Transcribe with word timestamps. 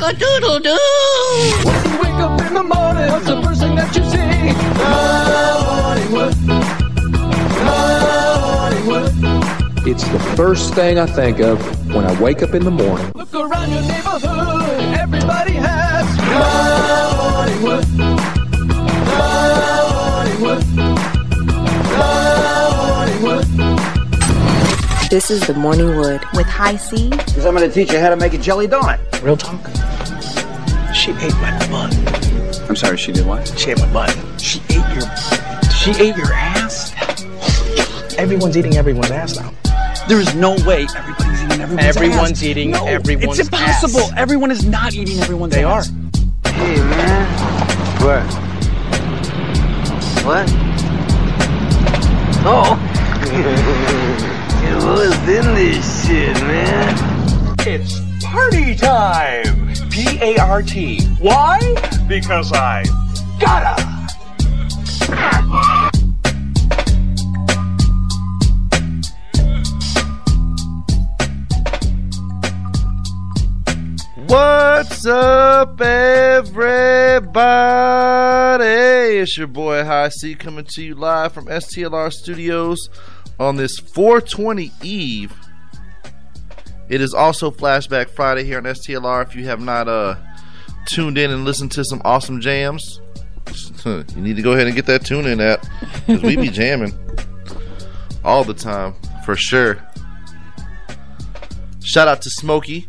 Cock-a-doodle-doo. 0.00 0.70
When 1.62 1.84
you 1.84 1.98
wake 2.00 2.14
up 2.14 2.40
in 2.40 2.54
the 2.54 2.62
morning, 2.62 3.10
what's 3.12 3.26
the 3.26 3.42
first 3.42 3.60
thing 3.60 3.74
that 3.74 3.94
you 3.94 4.02
see? 4.04 4.18
It's 9.90 10.08
the 10.08 10.18
first 10.36 10.72
thing 10.72 10.98
I 10.98 11.04
think 11.04 11.40
of 11.40 11.60
when 11.94 12.06
I 12.06 12.18
wake 12.18 12.42
up 12.42 12.54
in 12.54 12.64
the 12.64 12.70
morning. 12.70 13.12
Look 13.14 13.34
around 13.34 13.70
your 13.70 13.82
neighborhood, 13.82 14.94
everybody 14.98 15.52
has 15.52 16.06
Hollywood. 16.18 17.84
Hollywood. 19.20 20.62
Hollywood. 23.12 23.46
This 25.10 25.30
is 25.30 25.46
the 25.46 25.52
Morning 25.52 25.94
Wood 25.96 26.22
with 26.32 26.46
High 26.46 26.76
C. 26.76 27.10
Because 27.10 27.44
I'm 27.44 27.54
going 27.54 27.68
to 27.68 27.74
teach 27.74 27.92
you 27.92 27.98
how 27.98 28.08
to 28.08 28.16
make 28.16 28.32
a 28.32 28.38
jelly 28.38 28.66
donut. 28.66 28.98
Real 29.22 29.36
talk. 29.36 29.60
She 31.00 31.12
ate 31.12 31.34
my 31.36 31.56
butt. 31.70 31.96
I'm 32.68 32.76
sorry, 32.76 32.98
she 32.98 33.10
did 33.12 33.26
what? 33.26 33.48
She 33.58 33.70
ate 33.70 33.78
my 33.78 33.90
butt. 33.92 34.10
She 34.38 34.60
ate 34.68 34.86
your. 34.94 35.02
She 35.70 35.90
ate 35.92 36.14
your 36.16 36.30
ass. 36.32 36.92
Everyone's 38.18 38.56
eating 38.56 38.76
everyone's 38.76 39.10
ass 39.10 39.36
now. 39.36 39.50
There 40.08 40.20
is 40.20 40.34
no 40.34 40.50
way 40.66 40.86
everybody's 40.94 41.42
eating 41.42 41.60
everyone's 41.62 41.96
Everyone's 41.96 42.30
ass. 42.32 42.42
eating 42.42 42.70
no, 42.72 42.86
everyone's 42.86 43.38
It's 43.38 43.48
impossible. 43.48 44.00
ass. 44.00 44.12
Everyone 44.16 44.50
is 44.50 44.64
not 44.66 44.92
eating 44.92 45.18
everyone's 45.20 45.54
They 45.54 45.64
ass. 45.64 45.90
are. 45.90 46.50
Hey, 46.50 46.76
man. 46.76 47.26
What? 48.02 48.24
What? 50.26 50.48
Oh. 52.44 52.76
yeah, 54.62 54.84
what's 54.84 55.16
in 55.28 55.54
this 55.54 56.06
shit, 56.06 56.34
man? 56.42 57.56
It's 57.60 58.00
party 58.24 58.74
time! 58.74 59.69
P 59.90 60.18
A 60.22 60.36
R 60.38 60.62
T. 60.62 61.00
Why? 61.18 61.58
Because 62.06 62.52
I 62.52 62.84
gotta! 63.40 63.90
What's 74.26 75.04
up, 75.06 75.80
everybody? 75.80 76.60
It's 79.18 79.36
your 79.36 79.48
boy 79.48 79.82
High 79.84 80.10
C 80.10 80.36
coming 80.36 80.66
to 80.66 80.82
you 80.84 80.94
live 80.94 81.32
from 81.32 81.46
STLR 81.46 82.12
Studios 82.12 82.88
on 83.40 83.56
this 83.56 83.78
420 83.78 84.70
Eve. 84.82 85.34
It 86.90 87.00
is 87.00 87.14
also 87.14 87.52
Flashback 87.52 88.10
Friday 88.10 88.42
here 88.42 88.58
on 88.58 88.64
STLR. 88.64 89.24
If 89.24 89.36
you 89.36 89.44
have 89.44 89.60
not 89.60 89.86
uh, 89.86 90.16
tuned 90.86 91.18
in 91.18 91.30
and 91.30 91.44
listened 91.44 91.70
to 91.72 91.84
some 91.84 92.02
awesome 92.04 92.40
jams, 92.40 93.00
you 93.86 94.04
need 94.16 94.34
to 94.34 94.42
go 94.42 94.52
ahead 94.52 94.66
and 94.66 94.74
get 94.74 94.86
that 94.86 95.06
tune 95.06 95.24
in 95.24 95.40
app 95.40 95.64
because 96.04 96.20
we 96.20 96.34
be 96.34 96.48
jamming 96.50 96.92
all 98.24 98.42
the 98.42 98.52
time 98.52 98.96
for 99.24 99.36
sure. 99.36 99.78
Shout 101.84 102.08
out 102.08 102.22
to 102.22 102.30
Smokey. 102.30 102.88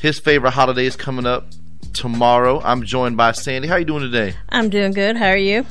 His 0.00 0.18
favorite 0.18 0.52
holiday 0.52 0.86
is 0.86 0.96
coming 0.96 1.26
up 1.26 1.46
tomorrow. 1.92 2.62
I'm 2.64 2.84
joined 2.84 3.18
by 3.18 3.32
Sandy. 3.32 3.68
How 3.68 3.76
you 3.76 3.84
doing 3.84 4.00
today? 4.00 4.34
I'm 4.48 4.70
doing 4.70 4.92
good. 4.92 5.18
How 5.18 5.28
are 5.28 5.36
you? 5.36 5.66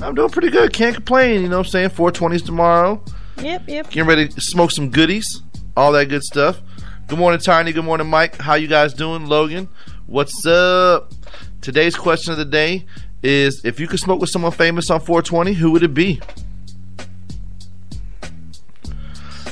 I'm 0.00 0.14
doing 0.14 0.30
pretty 0.30 0.50
good. 0.50 0.72
Can't 0.72 0.94
complain. 0.94 1.42
You 1.42 1.48
know 1.48 1.58
what 1.58 1.66
I'm 1.66 1.70
saying? 1.72 1.90
420s 1.90 2.46
tomorrow. 2.46 3.02
Yep, 3.38 3.68
yep. 3.68 3.90
Getting 3.90 4.08
ready 4.08 4.28
to 4.28 4.40
smoke 4.40 4.70
some 4.70 4.90
goodies. 4.90 5.42
All 5.76 5.90
that 5.92 6.08
good 6.08 6.22
stuff. 6.22 6.60
Good 7.12 7.18
morning, 7.18 7.40
Tiny. 7.40 7.72
Good 7.72 7.84
morning, 7.84 8.06
Mike. 8.06 8.38
How 8.38 8.54
you 8.54 8.66
guys 8.66 8.94
doing? 8.94 9.26
Logan, 9.26 9.68
what's 10.06 10.46
up? 10.46 11.12
Today's 11.60 11.94
question 11.94 12.32
of 12.32 12.38
the 12.38 12.46
day 12.46 12.86
is 13.22 13.62
if 13.66 13.78
you 13.78 13.86
could 13.86 14.00
smoke 14.00 14.18
with 14.18 14.30
someone 14.30 14.50
famous 14.50 14.88
on 14.88 14.98
420, 14.98 15.52
who 15.52 15.72
would 15.72 15.82
it 15.82 15.92
be? 15.92 16.22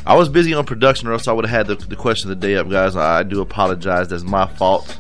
I 0.07 0.17
was 0.17 0.31
busy 0.31 0.55
on 0.55 0.65
production, 0.65 1.07
or 1.07 1.13
else 1.13 1.29
I 1.29 1.33
would 1.33 1.45
have 1.45 1.69
had 1.69 1.79
the, 1.79 1.87
the 1.87 1.97
question 1.97 2.31
of 2.31 2.41
the 2.41 2.47
day 2.47 2.57
up, 2.57 2.71
guys. 2.71 2.97
I, 2.97 3.19
I 3.19 3.23
do 3.25 3.43
apologize. 3.43 4.09
That's 4.09 4.23
my 4.23 4.47
fault. 4.47 4.99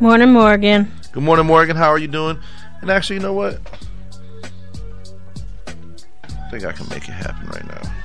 Morning, 0.00 0.34
Morgan. 0.34 0.92
Good 1.12 1.22
morning, 1.22 1.46
Morgan. 1.46 1.78
How 1.78 1.88
are 1.88 1.98
you 1.98 2.08
doing? 2.08 2.38
And 2.82 2.90
actually, 2.90 3.16
you 3.16 3.22
know 3.22 3.32
what? 3.32 3.58
I 5.66 6.50
think 6.50 6.62
I 6.66 6.72
can 6.72 6.86
make 6.90 7.08
it 7.08 7.12
happen 7.12 7.46
right 7.46 7.66
now. 7.66 8.01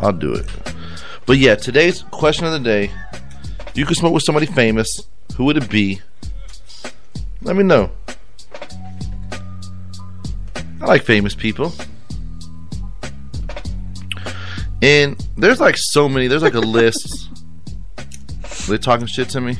I'll 0.00 0.12
do 0.12 0.32
it. 0.34 0.46
But 1.26 1.38
yeah, 1.38 1.54
today's 1.56 2.02
question 2.10 2.44
of 2.46 2.52
the 2.52 2.60
day: 2.60 2.90
if 3.66 3.76
you 3.76 3.84
could 3.86 3.96
smoke 3.96 4.12
with 4.14 4.22
somebody 4.22 4.46
famous, 4.46 4.88
who 5.36 5.44
would 5.44 5.56
it 5.56 5.68
be? 5.70 6.00
Let 7.42 7.56
me 7.56 7.62
know. 7.62 7.90
I 10.80 10.84
like 10.86 11.02
famous 11.04 11.34
people. 11.34 11.72
And 14.82 15.16
there's 15.36 15.60
like 15.60 15.76
so 15.78 16.08
many. 16.08 16.26
There's 16.28 16.42
like 16.42 16.54
a 16.54 16.60
list. 16.78 17.30
Are 17.98 18.04
they 18.72 18.78
talking 18.78 19.06
shit 19.06 19.28
to 19.30 19.40
me. 19.40 19.56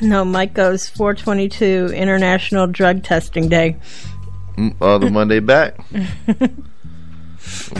No, 0.00 0.24
Mike 0.24 0.54
goes 0.54 0.88
422 0.88 1.92
International 1.94 2.66
Drug 2.66 3.02
Testing 3.04 3.48
Day. 3.48 3.76
Mm, 4.56 4.74
Uh, 4.80 4.98
the 4.98 5.10
Monday 5.10 5.40
back. 5.40 5.76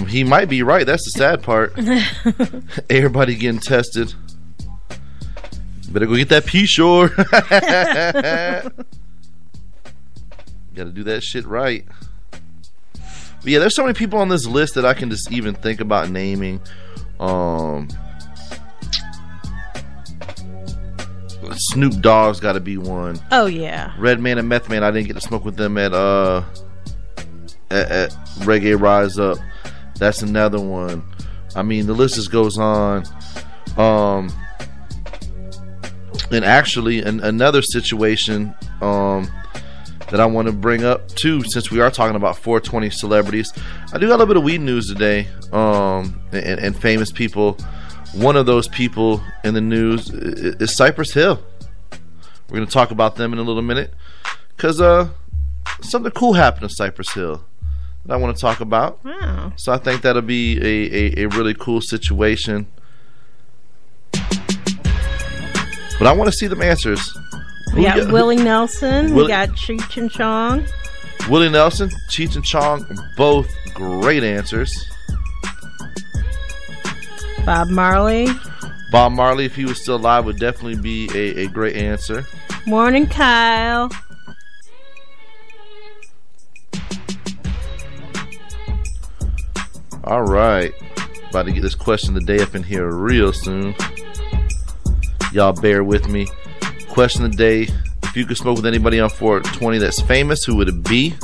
he 0.09 0.25
might 0.25 0.49
be 0.49 0.63
right. 0.63 0.87
That's 0.87 1.05
the 1.05 1.19
sad 1.19 1.43
part. 1.43 1.73
Everybody 2.91 3.35
getting 3.37 3.61
tested. 3.61 4.15
Better 5.91 6.07
go 6.07 6.17
get 6.17 6.29
that 6.31 6.45
P 6.47 6.67
shore. 6.67 7.09
Got 7.09 7.23
to 10.75 10.91
do 10.91 11.05
that 11.05 11.23
shit 11.23 11.47
right. 11.47 11.87
But 13.01 13.45
yeah, 13.45 13.61
there's 13.61 13.77
so 13.77 13.83
many 13.83 13.95
people 13.95 14.19
on 14.19 14.29
this 14.29 14.47
list 14.47 14.75
that 14.75 14.85
I 14.85 14.95
can 14.95 15.09
just 15.11 15.31
even 15.31 15.55
think 15.55 15.81
about 15.81 16.11
naming. 16.11 16.61
Um, 17.21 17.89
Snoop 21.57 22.01
Dogg's 22.01 22.41
got 22.41 22.55
to 22.55 22.61
be 22.61 22.77
one. 22.77 23.21
Oh, 23.31 23.47
yeah. 23.47 23.93
Redman 23.99 24.39
and 24.39 24.49
Meth 24.49 24.69
Man, 24.69 24.83
I 24.83 24.91
didn't 24.91 25.07
get 25.07 25.15
to 25.15 25.21
smoke 25.21 25.45
with 25.45 25.57
them 25.57 25.79
at 25.79 25.93
uh 25.93 26.43
at, 27.71 27.91
at 27.91 28.11
Reggae 28.41 28.81
Rise 28.81 29.19
Up. 29.19 29.39
That's 29.97 30.23
another 30.23 30.61
one. 30.61 31.03
I 31.55 31.63
mean, 31.63 31.87
the 31.87 31.93
list 31.93 32.17
just 32.17 32.31
goes 32.31 32.59
on. 32.59 33.05
Um, 33.77 34.33
and 36.31 36.45
actually, 36.45 37.03
an, 37.03 37.21
another 37.21 37.63
situation 37.63 38.55
um 38.81 39.31
that 40.11 40.21
I 40.21 40.27
want 40.27 40.47
to 40.47 40.53
bring 40.53 40.85
up 40.85 41.09
too, 41.09 41.43
since 41.45 41.71
we 41.71 41.81
are 41.81 41.91
talking 41.91 42.15
about 42.15 42.37
420 42.37 42.91
celebrities, 42.91 43.53
I 43.93 43.99
do 43.99 44.07
got 44.07 44.17
a 44.17 44.19
little 44.19 44.27
bit 44.27 44.37
of 44.37 44.45
weed 44.45 44.61
news 44.61 44.87
today. 44.87 45.29
Um, 45.53 46.21
and, 46.33 46.61
and 46.61 46.77
famous 46.77 47.11
people. 47.11 47.57
One 48.13 48.37
of 48.37 48.47
those 48.47 48.69
people 48.69 49.21
in 49.43 49.55
the 49.55 49.61
news 49.61 50.11
is, 50.11 50.77
Cypress 50.77 51.13
Hill. 51.13 51.43
We're 52.49 52.57
going 52.57 52.67
to 52.67 52.73
talk 52.73 52.91
about 52.91 53.17
them 53.17 53.33
in 53.33 53.39
a 53.39 53.43
little 53.43 53.63
minute 53.63 53.93
because 54.57 54.81
uh, 54.81 55.09
something 55.81 56.13
cool 56.13 56.35
happened 56.35 56.69
to 56.69 56.75
Cypress 56.75 57.13
Hill 57.13 57.45
that 58.07 58.15
I 58.15 58.17
want 58.17 58.37
to 58.37 58.41
talk 58.41 58.61
about. 58.61 59.05
Wow. 59.05 59.53
So 59.57 59.73
I 59.73 59.79
think 59.79 60.03
that'll 60.03 60.23
be 60.23 60.59
a, 60.59 61.21
a, 61.21 61.25
a 61.25 61.29
really 61.29 61.55
cool 61.55 61.81
situation. 61.81 62.67
But 65.99 66.09
I 66.09 66.13
want 66.13 66.31
to 66.31 66.37
see 66.37 66.47
them 66.47 66.61
answers. 66.63 67.17
We 67.75 67.85
Who 67.85 68.03
got 68.05 68.13
Willie 68.13 68.37
Nelson. 68.37 69.15
Willie- 69.15 69.23
we 69.23 69.29
got 69.29 69.51
Cheech 69.51 69.97
and 69.97 70.11
Chong. 70.11 70.65
Willie 71.29 71.49
Nelson, 71.49 71.89
Cheech 72.11 72.35
and 72.37 72.45
Chong, 72.45 72.85
both 73.17 73.49
great 73.73 74.23
answers. 74.23 74.71
Bob 77.47 77.69
Marley. 77.69 78.27
Bob 78.91 79.13
Marley, 79.13 79.45
if 79.47 79.55
he 79.57 79.65
was 79.65 79.81
still 79.81 79.97
alive, 79.97 80.25
would 80.27 80.39
definitely 80.39 80.77
be 80.77 81.09
a, 81.15 81.45
a 81.45 81.47
great 81.49 81.77
answer. 81.77 82.25
Morning, 82.67 83.07
Kyle. 83.07 83.91
All 90.07 90.23
right. 90.23 90.75
About 91.31 91.47
to 91.47 91.53
get 91.53 91.63
this 91.63 91.75
question 91.75 92.15
of 92.15 92.27
the 92.27 92.37
day 92.37 92.43
up 92.43 92.55
in 92.55 92.63
here 92.63 92.91
real 92.93 93.33
soon. 93.33 93.75
Y'all 95.33 95.55
bear 95.55 95.83
with 95.83 96.09
me. 96.09 96.29
Question 96.91 97.25
of 97.25 97.33
the 97.33 97.37
day. 97.39 97.69
If 98.03 98.15
you 98.15 98.27
could 98.27 98.37
smoke 98.37 98.57
with 98.57 98.67
anybody 98.67 99.01
on 99.01 99.09
420 99.09 99.79
that's 99.79 100.01
famous, 100.03 100.45
who 100.45 100.57
would 100.57 100.69
it 100.69 100.85
be? 100.85 101.15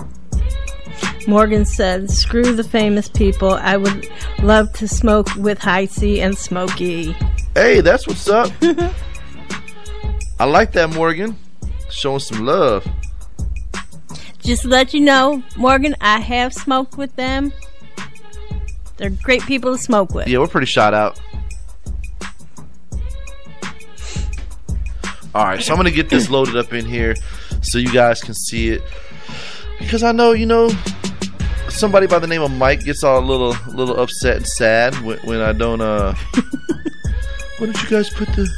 Morgan 1.29 1.67
said, 1.67 2.11
screw 2.11 2.57
the 2.57 2.65
famous 2.65 3.07
people. 3.07 3.51
I 3.53 3.77
would 3.77 4.09
love 4.43 4.73
to 4.75 4.89
smoke 4.89 5.29
with 5.37 5.63
C 5.91 6.23
and 6.23 6.37
Smokey. 6.37 7.15
Hey, 7.55 7.83
that's 7.83 8.09
what's 8.09 8.29
up. 8.29 8.51
I 10.41 10.45
like 10.47 10.73
that, 10.73 10.91
Morgan. 10.95 11.37
Showing 11.91 12.21
some 12.21 12.47
love. 12.47 12.89
Just 14.39 14.63
to 14.63 14.69
let 14.69 14.95
you 14.95 15.01
know, 15.01 15.43
Morgan, 15.57 15.95
I 16.01 16.19
have 16.19 16.55
smoked 16.55 16.97
with 16.97 17.15
them. 17.17 17.53
They're 19.01 19.09
great 19.09 19.41
people 19.47 19.75
to 19.75 19.83
smoke 19.83 20.13
with. 20.15 20.29
Yeah, 20.29 20.41
we're 20.41 20.47
pretty 20.47 20.67
shot 20.67 20.93
out. 20.93 21.19
All 25.35 25.47
right, 25.47 25.63
so 25.63 25.73
I'm 25.73 25.79
gonna 25.79 25.91
get 25.91 26.11
this 26.11 26.29
loaded 26.31 26.55
up 26.55 26.75
in 26.75 26.85
here 26.85 27.15
so 27.63 27.79
you 27.79 27.91
guys 27.91 28.21
can 28.21 28.35
see 28.35 28.69
it 28.69 28.83
because 29.79 30.03
I 30.03 30.13
know 30.13 30.33
you 30.33 30.45
know 30.45 30.69
somebody 31.71 32.09
by 32.09 32.19
the 32.19 32.27
name 32.27 32.43
of 32.43 32.51
Mike 32.51 32.85
gets 32.85 33.03
all 33.03 33.19
a 33.19 33.25
little 33.25 33.57
little 33.75 33.99
upset 33.99 34.37
and 34.37 34.47
sad 34.47 34.95
when, 34.97 35.17
when 35.21 35.41
I 35.41 35.53
don't 35.53 35.81
uh. 35.81 36.15
Why 37.59 37.67
don't 37.67 37.83
you 37.83 37.89
guys 37.89 38.11
put 38.11 38.29
the 38.29 38.51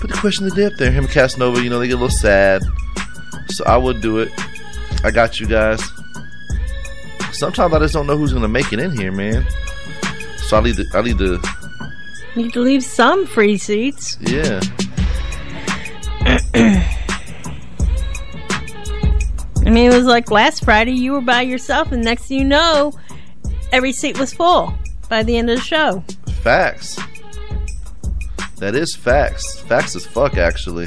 put 0.00 0.10
the 0.10 0.16
question 0.16 0.46
of 0.46 0.54
the 0.54 0.56
day 0.56 0.66
up 0.66 0.74
there? 0.74 0.92
Him 0.92 1.04
and 1.04 1.12
Casanova, 1.12 1.60
you 1.60 1.70
know, 1.70 1.80
they 1.80 1.88
get 1.88 1.94
a 1.94 2.00
little 2.00 2.16
sad, 2.16 2.62
so 3.48 3.64
I 3.64 3.76
would 3.76 4.00
do 4.00 4.18
it. 4.18 4.30
I 5.02 5.10
got 5.10 5.40
you 5.40 5.46
guys. 5.48 5.82
Sometimes 7.32 7.74
I 7.74 7.80
just 7.80 7.94
don't 7.94 8.06
know 8.06 8.16
who's 8.16 8.32
gonna 8.32 8.46
make 8.46 8.72
it 8.72 8.78
in 8.78 8.92
here, 8.92 9.10
man. 9.10 9.44
So 10.48 10.56
I 10.56 10.60
need 10.62 10.76
to. 10.76 10.84
I 10.94 11.00
leave 11.00 11.18
the 11.18 11.38
You 12.34 12.50
can 12.50 12.64
leave 12.64 12.82
some 12.82 13.26
free 13.26 13.58
seats. 13.58 14.16
yeah. 14.22 14.60
I 19.66 19.70
mean, 19.70 19.90
it 19.90 19.94
was 19.94 20.06
like 20.06 20.30
last 20.30 20.64
Friday, 20.64 20.92
you 20.92 21.12
were 21.12 21.20
by 21.20 21.42
yourself, 21.42 21.92
and 21.92 22.02
next 22.02 22.26
thing 22.28 22.38
you 22.38 22.44
know, 22.44 22.92
every 23.72 23.92
seat 23.92 24.18
was 24.18 24.32
full 24.32 24.72
by 25.10 25.22
the 25.22 25.36
end 25.36 25.50
of 25.50 25.58
the 25.58 25.62
show. 25.62 26.02
Facts. 26.42 26.98
That 28.56 28.74
is 28.74 28.96
facts. 28.96 29.60
Facts 29.60 29.94
as 29.96 30.06
fuck, 30.06 30.38
actually. 30.38 30.86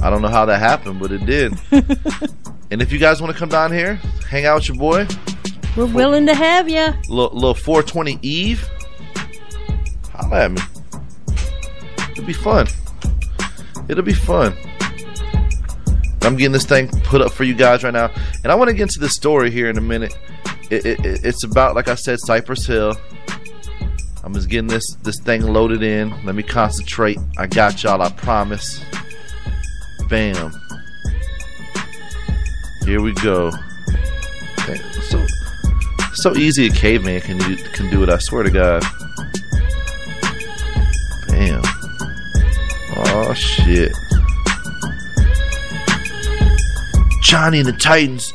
I 0.00 0.10
don't 0.10 0.22
know 0.22 0.28
how 0.28 0.44
that 0.44 0.60
happened, 0.60 1.00
but 1.00 1.10
it 1.10 1.26
did. 1.26 1.58
and 2.70 2.80
if 2.80 2.92
you 2.92 3.00
guys 3.00 3.20
want 3.20 3.32
to 3.32 3.38
come 3.38 3.48
down 3.48 3.72
here, 3.72 3.96
hang 4.28 4.46
out 4.46 4.56
with 4.56 4.68
your 4.68 4.78
boy, 4.78 5.06
We're 5.76 5.86
willing 5.86 6.26
to 6.26 6.34
have 6.34 6.68
you. 6.68 6.86
little, 7.08 7.34
little 7.34 7.54
420 7.54 8.18
Eve, 8.22 8.68
holla 10.12 10.44
at 10.44 10.52
me. 10.52 10.60
It'll 12.12 12.24
be 12.24 12.32
fun. 12.32 12.66
It'll 13.88 14.04
be 14.04 14.14
fun. 14.14 14.54
I'm 16.22 16.36
getting 16.36 16.52
this 16.52 16.64
thing 16.64 16.88
put 17.02 17.20
up 17.20 17.32
for 17.32 17.44
you 17.44 17.54
guys 17.54 17.82
right 17.84 17.92
now, 17.92 18.10
and 18.44 18.52
I 18.52 18.54
want 18.54 18.68
to 18.68 18.74
get 18.74 18.82
into 18.84 19.00
the 19.00 19.08
story 19.08 19.50
here 19.50 19.68
in 19.68 19.76
a 19.76 19.80
minute. 19.82 20.16
It, 20.70 20.86
it, 20.86 21.04
it- 21.04 21.24
it's 21.24 21.44
about, 21.44 21.74
like 21.74 21.88
I 21.88 21.94
said, 21.96 22.18
Cypress 22.20 22.66
Hill. 22.66 22.96
I'm 24.22 24.32
just 24.32 24.48
getting 24.48 24.68
this 24.68 24.94
this 25.02 25.20
thing 25.20 25.42
loaded 25.42 25.82
in. 25.82 26.08
Let 26.24 26.34
me 26.34 26.42
concentrate. 26.42 27.18
I 27.36 27.46
got 27.46 27.82
y'all. 27.82 28.00
I 28.00 28.10
promise. 28.10 28.80
Bam. 30.08 30.50
Here 32.86 33.02
we 33.02 33.12
go. 33.14 33.50
So 36.14 36.34
easy 36.36 36.68
a 36.68 36.70
caveman 36.70 37.20
can 37.20 37.38
do, 37.38 37.56
can 37.56 37.90
do 37.90 38.02
it. 38.02 38.08
I 38.08 38.18
swear 38.18 38.44
to 38.44 38.50
God. 38.50 38.82
Bam. 41.28 41.60
Oh 42.96 43.34
shit. 43.34 43.92
Johnny 47.20 47.58
and 47.58 47.68
the 47.68 47.76
Titans, 47.78 48.32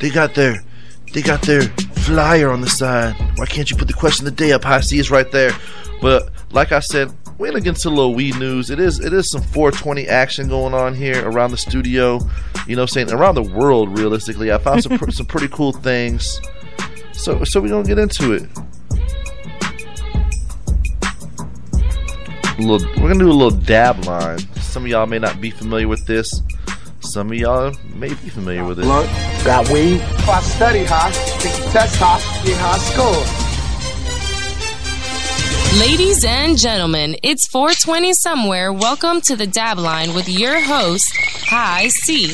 they 0.00 0.10
got 0.10 0.34
their 0.34 0.64
they 1.12 1.22
got 1.22 1.42
their 1.42 1.62
flyer 1.62 2.50
on 2.50 2.60
the 2.60 2.68
side. 2.68 3.14
Why 3.36 3.46
can't 3.46 3.70
you 3.70 3.76
put 3.76 3.88
the 3.88 3.94
question 3.94 4.26
of 4.26 4.34
the 4.36 4.44
day 4.44 4.52
up 4.52 4.64
high? 4.64 4.80
See 4.80 4.98
it's 4.98 5.10
right 5.10 5.30
there. 5.30 5.52
But 6.00 6.30
like 6.52 6.72
I 6.72 6.80
said, 6.80 7.12
we're 7.36 7.48
gonna 7.48 7.60
get 7.60 7.76
into 7.76 7.88
a 7.88 7.90
little 7.90 8.14
weed 8.14 8.36
news. 8.36 8.70
It 8.70 8.80
is 8.80 9.00
it 9.00 9.12
is 9.12 9.30
some 9.30 9.42
420 9.42 10.08
action 10.08 10.48
going 10.48 10.74
on 10.74 10.94
here 10.94 11.28
around 11.28 11.50
the 11.50 11.56
studio. 11.56 12.20
You 12.66 12.76
know, 12.76 12.86
saying 12.86 13.10
around 13.12 13.34
the 13.34 13.42
world. 13.42 13.98
Realistically, 13.98 14.50
I 14.50 14.58
found 14.58 14.82
some 14.82 14.98
some 15.10 15.26
pretty 15.26 15.48
cool 15.48 15.72
things. 15.72 16.40
So 17.18 17.42
so 17.42 17.60
we're 17.60 17.68
gonna 17.68 17.82
get 17.84 17.98
into 17.98 18.32
it. 18.32 18.48
A 22.56 22.62
little, 22.62 22.88
we're 23.02 23.08
gonna 23.08 23.18
do 23.18 23.30
a 23.30 23.32
little 23.32 23.50
dab 23.50 24.04
line. 24.04 24.38
Some 24.60 24.84
of 24.84 24.88
y'all 24.88 25.06
may 25.06 25.18
not 25.18 25.40
be 25.40 25.50
familiar 25.50 25.88
with 25.88 26.06
this. 26.06 26.42
Some 27.00 27.32
of 27.32 27.34
y'all 27.36 27.74
may 27.94 28.10
be 28.10 28.28
familiar 28.28 28.64
with 28.64 28.78
it. 28.78 28.82
Blunt, 28.82 29.08
got 29.44 29.68
weed. 29.68 30.00
I 30.00 30.40
study 30.42 30.84
hard, 30.84 31.12
take 31.40 31.52
the 31.54 31.70
test 31.72 31.96
hard, 31.98 32.22
get 32.46 32.56
high 32.60 32.78
score. 32.78 33.48
Ladies 35.80 36.24
and 36.24 36.56
gentlemen, 36.56 37.16
it's 37.24 37.48
420 37.48 38.12
somewhere. 38.12 38.72
Welcome 38.72 39.20
to 39.22 39.34
the 39.34 39.46
Dab 39.46 39.78
Line 39.78 40.14
with 40.14 40.28
your 40.28 40.60
host, 40.60 41.04
High 41.46 41.88
C. 41.88 42.32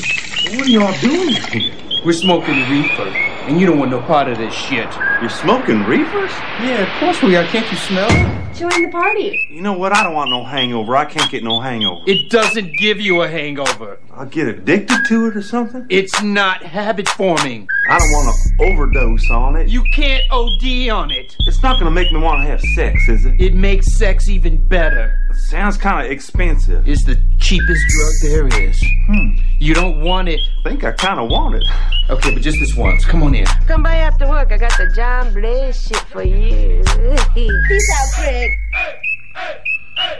What 0.55 0.67
are 0.67 0.69
y'all 0.69 1.01
doing 1.01 1.29
here? 1.29 1.73
We're 2.05 2.13
smoking 2.13 2.69
reefer, 2.69 3.09
and 3.47 3.59
you 3.59 3.65
don't 3.67 3.77
want 3.77 3.91
no 3.91 4.01
part 4.01 4.27
of 4.27 4.37
this 4.37 4.53
shit. 4.53 4.89
You're 5.21 5.29
smoking 5.29 5.83
reefers? 5.83 6.31
Yeah, 6.61 6.81
of 6.81 6.99
course 6.99 7.21
we 7.21 7.35
are. 7.35 7.43
Can't 7.45 7.69
you 7.71 7.77
smell 7.77 8.07
it? 8.09 8.55
Join 8.55 8.81
the 8.81 8.89
party. 8.89 9.47
You 9.51 9.61
know 9.61 9.73
what? 9.73 9.95
I 9.95 10.01
don't 10.03 10.13
want 10.13 10.29
no 10.29 10.43
hangover. 10.43 10.95
I 10.95 11.05
can't 11.05 11.29
get 11.29 11.43
no 11.43 11.59
hangover. 11.59 12.01
It 12.07 12.29
doesn't 12.29 12.77
give 12.77 12.99
you 12.99 13.21
a 13.21 13.27
hangover. 13.27 13.99
I'll 14.17 14.25
get 14.25 14.47
addicted 14.47 15.03
to 15.09 15.27
it 15.27 15.35
or 15.35 15.41
something. 15.41 15.85
It's 15.89 16.21
not 16.23 16.63
habit 16.63 17.09
forming. 17.09 17.67
I 17.89 17.99
don't 17.99 18.11
want 18.11 18.33
to 18.33 18.63
overdose 18.63 19.29
on 19.29 19.57
it. 19.57 19.67
You 19.67 19.83
can't 19.93 20.23
OD 20.31 20.89
on 20.89 21.11
it. 21.11 21.35
It's 21.47 21.61
not 21.61 21.79
gonna 21.79 21.91
make 21.91 22.13
me 22.13 22.21
want 22.21 22.41
to 22.41 22.47
have 22.47 22.61
sex, 22.75 23.09
is 23.09 23.25
it? 23.25 23.41
It 23.41 23.55
makes 23.55 23.93
sex 23.97 24.29
even 24.29 24.65
better. 24.69 25.19
sounds 25.33 25.75
kind 25.75 26.05
of 26.05 26.11
expensive. 26.11 26.87
It's 26.87 27.03
the 27.03 27.21
cheapest 27.39 27.81
drug 27.89 28.13
there 28.21 28.63
is. 28.63 28.81
Hmm. 29.07 29.35
You 29.59 29.73
don't 29.73 29.99
want 29.99 30.29
it. 30.29 30.39
I 30.63 30.69
think 30.69 30.85
I 30.85 30.93
kind 30.93 31.19
of 31.19 31.29
want 31.29 31.55
it. 31.55 31.65
Okay, 32.09 32.33
but 32.33 32.41
just 32.41 32.57
this 32.61 32.73
once. 32.73 33.03
Come 33.03 33.21
on 33.21 33.35
in. 33.35 33.45
Come 33.67 33.83
by 33.83 33.95
after 33.97 34.29
work. 34.29 34.53
I 34.53 34.57
got 34.57 34.71
the 34.77 34.93
John 34.95 35.33
Blaze 35.33 35.87
shit 35.87 35.97
for 35.97 36.23
you. 36.23 36.81
Peace 37.33 37.91
out, 37.99 38.23
Craig. 38.23 38.51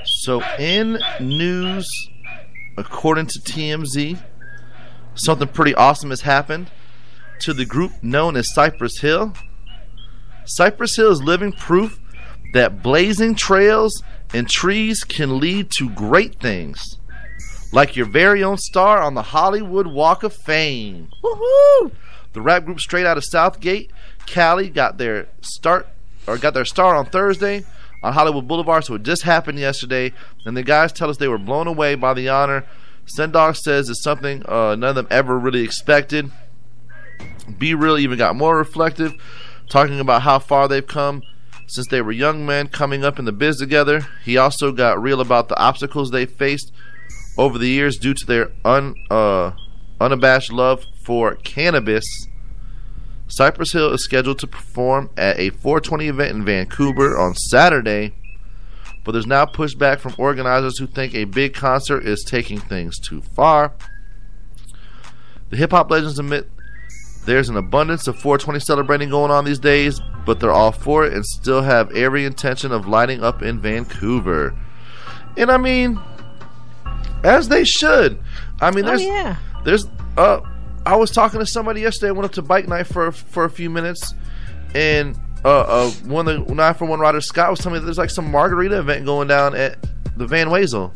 So, 0.04 0.42
in 0.60 1.00
news, 1.22 1.88
according 2.78 3.28
to 3.28 3.40
TMZ, 3.40 4.22
something 5.16 5.48
pretty 5.48 5.76
awesome 5.76 6.10
has 6.10 6.22
happened 6.22 6.70
to 7.40 7.54
the 7.54 7.66
group 7.66 7.92
known 8.02 8.36
as 8.36 8.54
Cypress 8.54 9.00
Hill. 9.00 9.34
Cypress 10.46 10.96
Hill 10.96 11.12
is 11.12 11.22
living 11.22 11.52
proof 11.52 12.00
that 12.54 12.82
blazing 12.82 13.36
trails 13.36 14.04
and 14.34 14.50
trees 14.50 15.04
can 15.04 15.40
lead 15.40 15.70
to 15.72 15.90
great 15.90 16.40
things, 16.40 16.82
like 17.72 17.96
your 17.96 18.06
very 18.06 18.44
own 18.44 18.58
star 18.58 19.02
on 19.02 19.14
the 19.14 19.22
Hollywood 19.22 19.88
Walk 19.88 20.24
of 20.24 20.34
Fame. 20.34 21.10
Woohoo! 21.24 21.92
The 22.34 22.42
rap 22.42 22.66
group 22.66 22.80
straight 22.80 23.06
out 23.06 23.18
of 23.18 23.24
South 23.26 23.60
Gate, 23.60 23.92
Cali, 24.26 24.70
got 24.70 24.98
their 24.98 25.28
start 25.42 25.88
or 26.28 26.38
got 26.38 26.54
their 26.54 26.66
star 26.66 26.96
on 26.96 27.06
Thursday 27.06 27.64
on 28.04 28.14
Hollywood 28.14 28.48
Boulevard. 28.48 28.86
So 28.86 28.96
it 28.96 29.04
just 29.04 29.24
happened 29.24 29.60
yesterday, 29.60 30.14
and 30.46 30.56
the 30.56 30.64
guys 30.64 30.92
tell 30.92 31.10
us 31.10 31.18
they 31.18 31.28
were 31.28 31.38
blown 31.38 31.68
away 31.68 31.96
by 31.96 32.14
the 32.14 32.30
honor. 32.30 32.66
Sen 33.06 33.32
Dog 33.32 33.56
says 33.56 33.90
it's 33.90 34.04
something 34.04 34.44
uh, 34.48 34.76
none 34.76 34.90
of 34.90 34.96
them 34.96 35.08
ever 35.12 35.38
really 35.38 35.64
expected. 35.64 36.32
B-Real 37.58 37.98
even 37.98 38.18
got 38.18 38.36
more 38.36 38.58
reflective, 38.58 39.14
talking 39.70 40.00
about 40.00 40.24
how 40.24 40.40
far 40.40 40.68
they've 40.68 40.86
come 40.86 41.22
since 41.68 41.88
they 41.88 42.02
were 42.02 42.12
young 42.12 42.46
men 42.46 42.68
coming 42.68 43.04
up 43.04 43.20
in 43.20 43.26
the 43.26 43.32
biz 43.32 43.58
together. 43.58 44.08
He 44.24 44.38
also 44.38 44.72
got 44.72 45.02
real 45.02 45.22
about 45.22 45.50
the 45.50 45.58
obstacles 45.58 46.12
they 46.12 46.26
faced 46.26 46.72
over 47.38 47.58
the 47.58 47.68
years 47.68 47.98
due 47.98 48.14
to 48.14 48.26
their 48.26 48.52
un, 48.64 48.96
uh, 49.10 49.52
unabashed 50.00 50.52
love 50.52 50.84
for 51.04 51.36
cannabis. 51.36 52.06
Cypress 53.28 53.74
Hill 53.74 53.92
is 53.94 54.04
scheduled 54.04 54.40
to 54.40 54.48
perform 54.48 55.10
at 55.18 55.40
a 55.40 55.50
420 55.50 56.08
event 56.08 56.32
in 56.36 56.46
Vancouver 56.46 57.18
on 57.18 57.34
Saturday, 57.36 58.14
but 59.04 59.12
there's 59.14 59.26
now 59.28 59.46
pushback 59.46 60.00
from 60.00 60.14
organizers 60.18 60.78
who 60.78 60.88
think 60.88 61.14
a 61.16 61.26
big 61.26 61.54
concert 61.54 62.06
is 62.06 62.24
taking 62.24 62.60
things 62.60 63.00
too 63.00 63.22
far. 63.22 63.74
The 65.50 65.58
hip 65.58 65.72
hop 65.72 65.90
legends 65.92 66.20
admit 66.20 66.50
there's 67.26 67.50
an 67.50 67.58
abundance 67.58 68.08
of 68.08 68.16
420 68.16 68.60
celebrating 68.60 69.10
going 69.10 69.32
on 69.32 69.46
these 69.46 69.60
days, 69.60 70.00
but 70.26 70.40
they're 70.40 70.52
all 70.52 70.72
for 70.72 71.06
it 71.06 71.14
and 71.14 71.26
still 71.26 71.62
have 71.62 71.92
every 71.92 72.26
intention 72.26 72.72
of 72.72 72.88
lighting 72.88 73.24
up 73.24 73.42
in 73.42 73.60
Vancouver. 73.60 74.56
And 75.38 75.50
I 75.52 75.58
mean, 75.58 76.00
as 77.24 77.50
they 77.50 77.64
should. 77.64 78.20
I 78.62 78.72
mean, 78.72 78.86
Oh, 78.86 78.90
there's 78.90 79.04
yeah. 79.04 79.36
there's 79.64 79.88
uh 80.18 80.40
I 80.86 80.96
was 80.96 81.12
talking 81.12 81.40
to 81.40 81.46
somebody 81.46 81.82
yesterday. 81.82 82.10
I 82.10 82.12
went 82.12 82.26
up 82.26 82.34
to 82.34 82.42
bike 82.42 82.68
night 82.68 82.88
for 82.88 83.12
for 83.12 83.46
a 83.46 83.50
few 83.50 83.70
minutes, 83.70 84.14
and 84.74 85.18
uh, 85.44 85.62
uh 85.62 85.90
one 86.06 86.28
of 86.28 86.48
the 86.48 86.54
nine 86.54 86.74
for 86.76 86.86
one 86.86 87.00
rider 87.00 87.22
Scott 87.22 87.50
was 87.50 87.60
telling 87.60 87.74
me 87.74 87.80
that 87.80 87.86
there's 87.86 87.98
like 87.98 88.10
some 88.10 88.30
margarita 88.30 88.80
event 88.80 89.06
going 89.06 89.28
down 89.28 89.56
at 89.56 89.78
the 90.16 90.28
Van 90.28 90.48
Wezel. 90.48 90.96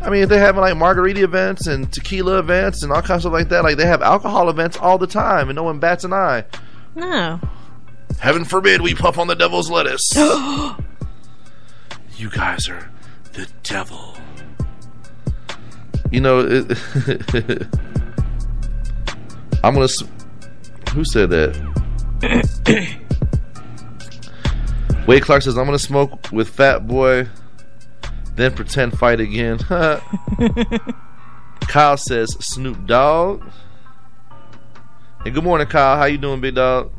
I 0.00 0.10
mean, 0.10 0.28
they're 0.28 0.40
having 0.40 0.60
like 0.60 0.76
margarita 0.76 1.22
events 1.22 1.66
and 1.66 1.90
tequila 1.90 2.38
events 2.38 2.82
and 2.82 2.92
all 2.92 3.00
kinds 3.00 3.24
of 3.24 3.30
stuff 3.30 3.32
like 3.32 3.48
that, 3.48 3.64
like 3.64 3.78
they 3.78 3.86
have 3.86 4.02
alcohol 4.02 4.50
events 4.50 4.76
all 4.76 4.98
the 4.98 5.06
time, 5.06 5.48
and 5.48 5.56
no 5.56 5.62
one 5.62 5.78
bats 5.78 6.04
an 6.04 6.12
eye. 6.12 6.44
No. 6.94 7.40
Heaven 8.20 8.44
forbid 8.44 8.82
we 8.82 8.94
puff 8.94 9.18
on 9.18 9.26
the 9.26 9.34
devil's 9.34 9.70
lettuce. 9.70 10.10
you 12.16 12.30
guys 12.30 12.68
are 12.68 12.90
the 13.32 13.48
devil. 13.62 14.16
You 16.10 16.20
know, 16.20 16.40
it, 16.40 16.68
I'm 19.64 19.74
gonna. 19.74 19.88
Who 20.92 21.04
said 21.04 21.30
that? 21.30 21.54
Wade 25.06 25.22
Clark 25.22 25.42
says 25.42 25.58
I'm 25.58 25.64
gonna 25.64 25.78
smoke 25.78 26.32
with 26.32 26.48
Fat 26.48 26.86
Boy 26.86 27.28
then 28.36 28.52
pretend 28.52 28.98
fight 28.98 29.20
again. 29.20 29.58
Kyle 31.60 31.96
says 31.96 32.36
Snoop 32.40 32.86
Dogg. 32.86 33.44
And 35.24 35.34
good 35.34 35.44
morning, 35.44 35.68
Kyle. 35.68 35.96
How 35.96 36.06
you 36.06 36.18
doing, 36.18 36.40
big 36.40 36.56
dog? 36.56 36.90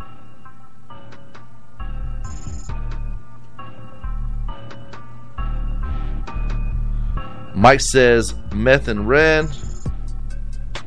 Mike 7.54 7.82
says 7.82 8.34
meth 8.54 8.88
and 8.88 9.08
red. 9.08 9.50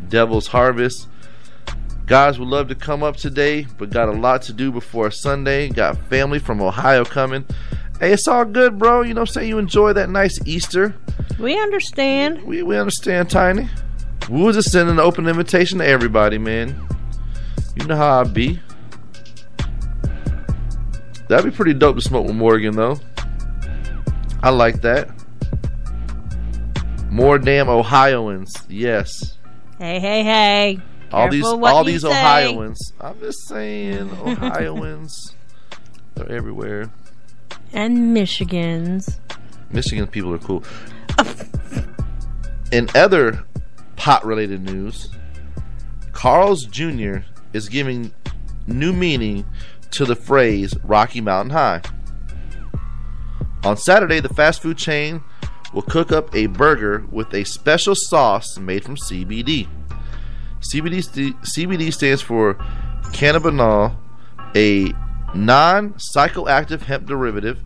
Devil's 0.08 0.46
Harvest. 0.46 1.07
Guys 2.08 2.38
would 2.38 2.48
love 2.48 2.68
to 2.68 2.74
come 2.74 3.02
up 3.02 3.16
today, 3.16 3.66
but 3.76 3.90
got 3.90 4.08
a 4.08 4.12
lot 4.12 4.40
to 4.40 4.54
do 4.54 4.72
before 4.72 5.10
Sunday. 5.10 5.68
Got 5.68 5.98
family 6.08 6.38
from 6.38 6.62
Ohio 6.62 7.04
coming. 7.04 7.44
Hey, 8.00 8.12
it's 8.12 8.26
all 8.26 8.46
good, 8.46 8.78
bro. 8.78 9.02
You 9.02 9.12
know 9.12 9.20
what 9.20 9.28
I'm 9.28 9.34
saying? 9.34 9.48
You 9.50 9.58
enjoy 9.58 9.92
that 9.92 10.08
nice 10.08 10.38
Easter. 10.46 10.94
We 11.38 11.60
understand. 11.60 12.44
We, 12.44 12.62
we 12.62 12.78
understand, 12.78 13.28
Tiny. 13.28 13.68
We 14.30 14.42
was 14.42 14.56
just 14.56 14.72
sending 14.72 14.94
an 14.94 15.00
open 15.00 15.28
invitation 15.28 15.78
to 15.80 15.86
everybody, 15.86 16.38
man. 16.38 16.80
You 17.76 17.84
know 17.84 17.96
how 17.96 18.20
I 18.20 18.24
be. 18.24 18.58
That'd 21.28 21.44
be 21.44 21.54
pretty 21.54 21.74
dope 21.74 21.96
to 21.96 22.02
smoke 22.02 22.26
with 22.26 22.36
Morgan, 22.36 22.74
though. 22.74 22.98
I 24.42 24.48
like 24.48 24.80
that. 24.80 25.10
More 27.10 27.38
damn 27.38 27.68
Ohioans. 27.68 28.54
Yes. 28.66 29.36
Hey, 29.78 30.00
hey, 30.00 30.22
hey. 30.22 30.80
All 31.12 31.30
these 31.30 31.44
all 31.44 31.84
these 31.84 32.02
say. 32.02 32.08
Ohioans. 32.08 32.92
I'm 33.00 33.18
just 33.20 33.46
saying 33.48 34.10
Ohioans. 34.24 35.34
They're 36.14 36.30
everywhere. 36.30 36.90
And 37.72 38.16
Michigans. 38.16 39.18
Michigan 39.70 40.06
people 40.06 40.32
are 40.34 40.38
cool. 40.38 40.64
Oh. 41.18 41.34
In 42.72 42.88
other 42.94 43.44
pot 43.96 44.24
related 44.24 44.62
news, 44.62 45.10
Carl's 46.12 46.64
Jr. 46.64 47.18
is 47.52 47.68
giving 47.68 48.12
new 48.66 48.92
meaning 48.92 49.46
to 49.92 50.04
the 50.04 50.14
phrase 50.14 50.74
Rocky 50.82 51.20
Mountain 51.20 51.50
High. 51.50 51.82
On 53.64 53.76
Saturday, 53.76 54.20
the 54.20 54.28
fast 54.28 54.62
food 54.62 54.76
chain 54.78 55.22
will 55.72 55.82
cook 55.82 56.12
up 56.12 56.34
a 56.34 56.46
burger 56.46 57.04
with 57.10 57.32
a 57.34 57.44
special 57.44 57.94
sauce 57.94 58.58
made 58.58 58.84
from 58.84 58.96
CBD. 58.96 59.68
CBD, 60.60 61.02
st- 61.02 61.40
CBD 61.42 61.92
stands 61.92 62.22
for 62.22 62.54
cannabinol, 63.12 63.96
a 64.56 64.92
non 65.34 65.94
psychoactive 65.94 66.82
hemp 66.82 67.06
derivative, 67.06 67.62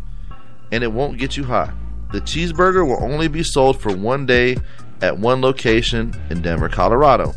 and 0.70 0.84
it 0.84 0.92
won't 0.92 1.18
get 1.18 1.36
you 1.36 1.44
high. 1.44 1.72
The 2.12 2.20
cheeseburger 2.20 2.86
will 2.86 3.02
only 3.02 3.28
be 3.28 3.42
sold 3.42 3.80
for 3.80 3.94
one 3.94 4.26
day 4.26 4.56
at 5.00 5.18
one 5.18 5.40
location 5.40 6.14
in 6.30 6.42
Denver, 6.42 6.68
Colorado. 6.68 7.34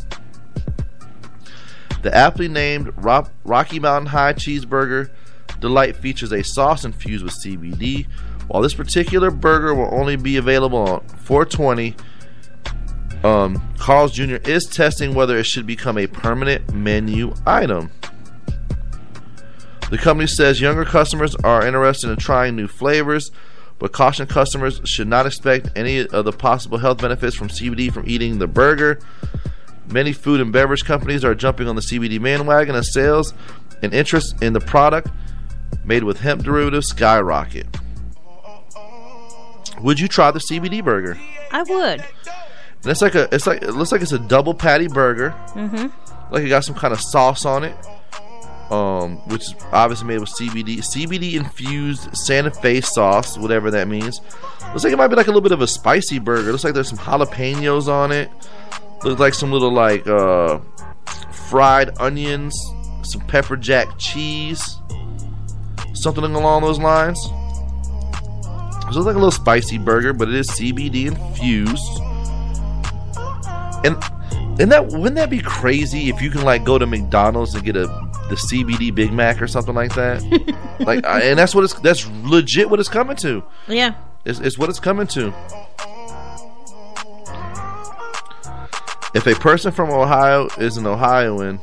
The 2.02 2.14
aptly 2.14 2.48
named 2.48 2.92
Ro- 2.96 3.26
Rocky 3.44 3.80
Mountain 3.80 4.06
High 4.06 4.34
Cheeseburger 4.34 5.10
Delight 5.60 5.96
features 5.96 6.32
a 6.32 6.42
sauce 6.42 6.84
infused 6.84 7.24
with 7.24 7.34
CBD. 7.34 8.06
While 8.48 8.62
this 8.62 8.74
particular 8.74 9.30
burger 9.30 9.74
will 9.74 9.92
only 9.92 10.16
be 10.16 10.36
available 10.36 10.78
on 10.78 11.00
420, 11.24 11.96
um, 13.26 13.60
Carl's 13.78 14.12
Jr. 14.12 14.36
is 14.44 14.64
testing 14.66 15.14
whether 15.14 15.36
it 15.36 15.46
should 15.46 15.66
become 15.66 15.98
a 15.98 16.06
permanent 16.06 16.72
menu 16.72 17.34
item. 17.44 17.90
The 19.90 19.98
company 19.98 20.26
says 20.26 20.60
younger 20.60 20.84
customers 20.84 21.34
are 21.36 21.66
interested 21.66 22.10
in 22.10 22.16
trying 22.16 22.56
new 22.56 22.68
flavors, 22.68 23.30
but 23.78 23.92
caution 23.92 24.26
customers 24.26 24.80
should 24.84 25.08
not 25.08 25.26
expect 25.26 25.70
any 25.76 26.06
of 26.06 26.24
the 26.24 26.32
possible 26.32 26.78
health 26.78 26.98
benefits 26.98 27.36
from 27.36 27.48
CBD 27.48 27.92
from 27.92 28.08
eating 28.08 28.38
the 28.38 28.46
burger. 28.46 29.00
Many 29.88 30.12
food 30.12 30.40
and 30.40 30.52
beverage 30.52 30.84
companies 30.84 31.24
are 31.24 31.34
jumping 31.34 31.68
on 31.68 31.76
the 31.76 31.82
CBD 31.82 32.22
bandwagon 32.22 32.74
as 32.74 32.92
sales 32.92 33.34
and 33.82 33.92
interest 33.92 34.42
in 34.42 34.52
the 34.52 34.60
product 34.60 35.08
made 35.84 36.04
with 36.04 36.20
hemp 36.20 36.42
derivatives 36.42 36.88
skyrocket. 36.88 37.66
Would 39.80 40.00
you 40.00 40.08
try 40.08 40.30
the 40.30 40.38
CBD 40.40 40.82
burger? 40.82 41.18
I 41.52 41.62
would. 41.62 42.04
And 42.86 42.92
it's 42.92 43.02
like 43.02 43.16
a 43.16 43.28
it's 43.34 43.48
like 43.48 43.62
it 43.62 43.72
looks 43.72 43.90
like 43.90 44.00
it's 44.00 44.12
a 44.12 44.18
double 44.20 44.54
patty 44.54 44.86
burger. 44.86 45.34
Mm-hmm. 45.54 46.32
Like 46.32 46.44
it 46.44 46.48
got 46.48 46.62
some 46.62 46.76
kind 46.76 46.94
of 46.94 47.00
sauce 47.00 47.44
on 47.44 47.64
it. 47.64 47.76
Um, 48.70 49.16
which 49.28 49.42
is 49.42 49.56
obviously 49.72 50.06
made 50.06 50.20
with 50.20 50.28
CBD. 50.28 50.78
CBD 50.78 51.34
infused 51.34 52.16
Santa 52.16 52.52
Fe 52.52 52.80
sauce, 52.80 53.36
whatever 53.38 53.72
that 53.72 53.88
means. 53.88 54.20
Looks 54.68 54.84
like 54.84 54.92
it 54.92 54.96
might 54.98 55.08
be 55.08 55.16
like 55.16 55.26
a 55.26 55.30
little 55.30 55.40
bit 55.40 55.50
of 55.50 55.62
a 55.62 55.66
spicy 55.66 56.20
burger. 56.20 56.52
Looks 56.52 56.62
like 56.62 56.74
there's 56.74 56.88
some 56.88 56.98
jalapenos 56.98 57.88
on 57.88 58.12
it. 58.12 58.30
Looks 59.02 59.18
like 59.18 59.34
some 59.34 59.50
little 59.50 59.72
like 59.72 60.06
uh 60.06 60.60
fried 61.50 61.90
onions, 61.98 62.56
some 63.02 63.20
pepper 63.22 63.56
jack 63.56 63.98
cheese, 63.98 64.62
something 65.92 66.22
along 66.22 66.62
those 66.62 66.78
lines. 66.78 67.18
It 67.24 68.92
looks 68.92 69.06
like 69.06 69.16
a 69.16 69.18
little 69.18 69.32
spicy 69.32 69.78
burger, 69.78 70.12
but 70.12 70.28
it 70.28 70.36
is 70.36 70.48
CBD 70.50 71.06
infused. 71.06 72.02
And 73.86 74.60
and 74.60 74.72
that 74.72 74.86
wouldn't 74.86 75.16
that 75.16 75.30
be 75.30 75.40
crazy 75.40 76.08
if 76.08 76.20
you 76.22 76.30
can 76.30 76.42
like 76.42 76.64
go 76.64 76.78
to 76.78 76.86
McDonald's 76.86 77.54
and 77.54 77.64
get 77.64 77.76
a 77.76 77.86
the 78.28 78.34
CBD 78.34 78.92
Big 78.94 79.12
Mac 79.12 79.40
or 79.40 79.46
something 79.46 79.74
like 79.74 79.94
that? 79.94 80.22
like, 80.80 81.04
I- 81.06 81.20
and 81.22 81.38
that's 81.38 81.54
what 81.54 81.64
it's 81.64 81.74
that's 81.74 82.08
legit 82.24 82.68
what 82.70 82.80
it's 82.80 82.88
coming 82.88 83.16
to. 83.18 83.42
Yeah. 83.68 83.94
It's, 84.24 84.40
it's 84.40 84.58
what 84.58 84.68
it's 84.68 84.80
coming 84.80 85.06
to. 85.08 85.32
If 89.14 89.26
a 89.26 89.34
person 89.34 89.72
from 89.72 89.90
Ohio 89.90 90.48
is 90.58 90.76
an 90.76 90.86
Ohioan, 90.86 91.58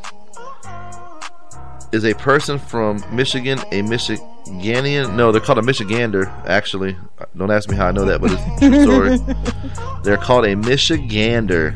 is 1.92 2.04
a 2.04 2.14
person 2.16 2.58
from 2.58 3.04
Michigan 3.12 3.60
a 3.72 3.82
Michiganian? 3.84 5.16
No, 5.16 5.32
they're 5.32 5.42
called 5.42 5.60
a 5.60 5.62
Michigander. 5.62 6.26
Actually, 6.48 6.96
don't 7.38 7.52
ask 7.52 7.70
me 7.70 7.76
how 7.76 7.88
I 7.88 7.92
know 7.92 8.06
that, 8.06 8.22
but 8.22 8.32
it's 8.32 8.42
a 8.64 8.70
true 8.70 8.82
story. 9.20 9.36
they're 10.04 10.18
called 10.18 10.46
a 10.46 10.56
Michigander. 10.56 11.76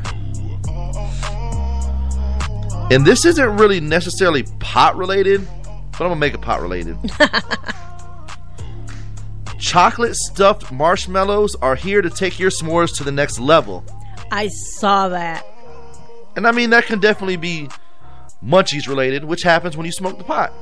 And 2.90 3.06
this 3.06 3.26
isn't 3.26 3.58
really 3.58 3.82
necessarily 3.82 4.44
pot 4.60 4.96
related, 4.96 5.46
but 5.64 6.02
I'm 6.02 6.08
gonna 6.08 6.16
make 6.16 6.34
it 6.34 6.42
pot 6.42 6.62
related. 6.62 6.98
Chocolate 9.60 10.16
stuffed 10.16 10.72
marshmallows 10.72 11.56
are 11.56 11.76
here 11.76 12.02
to 12.02 12.10
take 12.10 12.40
your 12.40 12.50
s'mores 12.50 12.96
to 12.98 13.04
the 13.04 13.12
next 13.12 13.40
level. 13.40 13.84
I 14.32 14.48
saw 14.48 15.10
that. 15.10 15.46
And 16.38 16.48
I 16.48 16.52
mean, 16.52 16.70
that 16.70 16.86
can 16.86 17.00
definitely 17.00 17.36
be 17.36 17.68
munchies 18.42 18.88
related, 18.88 19.26
which 19.26 19.44
happens 19.44 19.76
when 19.76 19.86
you 19.86 19.92
smoke 19.92 20.18
the 20.18 20.24
pot. 20.24 20.54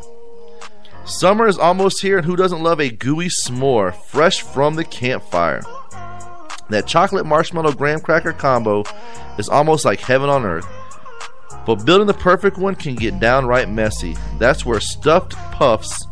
Summer 1.06 1.48
is 1.48 1.60
almost 1.60 2.02
here, 2.02 2.18
and 2.18 2.26
who 2.26 2.36
doesn't 2.36 2.64
love 2.64 2.80
a 2.80 2.90
gooey 2.90 3.28
s'more 3.28 3.94
fresh 3.94 4.42
from 4.42 4.76
the 4.76 4.84
campfire? 4.84 5.62
That 6.70 6.88
chocolate 6.88 7.28
marshmallow 7.28 7.74
graham 7.74 8.00
cracker 8.00 8.34
combo 8.34 8.84
is 9.38 9.48
almost 9.48 9.86
like 9.86 10.00
heaven 10.00 10.30
on 10.30 10.44
earth. 10.44 10.66
But 11.66 11.86
building 11.86 12.08
the 12.08 12.14
perfect 12.14 12.58
one 12.58 12.76
can 12.76 12.96
get 12.96 13.20
downright 13.20 13.70
messy. 13.70 14.16
That's 14.38 14.66
where 14.66 14.80
stuffed 14.80 15.34
puffs 15.52 16.06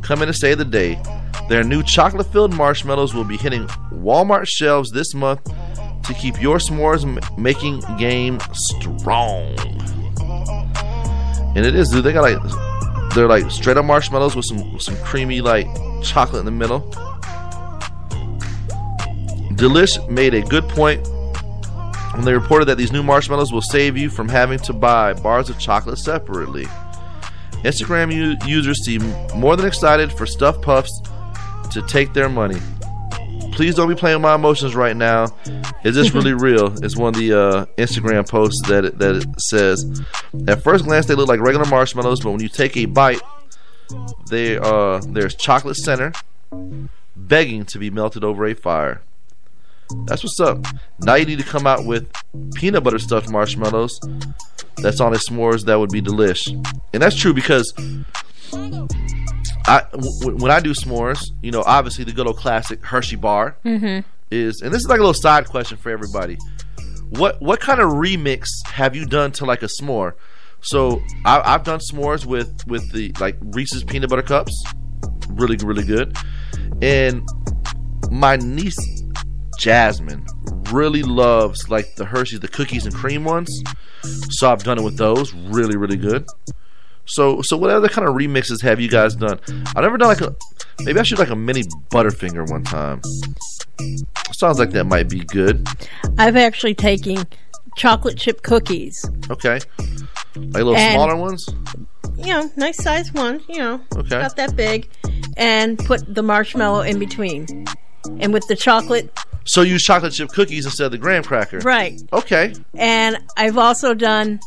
come 0.00 0.22
in 0.22 0.28
to 0.28 0.34
save 0.34 0.58
the 0.58 0.64
day. 0.64 1.00
Their 1.48 1.62
new 1.62 1.82
chocolate 1.82 2.26
filled 2.32 2.54
marshmallows 2.54 3.14
will 3.14 3.24
be 3.24 3.36
hitting 3.36 3.66
Walmart 3.92 4.46
shelves 4.48 4.90
this 4.90 5.14
month 5.14 5.44
to 5.44 6.14
keep 6.14 6.40
your 6.40 6.58
s'mores 6.58 7.04
making 7.36 7.80
game 7.98 8.38
strong. 8.52 9.56
And 11.54 11.66
it 11.66 11.74
is, 11.74 11.90
dude. 11.90 12.04
They 12.04 12.12
got 12.12 12.22
like 12.22 13.14
they're 13.14 13.28
like 13.28 13.50
straight 13.50 13.76
up 13.76 13.84
marshmallows 13.84 14.34
with 14.34 14.46
some 14.46 14.80
some 14.80 14.96
creamy 15.04 15.42
like 15.42 15.66
chocolate 16.02 16.40
in 16.40 16.46
the 16.46 16.50
middle. 16.50 16.80
Delish 19.52 20.08
made 20.08 20.34
a 20.34 20.40
good 20.42 20.66
point 20.70 21.06
when 22.14 22.24
they 22.24 22.32
reported 22.34 22.66
that 22.66 22.78
these 22.78 22.92
new 22.92 23.02
marshmallows 23.02 23.52
will 23.52 23.62
save 23.62 23.96
you 23.96 24.10
from 24.10 24.28
having 24.28 24.58
to 24.60 24.72
buy 24.72 25.12
bars 25.14 25.48
of 25.50 25.58
chocolate 25.58 25.98
separately. 25.98 26.66
Instagram 27.64 28.12
u- 28.12 28.36
users 28.46 28.84
seem 28.84 29.02
more 29.36 29.56
than 29.56 29.66
excited 29.66 30.12
for 30.12 30.26
stuffed 30.26 30.62
puffs 30.62 31.00
to 31.70 31.82
take 31.82 32.12
their 32.12 32.28
money. 32.28 32.60
Please 33.52 33.74
don't 33.74 33.88
be 33.88 33.94
playing 33.94 34.16
with 34.16 34.22
my 34.22 34.34
emotions 34.34 34.74
right 34.74 34.96
now. 34.96 35.26
Is 35.84 35.94
this 35.94 36.12
really 36.14 36.32
real? 36.34 36.72
It's 36.84 36.96
one 36.96 37.14
of 37.14 37.20
the 37.20 37.32
uh, 37.38 37.66
Instagram 37.76 38.28
posts 38.28 38.66
that 38.68 38.84
it, 38.84 38.98
that 38.98 39.16
it 39.16 39.40
says. 39.40 40.02
At 40.48 40.62
first 40.62 40.84
glance, 40.84 41.06
they 41.06 41.14
look 41.14 41.28
like 41.28 41.40
regular 41.40 41.66
marshmallows, 41.66 42.20
but 42.20 42.30
when 42.30 42.40
you 42.40 42.48
take 42.48 42.76
a 42.76 42.86
bite, 42.86 43.20
they 44.30 44.56
uh, 44.58 45.00
there's 45.08 45.34
chocolate 45.34 45.76
center 45.76 46.12
begging 47.14 47.64
to 47.66 47.78
be 47.78 47.90
melted 47.90 48.24
over 48.24 48.46
a 48.46 48.54
fire. 48.54 49.02
That's 50.06 50.22
what's 50.24 50.40
up. 50.40 50.64
Now 51.00 51.14
you 51.14 51.24
need 51.26 51.38
to 51.38 51.44
come 51.44 51.66
out 51.66 51.84
with 51.86 52.10
peanut 52.54 52.82
butter 52.84 52.98
stuffed 52.98 53.28
marshmallows. 53.30 53.98
That's 54.78 55.00
on 55.00 55.12
a 55.14 55.18
s'mores. 55.18 55.64
That 55.66 55.78
would 55.78 55.90
be 55.90 56.00
delish, 56.02 56.48
and 56.92 57.02
that's 57.02 57.16
true 57.16 57.32
because 57.34 57.72
I 59.66 59.82
w- 59.92 60.36
when 60.38 60.50
I 60.50 60.60
do 60.60 60.72
s'mores, 60.74 61.30
you 61.42 61.50
know, 61.50 61.62
obviously 61.64 62.04
the 62.04 62.12
good 62.12 62.26
old 62.26 62.36
classic 62.36 62.84
Hershey 62.84 63.16
bar 63.16 63.56
Mhm. 63.64 64.04
is, 64.30 64.60
and 64.60 64.72
this 64.72 64.80
is 64.82 64.88
like 64.88 64.98
a 64.98 65.02
little 65.02 65.14
side 65.14 65.46
question 65.48 65.76
for 65.76 65.90
everybody. 65.90 66.36
What 67.10 67.40
what 67.40 67.60
kind 67.60 67.80
of 67.80 67.90
remix 67.90 68.46
have 68.66 68.96
you 68.96 69.04
done 69.06 69.32
to 69.32 69.44
like 69.44 69.62
a 69.62 69.66
s'more? 69.68 70.12
So 70.62 71.02
I, 71.24 71.40
I've 71.54 71.64
done 71.64 71.80
s'mores 71.80 72.24
with 72.26 72.66
with 72.66 72.90
the 72.92 73.12
like 73.20 73.36
Reese's 73.40 73.84
peanut 73.84 74.10
butter 74.10 74.22
cups, 74.22 74.52
really 75.28 75.56
really 75.56 75.84
good, 75.84 76.16
and 76.80 77.22
my 78.10 78.36
niece 78.36 79.01
Jasmine 79.58 80.26
really 80.70 81.02
loves 81.02 81.68
like 81.68 81.94
the 81.96 82.04
Hershey's, 82.04 82.40
the 82.40 82.48
cookies 82.48 82.86
and 82.86 82.94
cream 82.94 83.24
ones. 83.24 83.62
So 84.30 84.50
I've 84.50 84.62
done 84.64 84.78
it 84.78 84.82
with 84.82 84.96
those, 84.96 85.32
really 85.34 85.76
really 85.76 85.96
good. 85.96 86.26
So 87.04 87.42
so 87.42 87.56
what 87.56 87.70
other 87.70 87.88
kind 87.88 88.08
of 88.08 88.14
remixes 88.14 88.62
have 88.62 88.80
you 88.80 88.88
guys 88.88 89.14
done? 89.16 89.38
I've 89.76 89.82
never 89.82 89.98
done 89.98 90.08
like 90.08 90.20
a 90.20 90.34
maybe 90.80 90.98
I 90.98 91.02
should 91.02 91.18
like 91.18 91.30
a 91.30 91.36
mini 91.36 91.62
Butterfinger 91.90 92.50
one 92.50 92.64
time. 92.64 93.02
Sounds 94.32 94.58
like 94.58 94.70
that 94.70 94.84
might 94.84 95.08
be 95.08 95.20
good. 95.20 95.66
I've 96.18 96.36
actually 96.36 96.74
taken 96.74 97.26
chocolate 97.76 98.16
chip 98.18 98.42
cookies. 98.42 99.04
Okay. 99.30 99.60
Like 100.36 100.54
little 100.54 100.76
And- 100.76 100.94
smaller 100.94 101.16
ones? 101.16 101.46
You 102.18 102.26
know, 102.34 102.50
nice 102.56 102.76
size 102.82 103.12
one, 103.12 103.40
you 103.48 103.58
know, 103.58 103.80
Okay. 103.96 104.20
not 104.20 104.36
that 104.36 104.54
big, 104.54 104.88
and 105.36 105.78
put 105.78 106.14
the 106.14 106.22
marshmallow 106.22 106.82
in 106.82 106.98
between. 106.98 107.64
And 108.20 108.32
with 108.32 108.46
the 108.48 108.54
chocolate, 108.54 109.10
So 109.44 109.62
you 109.62 109.72
use 109.72 109.84
chocolate 109.84 110.12
chip 110.12 110.28
cookies 110.30 110.64
instead 110.66 110.86
of 110.86 110.92
the 110.92 110.98
graham 110.98 111.22
cracker. 111.24 111.58
right. 111.60 112.00
Okay. 112.12 112.54
And 112.74 113.18
I've 113.36 113.58
also 113.58 113.94
done 113.94 114.40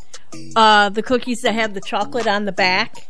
uh, 0.56 0.90
the 0.90 1.04
cookies 1.04 1.42
that 1.42 1.54
have 1.54 1.74
the 1.74 1.82
chocolate 1.82 2.28
on 2.28 2.46
the 2.46 2.52
back. 2.52 3.08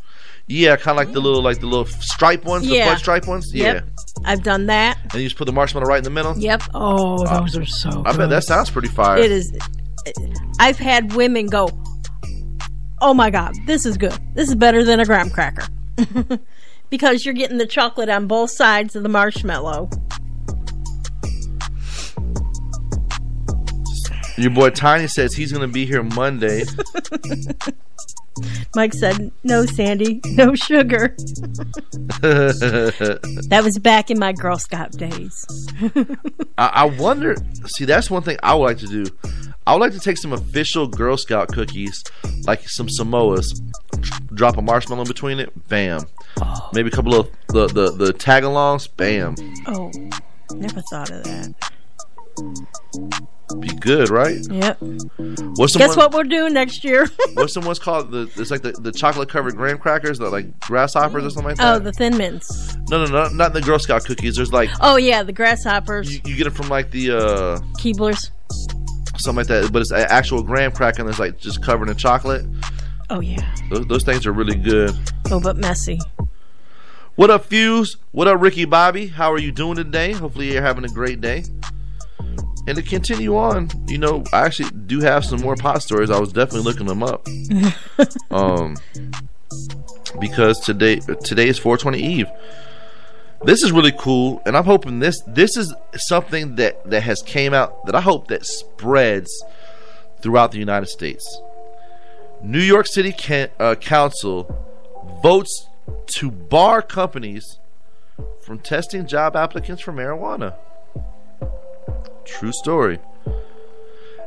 Yeah, 0.47 0.75
kind 0.75 0.97
of 0.99 1.05
like 1.05 1.13
the 1.13 1.19
little 1.21 1.41
like 1.41 1.59
the 1.59 1.65
little 1.65 1.85
stripe 1.85 2.45
ones, 2.45 2.67
the 2.67 2.75
Yeah. 2.75 2.89
fudge 2.89 2.99
stripe 2.99 3.27
ones. 3.27 3.51
Yeah. 3.53 3.73
Yep. 3.73 3.85
I've 4.25 4.43
done 4.43 4.67
that. 4.67 4.99
And 5.11 5.13
you 5.15 5.23
just 5.27 5.37
put 5.37 5.45
the 5.45 5.51
marshmallow 5.53 5.87
right 5.87 5.97
in 5.97 6.03
the 6.03 6.09
middle. 6.11 6.37
Yep. 6.37 6.61
Oh, 6.75 7.23
Uh, 7.25 7.39
those 7.41 7.57
are 7.57 7.65
so 7.65 8.03
I 8.05 8.15
bet 8.15 8.29
that 8.29 8.43
sounds 8.43 8.69
pretty 8.69 8.87
fire. 8.89 9.17
It 9.17 9.31
is. 9.31 9.51
I've 10.59 10.77
had 10.77 11.13
women 11.13 11.47
go, 11.47 11.69
"Oh 13.01 13.13
my 13.15 13.31
god, 13.31 13.55
this 13.65 13.85
is 13.87 13.97
good. 13.97 14.13
This 14.35 14.47
is 14.49 14.53
better 14.55 14.83
than 14.83 14.99
a 14.99 15.05
graham 15.05 15.31
cracker," 15.31 15.67
because 16.91 17.25
you're 17.25 17.33
getting 17.33 17.57
the 17.57 17.65
chocolate 17.65 18.09
on 18.09 18.27
both 18.27 18.51
sides 18.51 18.95
of 18.95 19.01
the 19.01 19.09
marshmallow. 19.09 19.89
Your 24.37 24.51
boy 24.51 24.69
Tiny 24.69 25.07
says 25.07 25.33
he's 25.33 25.51
going 25.51 25.67
to 25.67 25.71
be 25.71 25.85
here 25.85 26.03
Monday. 26.03 26.63
Mike 28.75 28.93
said, 28.93 29.31
"No, 29.43 29.65
Sandy, 29.65 30.21
no 30.25 30.55
sugar." 30.55 31.15
That 33.47 33.61
was 33.63 33.79
back 33.79 34.11
in 34.11 34.19
my 34.19 34.33
Girl 34.33 34.57
Scout 34.57 34.91
days. 34.91 35.45
I, 36.57 36.67
I 36.67 36.85
wonder. 36.85 37.35
See, 37.67 37.85
that's 37.85 38.09
one 38.09 38.23
thing 38.23 38.37
I 38.43 38.53
would 38.55 38.63
like 38.63 38.77
to 38.79 38.87
do. 38.87 39.05
I 39.65 39.73
would 39.73 39.79
like 39.79 39.93
to 39.93 39.99
take 39.99 40.17
some 40.17 40.33
official 40.33 40.87
Girl 40.87 41.15
Scout 41.17 41.47
cookies, 41.49 42.03
like 42.45 42.67
some 42.67 42.87
Samoas, 42.87 43.45
drop 44.33 44.57
a 44.57 44.61
marshmallow 44.61 45.03
in 45.03 45.07
between 45.07 45.39
it, 45.39 45.69
bam. 45.69 46.01
Oh. 46.41 46.69
Maybe 46.73 46.89
a 46.89 46.91
couple 46.91 47.15
of 47.15 47.29
the 47.47 47.67
the, 47.67 47.91
the 47.91 48.11
tag-alongs, 48.11 48.89
bam. 48.97 49.35
oh, 49.67 49.91
never 50.55 50.81
thought 50.81 51.11
of 51.11 51.23
that. 51.23 51.53
Be 53.59 53.67
good, 53.67 54.09
right? 54.09 54.37
Yep. 54.49 54.77
What's 54.81 55.73
the 55.73 55.79
Guess 55.79 55.89
one, 55.89 55.97
what 55.97 56.13
we're 56.13 56.23
doing 56.23 56.53
next 56.53 56.83
year? 56.83 57.07
What's 57.35 57.53
the 57.53 57.61
one's 57.61 57.79
called? 57.79 58.11
The 58.11 58.29
it's 58.37 58.49
like 58.49 58.63
the, 58.63 58.71
the 58.71 58.91
chocolate 58.91 59.29
covered 59.29 59.55
graham 59.55 59.77
crackers, 59.77 60.17
the 60.17 60.29
like 60.29 60.59
grasshoppers 60.61 61.23
or 61.23 61.29
something 61.29 61.49
like 61.49 61.57
that. 61.57 61.75
oh, 61.75 61.79
the 61.79 61.91
Thin 61.91 62.17
Mints. 62.17 62.75
no, 62.89 63.05
no, 63.05 63.11
no, 63.11 63.29
not 63.29 63.53
the 63.53 63.61
Girl 63.61 63.77
Scout 63.77 64.03
cookies. 64.03 64.35
There's 64.35 64.51
like 64.51 64.69
Oh 64.81 64.95
yeah, 64.97 65.21
the 65.23 65.31
grasshoppers, 65.33 66.11
you, 66.13 66.21
you 66.25 66.35
get 66.35 66.47
it 66.47 66.51
from 66.53 66.69
like 66.69 66.89
the 66.91 67.11
uh 67.11 67.59
Keeblers. 67.79 68.31
something 69.17 69.35
like 69.35 69.47
that, 69.47 69.71
but 69.71 69.81
it's 69.83 69.91
an 69.91 70.07
actual 70.09 70.41
graham 70.41 70.71
cracker 70.71 71.01
and 71.01 71.09
it's 71.09 71.19
like 71.19 71.37
just 71.37 71.61
covered 71.61 71.89
in 71.89 71.95
chocolate. 71.97 72.45
Oh 73.11 73.19
yeah. 73.19 73.55
Those, 73.69 73.85
those 73.85 74.03
things 74.03 74.25
are 74.25 74.31
really 74.33 74.55
good. 74.57 74.91
Oh, 75.29 75.39
but 75.39 75.55
messy. 75.57 75.99
What 77.15 77.29
up, 77.29 77.45
Fuse? 77.45 77.95
What 78.11 78.27
up, 78.27 78.41
Ricky 78.41 78.65
Bobby? 78.65 79.07
How 79.07 79.31
are 79.31 79.39
you 79.39 79.51
doing 79.51 79.75
today? 79.75 80.11
Hopefully, 80.11 80.51
you're 80.51 80.61
having 80.61 80.83
a 80.83 80.89
great 80.89 81.21
day. 81.21 81.45
And 82.67 82.75
to 82.77 82.81
continue 82.81 83.37
on, 83.37 83.69
you 83.87 83.97
know, 83.97 84.23
I 84.33 84.41
actually 84.45 84.71
do 84.71 84.99
have 85.01 85.23
some 85.23 85.41
more 85.41 85.55
pot 85.55 85.83
stories. 85.83 86.09
I 86.09 86.19
was 86.19 86.33
definitely 86.33 86.61
looking 86.61 86.87
them 86.87 87.03
up. 87.03 87.27
um, 88.31 88.75
because 90.19 90.59
today 90.59 90.97
today 91.23 91.47
is 91.47 91.59
420 91.59 91.99
Eve. 91.99 92.27
This 93.43 93.61
is 93.61 93.71
really 93.71 93.93
cool, 93.97 94.41
and 94.45 94.57
I'm 94.57 94.63
hoping 94.63 94.99
this 94.99 95.21
this 95.27 95.57
is 95.57 95.73
something 95.95 96.55
that 96.55 96.89
that 96.89 97.01
has 97.03 97.21
came 97.21 97.53
out 97.53 97.85
that 97.85 97.93
I 97.93 98.01
hope 98.01 98.27
that 98.29 98.45
spreads 98.45 99.31
throughout 100.21 100.51
the 100.51 100.57
United 100.57 100.87
States. 100.87 101.41
New 102.41 102.59
York 102.59 102.87
City 102.87 103.11
can, 103.11 103.49
uh, 103.59 103.75
Council 103.75 104.65
votes 105.21 105.67
to 106.17 106.31
bar 106.31 106.81
companies 106.81 107.59
from 108.41 108.59
testing 108.59 109.07
job 109.07 109.35
applicants 109.35 109.81
for 109.81 109.91
marijuana. 109.91 110.55
True 112.25 112.51
story. 112.51 112.99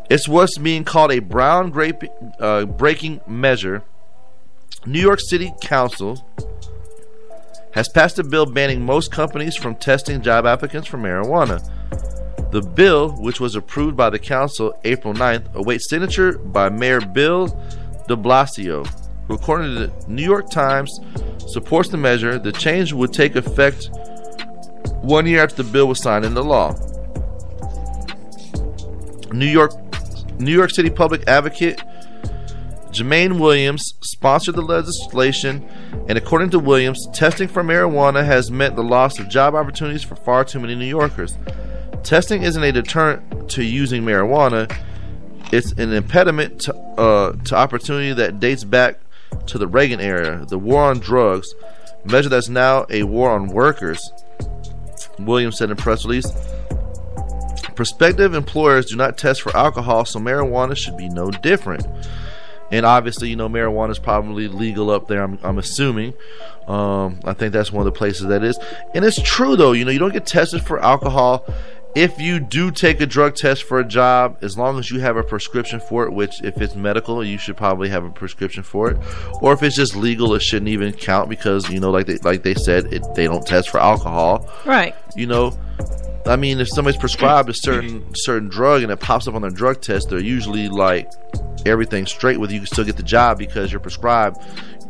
It's 0.09 0.27
what's 0.29 0.57
being 0.57 0.85
called 0.85 1.13
a 1.13 1.19
brown 1.19 1.71
grape, 1.71 2.03
uh, 2.41 2.65
breaking 2.65 3.21
measure. 3.27 3.83
New 4.87 5.01
York 5.01 5.19
City 5.21 5.53
Council 5.61 6.25
has 7.73 7.89
passed 7.89 8.19
a 8.19 8.25
bill 8.25 8.47
banning 8.47 8.81
most 8.81 9.13
companies 9.13 9.57
from 9.57 9.75
testing 9.75 10.23
job 10.23 10.47
applicants 10.47 10.89
for 10.89 10.97
marijuana. 10.97 11.61
The 12.51 12.63
bill, 12.63 13.11
which 13.11 13.41
was 13.41 13.55
approved 13.55 13.97
by 13.97 14.09
the 14.09 14.19
council 14.19 14.79
April 14.85 15.13
9th, 15.13 15.55
awaits 15.55 15.91
signature 15.91 16.39
by 16.39 16.71
Mayor 16.71 17.01
Bill 17.01 17.49
de 18.07 18.17
Blasio, 18.17 18.87
who, 19.27 19.35
according 19.35 19.75
to 19.75 19.87
the 19.87 19.93
New 20.09 20.25
York 20.25 20.49
Times, 20.49 20.99
supports 21.47 21.91
the 21.91 21.99
measure. 21.99 22.39
The 22.39 22.53
change 22.53 22.95
would 22.95 23.13
take 23.13 23.37
effect 23.37 23.91
one 25.03 25.27
year 25.27 25.43
after 25.43 25.63
the 25.63 25.71
bill 25.71 25.89
was 25.89 26.01
signed 26.01 26.25
into 26.25 26.41
law. 26.41 26.75
New 29.33 29.47
York, 29.47 29.73
New 30.38 30.53
York 30.53 30.71
City 30.71 30.91
public 30.91 31.27
advocate 31.29 31.83
Jumaane 32.91 33.38
Williams 33.38 33.95
sponsored 34.01 34.55
the 34.55 34.62
legislation, 34.62 35.69
and 36.09 36.17
according 36.17 36.51
to 36.51 36.59
Williams, 36.59 37.07
testing 37.12 37.47
for 37.47 37.62
marijuana 37.62 38.25
has 38.25 38.51
meant 38.51 38.77
the 38.77 38.83
loss 38.83 39.19
of 39.19 39.29
job 39.29 39.55
opportunities 39.55 40.03
for 40.03 40.17
far 40.17 40.45
too 40.45 40.59
many 40.59 40.75
New 40.75 40.87
Yorkers. 40.87 41.37
Testing 42.03 42.43
isn't 42.43 42.62
a 42.62 42.73
deterrent 42.73 43.51
to 43.51 43.62
using 43.62 44.03
marijuana; 44.03 44.75
it's 45.53 45.73
an 45.73 45.93
impediment 45.93 46.62
to 46.62 46.75
uh, 46.75 47.33
to 47.45 47.55
opportunity 47.55 48.12
that 48.14 48.41
dates 48.41 48.64
back 48.64 48.99
to 49.47 49.59
the 49.59 49.67
Reagan 49.67 50.01
era, 50.01 50.47
the 50.49 50.59
war 50.59 50.85
on 50.85 50.99
drugs, 50.99 51.55
measure 52.05 52.31
that's 52.31 52.49
now 52.49 52.87
a 52.88 53.03
war 53.03 53.31
on 53.31 53.49
workers. 53.49 54.01
Williams 55.19 55.59
said 55.59 55.67
in 55.67 55.73
a 55.73 55.77
press 55.77 56.05
release. 56.05 56.27
Prospective 57.79 58.35
employers 58.35 58.87
do 58.87 58.97
not 58.97 59.17
test 59.17 59.41
for 59.41 59.57
alcohol, 59.57 60.05
so 60.05 60.19
marijuana 60.19 60.77
should 60.77 60.97
be 60.97 61.09
no 61.09 61.31
different. 61.31 61.87
And 62.73 62.85
obviously, 62.85 63.29
you 63.29 63.37
know, 63.37 63.49
marijuana 63.49 63.91
is 63.91 64.01
probably 64.01 64.49
legal 64.49 64.91
up 64.91 65.07
there. 65.07 65.23
I'm, 65.23 65.38
I'm 65.45 65.59
assuming. 65.59 66.14
Um, 66.67 67.21
I 67.23 67.35
think 67.35 67.53
that's 67.53 67.71
one 67.71 67.87
of 67.87 67.95
the 67.95 67.97
places 67.97 68.27
that 68.27 68.43
is. 68.43 68.59
And 68.97 69.05
it's 69.05 69.23
true 69.23 69.55
though. 69.55 69.71
You 69.71 69.85
know, 69.85 69.93
you 69.93 70.01
don't 70.01 70.12
get 70.12 70.27
tested 70.27 70.62
for 70.62 70.81
alcohol 70.81 71.47
if 71.95 72.21
you 72.21 72.41
do 72.41 72.73
take 72.73 73.01
a 73.01 73.07
drug 73.07 73.37
test 73.37 73.62
for 73.62 73.79
a 73.79 73.85
job. 73.85 74.38
As 74.43 74.59
long 74.59 74.81
as 74.81 74.91
you 74.91 74.99
have 74.99 75.17
a 75.17 75.23
prescription 75.23 75.79
for 75.79 76.05
it, 76.05 76.12
which 76.12 76.43
if 76.43 76.61
it's 76.61 76.75
medical, 76.75 77.25
you 77.25 77.38
should 77.38 77.57
probably 77.57 77.91
have 77.91 78.05
a 78.05 78.11
prescription 78.11 78.64
for 78.64 78.91
it. 78.91 78.99
Or 79.41 79.53
if 79.53 79.62
it's 79.62 79.77
just 79.77 79.95
legal, 79.95 80.35
it 80.35 80.43
shouldn't 80.43 80.69
even 80.69 80.93
count 80.95 81.29
because 81.29 81.71
you 81.71 81.79
know, 81.79 81.93
like 81.93 82.07
they 82.07 82.17
like 82.17 82.43
they 82.43 82.55
said, 82.55 82.93
it, 82.93 83.05
they 83.14 83.27
don't 83.27 83.47
test 83.47 83.71
for 83.71 83.79
alcohol. 83.79 84.51
Right. 84.67 84.97
You 85.14 85.29
know, 85.29 85.57
I 86.26 86.37
mean, 86.37 86.61
if 86.61 86.68
somebody's 86.68 87.00
prescribed 87.00 87.48
a 87.48 87.54
certain 87.54 88.04
certain 88.14 88.48
drug 88.48 88.83
and 88.83 88.92
it 88.92 89.00
pops 89.00 89.26
up 89.28 89.35
on 89.35 89.42
their 89.42 89.50
drug 89.50 89.81
test, 89.81 90.11
they're 90.11 90.18
usually 90.20 90.68
like 90.68 91.11
everything 91.64 92.07
straight 92.07 92.38
with 92.38 92.50
you. 92.50 92.57
You 92.57 92.61
can 92.61 92.66
still 92.66 92.85
get 92.85 92.96
the 92.96 93.02
job 93.02 93.38
because 93.38 93.72
you're 93.72 93.81
prescribed 93.81 94.37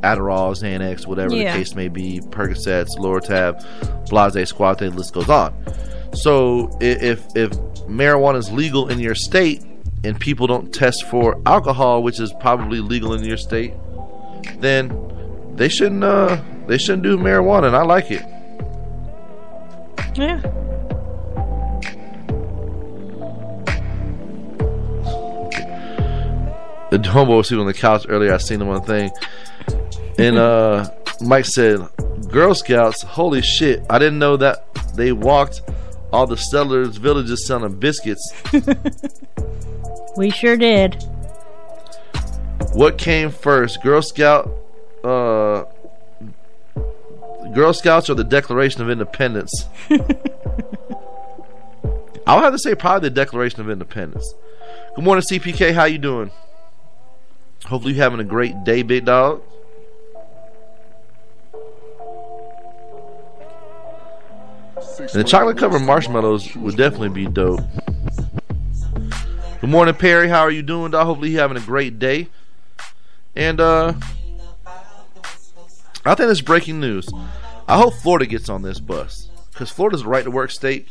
Adderall, 0.03 0.57
Xanax, 0.57 1.07
whatever 1.07 1.35
Yeah. 1.35 1.53
the 1.53 1.59
case 1.59 1.75
may 1.75 1.89
be, 1.89 2.21
Percocets, 2.31 2.97
Lortab, 2.99 3.65
Blase, 4.09 4.49
Squate, 4.49 4.79
the 4.79 4.91
list 4.91 5.13
goes 5.15 5.29
on. 5.29 5.55
So 6.15 6.77
if 6.81 7.25
if 7.37 7.51
marijuana 7.89 8.37
is 8.39 8.51
legal 8.51 8.89
in 8.89 8.99
your 8.99 9.15
state 9.15 9.63
and 10.05 10.19
people 10.19 10.47
don't 10.47 10.73
test 10.73 11.05
for 11.07 11.41
alcohol, 11.47 12.03
which 12.03 12.19
is 12.21 12.33
probably 12.41 12.81
legal 12.81 13.13
in 13.15 13.23
your 13.25 13.37
state, 13.37 13.75
then 14.61 14.93
they 15.55 15.69
shouldn't 15.69 16.03
uh 16.03 16.37
they 16.67 16.79
shouldn't 16.79 17.03
do 17.05 17.17
marijuana, 17.17 17.67
and 17.69 17.77
I 17.77 17.83
like 17.83 18.11
it. 18.11 18.25
Yeah. 20.15 20.41
The 26.91 26.99
homeboy 26.99 27.39
was 27.39 27.49
sitting 27.49 27.61
on 27.61 27.67
the 27.67 27.75
couch 27.75 28.07
earlier. 28.09 28.33
I 28.33 28.39
seen 28.39 28.61
him 28.61 28.69
on 28.69 28.81
the 28.81 28.87
thing, 28.87 29.11
and 30.19 30.37
uh, 30.37 30.91
Mike 31.21 31.47
said, 31.47 31.81
"Girl 32.29 32.55
Scouts, 32.55 33.03
holy 33.03 33.43
shit! 33.43 33.85
I 33.91 33.99
didn't 33.99 34.19
know 34.19 34.37
that 34.37 34.65
they 34.95 35.13
walked 35.13 35.63
all 36.13 36.27
the 36.27 36.37
settlers' 36.37 36.97
villages 36.97 37.47
selling 37.47 37.79
biscuits. 37.79 38.33
We 40.19 40.31
sure 40.31 40.57
did. 40.57 41.01
What 42.73 42.99
came 42.99 43.31
first, 43.31 43.81
Girl 43.85 44.03
Scout, 44.03 44.51
uh, 45.05 45.63
Girl 47.55 47.73
Scouts 47.73 48.11
or 48.11 48.15
the 48.15 48.25
Declaration 48.25 48.83
of 48.83 48.91
Independence? 48.91 49.67
I 52.27 52.35
would 52.35 52.43
have 52.43 52.53
to 52.53 52.59
say 52.59 52.75
probably 52.75 53.09
the 53.11 53.15
Declaration 53.15 53.61
of 53.61 53.71
Independence. 53.71 54.35
Good 54.97 55.05
morning, 55.05 55.23
CPK. 55.23 55.73
How 55.73 55.85
you 55.85 55.99
doing? 55.99 56.33
Hopefully 57.69 57.93
you're 57.93 58.03
having 58.03 58.19
a 58.19 58.25
great 58.25 58.65
day, 58.65 58.83
big 58.83 59.05
dog. 59.05 59.43
And 64.99 65.11
the 65.11 65.25
chocolate 65.25 65.59
covered 65.59 65.81
marshmallows 65.81 66.57
would 66.57 66.79
definitely 66.79 67.11
be 67.11 67.27
dope. 67.27 67.61
Good 69.61 69.69
morning, 69.69 69.95
Perry. 69.95 70.31
How 70.31 70.41
are 70.41 70.51
you 70.51 70.63
doing, 70.63 70.93
dog? 70.93 71.05
Hopefully 71.05 71.31
you're 71.31 71.43
having 71.43 71.59
a 71.59 71.67
great 71.67 71.99
day. 71.99 72.29
And 73.37 73.61
uh 73.61 73.93
I 76.07 76.15
think 76.15 76.31
it's 76.31 76.41
breaking 76.41 76.81
news. 76.81 77.07
I 77.69 77.77
hope 77.77 77.93
Florida 77.93 78.25
gets 78.25 78.49
on 78.49 78.63
this 78.63 78.81
bus. 78.81 79.29
Because 79.53 79.71
Florida's 79.71 80.03
a 80.03 80.09
right 80.09 80.25
to 80.25 80.31
work 80.31 80.51
state. 80.51 80.89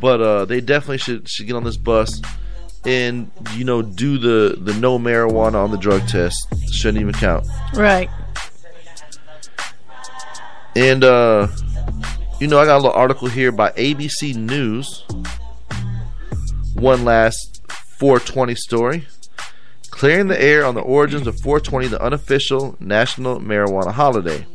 But 0.00 0.20
uh 0.20 0.44
they 0.44 0.60
definitely 0.60 0.98
should 0.98 1.28
should 1.28 1.46
get 1.46 1.54
on 1.54 1.62
this 1.62 1.76
bus 1.76 2.20
and 2.84 3.30
you 3.54 3.64
know 3.64 3.82
do 3.82 4.18
the 4.18 4.56
the 4.58 4.74
no 4.74 4.98
marijuana 4.98 5.54
on 5.54 5.70
the 5.70 5.78
drug 5.78 6.06
test. 6.08 6.46
Shouldn't 6.72 7.00
even 7.00 7.14
count. 7.14 7.46
Right. 7.74 8.08
And 10.76 11.04
uh 11.04 11.48
you 12.40 12.46
know, 12.46 12.58
I 12.58 12.64
got 12.64 12.76
a 12.76 12.82
little 12.82 12.92
article 12.92 13.28
here 13.28 13.52
by 13.52 13.70
ABC 13.72 14.34
News. 14.34 15.04
One 16.74 17.04
last 17.04 17.60
420 17.98 18.54
story. 18.54 19.06
Clearing 19.90 20.28
the 20.28 20.42
air 20.42 20.64
on 20.64 20.74
the 20.74 20.80
origins 20.80 21.26
of 21.26 21.38
420, 21.40 21.88
the 21.88 22.02
unofficial 22.02 22.76
national 22.80 23.40
marijuana 23.40 23.92
holiday. 23.92 24.46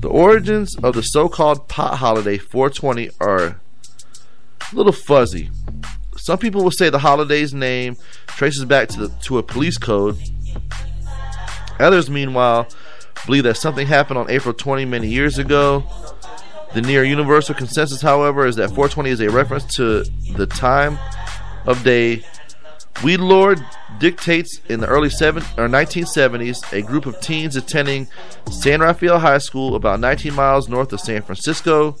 The 0.00 0.08
origins 0.08 0.76
of 0.82 0.94
the 0.94 1.00
so 1.00 1.30
called 1.30 1.66
pot 1.68 1.96
holiday 1.96 2.36
420 2.36 3.08
are 3.20 3.46
a 3.46 3.60
little 4.74 4.92
fuzzy. 4.92 5.50
Some 6.30 6.38
people 6.38 6.62
will 6.62 6.70
say 6.70 6.90
the 6.90 7.00
holiday's 7.00 7.52
name 7.52 7.96
traces 8.28 8.64
back 8.64 8.86
to, 8.90 9.08
the, 9.08 9.08
to 9.22 9.38
a 9.38 9.42
police 9.42 9.76
code. 9.76 10.16
Others, 11.80 12.08
meanwhile, 12.08 12.68
believe 13.26 13.42
that 13.42 13.56
something 13.56 13.84
happened 13.84 14.16
on 14.16 14.30
April 14.30 14.54
20 14.54 14.84
many 14.84 15.08
years 15.08 15.38
ago. 15.38 15.82
The 16.72 16.82
near 16.82 17.02
universal 17.02 17.56
consensus, 17.56 18.00
however, 18.00 18.46
is 18.46 18.54
that 18.54 18.68
420 18.68 19.10
is 19.10 19.20
a 19.20 19.28
reference 19.28 19.74
to 19.74 20.04
the 20.36 20.46
time 20.46 21.00
of 21.66 21.82
day 21.82 22.24
Weed 23.02 23.18
Lord 23.18 23.58
dictates 23.98 24.60
in 24.68 24.78
the 24.78 24.86
early 24.86 25.10
seven, 25.10 25.42
or 25.58 25.66
1970s, 25.66 26.72
a 26.72 26.82
group 26.82 27.06
of 27.06 27.20
teens 27.20 27.56
attending 27.56 28.06
San 28.52 28.78
Rafael 28.78 29.18
High 29.18 29.38
School, 29.38 29.74
about 29.74 29.98
19 29.98 30.32
miles 30.32 30.68
north 30.68 30.92
of 30.92 31.00
San 31.00 31.22
Francisco, 31.22 31.96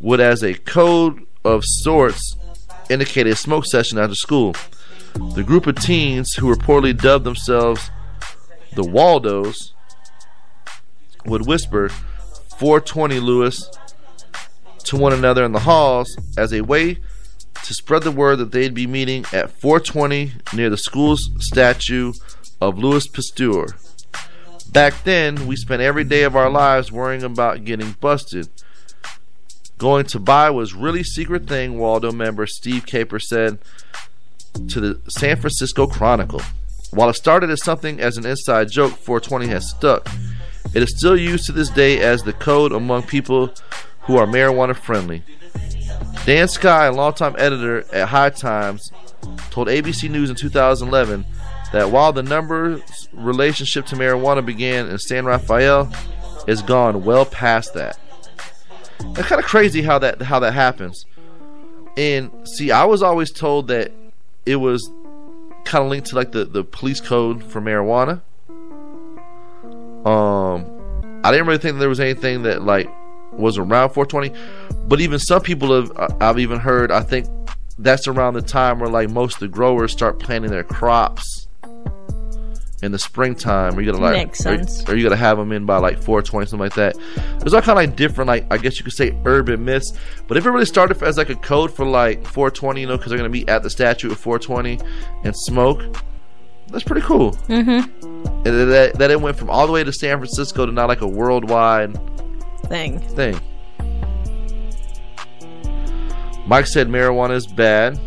would, 0.00 0.20
as 0.20 0.42
a 0.42 0.54
code 0.54 1.26
of 1.44 1.64
sorts, 1.66 2.36
indicate 2.90 3.26
a 3.26 3.36
smoke 3.36 3.64
session 3.66 3.98
after 3.98 4.14
school. 4.14 4.54
The 5.34 5.44
group 5.44 5.66
of 5.66 5.76
teens, 5.76 6.34
who 6.34 6.54
reportedly 6.54 7.00
dubbed 7.00 7.24
themselves 7.24 7.90
the 8.74 8.84
Waldos, 8.84 9.72
would 11.24 11.46
whisper 11.46 11.88
420 12.58 13.20
Louis 13.20 13.70
to 14.84 14.96
one 14.96 15.12
another 15.12 15.44
in 15.44 15.52
the 15.52 15.60
halls 15.60 16.16
as 16.36 16.52
a 16.52 16.62
way 16.62 16.98
to 17.64 17.74
spread 17.74 18.02
the 18.02 18.10
word 18.10 18.36
that 18.36 18.52
they'd 18.52 18.74
be 18.74 18.86
meeting 18.86 19.24
at 19.32 19.50
420 19.60 20.32
near 20.54 20.70
the 20.70 20.76
school's 20.76 21.30
statue 21.38 22.12
of 22.60 22.78
Louis 22.78 23.06
Pasteur. 23.06 23.66
Back 24.72 25.04
then, 25.04 25.46
we 25.46 25.56
spent 25.56 25.82
every 25.82 26.04
day 26.04 26.22
of 26.22 26.36
our 26.36 26.50
lives 26.50 26.92
worrying 26.92 27.22
about 27.22 27.64
getting 27.64 27.92
busted. 28.00 28.48
Going 29.80 30.04
to 30.08 30.18
buy 30.18 30.50
was 30.50 30.74
really 30.74 31.02
secret 31.02 31.48
thing, 31.48 31.78
Waldo 31.78 32.12
member 32.12 32.46
Steve 32.46 32.84
Capper 32.84 33.18
said 33.18 33.58
to 34.68 34.78
the 34.78 35.00
San 35.08 35.36
Francisco 35.40 35.86
Chronicle. 35.86 36.42
While 36.90 37.08
it 37.08 37.14
started 37.14 37.48
as 37.48 37.64
something 37.64 37.98
as 37.98 38.18
an 38.18 38.26
inside 38.26 38.70
joke, 38.70 38.92
420 38.92 39.46
has 39.46 39.70
stuck. 39.70 40.06
It 40.74 40.82
is 40.82 40.94
still 40.94 41.16
used 41.16 41.46
to 41.46 41.52
this 41.52 41.70
day 41.70 41.98
as 42.00 42.22
the 42.24 42.34
code 42.34 42.72
among 42.72 43.04
people 43.04 43.54
who 44.00 44.18
are 44.18 44.26
marijuana 44.26 44.76
friendly. 44.76 45.22
Dan 46.26 46.46
Skye, 46.46 46.84
a 46.84 46.92
longtime 46.92 47.36
editor 47.38 47.86
at 47.90 48.10
High 48.10 48.28
Times, 48.28 48.92
told 49.48 49.68
ABC 49.68 50.10
News 50.10 50.28
in 50.28 50.36
2011 50.36 51.24
that 51.72 51.90
while 51.90 52.12
the 52.12 52.22
numbers 52.22 53.08
relationship 53.14 53.86
to 53.86 53.96
marijuana 53.96 54.44
began 54.44 54.90
in 54.90 54.98
San 54.98 55.24
Rafael, 55.24 55.90
it's 56.46 56.60
gone 56.60 57.02
well 57.02 57.24
past 57.24 57.72
that. 57.72 57.98
It's 59.00 59.28
kind 59.28 59.40
of 59.40 59.44
crazy 59.44 59.82
how 59.82 59.98
that 59.98 60.22
how 60.22 60.38
that 60.40 60.52
happens. 60.52 61.04
And 61.96 62.30
see, 62.48 62.70
I 62.70 62.84
was 62.84 63.02
always 63.02 63.30
told 63.30 63.68
that 63.68 63.92
it 64.46 64.56
was 64.56 64.90
kind 65.64 65.84
of 65.84 65.90
linked 65.90 66.08
to 66.08 66.16
like 66.16 66.32
the, 66.32 66.44
the 66.44 66.64
police 66.64 67.00
code 67.00 67.42
for 67.44 67.60
marijuana. 67.60 68.22
Um, 70.06 71.20
I 71.22 71.30
didn't 71.30 71.46
really 71.46 71.58
think 71.58 71.78
there 71.78 71.88
was 71.88 72.00
anything 72.00 72.42
that 72.44 72.62
like 72.62 72.90
was 73.32 73.58
around 73.58 73.90
420, 73.90 74.32
but 74.88 75.00
even 75.00 75.18
some 75.18 75.42
people 75.42 75.80
have 75.80 76.16
I've 76.20 76.38
even 76.38 76.58
heard. 76.58 76.90
I 76.90 77.02
think 77.02 77.26
that's 77.78 78.06
around 78.06 78.34
the 78.34 78.42
time 78.42 78.78
where 78.78 78.90
like 78.90 79.10
most 79.10 79.34
of 79.34 79.40
the 79.40 79.48
growers 79.48 79.92
start 79.92 80.18
planting 80.18 80.50
their 80.50 80.64
crops 80.64 81.48
in 82.82 82.92
the 82.92 82.98
springtime. 82.98 83.76
Are 83.76 83.80
you 83.80 83.92
gonna 83.92 84.02
like, 84.02 84.12
Makes 84.26 84.38
sense. 84.38 84.88
Or, 84.88 84.92
or 84.92 84.96
you 84.96 85.02
gotta 85.02 85.16
have 85.16 85.38
them 85.38 85.52
in 85.52 85.66
by 85.66 85.76
like 85.78 85.96
420, 85.96 86.46
something 86.46 86.60
like 86.60 86.74
that. 86.74 86.96
There's 87.38 87.54
all 87.54 87.60
kind 87.60 87.78
of 87.78 87.84
like 87.86 87.96
different, 87.96 88.28
like 88.28 88.46
I 88.50 88.56
guess 88.58 88.78
you 88.78 88.84
could 88.84 88.92
say 88.94 89.16
urban 89.24 89.64
myths. 89.64 89.92
But 90.26 90.36
if 90.36 90.46
it 90.46 90.50
really 90.50 90.64
started 90.64 91.02
as 91.02 91.18
like 91.18 91.30
a 91.30 91.36
code 91.36 91.74
for 91.74 91.84
like 91.84 92.24
420, 92.24 92.80
you 92.80 92.86
know, 92.86 92.96
because 92.96 93.10
they're 93.10 93.18
gonna 93.18 93.28
meet 93.28 93.48
at 93.48 93.62
the 93.62 93.70
statue 93.70 94.10
at 94.10 94.16
420 94.16 94.78
and 95.24 95.36
smoke. 95.36 95.82
That's 96.68 96.84
pretty 96.84 97.02
cool. 97.02 97.32
Mm-hmm. 97.48 98.46
And 98.46 98.70
that, 98.70 98.94
that 98.96 99.10
it 99.10 99.20
went 99.20 99.36
from 99.36 99.50
all 99.50 99.66
the 99.66 99.72
way 99.72 99.82
to 99.82 99.92
San 99.92 100.18
Francisco 100.18 100.66
to 100.66 100.72
now 100.72 100.86
like 100.86 101.00
a 101.00 101.08
worldwide 101.08 101.98
Thing. 102.68 103.00
thing. 103.00 103.40
Mike 106.46 106.66
said 106.66 106.88
marijuana 106.88 107.32
is 107.32 107.46
bad. 107.46 107.98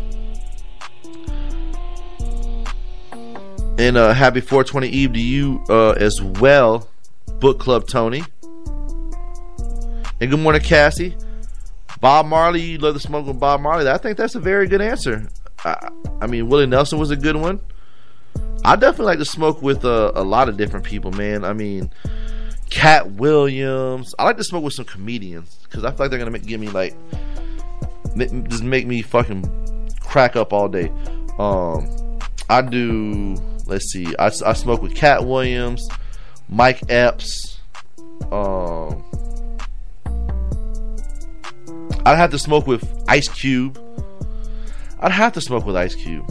And 3.76 3.96
uh, 3.96 4.12
happy 4.12 4.40
420 4.40 4.88
Eve 4.88 5.12
to 5.14 5.20
you 5.20 5.64
uh, 5.68 5.90
as 5.92 6.22
well, 6.22 6.88
Book 7.40 7.58
Club 7.58 7.88
Tony. 7.88 8.22
And 10.20 10.30
good 10.30 10.38
morning, 10.38 10.62
Cassie. 10.62 11.16
Bob 12.00 12.26
Marley, 12.26 12.60
you 12.60 12.78
love 12.78 12.94
to 12.94 13.00
smoke 13.00 13.26
with 13.26 13.40
Bob 13.40 13.60
Marley. 13.60 13.88
I 13.88 13.98
think 13.98 14.16
that's 14.16 14.36
a 14.36 14.40
very 14.40 14.68
good 14.68 14.80
answer. 14.80 15.28
I, 15.64 15.88
I 16.20 16.26
mean, 16.26 16.48
Willie 16.48 16.66
Nelson 16.66 16.98
was 16.98 17.10
a 17.10 17.16
good 17.16 17.36
one. 17.36 17.60
I 18.64 18.76
definitely 18.76 19.06
like 19.06 19.18
to 19.18 19.24
smoke 19.24 19.60
with 19.60 19.84
uh, 19.84 20.12
a 20.14 20.22
lot 20.22 20.48
of 20.48 20.56
different 20.56 20.86
people, 20.86 21.10
man. 21.10 21.44
I 21.44 21.52
mean, 21.52 21.90
Katt 22.70 23.12
Williams. 23.12 24.14
I 24.18 24.24
like 24.24 24.36
to 24.36 24.44
smoke 24.44 24.64
with 24.64 24.74
some 24.74 24.84
comedians 24.84 25.58
because 25.64 25.84
I 25.84 25.90
feel 25.90 26.00
like 26.00 26.10
they're 26.10 26.18
gonna 26.18 26.30
make, 26.30 26.46
give 26.46 26.60
me 26.60 26.68
like 26.68 26.94
just 28.48 28.62
make 28.62 28.86
me 28.86 29.02
fucking 29.02 29.90
crack 30.00 30.36
up 30.36 30.52
all 30.52 30.68
day. 30.68 30.92
Um, 31.38 32.18
I 32.48 32.62
do. 32.62 33.36
Let's 33.66 33.90
see. 33.90 34.14
I, 34.18 34.26
I 34.26 34.52
smoke 34.52 34.82
with 34.82 34.94
Katt 34.94 35.24
Williams, 35.24 35.88
Mike 36.48 36.82
Epps. 36.90 37.58
Um, 38.30 39.04
I'd 42.06 42.16
have 42.16 42.30
to 42.30 42.38
smoke 42.38 42.66
with 42.66 43.04
Ice 43.08 43.28
Cube. 43.28 43.78
I'd 45.00 45.12
have 45.12 45.32
to 45.34 45.40
smoke 45.40 45.64
with 45.64 45.76
Ice 45.76 45.94
Cube. 45.94 46.26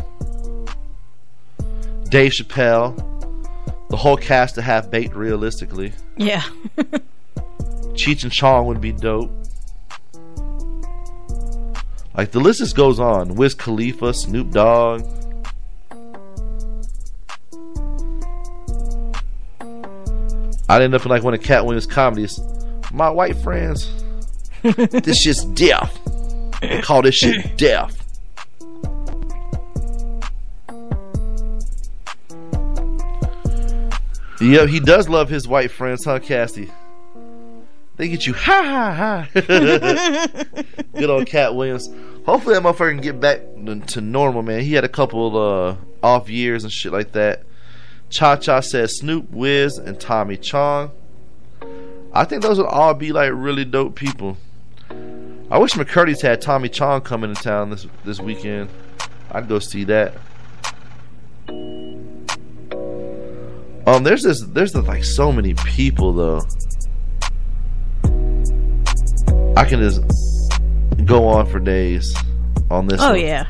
Dave 2.09 2.31
Chappelle. 2.31 2.95
The 3.89 3.97
whole 3.97 4.17
cast 4.17 4.57
of 4.57 4.63
Half 4.63 4.89
Baked 4.89 5.15
realistically. 5.15 5.93
Yeah. 6.17 6.43
Cheech 7.93 8.23
and 8.23 8.31
Chong 8.31 8.65
would 8.67 8.81
be 8.81 8.91
dope. 8.91 9.31
Like 12.15 12.31
the 12.31 12.39
list 12.39 12.59
just 12.59 12.75
goes 12.75 12.99
on. 12.99 13.35
Wiz 13.35 13.55
Khalifa, 13.55 14.13
Snoop 14.13 14.51
Dogg. 14.51 15.01
I'd 20.69 20.81
end 20.81 20.95
up 20.95 21.05
in 21.05 21.09
like 21.09 21.23
one 21.23 21.33
of 21.33 21.41
Katt 21.41 21.65
Williams' 21.65 21.85
comedies. 21.85 22.39
My 22.91 23.09
white 23.09 23.37
friends, 23.37 23.91
this 24.63 25.21
shit's 25.21 25.45
death. 25.45 25.99
They 26.61 26.81
call 26.81 27.01
this 27.01 27.15
shit 27.15 27.57
death. 27.57 27.99
Yep, 34.41 34.69
he 34.69 34.79
does 34.81 35.07
love 35.07 35.29
his 35.29 35.47
white 35.47 35.71
friends, 35.71 36.03
huh, 36.03 36.19
Cassie? 36.19 36.69
They 37.95 38.07
They 38.07 38.09
get 38.09 38.27
you 38.27 38.33
ha 38.33 38.63
ha 38.63 39.27
ha. 39.33 39.41
Good 40.93 41.09
old 41.09 41.27
Katt 41.27 41.55
Williams. 41.55 41.89
Hopefully 42.25 42.55
that 42.55 42.63
motherfucker 42.63 42.91
can 42.91 43.01
get 43.01 43.19
back 43.19 43.41
to 43.87 44.01
normal, 44.01 44.41
man. 44.41 44.61
He 44.61 44.73
had 44.73 44.83
a 44.83 44.89
couple 44.89 45.37
uh, 45.37 45.75
off 46.01 46.29
years 46.29 46.63
and 46.63 46.73
shit 46.73 46.91
like 46.91 47.13
that. 47.13 47.43
Cha 48.13 48.35
Cha 48.35 48.59
says 48.59 48.97
Snoop, 48.99 49.31
Wiz, 49.31 49.79
and 49.79 49.99
Tommy 49.99 50.37
Chong. 50.37 50.91
I 52.13 52.25
think 52.25 52.43
those 52.43 52.59
would 52.59 52.67
all 52.67 52.93
be 52.93 53.11
like 53.11 53.31
really 53.33 53.65
dope 53.65 53.95
people. 53.95 54.37
I 55.49 55.57
wish 55.57 55.73
McCurdy's 55.73 56.21
had 56.21 56.39
Tommy 56.39 56.69
Chong 56.69 57.01
coming 57.01 57.33
to 57.33 57.41
town 57.41 57.71
this 57.71 57.87
this 58.05 58.19
weekend. 58.19 58.69
I'd 59.31 59.49
go 59.49 59.57
see 59.57 59.83
that. 59.85 60.13
Um, 63.87 64.03
there's 64.03 64.21
this, 64.21 64.41
there's 64.41 64.75
like 64.75 65.03
so 65.03 65.31
many 65.31 65.55
people 65.55 66.13
though. 66.13 66.41
I 69.57 69.65
can 69.65 69.79
just 69.79 70.03
go 71.03 71.27
on 71.29 71.47
for 71.47 71.59
days 71.59 72.15
on 72.69 72.85
this. 72.85 73.01
Oh 73.01 73.09
one. 73.09 73.21
yeah. 73.21 73.47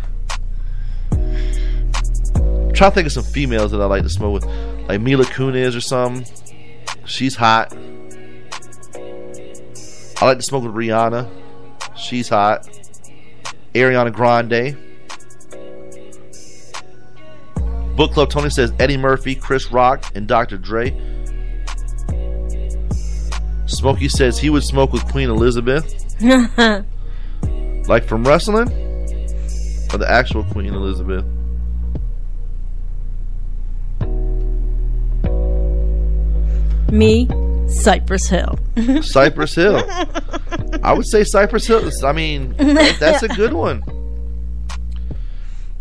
Trying 2.84 2.92
to 2.92 2.96
think 2.96 3.06
of 3.06 3.14
some 3.14 3.24
females 3.24 3.72
that 3.72 3.80
I 3.80 3.86
like 3.86 4.04
to 4.04 4.10
smoke 4.10 4.34
with, 4.34 4.46
like 4.90 5.00
Mila 5.00 5.24
Kunis 5.24 5.74
or 5.74 5.80
something. 5.80 6.26
She's 7.06 7.34
hot. 7.34 7.74
I 10.22 10.26
like 10.26 10.40
to 10.40 10.44
smoke 10.44 10.66
with 10.66 10.74
Rihanna. 10.74 11.30
She's 11.96 12.28
hot. 12.28 12.68
Ariana 13.74 14.12
Grande. 14.12 14.76
Book 17.96 18.12
Club 18.12 18.30
Tony 18.30 18.50
says 18.50 18.74
Eddie 18.80 18.98
Murphy, 18.98 19.34
Chris 19.34 19.72
Rock, 19.72 20.04
and 20.14 20.28
Dr. 20.28 20.58
Dre. 20.58 20.92
Smokey 23.66 24.10
says 24.10 24.38
he 24.38 24.50
would 24.50 24.66
smoke 24.66 24.92
with 24.92 25.10
Queen 25.10 25.30
Elizabeth. 25.30 25.88
like 27.88 28.04
from 28.04 28.28
wrestling? 28.28 28.68
Or 29.94 29.98
the 29.98 30.06
actual 30.06 30.44
Queen 30.44 30.74
Elizabeth? 30.74 31.24
Me, 36.94 37.28
Cypress 37.68 38.28
Hill. 38.30 38.58
Cypress 39.02 39.56
Hill. 39.56 39.82
I 40.84 40.94
would 40.94 41.08
say 41.08 41.24
Cypress 41.24 41.66
Hill. 41.68 41.90
I 42.04 42.12
mean, 42.12 42.54
that's 42.58 43.24
a 43.24 43.28
good 43.30 43.54
one. 43.54 43.84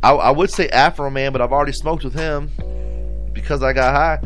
I, 0.03 0.12
I 0.12 0.31
would 0.31 0.51
say 0.51 0.68
Afroman, 0.68 1.33
but 1.33 1.40
I've 1.40 1.53
already 1.53 1.72
smoked 1.72 2.03
with 2.05 2.14
him 2.14 2.51
because 3.33 3.62
I 3.62 3.72
got 3.72 3.94
high. 3.94 4.18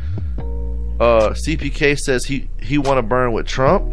Uh, 0.98 1.30
CPK 1.34 1.98
says 1.98 2.24
he 2.24 2.48
he 2.62 2.78
want 2.78 2.96
to 2.98 3.02
burn 3.02 3.32
with 3.32 3.46
Trump. 3.46 3.92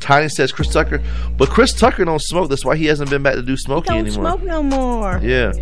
Tiny 0.00 0.28
says 0.28 0.50
Chris 0.52 0.72
Tucker, 0.72 1.02
but 1.36 1.48
Chris 1.50 1.72
Tucker 1.72 2.04
don't 2.04 2.20
smoke. 2.22 2.48
That's 2.50 2.64
why 2.64 2.76
he 2.76 2.86
hasn't 2.86 3.08
been 3.10 3.22
back 3.22 3.34
to 3.34 3.42
do 3.42 3.56
smoking 3.56 3.94
Don't 3.94 4.06
anymore. 4.06 4.32
smoke 4.32 4.42
no 4.42 4.62
more. 4.62 5.18
Yeah, 5.22 5.52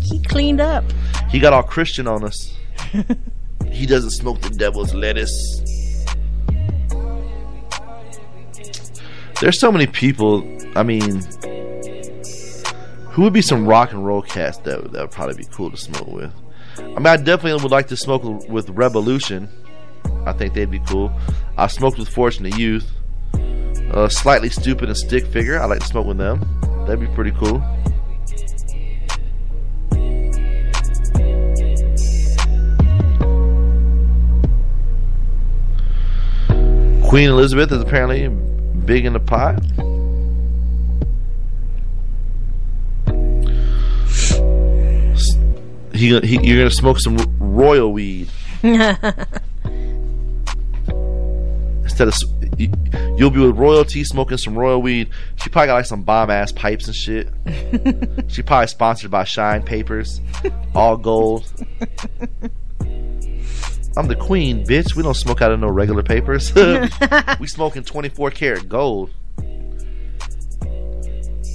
He 0.00 0.20
cleaned 0.22 0.60
up. 0.60 0.84
he 1.30 1.38
got 1.40 1.52
all 1.52 1.62
Christian 1.62 2.06
on 2.06 2.24
us. 2.24 2.52
he 3.74 3.86
doesn't 3.86 4.10
smoke 4.10 4.40
the 4.40 4.50
devil's 4.50 4.94
lettuce. 4.94 5.60
There's 9.40 9.58
so 9.58 9.72
many 9.72 9.86
people. 9.86 10.42
I 10.76 10.82
mean, 10.82 11.22
who 13.10 13.22
would 13.22 13.32
be 13.32 13.42
some 13.42 13.66
rock 13.66 13.92
and 13.92 14.06
roll 14.06 14.22
cast 14.22 14.64
that 14.64 14.92
that 14.92 15.00
would 15.02 15.10
probably 15.10 15.36
be 15.36 15.46
cool 15.50 15.70
to 15.70 15.76
smoke 15.76 16.06
with? 16.06 16.32
I 16.78 16.82
mean, 16.82 17.06
I 17.06 17.16
definitely 17.16 17.60
would 17.62 17.70
like 17.70 17.88
to 17.88 17.96
smoke 17.96 18.22
with 18.48 18.68
Rebelution. 18.68 19.48
I 20.26 20.32
think 20.32 20.54
they'd 20.54 20.70
be 20.70 20.80
cool. 20.80 21.12
I 21.56 21.66
smoked 21.66 21.98
with 21.98 22.08
Fortunate 22.08 22.56
Youth. 22.56 22.90
Uh, 23.90 24.08
Slightly 24.08 24.48
Stoopid 24.48 24.84
and 24.84 24.96
stick 24.96 25.26
figure. 25.26 25.60
I 25.60 25.66
like 25.66 25.80
to 25.80 25.86
smoke 25.86 26.06
with 26.06 26.18
them. 26.18 26.40
That'd 26.86 27.00
be 27.00 27.14
pretty 27.14 27.32
cool. 27.32 27.62
Queen 37.14 37.30
Elizabeth 37.30 37.70
is 37.70 37.80
apparently 37.80 38.26
big 38.86 39.04
in 39.04 39.12
the 39.12 39.20
pot. 39.20 39.62
He, 45.94 46.18
he, 46.18 46.44
you're 46.44 46.58
gonna 46.58 46.72
smoke 46.72 46.98
some 46.98 47.16
royal 47.38 47.92
weed 47.92 48.28
instead 48.64 48.98
of 52.08 52.14
you'll 53.16 53.30
be 53.30 53.38
with 53.38 53.56
royalty 53.56 54.02
smoking 54.02 54.36
some 54.36 54.58
royal 54.58 54.82
weed. 54.82 55.08
She 55.36 55.50
probably 55.50 55.68
got 55.68 55.74
like 55.74 55.86
some 55.86 56.02
bomb 56.02 56.30
ass 56.30 56.50
pipes 56.50 56.88
and 56.88 56.96
shit. 56.96 57.28
she 58.26 58.42
probably 58.42 58.66
sponsored 58.66 59.12
by 59.12 59.22
Shine 59.22 59.62
Papers, 59.62 60.20
all 60.74 60.96
gold. 60.96 61.44
I'm 63.96 64.08
the 64.08 64.16
queen, 64.16 64.64
bitch. 64.66 64.96
We 64.96 65.02
don't 65.02 65.14
smoke 65.14 65.40
out 65.40 65.52
of 65.52 65.60
no 65.60 65.68
regular 65.68 66.02
papers. 66.02 66.52
we 67.40 67.46
smoking 67.46 67.84
24 67.84 68.30
karat 68.30 68.68
gold. 68.68 69.10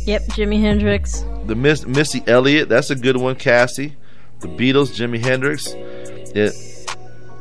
Yep, 0.06 0.24
Jimi 0.30 0.60
Hendrix. 0.60 1.26
The 1.46 1.56
Miss 1.56 1.86
Missy 1.86 2.24
Elliott, 2.26 2.70
that's 2.70 2.90
a 2.90 2.96
good 2.96 3.18
one. 3.18 3.36
Cassie, 3.36 3.96
the 4.40 4.48
Beatles, 4.48 4.96
Jimi 4.96 5.20
Hendrix. 5.20 5.74
Yeah, 6.34 6.50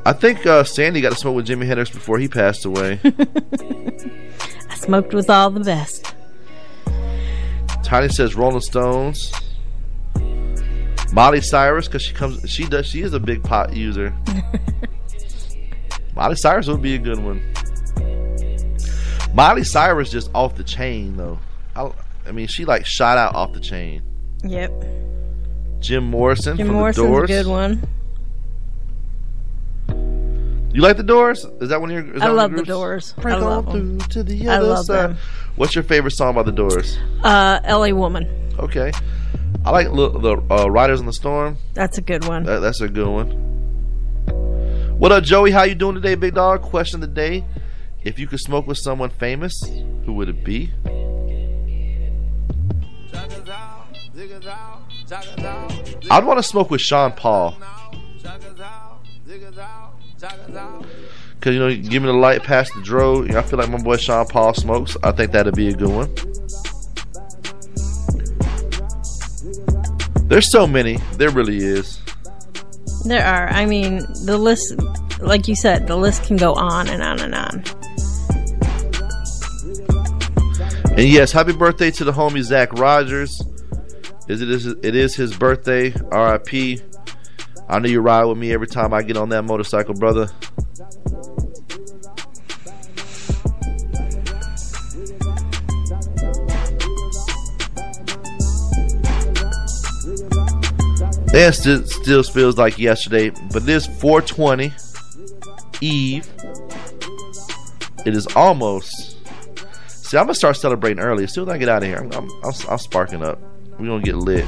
I 0.04 0.12
think 0.12 0.44
uh, 0.46 0.64
Sandy 0.64 1.00
got 1.00 1.12
to 1.12 1.18
smoke 1.18 1.36
with 1.36 1.46
Jimi 1.46 1.66
Hendrix 1.66 1.90
before 1.90 2.18
he 2.18 2.28
passed 2.28 2.64
away. 2.64 3.00
I 3.04 4.74
smoked 4.74 5.14
with 5.14 5.30
all 5.30 5.50
the 5.50 5.60
best. 5.60 6.14
Tiny 7.82 8.08
says 8.08 8.34
Rolling 8.34 8.60
Stones. 8.60 9.32
Molly 11.12 11.40
Cyrus, 11.40 11.86
because 11.86 12.02
she 12.02 12.12
comes, 12.14 12.48
she 12.50 12.66
does, 12.66 12.86
she 12.86 13.02
is 13.02 13.12
a 13.14 13.20
big 13.20 13.42
pot 13.42 13.74
user. 13.74 14.14
Molly 16.14 16.36
Cyrus 16.36 16.66
would 16.68 16.82
be 16.82 16.94
a 16.94 16.98
good 16.98 17.18
one. 17.18 17.42
Molly 19.34 19.64
Cyrus 19.64 20.10
just 20.10 20.30
off 20.34 20.56
the 20.56 20.64
chain 20.64 21.16
though. 21.16 21.38
I, 21.76 21.90
I 22.26 22.32
mean, 22.32 22.46
she 22.46 22.64
like 22.64 22.84
shot 22.84 23.18
out 23.18 23.34
off 23.34 23.52
the 23.52 23.60
chain. 23.60 24.02
Yep. 24.42 24.72
Jim 25.80 26.04
Morrison 26.04 26.56
Jim 26.56 26.68
Morrison's 26.68 27.24
a 27.24 27.26
good 27.26 27.46
one. 27.46 27.86
You 30.72 30.82
like 30.82 30.96
the 30.96 31.02
Doors? 31.02 31.44
Is 31.60 31.70
that 31.70 31.80
one 31.80 31.90
of 31.90 32.06
your? 32.06 32.22
I 32.22 32.28
love 32.28 32.50
your 32.50 32.60
the? 32.60 32.66
Doors. 32.66 33.14
Break 33.14 33.34
I 33.34 33.38
love 33.38 33.72
them. 33.72 33.98
to 33.98 34.22
the 34.22 34.48
I 34.48 34.58
love 34.58 34.86
side. 34.86 35.10
them. 35.10 35.18
What's 35.56 35.74
your 35.74 35.84
favorite 35.84 36.12
song 36.12 36.34
by 36.34 36.42
the 36.42 36.52
Doors? 36.52 36.98
Uh, 37.22 37.58
LA 37.66 37.88
Woman. 37.88 38.28
Okay, 38.58 38.92
I 39.64 39.70
like 39.70 39.88
the, 39.88 40.10
the 40.10 40.42
uh, 40.50 40.66
Riders 40.66 41.00
in 41.00 41.06
the 41.06 41.12
Storm. 41.12 41.58
That's 41.74 41.98
a 41.98 42.00
good 42.00 42.26
one. 42.26 42.44
That, 42.44 42.60
that's 42.60 42.80
a 42.80 42.88
good 42.88 43.08
one. 43.08 43.48
What 44.98 45.12
up, 45.12 45.24
Joey? 45.24 45.50
How 45.50 45.62
you 45.62 45.74
doing 45.74 45.94
today, 45.94 46.14
big 46.14 46.34
dog? 46.34 46.62
Question 46.62 47.02
of 47.02 47.08
the 47.08 47.14
day: 47.14 47.44
If 48.02 48.18
you 48.18 48.26
could 48.26 48.40
smoke 48.40 48.66
with 48.66 48.78
someone 48.78 49.10
famous, 49.10 49.62
who 50.04 50.14
would 50.14 50.28
it 50.28 50.44
be? 50.44 50.72
I'd 56.10 56.24
want 56.24 56.38
to 56.38 56.42
smoke 56.42 56.70
with 56.70 56.80
Sean 56.80 57.12
Paul. 57.12 57.56
Cause 61.40 61.54
you 61.54 61.60
know, 61.60 61.74
give 61.74 62.02
me 62.02 62.08
the 62.08 62.12
light 62.12 62.42
past 62.42 62.72
the 62.74 62.82
dro. 62.82 63.22
You 63.22 63.28
know, 63.28 63.38
I 63.38 63.42
feel 63.42 63.58
like 63.58 63.70
my 63.70 63.78
boy 63.78 63.96
Sean 63.96 64.26
Paul 64.26 64.54
smokes. 64.54 64.96
I 65.04 65.12
think 65.12 65.30
that'd 65.32 65.54
be 65.54 65.68
a 65.68 65.72
good 65.72 65.88
one. 65.88 66.08
There's 70.28 70.50
so 70.50 70.66
many. 70.66 70.98
There 71.14 71.30
really 71.30 71.56
is. 71.56 72.00
There 73.06 73.24
are. 73.24 73.48
I 73.48 73.64
mean, 73.64 74.00
the 74.26 74.36
list, 74.36 74.74
like 75.20 75.48
you 75.48 75.56
said, 75.56 75.86
the 75.86 75.96
list 75.96 76.24
can 76.24 76.36
go 76.36 76.52
on 76.52 76.88
and 76.88 77.02
on 77.02 77.20
and 77.20 77.34
on. 77.34 77.64
And 80.90 81.08
yes, 81.08 81.32
happy 81.32 81.52
birthday 81.52 81.90
to 81.92 82.04
the 82.04 82.12
homie 82.12 82.42
Zach 82.42 82.72
Rogers. 82.74 83.40
Is 84.28 84.42
it 84.42 84.50
is 84.50 84.66
it 84.66 84.94
is 84.94 85.14
his 85.14 85.34
birthday? 85.34 85.94
R.I.P. 86.10 86.82
I 87.68 87.78
know 87.78 87.88
you 87.88 88.00
ride 88.00 88.24
with 88.24 88.36
me 88.36 88.52
every 88.52 88.66
time 88.66 88.92
I 88.92 89.02
get 89.02 89.16
on 89.16 89.30
that 89.30 89.44
motorcycle, 89.44 89.94
brother. 89.94 90.28
Yeah, 101.38 101.52
still, 101.52 101.86
still 101.86 102.22
feels 102.24 102.58
like 102.58 102.80
yesterday, 102.80 103.30
but 103.52 103.64
this 103.64 103.86
420 103.86 104.72
Eve. 105.80 106.28
It 108.04 108.16
is 108.16 108.26
almost. 108.34 109.16
See, 109.86 110.16
I'm 110.18 110.24
gonna 110.24 110.34
start 110.34 110.56
celebrating 110.56 110.98
early. 110.98 111.22
As 111.22 111.32
soon 111.32 111.48
as 111.48 111.54
I 111.54 111.58
get 111.58 111.68
out 111.68 111.84
of 111.84 111.88
here, 111.88 111.98
I'm, 111.98 112.10
I'm, 112.10 112.28
I'm, 112.42 112.52
I'm 112.68 112.78
sparking 112.78 113.22
up. 113.22 113.38
We're 113.78 113.86
gonna 113.86 114.02
get 114.02 114.16
lit. 114.16 114.44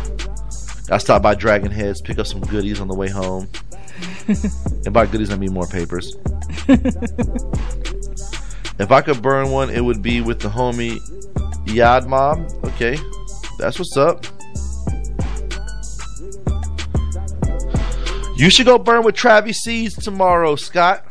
I 0.90 0.98
stop 0.98 1.22
by 1.22 1.36
Dragon 1.36 1.70
Heads, 1.70 2.00
pick 2.00 2.18
up 2.18 2.26
some 2.26 2.40
goodies 2.40 2.80
on 2.80 2.88
the 2.88 2.96
way 2.96 3.08
home. 3.08 3.48
and 4.84 4.92
by 4.92 5.06
goodies, 5.06 5.30
I 5.30 5.36
mean 5.36 5.52
more 5.52 5.68
papers. 5.68 6.16
if 8.80 8.90
I 8.90 9.00
could 9.00 9.22
burn 9.22 9.50
one, 9.50 9.70
it 9.70 9.84
would 9.84 10.02
be 10.02 10.22
with 10.22 10.40
the 10.40 10.48
homie 10.48 10.98
Yad 11.66 12.08
Mob. 12.08 12.50
Okay, 12.64 12.98
that's 13.60 13.78
what's 13.78 13.96
up. 13.96 14.26
You 18.40 18.48
should 18.48 18.64
go 18.64 18.78
burn 18.78 19.04
with 19.04 19.14
Travis 19.14 19.58
Seeds 19.58 20.02
tomorrow, 20.02 20.56
Scott. 20.56 21.04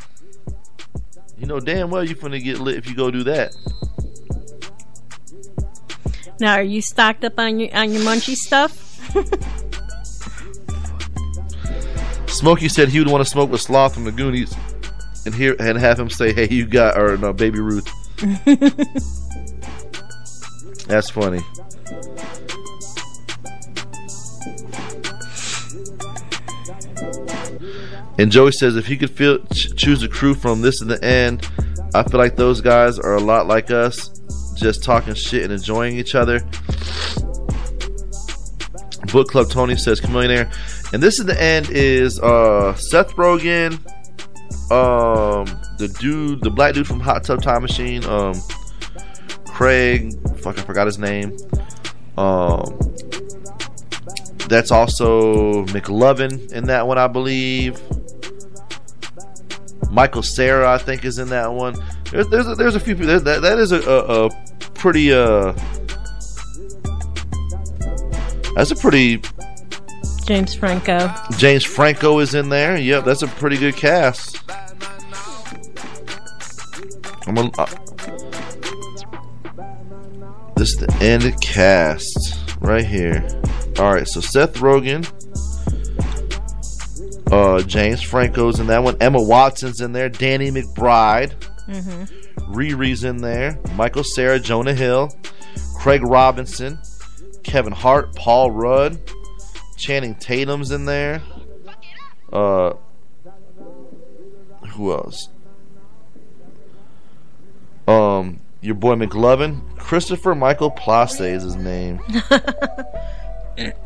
You 1.38 1.46
know 1.46 1.60
damn 1.60 1.88
well 1.88 2.02
you're 2.02 2.16
gonna 2.16 2.40
get 2.40 2.58
lit 2.58 2.76
if 2.76 2.88
you 2.88 2.96
go 2.96 3.12
do 3.12 3.22
that. 3.22 3.54
Now, 6.40 6.54
are 6.54 6.62
you 6.64 6.82
stocked 6.82 7.24
up 7.24 7.38
on 7.38 7.60
your 7.60 7.72
on 7.72 7.92
your 7.92 8.02
munchy 8.02 8.34
stuff? 8.34 8.72
Smokey 12.28 12.68
said 12.68 12.88
he 12.88 12.98
would 12.98 13.08
want 13.08 13.24
to 13.24 13.30
smoke 13.30 13.48
with 13.48 13.60
Sloth 13.60 13.94
from 13.94 14.02
the 14.02 14.10
Goonies, 14.10 14.52
and 15.24 15.32
hear 15.32 15.54
and 15.60 15.78
have 15.78 16.00
him 16.00 16.10
say, 16.10 16.32
"Hey, 16.32 16.48
you 16.48 16.66
got 16.66 16.98
or 16.98 17.16
no, 17.16 17.32
Baby 17.32 17.60
Ruth." 17.60 17.88
That's 20.88 21.10
funny. 21.10 21.38
And 28.20 28.30
Joey 28.30 28.52
says 28.52 28.76
if 28.76 28.86
he 28.86 28.98
could 28.98 29.08
feel, 29.08 29.38
ch- 29.46 29.74
choose 29.74 30.02
a 30.02 30.08
crew 30.08 30.34
from 30.34 30.60
this 30.60 30.82
and 30.82 30.90
the 30.90 31.02
end, 31.02 31.48
I 31.94 32.02
feel 32.02 32.20
like 32.20 32.36
those 32.36 32.60
guys 32.60 32.98
are 32.98 33.14
a 33.14 33.18
lot 33.18 33.46
like 33.46 33.70
us, 33.70 34.10
just 34.58 34.84
talking 34.84 35.14
shit 35.14 35.42
and 35.44 35.50
enjoying 35.54 35.96
each 35.96 36.14
other. 36.14 36.40
Book 39.10 39.28
Club 39.28 39.48
Tony 39.48 39.74
says 39.74 40.02
Chamillionaire. 40.02 40.52
And 40.92 41.02
this 41.02 41.18
in 41.18 41.26
the 41.26 41.42
end 41.42 41.70
is 41.70 42.20
uh, 42.20 42.74
Seth 42.74 43.12
Rogen, 43.12 43.72
um, 44.70 45.46
the 45.78 45.88
dude, 45.98 46.42
the 46.42 46.50
black 46.50 46.74
dude 46.74 46.86
from 46.86 47.00
Hot 47.00 47.24
Tub 47.24 47.40
Time 47.40 47.62
Machine, 47.62 48.04
um, 48.04 48.34
Craig, 49.46 50.12
fuck, 50.40 50.58
I 50.58 50.62
forgot 50.62 50.86
his 50.86 50.98
name. 50.98 51.38
Um, 52.18 52.78
that's 54.50 54.70
also 54.70 55.64
McLovin 55.66 56.52
in 56.52 56.64
that 56.64 56.86
one, 56.86 56.98
I 56.98 57.06
believe. 57.06 57.80
Michael 59.90 60.22
Cera, 60.22 60.72
I 60.72 60.78
think, 60.78 61.04
is 61.04 61.18
in 61.18 61.28
that 61.30 61.52
one. 61.52 61.74
There's 62.10 62.28
there's 62.28 62.46
a, 62.46 62.54
there's 62.54 62.76
a 62.76 62.80
few 62.80 62.94
people. 62.94 63.18
That, 63.18 63.42
that 63.42 63.58
is 63.58 63.72
a, 63.72 63.80
a, 63.80 64.26
a 64.26 64.30
pretty 64.74 65.12
uh. 65.12 65.52
That's 68.54 68.70
a 68.70 68.76
pretty. 68.76 69.22
James 70.24 70.54
Franco. 70.54 71.12
James 71.38 71.64
Franco 71.64 72.18
is 72.20 72.34
in 72.34 72.48
there. 72.50 72.76
Yep, 72.76 73.04
that's 73.04 73.22
a 73.22 73.26
pretty 73.26 73.56
good 73.56 73.74
cast. 73.74 74.40
I'm 77.26 77.36
a, 77.36 77.50
uh, 77.58 77.66
this 80.56 80.70
is 80.70 80.76
the 80.76 80.96
end 81.00 81.40
cast 81.42 82.40
right 82.60 82.84
here. 82.84 83.26
All 83.78 83.92
right, 83.92 84.06
so 84.06 84.20
Seth 84.20 84.54
Rogen, 84.54 85.04
uh, 87.30 87.62
James 87.62 88.02
Franco's 88.02 88.58
in 88.60 88.66
that 88.68 88.82
one. 88.82 88.96
Emma 89.00 89.22
Watson's 89.22 89.80
in 89.80 89.92
there. 89.92 90.08
Danny 90.08 90.50
McBride. 90.50 91.34
Mm-hmm. 91.68 92.52
Riri's 92.52 93.04
in 93.04 93.18
there. 93.18 93.58
Michael 93.76 94.02
Cera, 94.02 94.40
Jonah 94.40 94.74
Hill, 94.74 95.14
Craig 95.76 96.02
Robinson, 96.02 96.78
Kevin 97.44 97.72
Hart, 97.72 98.14
Paul 98.16 98.50
Rudd, 98.50 98.98
Channing 99.76 100.16
Tatum's 100.16 100.72
in 100.72 100.84
there. 100.84 101.22
Uh, 102.32 102.74
who 104.72 104.92
else? 104.92 105.28
Um, 107.86 108.40
your 108.60 108.74
boy 108.74 108.94
McLovin, 108.94 109.76
Christopher 109.78 110.34
Michael 110.34 110.70
Place 110.70 111.20
is 111.20 111.42
his 111.42 111.56
name. 111.56 112.00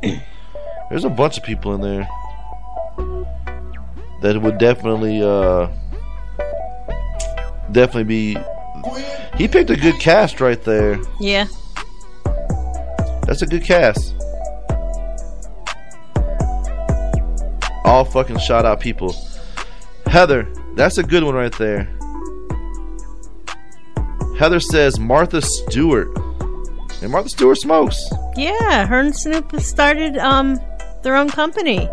There's 0.91 1.05
a 1.05 1.11
bunch 1.11 1.39
of 1.39 1.45
people 1.45 1.75
in 1.75 1.81
there 1.81 2.09
that 2.97 4.41
would 4.41 4.59
definitely, 4.59 5.23
uh, 5.23 5.69
definitely 7.73 8.05
be. 8.05 8.39
He 9.37 9.49
picked 9.49 9.71
a 9.71 9.77
good 9.77 9.99
cast 10.01 10.41
right 10.41 10.63
there. 10.63 10.99
Yeah. 11.21 11.47
That's 13.27 13.43
a 13.43 13.47
good 13.47 13.65
cast. 13.65 14.15
All 17.85 18.05
fucking 18.05 18.39
shout 18.39 18.65
out 18.65 18.81
people. 18.81 19.15
Heather, 20.07 20.49
that's 20.75 20.99
a 20.99 21.03
good 21.03 21.23
one 21.23 21.35
right 21.35 21.53
there. 21.59 21.89
Heather 24.39 24.61
says 24.61 24.99
Martha 24.99 25.43
Stewart. 25.43 26.09
And 27.03 27.13
Martha 27.13 27.29
Stewart 27.29 27.59
smokes. 27.59 28.03
Yeah, 28.37 28.87
her 28.87 29.01
and 29.01 29.15
Snoop 29.15 29.61
started 29.61 30.17
um 30.19 30.59
their 31.03 31.17
own 31.17 31.29
company. 31.29 31.89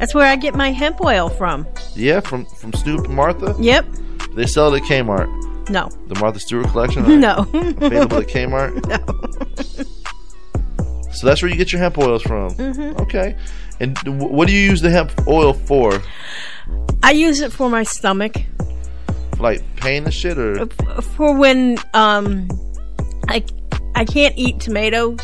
That's 0.00 0.14
where 0.14 0.26
I 0.26 0.34
get 0.36 0.54
my 0.56 0.72
hemp 0.72 1.00
oil 1.02 1.28
from. 1.28 1.66
Yeah, 1.94 2.18
from 2.20 2.46
from 2.46 2.72
Snoop 2.72 3.04
and 3.06 3.14
Martha. 3.14 3.54
Yep. 3.60 3.86
They 4.34 4.46
sell 4.46 4.72
it 4.74 4.82
at 4.82 4.88
Kmart. 4.88 5.28
No. 5.70 5.88
The 6.08 6.18
Martha 6.18 6.40
Stewart 6.40 6.66
collection. 6.68 7.04
No. 7.20 7.46
Available 7.52 8.18
at 8.18 8.26
Kmart. 8.28 8.72
No. 8.88 9.84
So 11.12 11.26
that's 11.26 11.42
where 11.42 11.50
you 11.50 11.56
get 11.56 11.72
your 11.72 11.82
hemp 11.82 11.98
oils 11.98 12.22
from. 12.22 12.50
Mhm. 12.54 12.98
Okay. 13.00 13.36
And 13.80 13.94
w- 13.96 14.28
what 14.28 14.46
do 14.48 14.54
you 14.54 14.70
use 14.70 14.80
the 14.80 14.90
hemp 14.90 15.10
oil 15.26 15.52
for? 15.52 16.00
I 17.02 17.10
use 17.10 17.40
it 17.40 17.52
for 17.52 17.68
my 17.68 17.82
stomach. 17.82 18.36
Like 19.38 19.60
pain 19.76 20.04
and 20.04 20.14
shit, 20.14 20.38
or 20.38 20.66
For 21.16 21.34
when 21.36 21.78
um 21.94 22.48
I 23.28 23.44
I 23.96 24.04
can't 24.04 24.34
eat 24.38 24.60
tomato 24.60 25.16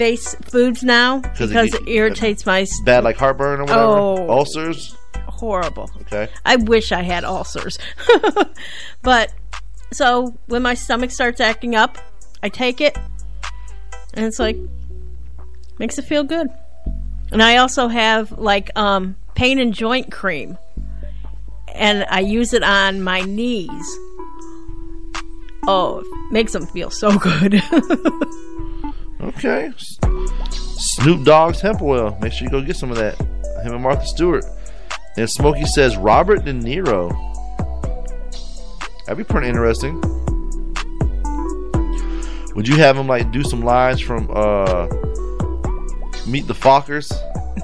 based 0.00 0.34
foods 0.46 0.82
now 0.82 1.20
'Cause 1.20 1.48
because 1.50 1.70
get- 1.72 1.82
it 1.82 1.88
irritates 1.88 2.46
my 2.46 2.66
bad, 2.86 3.04
like 3.04 3.18
heartburn 3.18 3.60
or 3.60 3.64
whatever, 3.64 3.82
Oh. 3.82 4.30
ulcers. 4.30 4.96
horrible. 5.28 5.90
Okay. 6.02 6.28
I 6.44 6.56
wish 6.56 6.90
I 6.92 7.02
had 7.02 7.22
ulcers. 7.24 7.78
but 9.02 9.32
so 9.92 10.34
when 10.46 10.62
my 10.62 10.72
stomach 10.74 11.10
starts 11.10 11.38
acting 11.40 11.74
up, 11.74 11.98
I 12.42 12.48
take 12.48 12.80
it 12.80 12.96
and 14.14 14.24
it's 14.26 14.38
like 14.38 14.56
makes 15.78 15.98
it 15.98 16.04
feel 16.06 16.24
good. 16.24 16.48
And 17.32 17.42
I 17.42 17.58
also 17.58 17.88
have 17.88 18.32
like 18.32 18.70
um 18.76 19.16
pain 19.34 19.58
and 19.58 19.72
joint 19.74 20.10
cream. 20.10 20.56
And 21.74 22.04
I 22.10 22.20
use 22.20 22.52
it 22.54 22.62
on 22.62 23.00
my 23.02 23.20
knees. 23.20 23.98
Oh, 25.68 26.00
it 26.00 26.32
makes 26.32 26.52
them 26.52 26.66
feel 26.66 26.90
so 26.90 27.16
good. 27.18 27.62
Okay. 29.22 29.72
Snoop 30.50 31.24
Dogg's 31.24 31.60
hemp 31.60 31.82
oil. 31.82 32.16
Make 32.20 32.32
sure 32.32 32.46
you 32.46 32.50
go 32.50 32.62
get 32.62 32.76
some 32.76 32.90
of 32.90 32.96
that. 32.96 33.18
Him 33.62 33.74
and 33.74 33.82
Martha 33.82 34.06
Stewart. 34.06 34.44
And 35.16 35.28
Smokey 35.28 35.66
says 35.66 35.96
Robert 35.96 36.44
De 36.44 36.52
Niro. 36.52 37.10
That'd 39.06 39.18
be 39.18 39.24
pretty 39.24 39.48
interesting. 39.48 40.00
Would 42.54 42.66
you 42.66 42.76
have 42.76 42.96
him 42.96 43.06
like 43.06 43.30
do 43.30 43.42
some 43.42 43.62
lines 43.62 44.00
from 44.00 44.28
uh 44.32 44.86
Meet 46.26 46.46
the 46.46 46.54
Fockers? 46.54 47.10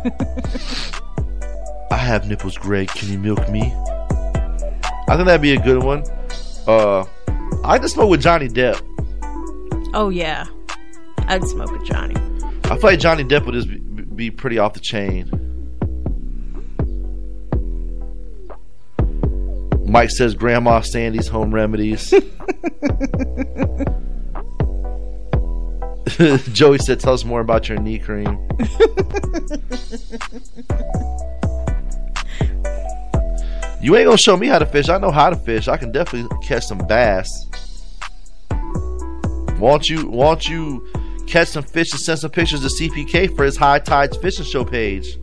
I 1.91 1.97
have 1.97 2.29
nipples, 2.29 2.57
Greg. 2.59 2.89
Can 2.89 3.11
you 3.11 3.19
milk 3.19 3.49
me? 3.49 3.63
I 5.09 5.15
think 5.15 5.27
that'd 5.27 5.41
be 5.41 5.55
a 5.55 5.61
good 5.61 5.83
one. 5.83 6.05
Uh 6.67 7.05
I 7.65 7.79
just 7.79 7.95
smoke 7.95 8.11
with 8.11 8.21
Johnny 8.23 8.49
Depp. 8.49 8.81
oh 9.95 10.11
yeah. 10.11 10.47
I'd 11.29 11.45
smoke 11.45 11.73
with 11.73 11.85
Johnny. 11.85 12.15
I 12.65 12.77
feel 12.77 12.91
like 12.91 13.01
Johnny 13.01 13.25
Depp 13.25 13.47
would 13.47 13.55
just 13.55 13.69
be, 13.69 13.79
be 13.79 14.31
pretty 14.31 14.59
off 14.59 14.75
the 14.75 14.81
chain. 14.81 15.31
Mike 19.87 20.11
says 20.11 20.35
Grandma 20.35 20.81
Sandy's 20.81 21.29
home 21.29 21.55
remedies. 21.55 22.11
Joey 26.53 26.79
said, 26.79 27.01
"Tell 27.01 27.13
us 27.13 27.25
more 27.25 27.41
about 27.41 27.69
your 27.69 27.79
knee 27.79 27.99
cream." 27.99 28.27
you 33.81 33.97
ain't 33.97 34.07
gonna 34.07 34.17
show 34.17 34.37
me 34.37 34.49
how 34.49 34.59
to 34.59 34.67
fish. 34.67 34.89
I 34.89 34.99
know 34.99 35.11
how 35.11 35.31
to 35.31 35.37
fish. 35.37 35.69
I 35.69 35.77
can 35.77 35.93
definitely 35.93 36.37
catch 36.47 36.67
some 36.67 36.79
bass. 36.79 37.47
Won't 39.59 39.89
you? 39.89 40.09
Won't 40.09 40.49
you 40.49 40.87
catch 41.27 41.49
some 41.49 41.65
fish 41.65 41.93
and 41.93 42.01
send 42.01 42.19
some 42.21 42.31
pictures 42.31 42.61
to 42.61 42.69
CPK 42.69 43.35
for 43.37 43.45
his 43.45 43.57
High 43.57 43.79
Tides 43.79 44.17
Fishing 44.17 44.45
Show 44.45 44.65
page? 44.65 45.19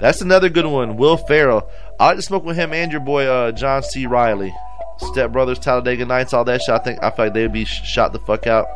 That's 0.00 0.20
another 0.20 0.48
good 0.48 0.66
one. 0.66 0.96
Will 0.96 1.16
Ferrell. 1.16 1.68
I 2.00 2.06
like 2.08 2.16
to 2.16 2.22
smoke 2.22 2.44
with 2.44 2.56
him 2.56 2.72
and 2.72 2.90
your 2.90 3.00
boy 3.00 3.26
uh, 3.26 3.52
John 3.52 3.82
C. 3.82 4.06
Reilly. 4.06 4.52
Step 4.98 5.32
Brothers, 5.32 5.58
Talladega 5.58 6.04
Nights, 6.04 6.32
all 6.32 6.44
that 6.44 6.60
shit. 6.62 6.74
I 6.74 6.78
think 6.78 7.02
I 7.02 7.10
feel 7.10 7.26
like 7.26 7.34
they'd 7.34 7.52
be 7.52 7.64
sh- 7.64 7.82
shot 7.84 8.12
the 8.12 8.18
fuck 8.20 8.46
out. 8.46 8.66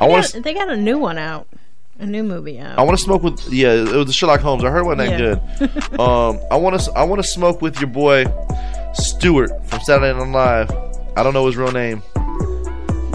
I 0.00 0.06
They 0.06 0.08
want 0.12 0.32
got, 0.32 0.42
they 0.42 0.54
got 0.54 0.68
a 0.70 0.76
new 0.76 0.98
one 0.98 1.18
out. 1.18 1.46
A 1.98 2.06
new 2.06 2.22
movie 2.22 2.58
out. 2.60 2.78
I 2.78 2.82
want 2.82 2.96
to 2.96 3.02
smoke 3.02 3.22
with 3.22 3.52
yeah. 3.52 3.72
It 3.72 3.92
was 3.92 4.06
the 4.06 4.12
Sherlock 4.12 4.40
Holmes. 4.40 4.64
I 4.64 4.70
heard 4.70 4.80
it 4.80 4.84
wasn't 4.84 5.10
that 5.10 5.20
Yeah. 5.60 5.66
good. 5.88 6.00
um, 6.00 6.38
I 6.50 6.56
want 6.56 6.80
to 6.80 6.92
I 6.92 7.02
want 7.04 7.20
to 7.22 7.26
smoke 7.28 7.60
with 7.60 7.80
your 7.80 7.88
boy 7.90 8.24
Stewart 8.94 9.50
from 9.66 9.80
Saturday 9.80 10.16
Night 10.16 10.30
Live. 10.32 10.70
I 11.16 11.22
don't 11.22 11.32
know 11.34 11.46
his 11.46 11.56
real 11.56 11.72
name. 11.72 12.02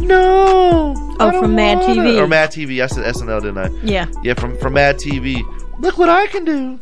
No. 0.08 0.93
Oh, 1.20 1.39
from 1.41 1.56
Mad 1.56 1.78
TV. 1.80 2.18
or 2.20 2.28
Mad 2.28 2.51
TV. 2.51 2.84
I 2.84 2.88
said 2.88 3.06
SNL, 3.16 3.41
didn't 3.41 3.58
I? 3.58 3.70
Yeah. 3.84 4.08
Yeah, 4.24 4.34
from 4.34 4.58
from 4.60 4.74
Mad 4.74 4.97
TV. 4.97 5.41
Look 5.80 5.97
what 5.97 6.10
I 6.10 6.28
can 6.28 6.45
do. 6.45 6.80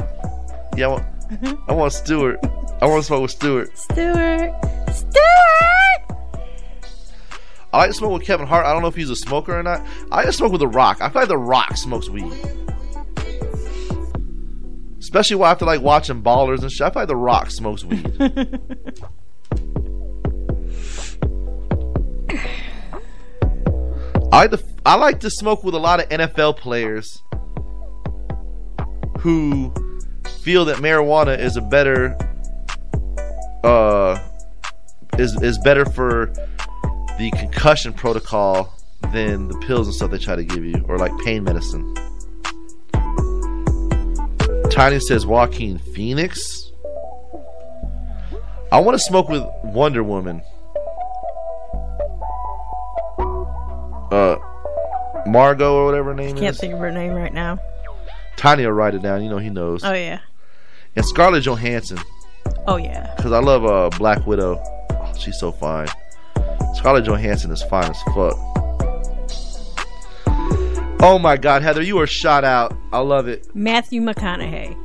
Yeah, 0.78 0.86
I 0.86 0.90
want 0.90 1.06
Mm-hmm. 1.32 1.72
I 1.72 1.74
want 1.74 1.94
Stewart. 1.94 2.40
I 2.82 2.88
want 2.88 3.04
to 3.04 3.08
smoke 3.08 3.22
with 3.22 3.32
Stewart. 3.32 3.78
Stewart. 3.78 4.52
Stewart. 4.94 5.22
I 7.72 7.78
like 7.78 7.88
to 7.92 7.94
smoke 7.94 8.12
with 8.12 8.24
Kevin 8.24 8.46
Hart. 8.48 8.66
I 8.66 8.74
don't 8.74 8.82
know 8.82 8.90
if 8.90 8.96
he's 8.96 9.10
a 9.10 9.16
smoker 9.16 9.58
or 9.58 9.64
not. 9.64 9.80
I 10.12 10.18
like 10.18 10.26
to 10.26 10.34
smoke 10.34 10.52
with 10.52 10.60
The 10.60 10.68
Rock. 10.68 10.98
I 11.00 11.10
feel 11.10 11.22
like 11.22 11.30
The 11.30 11.38
Rock 11.38 11.78
smokes 11.78 12.10
weed. 12.10 12.34
Especially 15.00 15.42
after 15.42 15.64
like 15.64 15.82
watching 15.82 16.22
Ballers 16.22 16.64
and 16.64 16.72
shit. 16.72 16.82
I 16.82 16.90
feel 16.90 17.02
like 17.04 17.08
The 17.08 17.16
Rock 17.16 17.50
smokes 17.50 17.86
weed. 17.86 18.14
I 24.32 24.38
like 24.38 24.52
to 24.52 24.64
I 24.86 24.96
like 24.96 25.20
to 25.22 25.30
smoke 25.30 25.64
with 25.64 25.76
a 25.76 25.80
lot 25.80 26.00
of 26.00 26.08
NFL 26.10 26.58
players 26.58 27.22
who 29.20 29.74
feel 30.42 30.64
that 30.66 30.78
marijuana 30.78 31.38
is 31.38 31.58
a 31.58 31.62
better 31.62 32.18
uh 33.64 34.18
is 35.20 35.36
is 35.42 35.58
better 35.60 35.86
for 35.86 36.32
the 37.18 37.30
concussion 37.38 37.92
protocol 37.94 38.74
than 39.12 39.50
the 39.50 39.58
pills 39.68 39.88
and 39.88 39.96
stuff 39.96 40.12
they 40.12 40.18
try 40.18 40.36
to 40.36 40.46
give 40.46 40.64
you 40.64 40.84
or 40.88 40.98
like 40.98 41.12
pain 41.26 41.44
medicine. 41.44 41.94
Tiny 44.72 45.00
says 45.02 45.26
Joaquin 45.26 45.78
Phoenix. 45.78 46.72
I 48.72 48.80
want 48.80 48.98
to 48.98 49.04
smoke 49.04 49.28
with 49.28 49.44
Wonder 49.66 50.02
Woman. 50.02 50.42
Uh, 54.12 54.38
Margot 55.26 55.74
or 55.74 55.86
whatever 55.86 56.10
her 56.10 56.16
name 56.16 56.36
Can't 56.36 56.56
is. 56.56 56.60
think 56.60 56.74
of 56.74 56.80
her 56.80 56.92
name 56.92 57.14
right 57.14 57.34
now. 57.34 57.58
Tiny 58.38 58.66
will 58.66 58.72
write 58.74 58.96
it 58.96 59.02
down. 59.02 59.24
You 59.24 59.30
know 59.30 59.38
he 59.38 59.50
knows. 59.50 59.84
Oh 59.84 59.94
yeah. 59.94 60.20
And 60.96 61.06
Scarlett 61.06 61.44
Johansson, 61.44 62.00
Oh 62.68 62.76
yeah. 62.78 63.14
because 63.16 63.32
I 63.32 63.40
love 63.40 63.64
uh, 63.66 63.90
Black 63.98 64.26
Widow. 64.28 64.62
Oh, 64.92 65.14
she's 65.18 65.40
so 65.40 65.52
fine. 65.52 65.88
Scarlett 66.76 67.06
Johansson 67.06 67.52
is 67.52 67.64
fine 67.64 67.90
as 67.90 68.02
fuck. 68.14 68.36
Oh 71.04 71.18
my 71.20 71.38
God, 71.38 71.62
Heather, 71.64 71.82
you 71.82 71.98
are 72.00 72.08
shot 72.08 72.44
out. 72.44 72.76
I 72.92 73.00
love 73.00 73.28
it. 73.28 73.48
Matthew 73.56 74.02
McConaughey. 74.02 74.78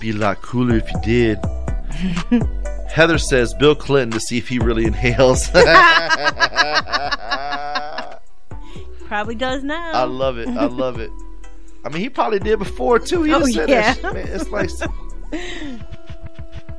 Be 0.00 0.10
a 0.10 0.14
lot 0.14 0.42
cooler 0.42 0.76
if 0.76 0.90
you 0.92 1.00
did. 1.02 1.38
Heather 2.94 3.18
says 3.18 3.52
Bill 3.54 3.74
Clinton 3.74 4.12
to 4.12 4.20
see 4.20 4.38
if 4.38 4.46
he 4.48 4.60
really 4.60 4.84
inhales. 4.84 5.50
Probably 9.06 9.34
does 9.34 9.62
now. 9.64 9.90
I 9.92 10.04
love 10.04 10.38
it. 10.38 10.46
I 10.48 10.66
love 10.66 11.00
it. 11.00 11.10
I 11.84 11.88
mean, 11.88 12.00
he 12.02 12.08
probably 12.08 12.38
did 12.38 12.58
before 12.60 12.98
too. 13.00 13.24
He 13.24 13.34
Oh, 13.34 13.44
said 13.46 13.68
yeah. 13.68 13.94
that 13.94 13.96
shit, 13.96 14.14
man. 14.14 14.28
It's 14.28 14.48
like 14.50 14.70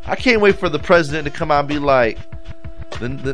I 0.08 0.16
can't 0.16 0.42
wait 0.42 0.58
for 0.58 0.70
the 0.70 0.80
president 0.80 1.26
to 1.26 1.32
come 1.32 1.52
out 1.52 1.60
and 1.60 1.68
be 1.68 1.80
like, 1.80 2.18
the, 3.00 3.10
the 3.10 3.34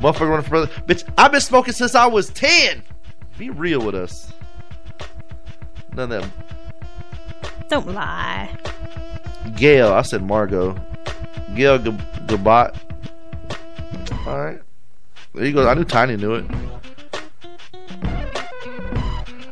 motherfucker 0.00 0.28
running 0.28 0.42
for 0.42 0.50
president. 0.50 0.86
Bitch, 0.88 1.08
I've 1.16 1.30
been 1.32 1.40
smoking 1.40 1.72
since 1.72 1.94
I 1.94 2.06
was 2.06 2.30
ten. 2.30 2.82
Be 3.38 3.50
real 3.50 3.80
with 3.80 3.94
us. 3.94 4.32
None 5.94 6.10
of 6.12 6.22
that. 6.22 7.68
Don't 7.68 7.86
lie. 7.94 8.56
Gail, 9.56 9.92
I 9.92 10.02
said 10.02 10.22
Margot. 10.22 10.76
Gal 11.56 11.78
G- 11.78 11.90
Gadot. 12.26 12.76
All 14.26 14.38
right. 14.38 14.60
There 15.34 15.44
you 15.46 15.52
go. 15.52 15.68
I 15.68 15.74
knew 15.74 15.84
Tiny 15.84 16.16
knew 16.16 16.34
it. 16.34 16.44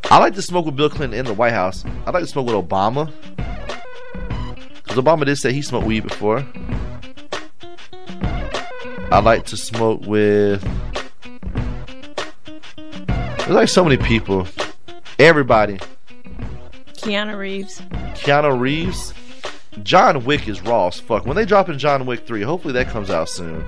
I 0.09 0.19
like 0.19 0.35
to 0.35 0.41
smoke 0.41 0.65
with 0.65 0.75
Bill 0.75 0.89
Clinton 0.89 1.19
in 1.19 1.25
the 1.25 1.33
White 1.33 1.53
House. 1.53 1.83
I 2.05 2.11
like 2.11 2.23
to 2.23 2.27
smoke 2.29 2.47
with 2.47 2.55
Obama. 2.55 3.11
Because 4.75 4.97
Obama 4.97 5.25
did 5.25 5.37
say 5.37 5.51
he 5.51 5.61
smoked 5.61 5.85
weed 5.85 6.03
before. 6.03 6.45
I 9.11 9.19
like 9.19 9.45
to 9.47 9.57
smoke 9.57 10.01
with. 10.05 10.61
There's 12.77 13.49
like 13.49 13.69
so 13.69 13.83
many 13.83 13.97
people. 13.97 14.47
Everybody. 15.19 15.79
Keanu 16.93 17.37
Reeves. 17.37 17.81
Keanu 18.15 18.59
Reeves. 18.59 19.13
John 19.83 20.23
Wick 20.25 20.47
is 20.47 20.61
raw 20.61 20.87
as 20.87 20.99
fuck. 20.99 21.25
When 21.25 21.35
they 21.35 21.45
drop 21.45 21.69
in 21.69 21.79
John 21.79 22.05
Wick 22.05 22.27
3, 22.27 22.41
hopefully 22.41 22.73
that 22.73 22.89
comes 22.89 23.09
out 23.09 23.29
soon. 23.29 23.65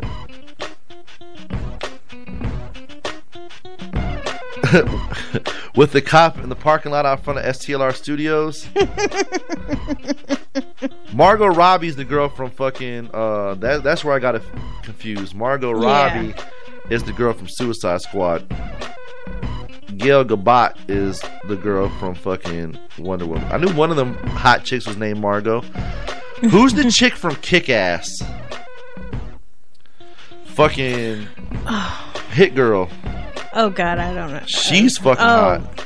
With 5.75 5.91
the 5.93 6.01
cop 6.01 6.37
in 6.39 6.49
the 6.49 6.55
parking 6.55 6.91
lot 6.91 7.05
out 7.05 7.23
front 7.23 7.39
of 7.39 7.45
STLR 7.55 7.95
Studios. 7.95 8.67
Margot 11.13 11.47
Robbie's 11.47 11.95
the 11.95 12.05
girl 12.05 12.29
from 12.29 12.49
fucking 12.51 13.09
uh 13.13 13.55
that 13.55 13.83
that's 13.83 14.03
where 14.03 14.13
I 14.13 14.19
got 14.19 14.35
it 14.35 14.43
confused. 14.83 15.33
Margot 15.35 15.79
Yeah. 15.79 16.17
Robbie 16.17 16.33
is 16.89 17.03
the 17.03 17.13
girl 17.13 17.33
from 17.33 17.47
Suicide 17.47 18.01
Squad. 18.01 18.45
Gal 19.99 20.23
Gadot 20.23 20.75
is 20.87 21.21
the 21.45 21.55
girl 21.55 21.89
from 21.99 22.15
fucking 22.15 22.77
Wonder 22.97 23.25
Woman. 23.25 23.43
I 23.51 23.57
knew 23.57 23.71
one 23.73 23.91
of 23.91 23.97
them 23.97 24.13
hot 24.27 24.63
chicks 24.63 24.87
was 24.87 24.97
named 24.97 25.19
Margot. 25.19 25.61
Who's 26.51 26.73
the 26.73 26.89
chick 26.89 27.13
from 27.13 27.35
Kick 27.35 27.69
Ass? 27.69 28.09
Fucking 30.45 31.27
Hit 32.31 32.55
Girl. 32.55 32.89
Oh 33.53 33.69
God, 33.69 33.97
I 33.99 34.13
don't 34.13 34.31
know. 34.31 34.43
She's 34.45 34.97
fucking 34.97 35.23
Oh. 35.23 35.59
hot. 35.59 35.85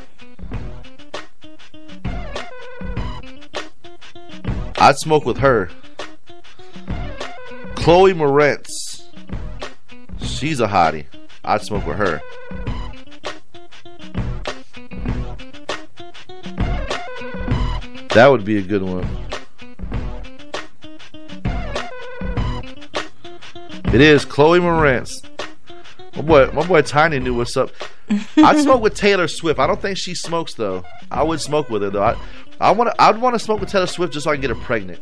I'd 4.78 4.98
smoke 4.98 5.26
with 5.26 5.38
her. 5.38 5.70
Chloe 7.76 8.14
Moretz. 8.14 8.68
She's 10.22 10.60
a 10.60 10.68
hottie. 10.68 11.06
I'd 11.44 11.62
smoke 11.62 11.86
with 11.88 11.98
her. 11.98 12.22
That 18.14 18.30
would 18.30 18.46
be 18.46 18.58
a 18.58 18.62
good 18.62 18.84
one. 18.84 19.10
It 23.94 24.02
is 24.02 24.24
Chloe 24.24 24.60
Morantz. 24.60 25.28
My 26.16 26.22
boy, 26.22 26.52
my 26.52 26.68
boy 26.68 26.84
Tiny 26.84 27.18
knew 27.18 27.34
what's 27.34 27.58
up. 27.58 27.72
I'd 28.38 28.60
smoke 28.60 28.84
with 28.84 28.94
Taylor 28.94 29.28
Swift. 29.28 29.60
I 29.60 29.66
don't 29.66 29.82
think 29.82 29.98
she 29.98 30.14
smokes 30.14 30.54
though. 30.54 30.84
I 31.10 31.24
would 31.24 31.42
smoke 31.42 31.72
with 31.72 31.82
her 31.82 31.90
though. 31.90 32.04
I, 32.04 32.16
I 32.60 32.70
want 32.72 32.92
to. 32.92 33.02
I'd 33.02 33.20
want 33.20 33.34
to 33.34 33.40
smoke 33.40 33.60
with 33.60 33.70
Taylor 33.70 33.88
Swift 33.88 34.14
just 34.14 34.26
so 34.26 34.32
I 34.32 34.36
can 34.36 34.42
get 34.42 34.52
her 34.52 34.56
pregnant. 34.56 35.00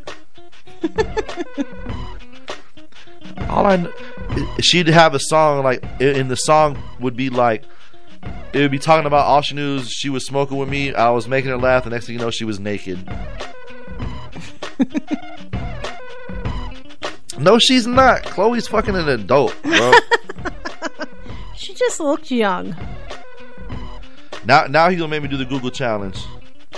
All 3.50 3.66
I, 3.66 3.88
she'd 4.62 4.88
have 4.88 5.14
a 5.14 5.20
song 5.20 5.64
like, 5.64 5.84
and 6.00 6.32
the 6.32 6.38
song 6.38 6.82
would 7.02 7.18
be 7.18 7.30
like, 7.30 7.66
it 8.54 8.60
would 8.60 8.72
be 8.72 8.80
talking 8.80 9.06
about 9.06 9.26
all 9.26 9.42
she 9.42 9.56
knew 9.56 9.82
she 9.84 10.10
was 10.10 10.26
smoking 10.26 10.58
with 10.58 10.70
me. 10.70 10.94
I 10.94 11.10
was 11.10 11.28
making 11.28 11.52
her 11.52 11.58
laugh. 11.58 11.84
The 11.84 11.90
next 11.90 12.06
thing 12.06 12.14
you 12.14 12.22
know, 12.22 12.32
she 12.32 12.46
was 12.46 12.60
naked. 12.60 13.08
no, 17.40 17.60
she's 17.60 17.88
not. 17.88 18.24
Chloe's 18.24 18.68
fucking 18.68 18.96
an 18.96 19.10
adult, 19.10 19.56
bro. 19.64 19.94
She 21.62 21.76
just 21.76 22.00
looked 22.00 22.32
young. 22.32 22.76
Now, 24.46 24.66
now 24.66 24.90
he 24.90 24.96
gonna 24.96 25.10
make 25.10 25.22
me 25.22 25.28
do 25.28 25.38
the 25.38 25.46
Google 25.46 25.70
challenge. 25.70 26.26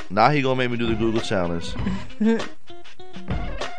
Now 0.09 0.29
he 0.29 0.41
gonna 0.41 0.57
make 0.57 0.71
me 0.71 0.75
do 0.75 0.87
the 0.87 0.95
Google 0.95 1.21
challenge. 1.21 1.73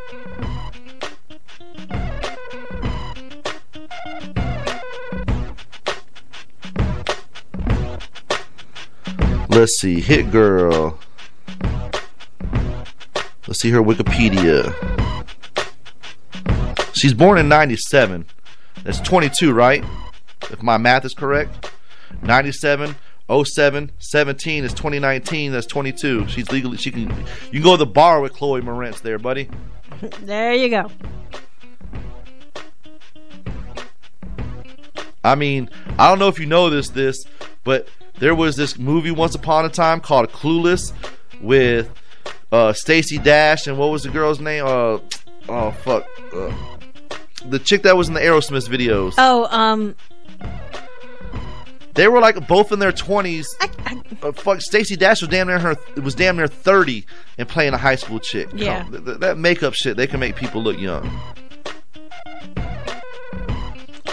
Let's 9.54 9.78
see, 9.78 10.00
Hit 10.00 10.32
Girl. 10.32 10.98
Let's 13.46 13.60
see 13.60 13.70
her 13.70 13.80
Wikipedia. 13.80 14.74
She's 16.92 17.14
born 17.14 17.38
in 17.38 17.48
'97. 17.48 18.26
That's 18.82 18.98
22, 18.98 19.52
right? 19.52 19.84
If 20.50 20.60
my 20.60 20.76
math 20.76 21.04
is 21.04 21.14
correct. 21.14 21.70
97, 22.22 22.96
07, 23.44 23.92
17 23.96 24.64
is 24.64 24.74
2019. 24.74 25.52
That's 25.52 25.66
22. 25.66 26.26
She's 26.26 26.50
legally 26.50 26.76
she 26.76 26.90
can 26.90 27.02
you 27.02 27.06
can 27.52 27.62
go 27.62 27.72
to 27.74 27.76
the 27.76 27.86
bar 27.86 28.20
with 28.20 28.32
Chloe 28.32 28.60
Moretz 28.60 29.02
there, 29.02 29.20
buddy. 29.20 29.48
There 30.22 30.52
you 30.52 30.68
go. 30.68 30.90
I 35.22 35.36
mean, 35.36 35.70
I 35.96 36.08
don't 36.08 36.18
know 36.18 36.26
if 36.26 36.40
you 36.40 36.46
know 36.46 36.70
this 36.70 36.88
this, 36.88 37.24
but 37.62 37.88
there 38.18 38.34
was 38.34 38.56
this 38.56 38.78
movie 38.78 39.10
once 39.10 39.34
upon 39.34 39.64
a 39.64 39.68
time 39.68 40.00
called 40.00 40.30
Clueless 40.32 40.92
with 41.40 41.90
uh, 42.52 42.72
Stacy 42.72 43.18
Dash 43.18 43.66
and 43.66 43.78
what 43.78 43.90
was 43.90 44.02
the 44.04 44.08
girl's 44.10 44.40
name? 44.40 44.64
Uh, 44.66 44.98
oh 45.48 45.70
fuck, 45.82 46.06
uh, 46.34 46.52
the 47.46 47.58
chick 47.58 47.82
that 47.82 47.96
was 47.96 48.08
in 48.08 48.14
the 48.14 48.20
Aerosmith 48.20 48.68
videos. 48.68 49.14
Oh, 49.18 49.46
um, 49.56 49.94
They 51.94 52.08
were 52.08 52.20
like 52.20 52.48
both 52.48 52.72
in 52.72 52.78
their 52.80 52.92
twenties. 52.92 53.46
Uh, 54.22 54.32
fuck, 54.32 54.60
Stacy 54.60 54.96
Dash 54.96 55.20
was 55.20 55.28
damn 55.30 55.46
near 55.48 55.58
her 55.58 55.76
was 56.02 56.14
damn 56.14 56.36
near 56.36 56.46
thirty 56.48 57.04
and 57.38 57.48
playing 57.48 57.74
a 57.74 57.78
high 57.78 57.94
school 57.96 58.18
chick. 58.18 58.48
Come- 58.50 58.58
Yeah. 58.58 58.82
th- 58.84 59.04
th- 59.04 59.18
that 59.18 59.38
makeup 59.38 59.74
shit 59.74 59.96
they 59.96 60.06
can 60.06 60.18
make 60.20 60.34
people 60.36 60.62
look 60.62 60.78
young. 60.78 61.08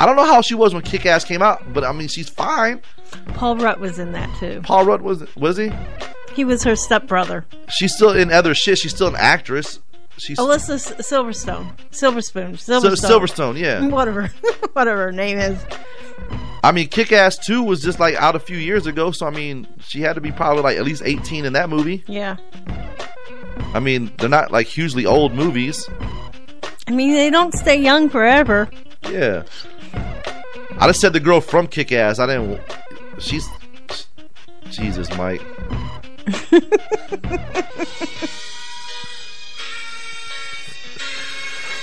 I 0.01 0.07
don't 0.07 0.15
know 0.15 0.25
how 0.25 0.41
she 0.41 0.55
was 0.55 0.73
when 0.73 0.81
Kick 0.81 1.05
Ass 1.05 1.23
came 1.23 1.43
out, 1.43 1.73
but 1.73 1.83
I 1.83 1.91
mean 1.91 2.07
she's 2.07 2.27
fine. 2.27 2.81
Paul 3.35 3.57
Rudd 3.57 3.79
was 3.79 3.99
in 3.99 4.13
that 4.13 4.35
too. 4.39 4.59
Paul 4.63 4.83
Rudd 4.85 5.03
was 5.03 5.23
was 5.35 5.57
he? 5.57 5.71
He 6.33 6.43
was 6.43 6.63
her 6.63 6.75
stepbrother. 6.75 7.45
She's 7.69 7.93
still 7.93 8.09
in 8.11 8.31
other 8.31 8.55
shit. 8.55 8.79
She's 8.79 8.95
still 8.95 9.09
an 9.09 9.15
actress. 9.15 9.79
She's 10.17 10.39
Alyssa 10.39 10.73
S- 10.73 10.91
Silverstone. 11.07 11.77
Silverspoon. 11.91 12.57
Sil- 12.57 12.81
Silverstone. 12.81 13.19
Silverstone, 13.53 13.59
yeah. 13.59 13.85
Whatever. 13.89 14.27
Whatever 14.73 15.03
her 15.05 15.11
name 15.11 15.37
is. 15.37 15.63
I 16.63 16.71
mean, 16.71 16.87
Kick 16.87 17.11
Ass 17.11 17.37
2 17.37 17.61
was 17.61 17.83
just 17.83 17.99
like 17.99 18.15
out 18.15 18.35
a 18.35 18.39
few 18.39 18.57
years 18.57 18.87
ago, 18.87 19.11
so 19.11 19.27
I 19.27 19.29
mean, 19.29 19.67
she 19.81 20.01
had 20.01 20.13
to 20.13 20.21
be 20.21 20.31
probably 20.31 20.63
like 20.63 20.77
at 20.77 20.83
least 20.83 21.03
18 21.05 21.45
in 21.45 21.53
that 21.53 21.69
movie. 21.69 22.03
Yeah. 22.07 22.37
I 23.75 23.79
mean, 23.79 24.11
they're 24.17 24.29
not 24.29 24.51
like 24.51 24.65
hugely 24.65 25.05
old 25.05 25.33
movies. 25.35 25.87
I 26.87 26.91
mean, 26.91 27.13
they 27.13 27.29
don't 27.29 27.53
stay 27.53 27.79
young 27.79 28.09
forever. 28.09 28.67
Yeah. 29.09 29.43
I 29.93 30.87
just 30.87 31.01
said 31.01 31.13
the 31.13 31.19
girl 31.19 31.41
from 31.41 31.67
Kick 31.67 31.91
Ass. 31.91 32.19
I 32.19 32.27
didn't. 32.27 32.61
She's. 33.19 33.47
Jesus, 34.69 35.09
Mike. 35.17 35.41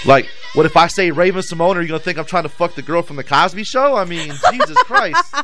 like, 0.07 0.27
what 0.55 0.65
if 0.67 0.77
I 0.77 0.87
say 0.87 1.11
Raven 1.11 1.43
Simone? 1.43 1.77
Are 1.77 1.83
you 1.83 1.89
gonna 1.89 2.01
think 2.01 2.19
I'm 2.19 2.25
trying 2.25 2.45
to 2.45 2.49
fuck 2.49 2.75
the 2.75 2.83
girl 2.83 3.03
from 3.03 3.17
the 3.17 3.25
Cosby 3.25 3.65
Show? 3.65 3.97
I 3.97 4.05
mean, 4.05 4.33
Jesus 4.51 4.79
Christ. 4.85 5.35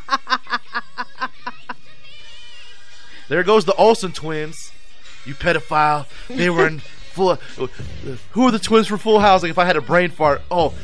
There 3.29 3.43
goes 3.43 3.65
the 3.65 3.75
Olsen 3.75 4.13
twins. 4.13 4.73
You 5.25 5.35
pedophile. 5.35 6.07
They 6.29 6.51
were 6.51 6.67
in 6.67 6.81
full. 6.81 7.37
Who 8.33 8.47
are 8.47 8.51
the 8.51 8.59
twins 8.59 8.87
from 8.87 8.99
Full 8.99 9.21
House? 9.21 9.43
Like, 9.43 9.51
if 9.51 9.59
I 9.59 9.65
had 9.65 9.77
a 9.77 9.81
brain 9.81 10.11
fart, 10.11 10.43
oh, 10.51 10.75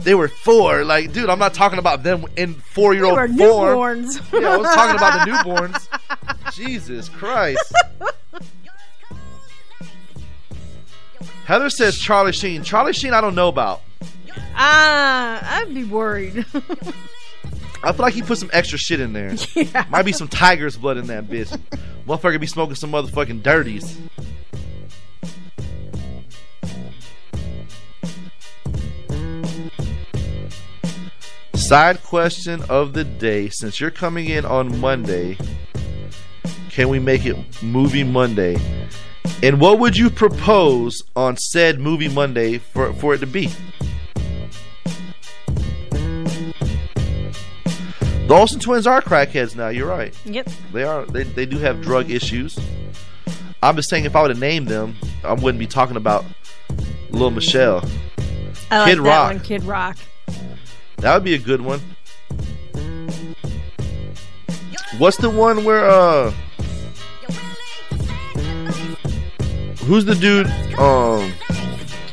they 0.00 0.14
were 0.14 0.28
four. 0.28 0.84
Like, 0.84 1.12
dude, 1.12 1.30
I'm 1.30 1.38
not 1.38 1.54
talking 1.54 1.78
about 1.78 2.02
them 2.02 2.24
in 2.36 2.54
four 2.54 2.94
year 2.94 3.04
old 3.04 3.16
were 3.16 3.28
form. 3.28 3.36
newborns. 4.04 4.32
Yeah, 4.40 4.48
I 4.50 4.56
was 4.56 4.68
talking 4.74 4.96
about 4.96 5.24
the 5.26 5.32
newborns. 5.32 6.52
Jesus 6.54 7.08
Christ. 7.08 7.72
Heather 11.44 11.68
says 11.70 11.98
Charlie 11.98 12.32
Sheen. 12.32 12.62
Charlie 12.62 12.92
Sheen, 12.92 13.12
I 13.12 13.20
don't 13.20 13.34
know 13.34 13.48
about. 13.48 13.82
Ah, 14.56 15.58
I'd 15.60 15.74
be 15.74 15.84
worried. 15.84 16.44
I 17.82 17.92
feel 17.92 18.02
like 18.02 18.14
he 18.14 18.22
put 18.22 18.38
some 18.38 18.48
extra 18.52 18.78
shit 18.78 19.00
in 19.00 19.12
there. 19.12 19.34
Yeah. 19.54 19.84
Might 19.90 20.04
be 20.04 20.12
some 20.12 20.28
tiger's 20.28 20.76
blood 20.76 20.96
in 20.96 21.06
that 21.08 21.24
bitch. 21.28 21.56
Motherfucker 22.06 22.40
be 22.40 22.46
smoking 22.46 22.74
some 22.76 22.90
motherfucking 22.92 23.42
dirties. 23.42 23.98
Side 31.64 32.02
question 32.02 32.60
of 32.68 32.92
the 32.92 33.04
day. 33.04 33.48
Since 33.48 33.80
you're 33.80 33.90
coming 33.90 34.28
in 34.28 34.44
on 34.44 34.78
Monday, 34.80 35.38
can 36.68 36.90
we 36.90 36.98
make 36.98 37.24
it 37.24 37.38
Movie 37.62 38.04
Monday? 38.04 38.58
And 39.42 39.58
what 39.58 39.78
would 39.78 39.96
you 39.96 40.10
propose 40.10 41.02
on 41.16 41.38
said 41.38 41.80
Movie 41.80 42.08
Monday 42.08 42.58
for, 42.58 42.92
for 42.92 43.14
it 43.14 43.20
to 43.20 43.26
be? 43.26 43.50
The 48.26 48.34
Olsen 48.34 48.60
twins 48.60 48.86
are 48.86 49.00
crackheads 49.00 49.56
now. 49.56 49.68
You're 49.68 49.88
right. 49.88 50.14
Yep. 50.26 50.50
They 50.74 50.84
are. 50.84 51.06
They, 51.06 51.22
they 51.22 51.46
do 51.46 51.56
have 51.56 51.80
drug 51.80 52.10
issues. 52.10 52.58
I'm 53.62 53.76
just 53.76 53.88
saying, 53.88 54.04
if 54.04 54.14
I 54.14 54.20
would 54.20 54.30
have 54.30 54.38
named 54.38 54.68
them, 54.68 54.96
I 55.24 55.32
wouldn't 55.32 55.58
be 55.58 55.66
talking 55.66 55.96
about 55.96 56.26
Little 57.08 57.30
Michelle. 57.30 57.82
I 58.70 58.80
like 58.80 58.90
Kid 58.90 58.98
Rock. 58.98 59.32
one, 59.32 59.40
Kid 59.40 59.64
Rock. 59.64 59.96
That 60.98 61.14
would 61.14 61.24
be 61.24 61.34
a 61.34 61.38
good 61.38 61.60
one. 61.60 61.80
What's 64.98 65.16
the 65.16 65.30
one 65.30 65.64
where 65.64 65.88
uh 65.88 66.32
Who's 69.86 70.04
the 70.04 70.14
dude 70.14 70.46
um 70.78 71.32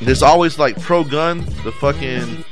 that's 0.02 0.22
always 0.24 0.58
like 0.58 0.80
pro 0.82 1.04
gun, 1.04 1.46
the 1.64 1.72
fucking 1.80 2.44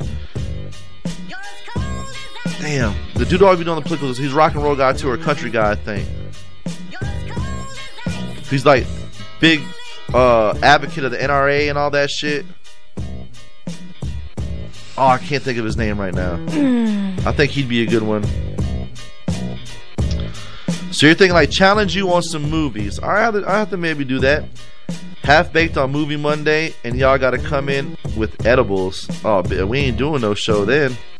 Damn, 2.59 2.95
the 3.15 3.25
dude 3.25 3.41
always 3.41 3.57
be 3.57 3.65
doing 3.65 3.77
the 3.77 3.81
politicals. 3.81 4.17
He's 4.17 4.33
rock 4.33 4.53
and 4.53 4.63
roll 4.63 4.75
guy 4.75 4.93
too, 4.93 5.09
or 5.09 5.17
country 5.17 5.49
guy, 5.49 5.71
I 5.71 5.75
think. 5.75 6.07
He's 8.49 8.65
like 8.65 8.85
big 9.39 9.61
uh 10.13 10.57
advocate 10.61 11.03
of 11.03 11.11
the 11.11 11.17
NRA 11.17 11.69
and 11.69 11.77
all 11.77 11.89
that 11.91 12.09
shit. 12.09 12.45
Oh, 14.99 15.07
I 15.07 15.17
can't 15.17 15.41
think 15.41 15.57
of 15.57 15.63
his 15.63 15.77
name 15.77 15.97
right 15.97 16.13
now. 16.13 16.33
I 17.25 17.31
think 17.31 17.51
he'd 17.51 17.69
be 17.69 17.83
a 17.83 17.85
good 17.85 18.03
one. 18.03 18.21
So 20.91 21.05
you're 21.05 21.15
thinking 21.15 21.33
like 21.33 21.49
challenge 21.49 21.95
you 21.95 22.11
on 22.11 22.21
some 22.21 22.49
movies? 22.49 22.99
I 22.99 23.21
have 23.21 23.33
to, 23.35 23.49
I 23.49 23.59
have 23.59 23.69
to 23.69 23.77
maybe 23.77 24.03
do 24.03 24.19
that. 24.19 24.43
Half 25.23 25.53
baked 25.53 25.77
on 25.77 25.93
movie 25.93 26.17
Monday, 26.17 26.73
and 26.83 26.97
y'all 26.97 27.17
got 27.17 27.31
to 27.31 27.37
come 27.37 27.69
in 27.69 27.95
with 28.17 28.45
edibles. 28.45 29.07
Oh, 29.23 29.41
we 29.65 29.79
ain't 29.79 29.97
doing 29.97 30.19
no 30.19 30.33
show 30.33 30.65
then. 30.65 30.97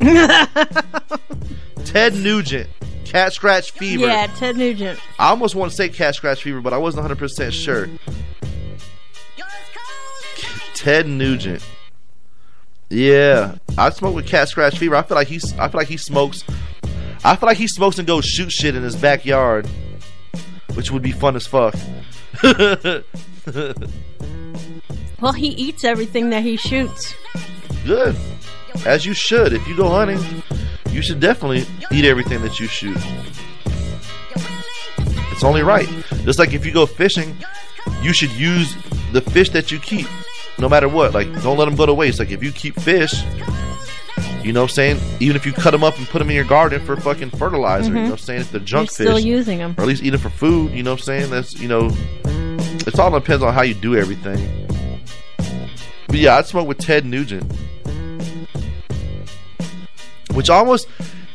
Ted 1.86 2.14
Nugent, 2.16 2.68
Cat 3.06 3.32
Scratch 3.32 3.70
Fever. 3.70 4.04
Yeah, 4.04 4.26
Ted 4.36 4.58
Nugent. 4.58 5.00
I 5.18 5.30
almost 5.30 5.54
want 5.54 5.70
to 5.70 5.76
say 5.76 5.88
Cat 5.88 6.14
Scratch 6.14 6.42
Fever, 6.42 6.60
but 6.60 6.74
I 6.74 6.76
wasn't 6.76 7.04
100 7.04 7.18
percent 7.18 7.54
sure. 7.54 7.88
Ted 10.74 11.08
Nugent. 11.08 11.64
Yeah, 12.90 13.54
I 13.78 13.90
smoke 13.90 14.14
with 14.16 14.26
Cat 14.26 14.48
Scratch 14.48 14.78
Fever. 14.78 14.96
I 14.96 15.02
feel 15.02 15.16
like 15.16 15.28
he's. 15.28 15.56
I 15.58 15.68
feel 15.68 15.78
like 15.78 15.88
he 15.88 15.96
smokes. 15.96 16.44
I 17.24 17.36
feel 17.36 17.46
like 17.46 17.58
he 17.58 17.68
smokes 17.68 17.98
and 17.98 18.06
goes 18.06 18.24
shoot 18.24 18.50
shit 18.50 18.74
in 18.74 18.82
his 18.82 18.96
backyard, 18.96 19.68
which 20.74 20.90
would 20.90 21.02
be 21.02 21.12
fun 21.12 21.36
as 21.36 21.46
fuck. 21.46 21.74
Well, 25.20 25.32
he 25.32 25.48
eats 25.48 25.84
everything 25.84 26.30
that 26.30 26.42
he 26.42 26.56
shoots. 26.56 27.14
Good, 27.84 28.16
as 28.86 29.04
you 29.04 29.12
should. 29.12 29.52
If 29.52 29.66
you 29.68 29.76
go 29.76 29.88
hunting, 29.90 30.42
you 30.90 31.02
should 31.02 31.20
definitely 31.20 31.66
eat 31.92 32.06
everything 32.06 32.40
that 32.40 32.58
you 32.58 32.66
shoot. 32.66 32.96
It's 35.30 35.44
only 35.44 35.62
right. 35.62 35.88
Just 36.24 36.38
like 36.38 36.54
if 36.54 36.64
you 36.64 36.72
go 36.72 36.86
fishing, 36.86 37.36
you 38.02 38.14
should 38.14 38.30
use 38.32 38.74
the 39.12 39.20
fish 39.20 39.50
that 39.50 39.70
you 39.70 39.78
keep, 39.78 40.06
no 40.60 40.68
matter 40.68 40.88
what. 40.88 41.14
Like, 41.14 41.26
don't 41.42 41.56
let 41.58 41.64
them 41.64 41.76
go 41.76 41.86
to 41.86 41.94
waste. 41.94 42.18
Like, 42.18 42.30
if 42.30 42.42
you 42.42 42.52
keep 42.52 42.78
fish, 42.80 43.22
you 44.44 44.52
know 44.52 44.62
what 44.62 44.70
I'm 44.70 44.74
saying? 44.74 45.00
Even 45.20 45.36
if 45.36 45.44
you 45.46 45.52
cut 45.52 45.70
them 45.72 45.82
up 45.84 45.96
and 45.98 46.06
put 46.08 46.18
them 46.18 46.28
in 46.30 46.36
your 46.36 46.44
garden 46.44 46.80
for 46.84 46.96
fucking 46.96 47.30
fertilizer, 47.30 47.88
you 47.88 47.90
Mhm. 47.92 47.94
know 47.94 48.02
what 48.04 48.10
I'm 48.12 48.18
saying? 48.18 48.40
If 48.42 48.52
they're 48.52 48.60
junk 48.60 48.88
You're 48.98 49.06
still 49.06 49.16
fish, 49.16 49.24
using 49.24 49.60
'em. 49.60 49.74
or 49.78 49.82
at 49.82 49.88
least 49.88 50.02
eat 50.02 50.14
it 50.14 50.18
for 50.18 50.30
food, 50.30 50.72
you 50.72 50.82
know 50.82 50.92
what 50.92 51.00
I'm 51.00 51.04
saying? 51.04 51.30
That's, 51.30 51.58
you 51.60 51.68
know, 51.68 51.90
it's 52.86 52.98
all 52.98 53.10
depends 53.10 53.42
on 53.42 53.52
how 53.54 53.62
you 53.62 53.74
do 53.74 53.96
everything. 53.96 54.66
But 56.08 56.18
yeah, 56.18 56.36
I'd 56.36 56.46
smoke 56.46 56.66
with 56.68 56.78
Ted 56.78 57.04
Nugent. 57.04 57.50
Which 60.34 60.48
almost, 60.48 60.88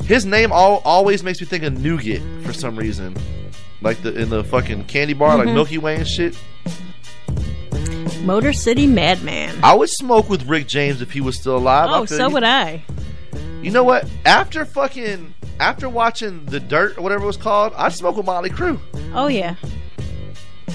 his 0.05 0.25
name 0.25 0.51
all, 0.51 0.81
always 0.85 1.23
makes 1.23 1.39
me 1.41 1.47
think 1.47 1.63
of 1.63 1.79
nougat 1.79 2.21
for 2.43 2.53
some 2.53 2.75
reason. 2.75 3.15
Like 3.81 4.01
the 4.01 4.13
in 4.19 4.29
the 4.29 4.43
fucking 4.43 4.85
candy 4.85 5.13
bar, 5.13 5.37
like 5.37 5.47
Mhm. 5.47 5.53
Milky 5.53 5.77
Way 5.77 5.95
and 5.97 6.07
shit. 6.07 6.35
Motor 8.25 8.53
City 8.53 8.87
Madman. 8.87 9.55
I 9.63 9.73
would 9.75 9.89
smoke 9.89 10.29
with 10.29 10.47
Rick 10.47 10.67
James 10.67 11.01
if 11.01 11.11
he 11.11 11.21
was 11.21 11.37
still 11.39 11.57
alive. 11.57 11.89
Oh, 11.91 12.05
so 12.05 12.27
you- 12.27 12.33
would 12.33 12.43
I. 12.43 12.83
You 13.61 13.71
know 13.71 13.83
what? 13.83 14.09
After 14.25 14.65
fucking 14.65 15.33
after 15.59 15.87
watching 15.89 16.45
The 16.45 16.59
Dirt 16.59 16.97
or 16.97 17.01
whatever 17.01 17.23
it 17.23 17.27
was 17.27 17.37
called, 17.37 17.73
I'd 17.75 17.93
smoke 17.93 18.17
with 18.17 18.25
Mötley 18.25 18.49
Crüe. 18.49 18.79
Oh 19.13 19.27
yeah. 19.27 19.55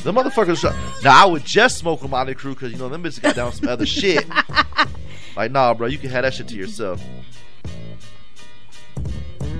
The 0.02 0.12
motherfuckers. 0.12 0.62
Now 1.04 1.22
I 1.22 1.26
would 1.28 1.44
just 1.44 1.78
smoke 1.78 2.02
with 2.02 2.10
Mötley 2.10 2.34
Crüe 2.36 2.50
because 2.50 2.72
you 2.72 2.78
know 2.78 2.88
them 2.88 3.02
bitches 3.02 3.20
got 3.22 3.36
down 3.36 3.52
some 3.52 3.68
other 3.68 3.86
shit. 3.98 4.26
Like 5.36 5.50
nah, 5.52 5.74
bro, 5.74 5.86
you 5.88 5.98
can 5.98 6.10
have 6.10 6.22
that 6.24 6.34
shit 6.34 6.48
to 6.48 6.56
yourself. 6.56 7.02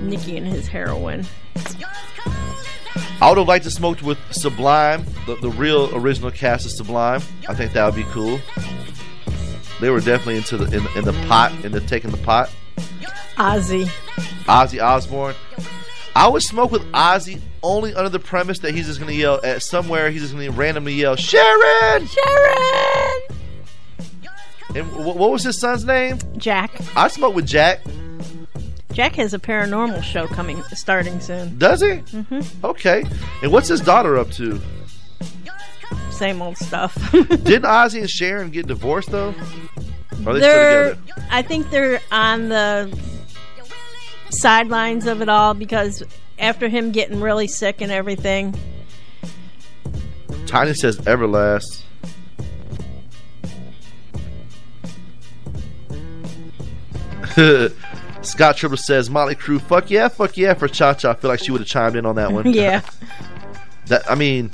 Nikki 0.01 0.35
and 0.37 0.47
his 0.47 0.67
heroin. 0.67 1.25
I 3.21 3.29
would 3.29 3.37
have 3.37 3.47
liked 3.47 3.65
to 3.65 3.71
smoke 3.71 4.01
with 4.01 4.17
Sublime, 4.31 5.05
the, 5.27 5.35
the 5.35 5.49
real 5.49 5.95
original 5.95 6.31
cast 6.31 6.65
of 6.65 6.71
Sublime. 6.71 7.21
I 7.47 7.53
think 7.53 7.73
that 7.73 7.85
would 7.85 7.95
be 7.95 8.03
cool. 8.11 8.39
They 9.79 9.89
were 9.89 9.99
definitely 9.99 10.37
into 10.37 10.57
the 10.57 10.65
in, 10.65 10.85
in 10.97 11.05
the 11.05 11.13
pot, 11.27 11.51
into 11.63 11.79
taking 11.81 12.11
the 12.11 12.17
pot. 12.17 12.49
Ozzy. 13.37 13.85
Ozzy 14.45 14.81
Osbourne. 14.83 15.35
I 16.15 16.27
would 16.27 16.43
smoke 16.43 16.71
with 16.71 16.83
Ozzy 16.91 17.39
only 17.63 17.93
under 17.93 18.09
the 18.09 18.19
premise 18.19 18.59
that 18.59 18.73
he's 18.75 18.87
just 18.87 18.99
gonna 18.99 19.11
yell 19.13 19.39
at 19.43 19.61
somewhere. 19.61 20.09
He's 20.11 20.21
just 20.21 20.33
gonna 20.33 20.51
randomly 20.51 20.93
yell, 20.93 21.15
"Sharon, 21.15 22.07
Sharon." 22.07 23.21
And 24.75 24.87
wh- 24.87 25.15
what 25.15 25.31
was 25.31 25.43
his 25.43 25.59
son's 25.59 25.85
name? 25.85 26.17
Jack. 26.37 26.71
I 26.95 27.07
smoke 27.07 27.35
with 27.35 27.45
Jack. 27.47 27.81
Jack 28.93 29.15
has 29.15 29.33
a 29.33 29.39
paranormal 29.39 30.03
show 30.03 30.27
coming, 30.27 30.61
starting 30.73 31.19
soon. 31.19 31.57
Does 31.57 31.81
he? 31.81 31.87
Mm-hmm. 31.87 32.65
Okay. 32.65 33.05
And 33.41 33.51
what's 33.51 33.67
his 33.67 33.81
daughter 33.81 34.17
up 34.17 34.29
to? 34.31 34.61
Same 36.11 36.41
old 36.41 36.57
stuff. 36.57 36.95
Didn't 37.11 37.63
Ozzy 37.63 38.01
and 38.01 38.09
Sharon 38.09 38.51
get 38.51 38.67
divorced 38.67 39.11
though? 39.11 39.33
Are 40.25 40.33
they 40.33 40.39
they're, 40.39 40.93
still 40.93 41.03
together? 41.05 41.27
I 41.31 41.41
think 41.41 41.69
they're 41.69 42.01
on 42.11 42.49
the 42.49 42.99
sidelines 44.29 45.07
of 45.07 45.21
it 45.21 45.29
all 45.29 45.53
because 45.53 46.03
after 46.37 46.67
him 46.67 46.91
getting 46.91 47.21
really 47.21 47.47
sick 47.47 47.81
and 47.81 47.91
everything, 47.91 48.55
Tiny 50.45 50.73
says 50.73 50.97
Everlast. 50.99 51.83
Scott 58.21 58.57
Triple 58.57 58.77
says 58.77 59.09
Mötley 59.09 59.35
Crüe, 59.35 59.59
fuck 59.59 59.89
yeah, 59.89 60.07
fuck 60.07 60.37
yeah 60.37 60.53
for 60.53 60.67
Cha 60.67 60.93
Cha. 60.93 61.11
I 61.11 61.13
feel 61.15 61.29
like 61.29 61.39
she 61.39 61.51
would 61.51 61.61
have 61.61 61.67
chimed 61.67 61.95
in 61.95 62.05
on 62.05 62.15
that 62.15 62.31
one. 62.31 62.51
yeah. 62.53 62.81
That 63.87 64.09
I 64.09 64.15
mean, 64.15 64.51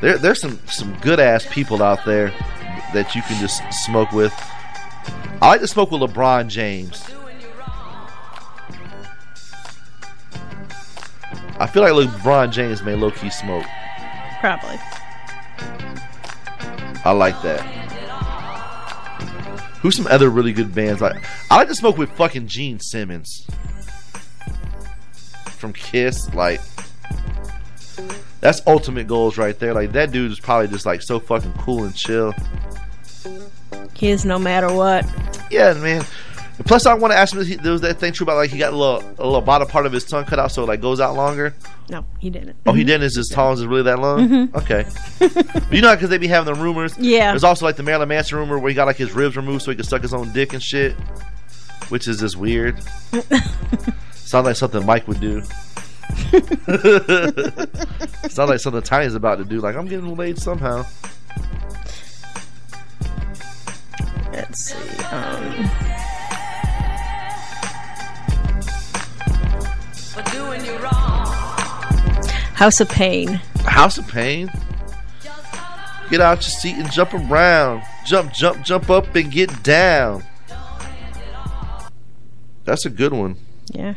there 0.00 0.18
there's 0.18 0.40
some 0.40 0.58
some 0.66 0.94
good 1.00 1.20
ass 1.20 1.46
people 1.50 1.82
out 1.82 2.04
there 2.04 2.28
that 2.92 3.14
you 3.14 3.22
can 3.22 3.40
just 3.40 3.62
smoke 3.84 4.12
with. 4.12 4.34
I 5.40 5.48
like 5.48 5.60
to 5.60 5.68
smoke 5.68 5.90
with 5.90 6.00
LeBron 6.00 6.48
James. 6.48 7.04
I 11.58 11.66
feel 11.66 11.82
like 11.82 11.92
LeBron 11.92 12.52
James 12.52 12.82
may 12.82 12.94
low 12.94 13.10
key 13.10 13.30
smoke. 13.30 13.64
Probably. 14.40 14.78
I 17.04 17.12
like 17.12 17.40
that. 17.42 17.85
Who's 19.86 19.94
some 19.94 20.08
other 20.08 20.30
really 20.30 20.52
good 20.52 20.74
bands? 20.74 21.00
Like 21.00 21.24
I 21.48 21.58
like 21.58 21.68
to 21.68 21.74
smoke 21.76 21.96
with 21.96 22.10
fucking 22.10 22.48
Gene 22.48 22.80
Simmons 22.80 23.46
from 25.52 25.72
Kiss. 25.72 26.34
Like 26.34 26.60
that's 28.40 28.62
ultimate 28.66 29.06
goals 29.06 29.38
right 29.38 29.56
there. 29.56 29.72
Like 29.72 29.92
that 29.92 30.10
dude 30.10 30.32
is 30.32 30.40
probably 30.40 30.66
just 30.66 30.86
like 30.86 31.02
so 31.02 31.20
fucking 31.20 31.52
cool 31.52 31.84
and 31.84 31.94
chill. 31.94 32.34
Kiss, 33.94 34.24
no 34.24 34.40
matter 34.40 34.74
what. 34.74 35.06
Yeah, 35.52 35.74
man. 35.74 36.04
Plus, 36.64 36.86
I 36.86 36.94
want 36.94 37.12
to 37.12 37.18
ask 37.18 37.36
him: 37.36 37.44
there 37.62 37.72
was 37.72 37.82
that 37.82 38.00
thing 38.00 38.12
true 38.14 38.24
about 38.24 38.36
like 38.36 38.50
he 38.50 38.58
got 38.58 38.72
a 38.72 38.76
little, 38.76 39.02
a 39.18 39.24
little 39.24 39.42
bottom 39.42 39.68
part 39.68 39.84
of 39.84 39.92
his 39.92 40.04
tongue 40.04 40.24
cut 40.24 40.38
out, 40.38 40.50
so 40.50 40.62
it 40.62 40.66
like 40.66 40.80
goes 40.80 41.00
out 41.00 41.14
longer. 41.14 41.54
No, 41.90 42.04
he 42.18 42.30
didn't. 42.30 42.56
Oh, 42.64 42.72
he 42.72 42.82
didn't. 42.82 43.02
Is 43.04 43.14
his 43.16 43.28
tongue 43.28 43.52
is 43.54 43.66
really 43.66 43.82
that 43.82 43.98
long? 43.98 44.28
Mhm. 44.28 44.54
Okay. 44.54 44.86
you 45.76 45.82
know, 45.82 45.94
because 45.94 46.08
they 46.08 46.18
be 46.18 46.26
having 46.28 46.52
the 46.52 46.58
rumors. 46.60 46.96
Yeah. 46.98 47.32
There's 47.32 47.44
also 47.44 47.66
like 47.66 47.76
the 47.76 47.82
Marilyn 47.82 48.08
Manson 48.08 48.38
rumor 48.38 48.58
where 48.58 48.70
he 48.70 48.74
got 48.74 48.86
like 48.86 48.96
his 48.96 49.12
ribs 49.12 49.36
removed 49.36 49.62
so 49.62 49.70
he 49.70 49.76
could 49.76 49.86
suck 49.86 50.02
his 50.02 50.14
own 50.14 50.32
dick 50.32 50.54
and 50.54 50.62
shit, 50.62 50.94
which 51.90 52.08
is 52.08 52.20
just 52.20 52.36
weird. 52.36 52.82
Sounds 54.12 54.46
like 54.46 54.56
something 54.56 54.84
Mike 54.86 55.06
would 55.06 55.20
do. 55.20 55.42
Sounds 58.28 58.50
like 58.50 58.60
something 58.60 58.82
Tiny's 58.82 59.14
about 59.14 59.36
to 59.36 59.44
do. 59.44 59.60
Like 59.60 59.76
I'm 59.76 59.86
getting 59.86 60.16
laid 60.16 60.38
somehow. 60.38 60.84
Let's 64.32 64.72
see. 64.72 65.04
Um, 65.04 65.70
House 72.56 72.80
of 72.80 72.88
Pain. 72.88 73.34
House 73.66 73.98
of 73.98 74.08
Pain. 74.08 74.50
Get 76.08 76.22
out 76.22 76.38
your 76.38 76.42
seat 76.42 76.76
and 76.76 76.90
jump 76.90 77.12
around. 77.12 77.82
Jump, 78.06 78.32
jump, 78.32 78.64
jump 78.64 78.88
up 78.88 79.14
and 79.14 79.30
get 79.30 79.62
down. 79.62 80.24
That's 82.64 82.86
a 82.86 82.90
good 82.90 83.12
one. 83.12 83.36
Yeah. 83.72 83.94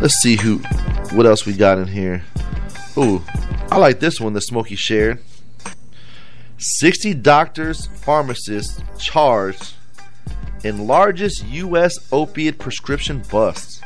Let's 0.00 0.16
see 0.16 0.36
who, 0.36 0.58
what 1.16 1.24
else 1.24 1.46
we 1.46 1.54
got 1.54 1.78
in 1.78 1.86
here. 1.86 2.24
Ooh, 2.98 3.22
I 3.70 3.78
like 3.78 4.00
this 4.00 4.20
one 4.20 4.34
that 4.34 4.42
Smokey 4.42 4.76
shared. 4.76 5.18
60 6.58 7.14
doctors, 7.14 7.86
pharmacists 7.86 8.82
charged 8.98 9.76
in 10.64 10.86
largest 10.86 11.44
U.S. 11.46 11.98
opiate 12.12 12.58
prescription 12.58 13.22
busts. 13.30 13.80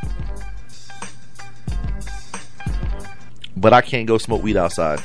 But 3.56 3.72
I 3.72 3.80
can't 3.80 4.06
go 4.06 4.18
smoke 4.18 4.42
weed 4.42 4.56
outside. 4.56 5.00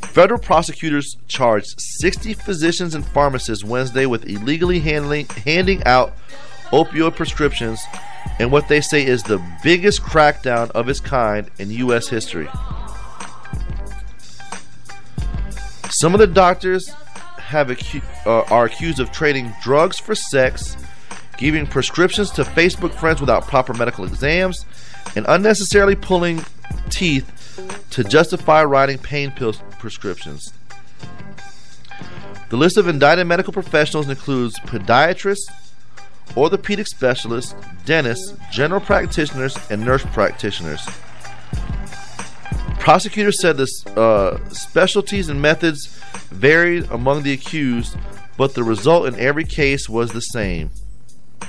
Federal 0.00 0.40
prosecutors 0.40 1.16
charged 1.28 1.74
60 1.78 2.34
physicians 2.34 2.94
and 2.94 3.06
pharmacists 3.06 3.64
Wednesday 3.64 4.06
with 4.06 4.28
illegally 4.28 4.80
handling 4.80 5.26
handing 5.28 5.82
out 5.84 6.16
opioid 6.70 7.14
prescriptions 7.14 7.80
and 8.38 8.52
what 8.52 8.68
they 8.68 8.80
say 8.80 9.04
is 9.04 9.22
the 9.22 9.42
biggest 9.62 10.02
crackdown 10.02 10.70
of 10.72 10.88
its 10.88 11.00
kind 11.00 11.50
in 11.58 11.70
U.S. 11.70 12.08
history. 12.08 12.48
Some 15.90 16.14
of 16.14 16.20
the 16.20 16.26
doctors 16.26 16.92
have 17.48 17.68
acu- 17.68 18.02
uh, 18.26 18.42
are 18.54 18.66
accused 18.66 19.00
of 19.00 19.10
trading 19.10 19.54
drugs 19.62 19.98
for 19.98 20.14
sex, 20.14 20.76
giving 21.38 21.66
prescriptions 21.66 22.30
to 22.30 22.44
Facebook 22.44 22.92
friends 22.92 23.20
without 23.20 23.46
proper 23.46 23.72
medical 23.72 24.04
exams, 24.04 24.66
and 25.16 25.24
unnecessarily 25.28 25.96
pulling 25.96 26.44
teeth 26.90 27.26
to 27.90 28.04
justify 28.04 28.62
writing 28.62 28.98
pain 28.98 29.30
pill 29.30 29.54
prescriptions. 29.78 30.52
The 32.50 32.56
list 32.56 32.76
of 32.76 32.86
indicted 32.86 33.26
medical 33.26 33.52
professionals 33.52 34.10
includes 34.10 34.58
podiatrists, 34.60 35.50
orthopedic 36.36 36.86
specialists, 36.86 37.54
dentists, 37.86 38.34
general 38.52 38.82
practitioners, 38.82 39.56
and 39.70 39.82
nurse 39.82 40.04
practitioners. 40.04 40.86
Prosecutors 42.88 43.38
said 43.38 43.58
the 43.58 43.68
uh, 43.98 44.48
specialties 44.48 45.28
and 45.28 45.42
methods 45.42 45.88
varied 46.30 46.90
among 46.90 47.22
the 47.22 47.34
accused, 47.34 47.94
but 48.38 48.54
the 48.54 48.64
result 48.64 49.06
in 49.06 49.14
every 49.20 49.44
case 49.44 49.90
was 49.90 50.12
the 50.12 50.22
same. 50.22 50.70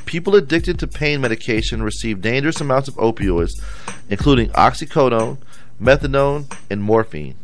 People 0.06 0.36
addicted 0.36 0.78
to 0.80 0.86
pain 0.86 1.22
medication 1.22 1.82
receive 1.82 2.20
dangerous 2.20 2.60
amounts 2.60 2.90
of 2.90 2.96
opioids, 2.96 3.52
including 4.10 4.50
oxycodone, 4.50 5.38
methadone, 5.82 6.54
and 6.70 6.84
morphine. 6.84 7.36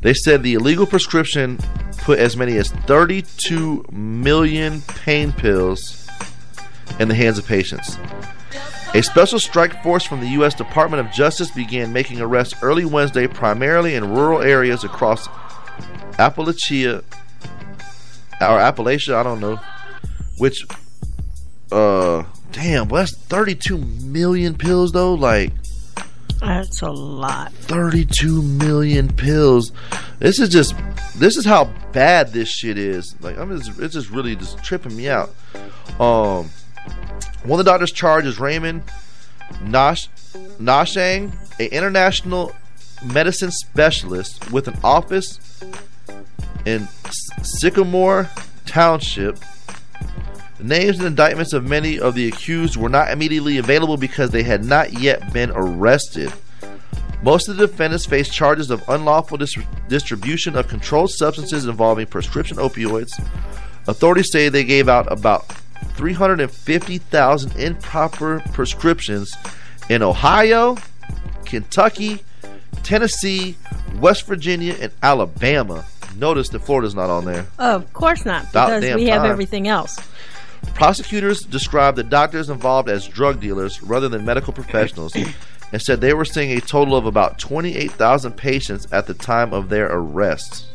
They 0.00 0.12
said 0.12 0.42
the 0.42 0.54
illegal 0.54 0.86
prescription 0.86 1.60
put 1.98 2.18
as 2.18 2.36
many 2.36 2.56
as 2.56 2.68
32 2.68 3.84
million 3.92 4.80
pain 4.80 5.32
pills 5.32 6.04
in 6.98 7.06
the 7.06 7.14
hands 7.14 7.38
of 7.38 7.46
patients. 7.46 7.96
A 8.96 9.02
special 9.02 9.38
strike 9.38 9.82
force 9.82 10.06
from 10.06 10.20
the 10.20 10.28
U.S. 10.28 10.54
Department 10.54 11.06
of 11.06 11.12
Justice 11.12 11.50
began 11.50 11.92
making 11.92 12.18
arrests 12.18 12.54
early 12.62 12.86
Wednesday, 12.86 13.26
primarily 13.26 13.94
in 13.94 14.14
rural 14.14 14.40
areas 14.40 14.84
across 14.84 15.28
Appalachia 16.16 17.04
or 18.40 18.58
Appalachia, 18.58 19.16
I 19.16 19.22
don't 19.22 19.40
know. 19.40 19.60
Which, 20.38 20.64
uh, 21.70 22.24
damn, 22.52 22.88
well, 22.88 23.02
that's 23.02 23.14
32 23.14 23.76
million 23.76 24.56
pills 24.56 24.92
though. 24.92 25.12
Like, 25.12 25.52
That's 26.40 26.80
a 26.80 26.90
lot. 26.90 27.52
32 27.52 28.40
million 28.40 29.12
pills. 29.12 29.72
This 30.20 30.38
is 30.38 30.48
just 30.48 30.74
this 31.16 31.36
is 31.36 31.44
how 31.44 31.66
bad 31.92 32.32
this 32.32 32.48
shit 32.48 32.78
is. 32.78 33.14
Like 33.20 33.36
I'm 33.36 33.54
just 33.58 33.78
it's 33.78 33.92
just 33.92 34.08
really 34.08 34.36
just 34.36 34.64
tripping 34.64 34.96
me 34.96 35.10
out. 35.10 35.34
Um 36.00 36.48
one 37.44 37.58
of 37.60 37.64
the 37.64 37.70
doctors 37.70 37.92
charged 37.92 38.26
is 38.26 38.40
Raymond 38.40 38.82
Nash 39.62 40.08
Nashang, 40.58 41.32
an 41.60 41.66
international 41.66 42.52
medicine 43.04 43.50
specialist 43.50 44.50
with 44.50 44.68
an 44.68 44.78
office 44.82 45.38
in 46.64 46.88
Sycamore 47.42 48.28
Township. 48.64 49.38
The 50.58 50.64
names 50.64 50.98
and 50.98 51.06
indictments 51.06 51.52
of 51.52 51.64
many 51.64 52.00
of 52.00 52.14
the 52.14 52.28
accused 52.28 52.76
were 52.76 52.88
not 52.88 53.10
immediately 53.10 53.58
available 53.58 53.96
because 53.96 54.30
they 54.30 54.42
had 54.42 54.64
not 54.64 54.94
yet 54.94 55.32
been 55.32 55.50
arrested. 55.54 56.32
Most 57.22 57.48
of 57.48 57.56
the 57.56 57.66
defendants 57.66 58.06
face 58.06 58.28
charges 58.28 58.70
of 58.70 58.82
unlawful 58.88 59.36
dis- 59.36 59.56
distribution 59.88 60.56
of 60.56 60.68
controlled 60.68 61.10
substances 61.10 61.66
involving 61.66 62.06
prescription 62.06 62.56
opioids. 62.56 63.10
Authorities 63.86 64.30
say 64.32 64.48
they 64.48 64.64
gave 64.64 64.88
out 64.88 65.10
about 65.10 65.46
350,000 65.94 67.56
improper 67.56 68.42
prescriptions 68.52 69.34
in 69.88 70.02
Ohio, 70.02 70.76
Kentucky, 71.44 72.20
Tennessee, 72.82 73.56
West 73.98 74.26
Virginia, 74.26 74.76
and 74.80 74.92
Alabama 75.02 75.84
Notice 76.16 76.48
that 76.50 76.60
Florida's 76.60 76.94
not 76.94 77.10
on 77.10 77.24
there. 77.24 77.46
Oh, 77.58 77.76
of 77.76 77.92
course 77.92 78.24
not, 78.24 78.46
because 78.46 78.82
we 78.82 79.06
have 79.06 79.22
time. 79.22 79.30
everything 79.30 79.68
else. 79.68 79.98
Prosecutors 80.74 81.42
described 81.42 81.96
the 81.98 82.02
doctors 82.02 82.48
involved 82.48 82.88
as 82.88 83.06
drug 83.06 83.40
dealers 83.40 83.82
rather 83.82 84.08
than 84.08 84.24
medical 84.24 84.52
professionals 84.52 85.14
and 85.72 85.82
said 85.82 86.00
they 86.00 86.14
were 86.14 86.24
seeing 86.24 86.56
a 86.56 86.60
total 86.60 86.96
of 86.96 87.06
about 87.06 87.38
28,000 87.38 88.32
patients 88.32 88.86
at 88.92 89.06
the 89.06 89.14
time 89.14 89.52
of 89.52 89.68
their 89.68 89.88
arrests. 89.90 90.68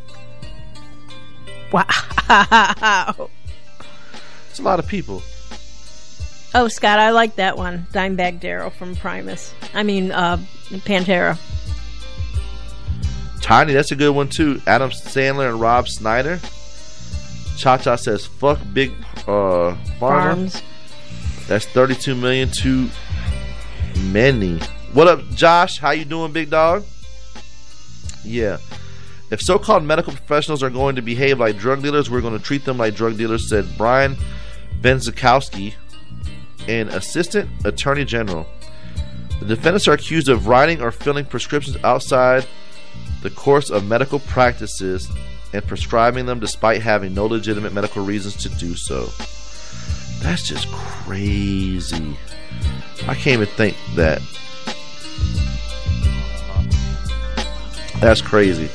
Wow. 1.72 3.28
It's 4.52 4.60
a 4.60 4.64
lot 4.64 4.80
of 4.80 4.88
people. 4.88 5.24
Oh, 6.54 6.68
Scott, 6.68 7.00
I 7.00 7.12
like 7.12 7.38
that 7.38 7.58
one. 7.58 7.88
Dimebag 7.94 8.42
Darrell 8.42 8.70
from 8.70 8.98
Primus. 8.98 9.54
I 9.74 9.84
mean, 9.84 10.12
uh, 10.12 10.38
Pantera. 10.70 11.40
Tiny, 13.42 13.72
that's 13.72 13.94
a 13.94 13.96
good 13.96 14.14
one 14.14 14.28
too. 14.28 14.62
Adam 14.68 14.90
Sandler 14.90 15.48
and 15.48 15.62
Rob 15.62 15.88
Schneider. 15.88 16.42
Cha 17.58 17.78
Cha 17.78 17.96
says, 17.96 18.26
"Fuck 18.26 18.60
big 18.74 18.92
uh, 19.20 19.78
pharma." 19.98 20.00
Farms. 20.00 20.62
That's 21.48 21.66
thirty-two 21.68 22.16
million 22.16 22.52
too 22.52 22.90
many. 24.08 24.60
What 24.92 25.08
up, 25.08 25.22
Josh? 25.30 25.80
How 25.80 25.92
you 25.92 26.04
doing, 26.04 26.34
big 26.34 26.50
dog? 26.50 26.84
Yeah. 28.26 28.58
If 29.32 29.42
so-called 29.42 29.86
medical 29.86 30.12
professionals 30.12 30.62
are 30.62 30.70
going 30.70 30.98
to 30.98 31.02
behave 31.02 31.40
like 31.40 31.58
drug 31.58 31.82
dealers, 31.82 32.10
we're 32.10 32.20
going 32.20 32.38
to 32.38 32.44
treat 32.44 32.66
them 32.66 32.78
like 32.78 32.96
drug 32.96 33.18
dealers," 33.18 33.48
said 33.48 33.66
Brian 33.78 34.18
Benczkowski, 34.82 35.76
an 36.68 36.90
assistant 36.90 37.50
attorney 37.66 38.06
general. 38.06 38.48
The 39.40 39.46
defendants 39.46 39.88
are 39.88 39.94
accused 39.94 40.30
of 40.30 40.48
writing 40.48 40.82
or 40.82 40.92
filling 40.92 41.26
prescriptions 41.26 41.78
outside 41.84 42.46
the 43.22 43.30
course 43.30 43.70
of 43.70 43.88
medical 43.88 44.20
practices 44.20 45.10
and 45.54 45.66
prescribing 45.66 46.26
them 46.26 46.40
despite 46.40 46.82
having 46.82 47.14
no 47.14 47.26
legitimate 47.26 47.74
medical 47.74 48.04
reasons 48.04 48.36
to 48.38 48.50
do 48.50 48.76
so. 48.76 49.08
That's 50.22 50.48
just 50.48 50.72
crazy. 50.72 52.16
I 53.08 53.16
can't 53.16 53.42
even 53.42 53.48
think 53.48 53.76
that. 53.96 54.22
That's 58.00 58.22
crazy. 58.22 58.70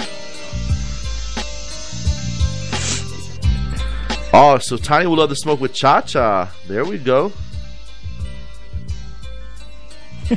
Oh, 4.38 4.58
so 4.58 4.76
Tiny 4.76 5.06
will 5.06 5.16
love 5.16 5.30
to 5.30 5.34
smoke 5.36 5.60
with 5.60 5.72
Cha 5.72 6.02
Cha. 6.02 6.52
There 6.68 6.84
we 6.84 6.98
go. 6.98 7.32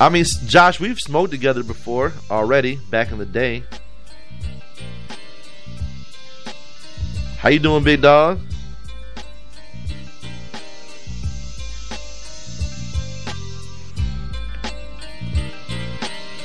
I 0.00 0.08
mean, 0.08 0.24
Josh, 0.46 0.80
we've 0.80 0.98
smoked 0.98 1.30
together 1.30 1.62
before 1.62 2.12
already 2.32 2.80
back 2.90 3.12
in 3.12 3.18
the 3.18 3.24
day. 3.24 3.62
How 7.38 7.48
you 7.48 7.60
doing, 7.60 7.84
big 7.84 8.02
dog? 8.02 8.40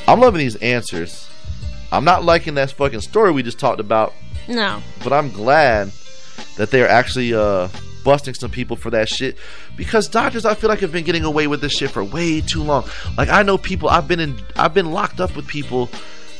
I'm 0.08 0.20
loving 0.20 0.40
these 0.40 0.56
answers. 0.58 1.28
I'm 1.92 2.04
not 2.04 2.24
liking 2.24 2.56
that 2.56 2.72
fucking 2.72 3.02
story 3.02 3.32
we 3.32 3.44
just 3.44 3.60
talked 3.60 3.80
about, 3.80 4.14
No. 4.48 4.82
but 5.04 5.14
I'm 5.14 5.32
glad 5.32 5.92
that 6.58 6.72
they're 6.72 6.90
actually 6.90 7.34
uh, 7.34 7.68
busting 8.04 8.34
some 8.34 8.52
people 8.52 8.76
for 8.76 8.90
that 8.92 9.10
shit 9.10 9.38
because 9.76 10.08
doctors 10.08 10.46
I 10.46 10.54
feel 10.54 10.70
like 10.70 10.80
have 10.80 10.92
been 10.92 11.06
getting 11.06 11.24
away 11.24 11.48
with 11.48 11.62
this 11.62 11.74
shit 11.74 11.92
for 11.92 12.04
way 12.04 12.42
too 12.42 12.64
long. 12.64 12.86
Like 13.18 13.30
I 13.30 13.44
know 13.44 13.58
people 13.58 13.90
I've 13.90 14.08
been 14.08 14.20
in 14.20 14.40
I've 14.56 14.74
been 14.74 14.92
locked 14.92 15.20
up 15.20 15.36
with 15.36 15.48
people 15.48 15.90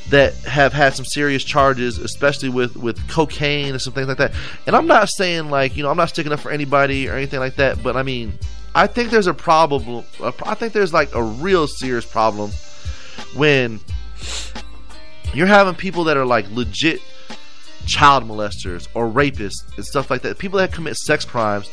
that 0.10 0.34
have 0.44 0.74
had 0.74 0.94
some 0.94 1.06
serious 1.06 1.44
charges, 1.44 1.98
especially 1.98 2.50
with 2.50 2.76
with 2.76 3.08
cocaine 3.10 3.72
and 3.72 3.82
some 3.82 3.94
things 3.94 4.08
like 4.08 4.18
that. 4.18 4.34
And 4.68 4.76
I'm 4.76 4.88
not 4.88 5.10
saying 5.10 5.50
like 5.50 5.78
you 5.78 5.84
know 5.84 5.90
I'm 5.90 5.98
not 5.98 6.10
sticking 6.10 6.32
up 6.32 6.40
for 6.40 6.52
anybody 6.52 7.08
or 7.08 7.16
anything 7.16 7.40
like 7.40 7.56
that, 7.56 7.82
but 7.84 7.96
I 7.96 8.04
mean 8.04 8.38
I 8.74 8.88
think 8.88 9.10
there's 9.10 9.28
a 9.28 9.34
problem. 9.34 10.06
I 10.46 10.56
think 10.56 10.74
there's 10.74 10.94
like 10.94 11.14
a 11.14 11.24
real 11.24 11.68
serious 11.68 12.06
problem 12.06 12.52
when 13.36 13.80
you're 15.34 15.48
having 15.48 15.76
people 15.76 16.06
that 16.06 16.18
are 16.18 16.26
like 16.26 16.50
legit 16.52 17.02
child 17.86 18.24
molesters 18.28 18.88
or 18.94 19.08
rapists 19.08 19.76
and 19.76 19.86
stuff 19.86 20.10
like 20.10 20.22
that. 20.22 20.38
People 20.38 20.60
that 20.60 20.72
commit 20.72 20.96
sex 20.98 21.26
crimes, 21.26 21.70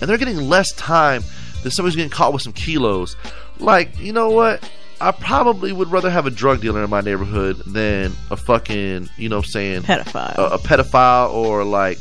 and 0.00 0.08
they're 0.08 0.18
getting 0.18 0.48
less 0.48 0.72
time 0.72 1.22
than 1.62 1.72
somebody's 1.72 1.96
getting 1.96 2.10
caught 2.10 2.32
with 2.32 2.42
some 2.42 2.52
kilos. 2.52 3.16
Like, 3.58 3.98
you 3.98 4.12
know 4.12 4.30
what? 4.30 4.68
I 5.00 5.12
probably 5.12 5.72
would 5.72 5.90
rather 5.90 6.10
have 6.10 6.26
a 6.26 6.30
drug 6.30 6.60
dealer 6.60 6.82
in 6.82 6.90
my 6.90 7.00
neighborhood 7.00 7.58
than 7.66 8.12
a 8.30 8.36
fucking, 8.36 9.08
you 9.16 9.28
know, 9.28 9.42
saying 9.42 9.82
Pedophile. 9.82 10.36
a, 10.38 10.54
a 10.54 10.58
pedophile 10.58 11.32
or 11.32 11.62
like 11.64 11.98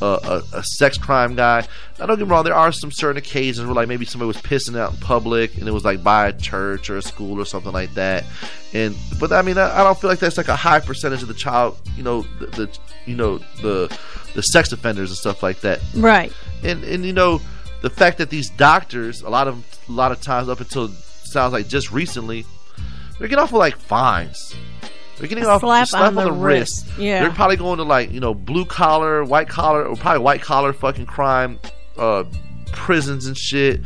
a, 0.00 0.42
a, 0.52 0.58
a 0.58 0.62
sex 0.64 0.98
crime 0.98 1.36
guy. 1.36 1.66
Now, 1.98 2.06
don't 2.06 2.18
get 2.18 2.26
me 2.26 2.30
wrong. 2.32 2.44
There 2.44 2.54
are 2.54 2.72
some 2.72 2.90
certain 2.90 3.16
occasions 3.16 3.64
where 3.64 3.74
like 3.74 3.86
maybe 3.86 4.04
somebody 4.04 4.26
was 4.26 4.38
pissing 4.38 4.76
out 4.76 4.92
in 4.92 4.96
public 4.98 5.56
and 5.56 5.68
it 5.68 5.72
was 5.72 5.84
like 5.84 6.02
by 6.02 6.28
a 6.28 6.32
church 6.32 6.90
or 6.90 6.96
a 6.96 7.02
school 7.02 7.40
or 7.40 7.44
something 7.44 7.72
like 7.72 7.94
that. 7.94 8.24
And 8.74 8.96
but 9.20 9.32
I 9.32 9.42
mean, 9.42 9.56
I, 9.56 9.80
I 9.80 9.84
don't 9.84 9.98
feel 9.98 10.10
like 10.10 10.18
that's 10.18 10.36
like 10.36 10.48
a 10.48 10.56
high 10.56 10.80
percentage 10.80 11.22
of 11.22 11.28
the 11.28 11.34
child, 11.34 11.78
you 11.96 12.02
know, 12.02 12.22
the, 12.40 12.46
the 12.46 12.78
you 13.06 13.16
know 13.16 13.38
the 13.60 13.96
the 14.34 14.42
sex 14.42 14.72
offenders 14.72 15.10
and 15.10 15.18
stuff 15.18 15.42
like 15.42 15.60
that. 15.60 15.80
Right. 15.94 16.32
And 16.62 16.82
and 16.84 17.04
you 17.04 17.12
know 17.12 17.40
the 17.82 17.90
fact 17.90 18.18
that 18.18 18.30
these 18.30 18.50
doctors, 18.50 19.22
a 19.22 19.28
lot 19.28 19.48
of 19.48 19.64
a 19.88 19.92
lot 19.92 20.12
of 20.12 20.20
times 20.20 20.48
up 20.48 20.60
until 20.60 20.88
sounds 20.88 21.52
like 21.52 21.68
just 21.68 21.90
recently, 21.92 22.44
they're 23.18 23.28
getting 23.28 23.42
off 23.42 23.52
with 23.52 23.60
like 23.60 23.76
fines. 23.76 24.54
They're 25.18 25.28
getting 25.28 25.44
A 25.44 25.48
off 25.48 25.60
slap 25.60 25.88
slap 25.88 26.02
on 26.02 26.18
on, 26.18 26.24
the 26.24 26.32
wrist. 26.32 26.86
wrist. 26.86 26.98
Yeah. 26.98 27.20
They're 27.22 27.30
probably 27.32 27.56
going 27.56 27.78
to 27.78 27.84
like 27.84 28.10
you 28.10 28.20
know 28.20 28.34
blue 28.34 28.64
collar, 28.64 29.24
white 29.24 29.48
collar, 29.48 29.84
or 29.84 29.96
probably 29.96 30.20
white 30.20 30.42
collar 30.42 30.72
fucking 30.72 31.06
crime 31.06 31.58
uh, 31.98 32.24
prisons 32.72 33.26
and 33.26 33.36
shit. 33.36 33.80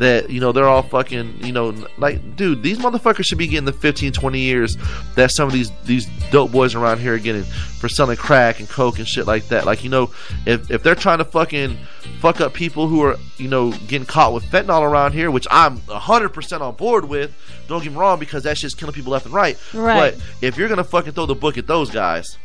That 0.00 0.30
you 0.30 0.40
know 0.40 0.50
they're 0.50 0.66
all 0.66 0.82
fucking 0.82 1.44
you 1.44 1.52
know 1.52 1.74
like 1.98 2.34
dude 2.34 2.62
these 2.62 2.78
motherfuckers 2.78 3.26
should 3.26 3.36
be 3.36 3.46
getting 3.46 3.66
the 3.66 3.72
15 3.72 4.12
20 4.12 4.38
years 4.40 4.76
that 5.14 5.30
some 5.30 5.46
of 5.46 5.52
these 5.52 5.70
these 5.84 6.06
dope 6.30 6.50
boys 6.50 6.74
around 6.74 7.00
here 7.00 7.14
are 7.14 7.18
getting 7.18 7.42
for 7.44 7.86
selling 7.88 8.16
crack 8.16 8.60
and 8.60 8.68
coke 8.68 8.98
and 8.98 9.06
shit 9.06 9.26
like 9.26 9.46
that 9.48 9.66
like 9.66 9.84
you 9.84 9.90
know 9.90 10.10
if 10.46 10.70
if 10.70 10.82
they're 10.82 10.94
trying 10.94 11.18
to 11.18 11.24
fucking 11.26 11.76
fuck 12.18 12.40
up 12.40 12.54
people 12.54 12.88
who 12.88 13.02
are 13.02 13.16
you 13.36 13.46
know 13.46 13.72
getting 13.88 14.06
caught 14.06 14.32
with 14.32 14.42
fentanyl 14.44 14.80
around 14.80 15.12
here 15.12 15.30
which 15.30 15.46
I'm 15.50 15.76
100% 15.80 16.60
on 16.62 16.74
board 16.76 17.04
with 17.04 17.30
don't 17.68 17.82
get 17.82 17.92
me 17.92 17.98
wrong 17.98 18.18
because 18.18 18.44
that 18.44 18.56
shit's 18.56 18.74
killing 18.74 18.94
people 18.94 19.12
left 19.12 19.26
and 19.26 19.34
right 19.34 19.58
Right. 19.74 20.14
but 20.14 20.22
if 20.40 20.56
you're 20.56 20.68
gonna 20.68 20.82
fucking 20.82 21.12
throw 21.12 21.26
the 21.26 21.34
book 21.34 21.58
at 21.58 21.66
those 21.66 21.90
guys 21.90 22.38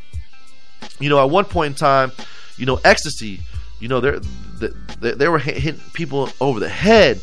you 1.00 1.10
know, 1.10 1.20
at 1.24 1.30
one 1.30 1.46
point 1.46 1.72
in 1.72 1.76
time, 1.78 2.12
you 2.58 2.66
know, 2.66 2.80
ecstasy, 2.86 3.40
you 3.80 3.88
know, 3.88 4.00
they're, 4.00 4.20
they, 5.00 5.12
they 5.12 5.28
were 5.28 5.40
hitting 5.40 5.80
people 5.94 6.30
over 6.40 6.60
the 6.60 6.70
head 6.70 7.20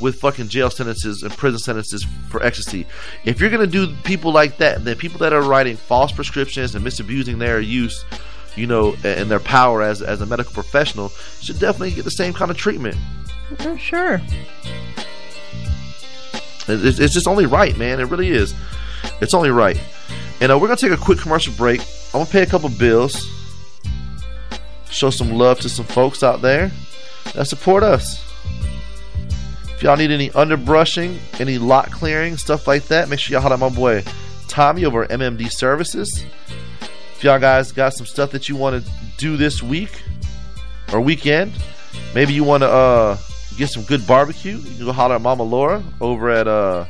with 0.00 0.16
fucking 0.20 0.48
jail 0.48 0.70
sentences 0.70 1.22
and 1.22 1.32
prison 1.36 1.58
sentences 1.58 2.06
for 2.28 2.42
ecstasy. 2.42 2.86
If 3.24 3.40
you're 3.40 3.50
gonna 3.50 3.66
do 3.66 3.94
people 4.04 4.32
like 4.32 4.58
that, 4.58 4.84
then 4.84 4.96
people 4.96 5.18
that 5.20 5.32
are 5.32 5.42
writing 5.42 5.76
false 5.76 6.12
prescriptions 6.12 6.74
and 6.74 6.84
misusing 6.84 7.38
their 7.38 7.60
use, 7.60 8.04
you 8.56 8.66
know, 8.66 8.94
and 9.04 9.30
their 9.30 9.40
power 9.40 9.82
as 9.82 10.02
as 10.02 10.20
a 10.20 10.26
medical 10.26 10.52
professional 10.52 11.08
should 11.40 11.58
definitely 11.58 11.92
get 11.92 12.04
the 12.04 12.10
same 12.10 12.32
kind 12.32 12.50
of 12.50 12.56
treatment. 12.56 12.96
Sure. 13.78 14.20
It's, 16.68 16.98
it's 16.98 17.14
just 17.14 17.28
only 17.28 17.46
right, 17.46 17.76
man. 17.78 18.00
It 18.00 18.04
really 18.04 18.30
is. 18.30 18.54
It's 19.20 19.34
only 19.34 19.50
right. 19.50 19.80
And 20.40 20.50
uh, 20.50 20.58
we're 20.58 20.66
gonna 20.66 20.76
take 20.76 20.92
a 20.92 20.96
quick 20.96 21.18
commercial 21.18 21.54
break. 21.54 21.80
I'm 21.80 22.20
gonna 22.20 22.26
pay 22.26 22.42
a 22.42 22.46
couple 22.46 22.68
bills. 22.68 23.30
Show 24.90 25.10
some 25.10 25.32
love 25.32 25.60
to 25.60 25.68
some 25.68 25.86
folks 25.86 26.22
out 26.22 26.42
there 26.42 26.70
that 27.34 27.46
support 27.46 27.82
us. 27.82 28.25
If 29.76 29.82
y'all 29.82 29.96
need 29.98 30.10
any 30.10 30.30
underbrushing, 30.30 31.18
any 31.38 31.58
lot 31.58 31.92
clearing, 31.92 32.38
stuff 32.38 32.66
like 32.66 32.84
that, 32.84 33.10
make 33.10 33.18
sure 33.18 33.34
y'all 33.34 33.42
holler 33.42 33.54
at 33.56 33.60
my 33.60 33.68
boy 33.68 34.02
Tommy 34.48 34.86
over 34.86 35.02
at 35.02 35.10
MMD 35.10 35.52
Services. 35.52 36.24
If 37.14 37.22
y'all 37.22 37.38
guys 37.38 37.72
got 37.72 37.92
some 37.92 38.06
stuff 38.06 38.30
that 38.30 38.48
you 38.48 38.56
want 38.56 38.82
to 38.82 38.90
do 39.18 39.36
this 39.36 39.62
week 39.62 40.00
or 40.94 41.02
weekend, 41.02 41.52
maybe 42.14 42.32
you 42.32 42.42
want 42.42 42.62
to 42.62 42.68
uh, 42.70 43.18
get 43.58 43.68
some 43.68 43.82
good 43.82 44.06
barbecue, 44.06 44.56
you 44.56 44.76
can 44.76 44.86
go 44.86 44.92
holler 44.92 45.16
at 45.16 45.20
Mama 45.20 45.42
Laura 45.42 45.84
over 46.00 46.30
at 46.30 46.48
uh, 46.48 46.86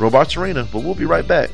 Robarts 0.00 0.36
Arena. 0.36 0.66
But 0.72 0.82
we'll 0.82 0.96
be 0.96 1.04
right 1.04 1.26
back. 1.26 1.50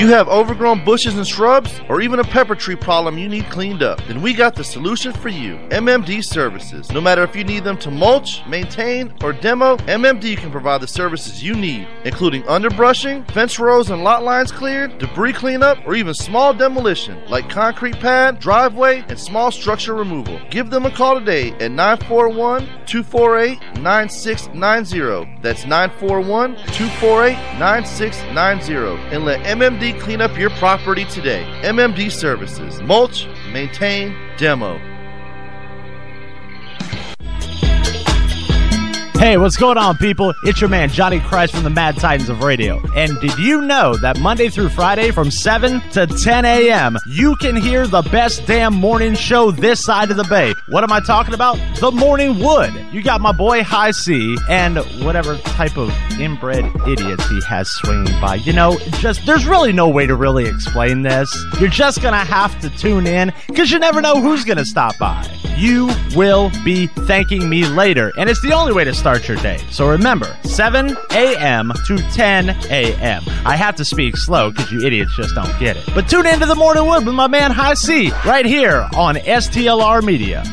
You 0.00 0.08
have 0.08 0.28
overgrown 0.28 0.82
bushes 0.82 1.18
and 1.18 1.28
shrubs, 1.28 1.78
or 1.90 2.00
even 2.00 2.20
a 2.20 2.24
pepper 2.24 2.54
tree 2.54 2.74
problem 2.74 3.18
you 3.18 3.28
need 3.28 3.44
cleaned 3.50 3.82
up? 3.82 4.02
Then 4.06 4.22
we 4.22 4.32
got 4.32 4.54
the 4.54 4.64
solution 4.64 5.12
for 5.12 5.28
you 5.28 5.56
MMD 5.68 6.24
Services. 6.24 6.90
No 6.90 7.02
matter 7.02 7.22
if 7.22 7.36
you 7.36 7.44
need 7.44 7.64
them 7.64 7.76
to 7.80 7.90
mulch, 7.90 8.40
maintain, 8.46 9.12
or 9.22 9.34
demo, 9.34 9.76
MMD 9.76 10.38
can 10.38 10.50
provide 10.50 10.80
the 10.80 10.86
services 10.86 11.42
you 11.42 11.54
need, 11.54 11.86
including 12.04 12.42
underbrushing, 12.44 13.30
fence 13.32 13.58
rows 13.58 13.90
and 13.90 14.02
lot 14.02 14.22
lines 14.22 14.50
cleared, 14.50 14.96
debris 14.96 15.34
cleanup, 15.34 15.76
or 15.86 15.94
even 15.94 16.14
small 16.14 16.54
demolition 16.54 17.22
like 17.28 17.50
concrete 17.50 18.00
pad, 18.00 18.38
driveway, 18.38 19.04
and 19.08 19.20
small 19.20 19.50
structure 19.50 19.94
removal. 19.94 20.40
Give 20.48 20.70
them 20.70 20.86
a 20.86 20.90
call 20.90 21.18
today 21.18 21.50
at 21.60 21.72
941 21.72 22.64
248 22.86 23.58
9690. 23.82 25.42
That's 25.42 25.66
941 25.66 26.56
248 26.56 27.34
9690. 27.58 29.14
And 29.14 29.26
let 29.26 29.40
MMD 29.44 29.89
clean 29.94 30.20
up 30.20 30.36
your 30.38 30.50
property 30.50 31.04
today. 31.06 31.44
MMD 31.62 32.10
Services. 32.12 32.80
Mulch, 32.82 33.26
maintain, 33.52 34.14
demo. 34.36 34.89
Hey, 39.20 39.36
what's 39.36 39.58
going 39.58 39.76
on, 39.76 39.98
people? 39.98 40.32
It's 40.44 40.62
your 40.62 40.70
man, 40.70 40.88
Johnny 40.88 41.20
Christ 41.20 41.52
from 41.52 41.62
the 41.62 41.68
Mad 41.68 41.98
Titans 41.98 42.30
of 42.30 42.42
Radio. 42.42 42.80
And 42.96 43.20
did 43.20 43.38
you 43.38 43.60
know 43.60 43.94
that 43.96 44.18
Monday 44.18 44.48
through 44.48 44.70
Friday 44.70 45.10
from 45.10 45.30
7 45.30 45.82
to 45.90 46.06
10 46.06 46.46
a.m., 46.46 46.96
you 47.06 47.36
can 47.36 47.54
hear 47.54 47.86
the 47.86 48.00
best 48.00 48.46
damn 48.46 48.72
morning 48.72 49.14
show 49.14 49.50
this 49.50 49.84
side 49.84 50.10
of 50.10 50.16
the 50.16 50.24
bay? 50.24 50.54
What 50.68 50.84
am 50.84 50.90
I 50.90 51.00
talking 51.00 51.34
about? 51.34 51.58
The 51.80 51.90
Morning 51.90 52.38
Wood. 52.38 52.72
You 52.92 53.02
got 53.02 53.20
my 53.20 53.32
boy 53.32 53.62
High 53.62 53.90
Cee 53.90 54.38
and 54.48 54.78
whatever 55.04 55.36
type 55.36 55.76
of 55.76 55.90
inbred 56.18 56.64
idiots 56.88 57.28
he 57.28 57.42
has 57.42 57.68
swinging 57.68 58.18
by. 58.22 58.36
You 58.36 58.54
know, 58.54 58.78
just 59.00 59.26
there's 59.26 59.44
really 59.44 59.74
no 59.74 59.90
way 59.90 60.06
to 60.06 60.16
really 60.16 60.46
explain 60.46 61.02
this. 61.02 61.30
You're 61.60 61.68
just 61.68 62.00
gonna 62.00 62.24
have 62.24 62.58
to 62.62 62.70
tune 62.70 63.06
in 63.06 63.34
because 63.48 63.70
you 63.70 63.80
never 63.80 64.00
know 64.00 64.18
who's 64.18 64.46
gonna 64.46 64.64
stop 64.64 64.96
by. 64.96 65.28
You 65.58 65.90
will 66.16 66.50
be 66.64 66.86
thanking 66.86 67.50
me 67.50 67.66
later, 67.66 68.12
and 68.16 68.30
it's 68.30 68.40
the 68.40 68.54
only 68.54 68.72
way 68.72 68.84
to 68.84 68.94
start 68.94 69.09
your 69.18 69.36
day. 69.38 69.58
So 69.70 69.88
remember, 69.88 70.36
7 70.44 70.96
a.m. 71.10 71.72
to 71.86 71.98
10 71.98 72.50
a.m. 72.70 73.22
I 73.44 73.56
have 73.56 73.76
to 73.76 73.84
speak 73.84 74.16
slow 74.16 74.50
because 74.50 74.70
you 74.70 74.80
idiots 74.82 75.14
just 75.16 75.34
don't 75.34 75.58
get 75.58 75.76
it. 75.76 75.84
But 75.94 76.08
tune 76.08 76.26
into 76.26 76.46
the 76.46 76.54
Morning 76.54 76.86
Wood 76.86 77.04
with 77.04 77.14
my 77.14 77.26
man 77.26 77.50
High 77.50 77.74
Cee 77.74 78.10
right 78.24 78.46
here 78.46 78.88
on 78.94 79.16
STLR 79.16 80.02
Media. 80.02 80.44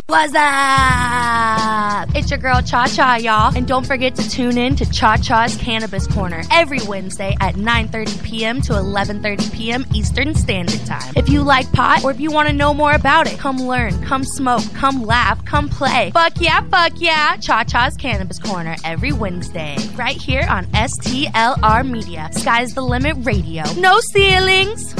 What's 0.08 0.32
up? 0.36 2.14
It's 2.14 2.30
your 2.30 2.38
girl 2.38 2.62
Cha 2.62 2.86
Cha, 2.86 3.16
y'all. 3.16 3.52
And 3.56 3.66
don't 3.66 3.84
forget 3.84 4.14
to 4.14 4.30
tune 4.30 4.56
in 4.56 4.76
to 4.76 4.88
Cha 4.88 5.16
Cha's 5.16 5.56
Cannabis 5.56 6.06
Corner 6.06 6.44
every 6.52 6.78
Wednesday 6.86 7.36
at 7.40 7.56
9.30 7.56 8.22
p.m. 8.22 8.60
to 8.62 8.74
11.30 8.74 9.52
p.m. 9.52 9.84
Eastern 9.92 10.36
Standard 10.36 10.86
Time. 10.86 11.12
If 11.16 11.28
you 11.28 11.42
like 11.42 11.72
pot 11.72 12.04
or 12.04 12.12
if 12.12 12.20
you 12.20 12.30
want 12.30 12.48
to 12.48 12.54
know 12.54 12.72
more 12.72 12.92
about 12.92 13.26
it, 13.26 13.36
come 13.36 13.56
learn, 13.56 14.00
come 14.04 14.22
smoke, 14.22 14.62
come 14.74 15.02
laugh, 15.02 15.44
come 15.44 15.68
play. 15.68 16.12
Fuck 16.12 16.40
yeah, 16.40 16.60
fuck 16.60 16.92
yeah. 16.98 17.36
Cha 17.38 17.64
Cha's 17.64 17.96
Cannabis 17.96 18.38
Corner 18.38 18.76
every 18.84 19.12
Wednesday. 19.12 19.76
Right 19.96 20.16
here 20.16 20.46
on 20.48 20.66
STLR 20.66 21.84
Media. 21.90 22.28
Sky's 22.30 22.74
the 22.74 22.82
limit 22.82 23.16
radio. 23.26 23.64
No 23.72 23.98
ceilings. 23.98 24.94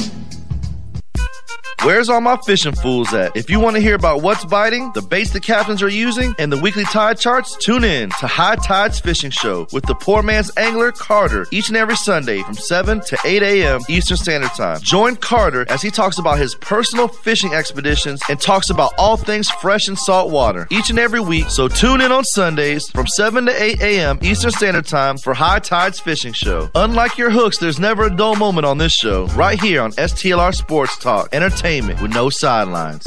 Where's 1.83 2.09
all 2.09 2.21
my 2.21 2.37
fishing 2.37 2.73
fools 2.73 3.13
at? 3.13 3.35
If 3.37 3.49
you 3.49 3.59
want 3.59 3.75
to 3.75 3.81
hear 3.81 3.93
about 3.95 4.23
what's 4.23 4.43
biting, 4.45 4.91
the 4.93 5.01
baits 5.01 5.29
the 5.31 5.39
captains 5.39 5.83
are 5.83 5.89
using, 5.89 6.33
and 6.39 6.51
the 6.51 6.57
weekly 6.57 6.85
tide 6.85 7.19
charts, 7.19 7.55
tune 7.57 7.83
in 7.83 8.09
to 8.19 8.27
High 8.27 8.55
Tides 8.55 8.99
Fishing 8.99 9.29
Show 9.29 9.67
with 9.71 9.85
the 9.85 9.93
poor 9.93 10.23
man's 10.23 10.51
angler, 10.57 10.91
Carter, 10.91 11.45
each 11.51 11.67
and 11.67 11.77
every 11.77 11.95
Sunday 11.95 12.41
from 12.41 12.55
7 12.55 13.01
to 13.01 13.17
8 13.23 13.43
a.m. 13.43 13.81
Eastern 13.89 14.17
Standard 14.17 14.51
Time. 14.51 14.79
Join 14.81 15.15
Carter 15.17 15.65
as 15.69 15.81
he 15.81 15.91
talks 15.91 16.17
about 16.17 16.39
his 16.39 16.55
personal 16.55 17.07
fishing 17.07 17.53
expeditions 17.53 18.21
and 18.29 18.41
talks 18.41 18.69
about 18.69 18.93
all 18.97 19.15
things 19.15 19.49
fresh 19.49 19.87
and 19.87 19.97
salt 19.97 20.31
water 20.31 20.67
each 20.71 20.89
and 20.89 20.97
every 20.97 21.19
week. 21.19 21.45
So 21.49 21.67
tune 21.67 22.01
in 22.01 22.11
on 22.11 22.23
Sundays 22.23 22.89
from 22.89 23.05
7 23.07 23.45
to 23.45 23.63
8 23.63 23.81
a.m. 23.81 24.19
Eastern 24.23 24.51
Standard 24.51 24.87
Time 24.87 25.17
for 25.17 25.33
High 25.35 25.59
Tides 25.59 25.99
Fishing 25.99 26.33
Show. 26.33 26.69
Unlike 26.73 27.17
your 27.17 27.29
hooks, 27.29 27.59
there's 27.59 27.79
never 27.79 28.05
a 28.05 28.15
dull 28.15 28.35
moment 28.35 28.65
on 28.65 28.79
this 28.79 28.93
show. 28.93 29.27
Right 29.27 29.61
here 29.61 29.81
on 29.83 29.91
STLR 29.91 30.55
Sports 30.55 30.97
Talk, 30.97 31.29
entertainment 31.33 31.56
with 31.63 32.13
no 32.13 32.29
sidelines. 32.29 33.03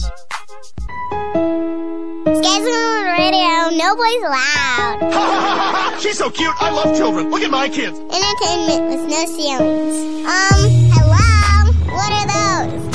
Schedule 2.25 3.05
radio, 3.07 3.71
no 3.77 3.95
boys 3.95 4.23
allowed. 4.27 5.99
She's 6.03 6.19
so 6.19 6.31
cute. 6.31 6.53
I 6.61 6.71
love 6.71 6.97
children. 6.97 7.31
Look 7.31 7.43
at 7.43 7.51
my 7.51 7.69
kids. 7.69 7.97
Entertainment 7.99 8.89
with 8.91 9.09
no 9.09 9.25
ceilings. 9.27 10.27
Um, 10.27 10.71
hello? 10.91 11.73
What 11.95 12.13
are 12.13 12.27
those? 12.27 12.91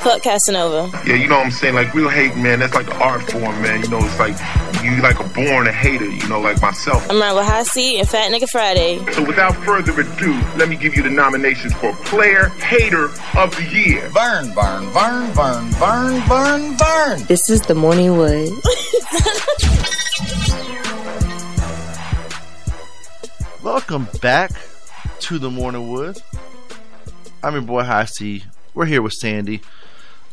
Fuck 0.00 0.22
Casanova. 0.22 0.90
Yeah, 1.06 1.16
you 1.16 1.28
know 1.28 1.36
what 1.36 1.46
I'm 1.46 1.52
saying? 1.52 1.74
Like 1.74 1.92
real 1.94 2.08
hate, 2.08 2.34
man, 2.36 2.60
that's 2.60 2.74
like 2.74 2.86
an 2.86 3.02
art 3.02 3.22
form, 3.30 3.60
man. 3.60 3.82
You 3.82 3.88
know, 3.88 3.98
it's 3.98 4.18
like 4.18 4.36
you 4.84 5.00
like 5.00 5.20
a 5.20 5.28
born 5.28 5.66
a 5.66 5.72
hater, 5.72 6.08
you 6.08 6.26
know, 6.28 6.40
like 6.40 6.60
myself. 6.60 7.08
I'm 7.08 7.20
around 7.20 7.36
with 7.36 7.46
High 7.46 7.62
Cee 7.62 7.98
and 7.98 8.08
Fat 8.08 8.30
Nigga 8.32 8.48
Friday. 8.48 9.04
So 9.12 9.24
without 9.24 9.54
further 9.64 9.92
ado, 10.00 10.32
let 10.56 10.68
me 10.68 10.76
give 10.76 10.96
you 10.96 11.02
the 11.02 11.10
nominations 11.10 11.72
for 11.74 11.92
Player 12.04 12.48
Hater 12.48 13.04
of 13.36 13.54
the 13.56 13.68
Year. 13.70 14.08
Vern, 14.08 14.52
Vern, 14.52 14.86
Vern, 14.90 15.30
Vern, 15.32 15.70
Vern, 15.70 16.20
Vern, 16.22 16.76
Vern. 16.76 17.22
This 17.26 17.48
is 17.48 17.62
the 17.62 17.74
Morning 17.74 18.16
Wood. 18.16 18.48
Welcome 23.62 24.08
back 24.20 24.50
to 25.20 25.38
the 25.38 25.50
Morning 25.50 25.88
Wood. 25.88 26.20
I'm 27.42 27.52
your 27.52 27.62
boy 27.62 27.84
High 27.84 28.06
Cee. 28.06 28.44
We're 28.74 28.86
here 28.86 29.02
with 29.02 29.12
Sandy 29.12 29.60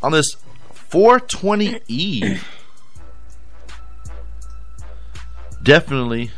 on 0.01 0.13
this 0.13 0.35
420 0.73 1.81
Eve. 1.87 2.43
Definitely 5.69 6.31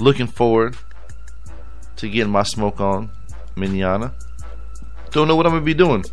looking 0.00 0.26
forward 0.26 0.76
to 1.94 2.08
getting 2.08 2.32
my 2.32 2.42
smoke 2.42 2.80
on 2.80 3.10
Minyana. 3.54 4.10
Don't 5.12 5.28
know 5.28 5.36
what 5.36 5.46
I'm 5.46 5.52
gonna 5.52 5.64
be 5.64 5.72
doing. 5.72 6.04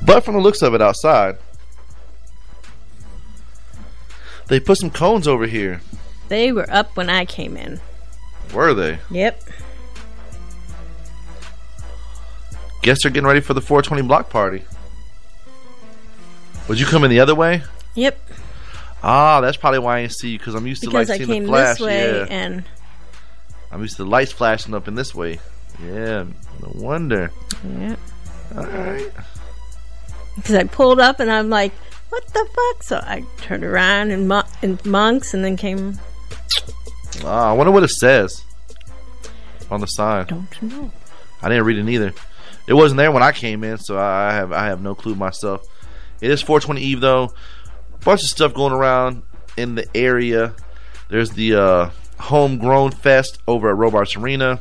But 0.00 0.24
from 0.24 0.36
the 0.36 0.40
looks 0.40 0.62
of 0.62 0.72
it 0.72 0.80
outside, 0.80 1.36
they 4.48 4.58
put 4.58 4.78
some 4.78 4.88
cones 4.88 5.28
over 5.28 5.46
here. 5.46 5.82
They 6.30 6.50
were 6.50 6.64
up 6.70 6.96
when 6.96 7.10
I 7.10 7.26
came 7.26 7.54
in. 7.54 7.78
Were 8.54 8.72
they? 8.72 9.00
Yep. 9.10 9.42
Guess 12.80 13.02
they're 13.02 13.12
getting 13.12 13.26
ready 13.26 13.40
for 13.40 13.52
the 13.52 13.60
420 13.60 14.00
block 14.08 14.30
party. 14.30 14.64
Would 16.68 16.80
you 16.80 16.86
come 16.86 17.04
in 17.04 17.10
the 17.10 17.20
other 17.20 17.34
way? 17.34 17.64
Yep. 17.96 18.29
Ah, 19.02 19.40
that's 19.40 19.56
probably 19.56 19.78
why 19.78 19.98
I 19.98 20.00
didn't 20.02 20.12
see 20.14 20.30
you 20.30 20.38
because 20.38 20.54
I'm 20.54 20.66
used 20.66 20.82
to 20.82 20.88
Because 20.90 21.08
like 21.08 21.20
I 21.20 21.24
seeing 21.24 21.42
the 21.42 21.48
flash. 21.48 21.80
yeah. 21.80 22.26
and 22.28 22.64
I'm 23.72 23.80
used 23.82 23.96
to 23.96 24.04
the 24.04 24.10
lights 24.10 24.32
flashing 24.32 24.74
up 24.74 24.88
in 24.88 24.94
this 24.94 25.14
way. 25.14 25.40
Yeah, 25.82 26.24
no 26.60 26.72
wonder. 26.74 27.30
yeah. 27.78 27.96
All 28.56 28.64
right. 28.66 29.10
Because 30.36 30.54
I 30.54 30.64
pulled 30.64 31.00
up 31.00 31.20
and 31.20 31.30
I'm 31.30 31.48
like, 31.50 31.72
what 32.10 32.26
the 32.28 32.46
fuck? 32.52 32.82
So 32.82 32.96
I 32.96 33.24
turned 33.38 33.64
around 33.64 34.10
and, 34.10 34.28
mo- 34.28 34.42
and 34.62 34.84
monks 34.84 35.32
and 35.34 35.44
then 35.44 35.56
came. 35.56 35.98
Ah, 37.24 37.50
I 37.50 37.52
wonder 37.52 37.70
what 37.70 37.82
it 37.82 37.90
says 37.90 38.42
on 39.70 39.80
the 39.80 39.86
sign. 39.86 40.26
Don't 40.26 40.62
know. 40.62 40.90
I 41.42 41.48
didn't 41.48 41.64
read 41.64 41.78
it 41.78 41.88
either. 41.88 42.12
It 42.66 42.74
wasn't 42.74 42.98
there 42.98 43.10
when 43.12 43.22
I 43.22 43.32
came 43.32 43.64
in, 43.64 43.78
so 43.78 43.98
I 43.98 44.32
have 44.32 44.52
I 44.52 44.66
have 44.66 44.82
no 44.82 44.94
clue 44.94 45.14
myself. 45.14 45.62
It 46.20 46.30
is 46.30 46.42
420 46.42 46.80
Eve 46.82 47.00
though. 47.00 47.30
Bunch 48.04 48.22
of 48.22 48.28
stuff 48.28 48.54
going 48.54 48.72
around 48.72 49.22
in 49.56 49.74
the 49.74 49.86
area. 49.96 50.54
There's 51.08 51.30
the 51.30 51.54
uh, 51.54 51.90
homegrown 52.18 52.92
fest 52.92 53.38
over 53.46 53.68
at 53.70 53.76
Robarts 53.76 54.16
Arena. 54.16 54.60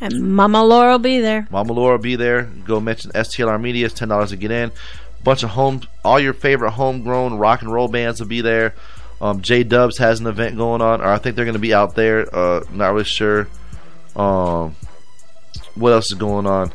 And 0.00 0.34
Mama 0.34 0.64
Laura 0.64 0.92
will 0.92 0.98
be 0.98 1.20
there. 1.20 1.48
Mama 1.50 1.72
Laura 1.72 1.96
will 1.96 2.02
be 2.02 2.16
there. 2.16 2.42
Go 2.64 2.80
mention 2.80 3.10
STLR 3.12 3.60
Media. 3.60 3.86
It's 3.86 3.94
ten 3.94 4.08
dollars 4.08 4.30
to 4.30 4.36
get 4.36 4.50
in. 4.50 4.70
Bunch 5.24 5.42
of 5.42 5.50
home, 5.50 5.82
all 6.04 6.20
your 6.20 6.32
favorite 6.32 6.70
homegrown 6.70 7.34
rock 7.38 7.62
and 7.62 7.72
roll 7.72 7.88
bands 7.88 8.20
will 8.20 8.28
be 8.28 8.40
there. 8.40 8.74
Um, 9.20 9.42
J 9.42 9.64
Dubs 9.64 9.98
has 9.98 10.20
an 10.20 10.28
event 10.28 10.56
going 10.56 10.80
on, 10.80 11.00
or 11.00 11.08
I 11.08 11.18
think 11.18 11.34
they're 11.34 11.44
going 11.44 11.54
to 11.54 11.58
be 11.58 11.74
out 11.74 11.96
there. 11.96 12.32
Uh, 12.34 12.62
not 12.70 12.92
really 12.92 13.04
sure. 13.04 13.48
Um, 14.14 14.76
what 15.74 15.92
else 15.92 16.12
is 16.12 16.18
going 16.18 16.46
on? 16.46 16.72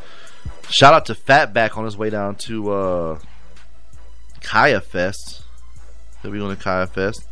Shout 0.69 0.93
out 0.93 1.05
to 1.05 1.15
Fatback 1.15 1.77
on 1.77 1.85
his 1.85 1.95
way 1.95 2.09
down 2.09 2.35
to 2.35 2.71
uh, 2.71 3.19
Kaya 4.41 4.81
Fest 4.81 5.42
that 6.23 6.31
we 6.31 6.39
going 6.39 6.55
to 6.55 6.61
Kaya 6.61 6.87
Fest. 6.87 7.27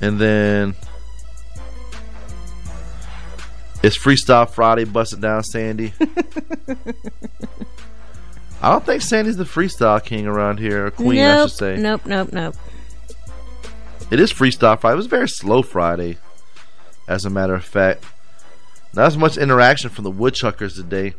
And 0.00 0.18
then 0.18 0.74
it's 3.82 3.96
Freestyle 3.96 4.50
Friday, 4.50 4.84
busting 4.84 5.20
down 5.20 5.42
Sandy. 5.44 5.94
I 8.60 8.70
don't 8.70 8.84
think 8.84 9.02
Sandy's 9.02 9.36
the 9.36 9.44
freestyle 9.44 10.02
king 10.02 10.26
around 10.26 10.58
here, 10.58 10.86
or 10.86 10.90
queen, 10.90 11.16
nope, 11.16 11.38
I 11.38 11.42
should 11.42 11.56
say. 11.56 11.76
Nope, 11.76 12.06
nope, 12.06 12.32
nope. 12.32 12.54
It 14.10 14.20
is 14.20 14.32
freestyle 14.32 14.80
Friday. 14.80 14.94
It 14.94 14.96
was 14.96 15.06
very 15.06 15.28
slow 15.28 15.62
Friday, 15.62 16.16
as 17.06 17.24
a 17.24 17.30
matter 17.30 17.54
of 17.54 17.64
fact. 17.64 18.04
Not 18.94 19.06
as 19.06 19.18
much 19.18 19.36
interaction 19.36 19.90
from 19.90 20.04
the 20.04 20.10
woodchuckers 20.10 20.76
today. 20.76 21.14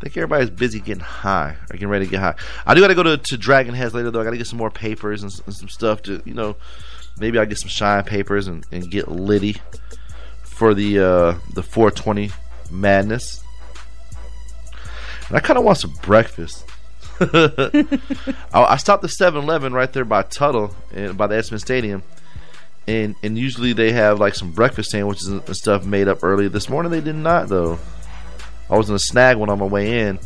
I 0.00 0.04
think 0.04 0.16
everybody's 0.16 0.48
busy 0.48 0.80
getting 0.80 1.04
high 1.04 1.56
or 1.68 1.74
getting 1.74 1.88
ready 1.88 2.06
to 2.06 2.10
get 2.10 2.20
high. 2.20 2.34
I 2.64 2.74
do 2.74 2.80
got 2.80 2.88
to 2.88 2.94
go 2.94 3.02
to, 3.02 3.18
to 3.18 3.36
Dragon 3.36 3.74
Heads 3.74 3.92
later, 3.92 4.10
though. 4.10 4.22
I 4.22 4.24
got 4.24 4.30
to 4.30 4.38
get 4.38 4.46
some 4.46 4.58
more 4.58 4.70
papers 4.70 5.22
and, 5.22 5.42
and 5.44 5.54
some 5.54 5.68
stuff 5.68 6.00
to, 6.04 6.22
you 6.24 6.32
know, 6.32 6.56
maybe 7.18 7.38
I'll 7.38 7.44
get 7.44 7.58
some 7.58 7.68
shine 7.68 8.04
papers 8.04 8.48
and, 8.48 8.64
and 8.72 8.90
get 8.90 9.08
litty 9.08 9.56
for 10.42 10.72
the 10.72 11.00
uh, 11.00 11.34
the 11.52 11.62
420 11.62 12.30
madness. 12.70 13.44
And 15.28 15.36
I 15.36 15.40
kind 15.40 15.58
of 15.58 15.66
want 15.66 15.76
some 15.76 15.92
breakfast. 16.00 16.64
I, 17.20 17.98
I 18.54 18.76
stopped 18.78 19.04
at 19.04 19.10
7-Eleven 19.10 19.74
right 19.74 19.92
there 19.92 20.06
by 20.06 20.22
Tuttle 20.22 20.74
and 20.94 21.18
by 21.18 21.26
the 21.26 21.36
Ed 21.36 21.44
Smith 21.44 21.60
Stadium, 21.60 22.02
and 22.86 23.16
and 23.22 23.36
usually 23.36 23.74
they 23.74 23.92
have 23.92 24.18
like 24.18 24.34
some 24.34 24.52
breakfast 24.52 24.92
sandwiches 24.92 25.26
and 25.28 25.42
and 25.46 25.56
stuff 25.56 25.84
made 25.84 26.08
up 26.08 26.24
early. 26.24 26.48
This 26.48 26.70
morning 26.70 26.90
they 26.90 27.02
did 27.02 27.16
not 27.16 27.48
though. 27.48 27.78
I 28.70 28.76
was 28.76 28.88
in 28.88 28.94
a 28.94 29.00
snag 29.00 29.36
one 29.36 29.50
on 29.50 29.58
my 29.58 29.66
way 29.66 30.00
in, 30.00 30.18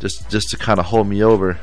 just 0.00 0.28
just 0.28 0.50
to 0.50 0.56
kind 0.56 0.80
of 0.80 0.86
hold 0.86 1.06
me 1.06 1.22
over. 1.22 1.58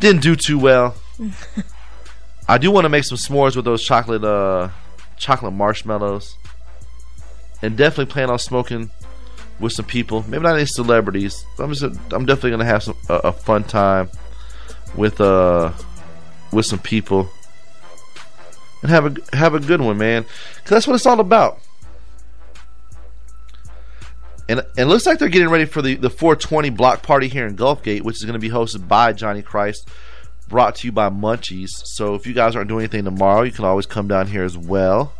Didn't 0.00 0.22
do 0.22 0.36
too 0.36 0.58
well. 0.58 0.94
I 2.48 2.58
do 2.58 2.70
want 2.70 2.84
to 2.84 2.88
make 2.88 3.04
some 3.04 3.18
s'mores 3.18 3.56
with 3.56 3.64
those 3.64 3.82
chocolate 3.82 4.24
uh 4.24 4.68
chocolate 5.16 5.52
marshmallows, 5.52 6.36
and 7.60 7.76
definitely 7.76 8.12
plan 8.12 8.30
on 8.30 8.38
smoking 8.38 8.90
with 9.58 9.72
some 9.72 9.84
people. 9.84 10.24
Maybe 10.28 10.44
not 10.44 10.54
any 10.54 10.66
celebrities. 10.66 11.44
But 11.56 11.64
I'm 11.64 11.72
just 11.72 11.82
I'm 12.12 12.26
definitely 12.26 12.52
gonna 12.52 12.64
have 12.64 12.84
some 12.84 12.96
a, 13.08 13.14
a 13.14 13.32
fun 13.32 13.64
time 13.64 14.08
with 14.96 15.20
uh 15.20 15.72
with 16.52 16.66
some 16.66 16.78
people 16.78 17.28
and 18.82 18.90
have 18.90 19.06
a 19.06 19.36
have 19.36 19.54
a 19.54 19.60
good 19.60 19.80
one, 19.80 19.98
man. 19.98 20.24
Cause 20.24 20.70
that's 20.70 20.86
what 20.86 20.94
it's 20.94 21.06
all 21.06 21.20
about. 21.20 21.60
And, 24.48 24.60
and 24.60 24.66
it 24.78 24.86
looks 24.86 25.04
like 25.04 25.18
they're 25.18 25.28
getting 25.28 25.50
ready 25.50 25.66
for 25.66 25.82
the, 25.82 25.94
the 25.94 26.08
420 26.08 26.70
block 26.70 27.02
party 27.02 27.28
here 27.28 27.46
in 27.46 27.56
Gulfgate, 27.56 28.02
which 28.02 28.16
is 28.16 28.24
going 28.24 28.32
to 28.32 28.38
be 28.38 28.48
hosted 28.48 28.88
by 28.88 29.12
Johnny 29.12 29.42
Christ, 29.42 29.88
brought 30.48 30.76
to 30.76 30.86
you 30.86 30.92
by 30.92 31.10
Munchies. 31.10 31.70
So 31.84 32.14
if 32.14 32.26
you 32.26 32.32
guys 32.32 32.56
aren't 32.56 32.68
doing 32.68 32.84
anything 32.84 33.04
tomorrow, 33.04 33.42
you 33.42 33.52
can 33.52 33.66
always 33.66 33.84
come 33.84 34.08
down 34.08 34.26
here 34.26 34.44
as 34.44 34.56
well. 34.56 35.12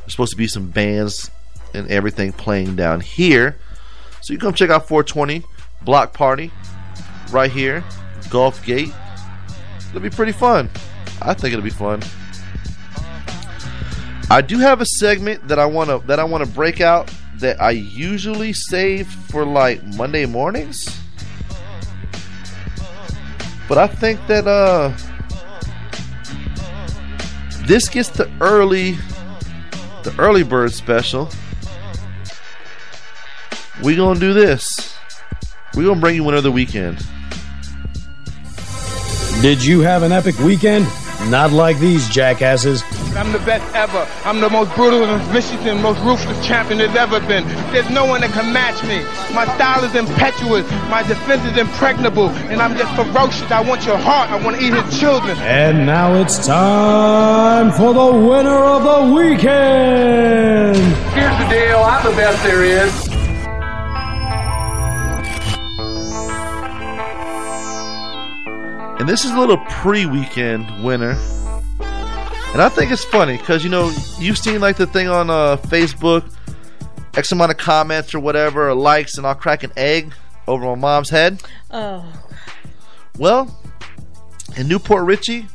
There's 0.00 0.12
supposed 0.12 0.32
to 0.32 0.38
be 0.38 0.48
some 0.48 0.70
bands 0.70 1.30
and 1.74 1.86
everything 1.88 2.32
playing 2.32 2.76
down 2.76 3.00
here. 3.00 3.58
So 4.22 4.32
you 4.32 4.38
come 4.38 4.54
check 4.54 4.70
out 4.70 4.88
420 4.88 5.44
block 5.82 6.14
party 6.14 6.50
right 7.30 7.50
here, 7.50 7.84
Gulfgate. 8.30 8.94
It'll 9.90 10.00
be 10.00 10.10
pretty 10.10 10.32
fun. 10.32 10.70
I 11.20 11.34
think 11.34 11.52
it'll 11.52 11.64
be 11.64 11.70
fun. 11.70 12.02
I 14.30 14.40
do 14.42 14.58
have 14.58 14.80
a 14.80 14.86
segment 14.86 15.48
that 15.48 15.58
I 15.58 15.66
want 15.66 15.88
to 15.90 16.06
that 16.06 16.18
I 16.18 16.24
want 16.24 16.44
to 16.44 16.50
break 16.50 16.80
out 16.80 17.12
that 17.38 17.60
I 17.60 17.70
usually 17.70 18.52
save 18.52 19.06
for 19.08 19.44
like 19.44 19.82
Monday 19.84 20.26
mornings. 20.26 21.00
But 23.68 23.78
I 23.78 23.86
think 23.86 24.26
that 24.26 24.46
uh 24.46 24.92
this 27.66 27.88
gets 27.88 28.08
the 28.08 28.30
early 28.40 28.92
the 30.02 30.14
early 30.18 30.42
bird 30.42 30.72
special. 30.72 31.28
We 33.82 33.94
gonna 33.94 34.18
do 34.18 34.32
this. 34.32 34.96
We 35.74 35.84
gonna 35.84 36.00
bring 36.00 36.16
you 36.16 36.28
another 36.28 36.50
weekend. 36.50 36.98
Did 39.42 39.64
you 39.64 39.80
have 39.80 40.02
an 40.02 40.10
epic 40.10 40.38
weekend? 40.40 40.86
Not 41.26 41.52
like 41.52 41.78
these 41.78 42.08
jackasses. 42.08 42.82
I'm 43.16 43.32
the 43.32 43.40
best 43.40 43.74
ever. 43.74 44.06
I'm 44.24 44.40
the 44.40 44.48
most 44.48 44.74
brutal 44.74 45.04
and 45.04 45.20
vicious 45.32 45.60
and 45.66 45.82
most 45.82 46.00
ruthless 46.00 46.46
champion 46.46 46.78
there's 46.78 46.94
ever 46.94 47.20
been. 47.20 47.44
There's 47.72 47.90
no 47.90 48.06
one 48.06 48.20
that 48.20 48.30
can 48.30 48.52
match 48.52 48.82
me. 48.84 49.02
My 49.34 49.44
style 49.56 49.82
is 49.84 49.94
impetuous. 49.94 50.70
My 50.88 51.02
defense 51.02 51.44
is 51.44 51.58
impregnable. 51.58 52.28
And 52.48 52.62
I'm 52.62 52.76
just 52.78 52.94
ferocious. 52.94 53.50
I 53.50 53.60
want 53.60 53.84
your 53.84 53.98
heart. 53.98 54.30
I 54.30 54.42
want 54.42 54.56
to 54.58 54.62
eat 54.62 54.72
his 54.72 55.00
children. 55.00 55.36
And 55.38 55.84
now 55.84 56.14
it's 56.14 56.46
time 56.46 57.72
for 57.72 57.92
the 57.92 58.26
winner 58.26 58.64
of 58.64 58.84
the 58.84 59.12
weekend. 59.12 60.76
Here's 61.12 61.38
the 61.38 61.48
deal. 61.50 61.78
I'm 61.78 62.04
the 62.08 62.16
best 62.16 62.42
there 62.44 62.62
is. 62.62 63.07
And 68.98 69.08
this 69.08 69.24
is 69.24 69.30
a 69.30 69.38
little 69.38 69.58
pre-weekend 69.58 70.82
winner. 70.82 71.16
And 72.52 72.62
I 72.62 72.68
think 72.68 72.90
it's 72.90 73.04
funny 73.04 73.36
because 73.36 73.62
you 73.62 73.70
know 73.70 73.92
you've 74.18 74.38
seen 74.38 74.60
like 74.60 74.76
the 74.76 74.86
thing 74.86 75.08
on 75.08 75.30
uh, 75.30 75.56
Facebook, 75.56 76.32
X 77.14 77.30
amount 77.30 77.52
of 77.52 77.58
comments 77.58 78.14
or 78.14 78.20
whatever, 78.20 78.70
or 78.70 78.74
likes, 78.74 79.16
and 79.18 79.26
I'll 79.26 79.34
crack 79.34 79.62
an 79.62 79.72
egg 79.76 80.12
over 80.48 80.64
my 80.64 80.74
mom's 80.74 81.10
head. 81.10 81.42
Oh, 81.70 82.04
Well, 83.18 83.56
in 84.56 84.66
New 84.66 84.78
Port 84.78 85.04
Richey, 85.04 85.46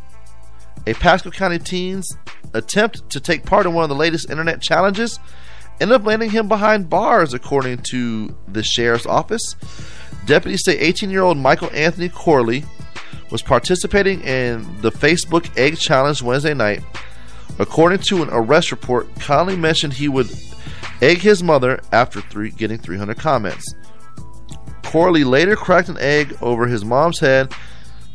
a 0.88 0.94
Pasco 0.94 1.32
County 1.32 1.60
teen's 1.60 2.16
attempt 2.54 3.10
to 3.10 3.20
take 3.20 3.46
part 3.46 3.66
in 3.66 3.74
one 3.74 3.84
of 3.84 3.90
the 3.90 3.96
latest 3.96 4.30
internet 4.30 4.62
challenges 4.62 5.20
ended 5.82 5.96
up 6.00 6.06
landing 6.06 6.30
him 6.30 6.48
behind 6.48 6.90
bars, 6.90 7.34
according 7.34 7.80
to 7.80 8.36
the 8.48 8.64
sheriff's 8.64 9.06
office. 9.06 9.56
Deputies 10.26 10.64
say 10.64 10.78
18 10.78 11.10
year 11.10 11.24
old 11.24 11.38
Michael 11.38 11.70
Anthony 11.74 12.08
Corley 12.08 12.64
was 13.34 13.42
participating 13.42 14.22
in 14.22 14.62
the 14.82 14.92
Facebook 14.92 15.58
Egg 15.58 15.76
Challenge 15.76 16.22
Wednesday 16.22 16.54
night. 16.54 16.84
According 17.58 17.98
to 18.04 18.22
an 18.22 18.30
arrest 18.32 18.70
report, 18.72 19.08
Conley 19.20 19.58
mentioned 19.58 19.94
he 19.94 20.08
would 20.08 20.30
egg 21.02 21.18
his 21.18 21.42
mother 21.42 21.82
after 21.92 22.22
three, 22.22 22.52
getting 22.52 22.78
300 22.78 23.18
comments. 23.18 23.74
Corley 24.84 25.24
later 25.24 25.56
cracked 25.56 25.90
an 25.90 25.98
egg 25.98 26.38
over 26.44 26.68
his 26.68 26.86
mom's 26.86 27.20
head. 27.20 27.52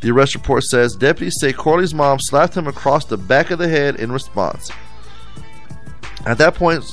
The 0.03 0.13
arrest 0.13 0.37
report 0.37 0.63
says 0.63 0.95
deputies 0.95 1.41
say 1.41 1.53
Corley's 1.53 1.93
mom 1.93 2.21
slapped 2.21 2.57
him 2.57 2.69
across 2.69 3.05
the 3.05 3.17
back 3.19 3.51
of 3.51 3.59
the 3.59 3.69
head 3.69 3.97
in 3.97 4.13
response. 4.13 4.71
At 6.27 6.39
that 6.39 6.55
point, 6.55 6.85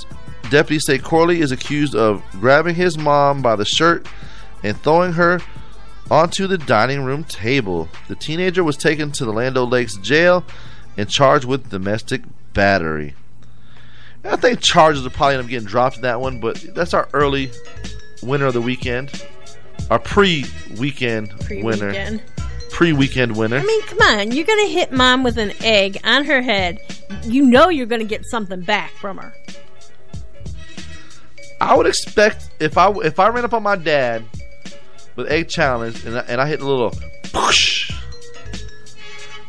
deputies 0.50 0.88
say 0.88 0.98
Corley 0.98 1.42
is 1.42 1.52
accused 1.52 1.94
of 1.94 2.24
grabbing 2.32 2.74
his 2.74 2.98
mom 2.98 3.44
by 3.44 3.56
the 3.56 3.66
shirt 3.66 4.08
and 4.64 4.76
throwing 4.82 5.14
her 5.14 5.40
onto 6.10 6.48
the 6.48 6.58
dining 6.58 7.04
room 7.04 7.24
table. 7.24 7.90
The 8.08 8.16
teenager 8.16 8.64
was 8.64 8.78
taken 8.78 9.12
to 9.14 9.26
the 9.26 9.34
Land 9.34 9.58
O' 9.58 9.64
Lakes 9.64 9.98
jail 9.98 10.44
and 10.98 11.10
charged 11.10 11.46
with 11.46 11.70
domestic 11.70 12.22
battery. 12.54 13.16
I 14.24 14.36
think 14.38 14.60
charges 14.60 15.06
are 15.06 15.10
probably 15.10 15.36
going 15.36 15.46
to 15.46 15.52
getting 15.52 15.68
dropped 15.68 15.98
in 15.98 16.02
that 16.02 16.20
one, 16.20 16.40
but 16.40 16.64
that's 16.74 16.94
our 16.94 17.08
early 17.14 17.52
winner 18.24 18.48
of 18.48 18.54
the 18.54 18.62
weekend. 18.62 19.24
Our 19.92 20.00
pre-weekend, 20.00 21.32
winner. 21.50 21.92
Pre-weekend. 21.92 22.24
Pre-weekend 22.72 23.38
winner. 23.38 23.58
I 23.58 23.64
mean, 23.64 23.82
come 23.84 24.00
on. 24.00 24.32
You're 24.32 24.46
going 24.46 24.66
to 24.66 24.72
hit 24.72 24.92
mom 24.92 25.24
with 25.24 25.38
an 25.38 25.54
egg 25.62 26.00
on 26.04 26.26
her 26.26 26.42
head. 26.42 26.80
You 27.24 27.46
know 27.46 27.70
you're 27.70 27.86
going 27.86 28.02
to 28.02 28.08
get 28.08 28.26
something 28.26 28.62
back 28.62 28.92
from 28.94 29.18
her. 29.18 29.32
I 31.62 31.76
would 31.76 31.86
expect 31.86 32.50
if 32.60 32.78
I 32.78 32.92
if 33.04 33.20
I 33.20 33.30
ran 33.30 33.46
up 33.46 33.54
on 33.54 33.64
my 33.64 33.78
dad 33.78 34.26
with 35.16 35.28
egg 35.28 35.50
challenge 35.50 36.04
and 36.06 36.18
I, 36.18 36.22
and 36.22 36.42
I 36.42 36.48
hit 36.48 36.62
a 36.62 36.66
little 36.66 36.94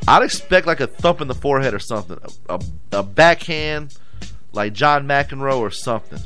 I'd 0.09 0.23
expect 0.23 0.67
like 0.67 0.81
a 0.81 0.87
thump 0.87 1.21
in 1.21 1.27
the 1.27 1.35
forehead 1.35 1.75
or 1.75 1.81
something, 1.81 2.19
a, 2.49 2.55
a, 2.55 2.99
a 2.99 3.03
backhand 3.03 3.97
like 4.53 4.73
John 4.73 5.07
McEnroe 5.07 5.59
or 5.59 5.71
something. 5.71 6.21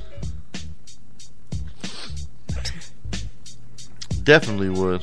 Definitely 4.23 4.69
would. 4.69 5.03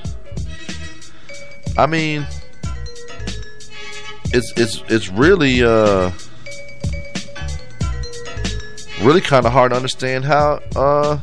I 1.76 1.88
mean, 1.88 2.26
it's 4.26 4.54
it's 4.58 4.84
it's 4.90 5.10
really 5.10 5.64
uh 5.64 6.12
really 9.02 9.22
kind 9.22 9.46
of 9.46 9.52
hard 9.52 9.72
to 9.72 9.76
understand 9.76 10.26
how 10.26 10.60
uh 10.76 11.20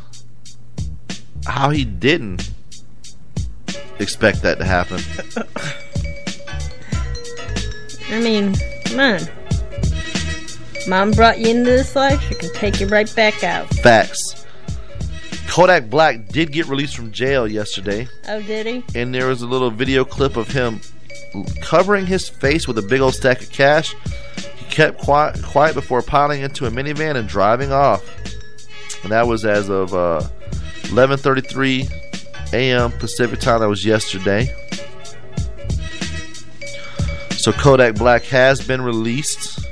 how 1.46 1.70
he 1.70 1.84
didn't 1.84 2.50
expect 3.98 4.42
that 4.42 4.58
to 4.58 4.64
happen. 4.64 5.00
I 8.10 8.20
mean, 8.20 8.54
come 8.84 9.00
on. 9.00 9.20
Mom 10.86 11.10
brought 11.12 11.38
you 11.40 11.48
into 11.48 11.64
this 11.70 11.96
life, 11.96 12.20
she 12.28 12.34
can 12.34 12.52
take 12.52 12.78
you 12.80 12.86
right 12.88 13.12
back 13.16 13.42
out. 13.42 13.68
Facts. 13.76 14.44
Kodak 15.48 15.88
Black 15.88 16.26
did 16.28 16.52
get 16.52 16.66
released 16.66 16.96
from 16.96 17.10
jail 17.12 17.46
yesterday, 17.48 18.08
Oh, 18.28 18.42
did 18.42 18.66
he? 18.66 18.84
and 18.98 19.14
there 19.14 19.28
was 19.28 19.40
a 19.42 19.46
little 19.46 19.70
video 19.70 20.04
clip 20.04 20.36
of 20.36 20.48
him 20.48 20.80
covering 21.62 22.06
his 22.06 22.28
face 22.28 22.66
with 22.68 22.76
a 22.78 22.82
big 22.82 23.00
old 23.00 23.14
stack 23.14 23.40
of 23.40 23.50
cash 23.50 23.94
He 24.56 24.64
kept 24.66 24.98
quiet, 25.00 25.42
quiet 25.42 25.74
before 25.74 26.02
piling 26.02 26.42
into 26.42 26.66
a 26.66 26.70
minivan 26.70 27.16
and 27.16 27.28
driving 27.28 27.72
off. 27.72 28.04
And 29.04 29.12
that 29.12 29.26
was 29.26 29.44
as 29.44 29.68
of 29.68 29.94
uh, 29.94 30.22
11:33 30.84 31.88
a.m. 32.54 32.92
Pacific 32.92 33.40
time. 33.40 33.60
That 33.60 33.68
was 33.68 33.84
yesterday. 33.84 34.54
So 37.32 37.52
Kodak 37.52 37.96
Black 37.96 38.22
has 38.24 38.66
been 38.66 38.80
released 38.80 39.66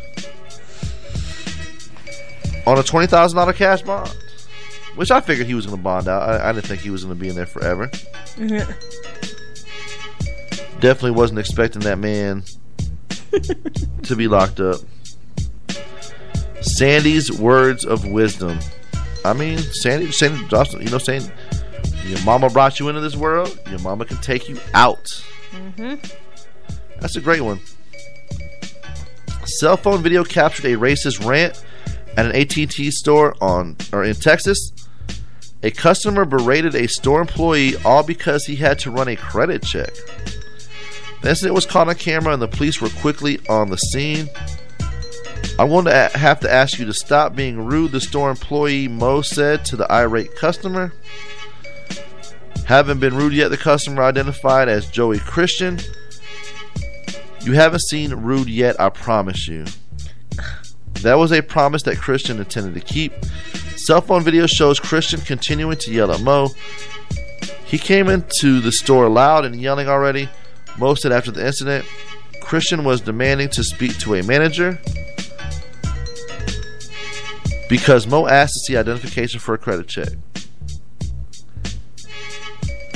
on 2.67 2.79
a 2.79 2.83
twenty 2.83 3.07
thousand 3.07 3.37
dollar 3.37 3.53
cash 3.55 3.81
bond, 3.83 4.15
which 4.97 5.11
I 5.11 5.21
figured 5.21 5.47
he 5.47 5.55
was 5.55 5.65
going 5.67 5.79
to 5.79 5.83
bond 5.83 6.09
out. 6.09 6.29
I, 6.29 6.51
I 6.51 6.53
didn't 6.53 6.67
think 6.67 6.83
he 6.83 6.91
was 6.91 7.05
going 7.05 7.17
to 7.17 7.21
be 7.21 7.29
in 7.31 7.35
there 7.35 7.47
forever. 7.47 7.89
Mm-hmm. 8.37 8.71
Definitely 10.81 11.13
wasn't 11.13 11.39
expecting 11.39 11.81
that 11.83 11.99
man 11.99 12.43
to 14.03 14.17
be 14.17 14.29
locked 14.29 14.61
up. 14.61 14.81
Sandy's 16.61 17.33
words 17.33 17.85
of 17.85 18.07
wisdom. 18.07 18.59
I 19.25 19.33
mean, 19.33 19.59
Sandy, 19.59 20.11
Sandy 20.11 20.47
Dawson, 20.49 20.83
you 20.83 20.91
know, 20.91 20.99
saying 20.99 21.31
your 22.05 22.23
mama 22.25 22.49
brought 22.49 22.81
you 22.81 22.89
into 22.89 23.01
this 23.01 23.17
world, 23.17 23.59
your 23.71 23.79
mama 23.81 24.05
can 24.05 24.19
take 24.19 24.49
you 24.49 24.59
out. 24.75 25.05
Mm-hmm. 25.53 25.95
That's 27.01 27.17
a 27.17 27.21
great 27.21 27.43
one. 27.43 27.61
Cell 29.45 29.77
phone 29.77 30.03
video 30.03 30.25
captured 30.25 30.67
a 30.67 30.77
racist 30.77 31.25
rant 31.25 31.63
at 32.17 32.27
an 32.27 32.33
AT&T 32.33 32.91
store 32.91 33.35
on 33.41 33.77
or 33.93 34.05
in 34.05 34.15
Texas. 34.15 34.73
A 35.63 35.71
customer 35.71 36.25
berated 36.25 36.75
a 36.75 36.89
store 36.89 37.21
employee 37.21 37.77
all 37.85 38.03
because 38.03 38.47
he 38.47 38.57
had 38.57 38.79
to 38.81 38.91
run 38.91 39.09
a 39.09 39.17
credit 39.17 39.63
check. 39.63 39.93
The 41.23 41.31
incident 41.31 41.55
was 41.55 41.67
caught 41.67 41.89
on 41.89 41.95
camera 41.95 42.33
and 42.33 42.43
the 42.43 42.49
police 42.49 42.81
were 42.81 42.89
quickly 42.89 43.39
on 43.49 43.71
the 43.71 43.77
scene. 43.77 44.29
I'm 45.59 45.69
going 45.69 45.85
to 45.85 46.11
have 46.15 46.41
to 46.41 46.53
ask 46.53 46.79
you 46.79 46.85
to 46.87 46.93
stop 46.93 47.37
being 47.37 47.65
rude, 47.65 47.93
the 47.93 48.01
store 48.01 48.31
employee 48.31 48.89
Mo 48.89 49.23
said 49.23 49.65
to 49.67 49.77
the 49.77 49.91
irate 49.93 50.35
customer. 50.35 50.93
Haven't 52.67 53.01
been 53.01 53.17
rude 53.17 53.33
yet, 53.33 53.49
the 53.49 53.57
customer 53.57 54.03
identified 54.03 54.69
as 54.69 54.91
Joey 54.91 55.19
Christian. 55.19 55.79
You 57.43 57.53
haven't 57.53 57.83
seen 57.83 58.15
rude 58.15 58.49
yet, 58.49 58.81
I 58.81 58.89
promise 58.89 59.49
you. 59.49 59.65
That 61.03 61.19
was 61.19 61.33
a 61.33 61.43
promise 61.43 61.83
that 61.83 61.99
Christian 61.99 62.39
intended 62.39 62.75
to 62.75 62.81
keep. 62.81 63.13
Cell 63.77 64.01
phone 64.01 64.23
video 64.23 64.47
shows 64.47 64.79
Christian 64.79 65.21
continuing 65.21 65.77
to 65.79 65.93
yell 65.93 66.13
at 66.13 66.21
Mo. 66.21 66.51
He 67.65 67.79
came 67.79 68.09
into 68.09 68.61
the 68.61 68.71
store 68.71 69.09
loud 69.09 69.45
and 69.45 69.61
yelling 69.61 69.89
already. 69.89 70.29
Mo 70.79 70.95
said 70.95 71.11
after 71.11 71.31
the 71.31 71.45
incident, 71.45 71.85
Christian 72.41 72.85
was 72.85 73.01
demanding 73.01 73.49
to 73.51 73.65
speak 73.65 73.99
to 73.99 74.15
a 74.15 74.23
manager 74.23 74.79
because 77.69 78.07
Mo 78.07 78.27
asked 78.27 78.53
to 78.55 78.61
see 78.61 78.77
identification 78.77 79.41
for 79.41 79.55
a 79.55 79.59
credit 79.59 79.89
check. 79.89 80.09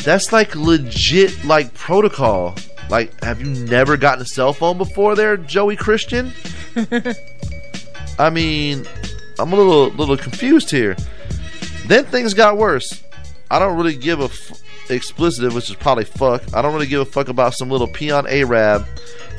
That's 0.07 0.33
like 0.33 0.55
legit 0.55 1.45
like 1.45 1.75
protocol. 1.75 2.55
Like, 2.89 3.25
have 3.25 3.41
you 3.41 3.51
never 3.67 3.97
gotten 3.97 4.23
a 4.23 4.25
cell 4.25 4.53
phone 4.53 4.79
before 4.79 5.17
there, 5.17 5.37
Joey 5.37 5.75
Christian? 5.75 6.33
I 8.17 8.31
mean, 8.31 8.87
I'm 9.37 9.53
a 9.53 9.57
little 9.57 9.89
little 9.89 10.17
confused 10.17 10.71
here. 10.71 10.97
Then 11.87 12.05
things 12.05 12.35
got 12.35 12.57
worse. 12.57 13.03
I 13.51 13.59
don't 13.59 13.77
really 13.77 13.97
give 13.97 14.21
a 14.21 14.27
f- 14.27 14.63
explicit, 14.91 15.53
which 15.53 15.71
is 15.71 15.75
probably 15.75 16.05
fuck. 16.05 16.55
I 16.55 16.63
don't 16.63 16.73
really 16.73 16.87
give 16.87 17.01
a 17.01 17.05
fuck 17.05 17.27
about 17.27 17.55
some 17.55 17.69
little 17.69 17.89
peon 17.89 18.29
Arab 18.29 18.87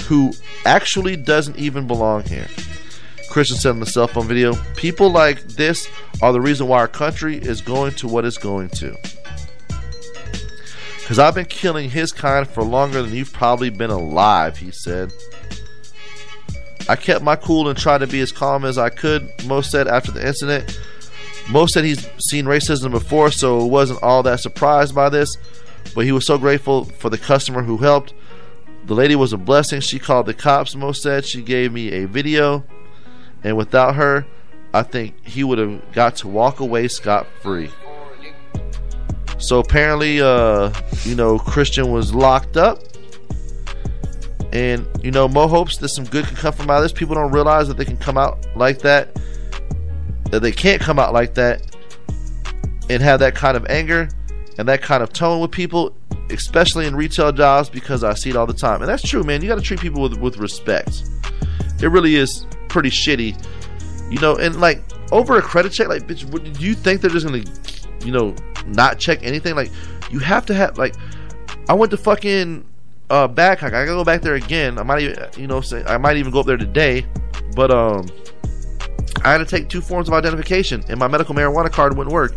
who 0.09 0.33
actually 0.65 1.15
doesn't 1.15 1.55
even 1.55 1.87
belong 1.87 2.23
here. 2.23 2.47
Christian 3.29 3.55
said 3.55 3.69
in 3.69 3.79
the 3.79 3.85
cell 3.85 4.09
phone 4.09 4.27
video, 4.27 4.53
"People 4.75 5.09
like 5.11 5.43
this 5.43 5.87
are 6.21 6.33
the 6.33 6.41
reason 6.41 6.67
why 6.67 6.79
our 6.79 6.89
country 6.89 7.37
is 7.37 7.61
going 7.61 7.93
to 7.93 8.09
what 8.09 8.25
it's 8.25 8.37
going 8.37 8.67
to." 8.71 8.97
Because 11.07 11.19
I've 11.19 11.35
been 11.35 11.45
killing 11.45 11.89
his 11.89 12.11
kind 12.11 12.45
for 12.45 12.63
longer 12.63 13.01
than 13.01 13.13
you've 13.13 13.31
probably 13.31 13.69
been 13.69 13.89
alive, 13.89 14.57
he 14.57 14.71
said. 14.71 15.13
I 16.89 16.97
kept 16.97 17.23
my 17.23 17.37
cool 17.37 17.69
and 17.69 17.79
tried 17.79 17.99
to 17.99 18.07
be 18.07 18.19
as 18.19 18.33
calm 18.33 18.65
as 18.65 18.77
I 18.77 18.89
could, 18.89 19.31
Most 19.45 19.71
said 19.71 19.87
after 19.87 20.11
the 20.11 20.27
incident. 20.27 20.77
Most 21.49 21.73
said 21.73 21.85
he's 21.85 22.05
seen 22.29 22.43
racism 22.43 22.91
before, 22.91 23.31
so 23.31 23.65
wasn't 23.65 24.03
all 24.03 24.21
that 24.23 24.41
surprised 24.41 24.93
by 24.93 25.07
this, 25.07 25.37
but 25.95 26.03
he 26.03 26.11
was 26.11 26.27
so 26.27 26.37
grateful 26.37 26.83
for 26.83 27.09
the 27.09 27.17
customer 27.17 27.63
who 27.63 27.77
helped. 27.77 28.13
The 28.83 28.93
lady 28.93 29.15
was 29.15 29.31
a 29.31 29.37
blessing. 29.37 29.79
She 29.79 29.99
called 29.99 30.25
the 30.25 30.33
cops, 30.33 30.75
Most 30.75 31.01
said. 31.01 31.23
She 31.23 31.41
gave 31.41 31.71
me 31.71 31.89
a 31.93 32.05
video, 32.05 32.65
and 33.45 33.55
without 33.55 33.95
her, 33.95 34.25
I 34.73 34.83
think 34.83 35.25
he 35.25 35.45
would 35.45 35.57
have 35.57 35.89
got 35.93 36.17
to 36.17 36.27
walk 36.27 36.59
away 36.59 36.89
scot 36.89 37.27
free. 37.41 37.71
So 39.39 39.59
apparently, 39.59 40.21
uh, 40.21 40.73
you 41.03 41.15
know, 41.15 41.37
Christian 41.37 41.91
was 41.91 42.13
locked 42.13 42.57
up. 42.57 42.79
And, 44.53 44.87
you 45.03 45.11
know, 45.11 45.27
Mo 45.27 45.47
hopes 45.47 45.77
that 45.77 45.89
some 45.89 46.05
good 46.05 46.25
can 46.25 46.35
come 46.35 46.53
from 46.53 46.69
out 46.69 46.77
of 46.77 46.83
this. 46.83 46.91
People 46.91 47.15
don't 47.15 47.31
realize 47.31 47.67
that 47.67 47.77
they 47.77 47.85
can 47.85 47.97
come 47.97 48.17
out 48.17 48.45
like 48.55 48.79
that, 48.79 49.19
that 50.31 50.41
they 50.41 50.51
can't 50.51 50.81
come 50.81 50.97
out 50.97 51.13
like 51.13 51.33
that 51.35 51.61
and 52.89 53.01
have 53.01 53.19
that 53.19 53.35
kind 53.35 53.57
of 53.57 53.65
anger 53.67 54.09
and 54.57 54.67
that 54.67 54.81
kind 54.81 55.03
of 55.03 55.13
tone 55.13 55.41
with 55.41 55.51
people, 55.51 55.95
especially 56.31 56.87
in 56.87 56.95
retail 56.95 57.31
jobs, 57.31 57.69
because 57.69 58.03
I 58.03 58.13
see 58.13 58.29
it 58.31 58.35
all 58.35 58.47
the 58.47 58.53
time. 58.53 58.81
And 58.81 58.89
that's 58.89 59.07
true, 59.07 59.23
man. 59.23 59.41
You 59.41 59.49
got 59.49 59.55
to 59.55 59.61
treat 59.61 59.79
people 59.79 60.01
with, 60.01 60.17
with 60.17 60.37
respect. 60.37 61.03
It 61.81 61.89
really 61.89 62.15
is 62.15 62.47
pretty 62.69 62.89
shitty. 62.89 63.37
You 64.09 64.19
know, 64.19 64.37
and 64.37 64.59
like 64.59 64.81
over 65.11 65.37
a 65.37 65.41
credit 65.41 65.73
check, 65.73 65.89
like, 65.89 66.07
bitch, 66.07 66.57
do 66.57 66.65
you 66.65 66.73
think 66.73 67.01
they're 67.01 67.11
just 67.11 67.27
going 67.27 67.43
to, 67.43 68.05
you 68.05 68.11
know, 68.11 68.33
not 68.67 68.99
check 68.99 69.19
anything? 69.23 69.55
Like, 69.55 69.71
you 70.11 70.19
have 70.19 70.45
to 70.47 70.53
have, 70.53 70.77
like, 70.77 70.95
I 71.69 71.73
went 71.73 71.91
to 71.91 71.97
fucking 71.97 72.65
uh 73.09 73.27
back 73.27 73.63
I 73.63 73.69
gotta 73.69 73.85
go 73.85 74.03
back 74.03 74.21
there 74.21 74.35
again. 74.35 74.77
I 74.77 74.83
might 74.83 75.01
even 75.01 75.29
you 75.37 75.47
know 75.47 75.61
say 75.61 75.83
I 75.85 75.97
might 75.97 76.17
even 76.17 76.31
go 76.31 76.41
up 76.41 76.45
there 76.45 76.57
today. 76.57 77.05
But 77.55 77.71
um 77.71 78.07
I 79.23 79.31
had 79.31 79.39
to 79.39 79.45
take 79.45 79.69
two 79.69 79.81
forms 79.81 80.07
of 80.07 80.13
identification 80.13 80.83
and 80.89 80.99
my 80.99 81.07
medical 81.07 81.33
marijuana 81.33 81.71
card 81.71 81.97
wouldn't 81.97 82.13
work. 82.13 82.35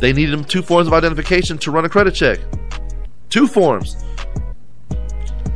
They 0.00 0.12
needed 0.12 0.32
them 0.32 0.44
two 0.44 0.62
forms 0.62 0.86
of 0.86 0.92
identification 0.92 1.58
to 1.58 1.70
run 1.70 1.84
a 1.84 1.88
credit 1.88 2.14
check. 2.14 2.38
Two 3.28 3.46
forms. 3.46 3.96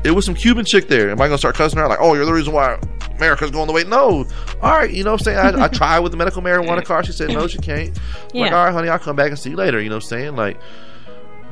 It 0.02 0.12
was 0.12 0.24
some 0.24 0.34
Cuban 0.34 0.64
chick 0.64 0.88
there. 0.88 1.10
Am 1.10 1.20
I 1.20 1.26
gonna 1.26 1.38
start 1.38 1.54
cussing 1.54 1.78
her 1.78 1.84
out 1.84 1.90
like, 1.90 1.98
oh 2.00 2.14
you're 2.14 2.24
the 2.24 2.32
reason 2.32 2.52
why 2.54 2.78
America's 3.16 3.50
going 3.50 3.66
the 3.66 3.72
way? 3.72 3.84
No. 3.84 4.26
Alright, 4.62 4.92
you 4.92 5.04
know 5.04 5.12
what 5.12 5.20
I'm 5.20 5.24
saying? 5.24 5.60
I, 5.60 5.64
I 5.64 5.68
tried 5.68 6.00
with 6.00 6.12
the 6.12 6.18
medical 6.18 6.40
marijuana 6.42 6.84
card. 6.84 7.06
She 7.06 7.12
said 7.12 7.28
no, 7.30 7.46
she 7.46 7.58
can't. 7.58 7.98
I'm 8.34 8.40
Like, 8.40 8.52
alright, 8.52 8.72
honey, 8.72 8.88
I'll 8.88 8.98
come 8.98 9.16
back 9.16 9.28
and 9.28 9.38
see 9.38 9.50
you 9.50 9.56
later, 9.56 9.80
you 9.80 9.90
know 9.90 9.96
what 9.96 10.04
I'm 10.04 10.08
saying? 10.08 10.36
Like 10.36 10.58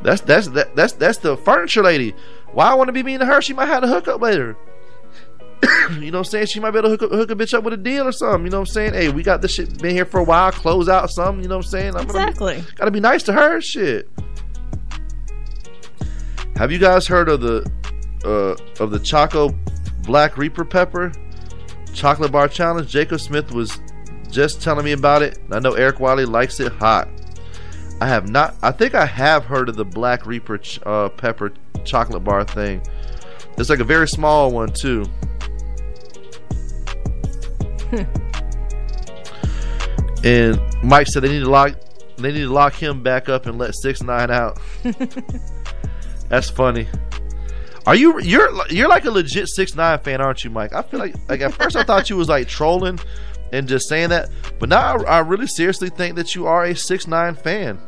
that's 0.03 0.21
that's 0.23 0.49
that, 0.49 0.75
that's 0.77 0.95
that's 0.95 1.19
the 1.19 1.37
furniture 1.37 1.83
lady. 1.83 2.15
Why 2.53 2.71
I 2.71 2.75
want 2.75 2.89
to 2.89 2.93
be 2.93 3.03
mean 3.03 3.21
to 3.21 3.27
her? 3.27 3.43
She 3.43 3.53
might 3.53 3.67
have 3.67 3.83
to 3.83 3.89
hook 3.89 4.09
up 4.09 4.21
later. 4.21 4.57
you 5.91 6.11
know 6.11 6.19
what 6.19 6.27
I'm 6.27 6.31
saying? 6.31 6.47
She 6.47 6.61
might 6.61 6.71
be 6.71 6.79
able 6.79 6.89
to 6.89 6.97
hook, 6.97 7.03
up, 7.03 7.11
hook 7.11 7.31
a 7.31 7.35
bitch 7.35 7.53
up 7.53 7.65
with 7.65 7.75
a 7.75 7.79
deal 7.79 8.07
or 8.07 8.13
something. 8.13 8.45
You 8.45 8.51
know 8.51 8.61
what 8.61 8.69
I'm 8.69 8.73
saying? 8.73 8.95
Hey, 8.95 9.09
we 9.09 9.23
got 9.23 9.43
this 9.43 9.55
shit 9.55 9.81
been 9.83 9.95
here 9.95 10.05
for 10.05 10.21
a 10.21 10.25
while. 10.25 10.53
Close 10.53 10.89
out 10.89 11.11
something. 11.11 11.43
You 11.43 11.49
know 11.49 11.57
what 11.57 11.67
I'm 11.67 11.71
saying? 11.71 11.97
I'm 11.97 12.03
Exactly. 12.03 12.55
Gotta 12.55 12.67
be, 12.67 12.77
gotta 12.77 12.91
be 12.93 13.01
nice 13.01 13.23
to 13.25 13.33
her. 13.33 13.61
Shit. 13.61 14.09
Have 16.57 16.73
you 16.73 16.79
guys 16.79 17.07
heard 17.07 17.29
of 17.29 17.41
the 17.41 17.71
uh, 18.25 18.57
of 18.81 18.91
the 18.91 18.99
Choco 18.99 19.55
Black 20.03 20.37
Reaper 20.37 20.65
Pepper 20.65 21.13
chocolate 21.93 22.33
bar 22.33 22.49
challenge? 22.49 22.89
Jacob 22.91 23.21
Smith 23.21 23.53
was 23.53 23.79
just 24.31 24.63
telling 24.63 24.85
me 24.85 24.93
about 24.93 25.23
it. 25.23 25.39
I 25.51 25.59
know 25.59 25.73
Eric 25.73 26.01
Wiley 26.01 26.25
likes 26.25 26.61
it 26.61 26.73
hot. 26.73 27.09
I 28.01 28.07
have 28.07 28.29
not. 28.29 28.55
I 28.63 28.71
think 28.71 28.95
I 28.95 29.05
have 29.07 29.45
heard 29.45 29.69
of 29.69 29.77
the 29.77 29.85
Black 29.85 30.25
Reaper 30.27 30.59
ch- 30.59 30.79
uh, 30.87 31.09
pepper 31.09 31.53
chocolate 31.85 32.23
bar 32.23 32.45
thing. 32.45 32.81
It's 33.57 33.69
like 33.71 33.81
a 33.81 33.85
very 33.85 34.07
small 34.07 34.53
one 34.53 34.73
too. 34.73 35.05
and 40.25 40.61
Mike 40.83 41.07
said 41.09 41.23
they 41.23 41.29
need 41.29 41.41
to 41.41 41.51
lock 41.51 41.75
they 42.19 42.33
need 42.33 42.41
to 42.41 42.53
lock 42.53 42.75
him 42.75 43.03
back 43.03 43.29
up 43.29 43.47
and 43.47 43.59
let 43.59 43.75
six 43.75 44.03
nine 44.03 44.31
out. 44.31 44.61
That's 46.29 46.51
funny. 46.51 46.87
Are 47.89 47.97
you 47.97 48.21
you're 48.21 48.51
you're 48.69 48.87
like 48.87 49.07
a 49.07 49.11
legit 49.11 49.49
six 49.49 49.75
nine 49.75 49.99
fan, 50.01 50.21
aren't 50.21 50.45
you, 50.45 50.51
Mike? 50.51 50.75
I 50.75 50.83
feel 50.83 51.01
like 51.01 51.15
like 51.27 51.41
at 51.41 51.55
first 51.55 51.75
I 51.75 51.85
thought 51.85 52.11
you 52.11 52.19
was 52.19 52.29
like 52.29 52.47
trolling 52.47 53.01
and 53.51 53.67
just 53.67 53.89
saying 53.89 54.11
that, 54.11 54.29
but 54.59 54.69
now 54.69 54.99
I, 54.99 55.03
I 55.05 55.19
really 55.21 55.47
seriously 55.47 55.89
think 55.89 56.15
that 56.17 56.35
you 56.35 56.47
are 56.47 56.67
a 56.67 56.77
six 56.77 57.07
nine 57.07 57.35
fan. 57.35 57.79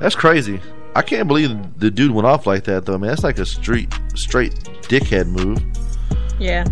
That's 0.00 0.16
crazy. 0.16 0.60
I 0.96 1.02
can't 1.02 1.28
believe 1.28 1.78
the 1.78 1.88
dude 1.88 2.10
went 2.10 2.26
off 2.26 2.44
like 2.44 2.64
that 2.64 2.86
though, 2.86 2.98
man. 2.98 3.10
That's 3.10 3.22
like 3.22 3.38
a 3.38 3.46
street 3.46 3.94
straight 4.16 4.52
dickhead 4.88 5.28
move. 5.28 5.62
Yeah. 6.40 6.64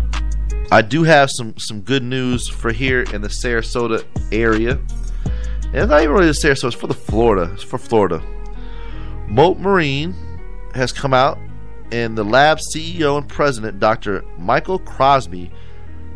I 0.69 0.81
do 0.81 1.03
have 1.03 1.29
some 1.31 1.57
some 1.57 1.79
good 1.79 2.03
news 2.03 2.49
for 2.49 2.73
here 2.73 3.03
in 3.03 3.21
the 3.21 3.29
Sarasota 3.29 4.03
area. 4.33 4.81
It's 5.73 5.89
not 5.89 6.01
even 6.01 6.13
really 6.15 6.27
the 6.27 6.31
Sarasota, 6.31 6.67
it's 6.67 6.75
for 6.75 6.87
the 6.87 6.93
Florida. 6.93 7.51
It's 7.53 7.63
for 7.63 7.77
Florida. 7.77 8.23
Mote 9.27 9.59
Marine 9.59 10.15
has 10.73 10.91
come 10.91 11.13
out 11.13 11.37
and 11.91 12.17
the 12.17 12.23
lab's 12.23 12.73
CEO 12.73 13.17
and 13.17 13.27
president, 13.27 13.79
Dr. 13.79 14.23
Michael 14.37 14.79
Crosby, 14.79 15.51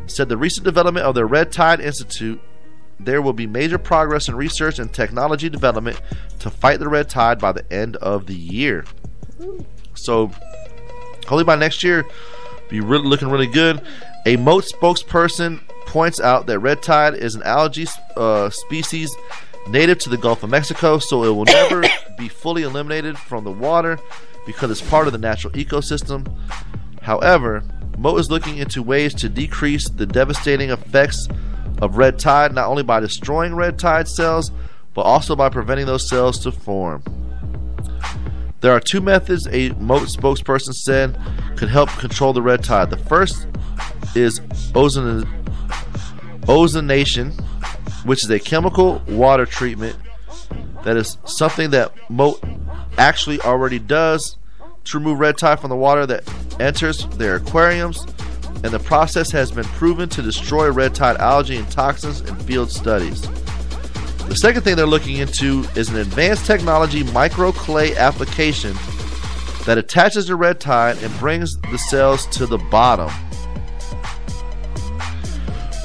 said 0.08 0.30
the 0.30 0.38
recent 0.38 0.66
development 0.66 1.06
of 1.06 1.16
the 1.16 1.26
Red 1.26 1.52
Tide 1.52 1.80
Institute, 1.80 2.42
there 3.00 3.22
will 3.22 3.34
be 3.34 3.48
major 3.48 3.78
progress 3.78 4.28
in 4.28 4.36
research 4.36 4.80
and 4.80 4.92
technology 4.94 5.50
development 5.50 6.00
to 6.40 6.50
fight 6.50 6.80
the 6.80 6.88
red 6.88 7.10
tide 7.10 7.40
by 7.40 7.52
the 7.52 7.72
end 7.74 7.96
of 7.98 8.28
the 8.28 8.36
year. 8.36 8.86
So, 9.96 10.28
hopefully 11.22 11.44
by 11.44 11.56
next 11.56 11.84
year, 11.84 12.06
be 12.70 12.80
really 12.80 13.08
looking 13.08 13.30
really 13.30 13.48
good. 13.48 13.82
A 14.26 14.36
Mote 14.38 14.66
spokesperson 14.66 15.62
points 15.86 16.20
out 16.20 16.46
that 16.48 16.60
red 16.60 16.82
tide 16.82 17.16
is 17.16 17.36
an 17.36 17.44
algae 17.44 17.88
uh, 18.16 18.50
species 18.50 19.16
native 19.68 20.00
to 20.00 20.10
the 20.10 20.18
Gulf 20.18 20.44
of 20.44 20.50
Mexico, 20.50 21.00
so 21.00 21.24
it 21.24 21.30
will 21.30 21.46
never 21.46 21.84
be 22.18 22.28
fully 22.28 22.64
eliminated 22.64 23.18
from 23.18 23.44
the 23.44 23.52
water 23.52 24.00
because 24.46 24.72
it's 24.72 24.82
part 24.82 25.08
of 25.08 25.14
the 25.14 25.20
natural 25.20 25.54
ecosystem. 25.54 26.34
However, 27.02 27.64
Mote 27.98 28.20
is 28.20 28.32
looking 28.32 28.58
into 28.58 28.82
ways 28.82 29.14
to 29.16 29.30
decrease 29.30 29.90
the 29.90 30.06
devastating 30.06 30.70
effects 30.72 31.28
of 31.82 31.98
red 31.98 32.18
tide 32.20 32.54
not 32.54 32.68
only 32.68 32.84
by 32.84 33.00
destroying 33.00 33.56
red 33.56 33.78
tide 33.78 34.08
cells, 34.08 34.52
but 34.94 35.02
also 35.02 35.36
by 35.36 35.50
preventing 35.50 35.86
those 35.86 36.10
cells 36.10 36.40
to 36.40 36.52
form. 36.52 37.04
There 38.62 38.72
are 38.72 38.80
two 38.80 39.02
methods 39.02 39.48
a 39.48 39.70
Mote 39.72 40.08
spokesperson 40.08 40.74
said 40.74 41.20
could 41.58 41.70
help 41.70 41.90
control 41.98 42.34
the 42.34 42.42
red 42.42 42.64
tide. 42.64 42.90
The 42.92 42.98
first 42.98 43.48
is 44.16 44.40
ozone, 44.76 45.26
ozonation, 46.42 47.40
which 48.06 48.24
is 48.24 48.30
a 48.30 48.40
chemical 48.40 49.02
water 49.08 49.46
treatment 49.46 49.96
that 50.84 50.98
is 50.98 51.18
something 51.26 51.70
that 51.72 51.94
Mote 52.10 52.44
actually 52.98 53.40
already 53.42 53.80
does 53.80 54.38
to 54.86 54.98
remove 54.98 55.20
red 55.20 55.38
tide 55.38 55.60
from 55.60 55.70
the 55.70 55.76
water 55.76 56.06
that 56.06 56.24
enters 56.60 57.06
their 57.18 57.36
aquariums, 57.36 58.06
and 58.64 58.74
the 58.74 58.80
process 58.80 59.32
has 59.32 59.52
been 59.52 59.66
proven 59.66 60.10
to 60.10 60.22
destroy 60.22 60.72
red 60.72 60.96
tide 60.96 61.18
algae 61.18 61.58
and 61.58 61.72
toxins 61.72 62.22
in 62.22 62.36
field 62.38 62.72
studies. 62.72 63.22
The 64.28 64.36
second 64.36 64.62
thing 64.62 64.76
they're 64.76 64.86
looking 64.86 65.18
into 65.18 65.66
is 65.76 65.90
an 65.90 65.98
advanced 65.98 66.46
technology 66.46 67.04
microclay 67.04 67.96
application 67.98 68.74
that 69.66 69.78
attaches 69.78 70.28
the 70.28 70.36
red 70.36 70.60
tide 70.60 70.98
and 71.04 71.14
brings 71.20 71.56
the 71.70 71.78
cells 71.78 72.26
to 72.28 72.46
the 72.46 72.58
bottom. 72.58 73.12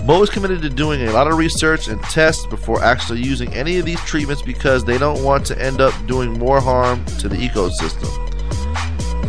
Mo 0.07 0.23
is 0.23 0.31
committed 0.31 0.63
to 0.63 0.71
doing 0.71 1.03
a 1.03 1.11
lot 1.11 1.27
of 1.27 1.37
research 1.37 1.89
and 1.89 2.01
tests 2.05 2.47
before 2.47 2.81
actually 2.81 3.21
using 3.21 3.53
any 3.53 3.79
of 3.79 3.85
these 3.85 3.99
treatments 4.03 4.41
because 4.41 4.85
they 4.85 4.99
don't 4.99 5.25
want 5.25 5.45
to 5.45 5.61
end 5.61 5.81
up 5.81 5.93
doing 6.07 6.39
more 6.39 6.61
harm 6.61 7.05
to 7.19 7.29
the 7.29 7.35
ecosystem. 7.35 8.07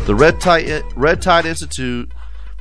The 0.05 0.13
Red 0.13 0.39
Tide, 0.39 0.83
red 0.95 1.19
tide 1.19 1.47
Institute 1.47 2.11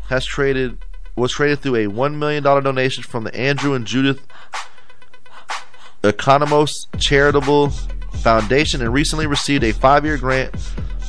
has 0.08 0.26
created 0.26 0.78
was 1.14 1.34
created 1.34 1.60
through 1.60 1.74
a 1.74 1.88
$1 1.88 2.14
million 2.14 2.42
donation 2.42 3.02
from 3.02 3.24
the 3.24 3.36
Andrew 3.36 3.74
and 3.74 3.86
Judith 3.86 4.26
Economos 6.02 6.70
Charitable 6.98 7.68
Foundation 8.22 8.80
and 8.80 8.94
recently 8.94 9.26
received 9.26 9.62
a 9.62 9.72
five 9.72 10.06
year 10.06 10.16
grant 10.16 10.58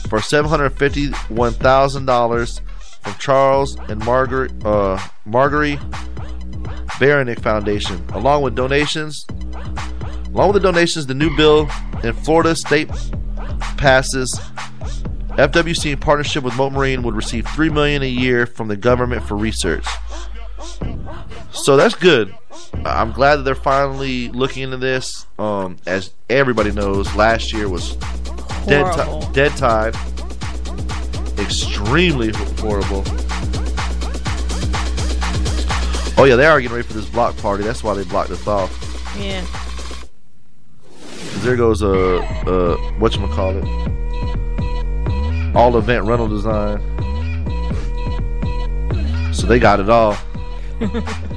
for 0.10 0.20
$751,000 0.20 2.62
from 3.02 3.14
Charles 3.14 3.78
and 3.88 4.04
Margaret 4.04 4.52
uh, 4.66 5.00
Marguerite 5.26 5.80
Barancik 6.99 7.41
Foundation. 7.41 8.03
Along 8.14 8.41
with 8.41 8.55
donations, 8.55 9.26
along 10.34 10.53
with 10.53 10.61
the 10.61 10.72
donations, 10.72 11.05
the 11.07 11.14
new 11.14 11.35
bill 11.35 11.69
in 12.03 12.14
Florida 12.14 12.55
state 12.55 12.89
passes. 13.77 14.34
FWC 15.38 15.91
in 15.91 15.99
partnership 15.99 16.43
with 16.43 16.55
Mote 16.57 16.73
Marine 16.73 17.03
would 17.03 17.15
receive 17.15 17.47
three 17.49 17.69
million 17.69 18.01
a 18.01 18.07
year 18.07 18.47
from 18.47 18.68
the 18.68 18.76
government 18.76 19.23
for 19.23 19.38
research. 19.38 19.85
So 21.51 21.77
that's 21.77 21.93
good. 21.95 22.34
I'm 22.85 23.11
glad 23.11 23.38
that 23.38 23.43
they're 23.43 23.55
finally 23.55 24.30
looking 24.30 24.64
into 24.64 24.77
this. 24.77 25.27
Um, 25.38 25.77
as 25.85 26.11
everybody 26.30 26.72
knows, 26.72 27.14
last 27.15 27.53
year 27.53 27.69
was 27.69 27.95
dead, 28.68 28.91
ti- 28.93 29.34
dead 29.34 29.55
tide, 29.57 29.95
extremely 31.39 32.31
horrible. 32.59 33.03
Oh 36.19 36.23
yeah, 36.23 36.35
they 36.35 36.48
are 36.48 36.60
getting 36.60 36.76
ready 36.76 36.88
for 36.88 36.94
this 36.94 37.07
block 37.07 37.38
party. 37.38 37.64
That's 37.64 37.84
why 37.84 37.94
they 37.94 38.03
blocked 38.03 38.31
us 38.31 38.48
off. 38.48 38.72
Yeah. 39.19 39.45
there 41.41 41.56
goes 41.56 41.84
a 41.84 42.18
uh, 42.18 42.22
uh, 42.48 42.77
what 42.98 43.15
you 43.15 43.27
call 43.27 43.56
it, 43.56 43.65
all 45.56 45.77
event 45.77 46.06
rental 46.06 46.27
design. 46.27 46.81
So 49.31 49.45
they 49.45 49.60
got 49.60 49.80
it 49.80 49.89
all. 49.91 50.18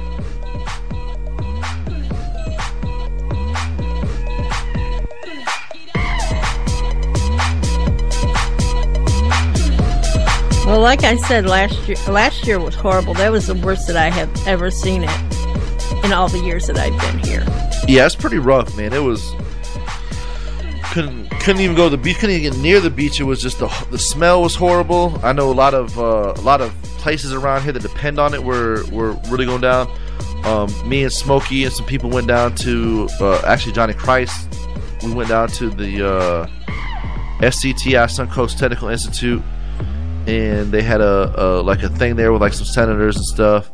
Well, 10.71 10.79
like 10.79 11.03
I 11.03 11.17
said 11.17 11.45
last 11.45 11.85
year, 11.85 11.97
last 12.07 12.47
year 12.47 12.57
was 12.57 12.75
horrible. 12.75 13.13
That 13.15 13.29
was 13.29 13.47
the 13.47 13.55
worst 13.55 13.87
that 13.87 13.97
I 13.97 14.09
have 14.09 14.47
ever 14.47 14.71
seen 14.71 15.03
it 15.03 16.05
in 16.05 16.13
all 16.13 16.29
the 16.29 16.39
years 16.39 16.67
that 16.67 16.77
I've 16.77 16.97
been 17.01 17.19
here. 17.19 17.43
Yeah, 17.89 18.05
it's 18.05 18.15
pretty 18.15 18.37
rough, 18.37 18.77
man. 18.77 18.93
It 18.93 19.03
was 19.03 19.35
couldn't 20.93 21.29
couldn't 21.41 21.59
even 21.61 21.75
go 21.75 21.89
to 21.89 21.97
the 21.97 22.01
beach. 22.01 22.19
Couldn't 22.19 22.37
even 22.37 22.53
get 22.53 22.61
near 22.61 22.79
the 22.79 22.89
beach. 22.89 23.19
It 23.19 23.25
was 23.25 23.41
just 23.41 23.59
the 23.59 23.67
the 23.91 23.99
smell 23.99 24.43
was 24.43 24.55
horrible. 24.55 25.19
I 25.21 25.33
know 25.33 25.51
a 25.51 25.53
lot 25.53 25.73
of 25.73 25.99
uh, 25.99 26.35
a 26.37 26.41
lot 26.41 26.61
of 26.61 26.71
places 26.99 27.33
around 27.33 27.63
here 27.63 27.73
that 27.73 27.81
depend 27.81 28.17
on 28.17 28.33
it 28.33 28.41
were 28.41 28.85
were 28.93 29.11
really 29.27 29.45
going 29.45 29.59
down. 29.59 29.91
Um, 30.45 30.71
me 30.87 31.03
and 31.03 31.11
Smokey 31.11 31.65
and 31.65 31.73
some 31.73 31.85
people 31.85 32.09
went 32.09 32.27
down 32.27 32.55
to 32.55 33.09
uh, 33.19 33.41
actually 33.45 33.73
Johnny 33.73 33.93
Christ. 33.93 34.47
We 35.03 35.13
went 35.13 35.27
down 35.27 35.49
to 35.49 35.69
the 35.69 36.07
uh, 36.07 36.47
SCTI 37.41 38.05
Suncoast 38.07 38.57
Technical 38.57 38.87
Institute, 38.87 39.43
and 40.27 40.71
they 40.71 40.81
had 40.81 41.01
a, 41.01 41.33
a 41.37 41.45
like 41.61 41.83
a 41.83 41.89
thing 41.89 42.15
there 42.15 42.31
with 42.31 42.41
like 42.41 42.53
some 42.53 42.65
senators 42.65 43.15
and 43.15 43.25
stuff, 43.25 43.71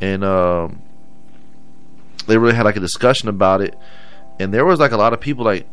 and 0.00 0.24
um, 0.24 0.82
they 2.26 2.38
really 2.38 2.54
had 2.54 2.64
like 2.64 2.76
a 2.76 2.80
discussion 2.80 3.28
about 3.28 3.60
it. 3.60 3.76
And 4.38 4.52
there 4.52 4.64
was 4.64 4.80
like 4.80 4.92
a 4.92 4.96
lot 4.96 5.12
of 5.12 5.20
people 5.20 5.44
like 5.44 5.66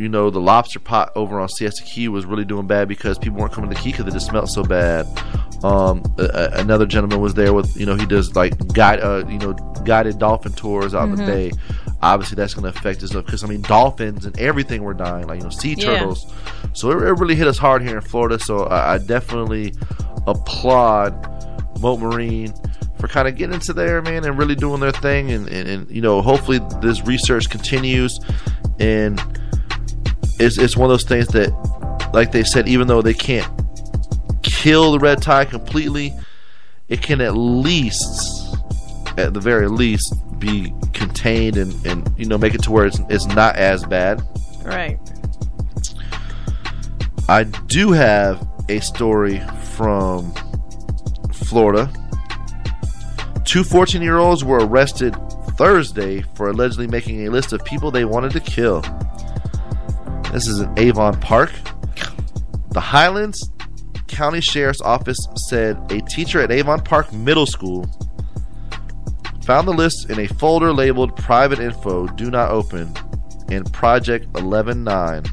you 0.00 0.08
know, 0.08 0.30
the 0.30 0.40
lobster 0.40 0.80
pot 0.80 1.12
over 1.14 1.38
on 1.38 1.48
Siesta 1.48 1.82
Key 1.84 2.08
was 2.08 2.24
really 2.24 2.44
doing 2.44 2.66
bad 2.66 2.88
because 2.88 3.18
people 3.18 3.38
weren't 3.38 3.52
coming 3.52 3.70
to 3.70 3.76
key 3.76 3.92
because 3.92 4.06
it 4.06 4.12
just 4.12 4.26
smelled 4.26 4.50
so 4.50 4.64
bad. 4.64 5.06
Um, 5.62 6.02
a, 6.18 6.24
a- 6.24 6.60
another 6.60 6.86
gentleman 6.86 7.20
was 7.20 7.34
there 7.34 7.52
with, 7.52 7.76
you 7.76 7.84
know, 7.86 7.94
he 7.94 8.06
does 8.06 8.34
like 8.34 8.56
guide, 8.72 9.00
uh, 9.00 9.24
you 9.28 9.38
know, 9.38 9.52
guided 9.84 10.18
dolphin 10.18 10.52
tours 10.52 10.94
out 10.94 11.08
in 11.10 11.16
the 11.16 11.22
Mhm. 11.22 11.26
bay. 11.26 11.50
Obviously, 12.02 12.36
that's 12.36 12.54
going 12.54 12.70
to 12.72 12.78
affect 12.78 13.02
us 13.02 13.12
because 13.12 13.44
I 13.44 13.46
mean, 13.46 13.60
dolphins 13.62 14.24
and 14.24 14.38
everything 14.40 14.82
were 14.82 14.94
dying, 14.94 15.26
like 15.26 15.38
you 15.38 15.44
know, 15.44 15.50
sea 15.50 15.74
Yeah. 15.76 15.98
turtles. 15.98 16.32
So 16.72 16.90
it, 16.92 16.96
it 17.06 17.12
really 17.18 17.34
hit 17.34 17.46
us 17.46 17.58
hard 17.58 17.82
here 17.82 17.96
in 17.96 18.00
Florida. 18.02 18.38
So 18.38 18.64
I, 18.64 18.94
I 18.94 18.98
definitely 18.98 19.74
applaud 20.26 21.12
Mote 21.80 22.00
Marine 22.00 22.54
for 22.98 23.08
kind 23.08 23.28
of 23.28 23.36
getting 23.36 23.54
into 23.54 23.72
there, 23.72 24.00
man, 24.02 24.24
and 24.24 24.38
really 24.38 24.54
doing 24.54 24.80
their 24.80 24.92
thing. 24.92 25.30
And, 25.30 25.46
and, 25.48 25.68
and 25.68 25.90
you 25.90 26.00
know, 26.02 26.22
hopefully 26.22 26.60
this 26.80 27.04
research 27.06 27.50
continues. 27.50 28.18
And 28.78 29.20
it's, 30.38 30.58
it's 30.58 30.76
one 30.76 30.86
of 30.86 30.92
those 30.92 31.04
things 31.04 31.28
that, 31.28 31.50
like 32.14 32.32
they 32.32 32.44
said, 32.44 32.68
even 32.68 32.86
though 32.88 33.02
they 33.02 33.14
can't 33.14 33.46
kill 34.60 34.92
the 34.92 34.98
red 34.98 35.22
tide 35.22 35.48
completely, 35.48 36.14
it 36.88 37.00
can 37.00 37.22
at 37.22 37.34
least, 37.34 38.54
at 39.16 39.32
the 39.32 39.40
very 39.40 39.68
least, 39.68 40.14
be 40.38 40.74
contained 40.92 41.56
and, 41.56 41.86
and 41.86 42.12
you 42.18 42.26
know, 42.26 42.36
make 42.36 42.54
it 42.54 42.62
to 42.62 42.70
where 42.70 42.84
it's, 42.84 43.00
it's 43.08 43.26
not 43.26 43.56
as 43.56 43.84
bad. 43.86 44.22
Right. 44.62 44.98
I 47.26 47.44
do 47.44 47.92
have 47.92 48.46
a 48.68 48.80
story 48.80 49.40
from 49.76 50.30
Florida. 51.32 51.90
Two 53.46 53.64
14 53.64 54.02
year 54.02 54.18
olds 54.18 54.44
were 54.44 54.58
arrested 54.58 55.16
Thursday 55.56 56.20
for 56.34 56.50
allegedly 56.50 56.86
making 56.86 57.26
a 57.26 57.30
list 57.30 57.54
of 57.54 57.64
people 57.64 57.90
they 57.90 58.04
wanted 58.04 58.32
to 58.32 58.40
kill. 58.40 58.82
This 60.32 60.46
is 60.46 60.60
in 60.60 60.78
Avon 60.78 61.18
Park. 61.18 61.50
The 62.72 62.80
Highlands 62.80 63.50
County 64.10 64.40
Sheriff's 64.40 64.80
Office 64.80 65.18
said 65.48 65.78
a 65.90 66.00
teacher 66.02 66.40
at 66.40 66.50
Avon 66.50 66.80
Park 66.80 67.12
Middle 67.12 67.46
School 67.46 67.88
found 69.44 69.66
the 69.66 69.72
list 69.72 70.10
in 70.10 70.18
a 70.18 70.26
folder 70.26 70.72
labeled 70.72 71.16
Private 71.16 71.60
Info, 71.60 72.06
Do 72.08 72.30
Not 72.30 72.50
Open, 72.50 72.92
in 73.50 73.64
Project 73.64 74.26
119. 74.34 75.32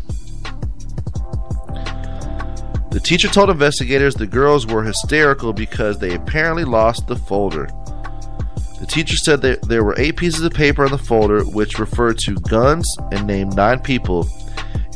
The 2.91 2.99
teacher 3.03 3.27
told 3.27 3.49
investigators 3.49 4.15
the 4.15 4.25
girls 4.25 4.65
were 4.65 4.83
hysterical 4.83 5.53
because 5.53 5.99
they 5.99 6.15
apparently 6.15 6.63
lost 6.63 7.07
the 7.07 7.15
folder. 7.15 7.67
The 8.79 8.87
teacher 8.87 9.17
said 9.17 9.41
that 9.41 9.67
there 9.67 9.83
were 9.83 9.95
eight 9.97 10.17
pieces 10.17 10.43
of 10.43 10.53
paper 10.53 10.85
in 10.85 10.91
the 10.91 10.97
folder 10.97 11.43
which 11.43 11.79
referred 11.79 12.19
to 12.19 12.35
guns 12.35 12.87
and 13.11 13.27
named 13.27 13.55
nine 13.55 13.79
people, 13.79 14.27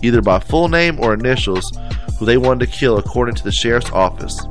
either 0.02 0.22
by 0.22 0.40
full 0.40 0.68
name 0.68 1.00
or 1.00 1.14
initials, 1.14 1.72
who 2.22 2.28
they 2.28 2.38
wanted 2.38 2.64
to 2.64 2.72
kill, 2.72 3.00
according 3.00 3.34
to 3.34 3.44
the 3.44 3.52
sheriff's 3.52 3.90
office. 3.90 4.46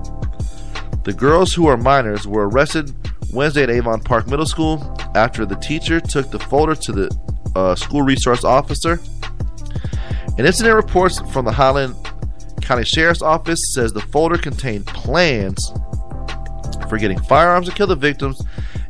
The 1.04 1.12
girls, 1.16 1.52
who 1.52 1.68
are 1.68 1.76
minors, 1.76 2.26
were 2.26 2.48
arrested 2.48 2.92
Wednesday 3.32 3.62
at 3.62 3.70
Avon 3.70 4.00
Park 4.00 4.26
Middle 4.26 4.44
School 4.44 4.96
after 5.14 5.46
the 5.46 5.54
teacher 5.54 6.00
took 6.00 6.32
the 6.32 6.38
folder 6.40 6.74
to 6.74 6.90
the 6.90 7.16
uh, 7.54 7.76
school 7.76 8.02
resource 8.02 8.42
officer. 8.42 8.98
An 10.36 10.46
incident 10.46 10.74
reports 10.74 11.20
from 11.32 11.44
the 11.44 11.52
Highland 11.52 11.94
County 12.60 12.82
Sheriff's 12.82 13.22
Office 13.22 13.60
says 13.72 13.92
the 13.92 14.00
folder 14.00 14.36
contained 14.36 14.88
plans 14.88 15.72
for 16.88 16.98
getting 16.98 17.20
firearms 17.20 17.68
to 17.68 17.74
kill 17.74 17.86
the 17.86 17.94
victims 17.94 18.42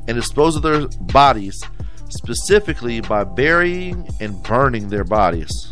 and 0.09 0.16
dispose 0.16 0.57
of 0.57 0.62
their 0.62 0.89
bodies, 1.12 1.62
specifically 2.09 3.02
by 3.02 3.24
burying 3.24 4.09
and 4.20 4.43
burning 4.43 4.89
their 4.89 5.05
bodies. 5.05 5.70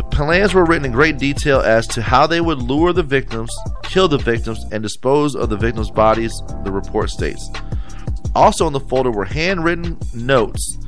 The 0.00 0.16
plans 0.16 0.54
were 0.54 0.64
written 0.64 0.86
in 0.86 0.92
great 0.92 1.18
detail 1.18 1.60
as 1.60 1.86
to 1.88 2.00
how 2.00 2.26
they 2.26 2.40
would 2.40 2.62
lure 2.62 2.94
the 2.94 3.02
victims, 3.02 3.54
kill 3.82 4.08
the 4.08 4.16
victims, 4.16 4.64
and 4.72 4.82
dispose 4.82 5.36
of 5.36 5.50
the 5.50 5.58
victims' 5.58 5.90
bodies, 5.90 6.32
the 6.64 6.72
report 6.72 7.10
states. 7.10 7.50
Also 8.34 8.66
in 8.66 8.72
the 8.72 8.80
folder 8.80 9.10
were 9.10 9.26
handwritten 9.26 9.98
notes 10.14 10.78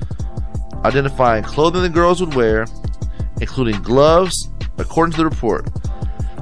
identifying 0.86 1.44
clothing 1.44 1.82
the 1.82 1.90
girls 1.90 2.22
would 2.22 2.34
wear, 2.34 2.64
including 3.42 3.82
gloves, 3.82 4.48
according 4.78 5.12
to 5.12 5.18
the 5.18 5.28
report. 5.28 5.66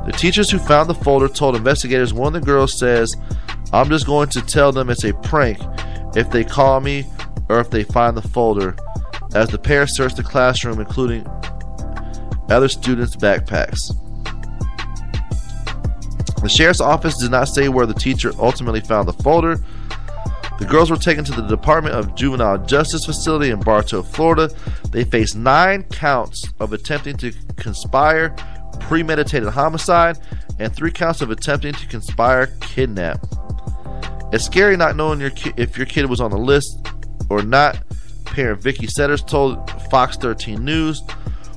The 0.06 0.14
teachers 0.16 0.48
who 0.48 0.60
found 0.60 0.88
the 0.88 0.94
folder 0.94 1.26
told 1.26 1.56
investigators 1.56 2.14
one 2.14 2.36
of 2.36 2.40
the 2.40 2.46
girls 2.46 2.78
says, 2.78 3.12
I'm 3.72 3.88
just 3.88 4.06
going 4.06 4.28
to 4.28 4.42
tell 4.42 4.70
them 4.70 4.90
it's 4.90 5.02
a 5.02 5.12
prank 5.12 5.58
if 6.14 6.30
they 6.30 6.44
call 6.44 6.78
me 6.78 7.04
or 7.48 7.58
if 7.58 7.68
they 7.68 7.82
find 7.82 8.16
the 8.16 8.22
folder, 8.22 8.76
as 9.34 9.48
the 9.48 9.58
pair 9.58 9.88
searched 9.88 10.18
the 10.18 10.22
classroom, 10.22 10.78
including 10.78 11.26
other 12.50 12.68
students' 12.68 13.16
backpacks. 13.16 13.78
The 16.42 16.48
sheriff's 16.48 16.80
office 16.80 17.18
did 17.18 17.30
not 17.30 17.48
say 17.48 17.68
where 17.68 17.86
the 17.86 17.94
teacher 17.94 18.32
ultimately 18.38 18.80
found 18.80 19.06
the 19.08 19.12
folder. 19.12 19.56
The 20.58 20.66
girls 20.66 20.90
were 20.90 20.96
taken 20.96 21.24
to 21.24 21.32
the 21.32 21.46
Department 21.46 21.94
of 21.94 22.14
Juvenile 22.14 22.58
Justice 22.58 23.04
facility 23.06 23.50
in 23.50 23.60
Bartow, 23.60 24.02
Florida. 24.02 24.50
They 24.90 25.04
faced 25.04 25.36
nine 25.36 25.84
counts 25.84 26.42
of 26.60 26.72
attempting 26.72 27.16
to 27.18 27.32
conspire, 27.56 28.30
premeditated 28.80 29.48
homicide, 29.48 30.18
and 30.58 30.74
three 30.74 30.90
counts 30.90 31.22
of 31.22 31.30
attempting 31.30 31.72
to 31.74 31.86
conspire 31.86 32.48
kidnap. 32.60 33.24
It's 34.32 34.44
scary 34.44 34.76
not 34.76 34.96
knowing 34.96 35.20
your 35.20 35.30
ki- 35.30 35.52
if 35.56 35.76
your 35.76 35.86
kid 35.86 36.08
was 36.08 36.20
on 36.20 36.30
the 36.30 36.38
list 36.38 36.86
or 37.28 37.42
not. 37.42 37.82
Parent 38.26 38.62
Vicky 38.62 38.86
Setters 38.86 39.22
told 39.22 39.68
Fox 39.90 40.16
13 40.16 40.64
News. 40.64 41.02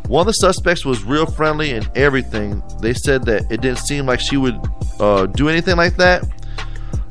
One 0.07 0.21
of 0.21 0.27
the 0.27 0.33
suspects 0.33 0.85
was 0.85 1.03
real 1.03 1.25
friendly 1.25 1.71
and 1.71 1.89
everything. 1.95 2.61
They 2.81 2.93
said 2.93 3.23
that 3.25 3.51
it 3.51 3.61
didn't 3.61 3.79
seem 3.79 4.05
like 4.05 4.19
she 4.19 4.37
would 4.37 4.59
uh, 4.99 5.27
do 5.27 5.49
anything 5.49 5.77
like 5.77 5.95
that. 5.97 6.23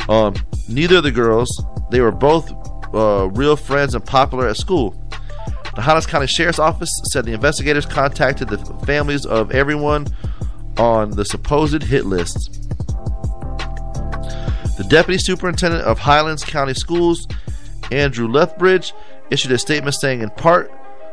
Um, 0.09 0.35
neither 0.69 0.97
of 0.97 1.03
the 1.03 1.11
girls, 1.11 1.65
they 1.91 2.01
were 2.01 2.13
both 2.13 2.53
uh, 2.95 3.29
real 3.33 3.57
friends 3.57 3.95
and 3.95 4.05
popular 4.05 4.49
at 4.49 4.57
school. 4.57 4.95
The 5.75 5.81
Highlands 5.81 6.07
County 6.07 6.27
Sheriff's 6.27 6.59
Office 6.59 6.91
said 7.11 7.25
the 7.25 7.33
investigators 7.33 7.87
contacted 7.87 8.49
the 8.49 8.59
families 8.85 9.25
of 9.25 9.53
everyone 9.53 10.07
on 10.77 11.11
the 11.11 11.25
supposed 11.25 11.83
hit 11.83 12.05
list. 12.05 12.59
The 14.77 14.85
Deputy 14.89 15.19
Superintendent 15.19 15.85
of 15.85 15.99
Highlands 15.99 16.45
County 16.45 16.75
Schools, 16.75 17.27
Andrew 17.91 18.29
Lethbridge, 18.29 18.93
issued 19.31 19.53
a 19.53 19.59
statement 19.59 19.95
saying, 19.95 20.21
in 20.21 20.31
part, 20.31 20.71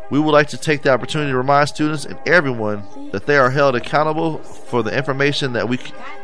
we 0.10 0.20
would 0.20 0.32
like 0.32 0.48
to 0.50 0.58
take 0.58 0.82
the 0.82 0.92
opportunity 0.92 1.32
to 1.32 1.38
remind 1.38 1.70
students 1.70 2.06
and 2.06 2.18
everyone 2.26 2.84
that 3.12 3.26
they 3.26 3.38
are 3.38 3.50
held 3.50 3.76
accountable 3.76 4.40
for 4.40 4.84
the 4.84 4.96
information 4.96 5.54
that 5.54 5.68
we 5.68 5.78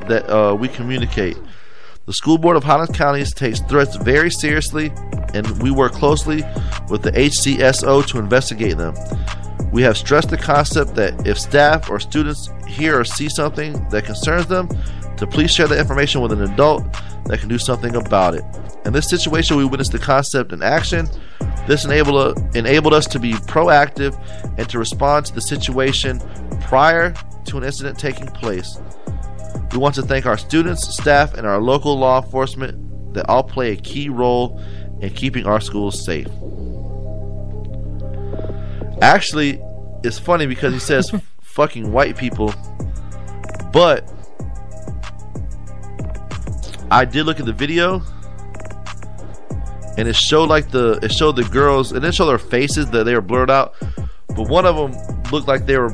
that 0.07 0.29
uh, 0.29 0.55
we 0.55 0.67
communicate. 0.67 1.37
The 2.05 2.13
School 2.13 2.37
Board 2.37 2.55
of 2.55 2.63
Highlands 2.63 2.95
County 2.95 3.23
takes 3.23 3.59
threats 3.61 3.95
very 3.95 4.29
seriously, 4.29 4.91
and 5.33 5.61
we 5.61 5.71
work 5.71 5.91
closely 5.91 6.43
with 6.87 7.01
the 7.01 7.11
HCSO 7.11 8.05
to 8.07 8.19
investigate 8.19 8.77
them. 8.77 8.93
We 9.71 9.81
have 9.81 9.97
stressed 9.97 10.29
the 10.29 10.37
concept 10.37 10.93
that 10.95 11.25
if 11.25 11.39
staff 11.39 11.89
or 11.89 11.99
students 11.99 12.49
hear 12.67 12.99
or 12.99 13.05
see 13.05 13.27
something 13.27 13.89
that 13.89 14.05
concerns 14.05 14.45
them, 14.45 14.69
to 15.17 15.27
please 15.27 15.51
share 15.51 15.67
the 15.67 15.77
information 15.77 16.21
with 16.21 16.31
an 16.31 16.41
adult 16.41 16.83
that 17.25 17.39
can 17.39 17.49
do 17.49 17.57
something 17.57 17.95
about 17.95 18.35
it. 18.35 18.43
In 18.85 18.93
this 18.93 19.09
situation, 19.09 19.57
we 19.57 19.65
witnessed 19.65 19.91
the 19.91 19.99
concept 19.99 20.53
in 20.53 20.61
action. 20.61 21.07
This 21.67 21.85
enabled, 21.85 22.37
enabled 22.55 22.93
us 22.93 23.07
to 23.07 23.19
be 23.19 23.33
proactive 23.33 24.15
and 24.57 24.69
to 24.69 24.77
respond 24.77 25.25
to 25.27 25.33
the 25.33 25.41
situation 25.41 26.21
prior 26.61 27.13
to 27.45 27.57
an 27.57 27.63
incident 27.63 27.97
taking 27.97 28.27
place. 28.27 28.77
We 29.71 29.79
want 29.79 29.95
to 29.95 30.03
thank 30.03 30.25
our 30.25 30.37
students, 30.37 30.95
staff, 30.95 31.33
and 31.33 31.47
our 31.47 31.59
local 31.59 31.97
law 31.97 32.21
enforcement 32.23 33.13
that 33.13 33.27
all 33.27 33.43
play 33.43 33.71
a 33.71 33.75
key 33.75 34.09
role 34.09 34.61
in 35.01 35.11
keeping 35.13 35.45
our 35.45 35.59
schools 35.59 36.05
safe. 36.05 36.27
Actually, 39.01 39.61
it's 40.03 40.19
funny 40.19 40.45
because 40.45 40.73
he 40.73 40.79
says 40.79 41.11
fucking 41.41 41.91
white 41.91 42.17
people, 42.17 42.53
but 43.73 44.09
I 46.91 47.05
did 47.05 47.25
look 47.25 47.39
at 47.39 47.45
the 47.45 47.53
video 47.53 48.01
and 49.97 50.07
it 50.07 50.15
showed 50.15 50.49
like 50.49 50.69
the 50.71 50.99
it 51.01 51.11
showed 51.11 51.35
the 51.35 51.43
girls 51.43 51.91
and 51.91 52.03
it 52.03 52.13
showed 52.13 52.27
their 52.27 52.37
faces 52.37 52.89
that 52.91 53.05
they 53.05 53.15
were 53.15 53.21
blurred 53.21 53.49
out 53.49 53.73
but 54.35 54.49
one 54.49 54.65
of 54.65 54.75
them 54.75 54.93
looked 55.31 55.47
like 55.47 55.65
they 55.65 55.77
were 55.77 55.89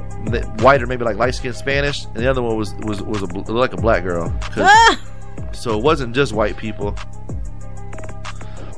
white 0.60 0.82
or 0.82 0.88
maybe 0.88 1.06
like 1.06 1.18
light 1.18 1.36
skinned 1.36 1.56
Spanish 1.56 2.06
and 2.06 2.16
the 2.18 2.30
other 2.30 2.42
one 2.42 2.58
was 2.58 2.74
was 2.80 3.02
was 3.04 3.22
a, 3.22 3.26
like 3.52 3.74
a 3.74 3.78
black 3.78 4.04
girl 4.04 4.34
ah! 4.58 5.00
so 5.52 5.78
it 5.78 5.84
wasn't 5.84 6.16
just 6.16 6.34
white 6.34 6.58
people 6.58 6.96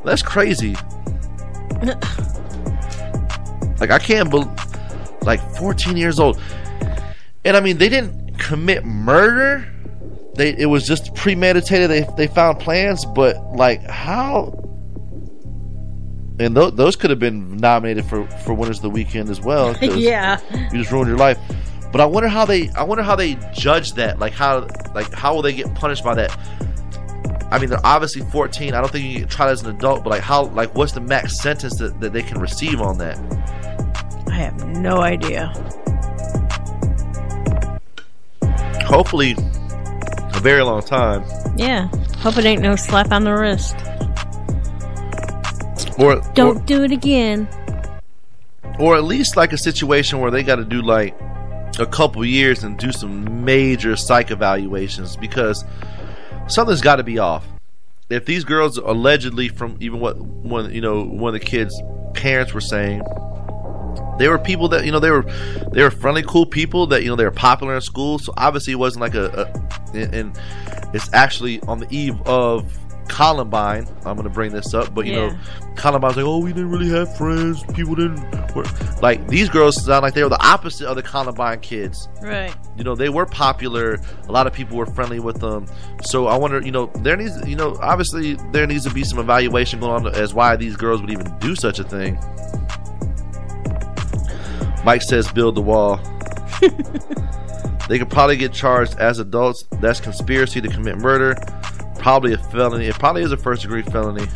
that's 0.04 0.22
crazy 0.22 0.74
like 3.80 3.92
I 3.92 4.00
can't 4.00 4.30
believe 4.30 4.50
like 5.24 5.40
14 5.58 5.96
years 5.96 6.20
old 6.20 6.40
and 7.46 7.56
I 7.56 7.62
mean 7.62 7.78
they 7.78 7.90
didn't 7.90 8.38
commit 8.38 8.84
murder 8.84 9.70
they 10.36 10.56
it 10.58 10.66
was 10.66 10.88
just 10.88 11.14
premeditated. 11.16 11.90
They 11.90 12.08
they 12.18 12.28
found 12.28 12.60
plans, 12.60 13.06
but 13.06 13.38
like 13.56 13.84
how? 13.84 14.60
And 16.40 16.56
th- 16.56 16.74
those 16.74 16.96
could 16.96 17.12
have 17.12 17.20
been 17.20 17.58
nominated 17.58 18.06
for 18.06 18.28
for 18.28 18.54
winners 18.54 18.78
of 18.78 18.84
the 18.84 18.90
weekend 18.90 19.30
as 19.30 19.40
well. 19.42 19.76
yeah, 19.82 20.40
you 20.72 20.80
just 20.80 20.92
ruined 20.92 21.10
your 21.10 21.18
life. 21.18 21.38
But 21.92 22.02
I 22.02 22.06
wonder 22.06 22.28
how 22.28 22.46
they 22.46 22.70
I 22.70 22.84
wonder 22.84 23.04
how 23.04 23.16
they 23.16 23.36
judge 23.54 23.94
that. 23.94 24.18
Like 24.18 24.34
how 24.34 24.68
like 24.96 25.14
how 25.14 25.36
will 25.36 25.44
they 25.44 25.54
get 25.54 25.74
punished 25.76 26.04
by 26.04 26.16
that? 26.16 26.36
I 27.52 27.60
mean, 27.60 27.70
they're 27.70 27.86
obviously 27.86 28.24
14. 28.24 28.74
I 28.74 28.82
don't 28.82 28.92
think 28.92 29.06
you 29.06 29.20
get 29.20 29.30
tried 29.30 29.52
as 29.52 29.62
an 29.62 29.76
adult, 29.76 30.04
but 30.04 30.10
like 30.10 30.24
how 30.24 30.46
like 30.46 30.74
what's 30.74 30.94
the 30.94 31.02
max 31.02 31.40
sentence 31.40 31.78
that, 31.78 32.00
that 32.02 32.12
they 32.12 32.24
can 32.24 32.42
receive 32.42 32.82
on 32.82 32.98
that? 32.98 33.20
I 34.28 34.34
have 34.34 34.66
no 34.66 35.02
idea. 35.02 35.54
Hopefully 38.88 39.36
very 40.44 40.62
long 40.62 40.82
time. 40.82 41.24
Yeah. 41.56 41.88
Hope 42.18 42.38
it 42.38 42.46
ain't 42.46 42.62
no 42.62 42.76
slap 42.76 43.12
on 43.12 43.24
the 43.24 43.34
wrist. 43.34 43.76
Or 45.98 46.22
don't 46.34 46.58
or, 46.58 46.66
do 46.66 46.84
it 46.84 46.92
again. 46.92 47.48
Or 48.78 48.96
at 48.96 49.06
least 49.06 49.38
like 49.38 49.54
a 49.54 49.58
situation 49.58 50.20
where 50.20 50.32
they 50.32 50.44
got 50.44 50.58
to 50.58 50.66
do 50.66 50.82
like 50.82 51.16
a 51.80 51.86
couple 51.86 52.24
years 52.26 52.64
and 52.64 52.78
do 52.78 52.92
some 52.92 53.46
major 53.46 53.96
psych 53.96 54.32
evaluations 54.32 55.16
because 55.16 55.64
something's 56.48 56.82
got 56.82 56.98
to 56.98 57.04
be 57.04 57.20
off. 57.20 57.48
If 58.10 58.26
these 58.26 58.44
girls 58.44 58.78
allegedly 58.78 59.48
from 59.48 59.78
even 59.80 60.00
what 60.00 60.18
one 60.18 60.74
you 60.74 60.82
know 60.82 61.04
one 61.04 61.34
of 61.34 61.40
the 61.40 61.46
kids' 61.46 61.82
parents 62.14 62.54
were 62.54 62.62
saying 62.62 63.02
they 64.18 64.28
were 64.28 64.38
people 64.38 64.68
that 64.70 64.86
you 64.86 64.92
know 64.92 65.00
they 65.00 65.12
were 65.12 65.24
they 65.72 65.84
were 65.84 65.92
friendly 65.92 66.24
cool 66.24 66.46
people 66.46 66.88
that 66.88 67.04
you 67.04 67.10
know 67.10 67.16
they 67.16 67.26
were 67.26 67.32
popular 67.32 67.76
in 67.76 67.82
school 67.82 68.20
so 68.20 68.34
obviously 68.38 68.74
it 68.74 68.78
wasn't 68.78 69.02
like 69.02 69.16
a, 69.16 69.48
a 69.94 69.98
and 69.98 70.38
it's 70.94 71.12
actually 71.14 71.60
on 71.62 71.80
the 71.80 71.88
eve 71.90 72.20
of 72.24 72.78
Columbine. 73.08 73.88
I'm 74.06 74.16
gonna 74.16 74.30
bring 74.30 74.52
this 74.52 74.74
up, 74.74 74.94
but 74.94 75.06
you 75.06 75.14
yeah. 75.14 75.28
know, 75.30 75.40
Columbine's 75.76 76.16
like, 76.16 76.26
oh, 76.26 76.40
we 76.40 76.54
didn't 76.54 76.72
really 76.72 76.90
have 76.90 77.16
friends. 77.18 77.64
People 77.74 77.96
didn't 77.96 78.56
work. 78.56 78.68
like 79.02 79.28
these 79.28 79.50
girls 79.50 79.84
sound 79.84 80.04
like 80.04 80.14
they 80.14 80.24
were 80.24 80.30
the 80.30 80.46
opposite 80.46 80.88
of 80.88 80.96
the 80.96 81.04
Columbine 81.04 81.60
kids. 81.60 82.08
Right. 82.22 82.56
You 82.78 82.84
know, 82.84 82.96
they 82.96 83.10
were 83.10 83.26
popular. 83.26 84.00
A 84.28 84.32
lot 84.32 84.48
of 84.48 84.54
people 84.54 84.78
were 84.78 84.86
friendly 84.86 85.20
with 85.20 85.40
them. 85.40 85.68
So 86.04 86.28
I 86.28 86.38
wonder, 86.38 86.62
you 86.62 86.72
know, 86.72 86.88
there 86.98 87.18
needs, 87.18 87.48
you 87.48 87.56
know, 87.56 87.78
obviously 87.82 88.36
there 88.52 88.66
needs 88.68 88.84
to 88.86 88.94
be 88.94 89.04
some 89.04 89.20
evaluation 89.20 89.80
going 89.80 90.06
on 90.06 90.16
as 90.16 90.34
why 90.34 90.56
these 90.56 90.76
girls 90.76 91.02
would 91.02 91.12
even 91.12 91.38
do 91.40 91.56
such 91.56 91.80
a 91.80 91.84
thing. 91.84 92.18
Mike 94.84 95.02
says 95.02 95.32
build 95.32 95.56
the 95.56 95.62
wall. 95.62 95.98
they 97.88 97.98
could 97.98 98.10
probably 98.10 98.38
get 98.38 98.54
charged 98.54 98.98
as 99.00 99.20
adults. 99.20 99.66
That's 99.80 100.00
conspiracy 100.00 100.62
to 100.62 100.68
commit 100.68 100.98
murder. 100.98 101.36
Probably 102.00 102.34
a 102.34 102.38
felony. 102.38 102.88
It 102.88 102.96
probably 102.96 103.24
is 103.24 103.32
a 103.32 103.38
first 103.38 103.62
degree 103.62 103.82
felony. 103.82 104.28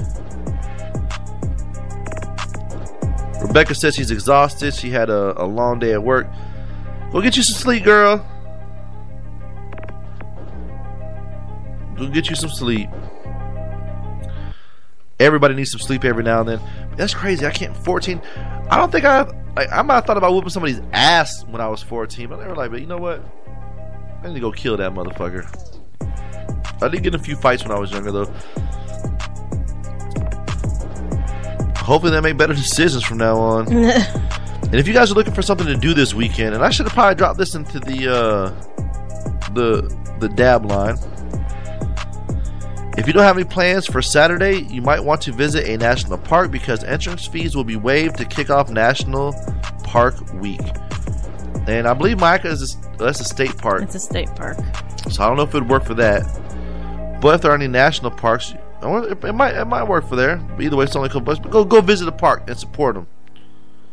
Rebecca 3.41 3.75
says 3.75 3.95
she's 3.95 4.11
exhausted. 4.11 4.73
She 4.73 4.89
had 4.89 5.09
a, 5.09 5.41
a 5.41 5.45
long 5.45 5.79
day 5.79 5.93
at 5.93 6.01
work. 6.01 6.27
Go 7.11 7.21
get 7.21 7.37
you 7.37 7.43
some 7.43 7.59
sleep, 7.59 7.83
girl. 7.83 8.25
Go 11.97 12.07
get 12.09 12.29
you 12.29 12.35
some 12.35 12.49
sleep. 12.49 12.89
Everybody 15.19 15.55
needs 15.55 15.71
some 15.71 15.79
sleep 15.79 16.05
every 16.05 16.23
now 16.23 16.41
and 16.41 16.49
then. 16.49 16.61
That's 16.95 17.13
crazy. 17.13 17.45
I 17.45 17.51
can't. 17.51 17.75
14. 17.75 18.21
I 18.69 18.77
don't 18.77 18.91
think 18.91 19.05
I. 19.05 19.25
Like, 19.57 19.71
I 19.71 19.81
might 19.81 19.95
have 19.95 20.05
thought 20.05 20.17
about 20.17 20.33
whooping 20.33 20.51
somebody's 20.51 20.79
ass 20.93 21.43
when 21.45 21.61
I 21.61 21.67
was 21.67 21.81
14, 21.81 22.29
but 22.29 22.37
they 22.37 22.45
were 22.45 22.55
like, 22.55 22.69
but 22.69 22.79
you 22.79 22.85
know 22.85 22.99
what? 22.99 23.23
I 24.21 24.27
need 24.27 24.35
to 24.35 24.39
go 24.39 24.51
kill 24.51 24.77
that 24.77 24.93
motherfucker. 24.93 25.47
I 26.79 26.87
did 26.89 27.01
get 27.01 27.15
in 27.15 27.19
a 27.19 27.23
few 27.23 27.35
fights 27.35 27.63
when 27.63 27.71
I 27.71 27.79
was 27.79 27.89
younger, 27.89 28.11
though. 28.11 28.25
Hopefully, 31.75 32.11
they 32.11 32.21
make 32.21 32.37
better 32.37 32.53
decisions 32.53 33.03
from 33.03 33.17
now 33.17 33.35
on. 33.35 33.67
and 33.73 34.75
if 34.75 34.87
you 34.87 34.93
guys 34.93 35.09
are 35.09 35.15
looking 35.15 35.33
for 35.33 35.41
something 35.41 35.65
to 35.65 35.75
do 35.75 35.95
this 35.95 36.13
weekend, 36.13 36.53
and 36.53 36.63
I 36.63 36.69
should 36.69 36.85
have 36.85 36.93
probably 36.93 37.15
dropped 37.15 37.39
this 37.39 37.55
into 37.55 37.79
the 37.79 38.13
uh, 38.13 38.49
the 39.55 39.91
the 40.19 40.29
dab 40.29 40.65
line. 40.65 40.97
If 42.97 43.05
you 43.05 43.13
don't 43.13 43.23
have 43.23 43.37
any 43.37 43.45
plans 43.45 43.85
for 43.85 44.01
Saturday, 44.01 44.63
you 44.63 44.81
might 44.81 44.99
want 44.99 45.21
to 45.21 45.31
visit 45.31 45.67
a 45.67 45.77
national 45.77 46.17
park 46.17 46.49
because 46.49 46.83
entrance 46.83 47.27
fees 47.27 47.55
will 47.55 47.63
be 47.63 47.75
waived 47.75 48.17
to 48.17 48.25
kick 48.25 48.49
off 48.49 48.71
National 48.71 49.35
Park 49.83 50.15
Week. 50.33 50.59
And 51.67 51.87
I 51.87 51.93
believe 51.93 52.17
Myakka 52.17 52.45
is 52.45 52.75
a, 52.75 52.97
that's 52.97 53.19
a 53.19 53.23
state 53.23 53.55
park. 53.55 53.83
It's 53.83 53.93
a 53.93 53.99
state 53.99 54.29
park. 54.35 54.57
So 55.11 55.23
I 55.23 55.27
don't 55.27 55.37
know 55.37 55.43
if 55.43 55.53
it 55.53 55.59
would 55.59 55.69
work 55.69 55.85
for 55.85 55.93
that. 55.93 56.23
But 57.21 57.35
if 57.35 57.41
there 57.41 57.51
are 57.51 57.55
any 57.55 57.67
national 57.67 58.09
parks, 58.09 58.55
it 58.81 59.35
might 59.35 59.55
it 59.55 59.65
might 59.65 59.83
work 59.83 60.07
for 60.09 60.15
there. 60.15 60.37
But 60.37 60.63
either 60.63 60.75
way, 60.75 60.85
it's 60.85 60.95
only 60.95 61.07
a 61.07 61.09
couple 61.09 61.21
bucks. 61.21 61.39
But 61.39 61.51
go 61.51 61.63
go 61.63 61.81
visit 61.81 62.07
a 62.07 62.11
park 62.11 62.43
and 62.47 62.57
support 62.57 62.95
them. 62.95 63.05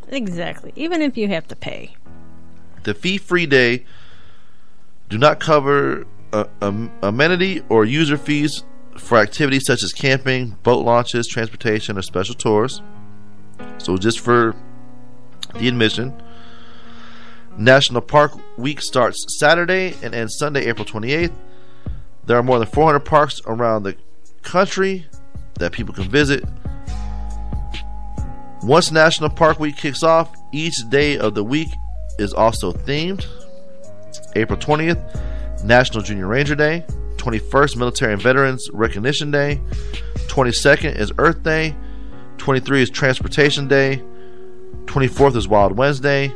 Exactly. 0.09 0.73
Even 0.77 1.03
if 1.03 1.19
you 1.19 1.29
have 1.29 1.47
to 1.49 1.57
pay. 1.57 1.95
The 2.85 2.95
fee-free 2.95 3.47
day 3.47 3.85
do 5.11 5.19
not 5.19 5.41
cover 5.41 6.07
uh, 6.33 6.45
um, 6.63 6.91
amenity 7.03 7.63
or 7.69 7.85
user 7.85 8.17
fees 8.17 8.65
for 8.97 9.19
activities 9.19 9.67
such 9.67 9.83
as 9.83 9.93
camping, 9.93 10.57
boat 10.63 10.85
launches, 10.85 11.27
transportation, 11.27 11.99
or 11.99 12.03
special 12.03 12.35
tours. 12.35 12.83
So 13.79 13.97
just 13.97 14.21
for 14.21 14.55
the 15.55 15.69
admission. 15.69 16.21
National 17.57 18.01
Park 18.01 18.33
Week 18.59 18.81
starts 18.81 19.25
Saturday 19.39 19.95
and 20.03 20.15
ends 20.15 20.37
Sunday, 20.37 20.67
April 20.67 20.85
28th. 20.85 21.33
There 22.27 22.37
are 22.37 22.43
more 22.43 22.59
than 22.59 22.69
400 22.69 23.01
parks 23.01 23.41
around 23.47 23.85
the 23.85 23.97
country 24.43 25.07
that 25.59 25.73
people 25.73 25.95
can 25.95 26.09
visit. 26.09 26.45
Once 28.63 28.91
National 28.91 29.31
Park 29.31 29.61
Week 29.61 29.77
kicks 29.77 30.03
off, 30.03 30.35
each 30.53 30.75
day 30.89 31.19
of 31.19 31.35
the 31.35 31.45
week 31.45 31.69
is 32.19 32.33
also 32.33 32.73
themed. 32.73 33.27
April 34.37 34.59
20th, 34.59 35.63
National 35.65 36.03
Junior 36.03 36.27
Ranger 36.27 36.55
Day. 36.55 36.85
21st, 37.25 37.77
Military 37.79 38.13
and 38.13 38.21
Veterans 38.21 38.69
Recognition 38.73 39.31
Day. 39.31 39.59
22nd 40.27 40.95
is 40.99 41.11
Earth 41.17 41.43
Day. 41.43 41.75
23 42.37 42.83
is 42.83 42.91
Transportation 42.91 43.67
Day. 43.67 44.03
24th 44.85 45.35
is 45.35 45.49
Wild 45.49 45.73
Wednesday. 45.73 46.31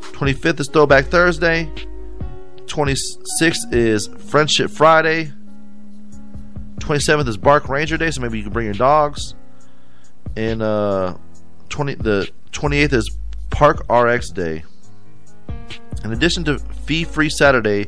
25th 0.00 0.60
is 0.60 0.68
Throwback 0.68 1.06
Thursday. 1.06 1.70
26th 2.66 3.72
is 3.72 4.08
Friendship 4.08 4.70
Friday. 4.70 5.32
27th 6.80 7.28
is 7.28 7.38
Bark 7.38 7.70
Ranger 7.70 7.96
Day, 7.96 8.10
so 8.10 8.20
maybe 8.20 8.36
you 8.36 8.44
can 8.44 8.52
bring 8.52 8.66
your 8.66 8.74
dogs. 8.74 9.34
And 10.36 10.60
uh, 10.60 11.16
20 11.70 11.94
the 11.94 12.30
28th 12.52 12.92
is 12.92 13.16
Park 13.48 13.90
RX 13.90 14.30
Day. 14.30 14.64
In 16.04 16.12
addition 16.12 16.44
to 16.44 16.58
fee 16.58 17.04
free 17.04 17.30
Saturday, 17.30 17.86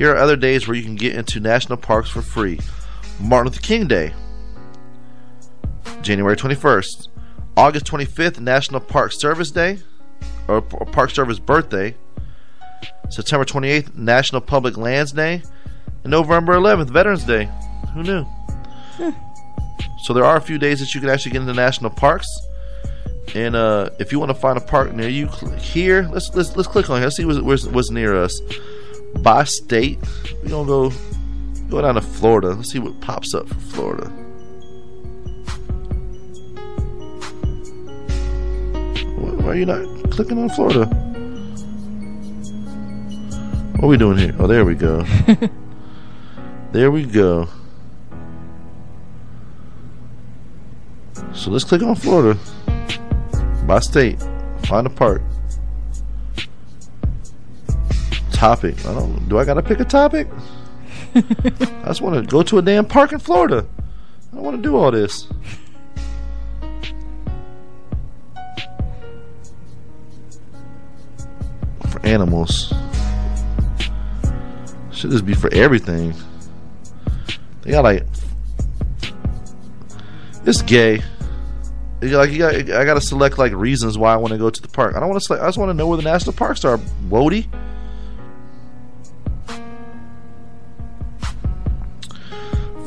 here 0.00 0.12
are 0.12 0.16
other 0.16 0.34
days 0.34 0.66
where 0.66 0.74
you 0.74 0.82
can 0.82 0.96
get 0.96 1.14
into 1.14 1.40
national 1.40 1.76
parks 1.76 2.08
for 2.08 2.22
free. 2.22 2.58
Martin 3.20 3.52
Luther 3.52 3.60
King 3.60 3.86
Day, 3.86 4.14
January 6.00 6.36
21st. 6.36 7.08
August 7.54 7.84
25th, 7.84 8.40
National 8.40 8.80
Park 8.80 9.12
Service 9.12 9.50
Day, 9.50 9.78
or 10.48 10.62
Park 10.62 11.10
Service 11.10 11.38
Birthday. 11.38 11.94
September 13.10 13.44
28th, 13.44 13.94
National 13.94 14.40
Public 14.40 14.78
Lands 14.78 15.12
Day. 15.12 15.42
And 16.02 16.10
November 16.10 16.54
11th, 16.54 16.88
Veterans 16.88 17.24
Day. 17.24 17.50
Who 17.92 18.02
knew? 18.02 18.26
So 20.04 20.14
there 20.14 20.24
are 20.24 20.38
a 20.38 20.40
few 20.40 20.56
days 20.56 20.80
that 20.80 20.94
you 20.94 21.02
can 21.02 21.10
actually 21.10 21.32
get 21.32 21.42
into 21.42 21.52
national 21.52 21.90
parks. 21.90 22.26
And 23.34 23.54
uh, 23.54 23.90
if 23.98 24.12
you 24.12 24.18
want 24.18 24.30
to 24.30 24.34
find 24.34 24.56
a 24.56 24.62
park 24.62 24.94
near 24.94 25.10
you, 25.10 25.30
cl- 25.30 25.52
here 25.56 26.08
let's 26.10 26.34
let's 26.34 26.56
let's 26.56 26.68
click 26.68 26.88
on 26.88 26.96
here. 26.96 27.04
Let's 27.04 27.16
see 27.16 27.26
what's, 27.26 27.66
what's 27.66 27.90
near 27.90 28.16
us. 28.16 28.40
By 29.18 29.44
state, 29.44 29.98
We're 30.42 30.50
gonna 30.50 30.66
go 30.66 30.92
go 31.68 31.82
down 31.82 31.96
to 31.96 32.00
Florida. 32.00 32.50
Let's 32.50 32.70
see 32.70 32.78
what 32.78 33.00
pops 33.00 33.34
up 33.34 33.48
for 33.48 33.54
Florida. 33.54 34.08
Why 39.16 39.30
why 39.30 39.46
are 39.46 39.56
you 39.56 39.66
not 39.66 40.10
clicking 40.10 40.38
on 40.38 40.48
Florida? 40.50 40.86
What 43.76 43.84
are 43.84 43.88
we 43.88 43.96
doing 43.96 44.18
here? 44.18 44.34
Oh, 44.38 44.46
there 44.46 44.64
we 44.64 44.74
go. 44.74 45.04
there 46.72 46.90
we 46.90 47.04
go. 47.04 47.48
So 51.32 51.50
let's 51.50 51.64
click 51.64 51.82
on 51.82 51.94
Florida. 51.94 52.38
By 53.66 53.80
state. 53.80 54.20
Find 54.66 54.86
a 54.86 54.90
park. 54.90 55.22
Topic. 58.40 58.74
I 58.86 58.94
don't 58.94 59.28
do 59.28 59.38
I 59.38 59.44
gotta 59.44 59.60
pick 59.60 59.80
a 59.80 59.84
topic? 59.84 60.26
I 61.14 61.84
just 61.84 62.00
wanna 62.00 62.22
go 62.22 62.42
to 62.42 62.56
a 62.56 62.62
damn 62.62 62.86
park 62.86 63.12
in 63.12 63.18
Florida. 63.18 63.66
I 64.32 64.34
don't 64.34 64.42
wanna 64.42 64.62
do 64.62 64.78
all 64.78 64.90
this. 64.90 65.28
For 71.90 72.00
animals. 72.02 72.72
Should 74.90 75.10
this 75.10 75.20
be 75.20 75.34
for 75.34 75.52
everything? 75.52 76.14
They 77.60 77.72
got 77.72 77.84
like 77.84 78.06
it's 80.46 80.62
gay. 80.62 81.02
You 82.00 82.16
like 82.16 82.30
you 82.30 82.38
got, 82.38 82.54
I 82.54 82.86
got 82.86 82.94
to 82.94 83.02
select 83.02 83.36
like 83.36 83.52
reasons 83.52 83.98
why 83.98 84.14
I 84.14 84.16
want 84.16 84.32
to 84.32 84.38
go 84.38 84.48
to 84.48 84.62
the 84.62 84.68
park. 84.68 84.96
I 84.96 85.00
don't 85.00 85.10
want 85.10 85.20
to 85.20 85.26
select. 85.26 85.42
I 85.42 85.46
just 85.46 85.58
want 85.58 85.68
to 85.68 85.74
know 85.74 85.86
where 85.86 85.98
the 85.98 86.02
national 86.02 86.32
parks 86.32 86.64
are. 86.64 86.78
Wody. 87.10 87.46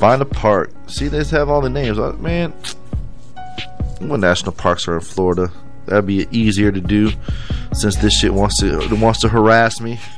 Find 0.03 0.21
a 0.21 0.25
park. 0.25 0.69
See, 0.87 1.07
they 1.07 1.23
have 1.23 1.47
all 1.47 1.61
the 1.61 1.69
names. 1.69 1.97
Uh, 1.97 2.11
Man, 2.19 2.51
what 3.99 4.19
national 4.19 4.51
parks 4.51 4.85
are 4.89 4.95
in 4.95 4.99
Florida? 4.99 5.49
That'd 5.85 6.05
be 6.05 6.27
easier 6.29 6.73
to 6.73 6.81
do, 6.81 7.13
since 7.71 7.95
this 7.95 8.19
shit 8.19 8.33
wants 8.33 8.59
to 8.59 8.85
wants 8.97 9.21
to 9.21 9.29
harass 9.29 9.79
me. 9.79 9.95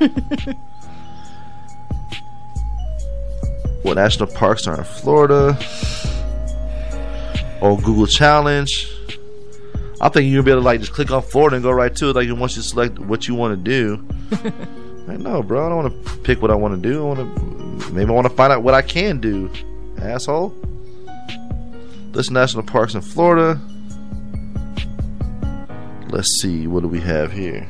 what 3.82 3.94
national 3.94 4.26
parks 4.34 4.66
are 4.66 4.76
in 4.76 4.82
Florida? 4.82 5.56
or 7.60 7.78
Google 7.78 8.08
Challenge. 8.08 8.88
I 10.00 10.08
think 10.08 10.28
you'll 10.28 10.42
be 10.42 10.50
able 10.50 10.62
to 10.62 10.64
like 10.64 10.80
just 10.80 10.94
click 10.94 11.12
on 11.12 11.22
Florida 11.22 11.54
and 11.54 11.62
go 11.62 11.70
right 11.70 11.94
to 11.94 12.10
it. 12.10 12.16
Like 12.16 12.28
once 12.36 12.56
you 12.56 12.62
select 12.62 12.98
what 12.98 13.28
you 13.28 13.36
want 13.36 13.64
to 13.64 13.70
do. 13.70 14.04
I 15.08 15.16
know, 15.16 15.44
bro. 15.44 15.64
I 15.64 15.68
don't 15.68 15.84
want 15.84 16.06
to 16.06 16.16
pick 16.24 16.42
what 16.42 16.50
I 16.50 16.56
want 16.56 16.82
to 16.82 16.88
do. 16.88 17.04
I 17.04 17.14
want 17.14 17.36
to 17.36 17.92
maybe 17.92 18.10
I 18.10 18.12
want 18.14 18.26
to 18.26 18.34
find 18.34 18.52
out 18.52 18.64
what 18.64 18.74
I 18.74 18.82
can 18.82 19.20
do, 19.20 19.48
asshole. 20.06 20.54
List 22.12 22.30
national 22.30 22.62
parks 22.62 22.94
in 22.94 23.00
Florida. 23.02 23.60
Let's 26.08 26.40
see. 26.40 26.66
What 26.66 26.82
do 26.82 26.88
we 26.88 27.00
have 27.00 27.32
here? 27.32 27.68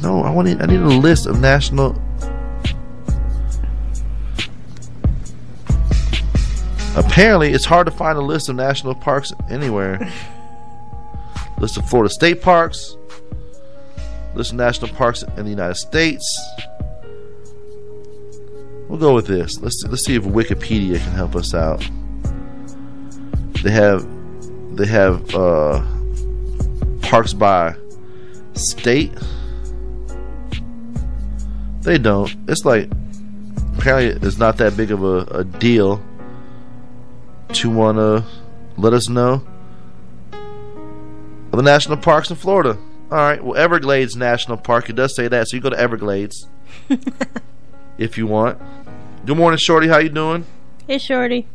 No, 0.00 0.22
I 0.22 0.30
want. 0.30 0.48
I 0.62 0.66
need 0.66 0.80
a 0.80 0.86
list 0.86 1.26
of 1.26 1.40
national 1.40 2.00
Apparently, 6.98 7.52
it's 7.52 7.64
hard 7.64 7.86
to 7.86 7.92
find 7.92 8.18
a 8.18 8.20
list 8.20 8.48
of 8.48 8.56
national 8.56 8.94
parks 8.94 9.32
anywhere. 9.48 9.98
list 11.58 11.76
of 11.76 11.88
Florida 11.88 12.12
state 12.12 12.42
parks, 12.42 12.96
list 14.34 14.50
of 14.50 14.56
national 14.56 14.90
parks 14.90 15.22
in 15.22 15.44
the 15.44 15.50
United 15.50 15.76
States. 15.76 16.24
We'll 18.88 18.98
go 18.98 19.14
with 19.14 19.26
this. 19.26 19.60
Let's 19.60 19.84
let's 19.88 20.04
see 20.04 20.14
if 20.14 20.24
Wikipedia 20.24 20.98
can 20.98 21.12
help 21.12 21.36
us 21.36 21.52
out. 21.54 21.86
They 23.62 23.70
have 23.70 24.06
they 24.76 24.86
have 24.86 25.34
uh, 25.34 25.84
parks 27.02 27.34
by 27.34 27.74
state. 28.54 29.12
They 31.82 31.98
don't. 31.98 32.34
It's 32.48 32.64
like 32.64 32.90
apparently 33.76 34.26
it's 34.26 34.38
not 34.38 34.56
that 34.58 34.76
big 34.76 34.90
of 34.90 35.02
a, 35.04 35.18
a 35.30 35.44
deal 35.44 36.02
to 37.54 37.70
want 37.70 37.98
to 37.98 38.24
let 38.78 38.92
us 38.94 39.08
know. 39.08 39.46
the 40.30 41.62
national 41.62 41.98
parks 41.98 42.30
in 42.30 42.36
Florida. 42.36 42.78
All 43.10 43.18
right. 43.18 43.42
Well, 43.42 43.56
Everglades 43.56 44.16
National 44.16 44.56
Park. 44.56 44.88
It 44.88 44.96
does 44.96 45.14
say 45.16 45.28
that, 45.28 45.48
so 45.48 45.56
you 45.56 45.62
go 45.62 45.70
to 45.70 45.78
Everglades 45.78 46.46
if 47.98 48.16
you 48.16 48.26
want. 48.26 48.58
Good 49.26 49.36
morning, 49.36 49.58
Shorty. 49.58 49.88
How 49.88 49.98
you 49.98 50.08
doing? 50.08 50.46
Hey, 50.86 50.98
Shorty. 50.98 51.46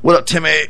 What 0.00 0.16
up, 0.16 0.24
Timmy? 0.24 0.68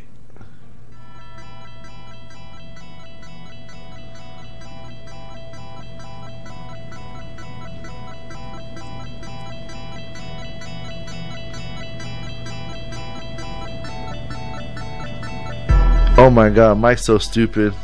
Oh 16.18 16.30
my 16.30 16.48
god, 16.48 16.78
Mike's 16.78 17.04
so 17.04 17.18
stupid. 17.18 17.74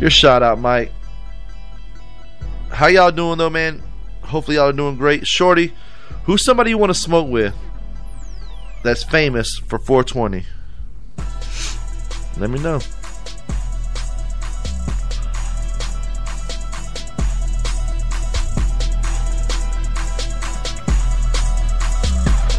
Your 0.00 0.08
shout 0.08 0.42
out, 0.42 0.58
Mike. 0.58 0.90
How 2.78 2.86
y'all 2.86 3.10
doing 3.10 3.38
though, 3.38 3.50
man? 3.50 3.82
Hopefully 4.22 4.56
y'all 4.56 4.68
are 4.68 4.72
doing 4.72 4.94
great. 4.96 5.26
Shorty, 5.26 5.74
who's 6.22 6.44
somebody 6.44 6.70
you 6.70 6.78
want 6.78 6.90
to 6.90 6.94
smoke 6.94 7.28
with 7.28 7.52
that's 8.84 9.02
famous 9.02 9.58
for 9.66 9.80
420? 9.80 10.44
Let 12.38 12.50
me 12.50 12.60
know. 12.60 12.78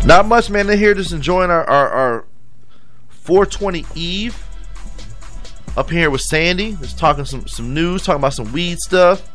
Not 0.05 0.25
much, 0.25 0.49
man. 0.49 0.67
They're 0.67 0.75
here 0.75 0.93
just 0.95 1.13
enjoying 1.13 1.49
our, 1.49 1.63
our, 1.63 1.87
our 1.87 2.25
420 3.07 3.85
Eve 3.95 4.37
up 5.77 5.89
here 5.89 6.09
with 6.09 6.19
Sandy. 6.19 6.73
Just 6.81 6.99
talking 6.99 7.23
some, 7.23 7.47
some 7.47 7.73
news, 7.73 8.03
talking 8.03 8.19
about 8.19 8.33
some 8.33 8.51
weed 8.51 8.79
stuff. 8.79 9.25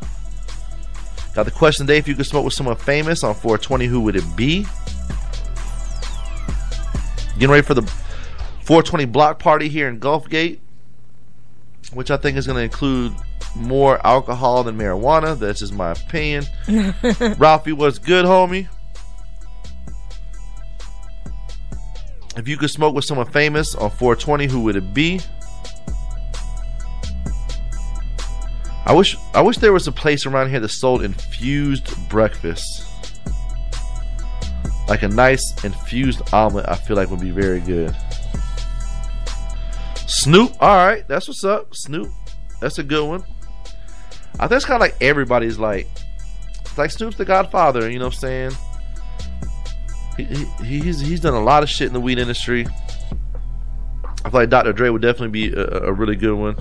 Got 1.35 1.47
the 1.47 1.51
question 1.51 1.87
today 1.87 1.99
if 1.99 2.07
you 2.07 2.15
could 2.15 2.27
smoke 2.27 2.45
with 2.45 2.55
someone 2.55 2.77
famous 2.77 3.25
on 3.25 3.35
420, 3.35 3.87
who 3.87 4.01
would 4.03 4.15
it 4.15 4.37
be? 4.37 4.67
Getting 7.35 7.51
ready 7.51 7.67
for 7.67 7.75
the 7.75 7.83
420 8.63 9.07
block 9.07 9.41
party 9.41 9.69
here 9.69 9.89
in 9.89 9.99
Gulfgate, 9.99 10.61
which 11.93 12.13
I 12.13 12.17
think 12.17 12.37
is 12.37 12.47
going 12.47 12.57
to 12.59 12.63
include 12.63 13.13
more 13.57 14.05
alcohol 14.07 14.63
than 14.63 14.79
marijuana. 14.79 15.37
That's 15.37 15.59
just 15.59 15.73
my 15.73 15.91
opinion. 15.91 16.45
Ralphie, 17.39 17.73
what's 17.73 17.99
good, 17.99 18.25
homie? 18.25 18.69
If 22.37 22.47
you 22.47 22.57
could 22.57 22.71
smoke 22.71 22.95
with 22.95 23.05
someone 23.05 23.27
famous 23.27 23.75
on 23.75 23.91
420, 23.91 24.47
who 24.47 24.61
would 24.61 24.77
it 24.77 24.95
be? 24.95 25.21
I 28.87 28.93
wish 28.93 29.17
I 29.33 29.41
wish 29.41 29.59
there 29.59 29.73
was 29.73 29.87
a 29.87 29.93
place 29.93 30.27
around 30.27 30.51
here 30.51 30.61
that 30.61 30.69
sold 30.69 31.03
infused 31.03 32.09
breakfast. 32.09 32.87
Like 34.89 35.03
a 35.03 35.09
nice 35.09 35.65
infused 35.65 36.21
omelet, 36.35 36.69
I 36.69 36.75
feel 36.75 36.97
like 36.97 37.11
would 37.11 37.21
be 37.21 37.31
very 37.31 37.61
good. 37.61 37.97
Snoop, 40.07 40.53
all 40.61 40.77
right, 40.77 41.09
that's 41.09 41.27
what's 41.27 41.45
up. 41.45 41.75
Snoop, 41.75 42.11
that's 42.61 42.79
a 42.79 42.83
good 42.83 43.09
one. 43.09 43.25
I 44.39 44.49
think 44.49 44.57
it's 44.57 44.67
kind 44.67 44.77
of 44.77 44.81
like 44.81 44.97
everybody's 45.01 45.59
like, 45.59 45.89
it's 46.61 46.77
like 46.77 46.91
Snoop's 46.91 47.17
the 47.17 47.25
Godfather. 47.25 47.91
You 47.91 47.99
know 47.99 48.07
what 48.07 48.15
I'm 48.15 48.21
saying? 48.21 48.51
He, 50.19 50.25
he, 50.25 50.81
he's 50.81 51.01
he's 51.01 51.21
done 51.21 51.35
a 51.35 51.43
lot 51.43 51.63
of 51.63 51.71
shit 51.71 51.87
in 51.87 51.95
the 51.95 52.01
weed 52.01 52.19
industry. 52.19 52.67
I 54.25 54.31
feel 54.31 54.41
like 54.41 54.51
Dr. 54.51 54.73
Dre 54.75 54.91
would 54.91 55.03
definitely 55.03 55.29
be 55.29 55.55
a, 55.55 55.85
a 55.85 55.93
really 55.93 56.17
good 56.17 56.35
one. 56.35 56.57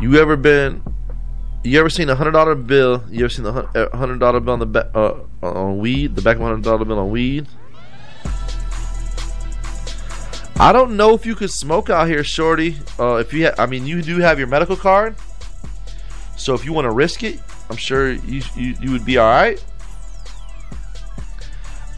You 0.00 0.16
ever 0.16 0.36
been? 0.36 0.82
You 1.62 1.78
ever 1.78 1.90
seen 1.90 2.08
a 2.08 2.14
hundred 2.14 2.30
dollar 2.30 2.54
bill? 2.54 3.04
You 3.10 3.20
ever 3.26 3.28
seen 3.28 3.44
a 3.44 3.96
hundred 3.96 4.18
dollar 4.18 4.40
bill 4.40 4.54
on 4.54 4.58
the 4.58 4.66
back 4.66 4.86
uh, 4.94 5.14
on 5.42 5.78
weed? 5.78 6.16
The 6.16 6.22
back 6.22 6.36
of 6.36 6.42
a 6.42 6.46
hundred 6.46 6.64
dollar 6.64 6.86
bill 6.86 6.98
on 6.98 7.10
weed. 7.10 7.46
I 10.58 10.72
don't 10.72 10.96
know 10.96 11.14
if 11.14 11.26
you 11.26 11.34
could 11.34 11.50
smoke 11.50 11.90
out 11.90 12.08
here, 12.08 12.24
shorty. 12.24 12.76
Uh, 12.98 13.16
if 13.16 13.32
you, 13.32 13.46
ha- 13.46 13.54
I 13.58 13.66
mean, 13.66 13.86
you 13.86 14.00
do 14.00 14.18
have 14.18 14.38
your 14.38 14.48
medical 14.48 14.76
card, 14.76 15.16
so 16.36 16.54
if 16.54 16.64
you 16.64 16.72
want 16.72 16.86
to 16.86 16.90
risk 16.90 17.22
it, 17.22 17.38
I'm 17.68 17.76
sure 17.76 18.12
you, 18.12 18.42
you 18.56 18.76
you 18.80 18.90
would 18.92 19.04
be 19.04 19.18
all 19.18 19.28
right. 19.28 19.62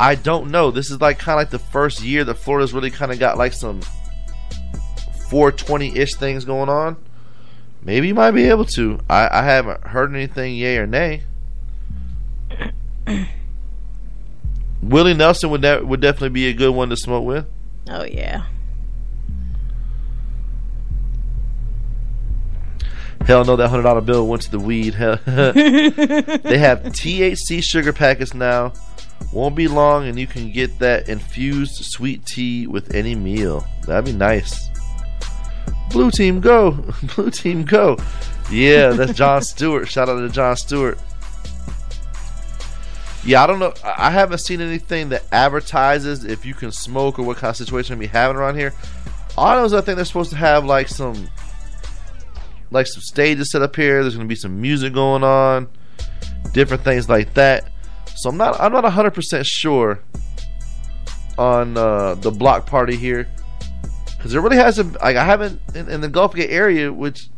I 0.00 0.16
don't 0.16 0.50
know. 0.50 0.72
This 0.72 0.90
is 0.90 1.00
like 1.00 1.20
kind 1.20 1.34
of 1.34 1.42
like 1.42 1.50
the 1.50 1.60
first 1.70 2.02
year 2.02 2.24
that 2.24 2.34
Florida's 2.34 2.72
really 2.74 2.90
kind 2.90 3.12
of 3.12 3.20
got 3.20 3.38
like 3.38 3.52
some 3.52 3.80
420 5.28 5.96
ish 5.96 6.14
things 6.14 6.44
going 6.44 6.68
on. 6.68 6.96
Maybe 7.84 8.08
you 8.08 8.14
might 8.14 8.30
be 8.30 8.48
able 8.48 8.64
to. 8.66 9.00
I, 9.10 9.40
I 9.40 9.42
haven't 9.42 9.82
heard 9.84 10.14
anything, 10.14 10.54
yay 10.54 10.78
or 10.78 10.86
nay. 10.86 11.24
Willie 14.82 15.14
Nelson 15.14 15.50
would 15.50 15.62
de- 15.62 15.84
would 15.84 16.00
definitely 16.00 16.28
be 16.30 16.48
a 16.48 16.52
good 16.52 16.70
one 16.70 16.90
to 16.90 16.96
smoke 16.96 17.24
with. 17.24 17.46
Oh 17.88 18.04
yeah. 18.04 18.46
Hell 23.26 23.44
no, 23.44 23.54
that 23.56 23.68
hundred 23.68 23.84
dollar 23.84 24.00
bill 24.00 24.26
went 24.26 24.42
to 24.42 24.50
the 24.50 24.58
weed. 24.58 24.94
Hell, 25.02 25.18
they 25.24 26.58
have 26.58 26.82
THC 26.82 27.62
sugar 27.62 27.92
packets 27.92 28.34
now. 28.34 28.72
Won't 29.32 29.54
be 29.54 29.68
long, 29.68 30.06
and 30.08 30.18
you 30.18 30.26
can 30.26 30.50
get 30.50 30.78
that 30.80 31.08
infused 31.08 31.84
sweet 31.84 32.26
tea 32.26 32.66
with 32.66 32.94
any 32.94 33.14
meal. 33.14 33.64
That'd 33.86 34.04
be 34.04 34.12
nice. 34.12 34.68
Blue 35.92 36.10
team 36.10 36.40
go, 36.40 36.70
blue 37.14 37.30
team 37.30 37.64
go. 37.64 37.98
Yeah, 38.50 38.90
that's 38.90 39.12
John 39.12 39.42
Stewart. 39.42 39.88
Shout 39.88 40.08
out 40.08 40.20
to 40.20 40.28
John 40.28 40.56
Stewart. 40.56 40.98
Yeah, 43.24 43.44
I 43.44 43.46
don't 43.46 43.60
know. 43.60 43.72
I 43.84 44.10
haven't 44.10 44.38
seen 44.38 44.60
anything 44.60 45.10
that 45.10 45.24
advertises 45.30 46.24
if 46.24 46.44
you 46.44 46.54
can 46.54 46.72
smoke 46.72 47.18
or 47.18 47.22
what 47.22 47.36
kind 47.36 47.50
of 47.50 47.56
situation 47.56 47.98
we 47.98 48.08
having 48.08 48.36
around 48.36 48.56
here. 48.56 48.74
All 49.36 49.46
I 49.46 49.54
know 49.56 49.64
is 49.64 49.72
I 49.72 49.80
think 49.80 49.96
they're 49.96 50.04
supposed 50.04 50.30
to 50.30 50.36
have 50.36 50.64
like 50.64 50.88
some, 50.88 51.28
like 52.70 52.86
some 52.86 53.00
stages 53.00 53.52
set 53.52 53.62
up 53.62 53.76
here. 53.76 54.02
There's 54.02 54.14
going 54.16 54.26
to 54.26 54.32
be 54.32 54.34
some 54.34 54.60
music 54.60 54.92
going 54.92 55.22
on, 55.22 55.68
different 56.52 56.82
things 56.82 57.08
like 57.08 57.34
that. 57.34 57.70
So 58.16 58.28
I'm 58.28 58.36
not 58.36 58.60
I'm 58.60 58.72
not 58.72 58.84
100 58.84 59.12
percent 59.12 59.46
sure 59.46 60.00
on 61.38 61.76
uh, 61.76 62.14
the 62.16 62.30
block 62.30 62.66
party 62.66 62.96
here 62.96 63.28
because 64.22 64.30
there 64.30 64.40
really 64.40 64.56
hasn't 64.56 64.92
like 65.00 65.16
I 65.16 65.24
haven't 65.24 65.60
in, 65.74 65.88
in 65.88 66.00
the 66.00 66.08
Gulfgate 66.08 66.50
area, 66.50 66.92
which 66.92 67.28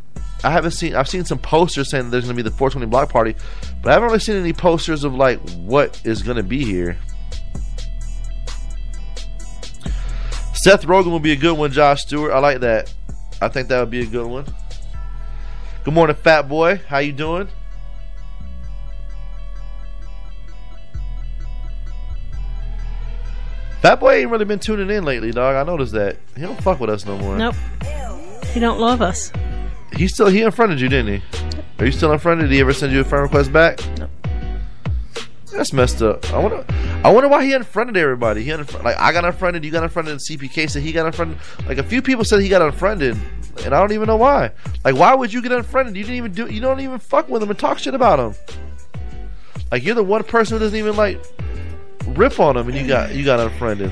I 0.43 0.51
haven't 0.51 0.71
seen. 0.71 0.95
I've 0.95 1.09
seen 1.09 1.25
some 1.25 1.39
posters 1.39 1.89
saying 1.89 2.11
there's 2.11 2.25
going 2.25 2.37
to 2.37 2.43
be 2.43 2.47
the 2.47 2.55
420 2.55 2.85
block 2.85 3.09
party, 3.09 3.33
but 3.81 3.89
I 3.89 3.93
haven't 3.93 4.09
really 4.09 4.19
seen 4.19 4.35
any 4.35 4.53
posters 4.53 5.03
of 5.03 5.15
like 5.15 5.39
what 5.55 5.99
is 6.05 6.21
going 6.21 6.37
to 6.37 6.43
be 6.43 6.63
here. 6.63 6.95
Seth 10.53 10.85
Rogen 10.85 11.07
will 11.07 11.19
be 11.19 11.31
a 11.31 11.35
good 11.35 11.57
one. 11.57 11.71
Josh 11.71 12.03
Stewart, 12.03 12.31
I 12.31 12.37
like 12.37 12.59
that. 12.59 12.93
I 13.41 13.47
think 13.47 13.67
that 13.69 13.79
would 13.79 13.89
be 13.89 14.01
a 14.01 14.05
good 14.05 14.27
one. 14.27 14.45
Good 15.85 15.93
morning, 15.95 16.15
Fat 16.15 16.43
Boy. 16.43 16.81
How 16.87 16.99
you 16.99 17.13
doing? 17.13 17.47
Fat 23.85 23.99
Boy 23.99 24.15
ain't 24.15 24.31
really 24.31 24.45
been 24.45 24.57
tuning 24.57 24.89
in 24.89 25.05
lately, 25.05 25.29
dog. 25.29 25.55
I 25.55 25.61
noticed 25.61 25.93
that. 25.93 26.17
He 26.35 26.41
don't 26.41 26.59
fuck 26.59 26.79
with 26.79 26.89
us 26.89 27.05
no 27.05 27.19
more. 27.19 27.37
Nope. 27.37 27.53
He 28.51 28.59
don't 28.59 28.79
love 28.79 28.99
us. 28.99 29.31
He 29.95 30.07
still 30.07 30.25
he 30.25 30.41
unfriended 30.41 30.81
you, 30.81 30.89
didn't 30.89 31.21
he? 31.21 31.53
Are 31.77 31.85
you 31.85 31.91
still 31.91 32.11
unfriended? 32.11 32.49
Did 32.49 32.55
he 32.55 32.61
ever 32.61 32.73
send 32.73 32.93
you 32.93 33.01
a 33.01 33.03
friend 33.03 33.21
request 33.21 33.53
back? 33.53 33.79
Nope. 33.99 34.09
That's 35.51 35.71
messed 35.71 36.01
up. 36.01 36.27
I 36.33 36.39
wonder. 36.39 36.65
I 37.03 37.11
wonder 37.11 37.29
why 37.29 37.45
he 37.45 37.53
unfriended 37.53 37.95
everybody. 37.95 38.43
He 38.43 38.49
unfriended, 38.49 38.85
like 38.85 38.97
I 38.97 39.11
got 39.11 39.23
unfriended. 39.23 39.63
You 39.63 39.69
got 39.69 39.83
unfriended. 39.83 40.13
And 40.13 40.19
CPK 40.19 40.67
said 40.67 40.81
he 40.81 40.91
got 40.91 41.05
unfriended. 41.05 41.37
Like 41.67 41.77
a 41.77 41.83
few 41.83 42.01
people 42.01 42.25
said 42.25 42.41
he 42.41 42.49
got 42.49 42.63
unfriended, 42.63 43.15
and 43.65 43.75
I 43.75 43.79
don't 43.79 43.91
even 43.91 44.07
know 44.07 44.17
why. 44.17 44.49
Like 44.83 44.95
why 44.95 45.13
would 45.13 45.31
you 45.31 45.43
get 45.43 45.51
unfriended? 45.51 45.95
You 45.95 46.05
didn't 46.05 46.17
even 46.17 46.31
do. 46.31 46.51
You 46.51 46.59
don't 46.59 46.79
even 46.79 46.97
fuck 46.97 47.29
with 47.29 47.43
him 47.43 47.51
and 47.51 47.59
talk 47.59 47.77
shit 47.77 47.93
about 47.93 48.17
him. 48.17 48.33
Like 49.71 49.83
you're 49.83 49.93
the 49.93 50.03
one 50.03 50.23
person 50.23 50.57
who 50.57 50.63
doesn't 50.63 50.79
even 50.79 50.95
like 50.95 51.23
rip 52.07 52.39
on 52.39 52.57
him, 52.57 52.67
and 52.67 52.77
you 52.77 52.87
got 52.87 53.13
you 53.13 53.25
got 53.25 53.39
unfriended. 53.39 53.91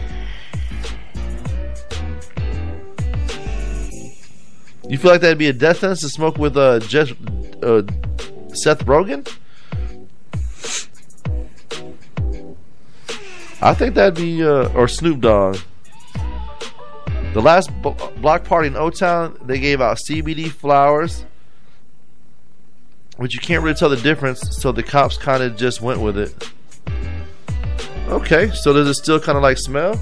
You 4.87 4.97
feel 4.97 5.11
like 5.11 5.21
that'd 5.21 5.37
be 5.37 5.47
a 5.47 5.53
death 5.53 5.79
sentence 5.79 6.01
to 6.01 6.09
smoke 6.09 6.37
with 6.37 6.57
uh, 6.57 6.79
Jeff, 6.79 7.11
uh 7.63 7.83
Seth 8.53 8.85
Rogen? 8.85 9.27
I 13.61 13.73
think 13.73 13.95
that'd 13.95 14.15
be 14.15 14.43
uh, 14.43 14.67
or 14.73 14.87
Snoop 14.89 15.21
Dogg. 15.21 15.57
The 17.33 17.41
last 17.41 17.69
b- 17.81 17.95
block 18.17 18.43
party 18.43 18.67
in 18.67 18.75
O 18.75 18.89
Town, 18.89 19.37
they 19.45 19.57
gave 19.57 19.81
out 19.81 19.97
CBD 19.97 20.51
flowers, 20.51 21.25
but 23.17 23.33
you 23.33 23.39
can't 23.39 23.63
really 23.63 23.75
tell 23.75 23.89
the 23.89 23.97
difference. 23.97 24.61
So 24.61 24.71
the 24.71 24.83
cops 24.83 25.17
kind 25.17 25.41
of 25.41 25.55
just 25.55 25.81
went 25.81 26.01
with 26.01 26.17
it. 26.17 26.51
Okay, 28.07 28.51
so 28.51 28.73
does 28.73 28.87
it 28.87 28.93
still 28.95 29.19
kind 29.19 29.37
of 29.37 29.41
like 29.41 29.57
smell? 29.57 29.99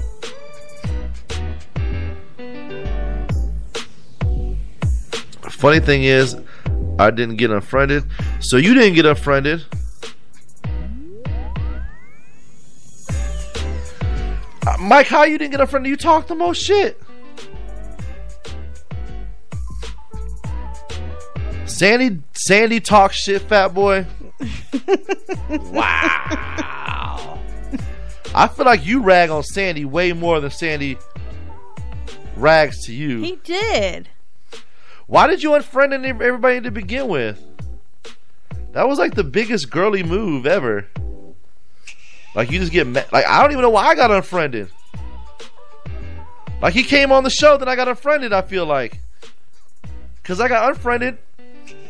Funny 5.62 5.78
thing 5.78 6.02
is, 6.02 6.36
I 6.98 7.12
didn't 7.12 7.36
get 7.36 7.52
unfriended. 7.52 8.04
So 8.40 8.56
you 8.56 8.74
didn't 8.74 8.94
get 8.94 9.06
unfriended. 9.06 9.64
Uh, 14.66 14.76
Mike, 14.80 15.06
how 15.06 15.22
you 15.22 15.38
didn't 15.38 15.52
get 15.52 15.60
unfriended? 15.60 15.88
You 15.88 15.96
talk 15.96 16.26
the 16.26 16.34
most 16.34 16.60
shit. 16.60 17.00
Sandy 21.66 22.20
Sandy 22.32 22.80
talks 22.80 23.16
shit, 23.16 23.42
fat 23.42 23.72
boy. 23.72 24.04
wow. 25.48 27.38
I 28.34 28.48
feel 28.48 28.64
like 28.64 28.86
you 28.86 29.02
rag 29.02 29.30
on 29.30 29.42
Sandy 29.42 29.84
way 29.84 30.12
more 30.12 30.40
than 30.40 30.50
Sandy 30.50 30.96
rags 32.36 32.86
to 32.86 32.94
you. 32.94 33.20
He 33.20 33.36
did. 33.36 34.08
Why 35.06 35.26
did 35.26 35.42
you 35.42 35.50
unfriend 35.50 35.92
everybody 36.04 36.60
to 36.62 36.70
begin 36.70 37.08
with? 37.08 37.44
That 38.72 38.88
was 38.88 38.98
like 38.98 39.14
the 39.14 39.24
biggest 39.24 39.70
girly 39.70 40.02
move 40.02 40.46
ever. 40.46 40.88
Like 42.34 42.50
you 42.50 42.58
just 42.58 42.72
get 42.72 42.86
mad. 42.86 43.06
Like 43.12 43.26
I 43.26 43.42
don't 43.42 43.52
even 43.52 43.62
know 43.62 43.70
why 43.70 43.86
I 43.86 43.94
got 43.94 44.10
unfriended. 44.10 44.68
Like 46.62 46.72
he 46.72 46.82
came 46.82 47.12
on 47.12 47.24
the 47.24 47.30
show, 47.30 47.58
then 47.58 47.68
I 47.68 47.76
got 47.76 47.88
unfriended. 47.88 48.32
I 48.32 48.40
feel 48.40 48.64
like 48.64 48.98
because 50.22 50.40
I 50.40 50.48
got 50.48 50.70
unfriended, 50.70 51.18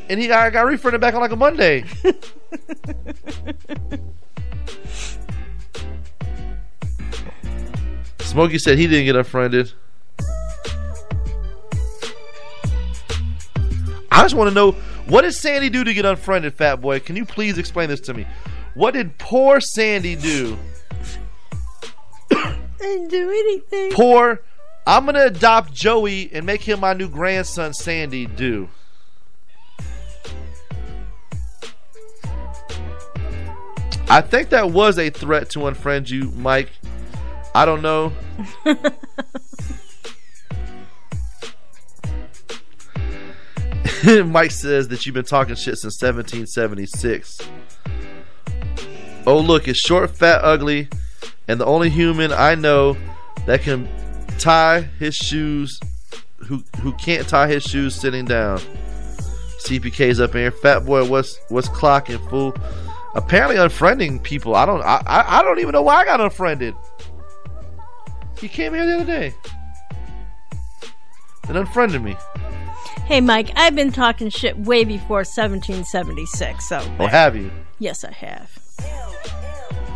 and 0.09 0.19
he 0.19 0.33
I 0.33 0.51
got 0.51 0.67
refriended 0.67 1.01
back 1.01 1.15
on 1.15 1.21
like 1.21 1.31
a 1.31 1.37
Monday. 1.37 1.85
Smokey 8.33 8.59
said 8.59 8.79
he 8.79 8.87
didn't 8.87 9.05
get 9.05 9.15
unfriended. 9.15 9.75
I 14.11 14.23
just 14.23 14.35
want 14.35 14.49
to 14.49 14.55
know 14.55 14.73
what 15.07 15.21
did 15.21 15.35
Sandy 15.35 15.69
do 15.69 15.85
to 15.85 15.93
get 15.93 16.07
unfriended, 16.07 16.55
fat 16.55 16.77
boy? 16.77 17.01
Can 17.01 17.15
you 17.15 17.27
please 17.27 17.59
explain 17.59 17.91
this 17.91 18.01
to 18.01 18.15
me? 18.15 18.27
What 18.73 18.95
did 18.95 19.19
poor 19.19 19.61
Sandy 19.61 20.17
do? 20.17 20.57
I 22.31 22.57
didn't 22.79 23.09
do 23.09 23.29
anything. 23.29 23.93
Poor, 23.93 24.41
I'm 24.87 25.05
gonna 25.05 25.27
adopt 25.27 25.75
Joey 25.75 26.31
and 26.33 26.47
make 26.47 26.63
him 26.63 26.81
my 26.81 26.95
new 26.95 27.11
grandson, 27.11 27.75
Sandy. 27.75 28.25
Do. 28.25 28.71
I 34.09 34.23
think 34.23 34.49
that 34.49 34.71
was 34.71 34.99
a 34.99 35.11
threat 35.11 35.51
to 35.51 35.59
unfriend 35.59 36.09
you, 36.09 36.31
Mike. 36.31 36.71
I 37.55 37.65
don't 37.65 37.83
know. 37.83 38.13
Mike 44.25 44.51
says 44.51 44.89
that 44.89 45.07
you've 45.07 45.15
been 45.15 45.25
talking 45.25 45.55
shit 45.55 45.79
since 45.79 46.01
1776. 46.03 47.39
Oh, 49.27 49.39
look, 49.39 49.69
it's 49.69 49.79
short, 49.79 50.11
fat, 50.11 50.41
ugly, 50.43 50.89
and 51.47 51.61
the 51.61 51.67
only 51.67 51.89
human 51.91 52.33
I 52.33 52.57
know 52.57 52.97
that 53.47 53.63
can 53.63 53.89
tie 54.39 54.81
his 54.99 55.15
shoes, 55.15 55.79
who 56.39 56.65
who 56.81 56.93
can't 56.95 57.29
tie 57.29 57.47
his 57.47 57.63
shoes 57.63 57.95
sitting 57.95 58.25
down. 58.25 58.59
CPK's 59.61 60.19
up 60.19 60.35
in 60.35 60.41
here. 60.41 60.51
Fat 60.51 60.81
boy, 60.85 61.05
what's 61.09 61.39
what's 61.49 61.69
clocking, 61.69 62.19
fool? 62.29 62.57
Apparently 63.15 63.57
unfriending 63.57 64.21
people. 64.23 64.57
I 64.57 64.67
don't. 64.67 64.83
I, 64.83 65.03
I 65.07 65.39
I 65.39 65.43
don't 65.43 65.61
even 65.61 65.73
know 65.73 65.83
why 65.83 65.97
I 65.97 66.05
got 66.05 66.21
unfriended. 66.21 66.75
He 68.43 68.49
came 68.49 68.75
here 68.75 68.85
the 68.85 68.97
other 68.97 69.05
day 69.05 69.33
and 71.49 71.57
unfriended 71.57 72.03
me. 72.03 72.17
Hey, 73.07 73.21
Mike, 73.21 73.53
I've 73.55 73.77
been 73.77 73.93
talking 73.93 74.31
shit 74.31 74.59
way 74.59 74.85
before 74.85 75.19
1776. 75.19 76.69
So. 76.69 76.85
Oh, 76.99 77.07
have 77.07 77.37
you? 77.37 77.53
Yes, 77.79 78.03
I 78.03 78.11
have. 78.11 78.59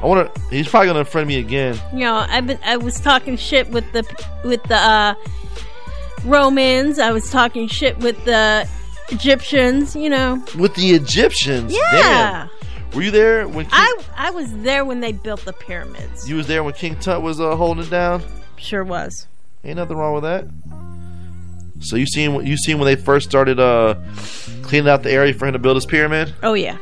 I 0.01 0.07
want 0.07 0.33
to. 0.33 0.41
He's 0.49 0.69
probably 0.69 0.87
gonna 0.87 1.05
unfriend 1.05 1.27
me 1.27 1.41
again. 1.41 1.77
You 1.93 2.01
know, 2.01 2.15
I've 2.15 2.47
been. 2.47 2.61
I 2.65 2.77
was 2.77 3.01
talking 3.01 3.37
shit 3.37 3.69
with 3.71 3.91
the 3.93 4.05
with 4.45 4.63
the 4.65 4.77
uh, 4.77 5.15
Romans. 6.25 7.01
I 7.01 7.11
was 7.11 7.31
talking 7.31 7.67
shit 7.67 7.99
with 7.99 8.25
the 8.27 8.69
Egyptians. 9.09 9.97
You 9.97 10.11
know. 10.11 10.45
With 10.57 10.75
the 10.77 10.91
Egyptians. 10.91 11.73
Yeah. 11.75 11.91
Damn. 11.91 12.51
Were 12.95 13.03
you 13.03 13.11
there 13.11 13.47
when 13.47 13.67
King, 13.67 13.73
I 13.73 14.05
I 14.17 14.31
was 14.31 14.51
there 14.63 14.85
when 14.85 15.01
they 15.01 15.13
built 15.13 15.45
the 15.45 15.53
pyramids. 15.53 16.29
you 16.29 16.37
was 16.37 16.47
there 16.47 16.65
when 16.65 16.73
King 16.75 16.99
Tut 16.99 17.21
was 17.23 17.41
uh, 17.41 17.55
holding 17.57 17.85
it 17.85 17.91
down? 17.91 18.23
Sure 18.57 18.85
was. 18.85 19.27
Ain't 19.65 19.77
nothing 19.77 19.97
wrong 19.97 20.15
with 20.15 20.23
that. 20.23 20.47
So 21.81 21.97
you 21.97 22.07
seen 22.07 22.47
you 22.47 22.57
seen 22.57 22.79
when 22.79 22.87
they 22.87 22.97
first 22.97 23.29
started 23.29 23.61
uh 23.61 23.97
cleaning 24.63 24.89
out 24.89 25.03
the 25.03 25.11
area 25.13 25.35
for 25.35 25.47
him 25.47 25.53
to 25.53 25.59
build 25.59 25.77
his 25.77 25.85
pyramid? 25.87 26.35
Oh 26.43 26.55
yeah. 26.55 26.79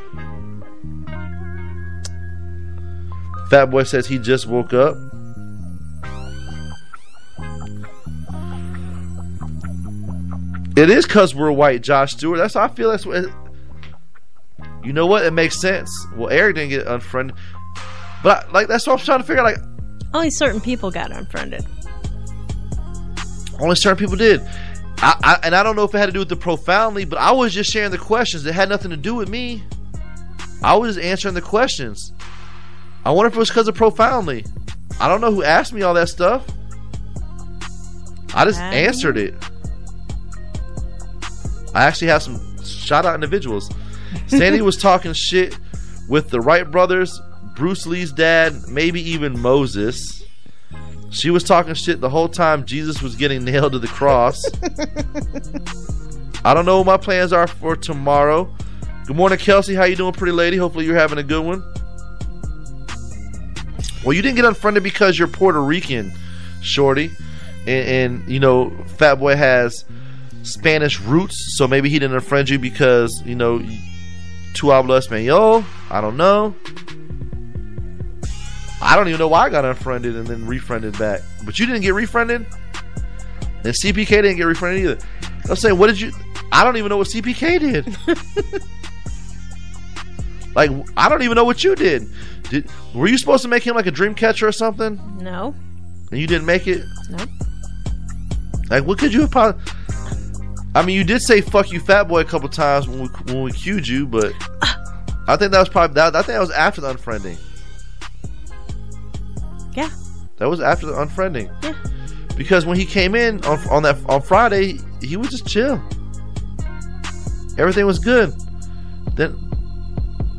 Fat 3.50 3.66
boy 3.66 3.82
says 3.82 4.06
he 4.06 4.18
just 4.18 4.46
woke 4.46 4.72
up. 4.72 4.96
It 10.76 10.90
is 10.90 11.06
cause 11.06 11.34
we're 11.34 11.52
white, 11.52 11.82
Josh 11.82 12.12
Stewart. 12.12 12.38
That's 12.38 12.54
how 12.54 12.62
I 12.64 12.68
feel. 12.68 12.90
That's 12.90 13.06
what. 13.06 13.26
You 14.84 14.92
know 14.92 15.06
what? 15.06 15.24
It 15.24 15.32
makes 15.32 15.60
sense. 15.60 15.90
Well, 16.16 16.28
Eric 16.30 16.56
didn't 16.56 16.70
get 16.70 16.86
unfriended, 16.86 17.36
but 18.22 18.46
I, 18.48 18.50
like 18.52 18.68
that's 18.68 18.86
what 18.86 18.98
I'm 19.00 19.04
trying 19.04 19.20
to 19.20 19.24
figure. 19.24 19.42
out. 19.42 19.56
Like 19.56 19.58
Only 20.12 20.30
certain 20.30 20.60
people 20.60 20.90
got 20.90 21.10
unfriended. 21.10 21.64
only 23.60 23.76
certain 23.76 23.96
people 23.98 24.16
did. 24.16 24.40
I, 24.98 25.16
I, 25.22 25.38
and 25.46 25.54
I 25.56 25.62
don't 25.62 25.74
know 25.76 25.84
if 25.84 25.94
it 25.94 25.98
had 25.98 26.06
to 26.06 26.12
do 26.12 26.20
with 26.20 26.28
the 26.28 26.36
profoundly, 26.36 27.04
but 27.04 27.18
I 27.18 27.32
was 27.32 27.52
just 27.52 27.70
sharing 27.70 27.90
the 27.90 27.98
questions. 27.98 28.44
It 28.46 28.54
had 28.54 28.68
nothing 28.68 28.90
to 28.90 28.96
do 28.96 29.14
with 29.14 29.28
me. 29.28 29.62
I 30.62 30.76
was 30.76 30.94
just 30.94 31.04
answering 31.04 31.34
the 31.34 31.42
questions. 31.42 32.12
I 33.04 33.10
wonder 33.10 33.28
if 33.28 33.34
it 33.34 33.38
was 33.38 33.48
because 33.50 33.68
of 33.68 33.74
profoundly. 33.74 34.44
I 35.00 35.08
don't 35.08 35.20
know 35.20 35.32
who 35.32 35.42
asked 35.42 35.72
me 35.72 35.82
all 35.82 35.94
that 35.94 36.08
stuff. 36.08 36.46
I 38.34 38.44
just 38.44 38.60
answered 38.60 39.16
it. 39.18 39.34
I 41.74 41.84
actually 41.84 42.08
have 42.08 42.22
some 42.22 42.40
shout 42.64 43.04
out 43.04 43.14
individuals. 43.14 43.70
Sandy 44.26 44.62
was 44.62 44.76
talking 44.76 45.12
shit 45.12 45.58
with 46.08 46.30
the 46.30 46.40
Wright 46.40 46.70
brothers, 46.70 47.20
Bruce 47.54 47.86
Lee's 47.86 48.12
dad, 48.12 48.68
maybe 48.68 49.00
even 49.10 49.38
Moses. 49.38 50.22
She 51.10 51.30
was 51.30 51.44
talking 51.44 51.74
shit 51.74 52.00
the 52.00 52.10
whole 52.10 52.28
time 52.28 52.64
Jesus 52.64 53.00
was 53.00 53.14
getting 53.14 53.44
nailed 53.44 53.72
to 53.72 53.78
the 53.78 53.86
cross. 53.86 54.44
I 56.44 56.52
don't 56.52 56.66
know 56.66 56.78
what 56.78 56.86
my 56.86 56.96
plans 56.96 57.32
are 57.32 57.46
for 57.46 57.76
tomorrow. 57.76 58.52
Good 59.06 59.16
morning, 59.16 59.38
Kelsey. 59.38 59.74
How 59.74 59.84
you 59.84 59.96
doing, 59.96 60.12
pretty 60.12 60.32
lady? 60.32 60.56
Hopefully 60.56 60.84
you're 60.86 60.96
having 60.96 61.18
a 61.18 61.22
good 61.22 61.44
one. 61.44 61.62
Well, 64.04 64.12
you 64.12 64.20
didn't 64.20 64.36
get 64.36 64.44
unfriended 64.44 64.82
because 64.82 65.18
you're 65.18 65.28
Puerto 65.28 65.62
Rican, 65.62 66.12
shorty, 66.60 67.10
and, 67.66 68.22
and 68.22 68.28
you 68.28 68.40
know 68.40 68.70
Fat 68.98 69.14
Boy 69.14 69.36
has 69.36 69.84
Spanish 70.42 71.00
roots, 71.00 71.56
so 71.56 71.66
maybe 71.66 71.88
he 71.88 71.98
didn't 71.98 72.20
unfriend 72.20 72.50
you 72.50 72.58
because 72.58 73.22
you 73.24 73.34
know 73.34 73.58
tu 74.54 74.68
hablas 74.68 75.08
español. 75.08 75.64
I 75.90 76.00
don't 76.00 76.16
know. 76.16 76.54
I 78.80 78.96
don't 78.96 79.08
even 79.08 79.18
know 79.18 79.28
why 79.28 79.46
I 79.46 79.48
got 79.50 79.64
unfriended 79.64 80.16
and 80.16 80.26
then 80.26 80.46
refriended 80.46 80.98
back. 80.98 81.20
But 81.44 81.58
you 81.58 81.66
didn't 81.66 81.82
get 81.82 81.94
refriended, 81.94 82.46
and 83.64 83.74
CPK 83.74 84.08
didn't 84.08 84.36
get 84.36 84.44
refriended 84.44 84.84
either. 84.84 84.98
I'm 85.48 85.56
saying, 85.56 85.78
what 85.78 85.88
did 85.88 86.00
you? 86.00 86.12
I 86.52 86.64
don't 86.64 86.76
even 86.76 86.88
know 86.88 86.98
what 86.98 87.08
CPK 87.08 87.60
did. 87.60 88.62
like, 90.54 90.70
I 90.96 91.08
don't 91.08 91.22
even 91.22 91.34
know 91.34 91.44
what 91.44 91.64
you 91.64 91.74
did. 91.74 92.06
Did 92.50 92.70
were 92.94 93.08
you 93.08 93.18
supposed 93.18 93.42
to 93.42 93.48
make 93.48 93.66
him 93.66 93.74
like 93.74 93.86
a 93.86 93.90
dream 93.90 94.14
catcher 94.14 94.46
or 94.46 94.52
something? 94.52 95.00
No. 95.18 95.54
And 96.10 96.20
you 96.20 96.26
didn't 96.26 96.46
make 96.46 96.66
it? 96.66 96.84
Nope. 97.10 97.28
Like, 98.68 98.84
what 98.84 98.98
could 98.98 99.12
you 99.12 99.26
have? 99.26 99.60
I 100.74 100.84
mean, 100.84 100.96
you 100.96 101.04
did 101.04 101.22
say 101.22 101.40
"fuck 101.40 101.70
you, 101.70 101.80
fat 101.80 102.04
boy" 102.04 102.20
a 102.20 102.24
couple 102.24 102.48
times 102.48 102.88
when 102.88 103.02
we 103.02 103.08
when 103.32 103.42
we 103.42 103.52
cued 103.52 103.86
you, 103.86 104.06
but 104.06 104.32
I 105.28 105.36
think 105.36 105.52
that 105.52 105.60
was 105.60 105.68
probably 105.68 105.94
that. 105.94 106.16
I 106.16 106.22
think 106.22 106.34
that 106.34 106.40
was 106.40 106.50
after 106.50 106.80
the 106.80 106.92
unfriending. 106.92 107.38
Yeah. 109.74 109.90
That 110.36 110.48
was 110.48 110.60
after 110.60 110.86
the 110.86 110.92
unfriending. 110.92 111.50
Yeah. 111.62 111.74
Because 112.36 112.66
when 112.66 112.76
he 112.76 112.84
came 112.84 113.14
in 113.14 113.44
on 113.44 113.58
on 113.68 113.82
that 113.84 114.04
on 114.06 114.20
Friday, 114.20 114.78
he 115.00 115.16
was 115.16 115.28
just 115.28 115.46
chill. 115.46 115.80
Everything 117.56 117.86
was 117.86 118.00
good. 118.00 118.34
Then 119.14 119.36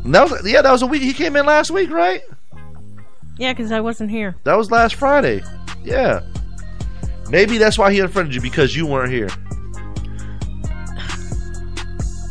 that 0.05 0.29
was 0.29 0.45
yeah, 0.45 0.61
that 0.61 0.71
was 0.71 0.81
a 0.81 0.87
week. 0.87 1.01
He 1.01 1.13
came 1.13 1.35
in 1.35 1.45
last 1.45 1.71
week, 1.71 1.89
right? 1.89 2.21
Yeah, 3.37 3.53
because 3.53 3.71
I 3.71 3.79
wasn't 3.81 4.11
here. 4.11 4.35
That 4.43 4.55
was 4.57 4.69
last 4.69 4.95
Friday. 4.95 5.43
Yeah. 5.83 6.21
Maybe 7.29 7.57
that's 7.57 7.77
why 7.77 7.91
he 7.91 7.99
unfriended 7.99 8.35
you 8.35 8.41
because 8.41 8.75
you 8.75 8.85
weren't 8.85 9.11
here. 9.11 9.29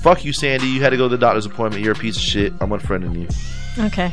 Fuck 0.05 0.23
you, 0.23 0.35
Sandy. 0.35 0.67
You 0.67 0.83
had 0.83 0.91
to 0.91 0.99
go 0.99 1.09
to 1.09 1.17
the 1.17 1.19
doctor's 1.19 1.47
appointment. 1.47 1.83
You're 1.83 1.95
a 1.95 1.99
piece 1.99 2.17
of 2.17 2.23
shit. 2.23 2.53
I'm 2.61 2.69
unfriending 2.69 3.23
you. 3.23 3.85
Okay. 3.87 4.13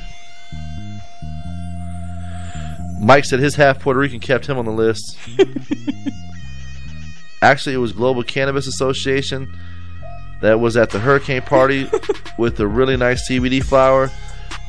Mike 3.01 3.25
said 3.25 3.41
his 3.41 3.55
half 3.55 3.81
Puerto 3.81 3.99
Rican 3.99 4.21
kept 4.21 4.45
him 4.45 4.57
on 4.57 4.63
the 4.63 4.71
list. 4.71 5.17
Actually, 7.41 7.75
it 7.75 7.79
was 7.79 7.91
Global 7.91 8.23
Cannabis 8.23 8.67
Association. 8.67 9.53
that 10.41 10.61
was 10.61 10.77
at 10.77 10.91
the 10.91 10.99
hurricane 10.99 11.41
party 11.41 11.89
with 12.37 12.57
a 12.61 12.67
really 12.67 12.95
nice 12.95 13.29
CBD 13.29 13.61
flower. 13.61 14.09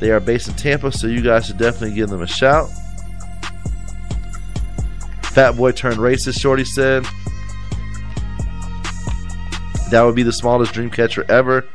They 0.01 0.11
are 0.11 0.19
based 0.19 0.49
in 0.49 0.55
Tampa, 0.55 0.91
so 0.91 1.07
you 1.07 1.23
guys 1.23 1.47
should 1.47 1.57
definitely 1.57 1.95
give 1.95 2.09
them 2.09 2.23
a 2.23 2.27
shout. 2.27 2.69
Fat 5.23 5.53
boy 5.53 5.71
turned 5.71 5.99
racist, 5.99 6.41
Shorty 6.41 6.65
said. 6.65 7.07
That 9.93 10.05
would 10.05 10.15
be 10.15 10.23
the 10.23 10.33
smallest 10.33 10.73
dream 10.73 10.89
catcher 10.89 11.23
ever. 11.31 11.67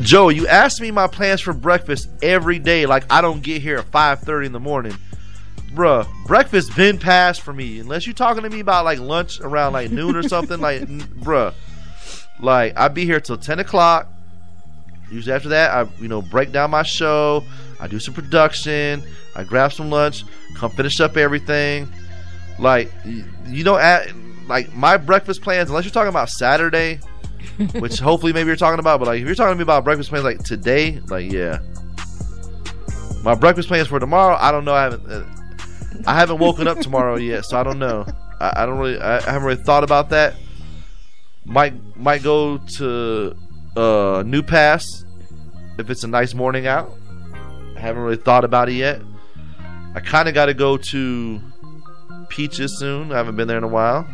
Joe, 0.00 0.28
you 0.28 0.46
ask 0.46 0.80
me 0.80 0.92
my 0.92 1.08
plans 1.08 1.40
for 1.40 1.52
breakfast 1.52 2.08
every 2.22 2.60
day 2.60 2.86
like 2.86 3.12
I 3.12 3.20
don't 3.20 3.42
get 3.42 3.60
here 3.60 3.78
at 3.78 3.90
5.30 3.90 4.46
in 4.46 4.52
the 4.52 4.60
morning. 4.60 4.96
Bruh, 5.72 6.06
breakfast 6.28 6.76
been 6.76 6.96
passed 6.96 7.40
for 7.40 7.52
me. 7.52 7.80
Unless 7.80 8.06
you're 8.06 8.14
talking 8.14 8.44
to 8.44 8.50
me 8.50 8.60
about 8.60 8.84
like 8.84 9.00
lunch 9.00 9.40
around 9.40 9.72
like 9.72 9.90
noon 9.90 10.14
or 10.14 10.22
something, 10.28 10.60
like, 10.60 10.82
n- 10.82 11.00
bruh. 11.00 11.52
Like, 12.38 12.78
I 12.78 12.86
be 12.86 13.04
here 13.04 13.18
till 13.18 13.36
10 13.36 13.58
o'clock. 13.58 14.12
Usually 15.10 15.34
after 15.34 15.48
that, 15.48 15.72
I, 15.72 15.90
you 16.00 16.06
know, 16.06 16.22
break 16.22 16.52
down 16.52 16.70
my 16.70 16.84
show. 16.84 17.42
I 17.80 17.88
do 17.88 17.98
some 17.98 18.14
production. 18.14 19.02
I 19.34 19.42
grab 19.42 19.72
some 19.72 19.90
lunch. 19.90 20.22
Come 20.54 20.70
finish 20.70 21.00
up 21.00 21.16
everything. 21.16 21.88
Like, 22.58 22.92
you 23.46 23.64
know, 23.64 23.76
at, 23.76 24.12
like, 24.46 24.74
my 24.74 24.96
breakfast 24.96 25.42
plans, 25.42 25.70
unless 25.70 25.84
you're 25.84 25.92
talking 25.92 26.08
about 26.08 26.28
Saturday, 26.28 27.00
which 27.78 27.98
hopefully 27.98 28.32
maybe 28.32 28.46
you're 28.46 28.56
talking 28.56 28.78
about, 28.78 29.00
but 29.00 29.08
like, 29.08 29.20
if 29.20 29.26
you're 29.26 29.34
talking 29.34 29.52
to 29.52 29.56
me 29.56 29.62
about 29.62 29.84
breakfast 29.84 30.10
plans 30.10 30.24
like 30.24 30.38
today, 30.42 31.00
like, 31.08 31.30
yeah. 31.30 31.58
My 33.22 33.34
breakfast 33.34 33.68
plans 33.68 33.88
for 33.88 33.98
tomorrow, 33.98 34.36
I 34.38 34.52
don't 34.52 34.64
know. 34.64 34.74
I 34.74 34.82
haven't, 34.84 35.10
uh, 35.10 35.24
I 36.06 36.14
haven't 36.14 36.38
woken 36.38 36.68
up 36.68 36.78
tomorrow 36.80 37.16
yet, 37.16 37.44
so 37.44 37.58
I 37.58 37.62
don't 37.62 37.78
know. 37.78 38.04
I, 38.40 38.62
I 38.62 38.66
don't 38.66 38.78
really, 38.78 39.00
I, 39.00 39.18
I 39.18 39.32
haven't 39.32 39.44
really 39.44 39.62
thought 39.62 39.84
about 39.84 40.10
that. 40.10 40.34
Might 41.46 41.74
might 41.96 42.22
go 42.22 42.58
to 42.58 43.34
uh, 43.76 44.22
New 44.26 44.42
Pass 44.42 45.04
if 45.78 45.90
it's 45.90 46.04
a 46.04 46.08
nice 46.08 46.34
morning 46.34 46.66
out. 46.66 46.92
I 47.76 47.80
haven't 47.80 48.02
really 48.02 48.16
thought 48.16 48.44
about 48.44 48.68
it 48.68 48.74
yet. 48.74 49.00
I 49.94 50.00
kind 50.00 50.28
of 50.28 50.34
got 50.34 50.46
to 50.46 50.54
go 50.54 50.76
to 50.76 51.40
Peaches 52.34 52.76
soon. 52.80 53.12
I 53.12 53.18
haven't 53.18 53.36
been 53.36 53.46
there 53.46 53.58
in 53.58 53.62
a 53.62 53.68
while. 53.68 54.08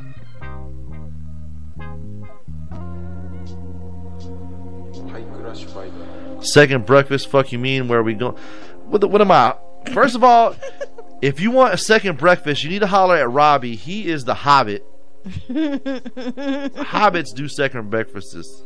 Second 6.43 6.85
breakfast, 6.85 7.31
fuck 7.31 7.51
you 7.51 7.59
mean? 7.59 7.89
Where 7.89 8.01
are 8.01 8.03
we 8.03 8.13
going? 8.13 8.37
What, 8.85 9.01
the, 9.01 9.09
what 9.09 9.23
am 9.23 9.31
I? 9.31 9.57
First 9.95 10.17
of 10.17 10.23
all, 10.23 10.55
if 11.23 11.41
you 11.41 11.51
want 11.51 11.73
a 11.73 11.79
second 11.79 12.19
breakfast, 12.19 12.63
you 12.63 12.69
need 12.69 12.81
to 12.81 12.87
holler 12.87 13.17
at 13.17 13.31
Robbie. 13.31 13.77
He 13.77 14.09
is 14.09 14.25
the 14.25 14.35
Hobbit. 14.35 14.85
Hobbits 15.25 17.35
do 17.35 17.49
second 17.49 17.91
breakfasts 17.91 18.63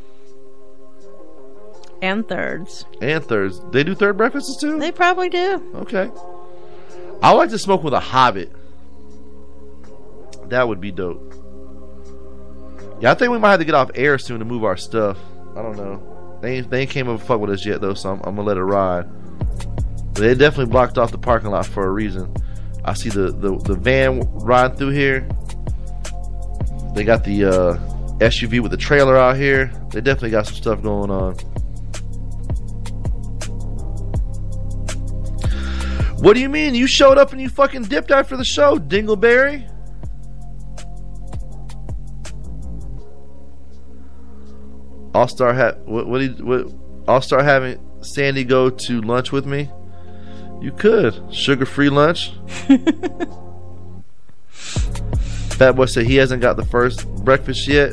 and 2.02 2.28
thirds. 2.28 2.84
and 3.00 3.24
thirds. 3.24 3.60
They 3.70 3.84
do 3.84 3.94
third 3.94 4.16
breakfasts 4.16 4.60
too. 4.60 4.78
They 4.78 4.92
probably 4.92 5.28
do. 5.28 5.62
Okay. 5.76 6.10
I 7.22 7.32
like 7.32 7.50
to 7.50 7.58
smoke 7.58 7.82
with 7.82 7.94
a 7.94 8.00
Hobbit. 8.00 8.52
That 10.48 10.68
would 10.68 10.80
be 10.80 10.92
dope. 10.92 11.34
Yeah, 13.00 13.10
I 13.10 13.14
think 13.14 13.32
we 13.32 13.38
might 13.38 13.50
have 13.50 13.60
to 13.60 13.64
get 13.64 13.74
off 13.74 13.90
air 13.94 14.18
soon 14.18 14.38
to 14.38 14.44
move 14.44 14.64
our 14.64 14.76
stuff. 14.76 15.18
I 15.56 15.62
don't 15.62 15.76
know. 15.76 16.38
They 16.40 16.58
ain't, 16.58 16.70
they 16.70 16.80
ain't 16.82 16.90
came 16.90 17.08
up 17.08 17.20
fuck 17.20 17.40
with 17.40 17.50
us 17.50 17.64
yet 17.64 17.80
though, 17.80 17.94
so 17.94 18.10
I'm, 18.10 18.18
I'm 18.18 18.36
gonna 18.36 18.42
let 18.42 18.56
it 18.56 18.62
ride. 18.62 19.08
But 20.12 20.20
they 20.20 20.34
definitely 20.34 20.70
blocked 20.70 20.98
off 20.98 21.10
the 21.10 21.18
parking 21.18 21.50
lot 21.50 21.66
for 21.66 21.86
a 21.86 21.90
reason. 21.90 22.32
I 22.84 22.94
see 22.94 23.08
the 23.08 23.32
the, 23.32 23.56
the 23.58 23.74
van 23.74 24.20
riding 24.40 24.76
through 24.76 24.90
here. 24.90 25.28
They 26.94 27.02
got 27.02 27.24
the 27.24 27.44
uh, 27.44 27.76
SUV 28.18 28.60
with 28.60 28.70
the 28.70 28.76
trailer 28.76 29.16
out 29.16 29.36
here. 29.36 29.72
They 29.90 30.00
definitely 30.00 30.30
got 30.30 30.46
some 30.46 30.54
stuff 30.54 30.82
going 30.82 31.10
on. 31.10 31.34
What 36.22 36.34
do 36.34 36.40
you 36.40 36.48
mean? 36.48 36.74
You 36.74 36.86
showed 36.86 37.18
up 37.18 37.32
and 37.32 37.40
you 37.40 37.48
fucking 37.48 37.82
dipped 37.84 38.10
after 38.10 38.36
the 38.36 38.44
show, 38.44 38.78
Dingleberry? 38.78 39.70
All 45.14 45.28
Star 45.28 45.54
ha- 45.54 45.76
what 45.84 46.08
what, 46.08 46.40
what 46.40 46.72
All 47.06 47.20
Star 47.20 47.42
having 47.42 47.78
Sandy 48.02 48.44
go 48.44 48.68
to 48.68 49.00
lunch 49.00 49.32
with 49.32 49.46
me? 49.46 49.70
You 50.60 50.72
could 50.72 51.32
sugar 51.32 51.66
free 51.66 51.88
lunch. 51.88 52.32
Fat 54.48 55.76
boy 55.76 55.86
said 55.86 56.06
he 56.06 56.16
hasn't 56.16 56.42
got 56.42 56.56
the 56.56 56.64
first 56.64 57.06
breakfast 57.24 57.68
yet. 57.68 57.92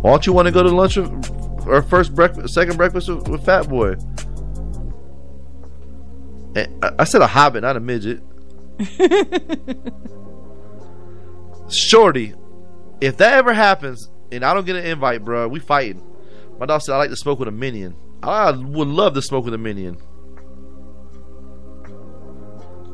Why 0.00 0.10
don't 0.10 0.26
you 0.26 0.32
want 0.32 0.46
to 0.46 0.52
go 0.52 0.62
to 0.62 0.70
lunch 0.70 0.96
with, 0.96 1.66
or 1.66 1.82
first 1.82 2.14
breakfast, 2.14 2.54
second 2.54 2.76
breakfast 2.76 3.08
with, 3.08 3.28
with 3.28 3.44
Fat 3.44 3.68
Boy? 3.68 3.96
And 6.54 6.84
I, 6.84 6.92
I 7.00 7.04
said 7.04 7.20
a 7.20 7.26
hobbit, 7.26 7.62
not 7.62 7.76
a 7.76 7.80
midget. 7.80 8.22
Shorty, 11.68 12.34
if 13.00 13.16
that 13.18 13.34
ever 13.34 13.52
happens 13.52 14.10
and 14.32 14.44
I 14.44 14.54
don't 14.54 14.66
get 14.66 14.76
an 14.76 14.84
invite, 14.84 15.24
bro, 15.24 15.48
we 15.48 15.60
fighting. 15.60 16.02
My 16.58 16.66
dog 16.66 16.82
said 16.82 16.94
I 16.94 16.98
like 16.98 17.10
to 17.10 17.16
smoke 17.16 17.38
with 17.38 17.48
a 17.48 17.52
minion. 17.52 17.96
I 18.22 18.50
would 18.50 18.88
love 18.88 19.14
to 19.14 19.22
smoke 19.22 19.44
with 19.44 19.54
a 19.54 19.58
minion. 19.58 19.96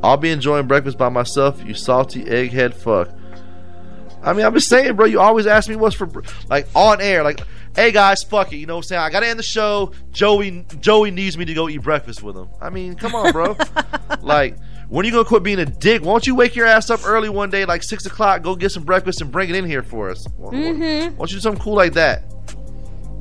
I'll 0.03 0.17
be 0.17 0.31
enjoying 0.31 0.67
breakfast 0.67 0.99
by 0.99 1.09
myself, 1.09 1.63
you 1.65 1.75
salty 1.75 2.25
egghead 2.25 2.75
fuck. 2.75 3.11
I 4.23 4.33
mean, 4.33 4.45
I'm 4.45 4.55
just 4.55 4.69
saying, 4.69 4.97
bro. 4.97 5.07
You 5.07 5.21
always 5.21 5.47
ask 5.47 5.69
me 5.69 5.77
what's 5.77 5.95
for, 5.95 6.11
like 6.49 6.67
on 6.75 7.01
air, 7.01 7.23
like, 7.23 7.41
hey 7.75 7.93
guys, 7.93 8.23
fuck 8.25 8.53
it. 8.53 8.57
You 8.57 8.67
know 8.67 8.77
what 8.77 8.85
I'm 8.85 8.89
saying? 8.89 9.03
I 9.03 9.11
gotta 9.11 9.29
end 9.29 9.39
the 9.39 9.45
show. 9.45 9.93
Joey, 10.11 10.65
Joey 10.81 11.11
needs 11.11 11.39
me 11.39 11.45
to 11.45 11.55
go 11.55 11.69
eat 11.69 11.83
breakfast 11.83 12.23
with 12.23 12.37
him. 12.37 12.49
I 12.61 12.71
mean, 12.71 12.97
come 12.97 13.15
on, 13.15 13.33
bro. 13.33 13.57
like, 14.23 14.57
when 14.89 15.05
are 15.05 15.07
you 15.07 15.13
gonna 15.13 15.25
quit 15.25 15.43
being 15.43 15.59
a 15.59 15.67
dick? 15.67 16.03
Why 16.03 16.13
don't 16.13 16.27
you 16.27 16.35
wake 16.35 16.55
your 16.57 16.67
ass 16.67 16.91
up 16.91 17.01
early 17.07 17.29
one 17.29 17.51
day, 17.51 17.65
like 17.65 17.83
six 17.83 18.07
o'clock, 18.07 18.43
go 18.43 18.55
get 18.57 18.71
some 18.73 18.85
breakfast 18.85 19.21
and 19.21 19.31
bring 19.31 19.51
it 19.51 19.57
in 19.57 19.65
here 19.65 19.83
for 19.83 20.11
us? 20.11 20.27
Why, 20.37 20.53
Mhm. 20.55 21.11
why 21.13 21.17
don't 21.19 21.31
you 21.31 21.37
do 21.37 21.41
something 21.41 21.63
cool 21.63 21.75
like 21.75 21.95
that? 21.95 22.25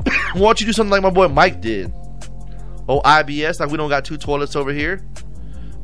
why 0.34 0.40
don't 0.42 0.60
you 0.60 0.68
do 0.68 0.74
something 0.74 0.92
like 0.92 1.02
my 1.02 1.10
boy 1.10 1.28
Mike 1.28 1.62
did? 1.62 1.92
Oh, 2.88 3.02
IBS, 3.04 3.60
like 3.60 3.70
we 3.72 3.78
don't 3.78 3.90
got 3.90 4.06
two 4.06 4.18
toilets 4.18 4.56
over 4.56 4.72
here. 4.72 5.02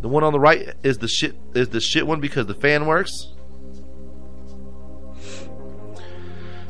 The 0.02 0.08
one 0.08 0.24
on 0.24 0.34
the 0.34 0.40
right 0.40 0.74
is 0.84 0.98
the 1.00 1.08
shit 1.08 1.36
is 1.56 1.70
the 1.70 1.80
shit 1.80 2.06
one 2.06 2.20
because 2.20 2.46
the 2.48 2.54
fan 2.56 2.86
works. 2.86 3.28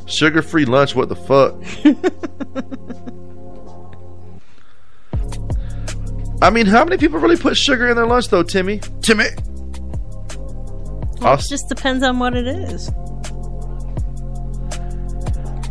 Sugar 0.06 0.42
free 0.42 0.66
lunch, 0.66 0.96
what 0.96 1.08
the 1.10 1.16
fuck? 1.16 1.56
I 6.42 6.50
mean, 6.50 6.66
how 6.66 6.84
many 6.84 6.98
people 6.98 7.20
really 7.20 7.38
put 7.38 7.56
sugar 7.56 7.88
in 7.90 7.96
their 7.96 8.08
lunch 8.08 8.30
though, 8.30 8.44
Timmy? 8.44 8.80
Timmy. 9.02 9.26
Well, 11.22 11.36
it 11.36 11.42
just 11.48 11.70
depends 11.70 12.04
on 12.04 12.18
what 12.18 12.36
it 12.36 12.48
is. 12.48 12.90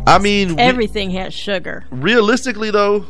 I 0.07 0.17
mean, 0.17 0.55
we- 0.55 0.61
Everything 0.61 1.11
has 1.11 1.33
sugar. 1.33 1.85
realistically 1.91 2.71
though, 2.71 3.05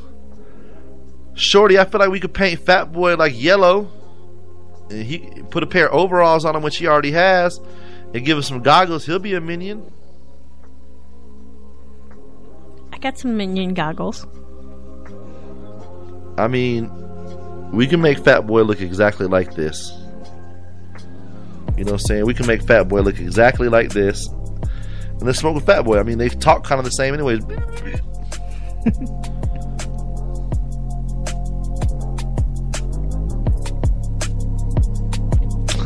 Shorty, 1.34 1.78
I 1.80 1.86
feel 1.86 2.00
like 2.00 2.10
we 2.10 2.20
could 2.20 2.34
paint 2.34 2.60
Fat 2.62 2.92
Boy 2.92 3.16
like 3.16 3.40
yellow, 3.40 3.90
and 4.90 5.04
he 5.04 5.20
put 5.50 5.64
a 5.64 5.68
pair 5.68 5.88
of 5.90 5.94
overalls 5.96 6.46
on 6.46 6.56
him, 6.56 6.62
which 6.64 6.78
he 6.78 6.88
already 6.88 7.12
has, 7.12 7.60
and 8.14 8.26
give 8.26 8.38
him 8.38 8.44
some 8.44 8.62
goggles. 8.62 9.06
He'll 9.06 9.20
be 9.20 9.34
a 9.36 9.42
minion. 9.42 9.90
I 12.92 12.98
got 12.98 13.18
some 13.18 13.38
minion 13.38 13.74
goggles. 13.74 14.26
I 16.38 16.48
mean, 16.48 16.92
we 17.72 17.88
can 17.88 18.02
make 18.02 18.20
Fat 18.20 18.46
Boy 18.48 18.64
look 18.64 18.82
exactly 18.82 19.28
like 19.28 19.56
this. 19.56 19.92
You 21.78 21.86
know 21.86 21.94
what 21.94 22.02
I'm 22.02 22.08
saying? 22.08 22.26
We 22.26 22.34
can 22.34 22.46
make 22.46 22.62
Fat 22.64 22.90
Boy 22.90 23.02
look 23.02 23.20
exactly 23.20 23.70
like 23.70 23.90
this. 23.90 24.28
And 24.28 25.22
then 25.22 25.34
smoke 25.34 25.56
with 25.56 25.66
Fat 25.66 25.84
Boy. 25.84 26.00
I 26.00 26.04
mean, 26.04 26.18
they 26.18 26.30
talk 26.30 26.64
kind 26.66 26.80
of 26.80 26.86
the 26.86 26.92
same, 26.92 27.14
anyways. 27.14 27.44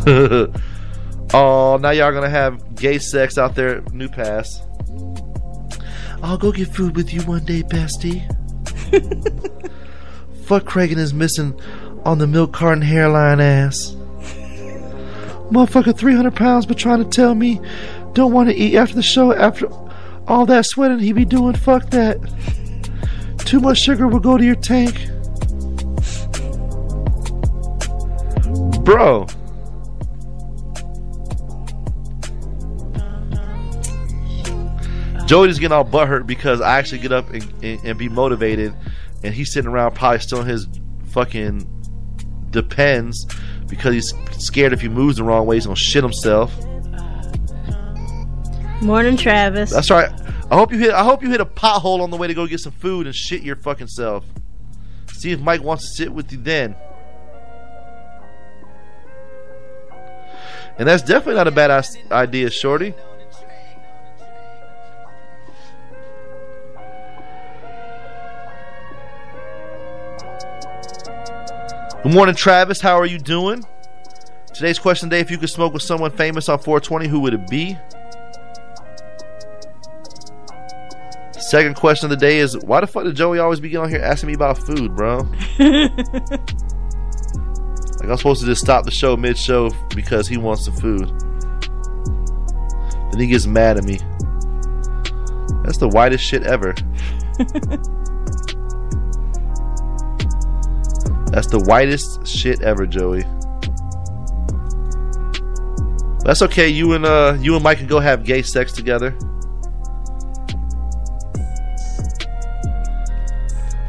oh, 1.34 1.80
now 1.82 1.90
y'all 1.91 2.12
gonna 2.12 2.30
have 2.30 2.76
gay 2.76 2.99
sex 2.99 3.38
out 3.38 3.56
there, 3.56 3.82
New 3.91 4.10
Pass. 4.10 4.62
I'll 6.24 6.38
go 6.38 6.52
get 6.52 6.68
food 6.68 6.95
with 6.95 7.14
you 7.14 7.22
one 7.22 7.45
day, 7.45 7.62
bestie. 7.64 8.24
fuck 10.46 10.64
Kragan 10.64 10.98
is 10.98 11.14
missing 11.14 11.60
on 12.06 12.20
the 12.20 12.28
milk 12.28 12.54
carton 12.54 12.84
hairline 12.84 13.42
ass. 13.42 13.96
Motherfucker, 15.50 15.98
300 15.98 16.36
pounds, 16.36 16.66
but 16.66 16.78
trying 16.78 17.04
to 17.04 17.10
tell 17.10 17.34
me 17.34 17.60
don't 18.14 18.32
want 18.32 18.50
to 18.50 18.56
eat 18.56 18.76
after 18.76 18.96
the 18.96 19.04
show 19.04 19.34
after 19.34 19.68
all 20.28 20.46
that 20.46 20.66
sweating 20.66 21.00
he 21.00 21.12
be 21.14 21.26
doing. 21.26 21.56
Fuck 21.56 21.90
that. 21.90 22.20
Too 23.40 23.60
much 23.60 23.80
sugar 23.80 24.08
will 24.08 24.20
go 24.20 24.38
to 24.38 24.46
your 24.46 24.56
tank. 24.56 24.96
Bro. 28.84 29.28
Jody's 35.26 35.58
getting 35.58 35.72
all 35.72 35.84
butthurt 35.84 36.28
because 36.28 36.62
I 36.62 36.78
actually 36.78 37.00
get 37.00 37.12
up 37.12 37.32
and, 37.32 37.44
and, 37.64 37.84
and 37.84 37.98
be 37.98 38.10
motivated 38.10 38.76
and 39.26 39.34
he's 39.34 39.52
sitting 39.52 39.70
around 39.70 39.96
probably 39.96 40.20
still 40.20 40.42
in 40.42 40.48
his 40.48 40.68
fucking 41.10 41.68
depends 42.52 43.26
because 43.68 43.94
he's 43.94 44.14
scared 44.38 44.74
if 44.74 44.82
he 44.82 44.88
moves 44.88 45.18
the 45.18 45.24
wrong 45.24 45.46
way, 45.46 45.56
he's 45.56 45.66
gonna 45.66 45.76
shit 45.76 46.04
himself. 46.04 46.54
Morning, 48.82 49.18
Travis. 49.18 49.72
That's 49.72 49.90
right. 49.90 50.12
I 50.52 50.56
hope 50.56 50.72
you 50.72 50.78
hit. 50.78 50.92
I 50.92 51.04
hope 51.04 51.24
you 51.24 51.32
hit 51.32 51.42
a 51.42 51.46
pothole 51.46 52.02
on 52.02 52.12
the 52.12 52.18
way 52.18 52.28
to 52.28 52.34
go 52.34 52.46
get 52.46 52.60
some 52.60 52.74
food 52.74 53.08
and 53.08 53.16
shit 53.16 53.42
your 53.42 53.56
fucking 53.56 53.88
self. 53.88 54.26
See 55.12 55.32
if 55.32 55.40
Mike 55.40 55.64
wants 55.64 55.90
to 55.90 55.96
sit 55.96 56.14
with 56.14 56.32
you 56.32 56.38
then. 56.38 56.76
And 60.78 60.88
that's 60.88 61.02
definitely 61.02 61.36
not 61.36 61.48
a 61.48 61.52
bad 61.52 61.86
idea, 62.12 62.50
Shorty. 62.50 62.94
Good 72.06 72.14
morning, 72.14 72.36
Travis. 72.36 72.80
How 72.82 72.99
are 72.99 73.07
you 73.07 73.18
doing? 73.18 73.65
Today's 74.53 74.77
question 74.77 75.10
today: 75.10 75.22
If 75.22 75.32
you 75.32 75.40
could 75.40 75.49
smoke 75.49 75.73
with 75.73 75.82
someone 75.82 76.11
famous 76.11 76.48
on 76.49 76.60
420, 76.60 77.07
who 77.07 77.19
would 77.22 77.34
it 77.34 77.48
be? 77.48 77.76
Second 81.32 81.76
question 81.76 82.06
of 82.06 82.11
the 82.11 82.18
day 82.23 82.38
is: 82.38 82.56
Why 82.60 82.82
the 82.82 82.86
fuck 82.86 83.06
did 83.06 83.15
Joey 83.15 83.40
always 83.40 83.60
be 83.60 83.76
on 83.76 83.90
here 83.90 84.02
asking 84.02 84.27
me 84.27 84.34
about 84.36 84.60
food, 84.60 84.95
bro? 84.95 85.18
like 85.57 85.72
I'm 88.03 88.18
supposed 88.18 88.41
to 88.41 88.45
just 88.45 88.61
stop 88.61 88.86
the 88.86 88.91
show 88.91 89.18
mid-show 89.18 89.72
because 89.95 90.27
he 90.27 90.38
wants 90.38 90.65
some 90.65 90.76
food. 90.76 91.10
Then 93.14 93.19
he 93.19 93.26
gets 93.26 93.48
mad 93.48 93.80
at 93.80 93.84
me. 93.84 93.98
That's 95.64 95.80
the 95.80 95.90
whitest 95.91 96.23
shit 96.23 96.44
ever. 96.44 96.76
That's 101.32 101.48
the 101.48 101.60
whitest 101.66 102.26
shit 102.26 102.62
ever, 102.62 102.86
Joey. 102.86 103.24
That's 106.24 106.42
okay. 106.42 106.68
You 106.70 106.94
and 106.94 107.06
uh, 107.06 107.38
you 107.40 107.56
and 107.56 107.64
Mike 107.64 107.78
can 107.78 107.88
go 107.88 108.00
have 108.00 108.24
gay 108.24 108.42
sex 108.42 108.72
together. 108.72 109.16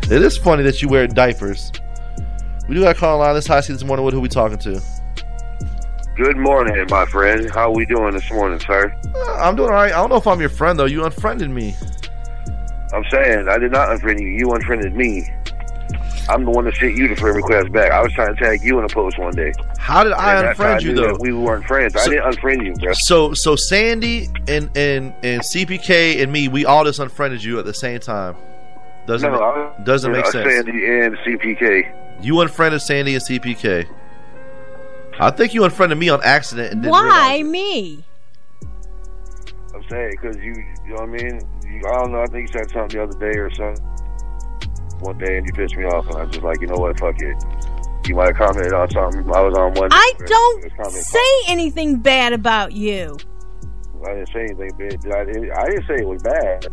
It 0.09 0.23
is 0.23 0.37
funny 0.37 0.63
that 0.63 0.83
you 0.83 0.89
wear 0.89 1.07
diapers. 1.07 1.73
We 2.69 2.75
do 2.75 2.83
got 2.83 2.95
to 2.95 2.99
call 2.99 3.19
line. 3.19 3.35
This 3.35 3.47
High 3.47 3.61
Cee 3.61 3.73
this 3.73 3.85
morning. 3.85 4.05
What 4.05 4.13
who 4.13 4.21
we 4.21 4.29
talking 4.29 4.59
to? 4.59 4.81
Good 6.17 6.37
morning, 6.37 6.87
my 6.89 7.05
friend. 7.07 7.51
How 7.51 7.71
we 7.71 7.87
doing 7.87 8.13
this 8.15 8.31
morning, 8.31 8.61
sir? 8.61 8.95
Uh, 9.15 9.35
I'm 9.35 9.57
doing 9.57 9.69
all 9.69 9.75
right. 9.75 9.93
I 9.93 9.97
don't 9.97 10.11
know 10.11 10.17
if 10.17 10.27
I'm 10.27 10.41
your 10.41 10.49
friend 10.49 10.79
though. 10.79 10.85
You 10.87 11.05
unfriended 11.05 11.51
me. 11.51 11.75
I'm 12.93 13.05
saying 13.11 13.49
I 13.49 13.59
did 13.59 13.73
not 13.73 13.89
unfriend 13.89 14.21
you. 14.21 14.29
You 14.29 14.51
unfriended 14.53 14.95
me. 14.95 15.29
I'm 16.29 16.45
the 16.45 16.51
one 16.51 16.65
that 16.65 16.75
sent 16.77 16.97
you 16.97 17.09
the 17.09 17.17
friend 17.17 17.37
request 17.37 17.73
back. 17.73 17.93
I 17.93 18.03
was 18.03 18.13
trying 18.13 18.35
to 18.35 18.43
tag 18.43 18.63
you 18.63 18.79
in 18.79 18.85
a 18.85 18.89
post 18.89 19.19
one 19.19 19.35
day. 19.35 19.53
How 19.79 20.03
did 20.03 20.13
I 20.13 20.39
And 20.39 20.47
that's 20.49 20.59
how 20.59 20.77
unfriend 20.77 20.83
you 20.83 20.95
though? 20.95 21.17
We 21.21 21.33
weren't 21.33 21.65
friends. 21.67 21.95
I 21.97 22.09
didn't 22.09 22.33
unfriend 22.33 22.67
you, 22.67 22.75
bro. 22.75 22.93
So 22.95 23.35
so 23.35 23.55
Sandy 23.57 24.29
and 24.49 24.71
and 24.77 25.15
and 25.23 25.43
CPK 25.43 26.23
and 26.23 26.33
me, 26.33 26.49
we 26.49 26.65
all 26.65 26.85
just 26.85 26.99
unfriended 26.99 27.45
you 27.45 27.59
at 27.59 27.65
the 27.65 27.75
same 27.75 28.01
time. 28.01 28.37
Doesn't 29.07 29.31
no, 29.31 29.41
I- 29.41 29.83
doesn't 29.85 30.11
make 30.11 30.27
sense. 30.27 30.51
Sandy 30.51 30.87
and 30.87 31.17
CPK. 31.19 32.25
You 32.25 32.41
unfriended 32.41 32.83
Sandy 32.83 33.15
and 33.15 33.23
CPK. 33.23 33.87
I 35.19 35.31
think 35.31 35.55
you 35.55 35.65
unfriended 35.65 35.97
me 35.97 36.09
on 36.09 36.21
accident 36.25 36.73
and 36.73 36.87
Why 36.87 37.43
me? 37.43 38.05
I'm 39.75 39.83
saying 39.89 40.11
because 40.21 40.37
you, 40.39 40.53
you 40.85 40.91
know 40.91 40.95
what 40.97 41.03
I 41.03 41.07
mean. 41.07 41.41
You, 41.65 41.89
I 41.89 41.93
don't 42.03 42.13
know. 42.13 42.21
I 42.21 42.27
think 42.27 42.49
you 42.49 42.53
said 42.59 42.71
something 42.71 42.99
the 42.99 43.05
other 43.05 43.19
day 43.19 43.39
or 43.39 43.51
something. 43.55 43.85
One 45.01 45.19
day 45.19 45.37
and 45.39 45.47
you 45.47 45.53
pissed 45.53 45.77
me 45.77 45.85
off, 45.85 46.07
and 46.07 46.17
I 46.17 46.25
was 46.25 46.31
just 46.33 46.45
like, 46.45 46.61
you 46.61 46.67
know 46.67 46.77
what, 46.77 46.99
fuck 46.99 47.15
it. 47.21 47.37
You 48.09 48.15
might 48.15 48.29
have 48.29 48.37
commented 48.37 48.73
on 48.73 48.89
something 48.91 49.21
I 49.35 49.41
was 49.41 49.55
on 49.59 49.75
one. 49.75 49.89
I 49.93 50.13
don't 50.27 50.77
comment. 50.77 50.93
say 50.93 51.31
anything 51.49 51.99
bad 51.99 52.33
about 52.33 52.73
you. 52.73 53.17
I 54.07 54.15
didn't 54.15 54.29
say 54.33 54.41
anything 54.45 54.71
bad. 54.79 55.13
I 55.13 55.25
didn't, 55.25 55.51
I 55.53 55.65
didn't 55.67 55.87
say 55.87 55.95
it 55.97 56.07
was 56.07 56.23
bad. 56.23 56.67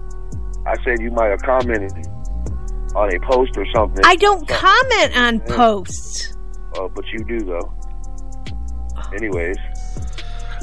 I 0.67 0.75
said 0.83 1.01
you 1.01 1.09
might 1.11 1.27
have 1.29 1.41
commented 1.41 1.91
on 2.95 3.13
a 3.13 3.19
post 3.21 3.57
or 3.57 3.65
something. 3.75 4.05
I 4.05 4.15
don't 4.15 4.47
Something. 4.47 4.55
comment 4.55 5.17
on 5.17 5.35
Yeah. 5.47 5.55
posts. 5.55 6.37
Oh, 6.77 6.87
but 6.89 7.05
you 7.11 7.23
do 7.25 7.39
though. 7.39 7.73
Anyways, 9.15 9.57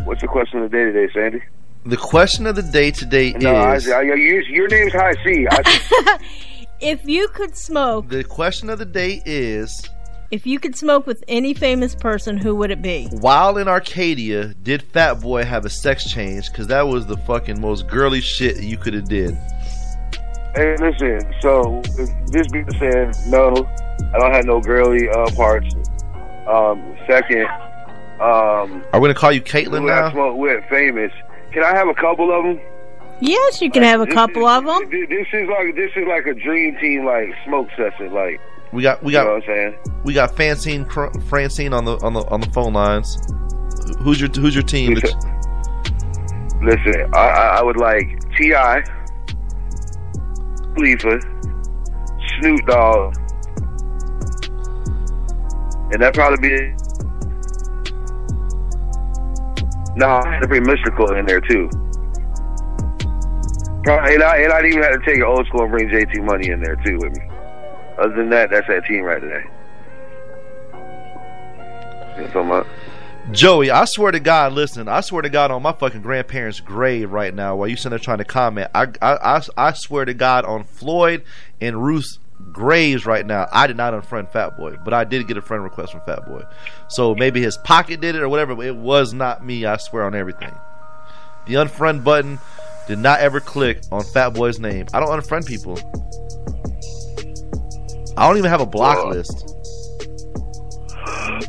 what's 0.05 0.21
the 0.21 0.29
question 0.29 0.63
of 0.63 0.71
the 0.71 0.77
day 0.77 0.85
today, 0.85 1.13
Sandy? 1.13 1.43
The 1.87 1.97
question 1.97 2.47
of 2.47 2.57
the 2.57 2.63
day 2.63 2.91
today 2.91 3.33
No, 3.33 3.73
is 3.73 3.89
I, 3.91 4.03
your, 4.03 4.17
your 4.17 4.69
name's 4.69 4.93
High 4.93 5.15
Cee. 5.25 5.47
I, 5.51 6.19
If 6.81 7.05
you 7.05 7.29
could 7.29 7.57
smoke, 7.57 8.09
the 8.09 8.25
question 8.25 8.71
of 8.71 8.79
the 8.79 8.87
day 8.87 9.23
is 9.27 9.89
if 10.31 10.47
you 10.47 10.59
could 10.59 10.77
smoke 10.77 11.07
with 11.07 11.23
any 11.29 11.53
famous 11.55 11.95
person, 11.95 12.39
who 12.39 12.55
would 12.57 12.71
it 12.71 12.81
be? 12.81 13.09
while 13.21 13.59
in 13.59 13.69
Arcadia, 13.69 14.55
did 14.63 14.83
Fat 14.83 15.21
Boy 15.21 15.45
have 15.45 15.65
a 15.67 15.71
sex 15.71 16.09
change? 16.11 16.51
Because 16.51 16.69
that 16.69 16.83
was 16.87 17.07
the 17.07 17.17
fucking 17.19 17.61
most 17.61 17.87
girly 17.89 18.21
shit 18.21 18.63
you 18.63 18.77
could 18.79 18.95
have 18.95 19.09
did. 19.09 19.35
hey, 20.55 20.77
listen. 20.79 21.21
So 21.41 21.83
this 22.33 22.47
being 22.49 22.71
said, 22.79 23.15
no, 23.29 23.49
I 24.15 24.19
don't 24.19 24.33
have 24.33 24.47
no 24.47 24.61
girly 24.61 25.09
uh, 25.11 25.31
parts. 25.35 25.75
Um, 26.49 26.97
second, 27.07 27.47
um, 28.21 28.83
Are 28.93 29.01
we 29.01 29.09
gonna 29.09 29.15
call 29.15 29.33
you 29.33 29.43
Caitlyn 29.43 29.81
who 29.83 29.91
I 29.91 30.01
now? 30.01 30.13
smoke 30.13 30.37
with 30.39 30.65
famous. 30.71 31.13
Can 31.53 31.63
I 31.63 31.75
have 31.77 31.89
a 31.89 31.95
couple 31.95 32.33
of 32.33 32.45
them? 32.45 32.61
Yes, 33.21 33.61
you 33.61 33.71
can 33.71 33.83
have 33.83 34.01
a 34.01 34.07
couple 34.07 34.47
of 34.47 34.65
them. 34.65 34.89
This 34.91 35.27
is 35.33 35.49
like 35.49 35.75
this 35.77 35.91
is 35.97 36.07
like 36.09 36.27
a 36.27 36.35
dream 36.35 36.77
team 36.81 37.05
like 37.05 37.29
smoke 37.45 37.69
session. 37.77 38.13
Like 38.13 38.41
We 38.73 38.83
got 38.83 39.03
we 39.03 39.13
you 39.13 39.19
know 39.19 39.25
got 39.25 39.31
what 39.33 39.43
I'm 39.43 39.47
saying. 39.47 39.79
we 40.05 40.15
got 40.15 40.35
Francine 40.35 40.85
Francine 41.29 41.73
on 41.75 41.85
the 41.85 41.97
on 41.99 42.15
the 42.15 42.21
on 42.29 42.41
the 42.41 42.51
phone 42.51 42.73
lines. 42.73 43.19
Who's 44.01 44.21
your 44.21 44.31
who's 44.31 44.55
your 44.55 44.63
team? 44.65 44.95
Listen, 46.63 47.11
I, 47.15 47.19
I, 47.19 47.47
I 47.59 47.63
would 47.63 47.79
like 47.79 48.07
T.I., 48.37 48.83
Khalifa, 50.75 51.19
Snoop 52.39 52.67
Dogg, 52.67 53.15
and 55.93 56.03
that 56.03 56.13
probably 56.15 56.49
be. 56.49 56.75
No, 59.97 60.07
I 60.07 60.35
had 60.35 60.41
to 60.41 60.49
bring 60.49 60.63
Mystikal 60.65 61.19
in 61.19 61.27
there 61.27 61.41
too. 61.41 61.69
Probably, 63.83 64.15
and 64.15 64.23
I 64.23 64.37
and 64.39 64.53
I'd 64.53 64.67
even 64.67 64.83
have 64.83 64.93
to 64.93 65.05
take 65.05 65.19
it 65.19 65.23
old 65.23 65.47
school 65.47 65.63
and 65.63 65.71
bring 65.71 65.89
JT 65.89 66.25
Money 66.25 66.51
in 66.51 66.61
there 66.61 66.77
too 66.77 66.99
with 66.99 67.17
me. 67.17 67.31
Other 67.99 68.15
than 68.15 68.31
that, 68.31 68.51
that's 68.51 68.67
that 68.69 68.85
team 68.87 69.03
right 69.03 69.23
what 72.21 72.27
I'm 72.27 72.33
talking 72.33 72.49
about? 72.49 72.67
Joey, 73.33 73.71
I 73.71 73.85
swear 73.85 74.13
to 74.13 74.21
God, 74.21 74.53
listen, 74.53 74.89
I 74.89 75.03
swear 75.03 75.23
to 75.23 75.29
God 75.29 75.51
on 75.51 75.63
my 75.63 75.73
fucking 75.73 76.03
grandparents' 76.03 76.61
grave 76.61 77.11
right 77.11 77.33
now 77.33 77.57
while 77.57 77.69
you 77.69 77.77
sitting 77.77 77.91
there 77.91 77.99
trying 77.99 78.19
to 78.19 78.25
comment. 78.25 78.71
I, 78.75 78.89
I, 79.01 79.37
I, 79.37 79.43
I 79.57 79.73
swear 79.73 80.05
to 80.05 80.15
God 80.15 80.45
on 80.45 80.65
Floyd 80.65 81.25
and 81.61 81.83
Ruth's 81.83 82.19
graves 82.53 83.07
right 83.07 83.25
now, 83.25 83.47
I 83.53 83.67
did 83.67 83.77
not 83.77 83.93
unfriend 83.93 84.33
Fat 84.33 84.57
Boy, 84.57 84.77
but 84.85 84.95
I 84.95 85.05
did 85.05 85.29
get 85.29 85.37
a 85.37 85.43
friend 85.43 85.63
request 85.63 85.93
from 85.93 86.01
Fat 86.03 86.27
Boy. 86.27 86.43
So 86.89 87.15
maybe 87.15 87.41
his 87.43 87.57
pocket 87.59 88.01
did 88.01 88.15
it 88.15 88.23
or 88.23 88.29
whatever, 88.29 88.55
but 88.55 88.67
it 88.67 88.77
was 88.77 89.13
not 89.13 89.45
me, 89.45 89.67
I 89.67 89.77
swear 89.77 90.05
on 90.05 90.15
everything. 90.15 90.55
The 91.47 91.55
unfriend 91.55 92.05
button 92.05 92.39
did 92.87 92.99
not 92.99 93.21
ever 93.21 93.41
click 93.41 93.83
on 93.93 94.03
Fat 94.03 94.31
Boy's 94.31 94.59
name. 94.59 94.87
I 94.93 95.01
don't 95.01 95.09
unfriend 95.09 95.47
people. 95.47 95.79
I 98.17 98.27
don't 98.27 98.37
even 98.37 98.51
have 98.51 98.61
a 98.61 98.67
block 98.67 99.07
list. 99.07 99.47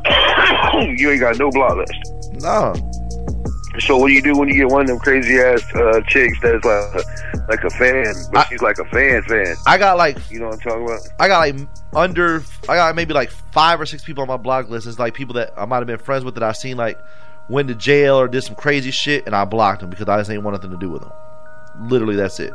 you 0.97 1.11
ain't 1.11 1.19
got 1.19 1.37
no 1.37 1.49
block 1.49 1.75
list. 1.77 1.93
No. 2.41 2.73
So 3.79 3.97
what 3.97 4.07
do 4.07 4.13
you 4.13 4.21
do 4.21 4.37
when 4.37 4.49
you 4.49 4.55
get 4.55 4.67
one 4.67 4.81
of 4.81 4.87
them 4.87 4.99
crazy 4.99 5.39
ass 5.39 5.63
uh, 5.73 6.01
chicks 6.07 6.37
that's 6.41 6.63
like 6.65 6.93
a, 6.93 7.45
like 7.49 7.63
a 7.63 7.69
fan, 7.69 8.13
but 8.31 8.47
she's 8.47 8.61
like 8.61 8.77
a 8.77 8.85
fan 8.85 9.23
fan? 9.23 9.55
I 9.65 9.77
got 9.77 9.97
like 9.97 10.17
You 10.29 10.39
know 10.39 10.47
what 10.47 10.55
I'm 10.55 10.59
talking 10.59 10.83
about? 10.83 10.99
I 11.19 11.27
got 11.27 11.39
like 11.39 11.55
under 11.93 12.43
I 12.67 12.75
got 12.75 12.95
maybe 12.95 13.13
like 13.13 13.31
five 13.31 13.79
or 13.79 13.85
six 13.85 14.03
people 14.03 14.21
on 14.21 14.27
my 14.27 14.37
block 14.37 14.69
list. 14.69 14.87
It's 14.87 14.99
like 14.99 15.13
people 15.13 15.35
that 15.35 15.53
I 15.57 15.65
might 15.65 15.77
have 15.77 15.87
been 15.87 15.99
friends 15.99 16.25
with 16.25 16.35
that 16.35 16.43
I've 16.43 16.57
seen 16.57 16.77
like 16.77 16.97
went 17.51 17.67
to 17.67 17.75
jail 17.75 18.15
or 18.15 18.27
did 18.27 18.41
some 18.43 18.55
crazy 18.55 18.91
shit, 18.91 19.25
and 19.25 19.35
I 19.35 19.45
blocked 19.45 19.81
them 19.81 19.89
because 19.89 20.07
I 20.07 20.17
just 20.17 20.31
ain't 20.31 20.41
want 20.41 20.55
nothing 20.55 20.71
to 20.71 20.77
do 20.77 20.89
with 20.89 21.01
them. 21.01 21.11
Literally, 21.81 22.15
that's 22.15 22.39
it. 22.39 22.53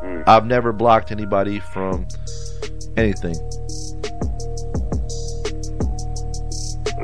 Hmm. 0.00 0.22
I've 0.26 0.44
never 0.44 0.72
blocked 0.72 1.12
anybody 1.12 1.60
from 1.60 2.06
anything. 2.96 3.34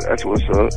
That's 0.00 0.24
what's 0.24 0.42
up. 0.50 0.70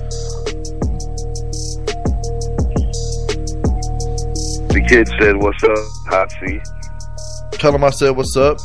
The 4.69 4.85
kid 4.87 5.07
said, 5.19 5.35
"What's 5.37 5.63
up, 5.63 5.77
Hot 6.09 6.31
C?" 6.31 6.61
Tell 7.57 7.73
him 7.73 7.83
I 7.83 7.89
said 7.89 8.11
what's 8.11 8.37
up. 8.37 8.59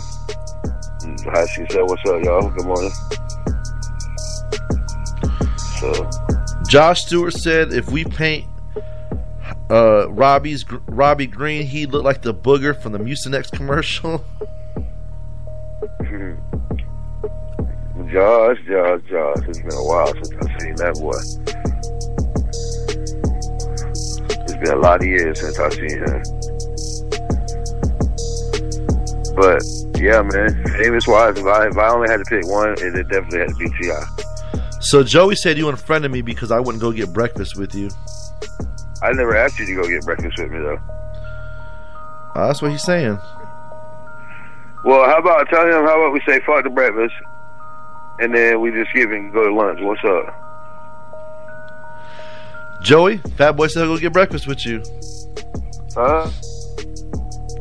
Hot 1.24 1.48
C 1.48 1.66
said, 1.70 1.82
"What's 1.82 2.09
up, 2.09 2.23
y'all? 2.23 2.51
Good 2.51 2.66
morning." 2.66 2.93
So 5.81 6.41
Josh 6.72 7.02
Stewart 7.02 7.34
said 7.34 7.74
if 7.74 7.90
we 7.90 8.02
paint 8.02 8.46
Uh, 9.70 10.08
Robbie's 10.08 10.64
Robbie 10.86 11.26
Green. 11.26 11.66
He 11.66 11.84
looked 11.84 12.06
like 12.06 12.22
the 12.22 12.32
booger 12.32 12.74
from 12.74 12.92
the 12.92 12.98
Mucinex 12.98 13.52
commercial. 13.52 14.24
Josh, 18.10 18.56
Josh, 18.66 19.00
Josh. 19.06 19.36
It's 19.48 19.58
been 19.58 19.74
a 19.74 19.84
while 19.84 20.14
since 20.14 20.32
I've 20.32 20.60
seen 20.62 20.74
that 20.76 20.94
boy. 20.94 21.18
It's 24.40 24.54
been 24.54 24.72
a 24.72 24.76
lot 24.76 25.02
of 25.02 25.06
years 25.06 25.40
since 25.40 25.58
I've 25.58 25.74
seen 25.74 25.90
him. 25.90 26.22
But 29.36 29.62
yeah, 30.00 30.22
man, 30.22 30.54
famous 30.78 31.06
wise. 31.06 31.36
If 31.36 31.44
I 31.44 31.66
if 31.68 31.76
I 31.76 31.88
only 31.88 32.08
had 32.08 32.16
to 32.16 32.24
pick 32.24 32.46
one, 32.46 32.72
it 32.72 32.96
it 32.96 33.08
definitely 33.10 33.40
had 33.40 33.48
to 33.48 33.54
be 33.56 33.68
Ti. 33.68 33.92
So 34.82 35.04
Joey 35.04 35.36
said 35.36 35.56
you 35.56 35.68
unfriended 35.68 36.10
me 36.10 36.22
because 36.22 36.50
I 36.50 36.59
wouldn't 36.59 36.82
go 36.82 36.90
get 36.90 37.12
breakfast 37.12 37.56
with 37.56 37.74
you. 37.74 37.88
I 39.00 39.12
never 39.12 39.36
asked 39.36 39.59
you 39.59 39.66
to 39.66 39.74
go 39.74 39.88
get 39.88 40.04
breakfast 40.04 40.38
with 40.38 40.50
me 40.50 40.59
though. 40.59 40.78
Uh, 42.34 42.46
that's 42.48 42.60
what 42.60 42.72
he's 42.72 42.82
saying. 42.82 43.18
Well, 44.84 45.04
how 45.06 45.18
about 45.18 45.48
tell 45.48 45.64
him? 45.64 45.84
How 45.84 46.00
about 46.00 46.12
we 46.12 46.20
say 46.26 46.40
fuck 46.40 46.64
the 46.64 46.70
breakfast, 46.70 47.14
and 48.18 48.34
then 48.34 48.60
we 48.60 48.72
just 48.72 48.92
give 48.92 49.10
him 49.10 49.30
go 49.30 49.44
to 49.44 49.54
lunch. 49.54 49.78
What's 49.80 50.02
up? 50.04 50.38
Joey, 52.82 53.18
Fat 53.36 53.52
Boy 53.52 53.68
said 53.68 53.84
he'll 53.84 53.94
go 53.94 54.00
get 54.00 54.12
breakfast 54.12 54.48
with 54.48 54.66
you. 54.66 54.82
Huh? 55.94 56.28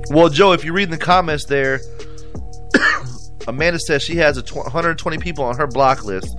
Well, 0.10 0.30
Joe, 0.30 0.53
if 0.53 0.65
you 0.65 0.73
read 0.73 0.85
in 0.85 0.89
the 0.89 0.98
comments 0.98 1.45
there, 1.45 1.80
Amanda 3.48 3.80
says 3.80 4.02
she 4.02 4.15
has 4.15 4.38
a 4.38 4.41
tw- 4.41 4.56
120 4.56 5.19
people 5.19 5.43
on 5.43 5.57
her 5.57 5.68
block 5.68 6.03
list. 6.03 6.35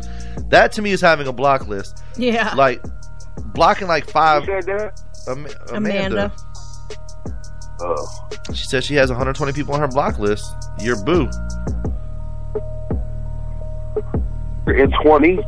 That 0.48 0.72
to 0.72 0.82
me 0.82 0.90
is 0.90 1.00
having 1.00 1.26
a 1.26 1.32
block 1.32 1.68
list. 1.68 2.02
Yeah. 2.16 2.54
Like 2.54 2.82
blocking 3.54 3.88
like 3.88 4.10
five. 4.10 4.44
Who 4.44 4.52
said 4.52 4.66
that? 4.66 5.00
Am- 5.28 5.46
Amanda. 5.74 5.76
Amanda. 5.76 6.32
Oh. 7.80 8.28
She 8.54 8.64
says 8.64 8.84
she 8.84 8.94
has 8.94 9.10
120 9.10 9.52
people 9.52 9.74
on 9.74 9.80
her 9.80 9.88
block 9.88 10.18
list. 10.18 10.44
You're 10.80 11.02
boo. 11.04 11.28
In 14.66 14.90
20. 15.02 15.38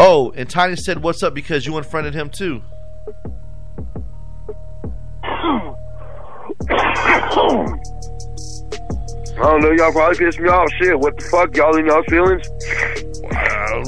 Oh, 0.00 0.32
and 0.36 0.48
Tiny 0.48 0.76
said, 0.76 1.02
"What's 1.02 1.22
up?" 1.22 1.34
Because 1.34 1.66
you 1.66 1.76
unfriended 1.76 2.14
him 2.14 2.30
too. 2.30 2.62
I 9.38 9.42
don't 9.42 9.62
know. 9.62 9.70
Y'all 9.70 9.92
probably 9.92 10.18
pissed 10.18 10.40
me 10.40 10.48
off. 10.48 10.68
Shit. 10.80 10.98
What 10.98 11.16
the 11.16 11.24
fuck? 11.24 11.56
Y'all 11.56 11.76
in 11.76 11.86
y'all's 11.86 12.04
feelings? 12.06 12.46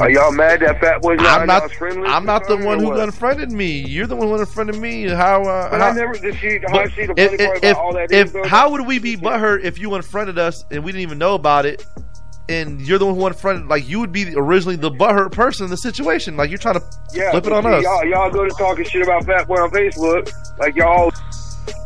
Are 0.00 0.08
y'all 0.10 0.30
mad 0.30 0.60
that 0.60 0.80
Fat 0.80 1.02
Boy's 1.02 1.18
not 1.18 1.40
I'm 1.40 1.46
not. 1.48 1.62
y'all's 1.62 1.72
friend 1.72 2.00
list? 2.02 2.12
I'm 2.12 2.24
not 2.24 2.46
the 2.46 2.56
one 2.56 2.78
who 2.78 2.90
what? 2.90 3.00
unfriended 3.00 3.50
me. 3.50 3.80
You're 3.80 4.06
the 4.06 4.14
one 4.14 4.28
who 4.28 4.34
unfriended 4.34 4.76
me. 4.76 5.08
How? 5.08 5.42
Uh, 5.42 5.76
how 5.76 5.88
I 5.88 5.92
never 5.92 6.12
did 6.12 6.36
she. 6.36 6.60
How 6.68 6.84
but 6.84 6.92
she 6.92 7.06
the 7.06 7.14
if, 7.16 7.38
part 7.38 7.56
if, 7.56 7.72
about 7.72 7.76
all 7.76 7.94
that 7.94 8.12
if, 8.12 8.34
is, 8.34 8.46
how 8.46 8.70
would 8.70 8.86
we 8.86 9.00
be 9.00 9.16
butthurt 9.16 9.64
if 9.64 9.78
you 9.78 9.92
unfriended 9.94 10.38
us 10.38 10.64
and 10.70 10.84
we 10.84 10.92
didn't 10.92 11.02
even 11.02 11.18
know 11.18 11.34
about 11.34 11.66
it? 11.66 11.84
And 12.48 12.80
you're 12.80 12.98
the 12.98 13.06
one 13.06 13.16
who 13.16 13.26
unfriended. 13.26 13.66
Like 13.66 13.88
you 13.88 13.98
would 13.98 14.12
be 14.12 14.32
originally 14.36 14.76
the 14.76 14.90
butthurt 14.90 15.32
person 15.32 15.64
in 15.64 15.70
the 15.70 15.76
situation. 15.76 16.36
Like 16.36 16.50
you're 16.50 16.58
trying 16.58 16.76
to 16.76 16.84
yeah, 17.12 17.32
flip 17.32 17.46
it 17.46 17.52
on 17.52 17.64
see, 17.64 17.70
us. 17.70 17.82
Y'all, 17.82 18.04
y'all 18.04 18.30
go 18.30 18.44
to 18.44 18.54
talking 18.54 18.84
shit 18.84 19.02
about 19.02 19.24
Fat 19.24 19.48
Boy 19.48 19.56
on 19.56 19.70
Facebook, 19.70 20.32
like 20.58 20.76
y'all. 20.76 21.12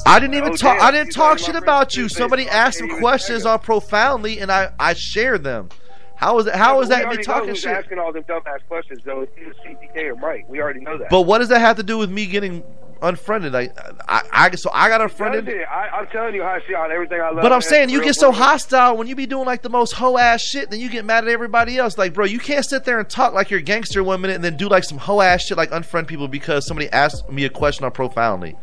I 0.06 0.19
didn't 0.20 0.35
even 0.35 0.52
Oh, 0.52 0.56
talk. 0.56 0.78
damn, 0.78 0.86
I 0.86 0.90
didn't 0.90 1.12
talk 1.12 1.39
shit 1.39 1.56
about 1.56 1.97
you. 1.97 2.09
Somebody 2.09 2.48
asked 2.48 2.78
some 2.78 2.98
questions 2.98 3.47
on 3.47 3.59
profoundly, 3.61 4.40
and 4.40 4.51
I 4.51 4.70
I 4.78 4.94
shared 4.94 5.44
them. 5.44 5.69
How 6.16 6.39
is 6.39 6.47
it? 6.47 6.55
How 6.55 6.81
is 6.81 6.89
that 6.90 7.09
me 7.09 7.16
talking 7.23 7.55
shit? 7.55 7.73
Asking 7.73 7.98
all 7.98 8.12
them 8.12 8.23
dumbass 8.24 8.65
questions 8.69 9.01
though. 9.05 9.23
It's 9.23 9.32
either 9.39 9.55
CPK 9.66 10.05
or 10.11 10.16
Mike. 10.16 10.47
We 10.48 10.61
already 10.61 10.81
know 10.81 10.97
that. 10.98 11.11
But 11.11 11.23
what 11.23 11.39
does 11.39 11.48
that 11.48 11.61
have 11.61 11.77
to 11.77 11.82
do 11.82 11.98
with 11.98 12.11
me 12.11 12.27
getting 12.27 12.62
unfriended? 13.02 13.52
Like 13.52 13.77
I, 14.09 14.23
I 14.32 14.51
so 14.55 14.70
I 14.73 14.89
got 14.89 15.01
unfriended. 15.01 15.48
I, 15.69 15.89
I'm 15.89 16.06
telling 16.06 16.35
you 16.36 16.43
how 16.43 16.51
I 16.51 16.61
see 16.69 16.74
on 16.74 16.93
everything 16.93 17.20
I 17.20 17.27
love. 17.31 17.43
But 17.43 17.47
I'm 17.52 17.56
man, 17.56 17.62
saying 17.62 17.89
you 17.90 18.01
get 18.02 18.15
so 18.15 18.28
real. 18.28 18.39
hostile 18.39 18.97
when 18.97 19.09
you 19.09 19.16
be 19.16 19.27
doing 19.27 19.44
like 19.44 19.62
the 19.62 19.69
most 19.70 19.93
hoe 19.93 20.16
ass 20.16 20.40
shit, 20.40 20.70
then 20.70 20.78
you 20.78 20.89
get 20.89 21.05
mad 21.05 21.24
at 21.24 21.31
everybody 21.31 21.77
else. 21.78 21.98
Like, 21.98 22.15
bro, 22.15 22.24
you 22.24 22.39
can't 22.39 22.65
sit 22.65 22.85
there 22.85 23.01
and 23.01 23.11
talk 23.11 23.35
like 23.35 23.51
you're 23.51 23.61
a 23.61 23.62
gangster 23.62 24.02
one 24.05 24.20
minute 24.20 24.35
and 24.36 24.44
then 24.44 24.56
do 24.56 24.69
like 24.69 24.85
some 24.85 24.98
hoe 24.98 25.20
ass 25.20 25.43
shit 25.43 25.56
like 25.59 25.70
unfriend 25.70 26.06
people 26.06 26.28
because 26.28 26.65
somebody 26.65 26.89
asked 26.90 27.28
me 27.28 27.44
a 27.44 27.51
question 27.51 27.85
on 27.85 27.90
profoundly. 27.90 28.56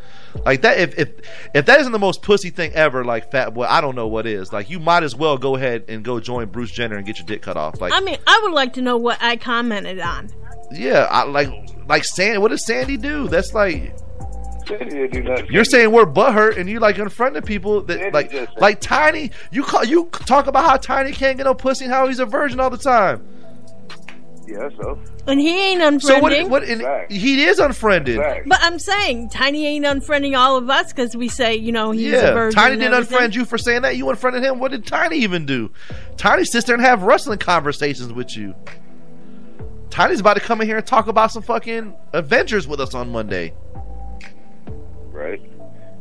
Like 0.45 0.61
that 0.61 0.79
if 0.79 0.97
if 0.97 1.09
if 1.53 1.65
that 1.65 1.79
isn't 1.81 1.91
the 1.91 1.99
most 1.99 2.21
pussy 2.21 2.49
thing 2.49 2.71
ever, 2.73 3.03
like 3.03 3.31
fat 3.31 3.53
boy, 3.53 3.65
I 3.65 3.81
don't 3.81 3.95
know 3.95 4.07
what 4.07 4.25
is. 4.25 4.51
Like 4.53 4.69
you 4.69 4.79
might 4.79 5.03
as 5.03 5.15
well 5.15 5.37
go 5.37 5.55
ahead 5.55 5.85
and 5.87 6.03
go 6.03 6.19
join 6.19 6.47
Bruce 6.49 6.71
Jenner 6.71 6.95
and 6.97 7.05
get 7.05 7.17
your 7.19 7.25
dick 7.25 7.41
cut 7.41 7.57
off. 7.57 7.81
Like 7.81 7.93
I 7.93 7.99
mean, 7.99 8.17
I 8.25 8.39
would 8.43 8.53
like 8.53 8.73
to 8.73 8.81
know 8.81 8.97
what 8.97 9.17
I 9.21 9.35
commented 9.37 9.99
on. 9.99 10.29
yeah, 10.71 11.07
I 11.09 11.23
like 11.23 11.49
like 11.87 12.03
Sandy 12.05 12.37
what 12.37 12.49
does 12.51 12.65
Sandy 12.65 12.97
do? 12.97 13.27
That's 13.27 13.53
like 13.53 13.93
Sandy 14.67 15.07
do. 15.07 15.35
You're 15.49 15.65
saying 15.65 15.91
we're 15.91 16.05
butthurt 16.05 16.57
and 16.57 16.69
you 16.69 16.79
like 16.79 16.95
unfriending 16.95 17.45
people 17.45 17.81
that 17.83 18.13
like 18.13 18.33
like 18.59 18.79
Tiny. 18.79 19.31
You 19.51 19.63
call 19.63 19.83
you 19.83 20.05
talk 20.11 20.47
about 20.47 20.63
how 20.65 20.77
Tiny 20.77 21.11
can't 21.11 21.37
get 21.37 21.43
no 21.43 21.53
pussy 21.53 21.85
and 21.85 21.93
how 21.93 22.07
he's 22.07 22.19
a 22.19 22.25
virgin 22.25 22.59
all 22.59 22.69
the 22.69 22.77
time. 22.77 23.27
Yeah, 24.47 24.69
so. 24.81 24.99
And 25.27 25.39
he 25.39 25.71
ain't 25.71 25.81
unfriending. 25.81 26.01
So 26.01 26.19
what? 26.19 26.49
What? 26.49 26.63
And 26.63 27.11
he 27.11 27.43
is 27.43 27.59
unfriended. 27.59 28.17
But 28.45 28.59
I'm 28.61 28.79
saying 28.79 29.29
Tiny 29.29 29.65
ain't 29.67 29.85
unfriending 29.85 30.37
all 30.37 30.57
of 30.57 30.69
us 30.69 30.91
because 30.91 31.15
we 31.15 31.29
say, 31.29 31.55
you 31.55 31.71
know, 31.71 31.91
he's 31.91 32.07
a 32.07 32.15
Yeah, 32.17 32.33
virgin. 32.33 32.59
Tiny 32.59 32.77
didn't 32.77 33.03
unfriend 33.05 33.35
you 33.35 33.45
for 33.45 33.57
saying 33.57 33.83
that. 33.83 33.97
You 33.97 34.09
unfriended 34.09 34.43
him. 34.43 34.59
What 34.59 34.71
did 34.71 34.85
Tiny 34.85 35.17
even 35.17 35.45
do? 35.45 35.71
Tiny 36.17 36.43
sits 36.43 36.65
there 36.65 36.75
and 36.75 36.83
have 36.83 37.03
wrestling 37.03 37.39
conversations 37.39 38.11
with 38.11 38.35
you. 38.35 38.55
Tiny's 39.89 40.21
about 40.21 40.35
to 40.35 40.39
come 40.39 40.61
in 40.61 40.67
here 40.67 40.77
and 40.77 40.87
talk 40.87 41.07
about 41.07 41.31
some 41.31 41.43
fucking 41.43 41.93
Avengers 42.13 42.67
with 42.67 42.79
us 42.79 42.93
on 42.93 43.09
Monday. 43.11 43.53
Right. 45.11 45.41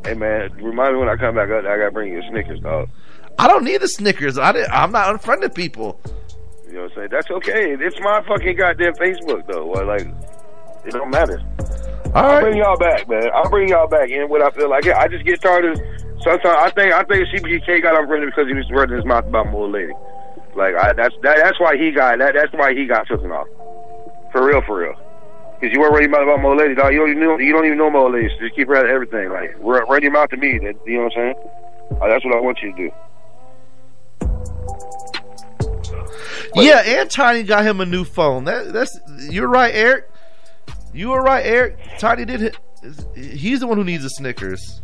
Hey 0.04 0.14
man, 0.14 0.50
remind 0.54 0.94
me 0.94 1.00
when 1.00 1.08
I 1.08 1.16
come 1.16 1.34
back 1.34 1.50
up. 1.50 1.64
I 1.64 1.76
gotta 1.76 1.90
bring 1.90 2.12
you 2.12 2.20
a 2.20 2.28
Snickers, 2.30 2.60
dog. 2.60 2.88
I 3.38 3.46
don't 3.48 3.64
need 3.64 3.80
the 3.80 3.88
Snickers. 3.88 4.38
I 4.38 4.52
didn't, 4.52 4.70
I'm 4.72 4.92
not 4.92 5.10
unfriended 5.10 5.54
people. 5.54 6.00
You 6.70 6.76
know 6.76 6.82
what 6.82 6.92
I'm 6.92 6.96
saying? 6.96 7.08
That's 7.10 7.30
okay. 7.30 7.76
It's 7.80 7.98
my 7.98 8.22
fucking 8.28 8.54
goddamn 8.54 8.94
Facebook 8.94 9.44
though. 9.50 9.66
Like, 9.66 10.06
it 10.86 10.92
don't 10.92 11.10
matter. 11.10 11.42
All 12.14 12.22
I'll 12.22 12.34
right. 12.34 12.42
bring 12.42 12.58
y'all 12.58 12.78
back, 12.78 13.08
man. 13.08 13.28
I'll 13.34 13.50
bring 13.50 13.68
y'all 13.68 13.88
back 13.88 14.08
in 14.08 14.28
what 14.28 14.40
I 14.40 14.50
feel 14.50 14.70
like. 14.70 14.86
I 14.86 15.08
just 15.08 15.24
get 15.24 15.40
tired 15.40 15.64
of. 15.64 15.76
Sometimes 16.22 16.46
I 16.46 16.70
think 16.70 16.92
I 16.92 17.02
think 17.02 17.26
CPK 17.28 17.82
got 17.82 17.98
unfriended 17.98 18.30
because 18.30 18.46
he 18.46 18.54
was 18.54 18.70
running 18.70 18.94
his 18.94 19.04
mouth 19.04 19.26
about 19.26 19.52
old 19.52 19.72
lady. 19.72 19.92
Like 20.54 20.76
I, 20.76 20.92
that's 20.92 21.14
that, 21.22 21.38
that's 21.42 21.58
why 21.58 21.76
he 21.76 21.90
got 21.90 22.18
that. 22.18 22.34
That's 22.34 22.52
why 22.52 22.72
he 22.72 22.86
got 22.86 23.08
taken 23.08 23.32
off. 23.32 23.48
For 24.30 24.46
real, 24.46 24.62
for 24.62 24.78
real. 24.78 24.94
Because 25.58 25.74
you 25.74 25.80
weren't 25.80 25.92
running 25.92 26.10
your 26.10 26.24
mouth 26.24 26.38
about 26.38 26.46
old 26.46 26.58
lady, 26.58 26.76
dog. 26.76 26.92
You 26.92 27.00
don't 27.00 27.10
even 27.10 27.22
know. 27.22 27.38
You 27.38 27.52
don't 27.52 27.66
even 27.66 27.78
know 27.78 28.06
lady. 28.06 28.28
So 28.28 28.46
just 28.46 28.54
keep 28.54 28.68
her 28.68 28.76
out 28.76 28.84
of 28.84 28.90
everything. 28.92 29.30
Like 29.30 29.56
run, 29.58 30.02
your 30.02 30.12
mouth 30.12 30.30
to 30.30 30.36
me. 30.36 30.58
That, 30.62 30.78
you 30.86 30.98
know 30.98 31.10
what 31.10 31.18
I'm 31.18 31.34
saying? 31.34 31.34
Uh, 32.00 32.08
that's 32.08 32.24
what 32.24 32.36
I 32.36 32.40
want 32.40 32.62
you 32.62 32.70
to 32.70 32.76
do. 32.78 32.90
Yeah, 36.54 36.82
and 36.84 37.10
Tiny 37.10 37.42
got 37.42 37.64
him 37.64 37.80
a 37.80 37.86
new 37.86 38.04
phone. 38.04 38.44
That, 38.44 38.72
that's 38.72 38.98
you're 39.30 39.48
right, 39.48 39.74
Eric. 39.74 40.10
You 40.92 41.10
were 41.10 41.22
right, 41.22 41.44
Eric. 41.44 41.78
Tiny 41.98 42.24
did. 42.24 42.40
Hit, 42.40 42.58
he's 43.14 43.60
the 43.60 43.66
one 43.66 43.78
who 43.78 43.84
needs 43.84 44.02
the 44.02 44.10
Snickers. 44.10 44.80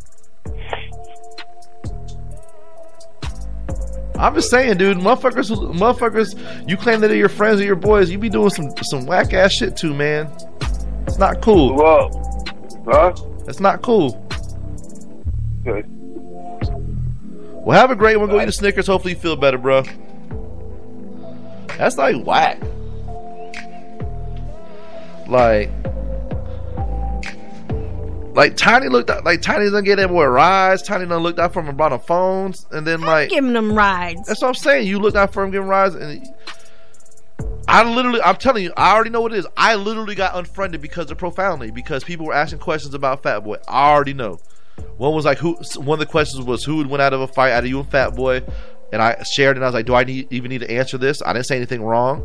I'm 4.18 4.34
just 4.34 4.50
saying, 4.50 4.78
dude. 4.78 4.98
Motherfuckers, 4.98 5.50
motherfuckers. 5.74 6.68
You 6.68 6.76
claim 6.76 7.00
that 7.00 7.08
they're 7.08 7.16
your 7.16 7.28
friends 7.28 7.60
or 7.60 7.64
your 7.64 7.76
boys. 7.76 8.10
You 8.10 8.18
be 8.18 8.28
doing 8.28 8.50
some 8.50 8.70
some 8.82 9.06
whack 9.06 9.32
ass 9.32 9.52
shit 9.52 9.76
too, 9.76 9.94
man. 9.94 10.30
It's 11.06 11.18
not 11.18 11.42
cool. 11.42 11.74
Well, 11.74 12.44
huh? 12.86 13.14
It's 13.46 13.60
not 13.60 13.82
cool. 13.82 14.12
Good. 15.64 15.86
Well, 17.66 17.78
have 17.78 17.90
a 17.90 17.96
great 17.96 18.16
one. 18.18 18.28
Go 18.28 18.40
eat 18.40 18.48
a 18.48 18.52
Snickers. 18.52 18.86
Hopefully, 18.86 19.14
you 19.14 19.20
feel 19.20 19.36
better, 19.36 19.58
bro. 19.58 19.82
That's 21.78 21.96
like 21.98 22.24
whack. 22.24 22.60
Like, 25.28 25.70
like 28.34 28.56
Tiny 28.56 28.88
looked 28.88 29.10
out. 29.10 29.24
Like 29.24 29.42
Tiny 29.42 29.64
doesn't 29.64 29.84
get 29.84 29.96
that 29.96 30.08
boy 30.08 30.26
rides. 30.26 30.82
Tiny 30.82 31.06
done 31.06 31.22
looked 31.22 31.38
out 31.38 31.52
for 31.52 31.60
him 31.60 31.68
and 31.68 31.76
brought 31.76 31.92
him 31.92 32.00
phones, 32.00 32.66
and 32.70 32.86
then 32.86 33.00
like 33.00 33.30
giving 33.30 33.52
them 33.52 33.72
rides. 33.72 34.28
That's 34.28 34.42
what 34.42 34.48
I'm 34.48 34.54
saying. 34.54 34.86
You 34.86 34.98
looked 34.98 35.16
out 35.16 35.32
for 35.32 35.42
him, 35.42 35.50
giving 35.50 35.68
rides, 35.68 35.94
and 35.94 36.26
I 37.68 37.82
literally, 37.82 38.20
I'm 38.22 38.36
telling 38.36 38.62
you, 38.62 38.72
I 38.76 38.94
already 38.94 39.10
know 39.10 39.20
what 39.20 39.32
it 39.32 39.38
is. 39.38 39.46
I 39.56 39.74
literally 39.74 40.14
got 40.14 40.36
unfriended 40.36 40.80
because 40.80 41.10
of 41.10 41.18
profoundly 41.18 41.70
because 41.72 42.04
people 42.04 42.26
were 42.26 42.34
asking 42.34 42.60
questions 42.60 42.94
about 42.94 43.22
Fat 43.22 43.40
Boy. 43.40 43.56
I 43.66 43.90
already 43.90 44.14
know. 44.14 44.38
One 44.98 45.14
was 45.14 45.24
like, 45.24 45.38
who? 45.38 45.56
One 45.76 46.00
of 46.00 46.06
the 46.06 46.10
questions 46.10 46.44
was 46.44 46.62
who 46.62 46.76
would 46.76 46.86
win 46.86 47.00
out 47.00 47.12
of 47.12 47.20
a 47.20 47.26
fight 47.26 47.52
out 47.52 47.64
of 47.64 47.70
you 47.70 47.80
and 47.80 47.90
Fat 47.90 48.14
Boy, 48.14 48.42
and 48.92 49.02
I 49.02 49.22
shared, 49.34 49.56
and 49.56 49.64
I 49.64 49.68
was 49.68 49.74
like, 49.74 49.86
do 49.86 49.94
I 49.94 50.04
need, 50.04 50.28
even 50.30 50.48
need 50.50 50.60
to 50.60 50.70
answer 50.70 50.98
this? 50.98 51.22
I 51.22 51.32
didn't 51.32 51.46
say 51.46 51.56
anything 51.56 51.82
wrong. 51.82 52.24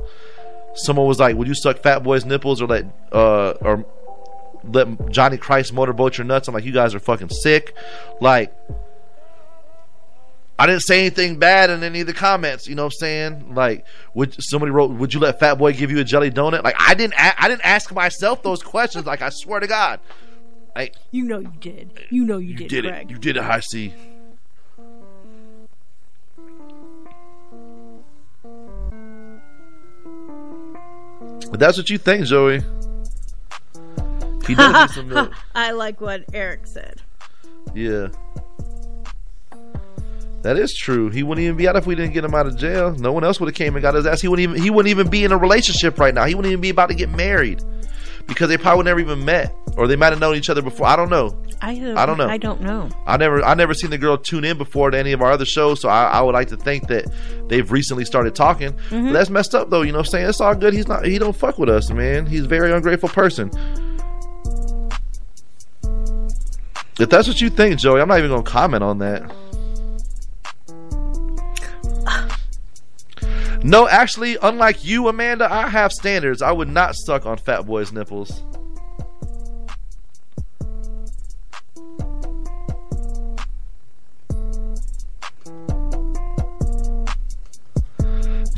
Someone 0.75 1.07
was 1.07 1.19
like, 1.19 1.35
would 1.35 1.47
you 1.47 1.55
suck 1.55 1.81
Fat 1.83 1.99
Boy's 2.03 2.23
nipples 2.25 2.61
or 2.61 2.67
let, 2.67 2.85
uh, 3.11 3.51
or 3.61 3.85
let 4.63 5.09
Johnny 5.11 5.37
Christ 5.37 5.73
motorboat 5.73 6.17
your 6.17 6.25
nuts? 6.25 6.47
I'm 6.47 6.53
like, 6.53 6.63
you 6.65 6.71
guys 6.71 6.95
are 6.95 6.99
fucking 6.99 7.29
sick. 7.29 7.75
Like, 8.21 8.53
I 10.57 10.67
didn't 10.67 10.81
say 10.83 10.99
anything 10.99 11.39
bad 11.39 11.71
in 11.71 11.83
any 11.83 12.01
of 12.01 12.07
the 12.07 12.13
comments. 12.13 12.67
You 12.67 12.75
know 12.75 12.83
what 12.83 12.93
I'm 12.93 12.99
saying? 12.99 13.55
Like, 13.55 13.83
would 14.13 14.35
somebody 14.43 14.71
wrote, 14.71 14.91
"Would 14.91 15.11
you 15.11 15.19
let 15.19 15.39
Fat 15.39 15.55
Boy 15.55 15.73
give 15.73 15.89
you 15.89 15.97
a 15.99 16.03
jelly 16.03 16.29
donut?" 16.29 16.63
Like, 16.63 16.75
I 16.77 16.93
didn't. 16.93 17.15
A- 17.15 17.43
I 17.43 17.47
didn't 17.47 17.65
ask 17.65 17.91
myself 17.91 18.43
those 18.43 18.61
questions. 18.61 19.07
Like, 19.07 19.23
I 19.23 19.29
swear 19.29 19.59
to 19.59 19.65
God. 19.65 19.99
I, 20.75 20.91
You 21.09 21.25
know 21.25 21.39
you 21.39 21.51
did. 21.59 22.05
You 22.11 22.23
know 22.25 22.37
you, 22.37 22.49
you 22.49 22.55
did, 22.57 22.67
did 22.69 22.85
it. 22.85 23.09
You 23.09 23.17
did 23.17 23.37
it, 23.37 23.43
High 23.43 23.61
Cee. 23.61 23.91
But 31.51 31.59
that's 31.59 31.77
what 31.77 31.89
you 31.89 31.97
think, 31.97 32.25
Joey. 32.25 32.61
He 34.47 34.55
does 34.55 34.89
need 34.89 34.95
some 34.95 35.09
milk. 35.13 35.33
I 35.53 35.71
like 35.71 36.01
what 36.01 36.23
Eric 36.33 36.65
said. 36.65 37.01
Yeah. 37.75 38.07
That 40.41 40.57
is 40.57 40.73
true. 40.73 41.09
He 41.09 41.21
wouldn't 41.21 41.43
even 41.43 41.55
be 41.57 41.67
out 41.67 41.75
if 41.75 41.85
we 41.85 41.93
didn't 41.93 42.13
get 42.13 42.23
him 42.25 42.33
out 42.33 42.47
of 42.47 42.57
jail. 42.57 42.95
No 42.95 43.11
one 43.11 43.23
else 43.23 43.39
would 43.39 43.47
have 43.47 43.55
came 43.55 43.75
and 43.75 43.81
got 43.81 43.93
his 43.93 44.07
ass. 44.07 44.21
He 44.21 44.27
wouldn't 44.27 44.49
even 44.49 44.61
he 44.63 44.71
wouldn't 44.71 44.89
even 44.89 45.07
be 45.09 45.23
in 45.23 45.31
a 45.31 45.37
relationship 45.37 45.99
right 45.99 46.15
now. 46.15 46.25
He 46.25 46.33
wouldn't 46.33 46.51
even 46.51 46.61
be 46.61 46.71
about 46.71 46.87
to 46.89 46.95
get 46.95 47.09
married. 47.09 47.61
Because 48.31 48.47
they 48.47 48.57
probably 48.57 48.85
never 48.85 49.01
even 49.01 49.25
met. 49.25 49.53
Or 49.75 49.87
they 49.87 49.97
might 49.97 50.13
have 50.13 50.19
known 50.21 50.35
each 50.35 50.49
other 50.49 50.61
before. 50.61 50.87
I 50.87 50.95
don't 50.95 51.09
know. 51.09 51.37
I 51.61 51.75
don't, 51.75 51.97
I 51.97 52.05
don't 52.05 52.17
know. 52.17 52.27
I 52.27 52.37
don't 52.37 52.61
know. 52.61 52.89
I 53.05 53.17
never 53.17 53.43
I 53.43 53.53
never 53.53 53.73
seen 53.73 53.89
the 53.89 53.97
girl 53.97 54.17
tune 54.17 54.45
in 54.45 54.57
before 54.57 54.89
to 54.89 54.97
any 54.97 55.11
of 55.11 55.21
our 55.21 55.31
other 55.31 55.45
shows, 55.45 55.81
so 55.81 55.89
I, 55.89 56.05
I 56.05 56.21
would 56.21 56.33
like 56.33 56.47
to 56.47 56.57
think 56.57 56.87
that 56.87 57.05
they've 57.49 57.69
recently 57.69 58.05
started 58.05 58.33
talking. 58.33 58.71
Mm-hmm. 58.71 59.07
But 59.07 59.13
that's 59.13 59.29
messed 59.29 59.53
up 59.53 59.69
though, 59.69 59.81
you 59.81 59.91
know 59.91 59.99
what 59.99 60.07
I'm 60.07 60.11
saying? 60.11 60.29
It's 60.29 60.41
all 60.41 60.55
good. 60.55 60.73
He's 60.73 60.87
not 60.87 61.05
he 61.05 61.19
don't 61.19 61.35
fuck 61.35 61.59
with 61.59 61.69
us, 61.69 61.91
man. 61.91 62.25
He's 62.25 62.45
a 62.45 62.47
very 62.47 62.71
ungrateful 62.71 63.09
person. 63.09 63.51
If 66.99 67.09
that's 67.09 67.27
what 67.27 67.41
you 67.41 67.49
think, 67.49 67.79
Joey, 67.79 68.01
I'm 68.01 68.07
not 68.07 68.19
even 68.19 68.31
gonna 68.31 68.43
comment 68.43 68.83
on 68.83 68.97
that. 68.99 69.21
No, 73.63 73.87
actually, 73.87 74.37
unlike 74.41 74.83
you, 74.83 75.07
Amanda, 75.07 75.51
I 75.51 75.67
have 75.67 75.91
standards. 75.91 76.41
I 76.41 76.51
would 76.51 76.67
not 76.67 76.95
suck 76.95 77.25
on 77.25 77.37
Fat 77.37 77.67
Boy's 77.67 77.91
nipples. 77.91 78.43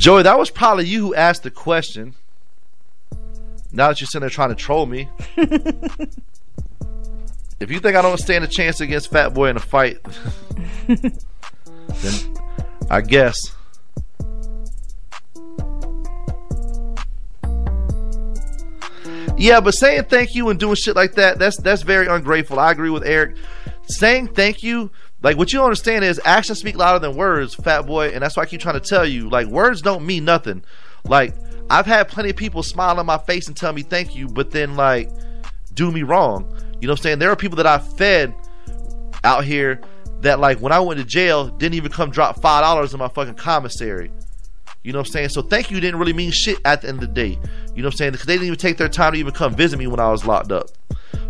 Joey, 0.04 0.22
that 0.22 0.38
was 0.38 0.50
probably 0.50 0.86
you 0.86 1.00
who 1.00 1.14
asked 1.14 1.44
the 1.44 1.50
question. 1.50 2.14
Now 3.72 3.88
that 3.88 4.02
you're 4.02 4.06
sitting 4.06 4.20
there 4.20 4.28
trying 4.28 4.50
to 4.50 4.54
troll 4.54 4.84
me. 4.84 5.08
if 5.36 6.20
you 7.70 7.80
think 7.80 7.96
I 7.96 8.02
don't 8.02 8.18
stand 8.18 8.44
a 8.44 8.46
chance 8.46 8.82
against 8.82 9.10
Fat 9.10 9.32
Boy 9.32 9.48
in 9.48 9.56
a 9.56 9.60
fight, 9.60 9.96
then 10.86 12.36
I 12.90 13.00
guess. 13.00 13.53
Yeah, 19.36 19.60
but 19.60 19.72
saying 19.72 20.04
thank 20.04 20.34
you 20.34 20.48
and 20.48 20.60
doing 20.60 20.76
shit 20.76 20.94
like 20.94 21.14
that, 21.14 21.38
that's 21.38 21.56
that's 21.56 21.82
very 21.82 22.06
ungrateful. 22.06 22.58
I 22.60 22.70
agree 22.70 22.90
with 22.90 23.04
Eric. 23.04 23.36
Saying 23.86 24.28
thank 24.28 24.62
you, 24.62 24.90
like 25.22 25.36
what 25.36 25.52
you 25.52 25.58
don't 25.58 25.66
understand 25.66 26.04
is 26.04 26.20
actions 26.24 26.60
speak 26.60 26.76
louder 26.76 27.00
than 27.00 27.16
words, 27.16 27.54
fat 27.54 27.82
boy, 27.82 28.08
and 28.10 28.22
that's 28.22 28.36
why 28.36 28.44
I 28.44 28.46
keep 28.46 28.60
trying 28.60 28.80
to 28.80 28.88
tell 28.88 29.04
you, 29.04 29.28
like 29.28 29.48
words 29.48 29.82
don't 29.82 30.06
mean 30.06 30.24
nothing. 30.24 30.62
Like 31.04 31.34
I've 31.68 31.86
had 31.86 32.08
plenty 32.08 32.30
of 32.30 32.36
people 32.36 32.62
smile 32.62 32.98
on 33.00 33.06
my 33.06 33.18
face 33.18 33.48
and 33.48 33.56
tell 33.56 33.72
me 33.72 33.82
thank 33.82 34.14
you, 34.14 34.28
but 34.28 34.52
then 34.52 34.76
like 34.76 35.10
do 35.74 35.90
me 35.90 36.04
wrong. 36.04 36.44
You 36.80 36.86
know 36.86 36.92
what 36.92 37.00
I'm 37.00 37.02
saying? 37.02 37.18
There 37.18 37.30
are 37.30 37.36
people 37.36 37.56
that 37.56 37.66
I 37.66 37.78
fed 37.78 38.34
out 39.24 39.44
here 39.44 39.80
that 40.20 40.38
like 40.38 40.60
when 40.60 40.72
I 40.72 40.78
went 40.78 41.00
to 41.00 41.04
jail 41.06 41.48
didn't 41.48 41.74
even 41.74 41.90
come 41.90 42.10
drop 42.10 42.40
five 42.40 42.62
dollars 42.62 42.92
in 42.92 43.00
my 43.00 43.08
fucking 43.08 43.34
commissary. 43.34 44.12
You 44.84 44.92
know 44.92 44.98
what 44.98 45.08
I'm 45.08 45.12
saying? 45.12 45.28
So 45.30 45.40
thank 45.40 45.70
you 45.70 45.80
didn't 45.80 45.98
really 45.98 46.12
mean 46.12 46.30
shit 46.30 46.58
at 46.64 46.82
the 46.82 46.88
end 46.88 47.02
of 47.02 47.08
the 47.08 47.14
day. 47.14 47.38
You 47.74 47.82
know 47.82 47.86
what 47.88 47.94
I'm 47.94 47.96
saying? 47.96 48.12
Because 48.12 48.26
they 48.26 48.34
didn't 48.34 48.48
even 48.48 48.58
take 48.58 48.76
their 48.76 48.88
time 48.88 49.14
to 49.14 49.18
even 49.18 49.32
come 49.32 49.54
visit 49.54 49.78
me 49.78 49.86
when 49.86 49.98
I 49.98 50.10
was 50.10 50.26
locked 50.26 50.52
up. 50.52 50.68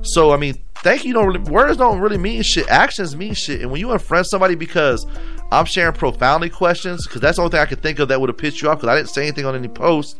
So 0.02 0.32
I 0.32 0.36
mean, 0.36 0.60
thank 0.78 1.04
you 1.04 1.14
don't 1.14 1.26
really 1.26 1.38
words 1.38 1.78
don't 1.78 2.00
really 2.00 2.18
mean 2.18 2.42
shit. 2.42 2.68
Actions 2.68 3.14
mean 3.16 3.32
shit. 3.32 3.62
And 3.62 3.70
when 3.70 3.80
you 3.80 3.88
unfriend 3.88 4.26
somebody 4.26 4.56
because 4.56 5.06
I'm 5.52 5.66
sharing 5.66 5.94
profoundly 5.94 6.50
questions, 6.50 7.06
because 7.06 7.20
that's 7.20 7.36
the 7.36 7.42
only 7.42 7.52
thing 7.52 7.60
I 7.60 7.66
could 7.66 7.80
think 7.80 8.00
of 8.00 8.08
that 8.08 8.20
would 8.20 8.28
have 8.28 8.36
pissed 8.36 8.60
you 8.60 8.68
off 8.68 8.78
because 8.78 8.88
I 8.88 8.96
didn't 8.96 9.10
say 9.10 9.22
anything 9.22 9.46
on 9.46 9.54
any 9.54 9.68
post. 9.68 10.18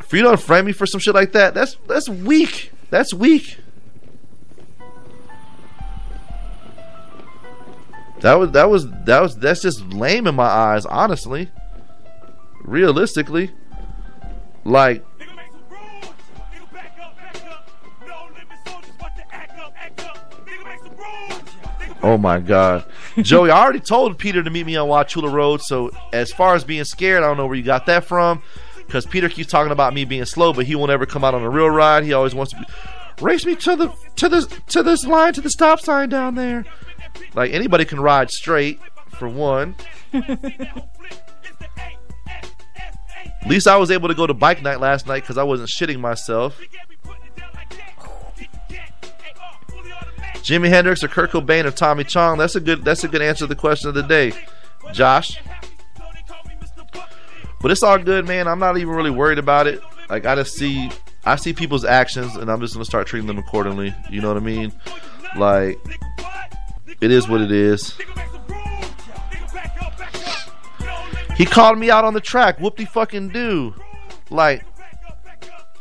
If 0.00 0.12
you 0.12 0.22
don't 0.22 0.40
unfriend 0.40 0.64
me 0.64 0.72
for 0.72 0.86
some 0.86 1.00
shit 1.00 1.14
like 1.14 1.32
that, 1.32 1.52
that's 1.52 1.76
that's 1.86 2.08
weak. 2.08 2.72
That's 2.88 3.12
weak. 3.12 3.58
That 8.20 8.34
was 8.34 8.52
that 8.52 8.70
was 8.70 8.90
that 9.04 9.20
was 9.20 9.36
that's 9.36 9.60
just 9.60 9.82
lame 9.92 10.26
in 10.26 10.34
my 10.34 10.44
eyes, 10.44 10.86
honestly. 10.86 11.50
Realistically. 12.66 13.52
Like 14.64 15.04
Oh 22.02 22.18
my 22.18 22.38
god. 22.38 22.84
Joey, 23.18 23.50
I 23.50 23.60
already 23.60 23.80
told 23.80 24.16
Peter 24.16 24.42
to 24.42 24.50
meet 24.50 24.64
me 24.64 24.76
on 24.76 24.88
Wauchula 24.88 25.32
Road, 25.32 25.60
so 25.60 25.90
as 26.12 26.30
far 26.32 26.54
as 26.54 26.62
being 26.62 26.84
scared, 26.84 27.24
I 27.24 27.26
don't 27.26 27.36
know 27.36 27.46
where 27.46 27.56
you 27.56 27.64
got 27.64 27.86
that 27.86 28.04
from. 28.04 28.42
Because 28.76 29.04
Peter 29.06 29.28
keeps 29.28 29.50
talking 29.50 29.72
about 29.72 29.92
me 29.92 30.04
being 30.04 30.24
slow, 30.24 30.52
but 30.52 30.66
he 30.66 30.76
won't 30.76 30.92
ever 30.92 31.06
come 31.06 31.24
out 31.24 31.34
on 31.34 31.42
a 31.42 31.50
real 31.50 31.68
ride. 31.68 32.04
He 32.04 32.12
always 32.12 32.32
wants 32.32 32.52
to 32.52 32.58
be, 32.58 32.64
race 33.20 33.44
me 33.44 33.56
to 33.56 33.74
the 33.74 33.92
to 34.16 34.28
this 34.28 34.46
to 34.68 34.84
this 34.84 35.04
line 35.04 35.32
to 35.32 35.40
the 35.40 35.50
stop 35.50 35.80
sign 35.80 36.08
down 36.08 36.36
there. 36.36 36.64
Like 37.34 37.52
anybody 37.52 37.84
can 37.84 37.98
ride 37.98 38.30
straight, 38.30 38.78
for 39.08 39.28
one. 39.28 39.74
Least 43.48 43.68
I 43.68 43.76
was 43.76 43.90
able 43.90 44.08
to 44.08 44.14
go 44.14 44.26
to 44.26 44.34
bike 44.34 44.62
night 44.62 44.80
last 44.80 45.06
night 45.06 45.22
because 45.22 45.38
I 45.38 45.42
wasn't 45.44 45.68
shitting 45.68 46.00
myself. 46.00 46.60
Jimi 50.46 50.68
Hendrix 50.68 51.02
or 51.02 51.08
Kurt 51.08 51.30
Cobain 51.32 51.64
or 51.64 51.70
Tommy 51.72 52.04
Chong? 52.04 52.38
That's 52.38 52.54
a 52.54 52.60
good. 52.60 52.84
That's 52.84 53.02
a 53.02 53.08
good 53.08 53.22
answer 53.22 53.40
to 53.40 53.46
the 53.48 53.56
question 53.56 53.88
of 53.88 53.94
the 53.94 54.02
day, 54.02 54.32
Josh. 54.92 55.40
But 57.60 57.70
it's 57.72 57.82
all 57.82 57.98
good, 57.98 58.28
man. 58.28 58.46
I'm 58.46 58.60
not 58.60 58.76
even 58.76 58.94
really 58.94 59.10
worried 59.10 59.38
about 59.38 59.66
it. 59.66 59.80
Like 60.08 60.24
I 60.24 60.36
just 60.36 60.54
see, 60.54 60.90
I 61.24 61.34
see 61.36 61.52
people's 61.52 61.84
actions, 61.84 62.36
and 62.36 62.50
I'm 62.50 62.60
just 62.60 62.74
gonna 62.74 62.84
start 62.84 63.08
treating 63.08 63.26
them 63.26 63.38
accordingly. 63.38 63.94
You 64.08 64.20
know 64.20 64.28
what 64.28 64.36
I 64.36 64.40
mean? 64.40 64.72
Like 65.36 65.78
it 67.00 67.10
is 67.10 67.28
what 67.28 67.40
it 67.40 67.50
is. 67.50 67.98
He 71.36 71.44
called 71.44 71.78
me 71.78 71.90
out 71.90 72.04
on 72.04 72.14
the 72.14 72.20
track. 72.20 72.58
Whoop 72.58 72.76
de 72.76 72.86
fucking 72.86 73.28
do. 73.28 73.74
Like, 74.30 74.64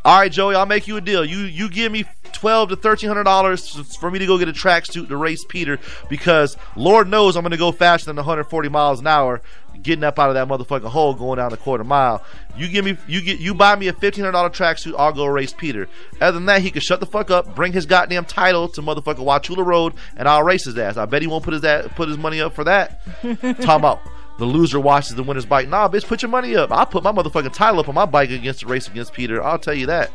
all 0.04 0.20
right, 0.20 0.32
Joey, 0.32 0.56
I'll 0.56 0.66
make 0.66 0.88
you 0.88 0.98
a 0.98 1.02
deal. 1.02 1.26
You 1.26 1.40
you 1.40 1.70
give 1.70 1.92
me 1.92 2.06
twelve 2.32 2.70
to 2.70 2.76
thirteen 2.76 3.08
hundred 3.08 3.24
dollars 3.24 3.96
for 3.96 4.12
me 4.12 4.20
to 4.20 4.26
go 4.26 4.38
get 4.38 4.50
a 4.50 4.54
tracksuit 4.54 5.08
to 5.08 5.18
race 5.18 5.44
Peter 5.46 5.80
because 6.10 6.58
Lord 6.76 7.10
knows 7.10 7.36
I'm 7.36 7.44
gonna 7.44 7.58
go 7.58 7.72
faster 7.72 8.08
than 8.08 8.18
140 8.18 8.70
miles 8.70 9.00
an 9.00 9.08
hour, 9.08 9.42
getting 9.82 10.04
up 10.04 10.20
out 10.20 10.30
of 10.30 10.36
that 10.36 10.48
motherfucking 10.48 10.90
hole, 10.90 11.14
going 11.14 11.38
down 11.38 11.50
the 11.50 11.58
quarter 11.58 11.84
mile. 11.84 12.24
You 12.58 12.68
give 12.68 12.86
me 12.86 12.98
you 13.08 13.22
get 13.22 13.40
you 13.40 13.56
buy 13.56 13.76
me 13.78 13.88
a 13.88 13.94
fifteen 13.94 14.26
hundred 14.26 14.34
dollar 14.34 14.50
tracksuit, 14.50 14.94
I'll 14.98 15.14
go 15.14 15.26
race 15.26 15.54
Peter. 15.54 15.88
Other 16.22 16.34
than 16.34 16.46
that, 16.48 16.62
he 16.62 16.70
can 16.70 16.82
shut 16.82 17.00
the 17.00 17.08
fuck 17.08 17.32
up, 17.32 17.56
bring 17.56 17.72
his 17.74 17.86
goddamn 17.86 18.26
title 18.26 18.68
to 18.70 18.82
motherfucking 18.82 19.26
Wauchula 19.26 19.66
Road, 19.66 19.94
and 20.18 20.28
I'll 20.28 20.44
race 20.44 20.66
his 20.66 20.78
ass. 20.78 20.98
I 20.98 21.06
bet 21.06 21.22
he 21.22 21.28
won't 21.28 21.44
put 21.44 21.54
his 21.54 21.64
ass, 21.64 21.88
put 21.96 22.10
his 22.10 22.18
money 22.18 22.42
up 22.42 22.54
for 22.54 22.66
that. 22.66 23.02
Talking 23.22 23.66
about 23.66 24.02
the 24.38 24.46
loser 24.46 24.80
watches 24.80 25.16
the 25.16 25.24
winner's 25.24 25.46
bike. 25.46 25.68
Nah, 25.68 25.88
bitch, 25.88 26.06
put 26.06 26.22
your 26.22 26.30
money 26.30 26.56
up. 26.56 26.72
I'll 26.72 26.86
put 26.86 27.04
my 27.04 27.12
motherfucking 27.12 27.54
title 27.54 27.80
up 27.80 27.90
on 27.90 27.96
my 27.96 28.06
bike 28.06 28.30
against 28.32 28.62
the 28.62 28.68
race 28.68 28.88
against 28.88 29.14
Peter. 29.14 29.44
I'll 29.44 29.60
tell 29.60 29.74
you 29.74 29.86
that. 29.88 30.12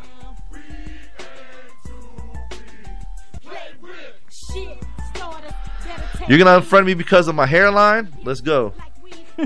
You're 6.28 6.38
gonna 6.38 6.60
unfriend 6.60 6.86
me 6.86 6.94
because 6.94 7.26
of 7.28 7.34
my 7.34 7.46
hairline? 7.46 8.12
Let's 8.22 8.40
go. 8.40 8.72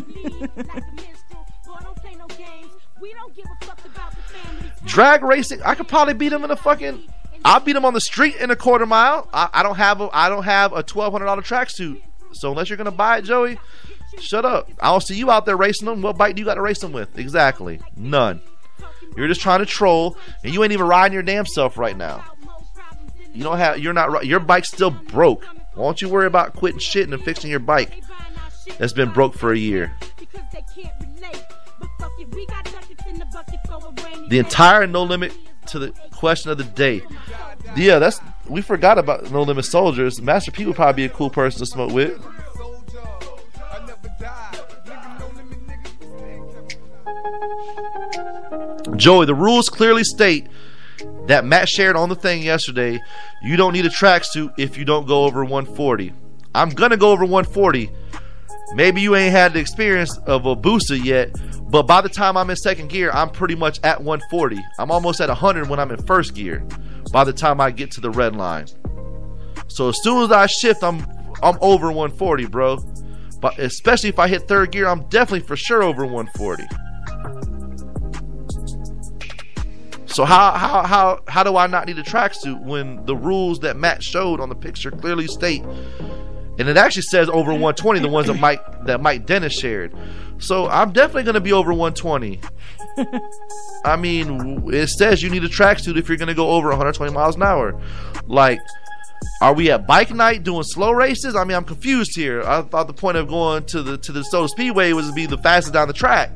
Drag 4.84 5.22
racing, 5.22 5.62
I 5.62 5.74
could 5.74 5.88
probably 5.88 6.14
beat 6.14 6.32
him 6.32 6.44
in 6.44 6.50
a 6.50 6.56
fucking. 6.56 7.08
I'll 7.44 7.60
beat 7.60 7.76
him 7.76 7.84
on 7.84 7.94
the 7.94 8.00
street 8.00 8.36
in 8.36 8.50
a 8.50 8.56
quarter 8.56 8.86
mile. 8.86 9.28
I, 9.32 9.48
I 9.52 9.62
don't 9.62 9.76
have 9.76 10.00
a 10.00 10.08
I 10.12 10.28
don't 10.28 10.44
have 10.44 10.72
a 10.72 10.82
twelve 10.82 11.12
hundred 11.12 11.26
dollar 11.26 11.42
tracksuit. 11.42 12.02
So 12.32 12.50
unless 12.50 12.68
you're 12.68 12.76
gonna 12.76 12.90
buy 12.90 13.18
it, 13.18 13.22
Joey, 13.22 13.58
shut 14.20 14.44
up. 14.44 14.70
I 14.80 14.90
don't 14.90 15.02
see 15.02 15.16
you 15.16 15.30
out 15.30 15.46
there 15.46 15.56
racing 15.56 15.86
them. 15.86 16.02
What 16.02 16.16
bike 16.16 16.36
do 16.36 16.40
you 16.40 16.46
got 16.46 16.54
to 16.54 16.62
race 16.62 16.80
them 16.80 16.92
with? 16.92 17.18
Exactly, 17.18 17.80
none. 17.96 18.40
You're 19.16 19.28
just 19.28 19.40
trying 19.40 19.60
to 19.60 19.66
troll, 19.66 20.16
and 20.42 20.52
you 20.52 20.62
ain't 20.64 20.72
even 20.72 20.86
riding 20.86 21.12
your 21.12 21.22
damn 21.22 21.46
self 21.46 21.78
right 21.78 21.96
now. 21.96 22.24
You 23.32 23.42
don't 23.42 23.58
have. 23.58 23.78
You're 23.78 23.92
not. 23.92 24.26
Your 24.26 24.40
bike's 24.40 24.68
still 24.68 24.90
broke. 24.90 25.44
Why 25.74 25.84
don't 25.84 26.00
you 26.00 26.08
worry 26.08 26.26
about 26.26 26.54
quitting 26.54 26.78
shitting 26.80 27.12
and 27.12 27.22
fixing 27.22 27.50
your 27.50 27.60
bike? 27.60 28.02
That's 28.78 28.92
been 28.92 29.10
broke 29.10 29.34
for 29.34 29.52
a 29.52 29.58
year. 29.58 29.92
The 34.28 34.38
entire 34.38 34.86
no 34.86 35.02
limit 35.02 35.32
to 35.66 35.78
the 35.78 35.92
question 36.12 36.50
of 36.50 36.58
the 36.58 36.64
day. 36.64 37.02
Yeah, 37.76 37.98
that's 37.98 38.20
we 38.48 38.62
forgot 38.62 38.98
about 38.98 39.30
no 39.30 39.42
limit 39.42 39.64
soldiers. 39.64 40.20
Master 40.20 40.50
P 40.50 40.64
would 40.66 40.76
probably 40.76 41.06
be 41.06 41.12
a 41.12 41.14
cool 41.14 41.30
person 41.30 41.60
to 41.60 41.66
smoke 41.66 41.92
with. 41.92 42.20
Joey, 48.96 49.26
the 49.26 49.34
rules 49.34 49.68
clearly 49.68 50.04
state 50.04 50.48
that 51.26 51.44
Matt 51.44 51.68
shared 51.68 51.96
on 51.96 52.08
the 52.08 52.14
thing 52.14 52.42
yesterday. 52.42 53.00
You 53.42 53.56
don't 53.56 53.72
need 53.72 53.86
a 53.86 53.90
tracksuit 53.90 54.52
if 54.56 54.76
you 54.78 54.84
don't 54.84 55.06
go 55.06 55.24
over 55.24 55.44
140. 55.44 56.12
I'm 56.54 56.70
gonna 56.70 56.96
go 56.96 57.10
over 57.10 57.24
140. 57.24 57.90
Maybe 58.74 59.00
you 59.00 59.14
ain't 59.16 59.32
had 59.32 59.52
the 59.52 59.60
experience 59.60 60.16
of 60.18 60.46
a 60.46 60.56
booster 60.56 60.96
yet, 60.96 61.34
but 61.70 61.84
by 61.84 62.00
the 62.00 62.08
time 62.08 62.36
I'm 62.36 62.50
in 62.50 62.56
second 62.56 62.88
gear, 62.88 63.10
I'm 63.12 63.30
pretty 63.30 63.54
much 63.54 63.80
at 63.82 64.02
140. 64.02 64.60
I'm 64.78 64.90
almost 64.90 65.20
at 65.20 65.28
100 65.28 65.68
when 65.68 65.78
I'm 65.78 65.90
in 65.90 66.02
first 66.04 66.34
gear. 66.34 66.64
By 67.12 67.24
the 67.24 67.32
time 67.32 67.60
I 67.60 67.70
get 67.70 67.90
to 67.92 68.00
the 68.00 68.10
red 68.10 68.34
line, 68.34 68.66
so 69.68 69.88
as 69.88 70.02
soon 70.02 70.24
as 70.24 70.32
I 70.32 70.46
shift, 70.46 70.82
I'm 70.82 71.06
I'm 71.42 71.58
over 71.60 71.86
140, 71.86 72.46
bro. 72.46 72.78
But 73.44 73.58
especially 73.58 74.08
if 74.08 74.18
I 74.18 74.26
hit 74.26 74.48
third 74.48 74.72
gear, 74.72 74.88
I'm 74.88 75.06
definitely 75.10 75.46
for 75.46 75.54
sure 75.54 75.82
over 75.82 76.06
140. 76.06 76.64
So 80.06 80.24
how 80.24 80.52
how 80.52 80.82
how 80.82 81.20
how 81.28 81.42
do 81.42 81.58
I 81.58 81.66
not 81.66 81.86
need 81.86 81.98
a 81.98 82.02
tracksuit 82.02 82.64
when 82.64 83.04
the 83.04 83.14
rules 83.14 83.58
that 83.58 83.76
Matt 83.76 84.02
showed 84.02 84.40
on 84.40 84.48
the 84.48 84.54
picture 84.54 84.90
clearly 84.90 85.26
state, 85.26 85.62
and 86.58 86.70
it 86.70 86.78
actually 86.78 87.02
says 87.02 87.28
over 87.28 87.50
120, 87.50 88.00
the 88.00 88.08
ones 88.08 88.28
that 88.28 88.40
Mike 88.40 88.62
that 88.86 89.02
Mike 89.02 89.26
Dennis 89.26 89.52
shared. 89.52 89.94
So 90.38 90.66
I'm 90.66 90.94
definitely 90.94 91.24
going 91.24 91.34
to 91.34 91.40
be 91.42 91.52
over 91.52 91.74
120. 91.74 92.40
I 93.84 93.96
mean, 93.96 94.72
it 94.72 94.88
says 94.88 95.22
you 95.22 95.28
need 95.28 95.44
a 95.44 95.50
tracksuit 95.50 95.98
if 95.98 96.08
you're 96.08 96.16
going 96.16 96.28
to 96.28 96.34
go 96.34 96.48
over 96.48 96.68
120 96.68 97.12
miles 97.12 97.36
an 97.36 97.42
hour. 97.42 97.78
Like, 98.26 98.60
are 99.40 99.54
we 99.54 99.70
at 99.70 99.86
bike 99.86 100.10
night 100.10 100.42
doing 100.42 100.62
slow 100.62 100.92
races? 100.92 101.34
I 101.36 101.44
mean, 101.44 101.56
I'm 101.56 101.64
confused 101.64 102.16
here. 102.16 102.42
I 102.42 102.62
thought 102.62 102.86
the 102.86 102.92
point 102.92 103.16
of 103.16 103.28
going 103.28 103.64
to 103.66 103.82
the 103.82 103.98
to 103.98 104.12
the 104.12 104.22
Soda 104.24 104.48
Speedway 104.48 104.92
was 104.92 105.08
to 105.08 105.12
be 105.12 105.26
the 105.26 105.38
fastest 105.38 105.74
down 105.74 105.88
the 105.88 105.94
track. 105.94 106.30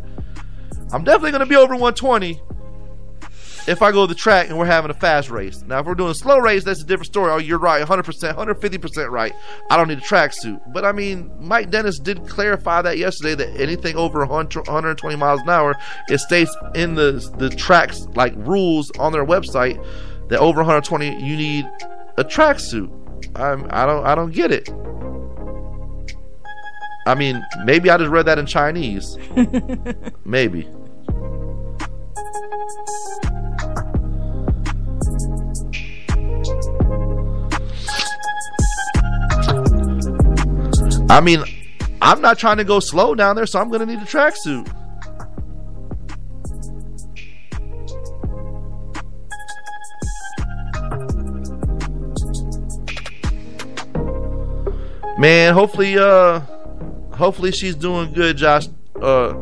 I'm 0.93 1.05
definitely 1.05 1.33
going 1.33 1.41
to 1.41 1.47
be 1.47 1.57
over 1.57 1.75
120 1.75 2.41
if 3.69 3.83
I 3.83 3.93
go 3.93 4.07
to 4.07 4.07
the 4.07 4.19
track 4.19 4.49
and 4.49 4.59
we're 4.59 4.65
having 4.65 4.91
a 4.91 4.95
fast 4.95 5.29
race. 5.29 5.63
Now, 5.63 5.81
if 5.81 5.87
we're 5.87 5.95
doing 5.95 6.11
a 6.11 6.15
slow 6.15 6.39
race, 6.39 6.65
that's 6.65 6.81
a 6.81 6.87
different 6.87 7.09
story. 7.09 7.31
Oh, 7.31 7.37
you're 7.37 7.59
right, 7.59 7.87
100%, 7.87 8.35
150% 8.35 9.11
right. 9.11 9.35
I 9.71 9.77
don't 9.77 9.89
need 9.89 9.99
a 9.99 10.01
tracksuit. 10.01 10.73
But 10.73 10.87
I 10.87 10.93
mean, 10.93 11.31
Mike 11.39 11.71
Dennis 11.71 11.99
did 11.99 12.27
clarify 12.27 12.81
that 12.83 12.97
yesterday 12.97 13.35
that 13.35 13.61
anything 13.61 13.97
over 13.97 14.21
100, 14.21 14.67
120 14.67 15.17
miles 15.17 15.43
an 15.43 15.51
hour, 15.51 15.77
it 16.09 16.19
states 16.19 16.55
in 16.75 16.95
the 16.95 17.19
the 17.37 17.51
tracks 17.51 18.07
like 18.15 18.33
rules 18.37 18.91
on 18.99 19.13
their 19.13 19.27
website 19.27 19.77
that 20.31 20.39
over 20.39 20.61
120 20.61 21.23
you 21.23 21.37
need 21.37 21.69
a 22.19 22.25
tracksuit. 22.25 22.91
I'm 23.37 23.67
I 23.71 23.87
don't 23.87 24.05
I 24.05 24.15
don't 24.15 24.33
get 24.33 24.51
it. 24.51 24.69
I 27.07 27.15
mean, 27.15 27.43
maybe 27.65 27.89
I 27.89 27.97
just 27.97 28.11
read 28.11 28.27
that 28.27 28.39
in 28.39 28.45
Chinese. 28.45 29.17
maybe. 30.25 30.69
I 41.11 41.23
mean, 41.23 41.43
I'm 42.03 42.21
not 42.21 42.39
trying 42.39 42.59
to 42.59 42.65
go 42.65 42.81
slow 42.81 43.15
down 43.15 43.37
there, 43.37 43.47
so 43.47 43.59
I'm 43.59 43.69
going 43.71 43.81
to 43.81 43.87
need 43.87 44.01
a 44.01 44.05
tracksuit. 44.05 44.71
Man, 55.19 55.53
hopefully, 55.53 55.99
uh, 55.99 56.41
hopefully 57.13 57.51
she's 57.51 57.75
doing 57.75 58.13
good, 58.13 58.37
Josh. 58.37 58.69
Uh, 59.03 59.35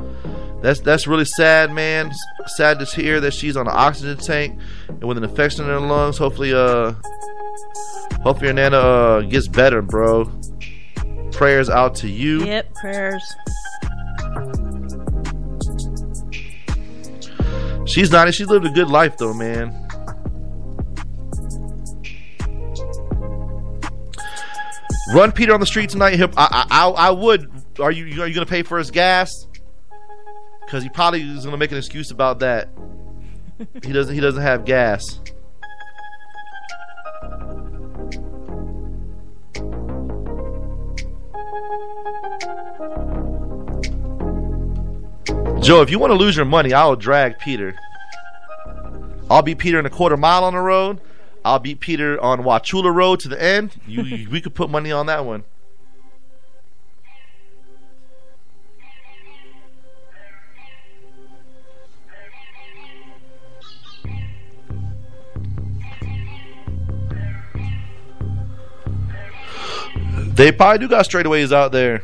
that's 0.62 0.80
that's 0.80 1.06
really 1.06 1.26
sad, 1.26 1.70
man. 1.70 2.12
Sad 2.46 2.78
to 2.78 2.86
hear 2.86 3.20
that 3.20 3.34
she's 3.34 3.58
on 3.58 3.68
an 3.68 3.74
oxygen 3.76 4.16
tank 4.16 4.58
and 4.88 5.04
with 5.04 5.18
an 5.18 5.24
infection 5.24 5.66
in 5.66 5.70
her 5.70 5.80
lungs. 5.80 6.16
Hopefully, 6.16 6.54
uh, 6.54 6.94
hopefully 8.22 8.46
your 8.46 8.54
nana 8.54 8.78
uh, 8.78 9.20
gets 9.20 9.48
better, 9.48 9.82
bro. 9.82 10.24
Prayers 11.32 11.68
out 11.68 11.94
to 11.96 12.08
you. 12.08 12.42
Yep, 12.46 12.74
prayers. 12.74 13.22
She's 17.86 18.10
not. 18.10 18.32
She's 18.32 18.48
lived 18.48 18.64
a 18.64 18.70
good 18.70 18.88
life, 18.88 19.18
though, 19.18 19.34
man. 19.34 19.85
Run 25.14 25.32
Peter 25.32 25.54
on 25.54 25.60
the 25.60 25.66
street 25.66 25.90
tonight. 25.90 26.20
I, 26.36 26.66
I, 26.70 26.88
I 26.88 27.10
would. 27.10 27.50
Are 27.78 27.92
you 27.92 28.22
are 28.22 28.26
you 28.26 28.34
gonna 28.34 28.46
pay 28.46 28.62
for 28.62 28.78
his 28.78 28.90
gas? 28.90 29.46
Because 30.64 30.82
he 30.82 30.88
probably 30.88 31.22
is 31.22 31.44
gonna 31.44 31.56
make 31.56 31.70
an 31.70 31.78
excuse 31.78 32.10
about 32.10 32.40
that. 32.40 32.68
he 33.84 33.92
doesn't. 33.92 34.14
He 34.14 34.20
doesn't 34.20 34.42
have 34.42 34.64
gas. 34.64 35.20
Joe, 45.60 45.82
if 45.82 45.90
you 45.90 45.98
want 45.98 46.12
to 46.12 46.16
lose 46.16 46.36
your 46.36 46.44
money, 46.44 46.72
I'll 46.72 46.94
drag 46.94 47.38
Peter. 47.38 47.74
I'll 49.28 49.42
be 49.42 49.56
Peter 49.56 49.80
in 49.80 49.86
a 49.86 49.90
quarter 49.90 50.16
mile 50.16 50.44
on 50.44 50.52
the 50.52 50.60
road. 50.60 51.00
I'll 51.46 51.60
beat 51.60 51.78
Peter 51.78 52.20
on 52.20 52.40
Wauchula 52.42 52.92
Road 52.92 53.20
to 53.20 53.28
the 53.28 53.40
end. 53.40 53.80
You, 53.86 54.28
we 54.32 54.40
could 54.40 54.52
put 54.52 54.68
money 54.68 54.90
on 54.90 55.06
that 55.06 55.24
one. 55.24 55.44
They 70.34 70.50
probably 70.50 70.78
do 70.80 70.88
got 70.88 71.06
straightaways 71.06 71.52
out 71.52 71.70
there. 71.70 72.02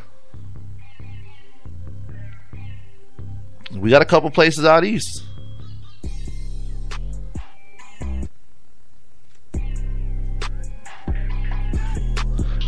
We 3.73 3.89
got 3.89 4.01
a 4.01 4.05
couple 4.05 4.31
places 4.31 4.63
out 4.63 4.85
east. 4.85 5.23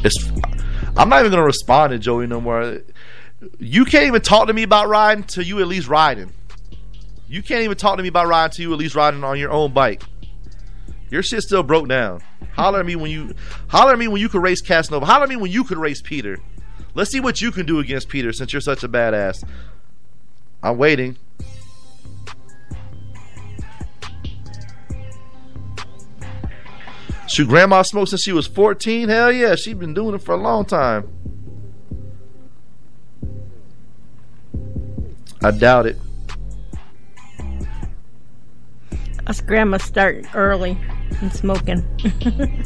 It's, 0.06 0.32
I'm 0.95 1.10
not 1.10 1.19
even 1.22 1.32
gonna 1.32 1.44
respond 1.44 1.91
to 1.91 1.99
Joey 1.99 2.27
no 2.27 2.40
more. 2.40 2.82
You 3.57 3.86
can't 3.86 4.06
even 4.06 4.22
talk 4.22 4.48
to 4.48 4.53
me 4.53 4.64
about 4.64 4.88
riding 4.88 5.23
till 5.23 5.44
you 5.44 5.60
at 5.60 5.68
least 5.68 5.88
riding. 5.88 6.32
You 7.27 7.41
can't 7.41 7.64
even 7.64 7.76
talk 7.76 7.98
to 7.98 8.03
me 8.03 8.10
about 8.10 8.27
riding 8.27 8.53
till 8.53 8.64
you 8.68 8.73
at 8.73 8.77
least 8.77 8.94
riding 8.94 9.23
on 9.23 9.40
your 9.40 9.52
own 9.52 9.73
bike. 9.73 10.03
Your 11.10 11.23
shit 11.23 11.41
still 11.41 11.64
broke 11.64 11.88
down. 11.88 12.22
Holler 12.53 12.82
at 12.82 12.86
me 12.86 12.95
when 12.95 13.10
you 13.10 13.34
holler 13.68 13.94
at 13.94 13.99
me 13.99 14.07
when 14.07 14.22
you 14.22 14.30
could 14.30 14.41
race 14.44 14.61
Casanova. 14.61 15.06
Holler 15.06 15.23
at 15.23 15.30
me 15.30 15.38
when 15.38 15.52
you 15.52 15.64
could 15.64 15.77
race 15.77 16.02
Peter. 16.02 16.40
Let's 16.94 17.11
see 17.11 17.19
what 17.19 17.41
you 17.41 17.52
can 17.52 17.65
do 17.65 17.80
against 17.80 18.07
Peter 18.07 18.32
since 18.32 18.53
you're 18.53 18.61
such 18.61 18.84
a 18.84 18.88
badass. 18.88 19.44
I'm 20.61 20.77
waiting. 20.77 21.18
Shoot, 27.36 27.49
grandma 27.49 27.82
smoked 27.82 28.12
since 28.12 28.24
she 28.24 28.32
was 28.32 28.48
14? 28.48 29.10
Hell 29.10 29.30
yeah, 29.30 29.56
she's 29.56 29.74
been 29.74 29.94
doing 29.94 30.16
it 30.16 30.22
for 30.22 30.34
a 30.34 30.38
long 30.38 30.64
time. 30.64 31.10
I 35.44 35.52
doubt 35.52 35.86
it. 35.86 35.98
Us 39.28 39.41
grandma 39.41 39.80
start 39.80 40.34
early 40.34 40.78
and 41.20 41.34
smoking. 41.34 41.84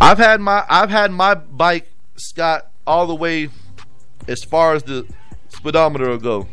I've 0.00 0.18
had 0.18 0.40
my 0.40 0.64
I've 0.68 0.90
had 0.90 1.12
my 1.12 1.36
bike 1.36 1.92
Scott 2.16 2.72
all 2.88 3.06
the 3.06 3.14
way 3.14 3.50
as 4.26 4.42
far 4.42 4.74
as 4.74 4.82
the 4.82 5.06
speedometer 5.48 6.08
will 6.08 6.18
go. 6.18 6.48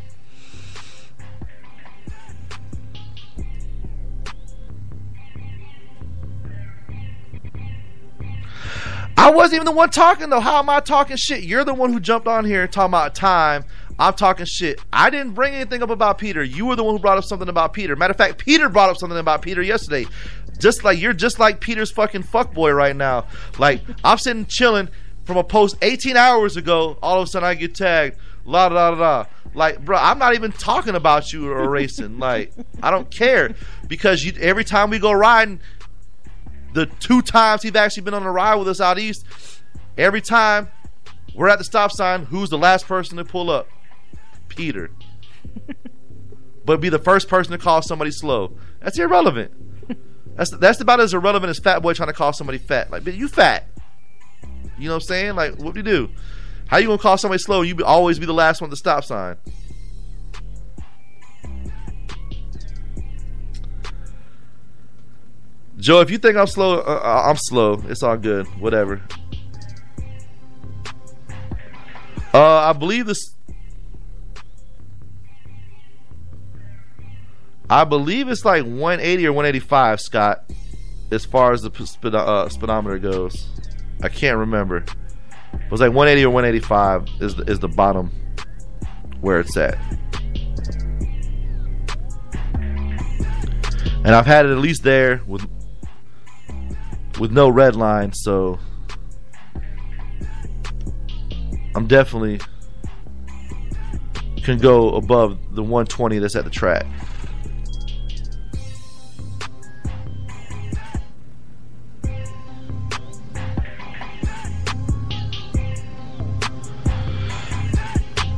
I 9.20 9.32
wasn't 9.32 9.56
even 9.56 9.66
the 9.66 9.74
one 9.74 9.90
talking 9.90 10.30
though. 10.30 10.40
How 10.40 10.60
am 10.60 10.70
I 10.70 10.80
talking 10.80 11.18
shit? 11.18 11.44
You're 11.44 11.66
the 11.66 11.74
one 11.74 11.92
who 11.92 12.00
jumped 12.00 12.26
on 12.26 12.46
here 12.46 12.66
talking 12.68 12.92
about 12.92 13.16
time. 13.16 13.66
I'm 14.00 14.14
talking 14.14 14.46
shit. 14.46 14.80
I 14.94 15.10
didn't 15.10 15.34
bring 15.34 15.54
anything 15.54 15.84
up 15.84 15.90
about 15.90 16.18
Peter. 16.20 16.42
You 16.42 16.66
were 16.68 16.78
the 16.78 16.86
one 16.86 16.96
who 16.96 17.02
brought 17.02 17.18
up 17.18 17.26
something 17.26 17.50
about 17.50 17.74
Peter. 17.74 17.98
Matter 17.98 18.12
of 18.12 18.18
fact, 18.18 18.38
Peter 18.38 18.70
brought 18.70 18.90
up 18.90 18.96
something 18.96 19.20
about 19.20 19.42
Peter 19.42 19.62
yesterday. 19.62 20.08
Just 20.58 20.86
like 20.86 21.02
you're 21.02 21.12
just 21.12 21.38
like 21.38 21.60
Peter's 21.60 21.92
fucking 21.92 22.24
fuckboy 22.24 22.74
right 22.74 22.96
now. 22.96 23.26
Like 23.58 23.82
I'm 24.06 24.18
sitting 24.18 24.46
chilling 24.46 24.88
from 25.26 25.36
a 25.36 25.44
post 25.44 25.76
18 25.82 26.16
hours 26.16 26.56
ago. 26.56 26.98
All 27.02 27.22
of 27.22 27.28
a 27.28 27.30
sudden 27.30 27.46
I 27.46 27.56
get 27.56 27.76
tagged. 27.76 28.18
La 28.46 28.70
da 28.70 28.92
da 28.92 28.96
da. 28.96 29.30
Like, 29.54 29.84
bro, 29.84 29.98
I'm 29.98 30.18
not 30.18 30.34
even 30.36 30.54
talking 30.54 30.96
about 30.96 31.34
you 31.34 31.52
or 31.52 31.70
racing. 31.70 32.20
like, 32.20 32.54
I 32.82 32.90
don't 32.90 33.12
care 33.12 33.54
because 33.88 34.24
you 34.24 34.32
every 34.40 34.64
time 34.64 34.90
we 34.90 35.00
go 35.00 35.12
riding, 35.12 35.60
the 36.74 36.86
two 36.86 37.22
times 37.22 37.64
he's 37.64 37.76
actually 37.76 38.04
been 38.04 38.14
on 38.14 38.24
a 38.24 38.32
ride 38.32 38.56
with 38.56 38.68
us 38.68 38.82
out 38.82 39.00
east, 39.00 39.26
every 39.98 40.22
time 40.22 40.70
we're 41.36 41.50
at 41.50 41.58
the 41.58 41.64
stop 41.64 41.92
sign, 41.92 42.26
who's 42.26 42.50
the 42.50 42.58
last 42.58 42.86
person 42.88 43.18
to 43.18 43.26
pull 43.26 43.50
up? 43.50 43.68
Peter. 44.48 44.92
but 46.66 46.82
be 46.82 46.90
the 46.90 47.00
first 47.00 47.28
person 47.28 47.52
to 47.52 47.58
call 47.58 47.82
somebody 47.82 48.12
slow. 48.12 48.58
That's 48.82 48.98
irrelevant. 48.98 49.52
that's 50.36 50.52
that's 50.52 50.82
about 50.82 51.00
as 51.00 51.14
irrelevant 51.14 51.50
as 51.50 51.60
fat 51.60 51.82
boy 51.82 51.94
trying 51.94 52.08
to 52.08 52.14
call 52.14 52.34
somebody 52.34 52.58
fat. 52.58 52.92
Like, 52.92 53.04
but 53.04 53.14
you 53.14 53.28
fat. 53.28 53.68
You 54.78 54.88
know 54.88 54.96
what 54.96 55.04
I'm 55.04 55.08
saying? 55.08 55.36
Like, 55.36 55.56
what 55.60 55.74
do 55.74 55.80
you 55.80 55.84
do? 55.84 56.10
How 56.68 56.78
you 56.78 56.88
gonna 56.88 57.00
call 57.00 57.18
somebody 57.18 57.42
slow? 57.42 57.62
You 57.62 57.76
be, 57.76 57.84
always 57.84 58.20
be 58.20 58.26
the 58.26 58.34
last 58.34 58.62
one 58.62 58.70
at 58.70 58.72
the 58.72 58.78
stop 58.78 59.04
sign. 59.04 59.38
Joe, 65.80 66.02
if 66.02 66.12
you 66.12 66.18
think 66.18 66.36
I'm 66.36 66.48
slow, 66.48 66.80
uh, 66.80 67.02
uh, 67.04 67.24
I'm 67.30 67.38
slow. 67.38 67.82
It's 67.88 68.04
all 68.04 68.18
good. 68.18 68.46
Whatever. 68.60 69.02
Uh, 72.34 72.70
I 72.70 72.74
believe 72.74 73.06
this. 73.06 73.36
I 77.70 77.86
believe 77.86 78.28
it's 78.28 78.44
like 78.44 78.64
180 78.64 79.28
or 79.28 79.32
185, 79.32 80.02
Scott, 80.02 80.52
as 81.12 81.24
far 81.26 81.54
as 81.54 81.62
the 81.62 81.72
uh, 82.14 82.50
speedometer 82.50 83.00
goes. 83.00 83.48
I 84.04 84.10
can't 84.10 84.38
remember. 84.38 84.78
It 84.78 85.72
was 85.72 85.80
like 85.80 85.94
180 85.94 86.26
or 86.26 86.30
185 86.32 87.22
is 87.22 87.36
the, 87.36 87.44
is 87.44 87.60
the 87.60 87.68
bottom 87.70 88.12
where 89.22 89.40
it's 89.40 89.56
at. 89.56 89.78
And 94.04 94.16
I've 94.16 94.26
had 94.26 94.46
it 94.46 94.52
at 94.52 94.58
least 94.58 94.84
there 94.84 95.22
with 95.28 95.48
with 97.20 97.32
no 97.32 97.50
red 97.50 97.76
line, 97.76 98.14
so 98.14 98.58
I'm 101.76 101.86
definitely 101.88 102.40
can 104.44 104.58
go 104.58 104.96
above 104.96 105.38
the 105.54 105.62
120 105.62 106.18
that's 106.20 106.36
at 106.36 106.44
the 106.44 106.50
track. 106.50 106.86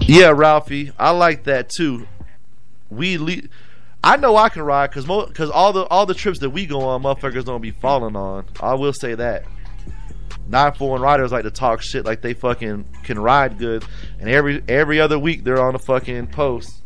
Yeah, 0.02 0.34
Ralphie, 0.36 0.92
I 1.00 1.12
like 1.12 1.46
that 1.46 1.70
too. 1.70 2.06
We 2.90 3.18
le- 3.18 3.48
I 4.04 4.18
know 4.18 4.36
I 4.36 4.50
can 4.50 4.64
ride 4.64 4.90
because 4.90 5.06
because 5.06 5.50
mo- 5.50 5.54
all 5.54 5.74
the 5.74 5.84
all 5.86 6.06
the 6.06 6.14
trips 6.14 6.40
that 6.40 6.50
we 6.50 6.66
go 6.66 6.82
on, 6.82 7.04
motherfuckers 7.04 7.46
don't 7.46 7.62
be 7.62 7.72
falling 7.72 8.16
on. 8.16 8.46
I 8.60 8.74
will 8.74 8.94
say 8.94 9.16
that. 9.16 9.46
Nine 10.48 10.74
one 10.74 11.02
riders 11.02 11.32
like 11.32 11.44
to 11.44 11.52
talk 11.52 11.82
shit 11.82 12.04
like 12.04 12.22
they 12.22 12.34
fucking 12.34 12.86
can 13.04 13.20
ride 13.20 13.58
good, 13.58 13.86
and 14.20 14.28
every 14.28 14.64
every 14.68 15.00
other 15.00 15.20
week 15.20 15.44
they're 15.44 15.62
on 15.62 15.76
a 15.76 15.80
fucking 15.80 16.28
post 16.28 16.82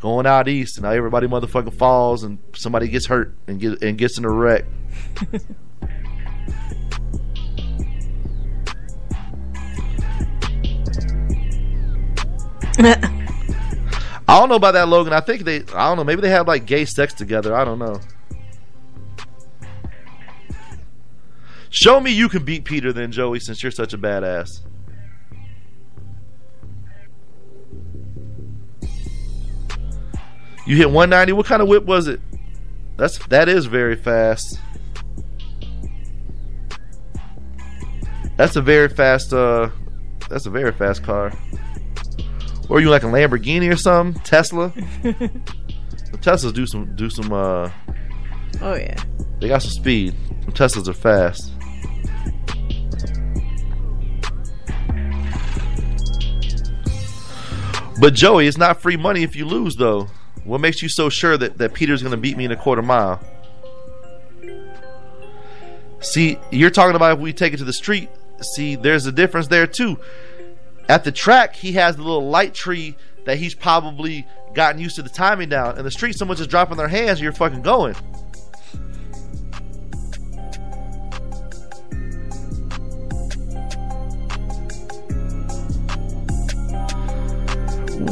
going 0.00 0.26
out 0.26 0.48
east, 0.48 0.76
and 0.76 0.84
now 0.84 0.90
everybody 0.90 1.26
motherfucking 1.26 1.74
falls 1.74 2.22
and 2.22 2.38
somebody 2.54 2.88
gets 2.88 3.06
hurt 3.06 3.34
and 3.46 3.58
get 3.58 3.82
and 3.82 3.96
gets 3.98 4.18
in 4.18 4.24
a 4.24 4.30
wreck. 4.30 4.64
I 14.30 14.38
don't 14.38 14.48
know 14.48 14.54
about 14.54 14.74
that, 14.74 14.86
Logan. 14.86 15.12
I 15.12 15.18
think 15.18 15.42
they, 15.42 15.56
I 15.74 15.88
don't 15.88 15.96
know, 15.96 16.04
maybe 16.04 16.20
they 16.20 16.30
have 16.30 16.46
like 16.46 16.64
gay 16.64 16.84
sex 16.84 17.12
together. 17.12 17.52
I 17.52 17.64
don't 17.64 17.80
know. 17.80 17.98
Show 21.68 21.98
me 21.98 22.12
you 22.12 22.28
can 22.28 22.44
beat 22.44 22.64
Peter 22.64 22.92
then, 22.92 23.10
Joey, 23.10 23.40
since 23.40 23.60
you're 23.60 23.72
such 23.72 23.92
a 23.92 23.98
badass. 23.98 24.60
You 30.64 30.76
hit 30.76 30.92
190. 30.92 31.32
What 31.32 31.46
kind 31.46 31.60
of 31.60 31.66
whip 31.66 31.84
was 31.84 32.06
it? 32.06 32.20
That's 32.96 33.18
that 33.26 33.48
is 33.48 33.66
very 33.66 33.96
fast. 33.96 34.60
That's 38.36 38.54
a 38.54 38.62
very 38.62 38.90
fast. 38.90 39.32
Uh, 39.32 39.70
that's 40.28 40.46
a 40.46 40.50
very 40.50 40.70
fast 40.70 41.02
car. 41.02 41.32
Or 42.70 42.76
are 42.76 42.80
you 42.80 42.88
like 42.88 43.02
a 43.02 43.06
Lamborghini 43.06 43.70
or 43.70 43.76
something? 43.76 44.22
Tesla? 44.22 44.68
the 45.02 46.18
Teslas 46.18 46.54
do 46.54 46.66
some 46.66 46.94
do 46.94 47.10
some 47.10 47.32
uh 47.32 47.68
Oh 48.62 48.74
yeah. 48.74 49.02
they 49.40 49.48
got 49.48 49.62
some 49.62 49.72
speed. 49.72 50.14
The 50.46 50.52
Teslas 50.52 50.86
are 50.86 50.92
fast. 50.92 51.50
But 58.00 58.14
Joey, 58.14 58.46
it's 58.46 58.56
not 58.56 58.80
free 58.80 58.96
money 58.96 59.24
if 59.24 59.34
you 59.34 59.46
lose 59.46 59.74
though. 59.74 60.06
What 60.44 60.60
makes 60.60 60.80
you 60.80 60.88
so 60.88 61.08
sure 61.08 61.36
that, 61.36 61.58
that 61.58 61.74
Peter's 61.74 62.04
gonna 62.04 62.16
beat 62.16 62.36
me 62.36 62.44
in 62.44 62.52
a 62.52 62.56
quarter 62.56 62.82
mile? 62.82 63.20
See, 65.98 66.38
you're 66.52 66.70
talking 66.70 66.94
about 66.94 67.14
if 67.14 67.18
we 67.18 67.32
take 67.32 67.52
it 67.52 67.56
to 67.56 67.64
the 67.64 67.72
street. 67.72 68.08
See, 68.54 68.76
there's 68.76 69.06
a 69.06 69.12
difference 69.12 69.48
there 69.48 69.66
too. 69.66 69.98
At 70.90 71.04
the 71.04 71.12
track, 71.12 71.54
he 71.54 71.74
has 71.74 71.94
the 71.94 72.02
little 72.02 72.28
light 72.28 72.52
tree 72.52 72.96
that 73.24 73.38
he's 73.38 73.54
probably 73.54 74.26
gotten 74.54 74.80
used 74.80 74.96
to 74.96 75.02
the 75.02 75.08
timing 75.08 75.48
down. 75.48 75.78
In 75.78 75.84
the 75.84 75.90
street, 75.92 76.16
someone's 76.16 76.40
just 76.40 76.50
dropping 76.50 76.78
their 76.78 76.88
hands 76.88 77.10
and 77.10 77.20
you're 77.20 77.32
fucking 77.32 77.62
going. 77.62 77.94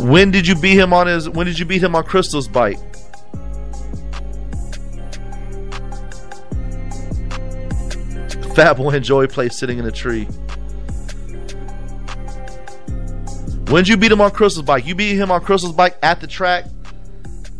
When 0.09 0.31
did 0.31 0.47
you 0.47 0.55
beat 0.55 0.79
him 0.79 0.93
on 0.93 1.09
his 1.09 1.29
when 1.29 1.47
did 1.47 1.59
you 1.59 1.65
beat 1.65 1.83
him 1.83 1.97
on 1.97 2.05
Crystal's 2.05 2.47
bike? 2.47 2.79
Fat 8.55 8.75
Boy 8.77 8.91
and 8.91 9.05
Joey 9.05 9.27
play 9.27 9.49
sitting 9.49 9.81
in 9.81 9.85
a 9.85 9.91
tree. 9.91 10.29
When 13.71 13.85
did 13.85 13.91
you 13.91 13.99
beat 13.99 14.11
him 14.11 14.23
on 14.23 14.31
Crystal's 14.31 14.65
bike? 14.65 14.87
You 14.87 14.95
beat 14.95 15.17
him 15.17 15.31
on 15.31 15.43
Crystal's 15.43 15.75
bike 15.75 15.99
at 16.03 16.23
the 16.23 16.27
track. 16.27 16.65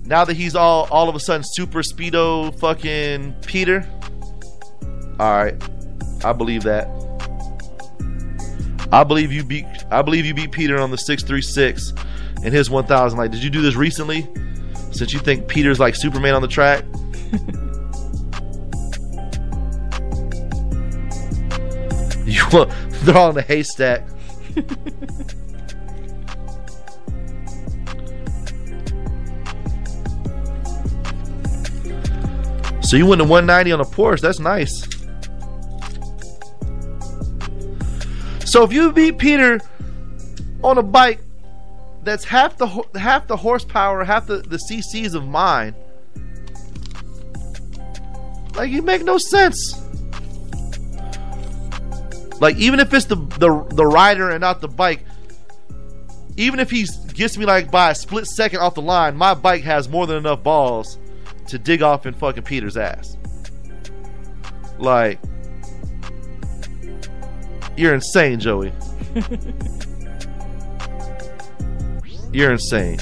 Now 0.07 0.25
that 0.25 0.39
he's 0.39 0.55
all 0.55 0.89
all 0.91 1.07
of 1.07 1.15
a 1.15 1.21
sudden 1.21 1.45
super 1.45 1.81
speedo 1.81 2.59
fucking 2.59 3.35
Peter. 3.47 3.87
All 5.21 5.37
right, 5.37 5.55
I 6.25 6.33
believe 6.33 6.63
that. 6.63 6.89
I 8.91 9.05
believe 9.05 9.33
you 9.33 9.45
beat. 9.45 9.67
I 9.91 10.01
believe 10.01 10.25
you 10.25 10.33
beat 10.33 10.51
Peter 10.51 10.79
on 10.79 10.91
the 10.91 10.97
six 10.97 11.23
three 11.23 11.43
six 11.43 11.93
and 12.43 12.55
his 12.55 12.71
one 12.71 12.87
thousand. 12.87 13.19
Like, 13.19 13.31
did 13.31 13.45
you 13.45 13.51
do 13.51 13.61
this 13.61 13.77
recently? 13.77 14.27
Since 14.93 15.13
you 15.13 15.19
think 15.19 15.47
Peter's 15.47 15.79
like 15.79 15.95
Superman 15.95 16.35
on 16.35 16.41
the 16.41 16.49
track. 16.49 16.87
you 22.27 22.43
they're 23.05 23.19
all 23.19 23.29
in 23.29 23.35
the 23.35 23.45
haystack. 23.47 24.09
So 32.89 32.97
you 32.97 33.05
went 33.05 33.21
to 33.21 33.29
190 33.29 33.73
on 33.73 33.81
a 33.81 33.85
Porsche. 33.85 34.23
That's 34.23 34.39
nice. 34.39 34.81
So 38.51 38.65
if 38.65 38.73
you 38.73 38.93
beat 38.93 39.19
Peter 39.19 39.61
on 40.65 40.79
a 40.79 40.83
bike 40.83 41.21
that's 42.03 42.25
half 42.25 42.57
the 42.57 42.67
half 42.99 43.27
the 43.27 43.37
horsepower, 43.37 44.05
half 44.05 44.27
the, 44.27 44.39
the 44.39 44.57
CCs 44.57 45.15
of 45.15 45.29
mine, 45.29 45.75
like 48.55 48.71
you 48.71 48.81
make 48.81 49.05
no 49.05 49.19
sense. 49.19 49.79
Like 52.41 52.57
even 52.57 52.81
if 52.81 52.95
it's 52.95 53.05
the 53.05 53.17
the 53.17 53.67
the 53.69 53.85
rider 53.85 54.31
and 54.31 54.41
not 54.41 54.63
the 54.63 54.69
bike, 54.69 55.05
even 56.39 56.59
if 56.59 56.71
he 56.71 56.87
gets 57.13 57.37
me 57.37 57.45
like 57.45 57.71
by 57.71 57.91
a 57.91 57.95
split 57.95 58.25
second 58.25 58.61
off 58.61 58.77
the 58.77 58.81
line, 58.81 59.15
my 59.15 59.35
bike 59.35 59.65
has 59.65 59.91
more 59.91 60.07
than 60.07 60.17
enough 60.17 60.43
balls 60.43 60.97
to 61.49 61.59
dig 61.59 61.83
off 61.83 62.07
in 62.07 62.15
fucking 62.15 62.45
Peter's 62.45 62.77
ass. 62.77 63.17
Like, 64.79 65.19
you're 67.77 67.95
insane, 67.95 68.39
Joey. 68.39 68.73
you're 72.33 72.53
insane. 72.53 72.99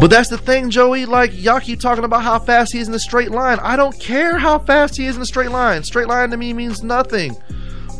But 0.00 0.08
that's 0.08 0.30
the 0.30 0.38
thing, 0.38 0.70
Joey. 0.70 1.04
Like, 1.04 1.30
y'all 1.34 1.60
keep 1.60 1.78
talking 1.78 2.04
about 2.04 2.22
how 2.22 2.38
fast 2.38 2.72
he 2.72 2.78
is 2.78 2.86
in 2.86 2.92
the 2.92 2.98
straight 2.98 3.30
line. 3.30 3.58
I 3.60 3.76
don't 3.76 3.98
care 4.00 4.38
how 4.38 4.58
fast 4.58 4.96
he 4.96 5.04
is 5.04 5.16
in 5.16 5.20
the 5.20 5.26
straight 5.26 5.50
line. 5.50 5.84
Straight 5.84 6.08
line 6.08 6.30
to 6.30 6.38
me 6.38 6.54
means 6.54 6.82
nothing. 6.82 7.36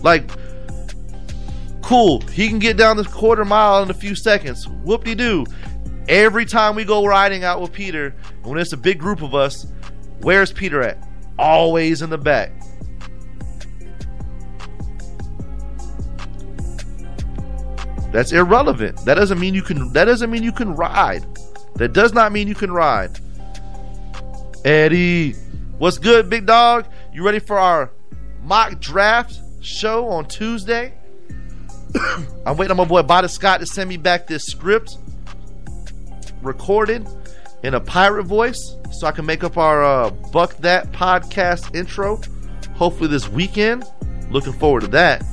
Like, 0.03 0.31
cool, 1.83 2.21
he 2.23 2.49
can 2.49 2.59
get 2.59 2.77
down 2.77 2.97
this 2.97 3.07
quarter 3.07 3.45
mile 3.45 3.83
in 3.83 3.91
a 3.91 3.95
few 3.95 4.15
seconds. 4.15 4.69
Whoop 4.69 5.05
de 5.05 5.15
doo. 5.15 5.47
Every 6.09 6.45
time 6.45 6.75
we 6.75 6.85
go 6.85 7.05
riding 7.05 7.45
out 7.45 7.61
with 7.61 7.73
Peter, 7.73 8.15
when 8.43 8.59
it's 8.59 8.73
a 8.73 8.77
big 8.77 8.99
group 8.99 9.23
of 9.23 9.35
us, 9.35 9.67
where's 10.23 10.53
Peter 10.53 10.83
at? 10.83 11.07
Always 11.39 12.03
in 12.03 12.11
the 12.11 12.19
back. 12.19 12.53
That's 18.13 18.33
irrelevant. 18.33 19.05
That 19.05 19.15
doesn't 19.15 19.39
mean 19.39 19.55
you 19.55 19.63
can 19.63 19.93
that 19.93 20.07
doesn't 20.07 20.31
mean 20.31 20.43
you 20.43 20.53
can 20.53 20.75
ride. 20.75 21.25
That 21.77 21.93
does 21.93 22.13
not 22.13 22.33
mean 22.33 22.49
you 22.49 22.55
can 22.55 22.73
ride. 22.73 23.19
Eddie, 24.65 25.33
what's 25.79 25.99
good, 25.99 26.29
big 26.29 26.45
dog? 26.45 26.87
You 27.13 27.25
ready 27.25 27.39
for 27.39 27.59
our 27.59 27.93
mock 28.43 28.81
draft? 28.81 29.40
Show 29.61 30.09
on 30.09 30.27
Tuesday? 30.27 30.95
I'm 32.47 32.57
waiting 32.57 32.71
on 32.73 32.77
my 32.77 32.85
boy 32.85 33.03
Bada 33.03 33.29
Scott 33.29 33.61
to 33.61 33.67
send 33.67 33.89
me 33.89 33.97
back 33.97 34.27
this 34.27 34.45
script 34.45 34.97
recorded 36.43 37.07
in 37.63 37.75
a 37.75 37.81
pirate 37.81 38.25
voice 38.25 38.77
so 38.93 39.07
I 39.07 39.13
can 39.13 39.27
make 39.27 39.45
up 39.45 39.57
our 39.57 39.85
uh, 39.85 40.11
Buck 40.11 40.57
That 40.59 40.91
podcast 40.93 41.75
intro. 41.75 42.21
Hopefully 42.75 43.09
this 43.09 43.29
weekend. 43.29 43.85
Looking 44.31 44.53
forward 44.53 44.83
to 44.83 44.87
that 44.89 45.25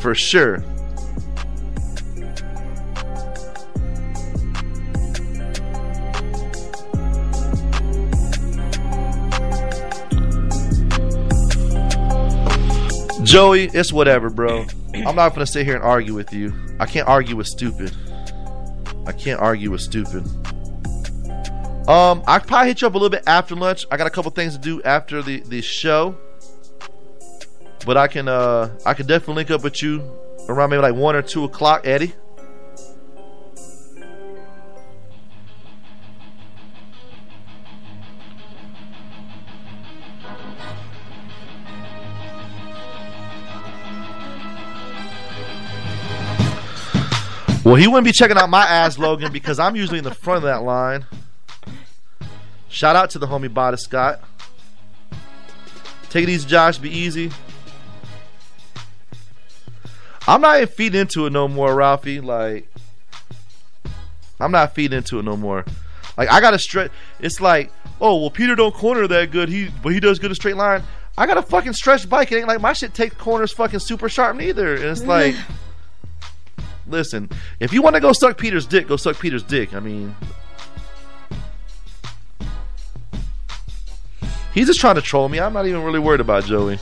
for 0.00 0.14
sure. 0.14 0.64
Joey, 13.28 13.64
it's 13.74 13.92
whatever, 13.92 14.30
bro. 14.30 14.64
I'm 14.94 15.14
not 15.14 15.34
gonna 15.34 15.44
sit 15.44 15.66
here 15.66 15.74
and 15.74 15.84
argue 15.84 16.14
with 16.14 16.32
you. 16.32 16.50
I 16.80 16.86
can't 16.86 17.06
argue 17.06 17.36
with 17.36 17.46
stupid. 17.46 17.94
I 19.06 19.12
can't 19.12 19.38
argue 19.38 19.70
with 19.70 19.82
stupid. 19.82 20.26
Um, 21.86 22.22
I 22.26 22.38
probably 22.38 22.68
hit 22.68 22.80
you 22.80 22.86
up 22.86 22.94
a 22.94 22.96
little 22.96 23.10
bit 23.10 23.24
after 23.26 23.54
lunch. 23.54 23.84
I 23.90 23.98
got 23.98 24.06
a 24.06 24.10
couple 24.10 24.30
things 24.30 24.54
to 24.54 24.58
do 24.58 24.82
after 24.82 25.20
the 25.20 25.40
the 25.40 25.60
show, 25.60 26.16
but 27.84 27.98
I 27.98 28.08
can 28.08 28.28
uh 28.28 28.74
I 28.86 28.94
can 28.94 29.06
definitely 29.06 29.34
link 29.34 29.50
up 29.50 29.62
with 29.62 29.82
you 29.82 30.10
around 30.48 30.70
maybe 30.70 30.80
like 30.80 30.94
one 30.94 31.14
or 31.14 31.20
two 31.20 31.44
o'clock, 31.44 31.86
Eddie. 31.86 32.14
Well, 47.68 47.76
he 47.76 47.86
wouldn't 47.86 48.06
be 48.06 48.12
checking 48.12 48.38
out 48.38 48.48
my 48.48 48.64
ass, 48.64 48.98
Logan, 48.98 49.30
because 49.30 49.58
I'm 49.58 49.76
usually 49.76 49.98
in 49.98 50.04
the 50.04 50.14
front 50.14 50.38
of 50.38 50.44
that 50.44 50.62
line. 50.62 51.04
Shout 52.70 52.96
out 52.96 53.10
to 53.10 53.18
the 53.18 53.26
homie 53.26 53.50
Bada 53.50 53.78
Scott. 53.78 54.22
Take 56.08 56.22
it 56.22 56.30
easy, 56.30 56.48
Josh. 56.48 56.78
Be 56.78 56.88
easy. 56.88 57.30
I'm 60.26 60.40
not 60.40 60.56
even 60.56 60.68
feeding 60.68 61.02
into 61.02 61.26
it 61.26 61.30
no 61.34 61.46
more, 61.46 61.74
Ralphie. 61.74 62.22
Like, 62.22 62.72
I'm 64.40 64.50
not 64.50 64.74
feeding 64.74 64.96
into 64.96 65.18
it 65.18 65.26
no 65.26 65.36
more. 65.36 65.66
Like, 66.16 66.32
I 66.32 66.40
gotta 66.40 66.58
stretch. 66.58 66.90
It's 67.20 67.38
like, 67.38 67.70
oh 68.00 68.18
well, 68.18 68.30
Peter 68.30 68.54
don't 68.54 68.74
corner 68.74 69.06
that 69.06 69.30
good. 69.30 69.50
He 69.50 69.68
but 69.82 69.92
he 69.92 70.00
does 70.00 70.18
good 70.18 70.30
a 70.30 70.34
straight 70.34 70.56
line. 70.56 70.82
I 71.18 71.26
got 71.26 71.36
a 71.36 71.42
fucking 71.42 71.74
stretch 71.74 72.08
bike. 72.08 72.32
It 72.32 72.38
ain't 72.38 72.48
like 72.48 72.62
my 72.62 72.72
shit 72.72 72.94
takes 72.94 73.14
corners 73.16 73.52
fucking 73.52 73.80
super 73.80 74.08
sharp 74.08 74.36
neither. 74.36 74.74
And 74.74 74.84
it's 74.84 75.04
like, 75.04 75.34
listen, 76.88 77.28
if 77.60 77.72
you 77.72 77.82
want 77.82 77.94
to 77.94 78.00
go 78.00 78.12
suck 78.12 78.38
Peter's 78.38 78.66
dick, 78.66 78.88
go 78.88 78.96
suck 78.96 79.18
Peter's 79.18 79.42
dick. 79.42 79.74
I 79.74 79.80
mean, 79.80 80.14
he's 84.52 84.66
just 84.66 84.80
trying 84.80 84.96
to 84.96 85.02
troll 85.02 85.28
me. 85.28 85.40
I'm 85.40 85.52
not 85.52 85.66
even 85.66 85.82
really 85.82 85.98
worried 85.98 86.20
about 86.20 86.44
Joey. 86.44 86.78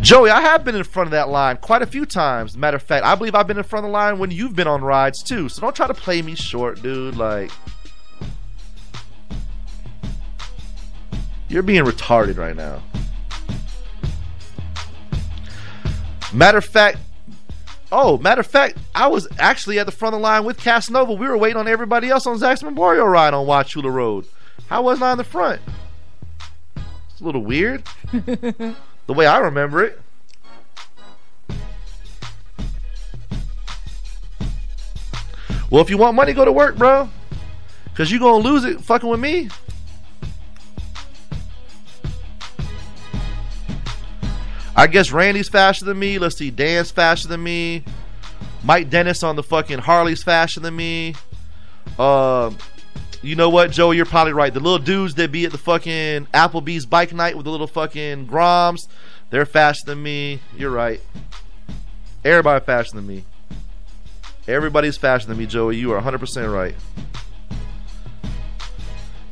Joey, 0.00 0.30
I 0.30 0.40
have 0.40 0.64
been 0.64 0.74
in 0.74 0.82
front 0.82 1.06
of 1.06 1.12
that 1.12 1.28
line 1.28 1.58
quite 1.58 1.82
a 1.82 1.86
few 1.86 2.04
times. 2.04 2.56
Matter 2.56 2.78
of 2.78 2.82
fact, 2.82 3.04
I 3.04 3.14
believe 3.14 3.34
I've 3.34 3.46
been 3.46 3.58
in 3.58 3.62
front 3.62 3.84
of 3.84 3.90
the 3.90 3.92
line 3.92 4.18
when 4.18 4.30
you've 4.30 4.56
been 4.56 4.66
on 4.66 4.82
rides 4.82 5.22
too. 5.22 5.48
So 5.48 5.60
don't 5.60 5.76
try 5.76 5.86
to 5.86 5.94
play 5.94 6.20
me 6.20 6.34
short, 6.34 6.82
dude. 6.82 7.16
Like, 7.16 7.52
you're 11.50 11.64
being 11.64 11.84
retarded 11.84 12.38
right 12.38 12.54
now. 12.54 12.80
Matter 16.32 16.58
of 16.58 16.64
fact, 16.64 16.98
oh, 17.90 18.18
matter 18.18 18.40
of 18.40 18.46
fact, 18.46 18.78
I 18.94 19.08
was 19.08 19.26
actually 19.38 19.80
at 19.80 19.86
the 19.86 19.92
front 19.92 20.14
of 20.14 20.20
the 20.20 20.22
line 20.22 20.44
with 20.44 20.58
Casanova. 20.58 21.12
We 21.12 21.26
were 21.26 21.36
waiting 21.36 21.56
on 21.56 21.66
everybody 21.66 22.08
else 22.08 22.24
on 22.24 22.38
Zach's 22.38 22.62
Memorial 22.62 23.06
ride 23.08 23.34
on 23.34 23.46
Wauchula 23.46 23.92
Road. 23.92 24.26
How 24.68 24.82
wasn't 24.82 25.02
I 25.02 25.12
in 25.12 25.18
the 25.18 25.24
front? 25.24 25.60
It's 26.76 27.20
a 27.20 27.24
little 27.24 27.42
weird. 27.42 27.82
the 28.12 28.74
way 29.08 29.26
I 29.26 29.38
remember 29.38 29.82
it. 29.82 30.00
Well, 35.68 35.82
if 35.82 35.90
you 35.90 35.98
want 35.98 36.14
money, 36.14 36.32
go 36.32 36.44
to 36.44 36.52
work, 36.52 36.76
bro. 36.76 37.08
Cause 37.96 38.10
you're 38.10 38.20
gonna 38.20 38.42
lose 38.42 38.64
it 38.64 38.80
fucking 38.80 39.08
with 39.08 39.20
me. 39.20 39.50
I 44.80 44.86
guess 44.86 45.12
Randy's 45.12 45.50
faster 45.50 45.84
than 45.84 45.98
me. 45.98 46.18
Let's 46.18 46.38
see, 46.38 46.50
Dan's 46.50 46.90
faster 46.90 47.28
than 47.28 47.42
me. 47.42 47.84
Mike 48.64 48.88
Dennis 48.88 49.22
on 49.22 49.36
the 49.36 49.42
fucking 49.42 49.80
Harley's 49.80 50.22
faster 50.22 50.58
than 50.58 50.74
me. 50.74 51.14
Uh, 51.98 52.50
you 53.20 53.36
know 53.36 53.50
what, 53.50 53.72
Joey? 53.72 53.98
You're 53.98 54.06
probably 54.06 54.32
right. 54.32 54.54
The 54.54 54.58
little 54.58 54.78
dudes 54.78 55.16
that 55.16 55.30
be 55.30 55.44
at 55.44 55.52
the 55.52 55.58
fucking 55.58 56.28
Applebee's 56.32 56.86
bike 56.86 57.12
night 57.12 57.36
with 57.36 57.44
the 57.44 57.50
little 57.50 57.66
fucking 57.66 58.26
Groms, 58.26 58.88
they're 59.28 59.44
faster 59.44 59.84
than 59.84 60.02
me. 60.02 60.40
You're 60.56 60.70
right. 60.70 61.02
Everybody 62.24 62.64
faster 62.64 62.96
than 62.96 63.06
me. 63.06 63.26
Everybody's 64.48 64.96
faster 64.96 65.28
than 65.28 65.36
me, 65.36 65.44
Joey. 65.44 65.76
You 65.76 65.92
are 65.92 66.00
100% 66.00 66.50
right. 66.50 66.74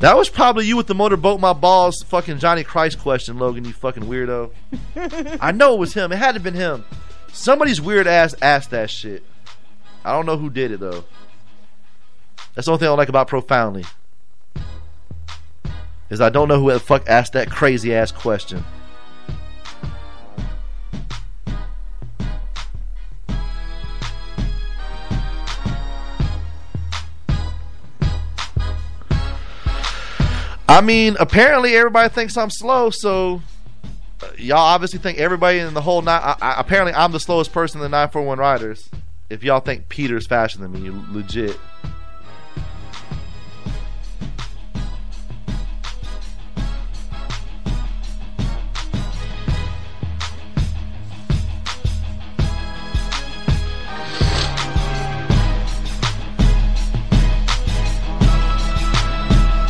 That 0.01 0.17
was 0.17 0.29
probably 0.29 0.65
you 0.67 0.77
with 0.77 0.87
the 0.87 0.95
motorboat 0.95 1.41
my 1.41 1.53
balls 1.53 2.03
fucking 2.07 2.39
Johnny 2.39 2.63
Christ 2.63 3.01
question, 3.01 3.39
Logan, 3.39 3.65
you 3.65 3.73
fucking 3.73 4.05
weirdo. 4.05 4.53
I 5.41 5.51
know 5.51 5.75
it 5.75 5.81
was 5.81 5.95
him. 5.95 6.13
It 6.13 6.17
had 6.17 6.29
to 6.29 6.35
have 6.35 6.43
been 6.45 6.55
him. 6.55 6.85
Somebody's 7.33 7.81
weird 7.81 8.07
ass 8.07 8.35
asked 8.41 8.71
that 8.71 8.91
shit. 8.91 9.25
I 10.05 10.13
don't 10.13 10.27
know 10.27 10.37
who 10.37 10.51
did 10.51 10.71
it 10.71 10.81
though. 10.81 11.05
That's 12.55 12.67
the 12.67 12.73
only 12.73 12.79
thing 12.79 12.87
I 12.87 12.91
don't 12.91 12.99
like 12.99 13.09
about 13.09 13.29
profoundly. 13.29 13.85
Is 16.11 16.21
I 16.21 16.31
don't 16.31 16.49
know 16.49 16.61
who 16.61 16.73
the 16.73 16.81
fuck 16.81 17.09
asked 17.09 17.33
that 17.35 17.51
crazy 17.51 17.95
ass 17.95 18.13
question. 18.13 18.65
I 30.69 30.83
mean, 30.83 31.17
apparently 31.19 31.75
everybody 31.75 32.13
thinks 32.13 32.37
I'm 32.37 32.51
slow, 32.51 32.91
so 32.91 33.41
uh, 34.23 34.29
y'all 34.37 34.59
obviously 34.59 34.99
think 34.99 35.19
everybody 35.19 35.61
in 35.61 35.73
the 35.73 35.81
whole 35.81 36.03
nine. 36.03 36.37
Apparently, 36.41 36.93
I'm 36.93 37.11
the 37.11 37.21
slowest 37.21 37.53
person 37.53 37.79
in 37.79 37.83
the 37.83 37.89
941 37.89 38.39
riders. 38.39 38.91
If 39.31 39.43
y'all 39.43 39.61
think 39.61 39.89
Peter's 39.89 40.27
faster 40.27 40.59
than 40.59 40.73
me, 40.73 40.81
you 40.81 41.05
legit. 41.11 41.59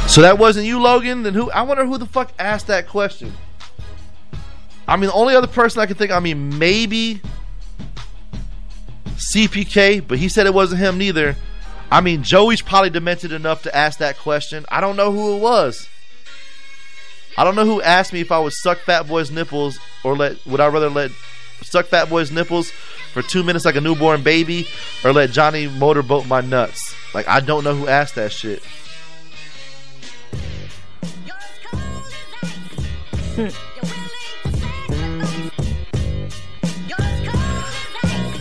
So 0.09 0.23
that 0.23 0.39
wasn't 0.39 0.67
you, 0.67 0.81
Logan. 0.81 1.23
Then 1.23 1.35
who? 1.35 1.51
I 1.51 1.63
wonder 1.63 1.85
who 1.85 1.99
the 1.99 2.07
fuck 2.07 2.33
asked 2.39 2.67
that 2.69 2.89
question. 2.89 3.33
I 4.89 4.97
mean, 4.97 5.09
the 5.09 5.13
only 5.13 5.37
other 5.37 5.47
person 5.47 5.83
I 5.83 5.87
can 5.87 5.97
think. 5.97 6.11
I 6.11 6.19
mean, 6.19 6.59
maybe 6.59 7.21
CPK, 9.17 10.09
but 10.09 10.19
he 10.19 10.31
said 10.31 10.47
it 10.47 10.55
wasn't 10.55 10.81
him 10.81 10.97
neither. 10.97 11.37
I 11.91 12.01
mean, 12.01 12.23
Joey's 12.23 12.63
probably 12.63 12.91
demented 12.91 13.33
enough 13.33 13.63
to 13.65 13.77
ask 13.77 13.99
that 13.99 14.19
question. 14.19 14.65
I 14.71 14.81
don't 14.81 14.97
know 14.97 15.13
who 15.13 15.37
it 15.37 15.41
was. 15.41 15.87
I 17.37 17.45
don't 17.45 17.55
know 17.55 17.67
who 17.67 17.83
asked 17.83 18.13
me 18.13 18.21
if 18.21 18.33
I 18.33 18.39
would 18.39 18.55
suck 18.55 18.79
Fat 18.79 19.07
Boy's 19.07 19.31
nipples 19.31 19.79
or 20.03 20.17
let 20.17 20.45
would 20.47 20.61
I 20.61 20.69
rather 20.69 20.91
let 20.91 21.11
suck 21.63 21.87
Fat 21.87 22.09
Boy's 22.09 22.33
nipples 22.33 22.71
for 23.13 23.23
two 23.23 23.43
minutes 23.43 23.65
like 23.65 23.77
a 23.77 23.81
newborn 23.81 24.23
baby 24.23 24.67
or 25.05 25.13
let 25.13 25.31
Johnny 25.31 25.69
motorboat 25.69 26.27
my 26.27 26.41
nuts. 26.41 26.95
Like 27.15 27.29
I 27.29 27.41
don't 27.41 27.63
know 27.63 27.75
who 27.75 27.87
asked 27.87 28.15
that 28.15 28.33
shit. 28.33 28.63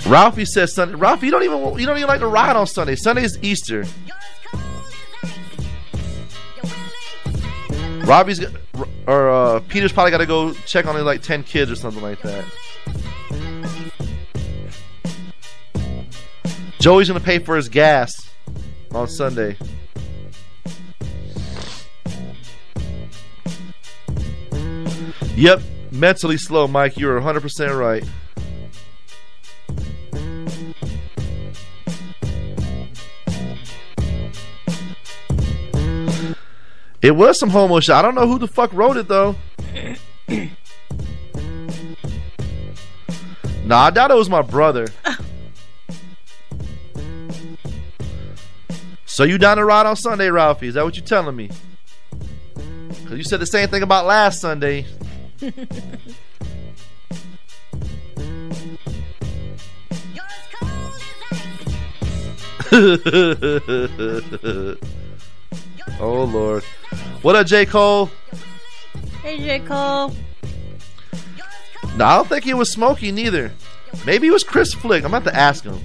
Ralphie 0.07 0.45
says 0.45 0.73
Sunday. 0.73 0.95
Ralphie, 0.95 1.27
you 1.27 1.31
don't 1.31 1.43
even 1.43 1.77
you 1.77 1.85
don't 1.85 1.97
even 1.97 2.07
like 2.07 2.21
to 2.21 2.27
ride 2.27 2.55
on 2.55 2.65
Sunday. 2.65 2.95
Sunday 2.95 3.23
is 3.23 3.37
Easter. 3.43 3.85
Robbie's 8.05 8.43
or 9.05 9.29
uh, 9.29 9.59
Peter's 9.67 9.91
probably 9.91 10.11
got 10.11 10.17
to 10.19 10.25
go 10.25 10.53
check 10.65 10.87
on 10.87 11.03
like 11.05 11.21
ten 11.21 11.43
kids 11.43 11.69
or 11.69 11.75
something 11.75 12.01
like 12.01 12.21
that. 12.23 12.43
Joey's 16.79 17.07
gonna 17.07 17.19
pay 17.19 17.37
for 17.39 17.55
his 17.55 17.69
gas 17.69 18.29
on 18.95 19.07
Sunday. 19.07 19.57
Yep, 25.37 25.61
mentally 25.91 26.35
slow, 26.35 26.67
Mike. 26.67 26.97
You're 26.97 27.21
100% 27.21 27.79
right. 27.79 28.03
It 37.03 37.11
was 37.11 37.39
some 37.39 37.51
homo 37.51 37.79
shit. 37.79 37.93
I 37.93 38.01
don't 38.01 38.15
know 38.15 38.25
who 38.25 38.39
the 38.39 38.47
fuck 38.47 38.73
wrote 38.73 38.97
it 38.97 39.07
though. 39.07 39.35
nah, 43.63 43.81
I 43.81 43.91
doubt 43.91 44.09
it 44.09 44.15
was 44.15 44.31
my 44.31 44.41
brother. 44.41 44.87
so 49.05 49.23
you 49.23 49.37
down 49.37 49.57
to 49.57 49.65
ride 49.65 49.85
on 49.85 49.95
Sunday, 49.95 50.31
Ralphie? 50.31 50.69
Is 50.69 50.73
that 50.73 50.83
what 50.83 50.95
you're 50.95 51.05
telling 51.05 51.35
me? 51.35 51.51
Cause 53.05 53.17
you 53.17 53.23
said 53.23 53.39
the 53.39 53.45
same 53.45 53.69
thing 53.69 53.83
about 53.83 54.07
last 54.07 54.41
Sunday. 54.41 54.87
oh 65.99 66.23
Lord. 66.23 66.63
What 67.21 67.35
up, 67.35 67.45
J. 67.45 67.67
Cole? 67.67 68.09
Hey, 69.21 69.37
J. 69.37 69.59
Cole. 69.59 70.11
No, 71.95 72.05
I 72.05 72.15
don't 72.15 72.27
think 72.27 72.43
he 72.43 72.55
was 72.55 72.71
Smokey 72.71 73.11
neither. 73.11 73.51
Maybe 74.07 74.25
it 74.27 74.31
was 74.31 74.43
Chris 74.43 74.73
Flick. 74.73 75.03
I'm 75.03 75.13
about 75.13 75.29
to 75.31 75.35
ask 75.35 75.63
him. 75.63 75.79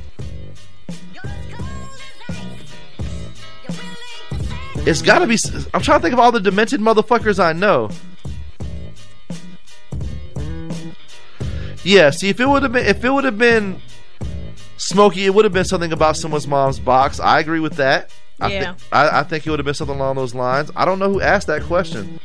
It's 4.86 5.02
gotta 5.02 5.26
be. 5.26 5.36
I'm 5.74 5.82
trying 5.82 5.98
to 5.98 6.02
think 6.02 6.14
of 6.14 6.18
all 6.18 6.32
the 6.32 6.40
demented 6.40 6.80
motherfuckers 6.80 7.38
I 7.38 7.52
know. 7.52 7.90
Yeah, 11.84 12.10
see, 12.10 12.28
if 12.28 12.38
it 12.40 12.46
would 12.48 12.62
have 12.62 12.72
been, 12.72 12.86
if 12.86 13.04
it 13.04 13.10
would 13.10 13.24
have 13.24 13.38
been 13.38 13.80
Smokey, 14.76 15.26
it 15.26 15.34
would 15.34 15.44
have 15.44 15.52
been 15.52 15.64
something 15.64 15.92
about 15.92 16.16
someone's 16.16 16.46
mom's 16.48 16.78
box. 16.80 17.20
I 17.20 17.38
agree 17.40 17.60
with 17.60 17.74
that. 17.76 18.10
I 18.40 18.48
Yeah. 18.52 18.72
thi- 18.74 18.84
I, 18.90 19.20
I 19.20 19.22
think 19.22 19.46
it 19.46 19.50
would 19.50 19.59
have 19.60 19.64
been 19.64 19.74
something 19.74 19.96
along 19.96 20.16
those 20.16 20.34
lines. 20.34 20.70
I 20.74 20.84
don't 20.84 20.98
know 20.98 21.09
who 21.12 21.20
asked 21.20 21.46
that 21.46 21.62
question. 21.62 22.18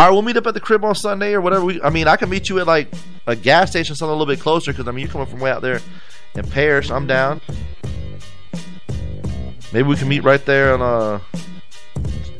All 0.00 0.06
right, 0.06 0.12
we'll 0.12 0.22
meet 0.22 0.38
up 0.38 0.46
at 0.46 0.54
the 0.54 0.60
crib 0.60 0.82
on 0.82 0.94
Sunday 0.94 1.34
or 1.34 1.42
whatever. 1.42 1.62
We, 1.62 1.82
I 1.82 1.90
mean, 1.90 2.08
I 2.08 2.16
can 2.16 2.30
meet 2.30 2.48
you 2.48 2.58
at 2.58 2.66
like 2.66 2.88
a 3.26 3.36
gas 3.36 3.68
station, 3.68 3.94
something 3.94 4.08
a 4.08 4.16
little 4.16 4.24
bit 4.24 4.40
closer, 4.40 4.72
because 4.72 4.88
I 4.88 4.92
mean, 4.92 5.04
you're 5.04 5.12
coming 5.12 5.26
from 5.26 5.40
way 5.40 5.50
out 5.50 5.60
there 5.60 5.82
in 6.34 6.46
Parrish. 6.48 6.90
I'm 6.90 7.06
down. 7.06 7.42
Maybe 9.74 9.82
we 9.82 9.96
can 9.96 10.08
meet 10.08 10.24
right 10.24 10.42
there 10.46 10.72
on 10.72 10.80
uh. 10.80 11.20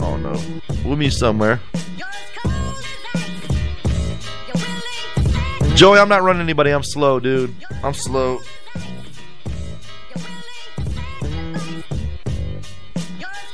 Oh 0.00 0.16
no, 0.16 0.40
we'll 0.86 0.96
meet 0.96 1.12
somewhere. 1.12 1.60
Joey, 5.74 5.98
I'm 5.98 6.08
not 6.08 6.22
running 6.22 6.40
anybody. 6.40 6.70
I'm 6.70 6.82
slow, 6.82 7.20
dude. 7.20 7.54
I'm 7.84 7.92
slow. 7.92 8.40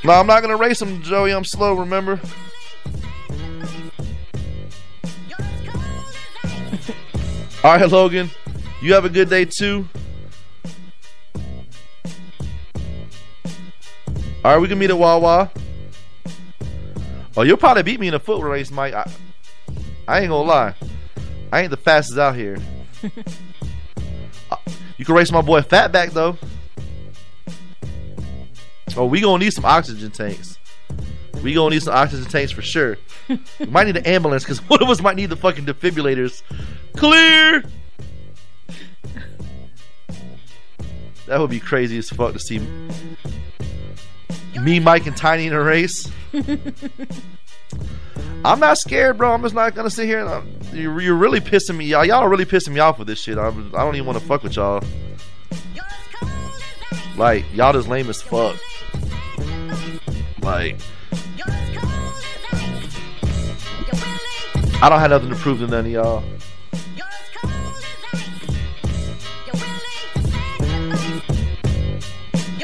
No, 0.05 0.13
I'm 0.13 0.27
not 0.27 0.41
gonna 0.41 0.55
race 0.55 0.81
him, 0.81 1.01
Joey. 1.01 1.33
I'm 1.33 1.43
slow. 1.43 1.73
Remember. 1.73 2.21
All 7.67 7.77
right, 7.77 7.91
Logan. 7.91 8.29
You 8.81 8.93
have 8.93 9.03
a 9.03 9.09
good 9.09 9.29
day 9.29 9.43
too. 9.43 9.85
All 14.45 14.53
right, 14.53 14.57
we 14.57 14.69
can 14.69 14.79
meet 14.79 14.89
at 14.89 14.97
Wawa. 14.97 15.51
Oh, 17.35 17.41
you'll 17.41 17.57
probably 17.57 17.83
beat 17.83 17.99
me 17.99 18.07
in 18.07 18.13
a 18.13 18.19
foot 18.19 18.41
race, 18.41 18.71
Mike. 18.71 18.93
I, 18.93 19.11
I 20.07 20.21
ain't 20.21 20.29
gonna 20.29 20.47
lie. 20.47 20.75
I 21.51 21.59
ain't 21.59 21.71
the 21.71 21.75
fastest 21.75 22.17
out 22.17 22.37
here. 22.37 22.57
Uh, 24.49 24.55
you 24.95 25.03
can 25.03 25.13
race 25.13 25.29
my 25.29 25.41
boy 25.41 25.59
Fatback 25.59 26.11
though. 26.11 26.37
Oh, 28.95 29.05
we 29.05 29.19
gonna 29.19 29.43
need 29.43 29.51
some 29.51 29.65
oxygen 29.65 30.09
tanks. 30.09 30.57
We 31.43 31.53
gonna 31.53 31.75
need 31.75 31.83
some 31.83 31.93
oxygen 31.93 32.29
tanks 32.29 32.51
for 32.51 32.61
sure. 32.61 32.97
we 33.29 33.65
might 33.67 33.85
need 33.85 33.97
an 33.97 34.05
ambulance 34.05 34.43
because 34.43 34.59
one 34.69 34.81
of 34.81 34.89
us 34.89 35.01
might 35.01 35.15
need 35.15 35.29
the 35.29 35.35
fucking 35.35 35.65
defibrillators. 35.65 36.41
Clear. 36.95 37.63
That 41.27 41.39
would 41.39 41.49
be 41.49 41.59
crazy 41.59 41.97
as 41.97 42.09
fuck 42.09 42.33
to 42.33 42.39
see 42.39 42.59
me, 44.59 44.79
Mike, 44.79 45.05
and 45.05 45.15
Tiny 45.15 45.47
in 45.47 45.53
a 45.53 45.61
race. 45.61 46.09
I'm 48.45 48.59
not 48.59 48.77
scared, 48.77 49.17
bro. 49.17 49.33
I'm 49.33 49.41
just 49.41 49.55
not 49.55 49.75
gonna 49.75 49.89
sit 49.89 50.05
here 50.05 50.25
and 50.25 50.63
you're, 50.73 51.01
you're 51.01 51.15
really 51.15 51.39
pissing 51.39 51.75
me. 51.77 51.85
Y'all, 51.85 52.05
y'all 52.05 52.23
are 52.23 52.29
really 52.29 52.45
pissing 52.45 52.73
me 52.73 52.79
off 52.79 52.99
with 52.99 53.07
this 53.07 53.19
shit. 53.19 53.37
I'm, 53.37 53.73
I 53.75 53.79
don't 53.79 53.95
even 53.95 54.05
want 54.05 54.19
to 54.19 54.25
fuck 54.25 54.43
with 54.43 54.55
y'all. 54.55 54.83
Like 57.17 57.45
y'all 57.53 57.73
just 57.73 57.87
lame 57.87 58.09
as 58.09 58.21
fuck. 58.21 58.55
Like 60.41 60.77
I 64.79 64.89
don't 64.89 64.99
have 64.99 65.09
nothing 65.09 65.29
to 65.29 65.35
prove 65.35 65.57
to 65.59 65.67
none 65.67 65.85
of 65.85 65.91
y'all. 65.91 66.23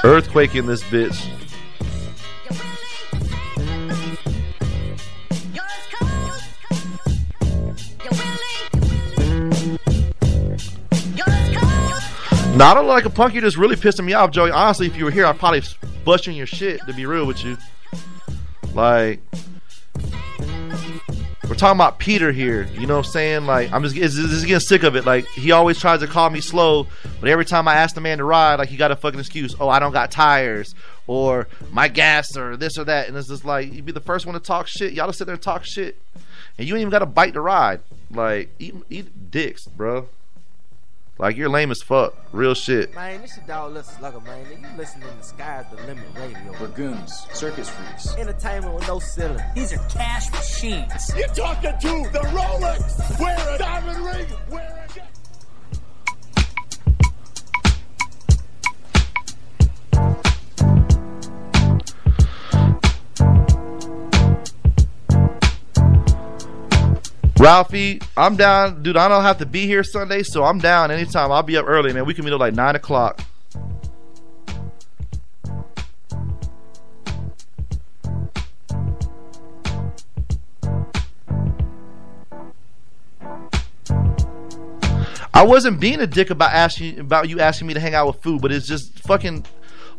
Earthquake 0.04 0.54
in 0.54 0.68
this 0.68 0.84
bitch. 0.84 1.28
No, 12.56 12.66
I 12.66 12.74
don't 12.76 12.86
look 12.86 12.94
like 12.94 13.06
a 13.06 13.10
punk. 13.10 13.34
You're 13.34 13.42
just 13.42 13.58
really 13.58 13.76
pissing 13.76 14.06
me 14.06 14.14
off, 14.14 14.30
Joey. 14.30 14.52
Honestly, 14.52 14.86
if 14.86 14.96
you 14.96 15.06
were 15.06 15.12
here, 15.12 15.26
I'd 15.26 15.40
probably 15.40 15.64
bust 16.06 16.28
you 16.28 16.34
your 16.34 16.46
shit. 16.46 16.80
To 16.86 16.94
be 16.94 17.08
real 17.08 17.26
with 17.26 17.44
you, 17.44 17.58
like 18.76 19.20
we're 21.48 21.56
talking 21.56 21.78
about 21.78 22.00
Peter 22.00 22.32
here. 22.32 22.64
You 22.74 22.88
know 22.88 22.98
what 22.98 23.06
I'm 23.06 23.12
saying? 23.12 23.46
Like 23.46 23.72
I'm 23.72 23.84
just, 23.84 23.96
just, 23.96 24.16
just 24.16 24.46
getting 24.46 24.60
sick 24.60 24.84
of 24.84 24.96
it. 24.96 25.06
Like 25.06 25.28
he 25.28 25.52
always 25.52 25.78
tries 25.78 26.00
to 26.00 26.08
call 26.08 26.30
me 26.30 26.42
slow, 26.42 26.88
but 27.20 27.30
every 27.30 27.46
time 27.46 27.68
I 27.68 27.76
ask 27.76 27.96
the 27.96 28.02
man 28.02 28.20
to 28.20 28.24
ride, 28.24 28.56
like 28.56 28.70
he 28.70 28.78
got 28.78 28.92
a 28.92 28.96
fucking 28.96 29.20
excuse. 29.20 29.56
Oh, 29.60 29.70
I 29.70 29.80
don't 29.80 29.92
got 29.92 30.12
tires, 30.12 30.74
or 31.08 31.48
my 31.72 31.88
gas, 31.88 32.38
or 32.38 32.56
this 32.56 32.78
or 32.78 32.86
that. 32.86 33.08
And 33.08 33.18
it's 33.18 33.28
just 33.28 33.46
like 33.46 33.74
you 33.74 33.82
be 33.84 33.92
the 33.92 34.00
first 34.00 34.26
one 34.26 34.34
to 34.34 34.40
talk 34.40 34.68
shit. 34.68 34.94
Y'all 34.94 35.08
just 35.08 35.18
sit 35.18 35.26
there 35.26 35.36
and 35.36 35.42
talk 35.42 35.66
shit, 35.66 35.98
and 36.58 36.68
you 36.68 36.76
ain't 36.76 36.82
even 36.82 36.92
got 36.92 37.02
a 37.02 37.08
bite 37.08 37.34
to 37.34 37.42
ride. 37.42 37.82
Like 38.10 38.50
eat, 38.60 38.76
eat 38.90 39.32
dicks, 39.32 39.66
bro. 39.66 40.08
Like 41.20 41.38
you're 41.38 41.50
lame 41.50 41.70
as 41.70 41.82
fuck. 41.82 42.16
Real 42.32 42.56
shit. 42.56 42.94
Man, 42.96 43.22
this 43.22 43.36
shit 43.36 43.46
dog 43.46 43.74
listen 43.74 44.02
like 44.02 44.16
a 44.16 44.20
man. 44.22 44.46
Nigga, 44.46 44.72
you 44.72 44.78
listening 44.78 45.08
to 45.16 45.24
Sky's 45.24 45.66
the 45.70 45.78
Limit 45.84 46.06
Radio. 46.16 46.56
We're 46.60 46.70
circus 47.08 47.70
freaks. 47.70 48.16
Entertainment 48.16 48.74
with 48.74 48.88
no 48.88 48.98
ceiling. 49.00 49.44
These 49.54 49.74
are 49.74 49.90
cash 49.90 50.32
machines. 50.32 51.12
You're 51.16 51.28
talking 51.28 51.74
to 51.80 52.10
the 52.12 52.20
Rolex. 52.30 53.20
Wear 53.20 53.56
a 53.56 53.58
diamond 53.60 54.06
ring. 54.06 54.28
Wear 54.50 54.88
a. 54.90 55.13
Ralphie, 67.44 68.00
I'm 68.16 68.38
down, 68.38 68.84
dude. 68.84 68.96
I 68.96 69.10
don't 69.10 69.24
have 69.24 69.40
to 69.40 69.46
be 69.46 69.66
here 69.66 69.84
Sunday, 69.84 70.24
so 70.24 70.46
I'm 70.46 70.60
down 70.60 70.92
anytime. 70.92 71.30
I'll 71.30 71.44
be 71.44 71.58
up 71.58 71.66
early, 71.68 71.92
man. 71.92 72.06
We 72.06 72.14
can 72.14 72.24
meet 72.24 72.32
at 72.32 72.40
like 72.40 72.54
nine 72.54 72.78
o'clock. 72.78 73.20
I 85.34 85.44
wasn't 85.44 85.82
being 85.82 86.00
a 86.00 86.08
dick 86.08 86.30
about 86.30 86.54
asking 86.54 86.98
about 87.00 87.28
you 87.28 87.42
asking 87.42 87.68
me 87.68 87.74
to 87.74 87.82
hang 87.82 87.94
out 87.94 88.08
with 88.08 88.24
food, 88.24 88.42
but 88.42 88.54
it's 88.54 88.66
just 88.66 89.00
fucking 89.00 89.46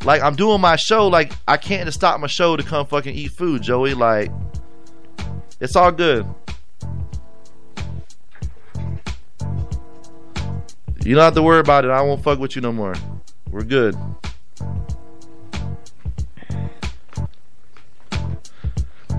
like 0.02 0.22
I'm 0.22 0.34
doing 0.34 0.62
my 0.62 0.76
show. 0.76 1.08
Like 1.08 1.34
I 1.46 1.58
can't 1.58 1.84
just 1.84 1.98
stop 1.98 2.18
my 2.20 2.26
show 2.26 2.56
to 2.56 2.62
come 2.62 2.86
fucking 2.86 3.14
eat 3.14 3.32
food, 3.32 3.60
Joey. 3.60 3.92
Like 3.92 4.30
It's 5.60 5.76
all 5.76 5.92
good. 5.92 6.26
You 11.04 11.14
don't 11.14 11.24
have 11.24 11.34
to 11.34 11.42
worry 11.42 11.60
about 11.60 11.84
it. 11.84 11.90
I 11.90 12.00
won't 12.00 12.22
fuck 12.22 12.38
with 12.38 12.56
you 12.56 12.62
no 12.62 12.72
more. 12.72 12.94
We're 13.50 13.62
good. 13.62 13.94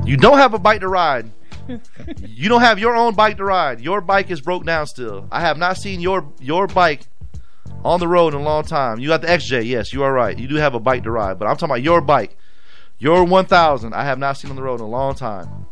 You 0.04 0.18
don't 0.18 0.38
have 0.40 0.54
a 0.54 0.60
bike 0.60 0.82
to 0.82 0.88
ride. 0.88 1.32
you 2.20 2.50
don't 2.50 2.62
have 2.62 2.80
your 2.80 2.96
own 2.96 3.14
bike 3.14 3.38
to 3.38 3.44
ride. 3.44 3.82
Your 3.82 4.02
bike 4.02 4.30
is 4.32 4.42
broke 4.42 4.66
down 4.66 4.88
still. 4.88 5.28
I 5.32 5.42
have 5.42 5.58
not 5.58 5.78
seen 5.78 6.00
your 6.00 6.32
your 6.40 6.68
bike 6.68 7.02
on 7.84 8.00
the 8.00 8.08
road 8.08 8.34
in 8.34 8.42
a 8.42 8.44
long 8.44 8.64
time. 8.64 9.00
You 9.00 9.08
got 9.08 9.22
the 9.22 9.28
XJ, 9.28 9.66
yes, 9.66 9.94
you 9.94 10.04
are 10.04 10.12
right. 10.12 10.38
You 10.38 10.48
do 10.48 10.56
have 10.56 10.74
a 10.74 10.80
bike 10.80 11.04
to 11.04 11.12
ride, 11.12 11.38
but 11.38 11.48
I'm 11.48 11.56
talking 11.56 11.72
about 11.72 11.84
your 11.84 12.02
bike. 12.02 12.38
Your 12.98 13.24
1000, 13.24 13.94
I 13.94 14.04
have 14.06 14.18
not 14.18 14.38
seen 14.38 14.50
on 14.50 14.56
the 14.56 14.64
road 14.64 14.80
in 14.80 14.86
a 14.86 14.90
long 14.90 15.16
time. 15.16 15.68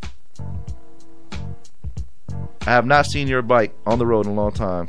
I 2.61 2.71
have 2.71 2.85
not 2.85 3.05
seen 3.05 3.27
your 3.27 3.41
bike 3.41 3.73
on 3.85 3.97
the 3.97 4.05
road 4.05 4.25
in 4.25 4.31
a 4.31 4.35
long 4.35 4.51
time. 4.51 4.87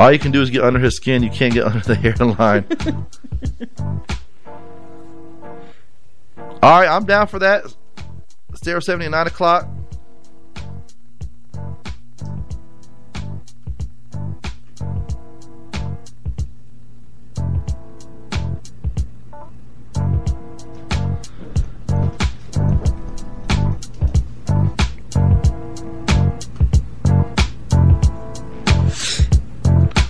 All 0.00 0.10
you 0.10 0.18
can 0.18 0.32
do 0.32 0.40
is 0.40 0.48
get 0.48 0.64
under 0.64 0.78
his 0.78 0.96
skin. 0.96 1.22
You 1.22 1.28
can't 1.28 1.52
get 1.52 1.66
under 1.66 1.80
the 1.80 1.94
hairline. 1.94 2.64
All 6.62 6.80
right, 6.80 6.88
I'm 6.88 7.04
down 7.04 7.26
for 7.26 7.38
that. 7.40 7.64
Stereo 8.54 8.80
70 8.80 9.04
at 9.04 9.10
9 9.10 9.26
o'clock. 9.26 9.68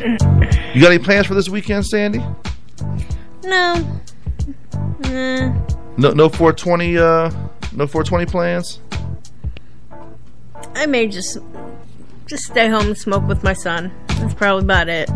You 0.75 0.81
got 0.81 0.93
any 0.93 1.03
plans 1.03 1.27
for 1.27 1.35
this 1.35 1.49
weekend, 1.49 1.85
Sandy? 1.85 2.25
No. 3.43 4.01
Nah. 5.01 5.53
No, 5.97 6.11
no 6.13 6.29
420. 6.29 6.97
Uh, 6.97 7.31
no 7.73 7.87
420 7.87 8.27
plans. 8.27 8.81
I 10.75 10.87
may 10.87 11.07
just 11.09 11.39
just 12.27 12.45
stay 12.45 12.69
home 12.69 12.87
and 12.87 12.97
smoke 12.97 13.27
with 13.27 13.43
my 13.43 13.53
son. 13.53 13.93
That's 14.07 14.33
probably 14.35 14.63
about 14.63 14.89
it. 14.89 15.11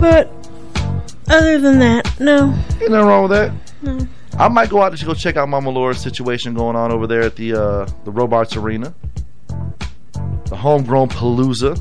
But 0.00 0.32
other 1.28 1.58
than 1.58 1.78
that, 1.78 2.10
no. 2.18 2.54
Ain't 2.80 2.90
nothing 2.90 3.06
wrong 3.06 3.28
with 3.28 3.32
that. 3.32 3.52
No. 3.82 4.08
I 4.38 4.48
might 4.48 4.70
go 4.70 4.82
out 4.82 4.96
to 4.96 5.04
go 5.04 5.14
check 5.14 5.36
out 5.36 5.48
Mama 5.48 5.70
Laura's 5.70 6.00
situation 6.00 6.54
going 6.54 6.76
on 6.76 6.92
over 6.92 7.06
there 7.06 7.22
at 7.22 7.36
the 7.36 7.54
uh, 7.54 7.88
the 8.04 8.10
Robarts 8.10 8.56
Arena. 8.56 8.94
The 10.46 10.56
homegrown 10.56 11.08
palooza. 11.08 11.80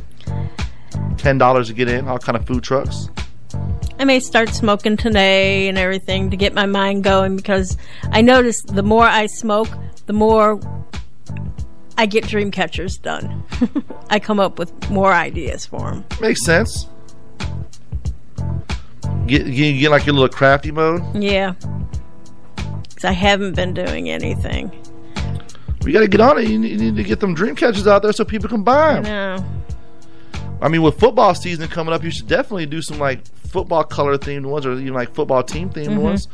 Ten 1.18 1.38
dollars 1.38 1.68
to 1.68 1.74
get 1.74 1.88
in. 1.88 2.08
All 2.08 2.20
kind 2.20 2.38
of 2.38 2.46
food 2.46 2.64
trucks. 2.64 3.10
I 4.00 4.06
may 4.06 4.22
start 4.22 4.50
smoking 4.50 4.96
today 4.96 5.68
and 5.68 5.78
everything 5.78 6.30
to 6.30 6.38
get 6.38 6.54
my 6.54 6.66
mind 6.66 7.04
going 7.04 7.36
because 7.36 7.76
I 8.12 8.22
notice 8.22 8.62
the 8.62 8.84
more 8.84 9.04
I 9.06 9.26
smoke, 9.26 9.68
the 10.06 10.14
more 10.14 10.60
I 11.98 12.06
get 12.06 12.26
dream 12.26 12.50
catchers 12.50 12.98
done. 12.98 13.44
I 14.10 14.20
come 14.20 14.40
up 14.40 14.58
with 14.58 14.90
more 14.90 15.12
ideas 15.12 15.66
for 15.66 15.92
them. 15.92 16.06
Makes 16.22 16.46
sense. 16.46 16.88
Get, 19.26 19.46
get, 19.52 19.74
get 19.74 19.92
like 19.92 20.06
your 20.06 20.16
little 20.16 20.30
crafty 20.30 20.72
mode. 20.72 21.22
Yeah. 21.22 21.56
I 23.06 23.12
haven't 23.12 23.56
been 23.56 23.74
doing 23.74 24.10
anything. 24.10 24.72
We 25.84 25.92
got 25.94 26.02
to 26.02 26.08
get 26.08 26.20
on 26.22 26.38
it. 26.38 26.48
You 26.48 26.60
need, 26.60 26.72
you 26.72 26.78
need 26.78 26.96
to 26.98 27.04
get 27.04 27.20
them 27.20 27.34
dream 27.34 27.56
catchers 27.56 27.88
out 27.88 28.02
there 28.04 28.12
so 28.12 28.26
people 28.26 28.50
can 28.50 28.64
buy 28.64 28.98
I 28.98 29.02
them. 29.02 29.04
know. 29.04 29.46
I 30.62 30.68
mean, 30.68 30.82
with 30.82 31.00
football 31.00 31.34
season 31.36 31.68
coming 31.70 31.94
up, 31.94 32.04
you 32.04 32.12
should 32.12 32.28
definitely 32.28 32.66
do 32.66 32.82
some 32.82 33.00
like 33.00 33.26
football 33.48 33.84
color 33.84 34.18
themed 34.18 34.46
ones, 34.46 34.66
or 34.66 34.74
even 34.74 34.94
like 34.94 35.16
football 35.16 35.42
team 35.42 35.70
themed 35.70 35.96
Mhm. 35.96 36.02
ones, 36.02 36.28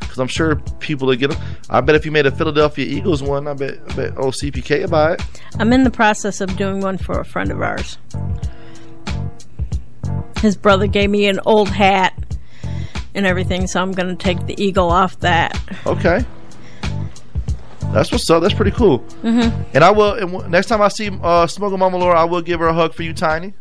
because 0.00 0.18
I'm 0.18 0.28
sure 0.28 0.56
people 0.80 1.08
will 1.08 1.16
get 1.16 1.30
them. 1.30 1.40
I 1.70 1.80
bet 1.80 1.94
if 1.96 2.04
you 2.04 2.12
made 2.12 2.26
a 2.26 2.30
Philadelphia 2.30 2.84
Eagles 2.86 3.22
one, 3.22 3.48
I 3.48 3.54
bet 3.54 3.78
I 3.88 3.94
bet 3.94 4.18
old 4.18 4.34
CPK 4.34 4.82
would 4.82 4.90
buy 4.90 5.14
it. 5.14 5.22
I'm 5.58 5.72
in 5.72 5.82
the 5.84 5.90
process 5.90 6.40
of 6.42 6.54
doing 6.56 6.80
one 6.80 6.98
for 6.98 7.18
a 7.18 7.24
friend 7.24 7.50
of 7.50 7.60
ours. 7.62 7.96
His 10.42 10.56
brother 10.56 10.86
gave 10.86 11.10
me 11.10 11.26
an 11.26 11.40
old 11.44 11.70
hat 11.70 12.12
and 13.14 13.26
everything, 13.26 13.66
so 13.66 13.80
I'm 13.82 13.92
going 13.92 14.08
to 14.08 14.22
take 14.22 14.46
the 14.46 14.62
eagle 14.62 14.90
off 14.90 15.18
that. 15.20 15.60
Okay, 15.86 16.24
that's 17.92 18.12
what's 18.12 18.28
up. 18.30 18.42
That's 18.42 18.54
pretty 18.54 18.70
cool. 18.70 19.00
Mm-hmm. 19.22 19.62
And 19.74 19.84
I 19.84 19.90
will. 19.90 20.12
And 20.14 20.32
w- 20.32 20.48
next 20.48 20.66
time 20.68 20.80
I 20.80 20.88
see 20.88 21.10
uh, 21.22 21.46
Smoking 21.46 21.78
Mama 21.78 21.96
Laura, 21.96 22.18
I 22.18 22.24
will 22.24 22.42
give 22.42 22.60
her 22.60 22.68
a 22.68 22.74
hug 22.74 22.94
for 22.94 23.02
you, 23.02 23.12
Tiny. 23.12 23.52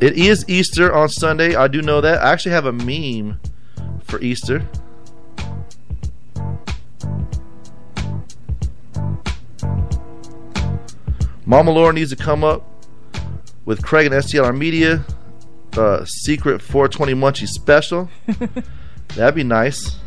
It 0.00 0.18
is 0.18 0.44
Easter 0.48 0.92
on 0.92 1.08
Sunday. 1.08 1.54
I 1.54 1.68
do 1.68 1.80
know 1.80 2.00
that. 2.00 2.22
I 2.22 2.32
actually 2.32 2.52
have 2.52 2.66
a 2.66 2.72
meme 2.72 3.40
for 4.02 4.20
Easter. 4.20 4.66
Mama 11.46 11.70
Laura 11.70 11.92
needs 11.92 12.10
to 12.10 12.16
come 12.16 12.42
up 12.42 12.73
with 13.64 13.82
Craig 13.82 14.06
and 14.06 14.14
STLR 14.14 14.56
Media 14.56 15.04
uh, 15.76 16.04
secret 16.04 16.60
420 16.62 17.14
Munchie 17.14 17.48
special. 17.48 18.08
That'd 19.16 19.34
be 19.34 19.44
nice. 19.44 19.98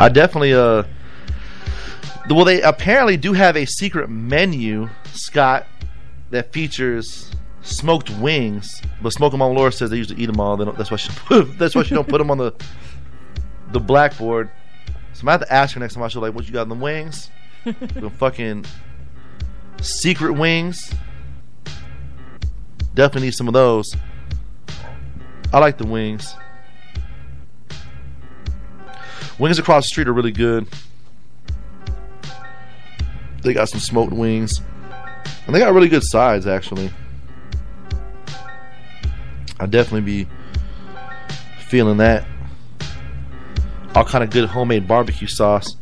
I 0.00 0.08
definitely 0.08 0.54
uh 0.54 0.84
well 2.30 2.44
they 2.44 2.62
apparently 2.62 3.16
do 3.16 3.32
have 3.32 3.56
a 3.56 3.64
secret 3.64 4.08
menu, 4.08 4.88
Scott, 5.12 5.66
that 6.30 6.52
features 6.52 7.32
smoked 7.62 8.10
wings. 8.10 8.80
But 9.02 9.12
Smoking 9.12 9.40
Mama 9.40 9.54
Laura 9.54 9.72
says 9.72 9.90
they 9.90 9.96
usually 9.96 10.22
eat 10.22 10.26
them 10.26 10.38
all. 10.40 10.56
They 10.56 10.64
don't, 10.64 10.76
that's 10.76 10.90
why 10.92 10.98
she 10.98 11.10
that's 11.58 11.74
why 11.74 11.82
she 11.82 11.94
don't 11.94 12.06
put 12.06 12.18
them 12.18 12.30
on 12.30 12.38
the 12.38 12.52
the 13.72 13.80
blackboard. 13.80 14.50
So 15.12 15.20
I'm 15.20 15.26
gonna 15.26 15.32
have 15.32 15.48
to 15.48 15.52
ask 15.52 15.74
her 15.74 15.80
next 15.80 15.94
time 15.94 16.02
I 16.02 16.08
show 16.08 16.20
like 16.20 16.34
what 16.34 16.46
you 16.46 16.52
got 16.52 16.62
in 16.62 16.68
the 16.68 16.74
wings. 16.74 17.30
the 17.64 18.10
fucking 18.18 18.64
secret 19.80 20.32
wings. 20.32 20.92
Definitely 22.94 23.28
need 23.28 23.34
some 23.34 23.48
of 23.48 23.54
those. 23.54 23.94
I 25.52 25.58
like 25.58 25.78
the 25.78 25.86
wings. 25.86 26.34
Wings 29.38 29.58
across 29.58 29.84
the 29.84 29.88
street 29.88 30.08
are 30.08 30.12
really 30.12 30.32
good. 30.32 30.66
They 33.42 33.54
got 33.54 33.68
some 33.68 33.80
smoked 33.80 34.12
wings. 34.12 34.60
And 35.46 35.54
they 35.54 35.60
got 35.60 35.72
really 35.72 35.88
good 35.88 36.02
sides 36.04 36.46
actually. 36.46 36.90
I'd 39.60 39.70
definitely 39.70 40.02
be 40.02 40.28
feeling 41.68 41.98
that. 41.98 42.24
All 43.98 44.04
kind 44.04 44.22
of 44.22 44.30
good 44.30 44.48
homemade 44.48 44.86
barbecue 44.86 45.26
sauce. 45.26 45.74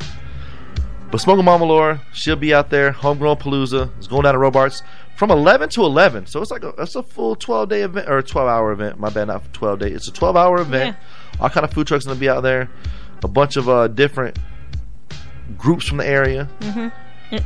But 1.11 1.19
Smoking 1.21 1.45
Mama 1.45 1.67
Laura, 1.67 2.01
she'll 2.15 2.35
be 2.35 2.55
out 2.55 2.71
there. 2.71 2.91
Homegrown 2.93 3.37
Palooza 3.37 3.91
is 4.01 4.09
going 4.09 4.23
down 4.23 4.33
to 4.33 4.39
Robarts 4.39 4.83
from 5.19 5.31
11 5.31 5.69
to 5.71 5.83
11. 5.83 6.25
So 6.27 6.41
it's 6.41 6.51
like 6.51 6.65
a, 6.65 6.71
it's 6.79 6.95
a 6.97 7.03
full 7.03 7.37
12 7.37 7.69
day 7.69 7.83
event 7.83 8.09
or 8.09 8.23
12 8.23 8.49
hour 8.49 8.73
event. 8.73 8.99
My 8.99 9.11
bad, 9.11 9.27
not 9.29 9.53
12 9.53 9.79
day. 9.81 9.91
It's 9.91 10.09
a 10.09 10.13
12 10.13 10.35
hour 10.35 10.63
event. 10.63 10.97
All 11.41 11.51
kind 11.51 11.65
of 11.65 11.73
food 11.75 11.87
trucks 11.89 12.07
gonna 12.07 12.19
be 12.19 12.31
out 12.31 12.41
there. 12.43 12.71
A 13.23 13.29
bunch 13.29 13.57
of 13.59 13.69
uh, 13.69 13.89
different 13.89 14.39
groups 15.59 15.87
from 15.87 15.99
the 15.99 16.07
area. 16.07 16.45
hmm 16.63 16.89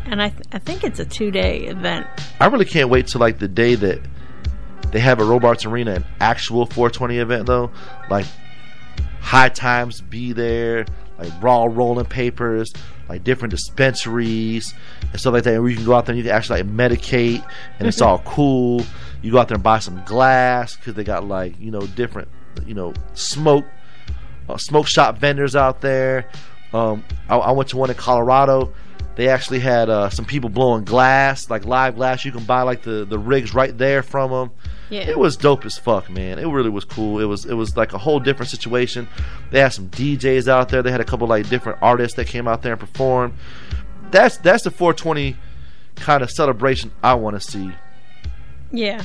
And 0.06 0.22
I, 0.22 0.28
th- 0.28 0.46
I 0.52 0.60
think 0.60 0.84
it's 0.84 1.00
a 1.00 1.04
two 1.04 1.32
day 1.32 1.62
event. 1.64 2.06
I 2.38 2.46
really 2.46 2.64
can't 2.64 2.90
wait 2.90 3.08
till 3.08 3.20
like 3.20 3.40
the 3.40 3.48
day 3.48 3.74
that 3.74 4.00
they 4.92 5.00
have 5.00 5.18
a 5.18 5.24
Robarts 5.24 5.64
Arena 5.64 5.94
an 5.94 6.04
actual 6.20 6.64
420 6.66 7.18
event 7.18 7.46
though. 7.46 7.72
Like 8.08 8.26
High 9.20 9.48
Times 9.48 10.00
be 10.00 10.32
there, 10.32 10.86
like 11.18 11.30
raw 11.40 11.64
rolling 11.64 12.06
papers, 12.06 12.72
like 13.08 13.24
different 13.24 13.50
dispensaries 13.50 14.74
and 15.10 15.20
stuff 15.20 15.34
like 15.34 15.44
that. 15.44 15.60
Where 15.60 15.70
you 15.70 15.76
can 15.76 15.84
go 15.84 15.94
out 15.94 16.06
there 16.06 16.14
and 16.14 16.18
you 16.18 16.24
can 16.24 16.36
actually 16.36 16.62
like 16.62 16.70
medicate, 16.70 17.44
and 17.78 17.86
it's 17.88 18.00
all 18.00 18.18
cool. 18.24 18.84
You 19.22 19.32
go 19.32 19.38
out 19.38 19.48
there 19.48 19.56
and 19.56 19.64
buy 19.64 19.78
some 19.78 20.02
glass 20.04 20.76
because 20.76 20.94
they 20.94 21.04
got 21.04 21.26
like 21.26 21.58
you 21.60 21.70
know 21.70 21.86
different 21.86 22.28
you 22.66 22.74
know 22.74 22.94
smoke 23.14 23.64
uh, 24.48 24.56
smoke 24.56 24.86
shop 24.86 25.18
vendors 25.18 25.54
out 25.56 25.80
there. 25.80 26.28
Um, 26.72 27.04
I, 27.28 27.36
I 27.36 27.50
went 27.52 27.68
to 27.70 27.76
one 27.76 27.90
in 27.90 27.96
Colorado. 27.96 28.72
They 29.16 29.28
actually 29.28 29.58
had 29.58 29.90
uh, 29.90 30.08
some 30.08 30.24
people 30.24 30.48
blowing 30.48 30.84
glass, 30.84 31.50
like 31.50 31.64
live 31.64 31.96
glass. 31.96 32.24
You 32.24 32.32
can 32.32 32.44
buy 32.44 32.62
like 32.62 32.82
the, 32.82 33.04
the 33.04 33.18
rigs 33.18 33.54
right 33.54 33.76
there 33.76 34.02
from 34.02 34.30
them. 34.30 34.50
Yeah. 34.90 35.02
It 35.02 35.18
was 35.18 35.36
dope 35.36 35.64
as 35.64 35.78
fuck, 35.78 36.10
man. 36.10 36.38
It 36.40 36.46
really 36.46 36.68
was 36.68 36.84
cool. 36.84 37.20
It 37.20 37.24
was 37.24 37.46
it 37.46 37.54
was 37.54 37.76
like 37.76 37.92
a 37.92 37.98
whole 37.98 38.18
different 38.18 38.50
situation. 38.50 39.08
They 39.50 39.60
had 39.60 39.72
some 39.72 39.88
DJs 39.88 40.48
out 40.48 40.68
there. 40.68 40.82
They 40.82 40.90
had 40.90 41.00
a 41.00 41.04
couple 41.04 41.28
like 41.28 41.48
different 41.48 41.78
artists 41.80 42.16
that 42.16 42.26
came 42.26 42.48
out 42.48 42.62
there 42.62 42.72
and 42.72 42.80
performed. 42.80 43.34
That's 44.10 44.36
that's 44.38 44.64
the 44.64 44.70
420 44.72 45.36
kind 45.94 46.22
of 46.22 46.30
celebration 46.30 46.90
I 47.02 47.14
want 47.14 47.40
to 47.40 47.40
see. 47.40 47.70
Yeah. 48.72 49.04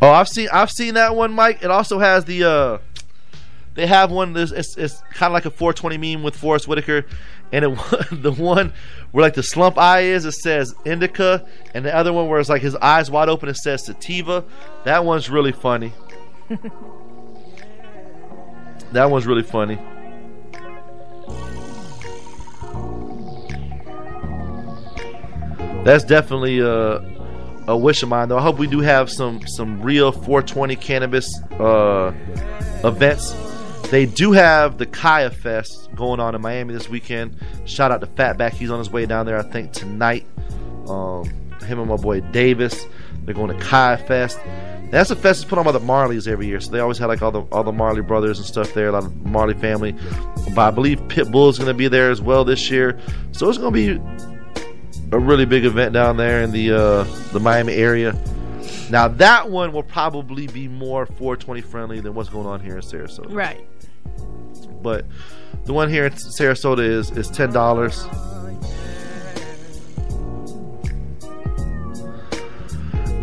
Oh, 0.00 0.10
I've 0.10 0.28
seen 0.28 0.48
I've 0.52 0.70
seen 0.70 0.94
that 0.94 1.14
one, 1.14 1.32
Mike. 1.32 1.62
It 1.62 1.70
also 1.70 1.98
has 1.98 2.24
the 2.24 2.44
uh 2.44 2.78
they 3.74 3.86
have 3.86 4.10
one 4.10 4.32
that's 4.32 4.50
it's, 4.50 4.76
it's 4.76 5.00
kind 5.12 5.30
of 5.30 5.34
like 5.34 5.44
a 5.44 5.50
420 5.50 5.98
meme 5.98 6.22
with 6.24 6.36
Forest 6.36 6.66
Whitaker, 6.66 7.06
and 7.52 7.64
it 7.64 7.70
the 8.10 8.32
one 8.32 8.72
where 9.12 9.22
like 9.22 9.34
the 9.34 9.42
slump 9.42 9.78
eye 9.78 10.00
is 10.00 10.24
it 10.24 10.32
says 10.32 10.74
indica, 10.84 11.46
and 11.74 11.84
the 11.84 11.94
other 11.94 12.12
one 12.12 12.28
where 12.28 12.40
it's 12.40 12.48
like 12.48 12.62
his 12.62 12.76
eyes 12.76 13.10
wide 13.10 13.28
open 13.28 13.48
it 13.48 13.56
says 13.56 13.84
sativa. 13.84 14.44
That 14.84 15.04
one's 15.04 15.30
really 15.30 15.52
funny. 15.52 15.92
that 18.92 19.10
one's 19.10 19.26
really 19.26 19.42
funny. 19.42 19.78
That's 25.84 26.04
definitely 26.04 26.60
uh 26.60 27.00
a 27.68 27.76
wish 27.76 28.02
of 28.02 28.08
mine 28.08 28.28
though. 28.28 28.38
I 28.38 28.42
hope 28.42 28.58
we 28.58 28.66
do 28.66 28.80
have 28.80 29.10
some 29.10 29.46
some 29.46 29.82
real 29.82 30.10
420 30.10 30.74
cannabis 30.76 31.40
uh, 31.60 32.12
events. 32.82 33.32
They 33.90 34.04
do 34.04 34.32
have 34.32 34.78
the 34.78 34.86
Kaya 34.86 35.30
Fest 35.30 35.94
going 35.94 36.20
on 36.20 36.34
in 36.34 36.42
Miami 36.42 36.74
this 36.74 36.88
weekend. 36.88 37.36
Shout 37.64 37.90
out 37.90 38.00
to 38.00 38.06
Fatback, 38.06 38.52
he's 38.52 38.70
on 38.70 38.78
his 38.78 38.90
way 38.90 39.06
down 39.06 39.26
there. 39.26 39.38
I 39.38 39.42
think 39.42 39.72
tonight. 39.72 40.26
Um, 40.88 41.24
him 41.62 41.78
and 41.80 41.88
my 41.88 41.96
boy 41.96 42.20
Davis, 42.20 42.86
they're 43.24 43.34
going 43.34 43.56
to 43.56 43.64
Kaya 43.64 43.98
Fest. 43.98 44.38
That's 44.90 45.10
a 45.10 45.16
fest 45.16 45.40
that's 45.40 45.44
put 45.44 45.58
on 45.58 45.66
by 45.66 45.72
the 45.72 45.80
Marleys 45.80 46.26
every 46.26 46.46
year, 46.46 46.60
so 46.60 46.70
they 46.70 46.80
always 46.80 46.96
have 46.96 47.08
like 47.08 47.20
all 47.20 47.30
the 47.30 47.42
all 47.52 47.62
the 47.62 47.72
Marley 47.72 48.00
brothers 48.00 48.38
and 48.38 48.46
stuff 48.46 48.72
there, 48.72 48.88
a 48.88 48.92
lot 48.92 49.04
of 49.04 49.26
Marley 49.26 49.52
family. 49.52 49.94
But 50.54 50.58
I 50.58 50.70
believe 50.70 50.98
Pitbull 51.08 51.50
is 51.50 51.58
going 51.58 51.68
to 51.68 51.74
be 51.74 51.88
there 51.88 52.10
as 52.10 52.22
well 52.22 52.42
this 52.44 52.70
year, 52.70 52.98
so 53.32 53.50
it's 53.50 53.58
going 53.58 53.74
to 53.74 53.98
be 53.98 54.18
a 55.12 55.18
really 55.18 55.44
big 55.44 55.66
event 55.66 55.92
down 55.92 56.16
there 56.16 56.42
in 56.42 56.52
the 56.52 56.72
uh, 56.72 57.04
the 57.32 57.40
Miami 57.40 57.74
area. 57.74 58.18
Now 58.90 59.08
that 59.08 59.50
one 59.50 59.72
will 59.72 59.82
probably 59.82 60.46
be 60.46 60.68
more 60.68 61.04
420 61.04 61.60
friendly 61.60 62.00
than 62.00 62.14
what's 62.14 62.30
going 62.30 62.46
on 62.46 62.60
here 62.60 62.76
in 62.76 62.82
Sarasota. 62.82 63.30
Right. 63.30 63.60
But 64.82 65.06
the 65.64 65.72
one 65.72 65.88
here 65.88 66.06
in 66.06 66.12
Sarasota 66.12 66.80
is 66.80 67.10
is 67.10 67.28
ten 67.28 67.52
dollars. 67.52 68.06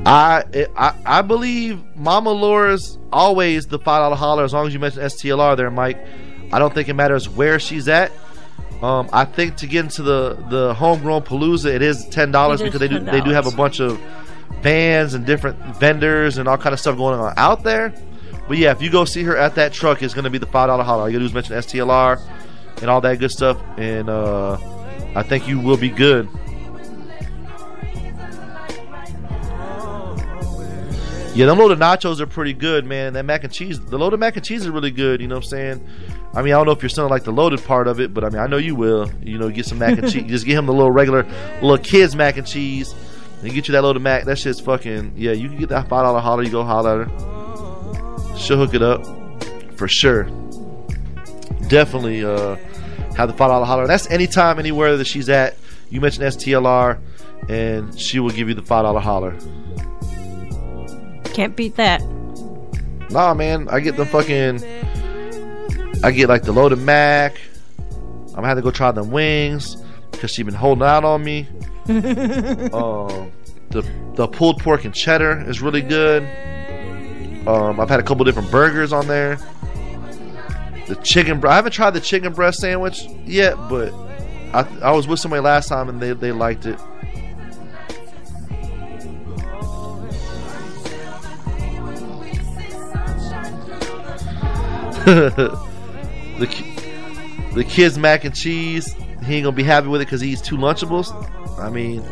I, 0.05 0.43
I 0.77 0.93
I 1.05 1.21
believe 1.23 1.83
Mama 1.95 2.31
Laura's 2.31 2.99
always 3.11 3.65
the 3.65 3.79
five 3.79 4.01
dollar 4.01 4.15
holler 4.15 4.43
as 4.43 4.53
long 4.53 4.67
as 4.67 4.73
you 4.73 4.79
mention 4.79 5.01
STLR 5.01 5.57
there, 5.57 5.71
Mike. 5.71 5.97
I 6.53 6.59
don't 6.59 6.73
think 6.73 6.89
it 6.89 6.93
matters 6.93 7.27
where 7.27 7.59
she's 7.59 7.87
at. 7.87 8.11
Um, 8.83 9.09
I 9.11 9.25
think 9.25 9.55
to 9.57 9.67
get 9.67 9.85
into 9.85 10.03
the 10.03 10.35
the 10.49 10.73
homegrown 10.75 11.23
palooza, 11.23 11.73
it 11.73 11.81
is 11.81 12.05
ten 12.09 12.31
dollars 12.31 12.61
because 12.61 12.79
they 12.79 12.87
do 12.87 12.99
they 12.99 13.21
do 13.21 13.31
have 13.31 13.47
a 13.47 13.55
bunch 13.55 13.79
of 13.79 13.99
vans 14.61 15.15
and 15.15 15.25
different 15.25 15.57
vendors 15.77 16.37
and 16.37 16.47
all 16.47 16.57
kind 16.57 16.73
of 16.73 16.79
stuff 16.79 16.97
going 16.97 17.19
on 17.19 17.33
out 17.37 17.63
there. 17.63 17.93
But 18.47 18.57
yeah, 18.57 18.71
if 18.71 18.81
you 18.81 18.89
go 18.89 19.05
see 19.05 19.23
her 19.23 19.35
at 19.35 19.55
that 19.55 19.73
truck, 19.73 20.03
it's 20.03 20.13
going 20.13 20.25
to 20.25 20.29
be 20.29 20.37
the 20.37 20.45
five 20.45 20.67
dollar 20.67 20.83
holler. 20.83 21.03
All 21.03 21.09
you 21.09 21.13
gotta 21.17 21.23
do 21.23 21.27
is 21.27 21.33
mention 21.33 21.55
STLR 21.55 22.21
and 22.81 22.89
all 22.89 23.01
that 23.01 23.19
good 23.19 23.31
stuff, 23.31 23.59
and 23.77 24.09
uh, 24.09 24.57
I 25.15 25.23
think 25.23 25.47
you 25.47 25.59
will 25.59 25.77
be 25.77 25.89
good. 25.89 26.29
Yeah, 31.35 31.47
them 31.47 31.57
loaded 31.57 31.79
nachos 31.79 32.21
are 32.21 32.27
pretty 32.27 32.53
good, 32.53 32.85
man. 32.85 33.11
That 33.11 33.25
mac 33.25 33.43
and 33.43 33.51
cheese, 33.51 33.77
the 33.77 33.97
loaded 33.97 34.21
mac 34.21 34.37
and 34.37 34.45
cheese 34.45 34.61
is 34.61 34.69
really 34.69 34.91
good. 34.91 35.19
You 35.19 35.27
know 35.27 35.35
what 35.35 35.43
I'm 35.43 35.49
saying? 35.49 35.89
I 36.33 36.41
mean, 36.41 36.53
I 36.53 36.57
don't 36.57 36.65
know 36.65 36.71
if 36.71 36.81
you're 36.81 36.89
selling 36.89 37.11
like 37.11 37.25
the 37.25 37.33
loaded 37.33 37.61
part 37.65 37.89
of 37.89 37.99
it, 37.99 38.13
but 38.13 38.23
I 38.23 38.29
mean, 38.29 38.39
I 38.39 38.47
know 38.47 38.55
you 38.55 38.73
will. 38.73 39.11
You 39.21 39.37
know, 39.37 39.49
get 39.49 39.65
some 39.65 39.79
mac 39.79 39.97
and 39.97 40.09
cheese. 40.09 40.23
Just 40.27 40.45
get 40.45 40.57
him 40.57 40.65
the 40.65 40.73
little 40.73 40.91
regular, 40.91 41.23
little 41.61 41.77
kids 41.77 42.15
mac 42.15 42.37
and 42.37 42.47
cheese, 42.47 42.95
and 43.41 43.53
get 43.53 43.67
you 43.67 43.73
that 43.73 43.81
loaded 43.81 44.01
mac. 44.01 44.23
That 44.23 44.37
shit's 44.37 44.61
fucking 44.61 45.15
yeah. 45.17 45.33
You 45.33 45.49
can 45.49 45.57
get 45.57 45.69
that 45.69 45.89
five 45.89 46.05
dollar 46.05 46.21
holler. 46.21 46.43
You 46.43 46.51
go 46.51 46.63
holler 46.63 47.01
at 47.01 47.09
her. 47.09 47.44
She'll 48.37 48.57
hook 48.57 48.73
it 48.73 48.81
up 48.81 49.05
for 49.77 49.87
sure. 49.87 50.23
Definitely 51.67 52.23
uh, 52.23 52.55
have 53.15 53.27
the 53.27 53.33
five 53.33 53.49
dollar 53.49 53.65
holler. 53.65 53.87
That's 53.87 54.09
anytime, 54.09 54.59
anywhere 54.59 54.97
that 54.97 55.05
she's 55.05 55.29
at. 55.29 55.55
You 55.89 56.01
mentioned 56.01 56.25
STLR, 56.25 56.99
and 57.49 57.99
she 57.99 58.19
will 58.19 58.31
give 58.31 58.49
you 58.49 58.55
the 58.55 58.61
five 58.61 58.83
dollar 58.83 58.99
holler. 58.99 59.35
Can't 61.33 61.55
beat 61.55 61.75
that. 61.75 62.01
Nah, 63.09 63.33
man, 63.33 63.67
I 63.69 63.79
get 63.79 63.97
the 63.97 64.05
fucking. 64.05 64.63
I 66.03 66.11
get 66.11 66.29
like 66.29 66.43
the 66.43 66.51
loaded 66.51 66.79
mac. 66.79 67.39
I'm 67.79 68.35
gonna 68.35 68.47
have 68.47 68.57
to 68.57 68.61
go 68.61 68.71
try 68.71 68.91
them 68.91 69.11
wings 69.11 69.77
because 70.11 70.31
she 70.31 70.43
been 70.43 70.53
holding 70.53 70.83
out 70.83 71.03
on 71.03 71.23
me. 71.23 71.47
um, 71.87 73.31
the 73.69 73.85
the 74.15 74.27
pulled 74.27 74.61
pork 74.61 74.85
and 74.85 74.93
cheddar 74.93 75.43
is 75.47 75.61
really 75.61 75.81
good. 75.81 76.23
Um, 77.47 77.79
I've 77.79 77.89
had 77.89 77.99
a 77.99 78.03
couple 78.03 78.25
different 78.25 78.49
burgers 78.49 78.91
on 78.91 79.07
there. 79.07 79.37
The 80.87 80.95
chicken, 81.03 81.43
I 81.45 81.55
haven't 81.55 81.71
tried 81.71 81.91
the 81.91 81.99
chicken 81.99 82.33
breast 82.33 82.59
sandwich 82.59 83.03
yet, 83.25 83.55
but 83.69 83.93
I 84.53 84.67
I 84.81 84.91
was 84.91 85.07
with 85.07 85.19
somebody 85.19 85.41
last 85.41 85.67
time 85.67 85.89
and 85.89 85.99
they 85.99 86.13
they 86.13 86.31
liked 86.31 86.65
it. 86.65 86.77
the 95.05 95.59
the 97.53 97.63
kids 97.63 97.97
mac 97.97 98.23
and 98.23 98.33
cheese. 98.33 98.93
He 99.23 99.35
ain't 99.35 99.43
gonna 99.43 99.51
be 99.55 99.63
happy 99.63 99.87
with 99.87 100.01
it 100.01 100.05
because 100.05 100.21
he 100.21 100.31
eats 100.31 100.41
two 100.41 100.57
Lunchables. 100.57 101.13
I 101.59 101.69
mean, 101.69 102.03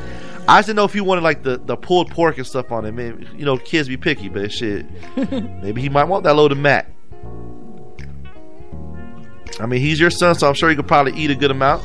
I 0.47 0.57
just 0.57 0.67
didn't 0.67 0.77
know 0.77 0.83
if 0.83 0.93
he 0.93 1.01
wanted 1.01 1.23
like 1.23 1.43
the, 1.43 1.57
the 1.57 1.77
pulled 1.77 2.11
pork 2.11 2.37
and 2.37 2.45
stuff 2.45 2.71
on 2.71 2.85
it. 2.85 2.91
Man, 2.91 3.27
you 3.37 3.45
know 3.45 3.57
kids 3.57 3.87
be 3.87 3.97
picky, 3.97 4.27
but 4.27 4.51
shit, 4.51 4.85
maybe 5.61 5.81
he 5.81 5.89
might 5.89 6.05
want 6.05 6.23
that 6.25 6.35
load 6.35 6.51
of 6.51 6.57
mac. 6.57 6.89
I 9.59 9.65
mean, 9.65 9.79
he's 9.81 9.99
your 9.99 10.09
son, 10.09 10.35
so 10.35 10.47
I'm 10.47 10.53
sure 10.53 10.69
he 10.69 10.75
could 10.75 10.87
probably 10.87 11.13
eat 11.13 11.31
a 11.31 11.35
good 11.35 11.51
amount. 11.51 11.83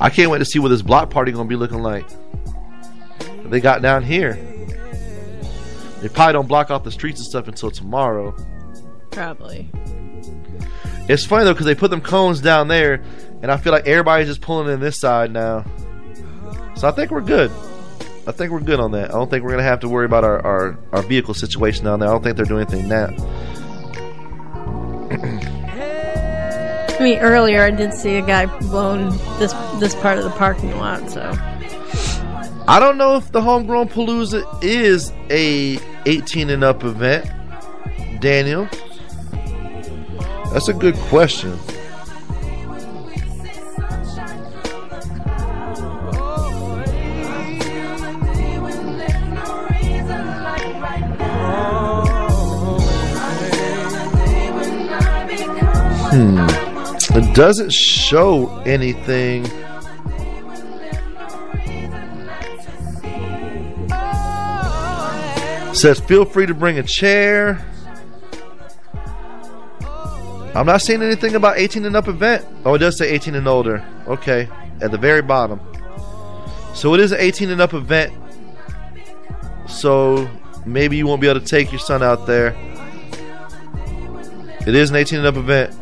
I 0.00 0.10
can't 0.10 0.30
wait 0.30 0.38
to 0.38 0.44
see 0.44 0.58
what 0.58 0.68
this 0.68 0.82
block 0.82 1.10
party 1.10 1.32
gonna 1.32 1.48
be 1.48 1.56
looking 1.56 1.82
like. 1.82 2.06
They 3.44 3.60
got 3.60 3.80
down 3.80 4.02
here. 4.02 4.34
They 6.00 6.08
probably 6.08 6.32
don't 6.32 6.48
block 6.48 6.70
off 6.70 6.84
the 6.84 6.90
streets 6.90 7.20
and 7.20 7.26
stuff 7.26 7.48
until 7.48 7.70
tomorrow. 7.70 8.34
Probably. 9.10 9.70
It's 11.08 11.26
funny 11.26 11.44
though 11.44 11.52
because 11.52 11.66
they 11.66 11.74
put 11.74 11.90
them 11.90 12.00
cones 12.00 12.40
down 12.40 12.68
there, 12.68 13.02
and 13.42 13.50
I 13.50 13.56
feel 13.56 13.72
like 13.72 13.86
everybody's 13.86 14.28
just 14.28 14.40
pulling 14.40 14.72
in 14.72 14.80
this 14.80 14.98
side 14.98 15.30
now. 15.30 15.64
So 16.76 16.88
I 16.88 16.92
think 16.92 17.10
we're 17.10 17.20
good. 17.20 17.50
I 18.26 18.32
think 18.32 18.52
we're 18.52 18.60
good 18.60 18.80
on 18.80 18.92
that. 18.92 19.10
I 19.10 19.12
don't 19.12 19.30
think 19.30 19.44
we're 19.44 19.50
gonna 19.50 19.64
have 19.64 19.80
to 19.80 19.88
worry 19.88 20.06
about 20.06 20.24
our 20.24 20.44
our, 20.44 20.78
our 20.92 21.02
vehicle 21.02 21.34
situation 21.34 21.84
down 21.84 22.00
there. 22.00 22.08
I 22.08 22.12
don't 22.12 22.22
think 22.22 22.36
they're 22.36 22.46
doing 22.46 22.66
anything 22.66 22.88
now. 22.88 23.08
I 26.94 27.02
mean, 27.02 27.18
earlier 27.18 27.62
I 27.62 27.70
did 27.70 27.92
see 27.92 28.16
a 28.16 28.22
guy 28.22 28.46
blowing 28.60 29.10
this 29.38 29.52
this 29.78 29.94
part 29.96 30.16
of 30.16 30.24
the 30.24 30.30
parking 30.30 30.76
lot. 30.78 31.10
So 31.10 31.20
I 32.66 32.78
don't 32.80 32.96
know 32.96 33.16
if 33.16 33.30
the 33.30 33.42
homegrown 33.42 33.88
palooza 33.88 34.42
is 34.62 35.12
a 35.28 35.78
18 36.06 36.48
and 36.50 36.64
up 36.64 36.82
event. 36.82 37.30
Daniel, 38.20 38.66
that's 40.54 40.68
a 40.68 40.72
good 40.72 40.94
question. 40.94 41.50
Hmm. 56.12 57.18
It 57.18 57.34
doesn't 57.34 57.72
show 57.72 58.60
anything. 58.60 59.44
Says 65.74 65.98
feel 65.98 66.24
free 66.24 66.46
to 66.46 66.54
bring 66.54 66.78
a 66.78 66.84
chair. 66.84 67.73
I'm 70.54 70.66
not 70.66 70.82
seeing 70.82 71.02
anything 71.02 71.34
about 71.34 71.58
18 71.58 71.84
and 71.84 71.96
up 71.96 72.06
event. 72.06 72.46
Oh, 72.64 72.74
it 72.74 72.78
does 72.78 72.96
say 72.96 73.10
18 73.10 73.34
and 73.34 73.48
older. 73.48 73.84
Okay, 74.06 74.48
at 74.80 74.92
the 74.92 74.98
very 74.98 75.22
bottom. 75.22 75.60
So 76.74 76.94
it 76.94 77.00
is 77.00 77.12
an 77.12 77.20
18 77.20 77.50
and 77.50 77.60
up 77.60 77.74
event. 77.74 78.12
So 79.68 80.28
maybe 80.64 80.96
you 80.96 81.06
won't 81.06 81.20
be 81.20 81.28
able 81.28 81.40
to 81.40 81.46
take 81.46 81.72
your 81.72 81.80
son 81.80 82.02
out 82.02 82.26
there. 82.26 82.56
It 84.66 84.74
is 84.74 84.90
an 84.90 84.96
18 84.96 85.18
and 85.18 85.26
up 85.26 85.36
event. 85.36 85.74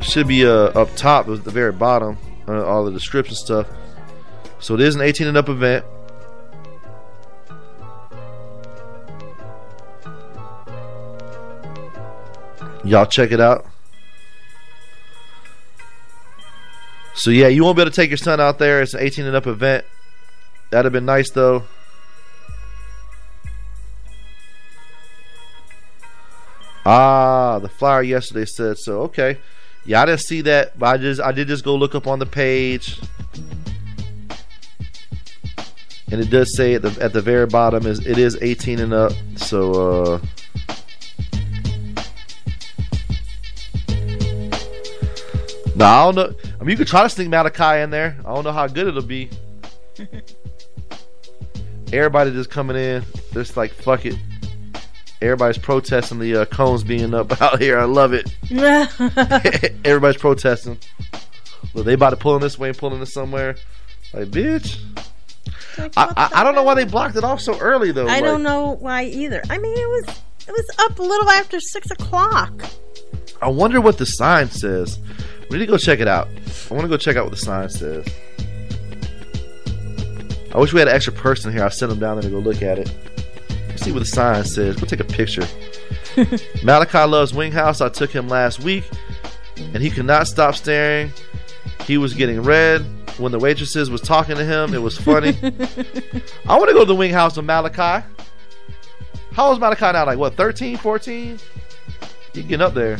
Should 0.00 0.26
be 0.26 0.44
uh, 0.44 0.70
up 0.80 0.94
top 0.96 1.28
at 1.28 1.44
the 1.44 1.50
very 1.50 1.72
bottom, 1.72 2.18
uh, 2.48 2.64
all 2.64 2.84
the 2.84 2.92
description 2.92 3.36
stuff. 3.36 3.68
So 4.58 4.74
it 4.74 4.80
is 4.80 4.96
an 4.96 5.02
18 5.02 5.28
and 5.28 5.36
up 5.36 5.48
event. 5.48 5.84
Y'all 12.84 13.06
check 13.06 13.32
it 13.32 13.40
out. 13.40 13.66
So 17.14 17.30
yeah, 17.30 17.48
you 17.48 17.64
won't 17.64 17.76
be 17.76 17.82
able 17.82 17.90
to 17.90 17.96
take 17.96 18.10
your 18.10 18.16
son 18.16 18.40
out 18.40 18.58
there. 18.58 18.80
It's 18.80 18.94
an 18.94 19.00
18 19.00 19.26
and 19.26 19.34
up 19.34 19.46
event. 19.46 19.84
That'd 20.70 20.84
have 20.84 20.92
been 20.92 21.04
nice 21.04 21.30
though. 21.30 21.64
Ah, 26.86 27.58
the 27.58 27.68
flyer 27.68 28.02
yesterday 28.02 28.44
said 28.44 28.78
so. 28.78 29.02
Okay, 29.02 29.38
yeah, 29.84 30.00
I 30.00 30.06
didn't 30.06 30.20
see 30.20 30.40
that, 30.42 30.78
but 30.78 30.86
I 30.86 30.96
just 30.96 31.20
I 31.20 31.32
did 31.32 31.48
just 31.48 31.64
go 31.64 31.74
look 31.74 31.94
up 31.94 32.06
on 32.06 32.18
the 32.18 32.24
page, 32.24 32.98
and 36.10 36.20
it 36.20 36.30
does 36.30 36.56
say 36.56 36.74
at 36.74 36.82
the 36.82 36.96
at 36.98 37.12
the 37.12 37.20
very 37.20 37.46
bottom 37.46 37.86
is 37.86 38.06
it 38.06 38.16
is 38.16 38.38
18 38.40 38.78
and 38.78 38.94
up. 38.94 39.12
So 39.36 39.72
uh, 39.72 40.20
no, 45.78 45.84
I 45.84 46.04
don't 46.12 46.14
know. 46.16 46.34
I 46.60 46.64
mean, 46.64 46.70
you 46.70 46.76
could 46.76 46.86
try 46.88 47.02
to 47.04 47.08
sneak 47.08 47.28
Malachi 47.28 47.80
in 47.82 47.90
there. 47.90 48.16
I 48.26 48.34
don't 48.34 48.44
know 48.44 48.52
how 48.52 48.66
good 48.66 48.88
it'll 48.88 49.02
be. 49.02 49.30
Everybody 51.92 52.32
just 52.32 52.50
coming 52.50 52.76
in, 52.76 53.02
just 53.32 53.56
like 53.56 53.72
fuck 53.72 54.04
it. 54.04 54.16
Everybody's 55.22 55.58
protesting 55.58 56.18
the 56.18 56.42
uh, 56.42 56.44
cones 56.44 56.84
being 56.84 57.14
up 57.14 57.40
out 57.42 57.60
here. 57.60 57.78
I 57.78 57.84
love 57.84 58.12
it. 58.12 58.30
Everybody's 59.84 60.20
protesting. 60.20 60.78
Look, 61.74 61.86
they 61.86 61.94
about 61.94 62.10
to 62.10 62.16
pull 62.16 62.36
in 62.36 62.42
this 62.42 62.58
way 62.58 62.68
and 62.68 62.76
pull 62.78 62.90
pulling 62.90 63.00
this 63.00 63.12
somewhere. 63.12 63.56
Like, 64.12 64.28
bitch. 64.28 64.78
I, 65.78 65.88
I, 65.96 66.30
I 66.40 66.44
don't 66.44 66.54
know 66.54 66.62
why 66.62 66.74
they 66.74 66.84
blocked 66.84 67.16
it 67.16 67.24
off 67.24 67.40
so 67.40 67.58
early 67.58 67.90
though. 67.92 68.06
I 68.06 68.16
Like, 68.16 68.24
don't 68.24 68.42
know 68.42 68.72
why 68.80 69.04
either. 69.04 69.42
I 69.48 69.58
mean, 69.58 69.76
it 69.78 69.88
was 69.88 70.04
it 70.46 70.52
was 70.52 70.66
up 70.78 70.98
a 70.98 71.02
little 71.02 71.30
after 71.30 71.58
six 71.60 71.90
o'clock. 71.90 72.52
I 73.40 73.48
wonder 73.48 73.80
what 73.80 73.98
the 73.98 74.06
sign 74.06 74.50
says. 74.50 74.98
We 75.50 75.58
need 75.58 75.66
to 75.66 75.72
go 75.72 75.78
check 75.78 76.00
it 76.00 76.08
out. 76.08 76.28
I 76.70 76.74
want 76.74 76.82
to 76.82 76.88
go 76.88 76.96
check 76.96 77.16
out 77.16 77.24
what 77.24 77.30
the 77.30 77.36
sign 77.36 77.68
says. 77.70 78.06
I 80.54 80.58
wish 80.58 80.72
we 80.72 80.78
had 80.78 80.88
an 80.88 80.94
extra 80.94 81.12
person 81.12 81.52
here. 81.52 81.62
I'll 81.62 81.70
send 81.70 81.92
them 81.92 81.98
down 81.98 82.16
there 82.16 82.22
to 82.22 82.30
go 82.30 82.38
look 82.38 82.62
at 82.62 82.78
it. 82.78 82.94
Let's 83.68 83.82
see 83.82 83.92
what 83.92 84.00
the 84.00 84.06
sign 84.06 84.44
says. 84.44 84.76
Go 84.76 84.86
take 84.86 85.00
a 85.00 85.04
picture. 85.04 85.46
Malachi 86.64 86.98
loves 86.98 87.32
Wing 87.32 87.52
House. 87.52 87.80
I 87.80 87.88
took 87.88 88.10
him 88.10 88.28
last 88.28 88.60
week, 88.60 88.84
and 89.56 89.76
he 89.76 89.90
could 89.90 90.06
not 90.06 90.26
stop 90.26 90.54
staring. 90.54 91.12
He 91.84 91.96
was 91.96 92.12
getting 92.12 92.42
red 92.42 92.82
when 93.18 93.32
the 93.32 93.38
waitresses 93.38 93.90
was 93.90 94.00
talking 94.00 94.36
to 94.36 94.44
him. 94.44 94.74
It 94.74 94.82
was 94.82 94.98
funny. 94.98 95.36
I 96.46 96.58
want 96.58 96.68
to 96.68 96.74
go 96.74 96.80
to 96.80 96.84
the 96.84 96.94
Wing 96.94 97.12
House 97.12 97.36
with 97.36 97.46
Malachi. 97.46 98.06
How 99.32 99.46
old 99.46 99.56
is 99.56 99.60
Malachi 99.60 99.92
now? 99.92 100.06
Like 100.06 100.18
what, 100.18 100.34
13, 100.34 100.76
14? 100.76 101.38
He 102.34 102.42
getting 102.42 102.60
up 102.60 102.74
there. 102.74 102.98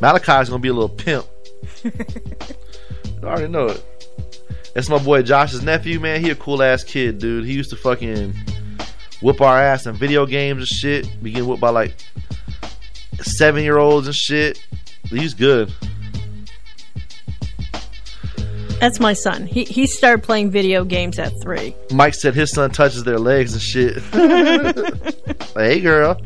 Malachi's 0.00 0.48
gonna 0.48 0.60
be 0.60 0.68
a 0.68 0.72
little 0.72 0.88
pimp. 0.88 1.26
I 3.22 3.26
already 3.26 3.48
know 3.48 3.66
it. 3.66 3.84
That's 4.74 4.88
my 4.88 4.98
boy 4.98 5.22
Josh's 5.22 5.62
nephew, 5.62 6.00
man. 6.00 6.20
He 6.20 6.30
a 6.30 6.34
cool 6.34 6.62
ass 6.62 6.84
kid, 6.84 7.18
dude. 7.18 7.44
He 7.44 7.52
used 7.52 7.70
to 7.70 7.76
fucking 7.76 8.34
whoop 9.20 9.40
our 9.40 9.60
ass 9.60 9.86
in 9.86 9.94
video 9.94 10.26
games 10.26 10.60
and 10.60 10.68
shit. 10.68 11.22
Be 11.22 11.32
getting 11.32 11.48
whooped 11.48 11.60
by 11.60 11.70
like 11.70 11.94
seven 13.20 13.62
year 13.62 13.78
olds 13.78 14.06
and 14.06 14.16
shit. 14.16 14.64
He's 15.04 15.34
good. 15.34 15.72
That's 18.80 18.98
my 18.98 19.12
son. 19.12 19.44
He 19.44 19.64
he 19.64 19.86
started 19.86 20.22
playing 20.22 20.50
video 20.50 20.84
games 20.84 21.18
at 21.18 21.32
three. 21.42 21.76
Mike 21.92 22.14
said 22.14 22.34
his 22.34 22.50
son 22.52 22.70
touches 22.70 23.04
their 23.04 23.18
legs 23.18 23.52
and 23.52 23.62
shit. 23.62 24.02
Hey, 25.56 25.80
girl. 25.80 26.16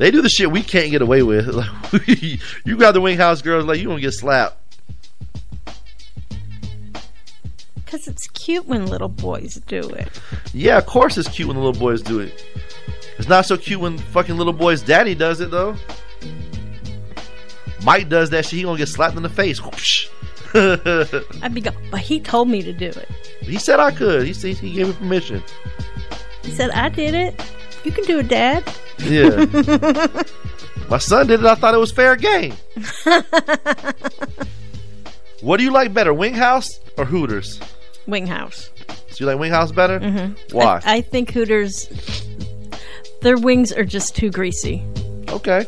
They 0.00 0.10
do 0.10 0.22
the 0.22 0.30
shit 0.30 0.50
we 0.50 0.62
can't 0.62 0.90
get 0.90 1.02
away 1.02 1.22
with. 1.22 1.46
You 2.64 2.76
grab 2.78 2.94
the 2.94 3.02
wing 3.02 3.18
house 3.18 3.42
girls, 3.42 3.66
like 3.66 3.80
you 3.80 3.88
gonna 3.88 4.00
get 4.00 4.12
slapped. 4.12 4.56
Because 7.74 8.08
it's 8.08 8.26
cute 8.28 8.66
when 8.66 8.86
little 8.86 9.10
boys 9.10 9.56
do 9.66 9.80
it. 9.90 10.08
Yeah, 10.54 10.78
of 10.78 10.86
course 10.86 11.18
it's 11.18 11.28
cute 11.28 11.48
when 11.48 11.58
the 11.58 11.62
little 11.62 11.78
boys 11.78 12.00
do 12.00 12.18
it. 12.18 12.46
It's 13.18 13.28
not 13.28 13.44
so 13.44 13.58
cute 13.58 13.78
when 13.80 13.98
fucking 13.98 14.38
little 14.38 14.54
boy's 14.54 14.80
daddy 14.80 15.14
does 15.14 15.42
it 15.42 15.50
though. 15.50 15.76
Mike 17.84 18.08
does 18.08 18.30
that 18.30 18.46
shit, 18.46 18.56
he 18.56 18.62
gonna 18.62 18.78
get 18.78 18.88
slapped 18.88 19.18
in 19.18 19.22
the 19.22 19.28
face. 19.28 19.62
Whoosh. 19.62 20.08
I'd 20.54 21.52
be 21.52 21.60
go, 21.60 21.72
but 21.90 22.00
he 22.00 22.20
told 22.20 22.48
me 22.48 22.62
to 22.62 22.72
do 22.72 22.86
it. 22.88 23.08
he 23.42 23.58
said 23.58 23.78
I 23.78 23.90
could. 23.90 24.26
He 24.26 24.32
said 24.32 24.56
he 24.56 24.72
gave 24.72 24.86
me 24.86 24.94
permission. 24.94 25.42
He 26.42 26.52
said 26.52 26.70
I 26.70 26.88
did 26.88 27.14
it. 27.14 27.38
You 27.84 27.92
can 27.92 28.04
do 28.04 28.18
it, 28.18 28.28
Dad. 28.28 28.64
Yeah. 28.98 29.46
My 30.90 30.98
son 30.98 31.26
did 31.28 31.40
it. 31.40 31.46
I 31.46 31.54
thought 31.54 31.74
it 31.74 31.78
was 31.78 31.92
fair 31.92 32.16
game. 32.16 32.52
what 35.40 35.56
do 35.58 35.62
you 35.64 35.70
like 35.70 35.94
better, 35.94 36.12
Wing 36.12 36.34
House 36.34 36.80
or 36.98 37.04
Hooters? 37.04 37.60
Wing 38.06 38.26
House. 38.26 38.70
So 39.10 39.16
you 39.20 39.26
like 39.26 39.38
Wing 39.38 39.52
House 39.52 39.72
better? 39.72 40.00
Mm-hmm. 40.00 40.56
Why? 40.56 40.80
I, 40.84 40.96
I 40.96 41.00
think 41.00 41.30
Hooters. 41.30 41.88
Their 43.22 43.38
wings 43.38 43.70
are 43.72 43.84
just 43.84 44.16
too 44.16 44.30
greasy. 44.30 44.82
okay. 45.28 45.66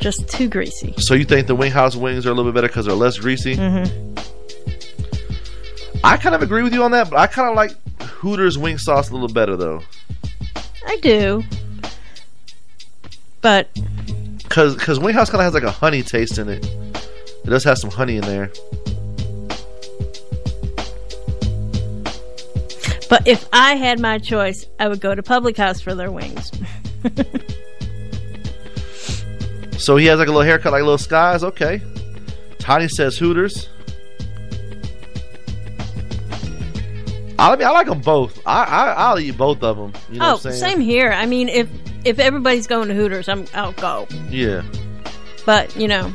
Just 0.00 0.28
too 0.28 0.48
greasy. 0.48 0.94
So 0.98 1.14
you 1.14 1.24
think 1.24 1.46
the 1.46 1.54
Wing 1.54 1.72
House 1.72 1.96
wings 1.96 2.26
are 2.26 2.30
a 2.30 2.34
little 2.34 2.50
bit 2.52 2.56
better 2.56 2.68
because 2.68 2.86
they're 2.86 2.94
less 2.94 3.18
greasy? 3.18 3.56
Mm-hmm. 3.56 4.14
I 6.04 6.16
kind 6.16 6.34
of 6.34 6.42
agree 6.42 6.62
with 6.62 6.72
you 6.72 6.82
on 6.84 6.92
that, 6.92 7.10
but 7.10 7.18
I 7.18 7.26
kind 7.26 7.48
of 7.48 7.56
like 7.56 7.72
Hooters 8.02 8.56
wing 8.58 8.78
sauce 8.78 9.10
a 9.10 9.12
little 9.12 9.28
better 9.28 9.56
though, 9.56 9.82
I 10.88 10.96
do. 10.96 11.44
But 13.40 13.68
because 14.38 14.74
because 14.74 14.98
Wing 14.98 15.14
House 15.14 15.30
kind 15.30 15.40
of 15.40 15.44
has 15.44 15.54
like 15.54 15.62
a 15.62 15.70
honey 15.70 16.02
taste 16.02 16.38
in 16.38 16.48
it. 16.48 16.66
It 16.66 17.50
does 17.50 17.62
have 17.64 17.78
some 17.78 17.90
honey 17.90 18.16
in 18.16 18.22
there. 18.22 18.50
but 23.08 23.26
if 23.26 23.48
I 23.52 23.76
had 23.76 24.00
my 24.00 24.18
choice, 24.18 24.66
I 24.80 24.88
would 24.88 25.00
go 25.00 25.14
to 25.14 25.22
Public 25.22 25.56
House 25.56 25.80
for 25.80 25.94
their 25.94 26.10
wings. 26.10 26.50
So 29.78 29.96
he 29.96 30.06
has 30.06 30.18
like 30.18 30.28
a 30.28 30.32
little 30.32 30.44
haircut, 30.44 30.72
like 30.72 30.82
little 30.82 30.98
skies. 30.98 31.44
Okay. 31.44 31.80
Tiny 32.58 32.88
says 32.88 33.16
Hooters. 33.16 33.68
I 37.38 37.54
mean, 37.56 37.66
I 37.66 37.70
like 37.70 37.86
them 37.86 38.00
both. 38.00 38.40
I, 38.46 38.64
I 38.64 38.92
I'll 38.94 39.18
eat 39.18 39.36
both 39.36 39.62
of 39.62 39.76
them. 39.76 39.92
You 40.10 40.18
know 40.18 40.30
oh, 40.30 40.32
what 40.34 40.46
I'm 40.46 40.52
same 40.52 40.80
here. 40.80 41.12
I 41.12 41.26
mean, 41.26 41.48
if 41.48 41.68
if 42.04 42.18
everybody's 42.18 42.66
going 42.66 42.88
to 42.88 42.94
Hooters, 42.94 43.28
I'm 43.28 43.46
I'll 43.54 43.72
go. 43.72 44.06
Yeah. 44.28 44.62
But 45.46 45.74
you 45.76 45.88
know, 45.88 46.12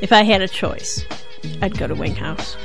if 0.00 0.12
I 0.12 0.22
had 0.22 0.40
a 0.40 0.48
choice, 0.48 1.04
I'd 1.60 1.76
go 1.76 1.86
to 1.86 1.94
Wing 1.94 2.14
House. 2.14 2.56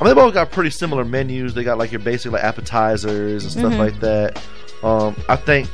I 0.00 0.04
mean, 0.04 0.14
they 0.14 0.20
both 0.20 0.34
got 0.34 0.50
pretty 0.52 0.70
similar 0.70 1.04
menus. 1.04 1.54
They 1.54 1.64
got 1.64 1.78
like 1.78 1.90
your 1.90 2.00
basic 2.00 2.30
like 2.30 2.44
appetizers 2.44 3.44
and 3.44 3.52
stuff 3.52 3.72
Mhm. 3.72 3.78
like 3.78 4.00
that. 4.00 4.40
Um, 4.82 5.16
I 5.28 5.36
think 5.36 5.68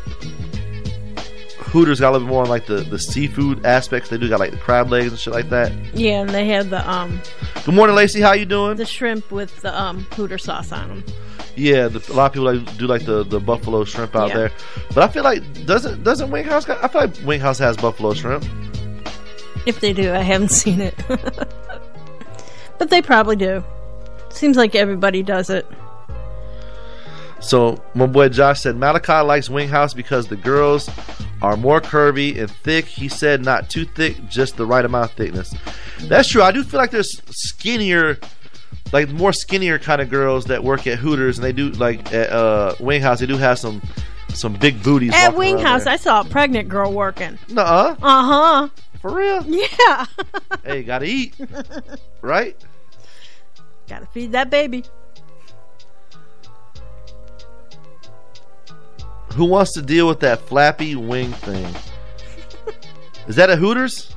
Hooters 1.72 2.00
got 2.00 2.10
a 2.10 2.12
little 2.12 2.26
bit 2.26 2.32
more 2.32 2.42
on 2.42 2.48
like 2.50 2.66
the, 2.66 2.76
the 2.82 2.98
seafood 2.98 3.64
aspects. 3.64 4.08
They 4.10 4.18
do 4.18 4.28
got 4.28 4.38
like 4.40 4.50
the 4.50 4.58
crab 4.58 4.90
legs 4.90 5.08
and 5.08 5.18
shit 5.18 5.32
like 5.32 5.48
that. 5.48 5.72
Yeah, 5.94 6.20
and 6.20 6.30
they 6.30 6.46
have 6.48 6.68
the 6.70 6.88
um 6.90 7.18
Good 7.64 7.74
morning, 7.74 7.96
Lacey. 7.96 8.20
How 8.20 8.32
you 8.32 8.44
doing? 8.44 8.76
the 8.76 8.84
shrimp 8.86 9.30
with 9.30 9.60
the 9.62 9.78
um 9.80 10.06
Hooter 10.14 10.38
sauce 10.38 10.70
on 10.72 10.88
them. 10.88 11.04
Yeah, 11.56 11.88
the, 11.88 11.98
a 12.12 12.14
lot 12.14 12.26
of 12.26 12.32
people 12.32 12.54
like, 12.54 12.78
do 12.78 12.86
like 12.86 13.04
the, 13.04 13.24
the 13.24 13.38
buffalo 13.40 13.84
shrimp 13.84 14.14
out 14.16 14.28
Yeah. 14.30 14.36
there, 14.36 14.52
but 14.94 14.98
I 15.04 15.08
feel 15.08 15.22
like 15.24 15.42
doesn't 15.66 16.02
doesn't 16.04 16.30
Wing 16.30 16.44
House? 16.44 16.64
Got, 16.64 16.82
I 16.84 16.88
feel 16.88 17.00
like 17.02 17.14
Wing 17.26 17.40
House 17.40 17.58
has 17.58 17.76
buffalo 17.76 18.12
shrimp. 18.14 18.44
If 19.66 19.80
they 19.80 19.92
do, 19.92 20.12
I 20.12 20.18
haven't 20.18 20.48
seen 20.62 20.80
it. 20.80 20.94
but 22.78 22.90
they 22.90 23.00
probably 23.02 23.36
do. 23.36 23.62
Seems 24.30 24.56
like 24.56 24.74
everybody 24.74 25.22
does 25.22 25.50
it. 25.50 25.66
So 27.42 27.82
my 27.94 28.06
boy 28.06 28.28
Josh 28.28 28.60
said 28.60 28.76
Malachi 28.76 29.26
likes 29.26 29.50
Wing 29.50 29.68
House 29.68 29.92
because 29.92 30.28
the 30.28 30.36
girls 30.36 30.88
are 31.42 31.56
more 31.56 31.80
curvy 31.80 32.38
and 32.38 32.48
thick. 32.48 32.84
He 32.84 33.08
said 33.08 33.44
not 33.44 33.68
too 33.68 33.84
thick, 33.84 34.16
just 34.28 34.56
the 34.56 34.64
right 34.64 34.84
amount 34.84 35.10
of 35.10 35.16
thickness. 35.16 35.54
That's 36.02 36.28
true. 36.28 36.42
I 36.42 36.52
do 36.52 36.62
feel 36.62 36.78
like 36.78 36.92
there's 36.92 37.20
skinnier, 37.30 38.18
like 38.92 39.08
more 39.10 39.32
skinnier 39.32 39.78
kind 39.78 40.00
of 40.00 40.08
girls 40.08 40.44
that 40.46 40.62
work 40.62 40.86
at 40.86 40.98
Hooters, 40.98 41.38
and 41.38 41.44
they 41.44 41.52
do 41.52 41.70
like 41.70 42.12
at 42.12 42.30
uh, 42.30 42.74
Wing 42.78 43.02
House. 43.02 43.18
They 43.18 43.26
do 43.26 43.36
have 43.36 43.58
some 43.58 43.82
some 44.28 44.54
big 44.54 44.82
booties. 44.82 45.12
At 45.12 45.34
Wing 45.34 45.58
House, 45.58 45.84
there. 45.84 45.94
I 45.94 45.96
saw 45.96 46.20
a 46.20 46.24
pregnant 46.24 46.68
girl 46.68 46.92
working. 46.92 47.38
Nuh-uh. 47.48 47.96
Uh 48.00 48.24
huh. 48.24 48.68
For 49.00 49.12
real? 49.12 49.44
Yeah. 49.44 50.06
hey, 50.64 50.84
gotta 50.84 51.06
eat, 51.06 51.34
right? 52.20 52.56
Gotta 53.88 54.06
feed 54.06 54.30
that 54.32 54.48
baby. 54.48 54.84
Who 59.34 59.44
wants 59.46 59.72
to 59.74 59.82
deal 59.82 60.06
with 60.08 60.20
that 60.20 60.40
flappy 60.40 60.94
wing 60.96 61.32
thing? 61.32 61.74
Is 63.28 63.36
that 63.36 63.50
a 63.50 63.56
Hooters? 63.56 64.14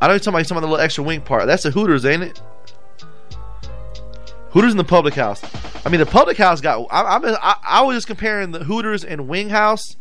I 0.00 0.06
know 0.06 0.12
you're 0.14 0.18
talking 0.18 0.28
about, 0.34 0.38
you're 0.38 0.44
talking 0.44 0.56
about 0.58 0.60
the 0.60 0.66
little 0.70 0.84
extra 0.84 1.04
wing 1.04 1.20
part. 1.20 1.46
That's 1.46 1.64
a 1.64 1.70
Hooters, 1.70 2.04
ain't 2.04 2.22
it? 2.22 2.40
Hooters 4.50 4.72
in 4.72 4.76
the 4.76 4.84
public 4.84 5.14
house. 5.14 5.42
I 5.84 5.88
mean, 5.88 6.00
the 6.00 6.06
public 6.06 6.36
house 6.36 6.60
got. 6.60 6.86
I, 6.90 7.16
I'm. 7.16 7.24
I, 7.24 7.56
I 7.66 7.82
was 7.82 7.96
just 7.96 8.06
comparing 8.06 8.50
the 8.52 8.62
Hooters 8.62 9.04
and 9.04 9.26
Wing 9.28 9.48
House, 9.48 9.96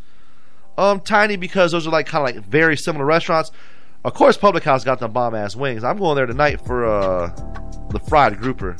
um, 0.77 0.99
tiny 0.99 1.37
because 1.37 1.71
those 1.71 1.87
are 1.87 1.91
like 1.91 2.05
kind 2.05 2.27
of 2.27 2.35
like 2.35 2.45
very 2.45 2.75
similar 2.77 3.05
restaurants. 3.05 3.51
Of 4.03 4.13
course, 4.13 4.35
public 4.37 4.63
house 4.63 4.83
got 4.83 4.99
the 4.99 5.07
bomb 5.07 5.33
ass 5.35 5.55
wings. 5.55 5.83
I'm 5.83 5.97
going 5.97 6.15
there 6.15 6.25
tonight 6.25 6.59
for 6.65 6.85
uh 6.85 7.27
the 7.91 7.99
fried 7.99 8.39
grouper. 8.39 8.75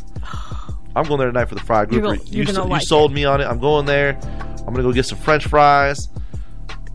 I'm 0.96 1.06
going 1.06 1.20
there 1.20 1.28
tonight 1.32 1.46
for 1.46 1.56
the 1.56 1.62
fried 1.62 1.92
You're 1.92 2.02
grouper. 2.02 2.18
gonna- 2.18 2.30
you're 2.30 2.46
you 2.46 2.54
gonna 2.54 2.66
you 2.66 2.72
like 2.72 2.82
sold 2.84 3.14
me 3.14 3.24
on 3.24 3.40
it. 3.40 3.46
I'm 3.46 3.60
going 3.60 3.86
there. 3.86 4.20
I'm 4.62 4.74
gonna 4.74 4.84
go 4.84 4.92
get 4.92 5.06
some 5.06 5.18
French 5.18 5.46
fries. 5.48 6.10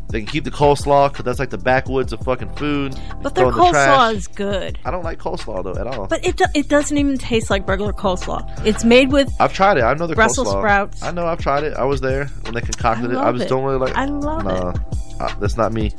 They 0.08 0.20
can 0.20 0.28
keep 0.28 0.44
the 0.44 0.52
coleslaw 0.52 1.10
because 1.10 1.24
that's 1.24 1.40
like 1.40 1.50
the 1.50 1.58
backwoods 1.58 2.12
of 2.12 2.20
fucking 2.20 2.54
food. 2.54 2.94
But 3.22 3.34
their 3.34 3.46
in 3.48 3.50
the 3.52 3.58
coleslaw 3.58 4.14
is 4.14 4.28
good. 4.28 4.78
I 4.84 4.92
don't 4.92 5.02
like 5.02 5.18
coleslaw 5.18 5.64
though 5.64 5.74
at 5.80 5.86
all. 5.88 6.06
But 6.06 6.24
it 6.24 6.36
do- 6.36 6.44
it 6.54 6.68
doesn't 6.68 6.96
even 6.96 7.18
taste 7.18 7.50
like 7.50 7.66
regular 7.66 7.92
coleslaw. 7.92 8.64
It's 8.64 8.84
made 8.84 9.10
with 9.10 9.34
I've 9.40 9.52
tried 9.52 9.78
it. 9.78 9.82
I 9.82 9.94
know 9.94 10.06
the 10.06 10.14
Brussels 10.14 10.46
coleslaw. 10.46 10.60
sprouts. 10.60 11.02
I 11.02 11.10
know. 11.10 11.26
I've 11.26 11.40
tried 11.40 11.64
it. 11.64 11.74
I 11.74 11.84
was 11.84 12.00
there 12.00 12.26
when 12.42 12.54
they 12.54 12.60
concocted 12.60 13.10
I 13.16 13.20
it. 13.20 13.26
I 13.28 13.32
just 13.32 13.44
it. 13.46 13.48
don't 13.48 13.64
really 13.64 13.78
like. 13.78 13.96
I 13.96 14.04
love 14.04 14.44
nah, 14.44 14.72
uh, 15.18 15.34
that's 15.40 15.56
not 15.56 15.72
me. 15.72 15.90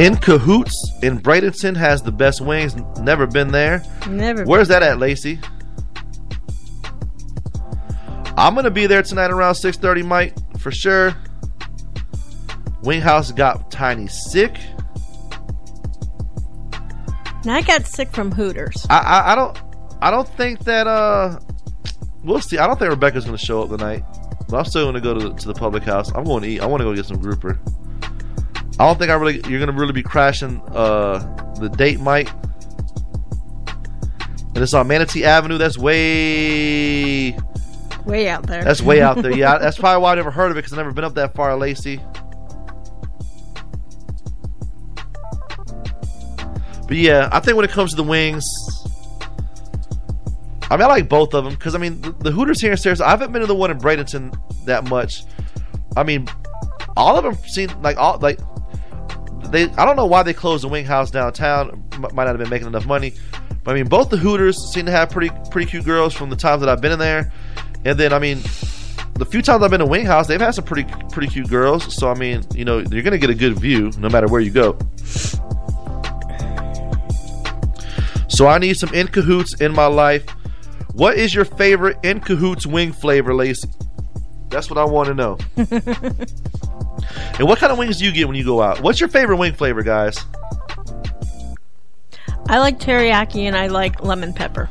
In 0.00 0.16
Cahoots 0.16 0.92
in 1.02 1.18
Bradenton 1.20 1.76
has 1.76 2.00
the 2.00 2.10
best 2.10 2.40
wings. 2.40 2.74
Never 3.00 3.26
been 3.26 3.48
there. 3.48 3.82
Never 4.08 4.44
Where's 4.44 4.68
that 4.68 4.82
at, 4.82 4.98
Lacey? 4.98 5.38
I'm 8.34 8.54
gonna 8.54 8.70
be 8.70 8.86
there 8.86 9.02
tonight 9.02 9.30
around 9.30 9.56
6:30, 9.56 10.06
Mike, 10.06 10.34
for 10.58 10.70
sure. 10.70 11.14
Wing 12.82 13.02
House 13.02 13.30
got 13.30 13.70
Tiny 13.70 14.06
sick. 14.06 14.58
Now 17.44 17.56
I 17.56 17.60
got 17.60 17.86
sick 17.86 18.10
from 18.10 18.32
Hooters. 18.32 18.86
I, 18.88 19.00
I 19.00 19.32
I 19.32 19.34
don't 19.34 19.58
I 20.00 20.10
don't 20.10 20.28
think 20.28 20.60
that 20.60 20.86
uh 20.86 21.38
we'll 22.24 22.40
see. 22.40 22.56
I 22.56 22.66
don't 22.66 22.78
think 22.78 22.88
Rebecca's 22.88 23.26
gonna 23.26 23.36
show 23.36 23.64
up 23.64 23.68
tonight. 23.68 24.02
But 24.48 24.60
I'm 24.60 24.64
still 24.64 24.86
gonna 24.86 25.02
go 25.02 25.12
to 25.12 25.28
the, 25.28 25.34
to 25.34 25.48
the 25.48 25.54
public 25.54 25.82
house. 25.82 26.10
I'm 26.14 26.24
going 26.24 26.42
to 26.44 26.48
eat. 26.48 26.60
I 26.62 26.66
want 26.66 26.80
to 26.80 26.84
go 26.84 26.94
get 26.94 27.04
some 27.04 27.20
grouper. 27.20 27.60
I 28.80 28.86
don't 28.86 28.98
think 28.98 29.10
I 29.10 29.14
really 29.16 29.42
you're 29.46 29.60
gonna 29.60 29.78
really 29.78 29.92
be 29.92 30.02
crashing 30.02 30.62
uh 30.74 31.18
the 31.58 31.68
date, 31.68 32.00
Mike. 32.00 32.30
And 34.54 34.56
it's 34.56 34.72
on 34.72 34.88
Manatee 34.88 35.22
Avenue. 35.22 35.58
That's 35.58 35.76
way 35.76 37.36
Way 38.06 38.30
out 38.30 38.46
there. 38.46 38.64
that's 38.64 38.80
way 38.80 39.02
out 39.02 39.20
there. 39.20 39.32
Yeah, 39.36 39.58
that's 39.58 39.76
probably 39.76 40.02
why 40.02 40.12
I 40.12 40.14
never 40.14 40.30
heard 40.30 40.50
of 40.50 40.56
it 40.56 40.60
because 40.60 40.72
I've 40.72 40.78
never 40.78 40.92
been 40.92 41.04
up 41.04 41.12
that 41.16 41.34
far, 41.34 41.54
Lacey. 41.56 42.00
But 46.88 46.96
yeah, 46.96 47.28
I 47.30 47.40
think 47.40 47.56
when 47.56 47.66
it 47.66 47.70
comes 47.70 47.90
to 47.90 47.96
the 47.96 48.02
wings, 48.02 48.44
I 50.70 50.76
mean, 50.78 50.82
I 50.82 50.86
like 50.86 51.08
both 51.10 51.34
of 51.34 51.44
them 51.44 51.52
because 51.52 51.74
I 51.74 51.78
mean, 51.78 52.00
the, 52.00 52.12
the 52.12 52.30
Hooters 52.30 52.62
here 52.62 52.72
in 52.72 52.78
Sarasota. 52.78 53.02
I 53.02 53.10
haven't 53.10 53.30
been 53.32 53.42
to 53.42 53.46
the 53.46 53.54
one 53.54 53.70
in 53.70 53.78
Bradenton 53.78 54.34
that 54.64 54.88
much. 54.88 55.24
I 55.98 56.02
mean, 56.02 56.28
all 56.96 57.18
of 57.18 57.24
them 57.24 57.34
seem 57.46 57.68
like 57.82 57.98
all 57.98 58.18
like 58.18 58.40
they. 59.50 59.64
I 59.70 59.84
don't 59.84 59.96
know 59.96 60.06
why 60.06 60.22
they 60.22 60.32
closed 60.32 60.64
the 60.64 60.68
Wing 60.68 60.84
House 60.84 61.10
downtown. 61.10 61.84
M- 61.92 62.00
might 62.00 62.24
not 62.24 62.28
have 62.28 62.38
been 62.38 62.50
making 62.50 62.68
enough 62.68 62.86
money. 62.86 63.14
But 63.64 63.72
I 63.72 63.74
mean, 63.74 63.88
both 63.88 64.10
the 64.10 64.16
Hooters 64.16 64.72
seem 64.72 64.86
to 64.86 64.92
have 64.92 65.10
pretty 65.10 65.30
pretty 65.50 65.70
cute 65.70 65.84
girls 65.84 66.14
from 66.14 66.30
the 66.30 66.36
times 66.36 66.60
that 66.60 66.68
I've 66.68 66.80
been 66.80 66.92
in 66.92 66.98
there. 66.98 67.32
And 67.84 67.98
then 67.98 68.12
I 68.12 68.18
mean, 68.18 68.40
the 69.14 69.26
few 69.26 69.42
times 69.42 69.62
I've 69.62 69.70
been 69.70 69.80
to 69.80 69.86
Wing 69.86 70.06
House, 70.06 70.26
they've 70.26 70.40
had 70.40 70.54
some 70.54 70.64
pretty 70.64 70.90
pretty 71.10 71.28
cute 71.28 71.48
girls. 71.48 71.94
So 71.94 72.10
I 72.10 72.14
mean, 72.14 72.42
you 72.54 72.64
know, 72.64 72.78
you're 72.78 73.02
gonna 73.02 73.18
get 73.18 73.30
a 73.30 73.34
good 73.34 73.58
view 73.58 73.90
no 73.98 74.08
matter 74.08 74.26
where 74.28 74.40
you 74.40 74.50
go. 74.50 74.78
So 78.28 78.46
I 78.46 78.58
need 78.58 78.76
some 78.76 78.92
in 78.94 79.08
cahoots 79.08 79.60
in 79.60 79.72
my 79.72 79.86
life. 79.86 80.24
What 80.94 81.16
is 81.18 81.34
your 81.34 81.44
favorite 81.44 81.98
in 82.02 82.20
cahoots 82.20 82.66
wing 82.66 82.92
flavor, 82.92 83.34
Lacey? 83.34 83.68
That's 84.50 84.68
what 84.68 84.78
I 84.78 84.84
want 84.84 85.08
to 85.08 85.14
know. 85.14 85.38
and 85.56 87.48
what 87.48 87.58
kind 87.58 87.72
of 87.72 87.78
wings 87.78 87.98
do 87.98 88.04
you 88.04 88.12
get 88.12 88.26
when 88.26 88.36
you 88.36 88.44
go 88.44 88.60
out? 88.60 88.80
What's 88.80 89.00
your 89.00 89.08
favorite 89.08 89.36
wing 89.36 89.54
flavor, 89.54 89.82
guys? 89.82 90.18
I 92.48 92.58
like 92.58 92.80
teriyaki 92.80 93.42
and 93.42 93.56
I 93.56 93.68
like 93.68 94.02
lemon 94.02 94.32
pepper. 94.32 94.68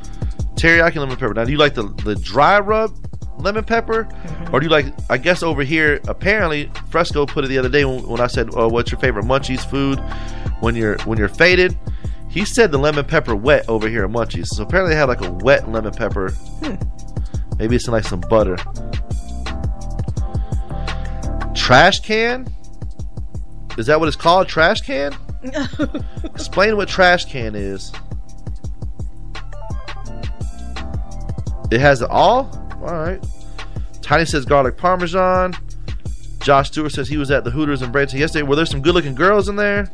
Teriyaki 0.55 0.97
lemon 0.97 1.15
pepper. 1.15 1.33
Now, 1.33 1.45
do 1.45 1.51
you 1.51 1.57
like 1.57 1.73
the 1.73 1.83
the 2.03 2.15
dry 2.15 2.59
rub 2.59 2.93
lemon 3.37 3.63
pepper, 3.63 4.03
mm-hmm. 4.03 4.53
or 4.53 4.59
do 4.59 4.65
you 4.65 4.69
like? 4.69 4.87
I 5.09 5.17
guess 5.17 5.41
over 5.43 5.63
here, 5.63 6.01
apparently, 6.07 6.69
Fresco 6.89 7.25
put 7.25 7.45
it 7.45 7.47
the 7.47 7.57
other 7.57 7.69
day 7.69 7.85
when, 7.85 8.05
when 8.05 8.19
I 8.19 8.27
said, 8.27 8.49
oh, 8.53 8.67
"What's 8.67 8.91
your 8.91 8.99
favorite 8.99 9.25
Munchies 9.25 9.67
food?" 9.69 9.99
When 10.59 10.75
you're 10.75 10.97
when 11.03 11.17
you're 11.17 11.29
faded, 11.29 11.77
he 12.29 12.43
said 12.43 12.71
the 12.73 12.77
lemon 12.77 13.05
pepper 13.05 13.33
wet 13.33 13.67
over 13.69 13.87
here 13.87 14.03
at 14.03 14.11
Munchies. 14.11 14.47
So 14.47 14.63
apparently, 14.63 14.93
they 14.93 14.99
have 14.99 15.07
like 15.07 15.21
a 15.21 15.31
wet 15.31 15.71
lemon 15.71 15.93
pepper. 15.93 16.31
Hmm. 16.31 16.75
Maybe 17.57 17.77
it's 17.77 17.87
in 17.87 17.93
like 17.93 18.03
some 18.03 18.21
butter. 18.21 18.57
Trash 21.59 21.99
can. 21.99 22.47
Is 23.77 23.85
that 23.85 23.99
what 23.99 24.07
it's 24.07 24.17
called? 24.17 24.47
Trash 24.47 24.81
can? 24.81 25.13
Explain 26.23 26.77
what 26.77 26.87
trash 26.87 27.25
can 27.25 27.53
is. 27.53 27.91
It 31.69 31.79
has 31.79 32.01
it 32.01 32.09
all? 32.09 32.49
Alright. 32.81 33.23
Tiny 34.01 34.25
says 34.25 34.45
garlic 34.45 34.77
parmesan. 34.77 35.53
Josh 36.39 36.69
Stewart 36.69 36.93
says 36.93 37.07
he 37.07 37.17
was 37.17 37.29
at 37.29 37.43
the 37.43 37.51
Hooters 37.51 37.81
in 37.81 37.91
Bradenton 37.91 38.19
yesterday. 38.19 38.43
Were 38.43 38.55
there 38.55 38.65
some 38.65 38.81
good 38.81 38.95
looking 38.95 39.13
girls 39.13 39.49
in 39.49 39.55
there? 39.55 39.91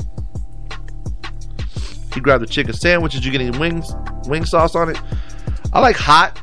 He 2.13 2.21
grabbed 2.21 2.43
the 2.43 2.47
chicken 2.47 2.73
sandwich. 2.73 3.13
Did 3.13 3.25
you 3.25 3.31
get 3.31 3.41
any 3.41 3.57
wings 3.57 3.91
wing 4.27 4.45
sauce 4.45 4.75
on 4.75 4.89
it? 4.89 5.01
I 5.73 5.81
like 5.81 5.97
hot. 5.97 6.39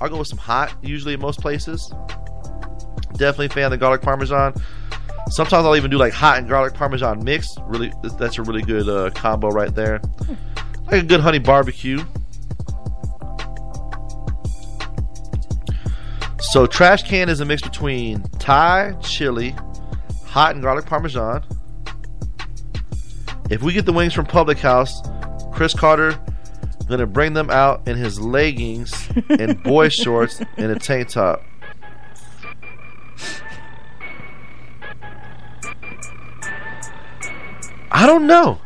I'll 0.00 0.08
go 0.08 0.18
with 0.18 0.28
some 0.28 0.38
hot, 0.38 0.74
usually 0.82 1.14
in 1.14 1.20
most 1.20 1.40
places. 1.40 1.92
Definitely 3.18 3.46
a 3.46 3.50
fan 3.50 3.64
of 3.64 3.70
the 3.72 3.78
garlic 3.78 4.02
parmesan. 4.02 4.54
Sometimes 5.30 5.66
I'll 5.66 5.76
even 5.76 5.90
do 5.90 5.98
like 5.98 6.12
hot 6.12 6.38
and 6.38 6.48
garlic 6.48 6.74
parmesan 6.74 7.24
mix. 7.24 7.56
Really, 7.62 7.92
that's 8.18 8.38
a 8.38 8.42
really 8.42 8.62
good 8.62 8.88
uh, 8.88 9.10
combo 9.10 9.48
right 9.48 9.74
there. 9.74 10.00
Like 10.86 11.02
a 11.02 11.06
good 11.06 11.20
honey 11.20 11.38
barbecue. 11.38 12.04
So 16.40 16.66
trash 16.66 17.02
can 17.02 17.28
is 17.28 17.40
a 17.40 17.44
mix 17.44 17.60
between 17.60 18.22
Thai, 18.38 18.92
chili, 19.00 19.54
hot 20.26 20.54
and 20.54 20.62
garlic 20.62 20.86
parmesan. 20.86 21.44
If 23.50 23.62
we 23.62 23.72
get 23.72 23.84
the 23.84 23.92
wings 23.92 24.12
from 24.12 24.26
Public 24.26 24.58
House, 24.58 25.02
Chris 25.52 25.74
Carter 25.74 26.18
gonna 26.88 27.06
bring 27.06 27.32
them 27.32 27.50
out 27.50 27.86
in 27.88 27.96
his 27.96 28.20
leggings 28.20 29.08
and 29.28 29.60
boy 29.62 29.88
shorts 29.90 30.40
and 30.56 30.70
a 30.70 30.78
tank 30.78 31.08
top. 31.08 31.42
I 37.96 38.04
don't 38.04 38.26
know. 38.26 38.60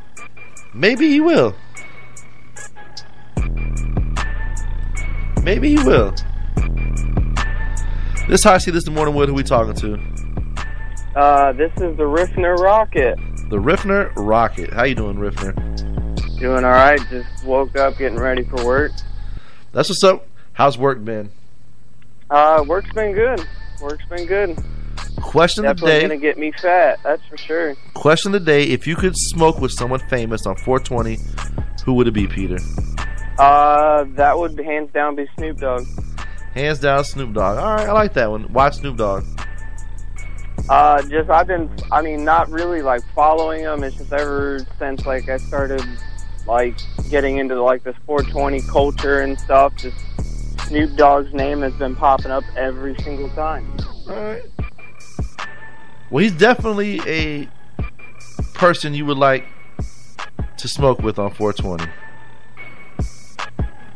Maybe 0.74 1.08
he 1.08 1.20
will. 1.20 1.54
Maybe 5.44 5.68
he 5.68 5.84
will. 5.84 6.10
This 8.26 8.40
is 8.40 8.44
how 8.44 8.54
I 8.54 8.58
see 8.58 8.72
this 8.72 8.82
the 8.82 8.90
morning 8.90 9.14
wood. 9.14 9.28
Who 9.28 9.36
we 9.36 9.44
talking 9.44 9.74
to? 9.74 10.00
Uh, 11.14 11.52
this 11.52 11.70
is 11.74 11.96
the 11.96 12.02
Riffner 12.02 12.58
Rocket. 12.58 13.20
The 13.50 13.58
Riffner 13.58 14.12
Rocket. 14.16 14.72
How 14.72 14.82
you 14.82 14.96
doing, 14.96 15.16
Riffner? 15.16 15.54
Doing 16.40 16.64
all 16.64 16.72
right. 16.72 17.00
Just 17.08 17.44
woke 17.44 17.76
up, 17.76 17.98
getting 17.98 18.18
ready 18.18 18.42
for 18.42 18.66
work. 18.66 18.90
That's 19.70 19.88
what's 19.88 20.02
up. 20.02 20.26
How's 20.54 20.76
work 20.76 21.04
been? 21.04 21.30
Uh, 22.30 22.64
work's 22.66 22.92
been 22.94 23.12
good. 23.12 23.46
Work's 23.80 24.06
been 24.06 24.26
good. 24.26 24.58
Question 25.20 25.64
of 25.66 25.78
the 25.78 25.86
day. 25.86 26.02
gonna 26.02 26.16
get 26.16 26.38
me 26.38 26.52
fat. 26.52 26.98
That's 27.02 27.22
for 27.26 27.36
sure. 27.36 27.74
Question 27.94 28.34
of 28.34 28.44
the 28.44 28.46
day. 28.46 28.64
If 28.64 28.86
you 28.86 28.96
could 28.96 29.16
smoke 29.16 29.60
with 29.60 29.72
someone 29.72 30.00
famous 30.08 30.46
on 30.46 30.56
420, 30.56 31.18
who 31.84 31.94
would 31.94 32.08
it 32.08 32.12
be, 32.12 32.26
Peter? 32.26 32.58
Uh, 33.38 34.04
that 34.16 34.38
would 34.38 34.58
hands 34.58 34.90
down 34.92 35.16
be 35.16 35.26
Snoop 35.36 35.58
Dogg. 35.58 35.86
Hands 36.54 36.78
down, 36.78 37.04
Snoop 37.04 37.32
Dogg. 37.32 37.58
All 37.58 37.74
right, 37.74 37.88
I 37.88 37.92
like 37.92 38.12
that 38.14 38.30
one. 38.30 38.44
Why 38.52 38.70
Snoop 38.70 38.96
Dogg? 38.96 39.24
Uh, 40.68 41.02
just 41.08 41.30
I've 41.30 41.46
been, 41.46 41.70
I 41.90 42.02
mean, 42.02 42.24
not 42.24 42.50
really 42.50 42.82
like 42.82 43.02
following 43.14 43.62
him. 43.62 43.82
It's 43.82 43.96
just 43.96 44.12
ever 44.12 44.60
since 44.78 45.06
like 45.06 45.28
I 45.28 45.38
started 45.38 45.84
like 46.46 46.76
getting 47.08 47.38
into 47.38 47.60
like 47.62 47.82
this 47.82 47.96
420 48.06 48.60
culture 48.62 49.20
and 49.20 49.38
stuff. 49.38 49.74
Just 49.76 49.96
Snoop 50.66 50.96
Dogg's 50.96 51.32
name 51.32 51.62
has 51.62 51.72
been 51.74 51.96
popping 51.96 52.30
up 52.30 52.44
every 52.56 52.94
single 53.02 53.28
time. 53.30 53.66
All 54.08 54.14
right. 54.14 54.42
Well, 56.10 56.22
he's 56.22 56.32
definitely 56.32 57.00
a 57.06 57.48
person 58.54 58.94
you 58.94 59.06
would 59.06 59.18
like 59.18 59.46
to 60.56 60.68
smoke 60.68 61.00
with 61.00 61.18
on 61.18 61.32
420. 61.32 61.90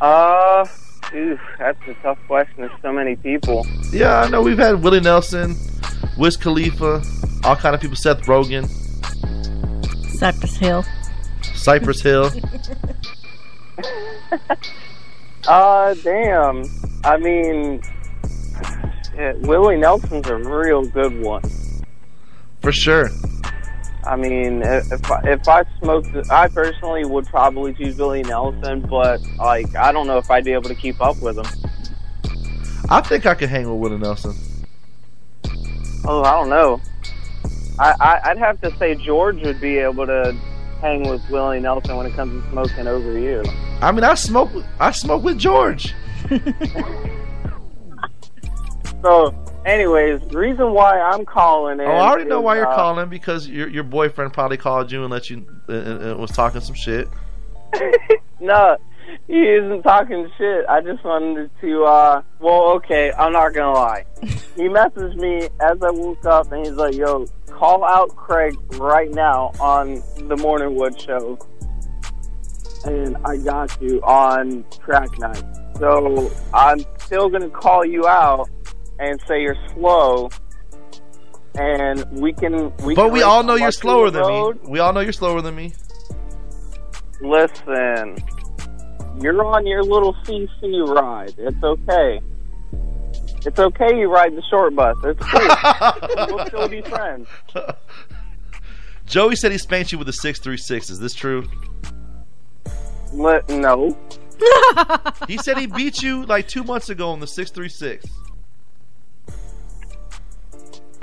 Uh, 0.01 0.67
oof, 1.15 1.41
that's 1.59 1.79
a 1.89 1.95
tough 2.03 2.19
question. 2.27 2.55
There's 2.59 2.81
so 2.83 2.93
many 2.93 3.17
people. 3.17 3.67
Yeah, 3.93 4.21
I 4.21 4.29
know 4.29 4.43
we've 4.43 4.59
had 4.59 4.83
Willie 4.83 5.01
Nelson, 5.01 5.57
Wiz 6.17 6.37
Khalifa, 6.37 7.03
all 7.45 7.57
kind 7.57 7.75
of 7.75 7.81
people. 7.81 7.97
Seth 7.97 8.23
Rogen, 8.23 8.69
Cypress 10.11 10.57
Hill. 10.57 10.85
Cypress 11.55 12.01
Hill. 12.01 12.31
Uh, 15.47 15.95
damn. 16.03 16.65
I 17.05 17.19
mean, 17.19 17.83
shit, 19.15 19.39
Willie 19.41 19.77
Nelson's 19.77 20.27
a 20.27 20.37
real 20.37 20.87
good 20.87 21.21
one. 21.21 21.43
For 22.65 22.73
sure. 22.73 23.11
I 24.05 24.17
mean, 24.17 24.63
if 24.63 24.91
if 24.93 25.11
I, 25.11 25.21
if 25.25 25.49
I 25.49 25.65
smoked, 25.81 26.09
I 26.31 26.49
personally 26.49 27.05
would 27.05 27.27
probably 27.27 27.73
choose 27.75 27.97
Willie 27.97 28.23
Nelson, 28.23 28.81
but 28.89 29.21
like, 29.39 29.75
I 29.77 29.93
don't 29.93 30.07
know 30.07 30.19
if 30.19 30.31
I'd 30.31 30.45
be 30.45 30.53
able 30.53 30.69
to 30.71 30.75
keep 30.75 31.01
up 31.01 31.19
with 31.23 31.39
him. 31.39 31.47
I 32.91 33.01
think 33.01 33.25
I 33.27 33.35
could 33.35 33.49
hang 33.49 33.71
with 33.71 33.81
Willie 33.81 33.99
Nelson. 34.03 34.35
Oh, 36.07 36.23
I 36.23 36.33
don't 36.33 36.51
know. 36.51 36.81
I, 37.79 37.95
I 38.01 38.31
I'd 38.31 38.39
have 38.39 38.61
to 38.63 38.77
say 38.79 38.95
George 38.95 39.41
would 39.43 39.61
be 39.61 39.79
able 39.79 40.07
to 40.07 40.35
hang 40.81 41.09
with 41.09 41.27
Willie 41.31 41.61
Nelson 41.61 41.97
when 41.97 42.07
it 42.07 42.15
comes 42.15 42.43
to 42.45 42.51
smoking 42.51 42.87
over 42.87 43.19
you. 43.19 43.43
I 43.81 43.91
mean, 43.93 44.05
I 44.05 44.15
smoke. 44.15 44.53
with- 44.55 44.67
I 44.81 44.91
smoke 44.91 45.23
with 45.23 45.39
George. 45.39 45.95
So, 49.03 49.35
anyways, 49.65 50.21
the 50.29 50.39
reason 50.39 50.73
why 50.73 51.01
I'm 51.01 51.25
calling 51.25 51.81
in 51.81 51.87
Oh, 51.87 51.91
I 51.91 52.09
already 52.09 52.29
know 52.29 52.41
is, 52.41 52.45
why 52.45 52.57
you're 52.57 52.67
uh, 52.67 52.75
calling 52.75 53.09
because 53.09 53.49
your 53.49 53.69
your 53.69 53.85
boyfriend 53.85 54.33
probably 54.33 54.57
called 54.57 54.91
you 54.93 55.03
and 55.03 55.11
let 55.11 55.31
you 55.31 55.47
uh, 55.69 55.73
uh, 55.73 56.17
was 56.19 56.31
talking 56.31 56.61
some 56.61 56.75
shit. 56.75 57.09
No, 58.41 58.77
he 59.27 59.41
isn't 59.43 59.83
talking 59.83 60.31
shit. 60.37 60.67
I 60.69 60.83
just 60.83 61.03
wanted 61.03 61.51
to, 61.63 61.85
uh, 61.85 62.23
well, 62.41 62.73
okay, 62.77 63.11
I'm 63.13 63.33
not 63.33 63.55
gonna 63.55 63.73
lie. 63.73 64.05
He 64.55 64.69
messaged 64.69 65.17
me 65.17 65.49
as 65.61 65.83
I 65.83 65.91
woke 65.91 66.25
up 66.27 66.53
and 66.53 66.65
he's 66.65 66.77
like, 66.77 66.95
yo, 66.95 67.27
call 67.51 67.85
out 67.85 68.15
Craig 68.15 68.55
right 68.75 69.11
now 69.11 69.51
on 69.59 70.01
the 70.29 70.37
Morning 70.37 70.77
Wood 70.77 71.01
show. 71.01 71.37
And 72.85 73.17
I 73.25 73.39
got 73.39 73.83
you 73.83 74.01
on 74.03 74.65
track 74.71 75.19
night. 75.19 75.43
So 75.81 76.31
I'm 76.53 76.85
still 77.01 77.29
gonna 77.29 77.51
call 77.51 77.85
you 77.85 78.07
out 78.07 78.49
and 78.99 79.21
say 79.27 79.43
you're 79.43 79.57
slow. 79.75 80.31
And 81.57 82.05
we 82.21 82.33
can, 82.33 82.75
we 82.79 82.95
But 82.95 83.05
can 83.05 83.13
we 83.13 83.23
all 83.23 83.43
know 83.45 83.55
you're 83.55 83.71
slower 83.71 84.11
than 84.11 84.23
Road. 84.23 84.63
me. 84.65 84.71
We 84.71 84.79
all 84.81 84.93
know 84.93 85.01
you're 85.01 85.13
slower 85.13 85.41
than 85.41 85.55
me. 85.55 85.73
Listen, 87.21 88.17
you're 89.21 89.45
on 89.45 89.67
your 89.67 89.83
little 89.85 90.15
CC 90.25 90.87
ride. 90.87 91.35
It's 91.39 91.63
okay. 91.63 92.21
It's 93.47 93.59
okay 93.59 93.97
you 93.99 94.11
ride 94.11 94.35
the 94.35 94.43
short 94.51 94.75
bus. 94.75 94.97
It's 95.05 95.21
cool. 96.27 96.37
we'll 96.37 96.47
still 96.47 96.69
be 96.69 96.83
friends. 96.83 97.29
Joey 99.07 99.37
said 99.37 99.53
he 99.53 99.59
spanked 99.59 99.93
you 99.93 99.99
with 99.99 100.09
a 100.09 100.13
six 100.13 100.41
three 100.41 100.57
six. 100.57 100.91
Is 100.91 100.99
this 100.99 101.15
true? 101.15 101.45
Let, 103.13 103.49
no. 103.49 103.97
he 105.29 105.37
said 105.39 105.57
he 105.59 105.67
beat 105.67 106.03
you 106.03 106.25
like 106.27 106.49
two 106.49 106.65
months 106.65 106.89
ago 106.89 107.11
on 107.11 107.21
the 107.21 107.27
six 107.27 107.51
three 107.53 107.69
six 107.69 108.05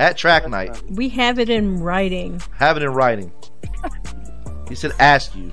at 0.02 0.18
track 0.18 0.50
night. 0.50 0.82
We 0.90 1.10
have 1.10 1.38
it 1.40 1.50
in 1.50 1.80
writing. 1.82 2.42
Have 2.58 2.76
it 2.78 2.84
in 2.84 2.90
writing. 2.90 3.32
He 4.68 4.76
said, 4.76 4.92
"Ask 5.00 5.36
you." 5.36 5.52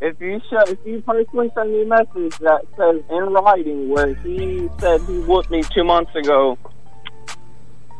If 0.00 0.20
you 0.20 0.40
show, 0.50 0.60
if 0.66 0.78
you 0.84 1.02
personally 1.06 1.50
send 1.54 1.72
me 1.72 1.82
a 1.82 1.86
message 1.86 2.36
that 2.38 2.62
says 2.76 3.02
in 3.10 3.32
writing 3.32 3.88
where 3.90 4.14
he 4.14 4.68
said 4.80 5.00
he 5.02 5.18
whooped 5.20 5.50
me 5.50 5.62
two 5.74 5.84
months 5.84 6.14
ago 6.16 6.58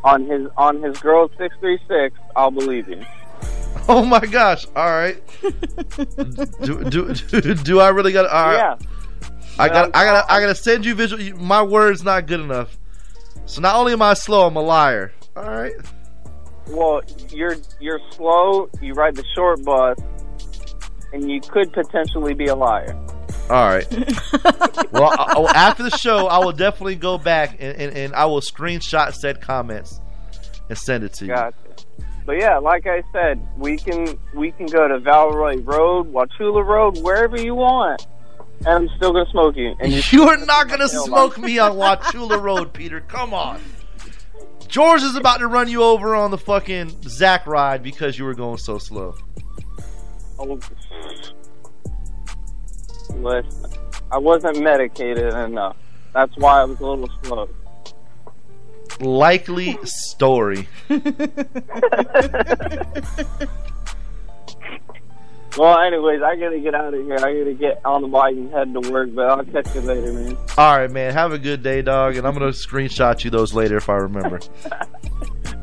on 0.03 0.25
his 0.25 0.47
on 0.57 0.81
his 0.81 0.99
girl 0.99 1.29
six 1.37 1.55
three 1.59 1.79
six, 1.87 2.17
I'll 2.35 2.51
believe 2.51 2.87
you. 2.89 3.03
Oh 3.87 4.05
my 4.05 4.19
gosh! 4.19 4.67
All 4.75 4.85
right. 4.91 5.19
do, 6.61 6.83
do, 6.83 7.13
do, 7.13 7.55
do 7.55 7.79
I 7.79 7.89
really 7.89 8.11
got? 8.11 8.27
All 8.27 8.45
right. 8.53 8.55
Yeah. 8.57 8.77
I 9.57 9.69
got. 9.69 9.95
I 9.95 10.05
got. 10.05 10.29
I 10.31 10.39
got 10.39 10.47
to 10.47 10.55
send 10.55 10.85
you 10.85 10.93
visual. 10.93 11.21
you- 11.21 11.35
My 11.35 11.63
word's 11.63 12.03
not 12.03 12.27
good 12.27 12.41
enough. 12.41 12.77
So 13.47 13.59
not 13.59 13.75
only 13.75 13.93
am 13.93 14.01
I 14.01 14.13
slow, 14.13 14.45
I'm 14.45 14.55
a 14.55 14.61
liar. 14.61 15.13
All 15.41 15.49
right. 15.49 15.73
Well, 16.67 17.01
you're 17.29 17.55
you're 17.79 17.99
slow. 18.11 18.69
You 18.81 18.93
ride 18.93 19.15
the 19.15 19.25
short 19.35 19.63
bus, 19.65 19.97
and 21.13 21.29
you 21.29 21.41
could 21.41 21.73
potentially 21.73 22.33
be 22.33 22.45
a 22.45 22.55
liar. 22.55 22.95
All 23.49 23.67
right. 23.67 23.85
well, 24.93 25.09
I, 25.17 25.33
I- 25.37 25.51
after 25.55 25.83
the 25.83 25.89
show, 25.97 26.27
I 26.27 26.37
will 26.37 26.51
definitely 26.53 26.95
go 26.95 27.17
back 27.17 27.57
and, 27.59 27.75
and, 27.75 27.97
and 27.97 28.15
I 28.15 28.25
will 28.25 28.39
screenshot 28.39 29.13
said 29.15 29.41
comments 29.41 29.99
and 30.69 30.77
send 30.77 31.03
it 31.03 31.13
to 31.13 31.25
you. 31.25 31.33
Gotcha. 31.33 31.57
But 32.25 32.33
yeah, 32.37 32.59
like 32.59 32.85
I 32.85 33.01
said, 33.11 33.41
we 33.57 33.77
can 33.77 34.17
we 34.35 34.51
can 34.51 34.67
go 34.67 34.87
to 34.87 34.99
Valroy 34.99 35.65
Road, 35.65 36.13
Wauchula 36.13 36.63
Road, 36.63 36.99
wherever 36.99 37.35
you 37.41 37.55
want, 37.55 38.05
and 38.59 38.67
I'm 38.67 38.89
still 38.95 39.11
gonna 39.11 39.29
smoke 39.31 39.55
you. 39.57 39.75
And 39.79 39.91
You 40.13 40.29
are 40.29 40.37
not 40.37 40.69
gonna 40.69 40.87
smoke 40.87 41.39
me 41.39 41.57
on 41.57 41.71
Wauchula 41.73 42.39
Road, 42.41 42.71
Peter. 42.73 43.01
Come 43.01 43.33
on. 43.33 43.59
George 44.71 45.03
is 45.03 45.15
about 45.17 45.39
to 45.39 45.47
run 45.47 45.67
you 45.67 45.83
over 45.83 46.15
on 46.15 46.31
the 46.31 46.37
fucking 46.37 46.95
Zach 47.03 47.45
ride 47.45 47.83
because 47.83 48.17
you 48.17 48.23
were 48.23 48.33
going 48.33 48.57
so 48.57 48.77
slow. 48.77 49.17
Oh, 50.39 50.57
listen, 53.15 53.71
I 54.09 54.17
wasn't 54.17 54.61
medicated 54.61 55.33
enough. 55.33 55.75
That's 56.13 56.33
why 56.37 56.61
I 56.61 56.63
was 56.63 56.79
a 56.79 56.85
little 56.85 57.09
slow. 57.21 57.49
Likely 59.01 59.77
story. 59.83 60.69
Well, 65.57 65.79
anyways, 65.79 66.21
I 66.21 66.37
gotta 66.37 66.59
get 66.59 66.73
out 66.73 66.93
of 66.93 67.03
here. 67.03 67.15
I 67.15 67.19
gotta 67.19 67.53
get 67.53 67.81
on 67.83 68.03
the 68.03 68.07
bike 68.07 68.35
and 68.35 68.51
head 68.51 68.73
to 68.73 68.91
work. 68.91 69.13
But 69.13 69.27
I'll 69.27 69.43
catch 69.43 69.73
you 69.75 69.81
later, 69.81 70.13
man. 70.13 70.37
All 70.57 70.77
right, 70.77 70.89
man. 70.89 71.13
Have 71.13 71.33
a 71.33 71.39
good 71.39 71.61
day, 71.61 71.81
dog. 71.81 72.15
And 72.15 72.25
I'm 72.25 72.33
gonna 72.33 72.47
screenshot 72.47 73.23
you 73.23 73.29
those 73.29 73.53
later 73.53 73.77
if 73.77 73.89
I 73.89 73.95
remember. 73.95 74.39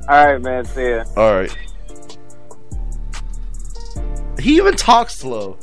All 0.08 0.26
right, 0.26 0.40
man. 0.40 0.64
See 0.66 0.90
ya. 0.90 1.04
All 1.16 1.34
right. 1.34 1.56
He 4.38 4.56
even 4.56 4.76
talks 4.76 5.14
slow. 5.16 5.58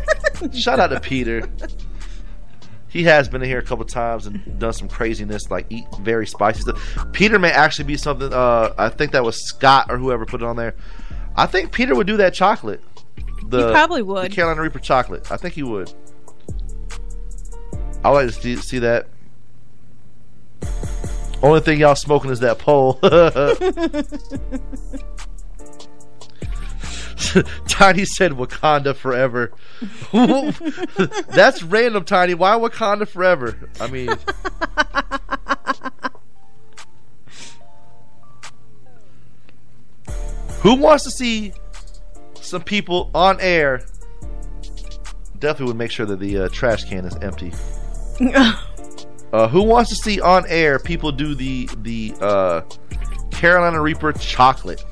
Shout 0.52 0.80
out 0.80 0.88
to 0.88 1.00
Peter. 1.00 1.48
He 2.88 3.04
has 3.04 3.28
been 3.28 3.42
in 3.42 3.48
here 3.48 3.58
a 3.58 3.62
couple 3.62 3.84
times 3.84 4.26
and 4.26 4.58
done 4.58 4.72
some 4.72 4.88
craziness, 4.88 5.50
like 5.50 5.66
eat 5.70 5.84
very 6.00 6.26
spicy 6.26 6.62
stuff. 6.62 7.12
Peter 7.12 7.38
may 7.38 7.50
actually 7.50 7.84
be 7.84 7.96
something. 7.96 8.32
Uh, 8.32 8.74
I 8.76 8.88
think 8.88 9.12
that 9.12 9.24
was 9.24 9.46
Scott 9.46 9.86
or 9.88 9.98
whoever 9.98 10.26
put 10.26 10.42
it 10.42 10.46
on 10.46 10.56
there. 10.56 10.74
I 11.36 11.46
think 11.46 11.70
Peter 11.70 11.94
would 11.94 12.06
do 12.06 12.16
that 12.16 12.34
chocolate. 12.34 12.82
The, 13.46 13.66
He 13.66 13.72
probably 13.72 14.02
would. 14.02 14.30
The 14.30 14.34
Carolina 14.34 14.62
Reaper 14.62 14.78
chocolate. 14.78 15.30
I 15.30 15.36
think 15.36 15.54
he 15.54 15.62
would. 15.62 15.92
I 18.04 18.10
like 18.10 18.26
to 18.26 18.32
see, 18.32 18.56
see 18.56 18.78
that. 18.80 19.08
Only 21.42 21.60
thing 21.60 21.80
y'all 21.80 21.94
smoking 21.94 22.30
is 22.30 22.40
that 22.40 22.58
pole. 22.58 22.94
Tiny 27.68 28.04
said 28.04 28.32
Wakanda 28.32 28.96
forever. 28.96 29.52
That's 31.28 31.62
random, 31.62 32.04
Tiny. 32.04 32.34
Why 32.34 32.58
Wakanda 32.58 33.06
forever? 33.06 33.56
I 33.80 33.86
mean, 33.88 34.08
who 40.60 40.74
wants 40.74 41.04
to 41.04 41.10
see 41.10 41.52
some 42.48 42.62
people 42.62 43.10
on 43.14 43.38
air? 43.40 43.84
Definitely 45.38 45.66
would 45.66 45.76
make 45.76 45.90
sure 45.90 46.06
that 46.06 46.18
the 46.18 46.38
uh, 46.38 46.48
trash 46.48 46.84
can 46.84 47.04
is 47.04 47.16
empty. 47.16 47.52
Uh, 49.30 49.46
who 49.46 49.62
wants 49.62 49.90
to 49.90 49.94
see 49.94 50.22
on 50.22 50.42
air 50.48 50.78
people 50.78 51.12
do 51.12 51.34
the 51.34 51.68
the 51.82 52.14
uh, 52.22 52.62
Carolina 53.30 53.78
Reaper 53.78 54.10
chocolate? 54.14 54.82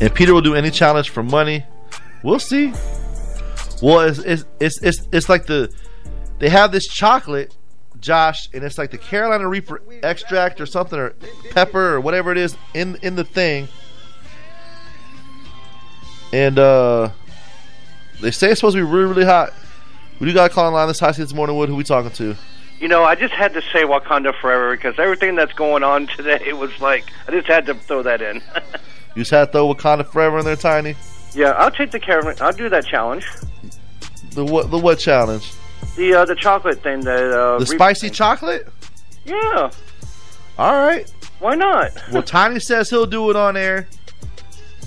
And 0.00 0.14
Peter 0.14 0.32
will 0.32 0.42
do 0.42 0.54
any 0.54 0.70
challenge 0.70 1.10
for 1.10 1.24
money. 1.24 1.64
We'll 2.22 2.38
see. 2.38 2.72
Well, 3.82 4.00
it's 4.00 4.18
it's 4.20 4.44
it's 4.60 4.80
it's, 4.80 5.08
it's 5.12 5.28
like 5.28 5.46
the 5.46 5.72
they 6.38 6.48
have 6.50 6.72
this 6.72 6.86
chocolate, 6.86 7.56
Josh, 8.02 8.48
and 8.52 8.62
it's 8.62 8.76
like 8.76 8.90
the 8.90 8.98
Carolina 8.98 9.48
Reaper 9.48 9.80
extract 10.02 10.60
or 10.60 10.66
something 10.66 10.98
or 10.98 11.14
pepper 11.52 11.94
or 11.94 12.00
whatever 12.00 12.30
it 12.32 12.36
is 12.38 12.56
in 12.74 12.98
in 13.02 13.16
the 13.16 13.24
thing. 13.24 13.68
And 16.32 16.58
uh 16.58 17.10
they 18.20 18.30
say 18.30 18.50
it's 18.50 18.60
supposed 18.60 18.76
to 18.76 18.84
be 18.84 18.90
really, 18.90 19.06
really 19.06 19.24
hot. 19.24 19.52
We 20.20 20.26
do 20.26 20.34
got 20.34 20.50
a 20.50 20.54
call 20.54 20.66
online 20.66 20.86
this 20.88 21.00
high 21.00 21.12
this 21.12 21.32
morning. 21.34 21.56
Wood, 21.56 21.68
who 21.68 21.76
we 21.76 21.84
talking 21.84 22.10
to? 22.12 22.36
You 22.78 22.88
know, 22.88 23.04
I 23.04 23.14
just 23.14 23.32
had 23.34 23.52
to 23.54 23.62
say 23.72 23.84
Wakanda 23.84 24.34
Forever 24.40 24.76
because 24.76 24.98
everything 24.98 25.34
that's 25.36 25.52
going 25.52 25.82
on 25.82 26.06
today 26.08 26.52
was 26.52 26.78
like, 26.80 27.04
I 27.26 27.32
just 27.32 27.46
had 27.46 27.66
to 27.66 27.74
throw 27.74 28.02
that 28.02 28.20
in. 28.22 28.42
You 29.14 29.20
just 29.24 29.30
had 29.30 29.44
to 29.44 29.52
throw 29.52 29.74
Wakanda 29.74 30.06
Forever 30.10 30.38
in 30.38 30.46
there, 30.46 30.56
Tiny. 30.56 30.96
yeah, 31.34 31.50
I'll 31.50 31.70
take 31.70 31.90
the 31.90 32.00
caravan. 32.00 32.34
I'll 32.40 32.50
do 32.50 32.70
that 32.70 32.86
challenge. 32.86 33.26
The 34.30 34.42
what? 34.42 34.70
The 34.70 34.78
what 34.78 34.98
challenge? 34.98 35.52
The 35.96 36.14
uh, 36.14 36.24
the 36.24 36.34
chocolate 36.34 36.82
thing. 36.82 37.00
That 37.00 37.32
uh, 37.32 37.58
The 37.58 37.66
spicy 37.66 38.08
thing. 38.08 38.14
chocolate. 38.14 38.68
Yeah. 39.24 39.70
All 40.58 40.72
right. 40.74 41.10
Why 41.38 41.54
not? 41.54 41.90
Well, 42.12 42.22
Tiny 42.22 42.60
says 42.60 42.88
he'll 42.90 43.06
do 43.06 43.28
it 43.30 43.36
on 43.36 43.56
air. 43.56 43.88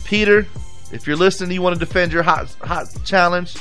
Peter, 0.04 0.48
if 0.92 1.06
you're 1.08 1.16
listening, 1.18 1.52
you 1.52 1.62
want 1.62 1.74
to 1.78 1.80
defend 1.80 2.12
your 2.14 2.24
hot 2.24 2.54
hot 2.62 2.88
challenge. 3.04 3.56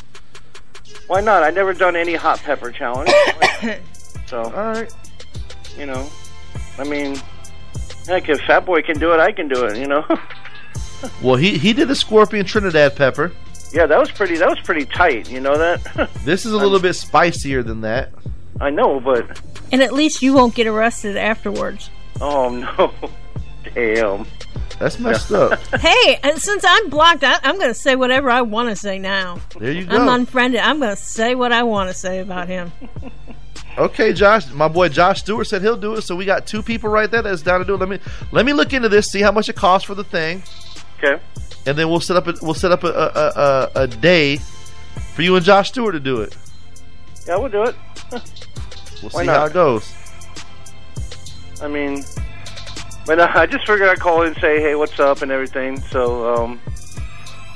Why 1.07 1.21
not? 1.21 1.43
I 1.43 1.51
never 1.51 1.73
done 1.75 1.97
any 1.97 2.15
hot 2.15 2.39
pepper 2.41 2.71
challenge. 2.71 3.11
so 4.27 4.43
all 4.43 4.51
right. 4.51 4.93
You 5.77 5.87
know, 5.87 6.09
I 6.79 6.85
mean, 6.85 7.17
heck, 8.07 8.29
if 8.29 8.41
Fat 8.43 8.65
Boy 8.65 8.83
can 8.83 8.99
do 8.99 9.13
it, 9.13 9.21
I 9.21 9.33
can 9.33 9.49
do 9.49 9.65
it. 9.65 9.77
You 9.77 9.87
know. 9.87 10.05
Well, 11.23 11.37
he 11.37 11.59
he 11.59 11.75
did 11.75 11.89
the 11.89 11.95
scorpion 11.95 12.47
Trinidad 12.47 12.97
pepper. 12.97 13.31
Yeah, 13.75 13.87
that 13.87 13.99
was 13.99 14.11
pretty. 14.11 14.37
That 14.37 14.49
was 14.49 14.61
pretty 14.61 14.87
tight. 14.87 15.29
You 15.31 15.41
know 15.41 15.59
that. 15.59 16.11
This 16.25 16.47
is 16.47 16.53
a 16.53 16.57
little 16.57 16.79
bit 16.81 16.95
spicier 16.95 17.63
than 17.63 17.81
that. 17.83 18.11
I 18.61 18.71
know, 18.71 19.01
but 19.01 19.41
And 19.73 19.83
at 19.83 19.93
least 19.93 20.23
you 20.23 20.33
won't 20.33 20.55
get 20.55 20.67
arrested 20.67 21.17
afterwards. 21.17 21.91
oh 22.21 22.49
no, 22.51 22.93
damn. 23.75 24.27
That's 24.79 24.99
messed 24.99 25.31
up. 25.33 25.61
hey, 25.81 26.19
and 26.23 26.41
since 26.41 26.65
I'm 26.67 26.89
blocked, 26.91 27.23
I, 27.25 27.39
I'm 27.43 27.57
going 27.57 27.69
to 27.69 27.75
say 27.75 27.95
whatever 27.95 28.29
I 28.29 28.43
want 28.43 28.71
to 28.71 28.77
say 28.77 28.99
now. 28.99 29.41
There 29.59 29.71
you 29.71 29.87
go. 29.87 29.97
I'm 29.97 30.09
unfriended. 30.09 30.61
I'm 30.61 30.81
going 30.81 30.91
to 30.91 31.01
say 31.01 31.35
what 31.37 31.53
I 31.53 31.63
want 31.63 31.91
to 31.91 31.95
say 31.95 32.19
about 32.19 32.49
him. 32.49 32.73
Okay, 33.79 34.13
Josh, 34.13 34.51
my 34.53 34.67
boy 34.69 34.89
Josh 34.89 35.21
Stewart 35.21 35.47
said 35.47 35.63
he'll 35.63 35.77
do 35.77 35.95
it. 35.95 36.03
So 36.03 36.17
we 36.17 36.25
got 36.25 36.47
two 36.47 36.63
people 36.63 36.91
right 36.91 37.11
there 37.11 37.23
that's 37.23 37.43
down 37.43 37.61
to 37.61 37.65
do 37.65 37.75
it. 37.75 37.81
Let 37.81 37.89
me 37.89 37.99
let 38.33 38.47
me 38.47 38.53
look 38.53 38.73
into 38.73 38.89
this, 38.89 39.07
see 39.07 39.21
how 39.21 39.33
much 39.33 39.49
it 39.49 39.57
costs 39.57 39.87
for 39.87 39.95
the 39.95 40.05
thing, 40.05 40.43
Okay. 41.05 41.23
and 41.67 41.77
then 41.77 41.89
we'll 41.91 42.01
set 42.01 42.17
up 42.17 42.27
a, 42.27 42.35
we'll 42.43 42.55
set 42.55 42.73
up 42.73 42.83
a, 42.85 42.89
a, 42.89 43.33
a, 43.77 43.83
a 43.83 43.87
day 43.87 44.37
for 45.15 45.23
you 45.23 45.37
and 45.37 45.45
Josh 45.45 45.69
Stewart 45.69 45.93
to 45.95 46.01
do 46.01 46.21
it. 46.23 46.37
Yeah, 47.27 47.37
we'll 47.37 47.49
do 47.51 47.63
it. 47.65 47.75
We'll 48.11 49.11
Why 49.11 49.23
see 49.23 49.27
not? 49.27 49.37
how 49.37 49.45
it 49.47 49.53
goes. 49.53 49.93
I 51.63 51.69
mean, 51.69 52.03
but 53.07 53.19
uh, 53.19 53.29
I 53.35 53.47
just 53.47 53.67
figured 53.67 53.89
I'd 53.89 54.01
call 54.01 54.23
and 54.23 54.37
say, 54.37 54.61
hey, 54.61 54.75
what's 54.75 54.99
up 54.99 55.23
and 55.23 55.31
everything. 55.31 55.79
So, 55.81 56.35
um, 56.35 56.61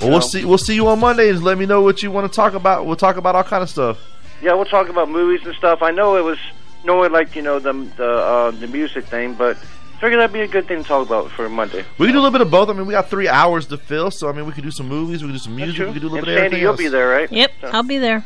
Well, 0.00 0.10
we'll 0.10 0.20
see 0.20 0.44
we'll 0.44 0.58
see 0.58 0.74
you 0.74 0.86
on 0.88 1.00
Monday 1.00 1.30
and 1.30 1.42
let 1.42 1.58
me 1.58 1.66
know 1.66 1.82
what 1.82 2.02
you 2.02 2.10
want 2.10 2.30
to 2.30 2.34
talk 2.34 2.54
about. 2.54 2.86
We'll 2.86 2.96
talk 2.96 3.16
about 3.16 3.34
all 3.34 3.44
kind 3.44 3.62
of 3.62 3.70
stuff. 3.70 3.98
yeah, 4.42 4.54
we'll 4.54 4.64
talk 4.66 4.88
about 4.88 5.10
movies 5.10 5.44
and 5.46 5.54
stuff. 5.56 5.82
I 5.82 5.90
know 5.90 6.16
it 6.16 6.22
was 6.24 6.38
normally 6.84 7.08
like 7.08 7.34
you 7.34 7.42
know 7.42 7.58
the 7.58 7.72
the 7.96 8.08
uh, 8.10 8.50
the 8.52 8.66
music 8.68 9.04
thing, 9.06 9.34
but 9.34 9.56
figured 10.00 10.20
that'd 10.20 10.32
be 10.32 10.40
a 10.40 10.48
good 10.48 10.66
thing 10.68 10.82
to 10.82 10.88
talk 10.88 11.06
about 11.06 11.30
for 11.30 11.48
Monday. 11.48 11.84
We 11.98 12.06
can 12.06 12.14
do 12.14 12.20
a 12.20 12.22
little 12.22 12.30
bit 12.30 12.40
of 12.40 12.50
both. 12.50 12.68
I 12.68 12.72
mean, 12.72 12.86
we 12.86 12.92
got 12.92 13.08
three 13.10 13.28
hours 13.28 13.66
to 13.68 13.76
fill, 13.78 14.10
so 14.10 14.28
I 14.28 14.32
mean, 14.32 14.46
we 14.46 14.52
could 14.52 14.64
do 14.64 14.70
some 14.70 14.88
movies, 14.88 15.22
we 15.22 15.28
could 15.28 15.34
do 15.34 15.38
some 15.38 15.56
music, 15.56 15.86
we 15.86 15.92
could 15.92 16.02
do 16.02 16.08
a 16.08 16.10
little 16.10 16.18
And 16.18 16.26
bit 16.26 16.34
of 16.34 16.40
Sandy, 16.42 16.46
everything 16.46 16.60
you'll 16.62 16.70
else. 16.72 16.78
be 16.78 16.88
there, 16.88 17.08
right? 17.08 17.32
Yep, 17.32 17.50
So- 17.60 17.68
I'll 17.68 17.82
be 17.82 17.98
there. 17.98 18.24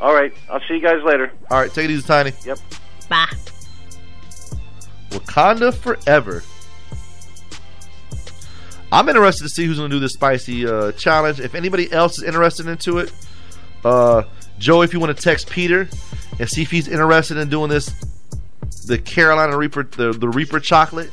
All 0.00 0.14
right, 0.14 0.32
I'll 0.50 0.60
see 0.68 0.74
you 0.74 0.80
guys 0.80 1.02
later. 1.04 1.32
All 1.50 1.58
right, 1.60 1.72
take 1.72 1.86
it 1.86 1.90
easy, 1.90 2.06
Tiny. 2.06 2.32
Yep. 2.44 2.58
Bye. 3.08 3.26
Wakanda 5.10 5.74
forever. 5.74 6.42
I'm 8.90 9.08
interested 9.08 9.44
to 9.44 9.48
see 9.50 9.66
who's 9.66 9.78
going 9.78 9.90
to 9.90 9.96
do 9.96 10.00
this 10.00 10.12
spicy 10.14 10.66
uh, 10.66 10.92
challenge. 10.92 11.40
If 11.40 11.54
anybody 11.54 11.90
else 11.92 12.18
is 12.18 12.24
interested 12.24 12.66
into 12.68 12.98
it, 12.98 13.12
uh, 13.84 14.22
Joe, 14.58 14.82
if 14.82 14.92
you 14.92 15.00
want 15.00 15.14
to 15.16 15.22
text 15.22 15.50
Peter 15.50 15.88
and 16.38 16.48
see 16.48 16.62
if 16.62 16.70
he's 16.70 16.88
interested 16.88 17.36
in 17.36 17.48
doing 17.50 17.68
this, 17.68 17.92
the 18.88 18.98
Carolina 18.98 19.56
Reaper, 19.56 19.84
the, 19.84 20.12
the 20.12 20.28
Reaper 20.28 20.58
chocolate. 20.58 21.12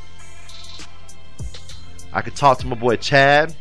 I 2.11 2.21
could 2.21 2.35
talk 2.35 2.59
to 2.59 2.67
my 2.67 2.75
boy 2.75 2.95
Chad. 2.95 3.55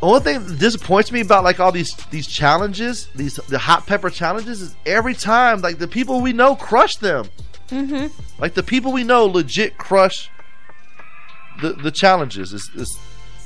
The 0.00 0.06
only 0.06 0.20
thing 0.20 0.46
that 0.46 0.58
disappoints 0.58 1.10
me 1.10 1.20
about 1.20 1.44
like 1.44 1.60
all 1.60 1.72
these 1.72 1.94
these 2.10 2.26
challenges, 2.26 3.08
these 3.14 3.36
the 3.36 3.58
hot 3.58 3.86
pepper 3.86 4.10
challenges, 4.10 4.60
is 4.60 4.76
every 4.86 5.14
time 5.14 5.60
like 5.60 5.78
the 5.78 5.88
people 5.88 6.20
we 6.20 6.32
know 6.32 6.54
crush 6.54 6.96
them. 6.96 7.26
Mm-hmm. 7.68 8.06
Like 8.40 8.54
the 8.54 8.62
people 8.62 8.92
we 8.92 9.02
know 9.02 9.26
legit 9.26 9.76
crush 9.76 10.30
the 11.60 11.72
the 11.72 11.90
challenges. 11.90 12.52
It's, 12.52 12.70
it's, 12.74 12.98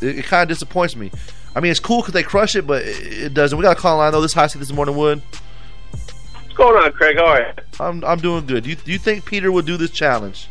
it, 0.03 0.19
it 0.19 0.25
kind 0.27 0.43
of 0.43 0.49
disappoints 0.49 0.95
me. 0.97 1.11
I 1.57 1.61
mean, 1.61 1.71
it's 1.71 1.81
cool 1.81 2.03
because 2.03 2.15
they 2.15 2.23
crush 2.23 2.55
it, 2.55 2.67
but 2.67 2.83
it, 2.83 3.25
it 3.25 3.35
doesn't. 3.35 3.57
We 3.57 3.63
got 3.63 3.77
to 3.77 3.81
call 3.81 3.97
line 3.97 4.13
though. 4.13 4.21
This 4.21 4.35
high 4.35 4.49
seat 4.49 4.59
this 4.59 4.73
morning 4.73 4.97
wood. 4.97 5.23
What's 6.59 6.73
going 6.73 6.85
on, 6.85 6.93
Craig? 6.93 7.17
How 7.17 7.27
are 7.27 7.41
you? 7.41 7.53
I'm 7.79 8.05
I'm 8.05 8.19
doing 8.19 8.45
good. 8.45 8.65
Do 8.65 8.71
you, 8.71 8.75
do 8.75 8.91
you 8.91 8.99
think 8.99 9.25
Peter 9.25 9.53
will 9.53 9.63
do 9.63 9.77
this 9.77 9.93
challenge? 9.93 10.49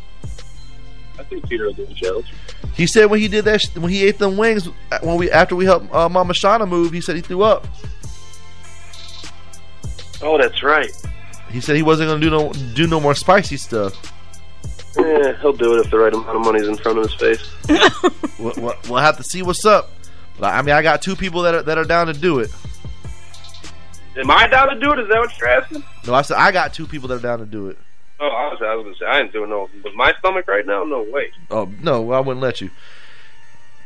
I 1.18 1.22
think 1.24 1.46
Peter 1.46 1.66
will 1.66 1.74
do 1.74 1.84
the 1.84 1.92
challenge. 1.92 2.32
He 2.72 2.86
said 2.86 3.10
when 3.10 3.20
he 3.20 3.28
did 3.28 3.44
that, 3.44 3.62
when 3.74 3.90
he 3.90 4.04
ate 4.04 4.16
them 4.16 4.38
wings, 4.38 4.70
when 5.02 5.18
we 5.18 5.30
after 5.30 5.54
we 5.54 5.66
helped 5.66 5.92
uh, 5.92 6.08
Mama 6.08 6.32
Shauna 6.32 6.66
move, 6.66 6.92
he 6.92 7.02
said 7.02 7.16
he 7.16 7.20
threw 7.20 7.42
up. 7.42 7.66
Oh, 10.22 10.38
that's 10.38 10.62
right. 10.62 10.90
He 11.50 11.60
said 11.60 11.76
he 11.76 11.82
wasn't 11.82 12.08
going 12.08 12.22
to 12.22 12.26
do 12.26 12.30
no 12.30 12.52
do 12.74 12.86
no 12.86 13.00
more 13.00 13.14
spicy 13.14 13.58
stuff. 13.58 13.92
Yeah, 14.96 15.38
he'll 15.42 15.52
do 15.52 15.76
it 15.76 15.84
if 15.84 15.90
the 15.90 15.98
right 15.98 16.14
amount 16.14 16.34
of 16.34 16.40
money's 16.40 16.68
in 16.68 16.76
front 16.78 16.96
of 16.96 17.04
his 17.04 17.14
face. 17.20 17.50
we'll, 18.38 18.54
we'll, 18.56 18.74
we'll 18.88 19.02
have 19.02 19.18
to 19.18 19.24
see 19.24 19.42
what's 19.42 19.66
up. 19.66 19.90
But 20.38 20.54
I 20.54 20.62
mean, 20.62 20.74
I 20.74 20.80
got 20.80 21.02
two 21.02 21.16
people 21.16 21.42
that 21.42 21.54
are 21.54 21.62
that 21.64 21.76
are 21.76 21.84
down 21.84 22.06
to 22.06 22.14
do 22.14 22.38
it. 22.38 22.50
Am 24.16 24.30
I 24.30 24.46
down 24.48 24.68
to 24.68 24.80
do 24.80 24.92
it? 24.92 24.98
Is 25.00 25.08
that 25.08 25.18
what 25.18 25.38
you're 25.38 25.48
asking? 25.48 25.84
No, 26.06 26.14
I 26.14 26.22
said 26.22 26.36
I 26.38 26.50
got 26.50 26.72
two 26.74 26.86
people 26.86 27.08
that 27.08 27.16
are 27.16 27.22
down 27.22 27.38
to 27.38 27.46
do 27.46 27.68
it. 27.68 27.78
Oh, 28.20 28.26
I 28.26 28.48
was, 28.48 28.58
I 28.60 28.74
was 28.74 28.84
gonna 28.84 28.96
say 28.96 29.06
I 29.06 29.20
ain't 29.20 29.32
doing 29.32 29.50
no. 29.50 29.68
With 29.84 29.94
my 29.94 30.12
stomach 30.18 30.48
right 30.48 30.66
now, 30.66 30.82
no 30.84 31.02
way. 31.02 31.30
Oh 31.50 31.70
no, 31.80 32.10
I 32.12 32.20
wouldn't 32.20 32.42
let 32.42 32.60
you. 32.60 32.70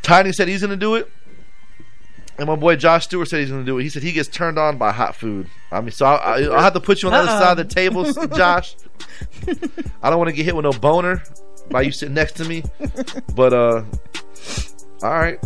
Tiny 0.02 0.33
said 0.33 0.49
he's 0.49 0.62
going 0.62 0.70
to 0.70 0.76
do 0.76 0.97
it, 0.97 1.09
and 2.39 2.49
my 2.49 2.57
boy 2.57 2.75
Josh 2.76 3.05
Stewart 3.05 3.28
said 3.28 3.41
he's 3.41 3.51
going 3.51 3.60
to 3.60 3.67
do 3.67 3.78
it. 3.78 3.83
He 3.84 3.89
said 3.89 4.02
he 4.02 4.10
gets 4.10 4.28
turned 4.28 4.59
on 4.59 4.78
by 4.78 4.91
hot 4.91 5.15
food. 5.15 5.49
I 5.70 5.81
mean, 5.81 5.91
so 5.92 6.07
I, 6.07 6.15
I, 6.17 6.42
I'll 6.44 6.62
have 6.62 6.73
to 6.73 6.81
put 6.81 7.02
you 7.02 7.09
on 7.09 7.12
the 7.12 7.18
other 7.18 7.31
Uh-oh. 7.31 7.41
side 7.41 7.59
of 7.60 7.68
the 7.68 7.75
table, 7.75 8.12
Josh. 8.36 8.75
I 10.02 10.10
don't 10.10 10.18
want 10.18 10.28
to 10.31 10.34
get 10.34 10.44
hit 10.44 10.57
with 10.57 10.65
no 10.65 10.73
boner 10.73 11.23
by 11.70 11.83
you 11.83 11.92
sitting 11.92 12.15
next 12.15 12.33
to 12.39 12.44
me, 12.44 12.65
but 13.34 13.52
uh, 13.52 13.84
all 15.02 15.10
right. 15.10 15.39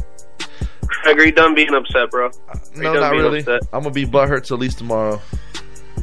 Craig, 0.86 1.18
are 1.18 1.26
you 1.26 1.32
done 1.32 1.54
being 1.54 1.74
upset, 1.74 2.10
bro? 2.10 2.26
Uh, 2.26 2.30
are 2.52 2.60
No, 2.76 2.94
not 2.94 3.12
really. 3.12 3.40
upset? 3.40 3.62
I'm 3.72 3.82
gonna 3.82 3.92
be 3.94 4.06
butthurt 4.06 4.44
till 4.44 4.56
at 4.56 4.60
least 4.60 4.78
tomorrow. 4.78 5.20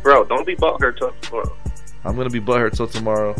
Bro, 0.02 0.26
don't 0.26 0.46
be 0.46 0.56
butthurt 0.56 0.98
till 0.98 1.12
tomorrow. 1.22 1.56
I'm 2.06 2.16
gonna 2.16 2.30
be 2.30 2.40
butthurt 2.42 2.76
till 2.76 2.88
tomorrow. 2.88 3.36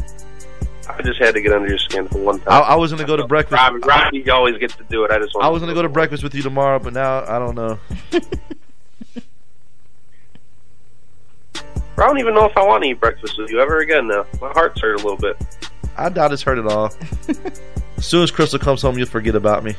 I 0.90 1.02
just 1.02 1.20
had 1.20 1.34
to 1.36 1.42
get 1.42 1.54
under 1.54 1.68
your 1.68 1.78
skin 1.78 2.08
for 2.08 2.20
one 2.20 2.40
time. 2.40 2.48
I, 2.50 2.60
I 2.60 2.76
was 2.76 2.92
gonna 2.92 3.06
go 3.06 3.16
to 3.18 3.26
breakfast. 3.28 3.62
Robbie, 3.62 3.80
Robbie 3.80 4.30
always 4.30 4.58
gets 4.58 4.76
to 4.76 4.84
do 4.86 5.04
it. 5.06 5.12
I 5.12 5.20
just. 5.20 5.36
I 5.40 5.50
was 5.50 5.62
gonna 5.62 5.74
go 5.74 5.82
to 5.82 5.90
breakfast 5.90 6.24
with 6.24 6.36
you 6.36 6.42
tomorrow, 6.42 6.80
but 6.80 6.94
now 6.94 7.24
I 7.26 7.40
don't 7.40 7.56
know. 7.56 7.80
I 11.96 12.08
don't 12.08 12.18
even 12.20 12.34
know 12.34 12.46
if 12.46 12.58
I 12.58 12.66
want 12.66 12.84
to 12.84 12.90
eat 12.90 13.00
breakfast 13.00 13.38
with 13.38 13.50
you 13.50 13.60
ever 13.62 13.80
again. 13.80 14.08
Now 14.08 14.26
my 14.42 14.50
heart's 14.52 14.82
hurt 14.82 14.94
a 14.96 14.98
little 14.98 15.18
bit. 15.18 15.38
I 15.96 16.10
doubt 16.10 16.34
it's 16.34 16.42
hurt 16.42 16.58
at 16.58 16.66
all. 16.66 16.92
as 17.98 18.06
soon 18.06 18.24
as 18.24 18.32
Crystal 18.32 18.60
comes 18.60 18.82
home, 18.82 18.98
you'll 18.98 19.08
forget 19.08 19.36
about 19.36 19.64
me. 19.64 19.76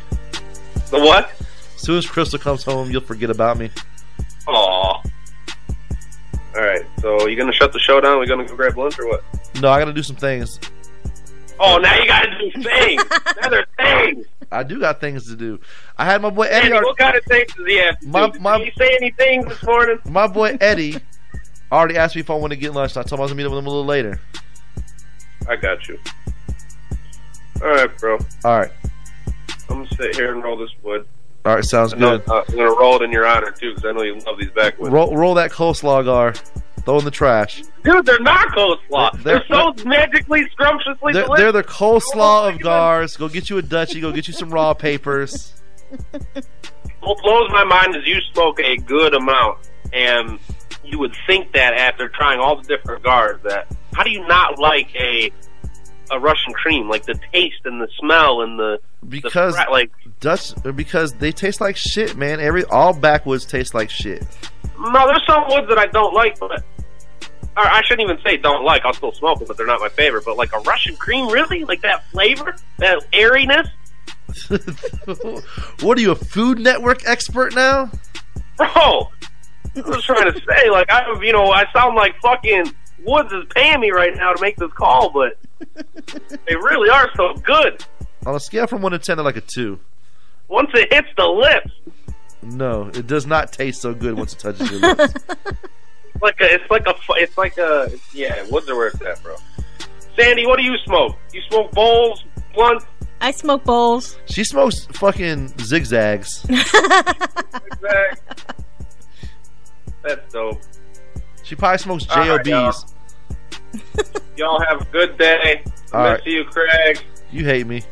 The 0.90 0.98
what? 1.00 1.30
As 1.74 1.80
soon 1.82 1.98
as 1.98 2.06
Crystal 2.06 2.38
comes 2.38 2.62
home, 2.64 2.90
you'll 2.90 3.00
forget 3.02 3.30
about 3.30 3.58
me. 3.58 3.70
Aw. 4.46 4.52
All 4.52 5.02
right. 6.54 6.82
So 7.00 7.26
you 7.26 7.36
gonna 7.36 7.52
shut 7.52 7.72
the 7.72 7.78
show 7.80 8.00
down? 8.00 8.20
We 8.20 8.26
gonna 8.26 8.44
go 8.46 8.54
grab 8.56 8.76
lunch 8.76 8.98
or 8.98 9.08
what? 9.08 9.24
No, 9.60 9.70
I 9.70 9.78
gotta 9.78 9.92
do 9.92 10.02
some 10.02 10.16
things. 10.16 10.60
Oh, 11.58 11.78
now 11.78 11.96
you 11.98 12.06
gotta 12.06 12.30
do 12.38 12.62
things. 12.62 13.02
now 13.42 13.48
they're 13.48 13.66
things. 13.76 14.26
I 14.52 14.62
do 14.62 14.78
got 14.78 15.00
things 15.00 15.26
to 15.28 15.36
do. 15.36 15.58
I 15.96 16.04
had 16.04 16.22
my 16.22 16.30
boy 16.30 16.44
Eddie. 16.44 16.72
Andy, 16.72 16.84
what 16.84 16.96
kind 16.96 17.16
of 17.16 17.24
things 17.24 17.52
does 17.54 17.66
he 17.66 17.76
have 17.78 17.98
to 18.00 18.06
My- 18.08 18.26
do? 18.26 18.32
Did 18.32 18.42
my- 18.42 18.58
he 18.58 18.72
say 18.78 18.94
anything 19.00 19.42
this 19.48 19.62
morning? 19.64 19.98
My 20.04 20.26
boy 20.28 20.56
Eddie 20.60 20.96
already 21.72 21.96
asked 21.96 22.14
me 22.14 22.20
if 22.20 22.30
I 22.30 22.34
want 22.34 22.52
to 22.52 22.56
get 22.56 22.72
lunch. 22.72 22.92
So 22.92 23.00
I 23.00 23.02
told 23.04 23.18
him 23.18 23.20
I 23.20 23.22
was 23.22 23.30
gonna 23.32 23.38
meet 23.42 23.46
up 23.46 23.52
with 23.52 23.58
him 23.58 23.66
a 23.66 23.70
little 23.70 23.84
later. 23.84 24.20
I 25.48 25.56
got 25.56 25.88
you. 25.88 25.98
All 27.62 27.68
right, 27.68 27.98
bro. 27.98 28.18
All 28.44 28.58
right, 28.58 28.70
I'm 29.68 29.76
gonna 29.84 29.88
sit 29.96 30.14
here 30.16 30.32
and 30.34 30.42
roll 30.42 30.56
this 30.56 30.70
wood. 30.82 31.06
all 31.44 31.54
right, 31.56 31.64
sounds 31.64 31.94
good. 31.94 32.22
uh, 32.28 32.42
I'm 32.48 32.54
gonna 32.56 32.70
roll 32.78 32.96
it 32.96 33.02
in 33.02 33.10
your 33.12 33.26
honor 33.26 33.50
too, 33.50 33.70
because 33.74 33.84
I 33.84 33.92
know 33.92 34.02
you 34.02 34.18
love 34.20 34.38
these 34.38 34.50
backwoods. 34.50 34.92
Roll, 34.92 35.16
roll 35.16 35.34
that 35.34 35.50
coleslaw, 35.50 36.04
Gar. 36.04 36.34
Throw 36.84 36.98
in 36.98 37.04
the 37.06 37.10
trash. 37.10 37.62
Dude, 37.82 38.04
they're 38.04 38.18
not 38.20 38.48
coleslaw. 38.48 39.12
They're- 39.22 39.42
They're, 39.48 39.48
so 39.48 39.72
magically 39.88 40.46
scrumptiously 40.50 41.14
They're, 41.14 41.22
delicious. 41.24 41.42
they're 41.42 41.52
the 41.52 41.64
coleslaw 41.64 42.52
of 42.54 42.60
Gars. 42.60 43.16
Go 43.16 43.28
get 43.28 43.48
you 43.48 43.56
a 43.56 43.62
Dutchie. 43.62 44.02
Go 44.02 44.12
get 44.12 44.28
you 44.28 44.34
some 44.34 44.50
raw 44.50 44.74
papers. 44.74 45.54
What 47.00 47.22
blows 47.22 47.50
my 47.50 47.64
mind 47.64 47.96
is 47.96 48.06
you 48.06 48.20
smoke 48.32 48.58
a 48.60 48.76
good 48.78 49.14
amount, 49.14 49.58
and 49.92 50.38
you 50.84 50.98
would 50.98 51.14
think 51.26 51.52
that 51.52 51.74
after 51.74 52.08
trying 52.08 52.40
all 52.40 52.56
the 52.56 52.62
different 52.66 53.02
gars, 53.02 53.40
that 53.44 53.66
how 53.94 54.02
do 54.02 54.10
you 54.10 54.26
not 54.26 54.58
like 54.58 54.94
a 54.96 55.30
a 56.10 56.18
Russian 56.18 56.52
cream? 56.52 56.88
Like 56.88 57.04
the 57.04 57.18
taste 57.32 57.60
and 57.64 57.80
the 57.80 57.88
smell 57.98 58.42
and 58.42 58.58
the 58.58 58.80
Because 59.08 59.56
the 59.56 59.66
like 59.70 59.90
Dutch, 60.20 60.52
because 60.74 61.14
they 61.14 61.32
taste 61.32 61.60
like 61.60 61.76
shit, 61.76 62.16
man. 62.16 62.40
Every 62.40 62.64
all 62.64 62.92
backwoods 62.92 63.44
taste 63.44 63.74
like 63.74 63.90
shit. 63.90 64.26
no, 64.78 65.06
there's 65.06 65.26
some 65.26 65.44
woods 65.48 65.68
that 65.68 65.78
I 65.78 65.86
don't 65.86 66.14
like, 66.14 66.38
but 66.38 66.62
or 67.56 67.62
I 67.62 67.82
shouldn't 67.82 68.10
even 68.10 68.22
say 68.24 68.36
don't 68.36 68.64
like. 68.64 68.84
I'll 68.84 68.94
still 68.94 69.12
smoke 69.12 69.38
them, 69.38 69.48
but 69.48 69.56
they're 69.56 69.66
not 69.66 69.80
my 69.80 69.88
favorite. 69.88 70.24
But 70.24 70.36
like 70.36 70.52
a 70.52 70.60
Russian 70.60 70.96
cream, 70.96 71.28
really? 71.28 71.64
Like 71.64 71.82
that 71.82 72.04
flavor, 72.10 72.56
that 72.78 73.04
airiness, 73.12 73.68
what 75.80 75.98
are 75.98 76.00
you, 76.00 76.12
a 76.12 76.16
Food 76.16 76.58
Network 76.58 77.06
expert 77.06 77.54
now? 77.54 77.90
bro. 78.56 78.66
I 79.76 79.80
was 79.80 80.04
trying 80.04 80.32
to 80.32 80.40
say, 80.40 80.70
like 80.70 80.90
I, 80.90 81.20
you 81.22 81.32
know, 81.32 81.50
I 81.50 81.64
sound 81.72 81.96
like 81.96 82.16
fucking 82.20 82.72
Woods 83.04 83.32
is 83.32 83.44
paying 83.54 83.80
me 83.80 83.90
right 83.90 84.14
now 84.16 84.32
to 84.32 84.40
make 84.40 84.56
this 84.56 84.72
call, 84.72 85.10
but 85.10 85.36
they 86.46 86.54
really 86.56 86.88
are 86.90 87.10
so 87.16 87.34
good. 87.34 87.84
On 88.26 88.34
a 88.34 88.40
scale 88.40 88.66
from 88.66 88.82
one 88.82 88.92
to 88.92 88.98
ten, 88.98 89.16
they're 89.16 89.24
like 89.24 89.36
a 89.36 89.40
two. 89.42 89.78
Once 90.48 90.70
it 90.74 90.92
hits 90.92 91.08
the 91.16 91.26
lips, 91.26 91.70
No, 92.42 92.88
it 92.88 93.06
does 93.06 93.26
not 93.26 93.52
taste 93.52 93.80
so 93.80 93.94
good 93.94 94.14
once 94.16 94.32
it 94.34 94.38
touches 94.38 94.70
your 94.70 94.80
lips. 94.80 95.14
it's 96.14 96.22
like 96.22 96.40
a, 96.40 96.54
it's 96.54 96.70
like 96.70 96.86
a, 96.86 96.94
it's 97.10 97.38
like 97.38 97.58
a, 97.58 97.90
yeah. 98.12 98.44
Woods 98.50 98.68
are 98.68 98.76
where 98.76 98.88
it's 98.88 99.00
at, 99.02 99.22
bro. 99.22 99.36
Sandy, 100.16 100.46
what 100.46 100.58
do 100.58 100.64
you 100.64 100.76
smoke? 100.84 101.16
You 101.32 101.42
smoke 101.50 101.72
bowls, 101.72 102.24
blunts? 102.54 102.86
I 103.20 103.30
smoke 103.30 103.64
bowls. 103.64 104.18
She 104.26 104.44
smokes 104.44 104.86
fucking 104.92 105.54
zigzags. 105.60 106.42
That's 110.02 110.32
dope. 110.32 110.60
She 111.42 111.54
probably 111.56 111.78
smokes 111.78 112.06
All 112.10 112.18
right, 112.28 112.44
JOBs. 112.44 112.93
Y'all 114.36 114.60
have 114.68 114.82
a 114.82 114.84
good 114.86 115.16
day. 115.18 115.62
All 115.92 116.02
Miss 116.10 116.18
right. 116.20 116.26
you, 116.26 116.44
Craig. 116.44 117.04
You 117.30 117.44
hate 117.44 117.66
me. 117.66 117.82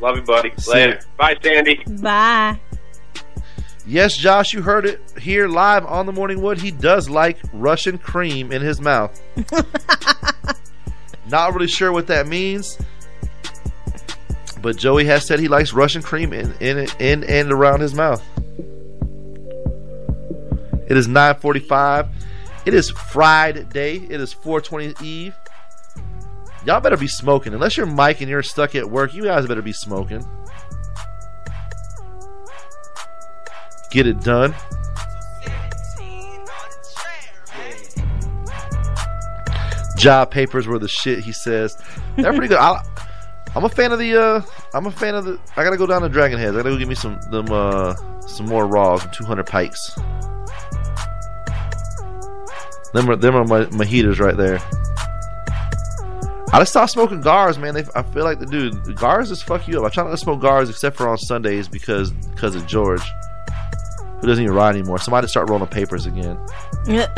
Love 0.00 0.16
you, 0.16 0.22
buddy. 0.22 0.52
See 0.58 0.72
Later. 0.72 0.94
ya. 0.94 1.00
Bye, 1.16 1.36
Sandy. 1.42 1.82
Bye. 2.00 2.58
Yes, 3.86 4.16
Josh, 4.16 4.52
you 4.52 4.62
heard 4.62 4.86
it 4.86 5.00
here 5.18 5.48
live 5.48 5.84
on 5.86 6.06
the 6.06 6.12
Morning 6.12 6.40
Wood. 6.42 6.58
He 6.60 6.70
does 6.70 7.08
like 7.10 7.38
Russian 7.52 7.98
cream 7.98 8.52
in 8.52 8.62
his 8.62 8.80
mouth. 8.80 9.20
Not 11.28 11.54
really 11.54 11.66
sure 11.66 11.90
what 11.92 12.06
that 12.08 12.26
means, 12.26 12.78
but 14.60 14.76
Joey 14.76 15.04
has 15.06 15.26
said 15.26 15.38
he 15.40 15.48
likes 15.48 15.72
Russian 15.72 16.02
cream 16.02 16.32
in 16.32 16.52
in 16.60 16.86
in 16.98 17.24
and 17.24 17.52
around 17.52 17.80
his 17.80 17.94
mouth. 17.94 18.22
It 20.88 20.96
is 20.96 21.06
9:45. 21.08 22.08
It 22.66 22.74
is 22.74 22.90
Friday. 22.90 23.96
It 23.96 24.20
is 24.20 24.32
420 24.32 24.94
Eve. 25.06 25.36
Y'all 26.66 26.80
better 26.80 26.96
be 26.96 27.08
smoking. 27.08 27.54
Unless 27.54 27.76
you're 27.76 27.86
Mike 27.86 28.20
and 28.20 28.28
you're 28.28 28.42
stuck 28.42 28.74
at 28.74 28.90
work, 28.90 29.14
you 29.14 29.24
guys 29.24 29.46
better 29.46 29.62
be 29.62 29.72
smoking. 29.72 30.26
Get 33.90 34.06
it 34.06 34.20
done. 34.20 34.54
Job 39.96 40.30
papers 40.30 40.66
were 40.66 40.78
the 40.78 40.88
shit. 40.88 41.20
He 41.20 41.32
says 41.32 41.76
they're 42.16 42.32
pretty 42.32 42.48
good. 42.48 42.58
I, 42.58 42.82
I'm 43.54 43.64
a 43.64 43.68
fan 43.68 43.92
of 43.92 43.98
the. 43.98 44.16
Uh, 44.16 44.42
I'm 44.72 44.86
a 44.86 44.90
fan 44.90 45.14
of 45.14 45.24
the. 45.24 45.38
I 45.56 45.64
gotta 45.64 45.76
go 45.76 45.86
down 45.86 46.02
to 46.02 46.08
Dragon 46.08 46.38
Heads. 46.38 46.54
I 46.54 46.60
gotta 46.60 46.70
go 46.70 46.78
get 46.78 46.88
me 46.88 46.94
some 46.94 47.20
them 47.30 47.50
uh 47.50 47.94
some 48.20 48.46
more 48.46 48.66
raws, 48.66 49.02
some 49.02 49.10
200 49.12 49.46
pikes. 49.46 49.98
Them 52.92 53.08
are 53.10 53.16
them 53.16 53.36
are 53.36 53.44
my, 53.44 53.66
my 53.70 53.84
heaters 53.84 54.18
right 54.20 54.36
there. 54.36 54.58
I 56.52 56.58
just 56.58 56.72
stopped 56.72 56.90
smoking 56.90 57.20
gars, 57.20 57.58
man. 57.58 57.74
They, 57.74 57.84
I 57.94 58.02
feel 58.02 58.24
like 58.24 58.40
the 58.40 58.46
dude 58.46 58.96
gars 58.96 59.28
just 59.28 59.44
fuck 59.44 59.68
you 59.68 59.78
up. 59.78 59.84
I 59.84 59.88
try 59.94 60.02
not 60.04 60.10
to 60.10 60.16
smoke 60.16 60.40
gars 60.40 60.68
except 60.68 60.96
for 60.96 61.06
on 61.08 61.16
Sundays 61.18 61.68
because 61.68 62.10
because 62.10 62.56
of 62.56 62.66
George, 62.66 63.02
who 64.20 64.26
doesn't 64.26 64.42
even 64.42 64.54
ride 64.56 64.74
anymore. 64.74 64.98
Somebody 64.98 65.28
start 65.28 65.48
rolling 65.48 65.68
papers 65.68 66.06
again. 66.06 66.36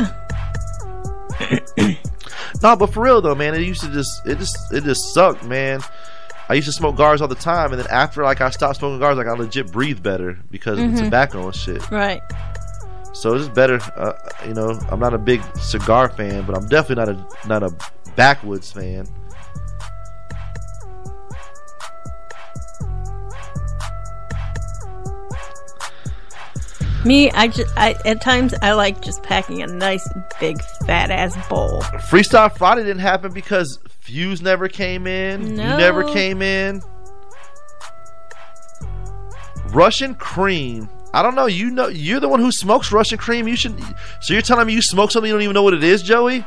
No, 2.62 2.76
but 2.76 2.92
for 2.92 3.02
real 3.02 3.20
though, 3.20 3.34
man, 3.34 3.54
it 3.54 3.62
used 3.62 3.80
to 3.80 3.88
just 3.90 4.24
it 4.26 4.38
just 4.38 4.56
it 4.72 4.84
just 4.84 5.12
sucked, 5.14 5.42
man. 5.44 5.80
I 6.48 6.54
used 6.54 6.66
to 6.66 6.72
smoke 6.72 6.96
gars 6.96 7.20
all 7.20 7.26
the 7.26 7.34
time, 7.34 7.72
and 7.72 7.80
then 7.80 7.88
after 7.90 8.22
like 8.22 8.40
I 8.40 8.50
stopped 8.50 8.76
smoking 8.78 9.00
gars, 9.00 9.16
like 9.16 9.26
I 9.26 9.32
legit 9.32 9.72
breathe 9.72 10.00
better 10.02 10.38
because 10.50 10.78
of 10.78 10.84
Mhm. 10.84 10.96
the 10.96 11.02
tobacco 11.04 11.46
and 11.46 11.56
shit. 11.56 11.90
Right. 11.90 12.20
So 13.12 13.34
it's 13.34 13.44
just 13.44 13.54
better. 13.54 13.78
Uh, 13.96 14.14
you 14.46 14.54
know, 14.54 14.78
I'm 14.90 14.98
not 14.98 15.14
a 15.14 15.18
big 15.18 15.42
cigar 15.56 16.08
fan, 16.08 16.44
but 16.44 16.56
I'm 16.56 16.66
definitely 16.68 17.04
not 17.04 17.08
a 17.08 17.48
not 17.48 17.62
a 17.62 17.76
backwoods 18.16 18.72
fan. 18.72 19.06
Me, 27.04 27.32
I 27.32 27.48
just, 27.48 27.76
I 27.76 27.96
at 28.04 28.20
times 28.20 28.54
I 28.62 28.72
like 28.74 29.02
just 29.02 29.22
packing 29.24 29.60
a 29.62 29.66
nice 29.66 30.08
big 30.38 30.62
fat 30.86 31.10
ass 31.10 31.36
bowl. 31.48 31.82
Freestyle 31.82 32.56
Friday 32.56 32.84
didn't 32.84 33.00
happen 33.00 33.32
because 33.32 33.80
Fuse 34.00 34.40
never 34.40 34.68
came 34.68 35.06
in. 35.06 35.56
No. 35.56 35.62
You 35.62 35.76
never 35.78 36.04
came 36.04 36.42
in. 36.42 36.80
Russian 39.70 40.14
cream. 40.14 40.88
I 41.14 41.22
don't 41.22 41.34
know. 41.34 41.46
You 41.46 41.70
know, 41.70 41.88
you're 41.88 42.20
the 42.20 42.28
one 42.28 42.40
who 42.40 42.50
smokes 42.50 42.90
Russian 42.92 43.18
cream. 43.18 43.46
You 43.46 43.56
should. 43.56 43.78
So 44.20 44.32
you're 44.32 44.42
telling 44.42 44.66
me 44.66 44.72
you 44.72 44.80
smoke 44.82 45.10
something 45.10 45.28
you 45.28 45.34
don't 45.34 45.42
even 45.42 45.54
know 45.54 45.62
what 45.62 45.74
it 45.74 45.84
is, 45.84 46.02
Joey? 46.02 46.44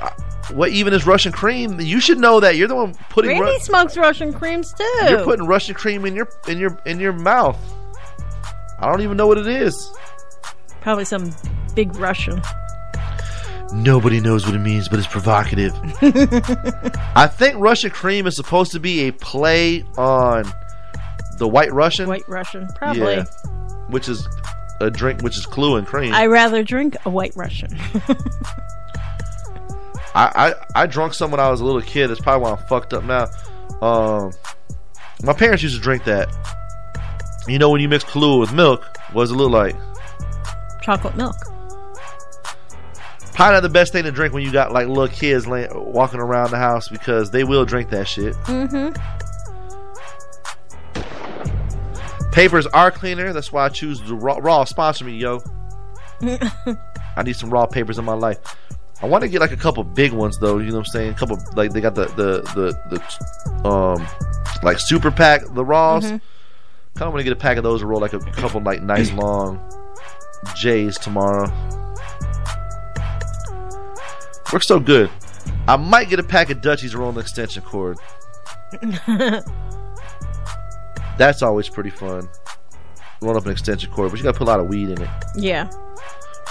Uh, 0.00 0.10
What 0.52 0.70
even 0.70 0.92
is 0.92 1.06
Russian 1.06 1.32
cream? 1.32 1.80
You 1.80 1.98
should 2.00 2.18
know 2.18 2.38
that. 2.40 2.56
You're 2.56 2.68
the 2.68 2.74
one 2.76 2.94
putting. 3.10 3.30
Randy 3.30 3.44
Ru- 3.52 3.58
smokes 3.60 3.96
Russian 3.96 4.32
creams 4.32 4.72
too. 4.74 4.84
you're 5.08 5.24
putting 5.24 5.46
Russian 5.46 5.74
cream 5.74 6.04
in 6.04 6.14
your 6.14 6.28
in 6.46 6.58
your 6.58 6.78
in 6.86 7.00
your 7.00 7.12
mouth. 7.12 7.58
I 8.78 8.90
don't 8.90 9.00
even 9.02 9.16
know 9.16 9.26
what 9.26 9.38
it 9.38 9.46
is. 9.46 9.90
Probably 10.80 11.04
some 11.06 11.34
big 11.74 11.96
Russian. 11.96 12.40
Nobody 13.72 14.20
knows 14.20 14.44
what 14.46 14.54
it 14.54 14.58
means, 14.60 14.88
but 14.88 14.98
it's 15.00 15.08
provocative. 15.08 15.72
I 17.16 17.26
think 17.26 17.56
Russian 17.58 17.90
cream 17.90 18.26
is 18.26 18.36
supposed 18.36 18.70
to 18.72 18.78
be 18.80 19.08
a 19.08 19.12
play 19.12 19.82
on 19.96 20.44
the 21.38 21.48
White 21.48 21.72
Russian. 21.72 22.06
White 22.06 22.28
Russian, 22.28 22.68
probably. 22.76 23.14
Yeah, 23.14 23.24
which 23.88 24.08
is 24.08 24.28
a 24.80 24.90
drink, 24.90 25.22
which 25.22 25.36
is 25.36 25.46
Kahlua 25.46 25.78
and 25.78 25.86
cream. 25.86 26.12
I 26.14 26.26
rather 26.26 26.62
drink 26.62 26.96
a 27.04 27.10
White 27.10 27.32
Russian. 27.36 27.70
I, 30.16 30.54
I 30.74 30.82
I 30.82 30.86
drunk 30.86 31.14
some 31.14 31.30
when 31.30 31.40
I 31.40 31.50
was 31.50 31.60
a 31.60 31.64
little 31.64 31.82
kid. 31.82 32.08
That's 32.08 32.20
probably 32.20 32.42
why 32.44 32.52
I'm 32.52 32.66
fucked 32.66 32.92
up 32.94 33.04
now. 33.04 33.26
Um, 33.82 34.32
my 35.22 35.32
parents 35.32 35.62
used 35.62 35.74
to 35.76 35.80
drink 35.80 36.04
that. 36.04 36.28
You 37.48 37.58
know 37.58 37.70
when 37.70 37.80
you 37.80 37.88
mix 37.88 38.04
Kahlua 38.04 38.40
with 38.40 38.52
milk, 38.52 38.84
what 39.12 39.24
does 39.24 39.30
it 39.32 39.34
look 39.34 39.50
like? 39.50 39.76
Chocolate 40.82 41.16
milk. 41.16 41.36
Probably 43.34 43.54
not 43.54 43.62
the 43.62 43.68
best 43.68 43.92
thing 43.92 44.04
to 44.04 44.12
drink 44.12 44.32
when 44.32 44.44
you 44.44 44.52
got 44.52 44.72
like 44.72 44.86
little 44.86 45.08
kids 45.08 45.46
laying, 45.46 45.68
walking 45.74 46.20
around 46.20 46.50
the 46.52 46.56
house 46.56 46.88
because 46.88 47.32
they 47.32 47.42
will 47.42 47.64
drink 47.64 47.90
that 47.90 48.06
shit. 48.06 48.34
Mm-hmm. 48.44 48.94
Papers 52.34 52.66
are 52.66 52.90
cleaner. 52.90 53.32
That's 53.32 53.52
why 53.52 53.64
I 53.64 53.68
choose 53.68 54.00
the 54.00 54.14
raw. 54.14 54.38
raw 54.40 54.64
sponsor 54.64 55.04
me, 55.04 55.16
yo. 55.16 55.40
I 56.20 57.22
need 57.22 57.36
some 57.36 57.48
raw 57.48 57.64
papers 57.66 57.96
in 57.98 58.04
my 58.04 58.14
life. 58.14 58.38
I 59.00 59.06
want 59.06 59.22
to 59.22 59.28
get 59.28 59.40
like 59.40 59.52
a 59.52 59.56
couple 59.56 59.84
big 59.84 60.12
ones 60.12 60.38
though. 60.38 60.58
You 60.58 60.70
know 60.70 60.78
what 60.78 60.86
I'm 60.88 60.92
saying? 60.92 61.10
A 61.12 61.14
couple 61.14 61.38
like 61.54 61.72
they 61.72 61.80
got 61.80 61.94
the 61.94 62.06
the 62.06 62.42
the, 62.54 62.98
the 63.62 63.68
um 63.68 64.04
like 64.64 64.80
super 64.80 65.12
pack 65.12 65.42
the 65.54 65.64
raws. 65.64 66.04
Mhm. 66.04 66.20
Kind 66.96 67.06
of 67.08 67.12
want 67.12 67.18
to 67.20 67.24
get 67.24 67.32
a 67.32 67.36
pack 67.36 67.56
of 67.56 67.62
those 67.62 67.82
and 67.82 67.88
roll 67.90 68.00
like 68.00 68.14
a 68.14 68.18
couple 68.18 68.60
like 68.62 68.82
nice 68.82 69.12
long 69.22 69.60
J's 70.56 70.98
tomorrow. 70.98 71.52
Works 74.52 74.66
so 74.66 74.80
good. 74.80 75.08
I 75.68 75.76
might 75.76 76.08
get 76.08 76.18
a 76.18 76.24
pack 76.24 76.50
of 76.50 76.60
Dutchies 76.60 76.96
roll 76.96 77.10
an 77.10 77.18
extension 77.18 77.62
cord. 77.62 77.98
That's 81.18 81.42
always 81.42 81.68
pretty 81.68 81.90
fun. 81.90 82.28
Roll 83.20 83.36
up 83.36 83.46
an 83.46 83.52
extension 83.52 83.90
cord, 83.90 84.10
but 84.10 84.18
you 84.18 84.24
gotta 84.24 84.36
put 84.38 84.46
a 84.46 84.50
lot 84.50 84.60
of 84.60 84.68
weed 84.68 84.90
in 84.90 85.00
it. 85.00 85.08
yeah. 85.36 85.70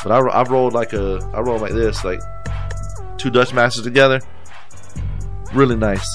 But 0.04 0.12
I, 0.12 0.18
I 0.20 0.44
rolled 0.44 0.74
like 0.74 0.92
a 0.94 1.20
I 1.34 1.40
rolled 1.42 1.62
like 1.62 1.72
this, 1.74 2.04
like 2.04 2.20
two 3.18 3.30
Dutch 3.30 3.54
Masters 3.54 3.84
together. 3.84 4.20
Really 5.54 5.76
nice. 5.76 6.08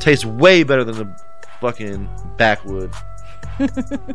Tastes 0.00 0.24
way 0.24 0.64
better 0.64 0.84
than 0.84 0.96
the 0.96 1.16
fucking 1.60 2.08
backwood. 2.36 2.92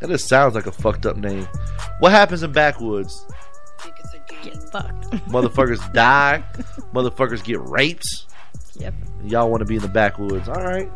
That 0.00 0.10
just 0.10 0.28
sounds 0.28 0.54
like 0.54 0.66
a 0.66 0.72
fucked 0.72 1.06
up 1.06 1.16
name. 1.16 1.48
What 2.00 2.12
happens 2.12 2.42
in 2.42 2.52
backwoods? 2.52 3.24
Get 4.42 4.62
fucked. 4.70 5.10
Motherfuckers 5.30 5.90
die. 5.94 6.44
Motherfuckers 6.92 7.42
get 7.42 7.60
raped. 7.60 8.04
Yep. 8.74 8.92
Y'all 9.24 9.50
want 9.50 9.62
to 9.62 9.64
be 9.64 9.76
in 9.76 9.82
the 9.82 9.88
backwoods? 9.88 10.50
All 10.50 10.62
right. 10.62 10.90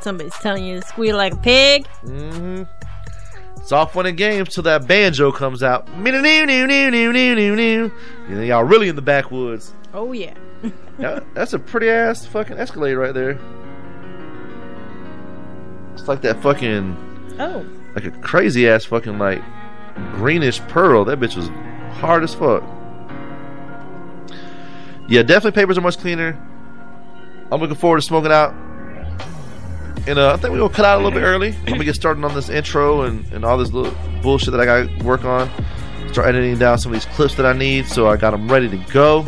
Somebody's 0.00 0.34
telling 0.34 0.64
you 0.64 0.80
to 0.80 0.86
squeal 0.86 1.16
like 1.16 1.32
a 1.34 1.36
pig. 1.36 1.86
Mm-hmm. 2.04 2.62
It's 3.56 3.72
all 3.72 3.86
fun 3.86 4.06
and 4.06 4.16
games 4.16 4.54
till 4.54 4.62
that 4.62 4.86
banjo 4.86 5.30
comes 5.32 5.62
out. 5.62 5.86
You 5.88 6.04
know, 8.34 8.42
y'all 8.42 8.64
really 8.64 8.88
in 8.88 8.96
the 8.96 9.02
backwoods. 9.02 9.72
Oh 9.94 10.12
yeah. 10.12 10.34
Yeah, 10.98 11.20
that's 11.32 11.52
a 11.52 11.60
pretty 11.60 11.88
ass 11.88 12.26
fucking 12.26 12.56
Escalade 12.58 12.94
right 12.94 13.14
there. 13.14 13.38
It's 15.94 16.08
like 16.08 16.22
that 16.22 16.42
fucking, 16.42 17.36
Oh. 17.38 17.64
like 17.94 18.04
a 18.04 18.10
crazy 18.10 18.68
ass 18.68 18.84
fucking 18.84 19.16
like 19.16 19.40
greenish 20.14 20.58
pearl. 20.62 21.04
That 21.04 21.20
bitch 21.20 21.36
was 21.36 21.48
hard 22.00 22.24
as 22.24 22.34
fuck. 22.34 22.64
Yeah, 25.08 25.22
definitely 25.22 25.52
papers 25.52 25.78
are 25.78 25.82
much 25.82 25.98
cleaner. 25.98 26.36
I'm 27.52 27.60
looking 27.60 27.76
forward 27.76 27.98
to 27.98 28.02
smoking 28.02 28.32
out. 28.32 28.52
And 30.06 30.18
uh, 30.18 30.32
I 30.32 30.36
think 30.36 30.52
we're 30.52 30.60
gonna 30.60 30.72
cut 30.72 30.84
out 30.84 31.00
a 31.00 31.04
little 31.04 31.18
bit 31.18 31.24
early. 31.24 31.54
I'm 31.60 31.72
gonna 31.72 31.84
get 31.84 31.94
started 31.94 32.24
on 32.24 32.34
this 32.34 32.48
intro 32.48 33.02
and, 33.02 33.30
and 33.32 33.44
all 33.44 33.58
this 33.58 33.72
little 33.72 33.94
bullshit 34.22 34.52
that 34.52 34.60
I 34.60 34.64
got 34.64 34.98
to 34.98 35.04
work 35.04 35.24
on. 35.24 35.50
Start 36.12 36.28
editing 36.28 36.58
down 36.58 36.78
some 36.78 36.92
of 36.92 37.00
these 37.00 37.14
clips 37.14 37.34
that 37.34 37.44
I 37.44 37.52
need, 37.52 37.86
so 37.86 38.08
I 38.08 38.16
got 38.16 38.30
them 38.30 38.50
ready 38.50 38.68
to 38.68 38.76
go. 38.90 39.26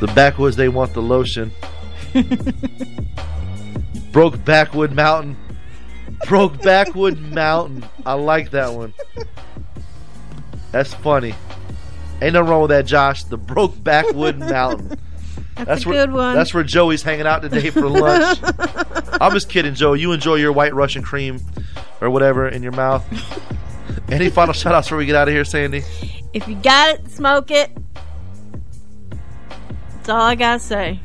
The 0.00 0.06
backwoods, 0.14 0.56
they 0.56 0.68
want 0.68 0.94
the 0.94 1.02
lotion. 1.02 1.52
Broke 4.12 4.44
backwood 4.44 4.92
mountain. 4.92 5.36
Broke 6.28 6.60
backwood 6.62 7.18
mountain. 7.18 7.84
I 8.04 8.14
like 8.14 8.50
that 8.50 8.72
one. 8.72 8.94
That's 10.70 10.94
funny. 10.94 11.34
Ain't 12.20 12.34
nothing 12.34 12.50
wrong 12.50 12.62
with 12.62 12.70
that, 12.70 12.86
Josh. 12.86 13.24
The 13.24 13.36
broke 13.36 13.82
backwood 13.82 14.38
mountain. 14.38 14.98
That's, 15.64 15.84
a 15.84 15.88
where, 15.88 16.06
good 16.06 16.12
one. 16.14 16.34
That's 16.34 16.52
where 16.54 16.64
Joey's 16.64 17.02
hanging 17.02 17.26
out 17.26 17.42
today 17.42 17.70
for 17.70 17.88
lunch. 17.88 18.38
I'm 19.20 19.32
just 19.32 19.48
kidding, 19.48 19.74
Joe. 19.74 19.92
You 19.94 20.12
enjoy 20.12 20.36
your 20.36 20.52
white 20.52 20.74
Russian 20.74 21.02
cream 21.02 21.40
or 22.00 22.10
whatever 22.10 22.48
in 22.48 22.62
your 22.62 22.72
mouth. 22.72 23.04
Any 24.10 24.28
final 24.28 24.52
shout 24.52 24.74
outs 24.74 24.88
before 24.88 24.98
we 24.98 25.06
get 25.06 25.16
out 25.16 25.28
of 25.28 25.34
here, 25.34 25.44
Sandy? 25.44 25.82
If 26.32 26.46
you 26.48 26.56
got 26.56 26.94
it, 26.94 27.10
smoke 27.10 27.50
it. 27.50 27.70
That's 29.96 30.08
all 30.08 30.20
I 30.20 30.34
gotta 30.34 30.58
say. 30.58 31.00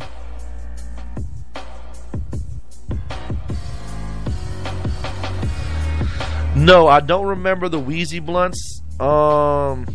No, 6.55 6.87
I 6.87 7.01
don't 7.01 7.27
remember 7.27 7.69
the 7.69 7.79
Wheezy 7.79 8.19
blunts. 8.19 8.81
Um, 8.99 9.85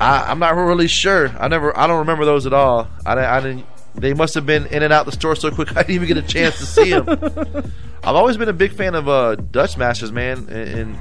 I, 0.00 0.30
I'm 0.30 0.38
not 0.38 0.54
really 0.54 0.88
sure. 0.88 1.28
I 1.38 1.48
never, 1.48 1.76
I 1.76 1.86
don't 1.86 2.00
remember 2.00 2.24
those 2.24 2.46
at 2.46 2.52
all. 2.52 2.88
I, 3.04 3.12
I 3.18 3.40
didn't. 3.40 3.66
They 3.94 4.12
must 4.12 4.34
have 4.34 4.44
been 4.44 4.66
in 4.66 4.82
and 4.82 4.92
out 4.92 5.06
the 5.06 5.12
store 5.12 5.34
so 5.36 5.50
quick 5.50 5.70
I 5.76 5.82
didn't 5.82 5.94
even 5.94 6.08
get 6.08 6.16
a 6.18 6.22
chance 6.22 6.58
to 6.58 6.66
see 6.66 6.90
them. 6.90 7.08
I've 8.04 8.14
always 8.14 8.36
been 8.36 8.48
a 8.50 8.52
big 8.52 8.72
fan 8.72 8.94
of 8.94 9.08
uh, 9.08 9.36
Dutch 9.36 9.76
Masters, 9.78 10.12
man, 10.12 10.46
and, 10.50 10.50
and 10.50 10.98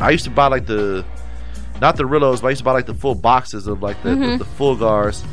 I 0.00 0.10
used 0.10 0.24
to 0.24 0.30
buy 0.30 0.46
like 0.46 0.66
the, 0.66 1.04
not 1.80 1.96
the 1.96 2.04
Rillos, 2.04 2.40
but 2.40 2.46
I 2.46 2.50
used 2.50 2.60
to 2.60 2.64
buy 2.64 2.72
like 2.72 2.86
the 2.86 2.94
full 2.94 3.14
boxes 3.16 3.66
of 3.66 3.82
like 3.82 4.00
the, 4.02 4.10
Mhm. 4.10 4.38
the, 4.38 4.44
the 4.44 4.50
full 4.50 4.76
gars. 4.76 5.24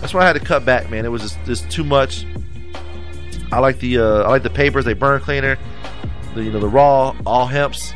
That's 0.00 0.12
when 0.14 0.22
I 0.22 0.26
had 0.26 0.34
to 0.34 0.40
cut 0.40 0.64
back, 0.64 0.90
man. 0.90 1.04
It 1.04 1.08
was 1.08 1.22
just, 1.22 1.38
just 1.44 1.70
too 1.70 1.82
much. 1.82 2.24
I 3.50 3.58
like 3.60 3.78
the 3.80 3.98
uh, 3.98 4.22
I 4.24 4.28
like 4.28 4.42
the 4.42 4.50
papers. 4.50 4.84
They 4.84 4.92
burn 4.92 5.20
cleaner. 5.22 5.56
The 6.34 6.44
you 6.44 6.52
know 6.52 6.60
the 6.60 6.68
raw, 6.68 7.16
all 7.26 7.46
hemps, 7.46 7.94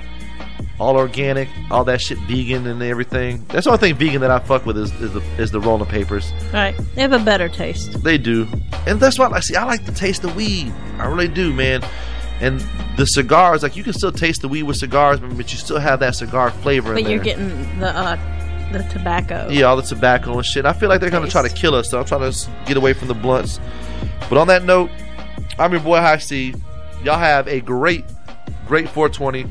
all 0.78 0.97
organic, 0.97 1.49
all 1.70 1.84
that 1.84 2.01
shit 2.01 2.18
vegan 2.20 2.67
and 2.67 2.83
everything. 2.83 3.44
That's 3.49 3.65
the 3.65 3.70
only 3.70 3.78
thing 3.78 3.94
vegan 3.94 4.20
that 4.23 4.31
I 4.31 4.39
fuck 4.39 4.67
with 4.67 4.76
is, 4.76 4.92
is 5.01 5.12
the 5.12 5.23
is 5.39 5.51
the 5.51 5.60
rolling 5.60 5.89
papers. 5.89 6.33
Right. 6.52 6.76
They 6.94 7.02
have 7.02 7.12
a 7.12 7.18
better 7.18 7.49
taste. 7.49 8.02
They 8.02 8.18
do, 8.18 8.49
and 8.86 8.99
that's 8.99 9.18
why 9.18 9.28
I 9.28 9.41
see. 9.41 9.57
I 9.57 9.65
like 9.65 9.84
the 9.84 9.92
taste 9.92 10.25
of 10.25 10.34
weed. 10.34 10.73
I 10.99 11.07
really 11.07 11.28
do, 11.28 11.52
man. 11.52 11.83
And 12.41 12.65
the 12.97 13.07
cigars, 13.07 13.62
like 13.62 13.76
you 13.76 13.84
can 13.84 13.92
still 13.92 14.10
taste 14.10 14.42
the 14.42 14.49
weed 14.49 14.65
with 14.65 14.76
cigars, 14.76 15.20
but 15.20 15.52
you 15.52 15.59
still 15.59 15.78
have 15.78 16.01
that 16.01 16.17
cigar 16.17 16.51
flavor 16.51 16.97
in 16.97 17.02
But 17.02 17.10
you're 17.10 17.23
getting 17.23 17.49
the 17.78 17.89
uh, 17.89 18.17
the 18.73 18.83
tobacco. 18.91 19.49
Yeah, 19.49 19.65
all 19.65 19.76
the 19.76 19.83
tobacco 19.83 20.36
and 20.36 20.44
shit. 20.44 20.67
I 20.67 20.73
feel 20.73 20.89
like 20.89 21.01
they're 21.01 21.10
gonna 21.10 21.31
try 21.31 21.47
to 21.47 21.55
kill 21.55 21.75
us, 21.75 21.91
so 21.91 22.01
I'm 22.01 22.05
trying 22.05 22.33
to 22.33 22.51
get 22.67 22.76
away 22.76 22.94
from 22.94 23.09
the 23.09 23.15
blunts. 23.15 23.60
But 24.28 24.39
on 24.39 24.49
that 24.49 24.65
note, 24.65 24.91
I'm 25.59 25.73
your 25.73 25.81
boy 25.81 25.99
High 25.99 26.18
Cee. 26.18 26.55
Y'all 27.05 27.18
have 27.18 27.47
a 27.49 27.60
great, 27.60 28.05
great 28.67 28.89
420. 28.89 29.47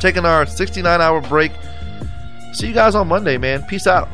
Taking 0.00 0.24
our 0.24 0.46
69 0.46 1.00
hour 1.00 1.20
break. 1.20 1.52
See 2.52 2.66
you 2.66 2.74
guys 2.74 2.94
on 2.94 3.06
Monday, 3.06 3.36
man. 3.36 3.62
Peace 3.62 3.86
out. 3.86 4.08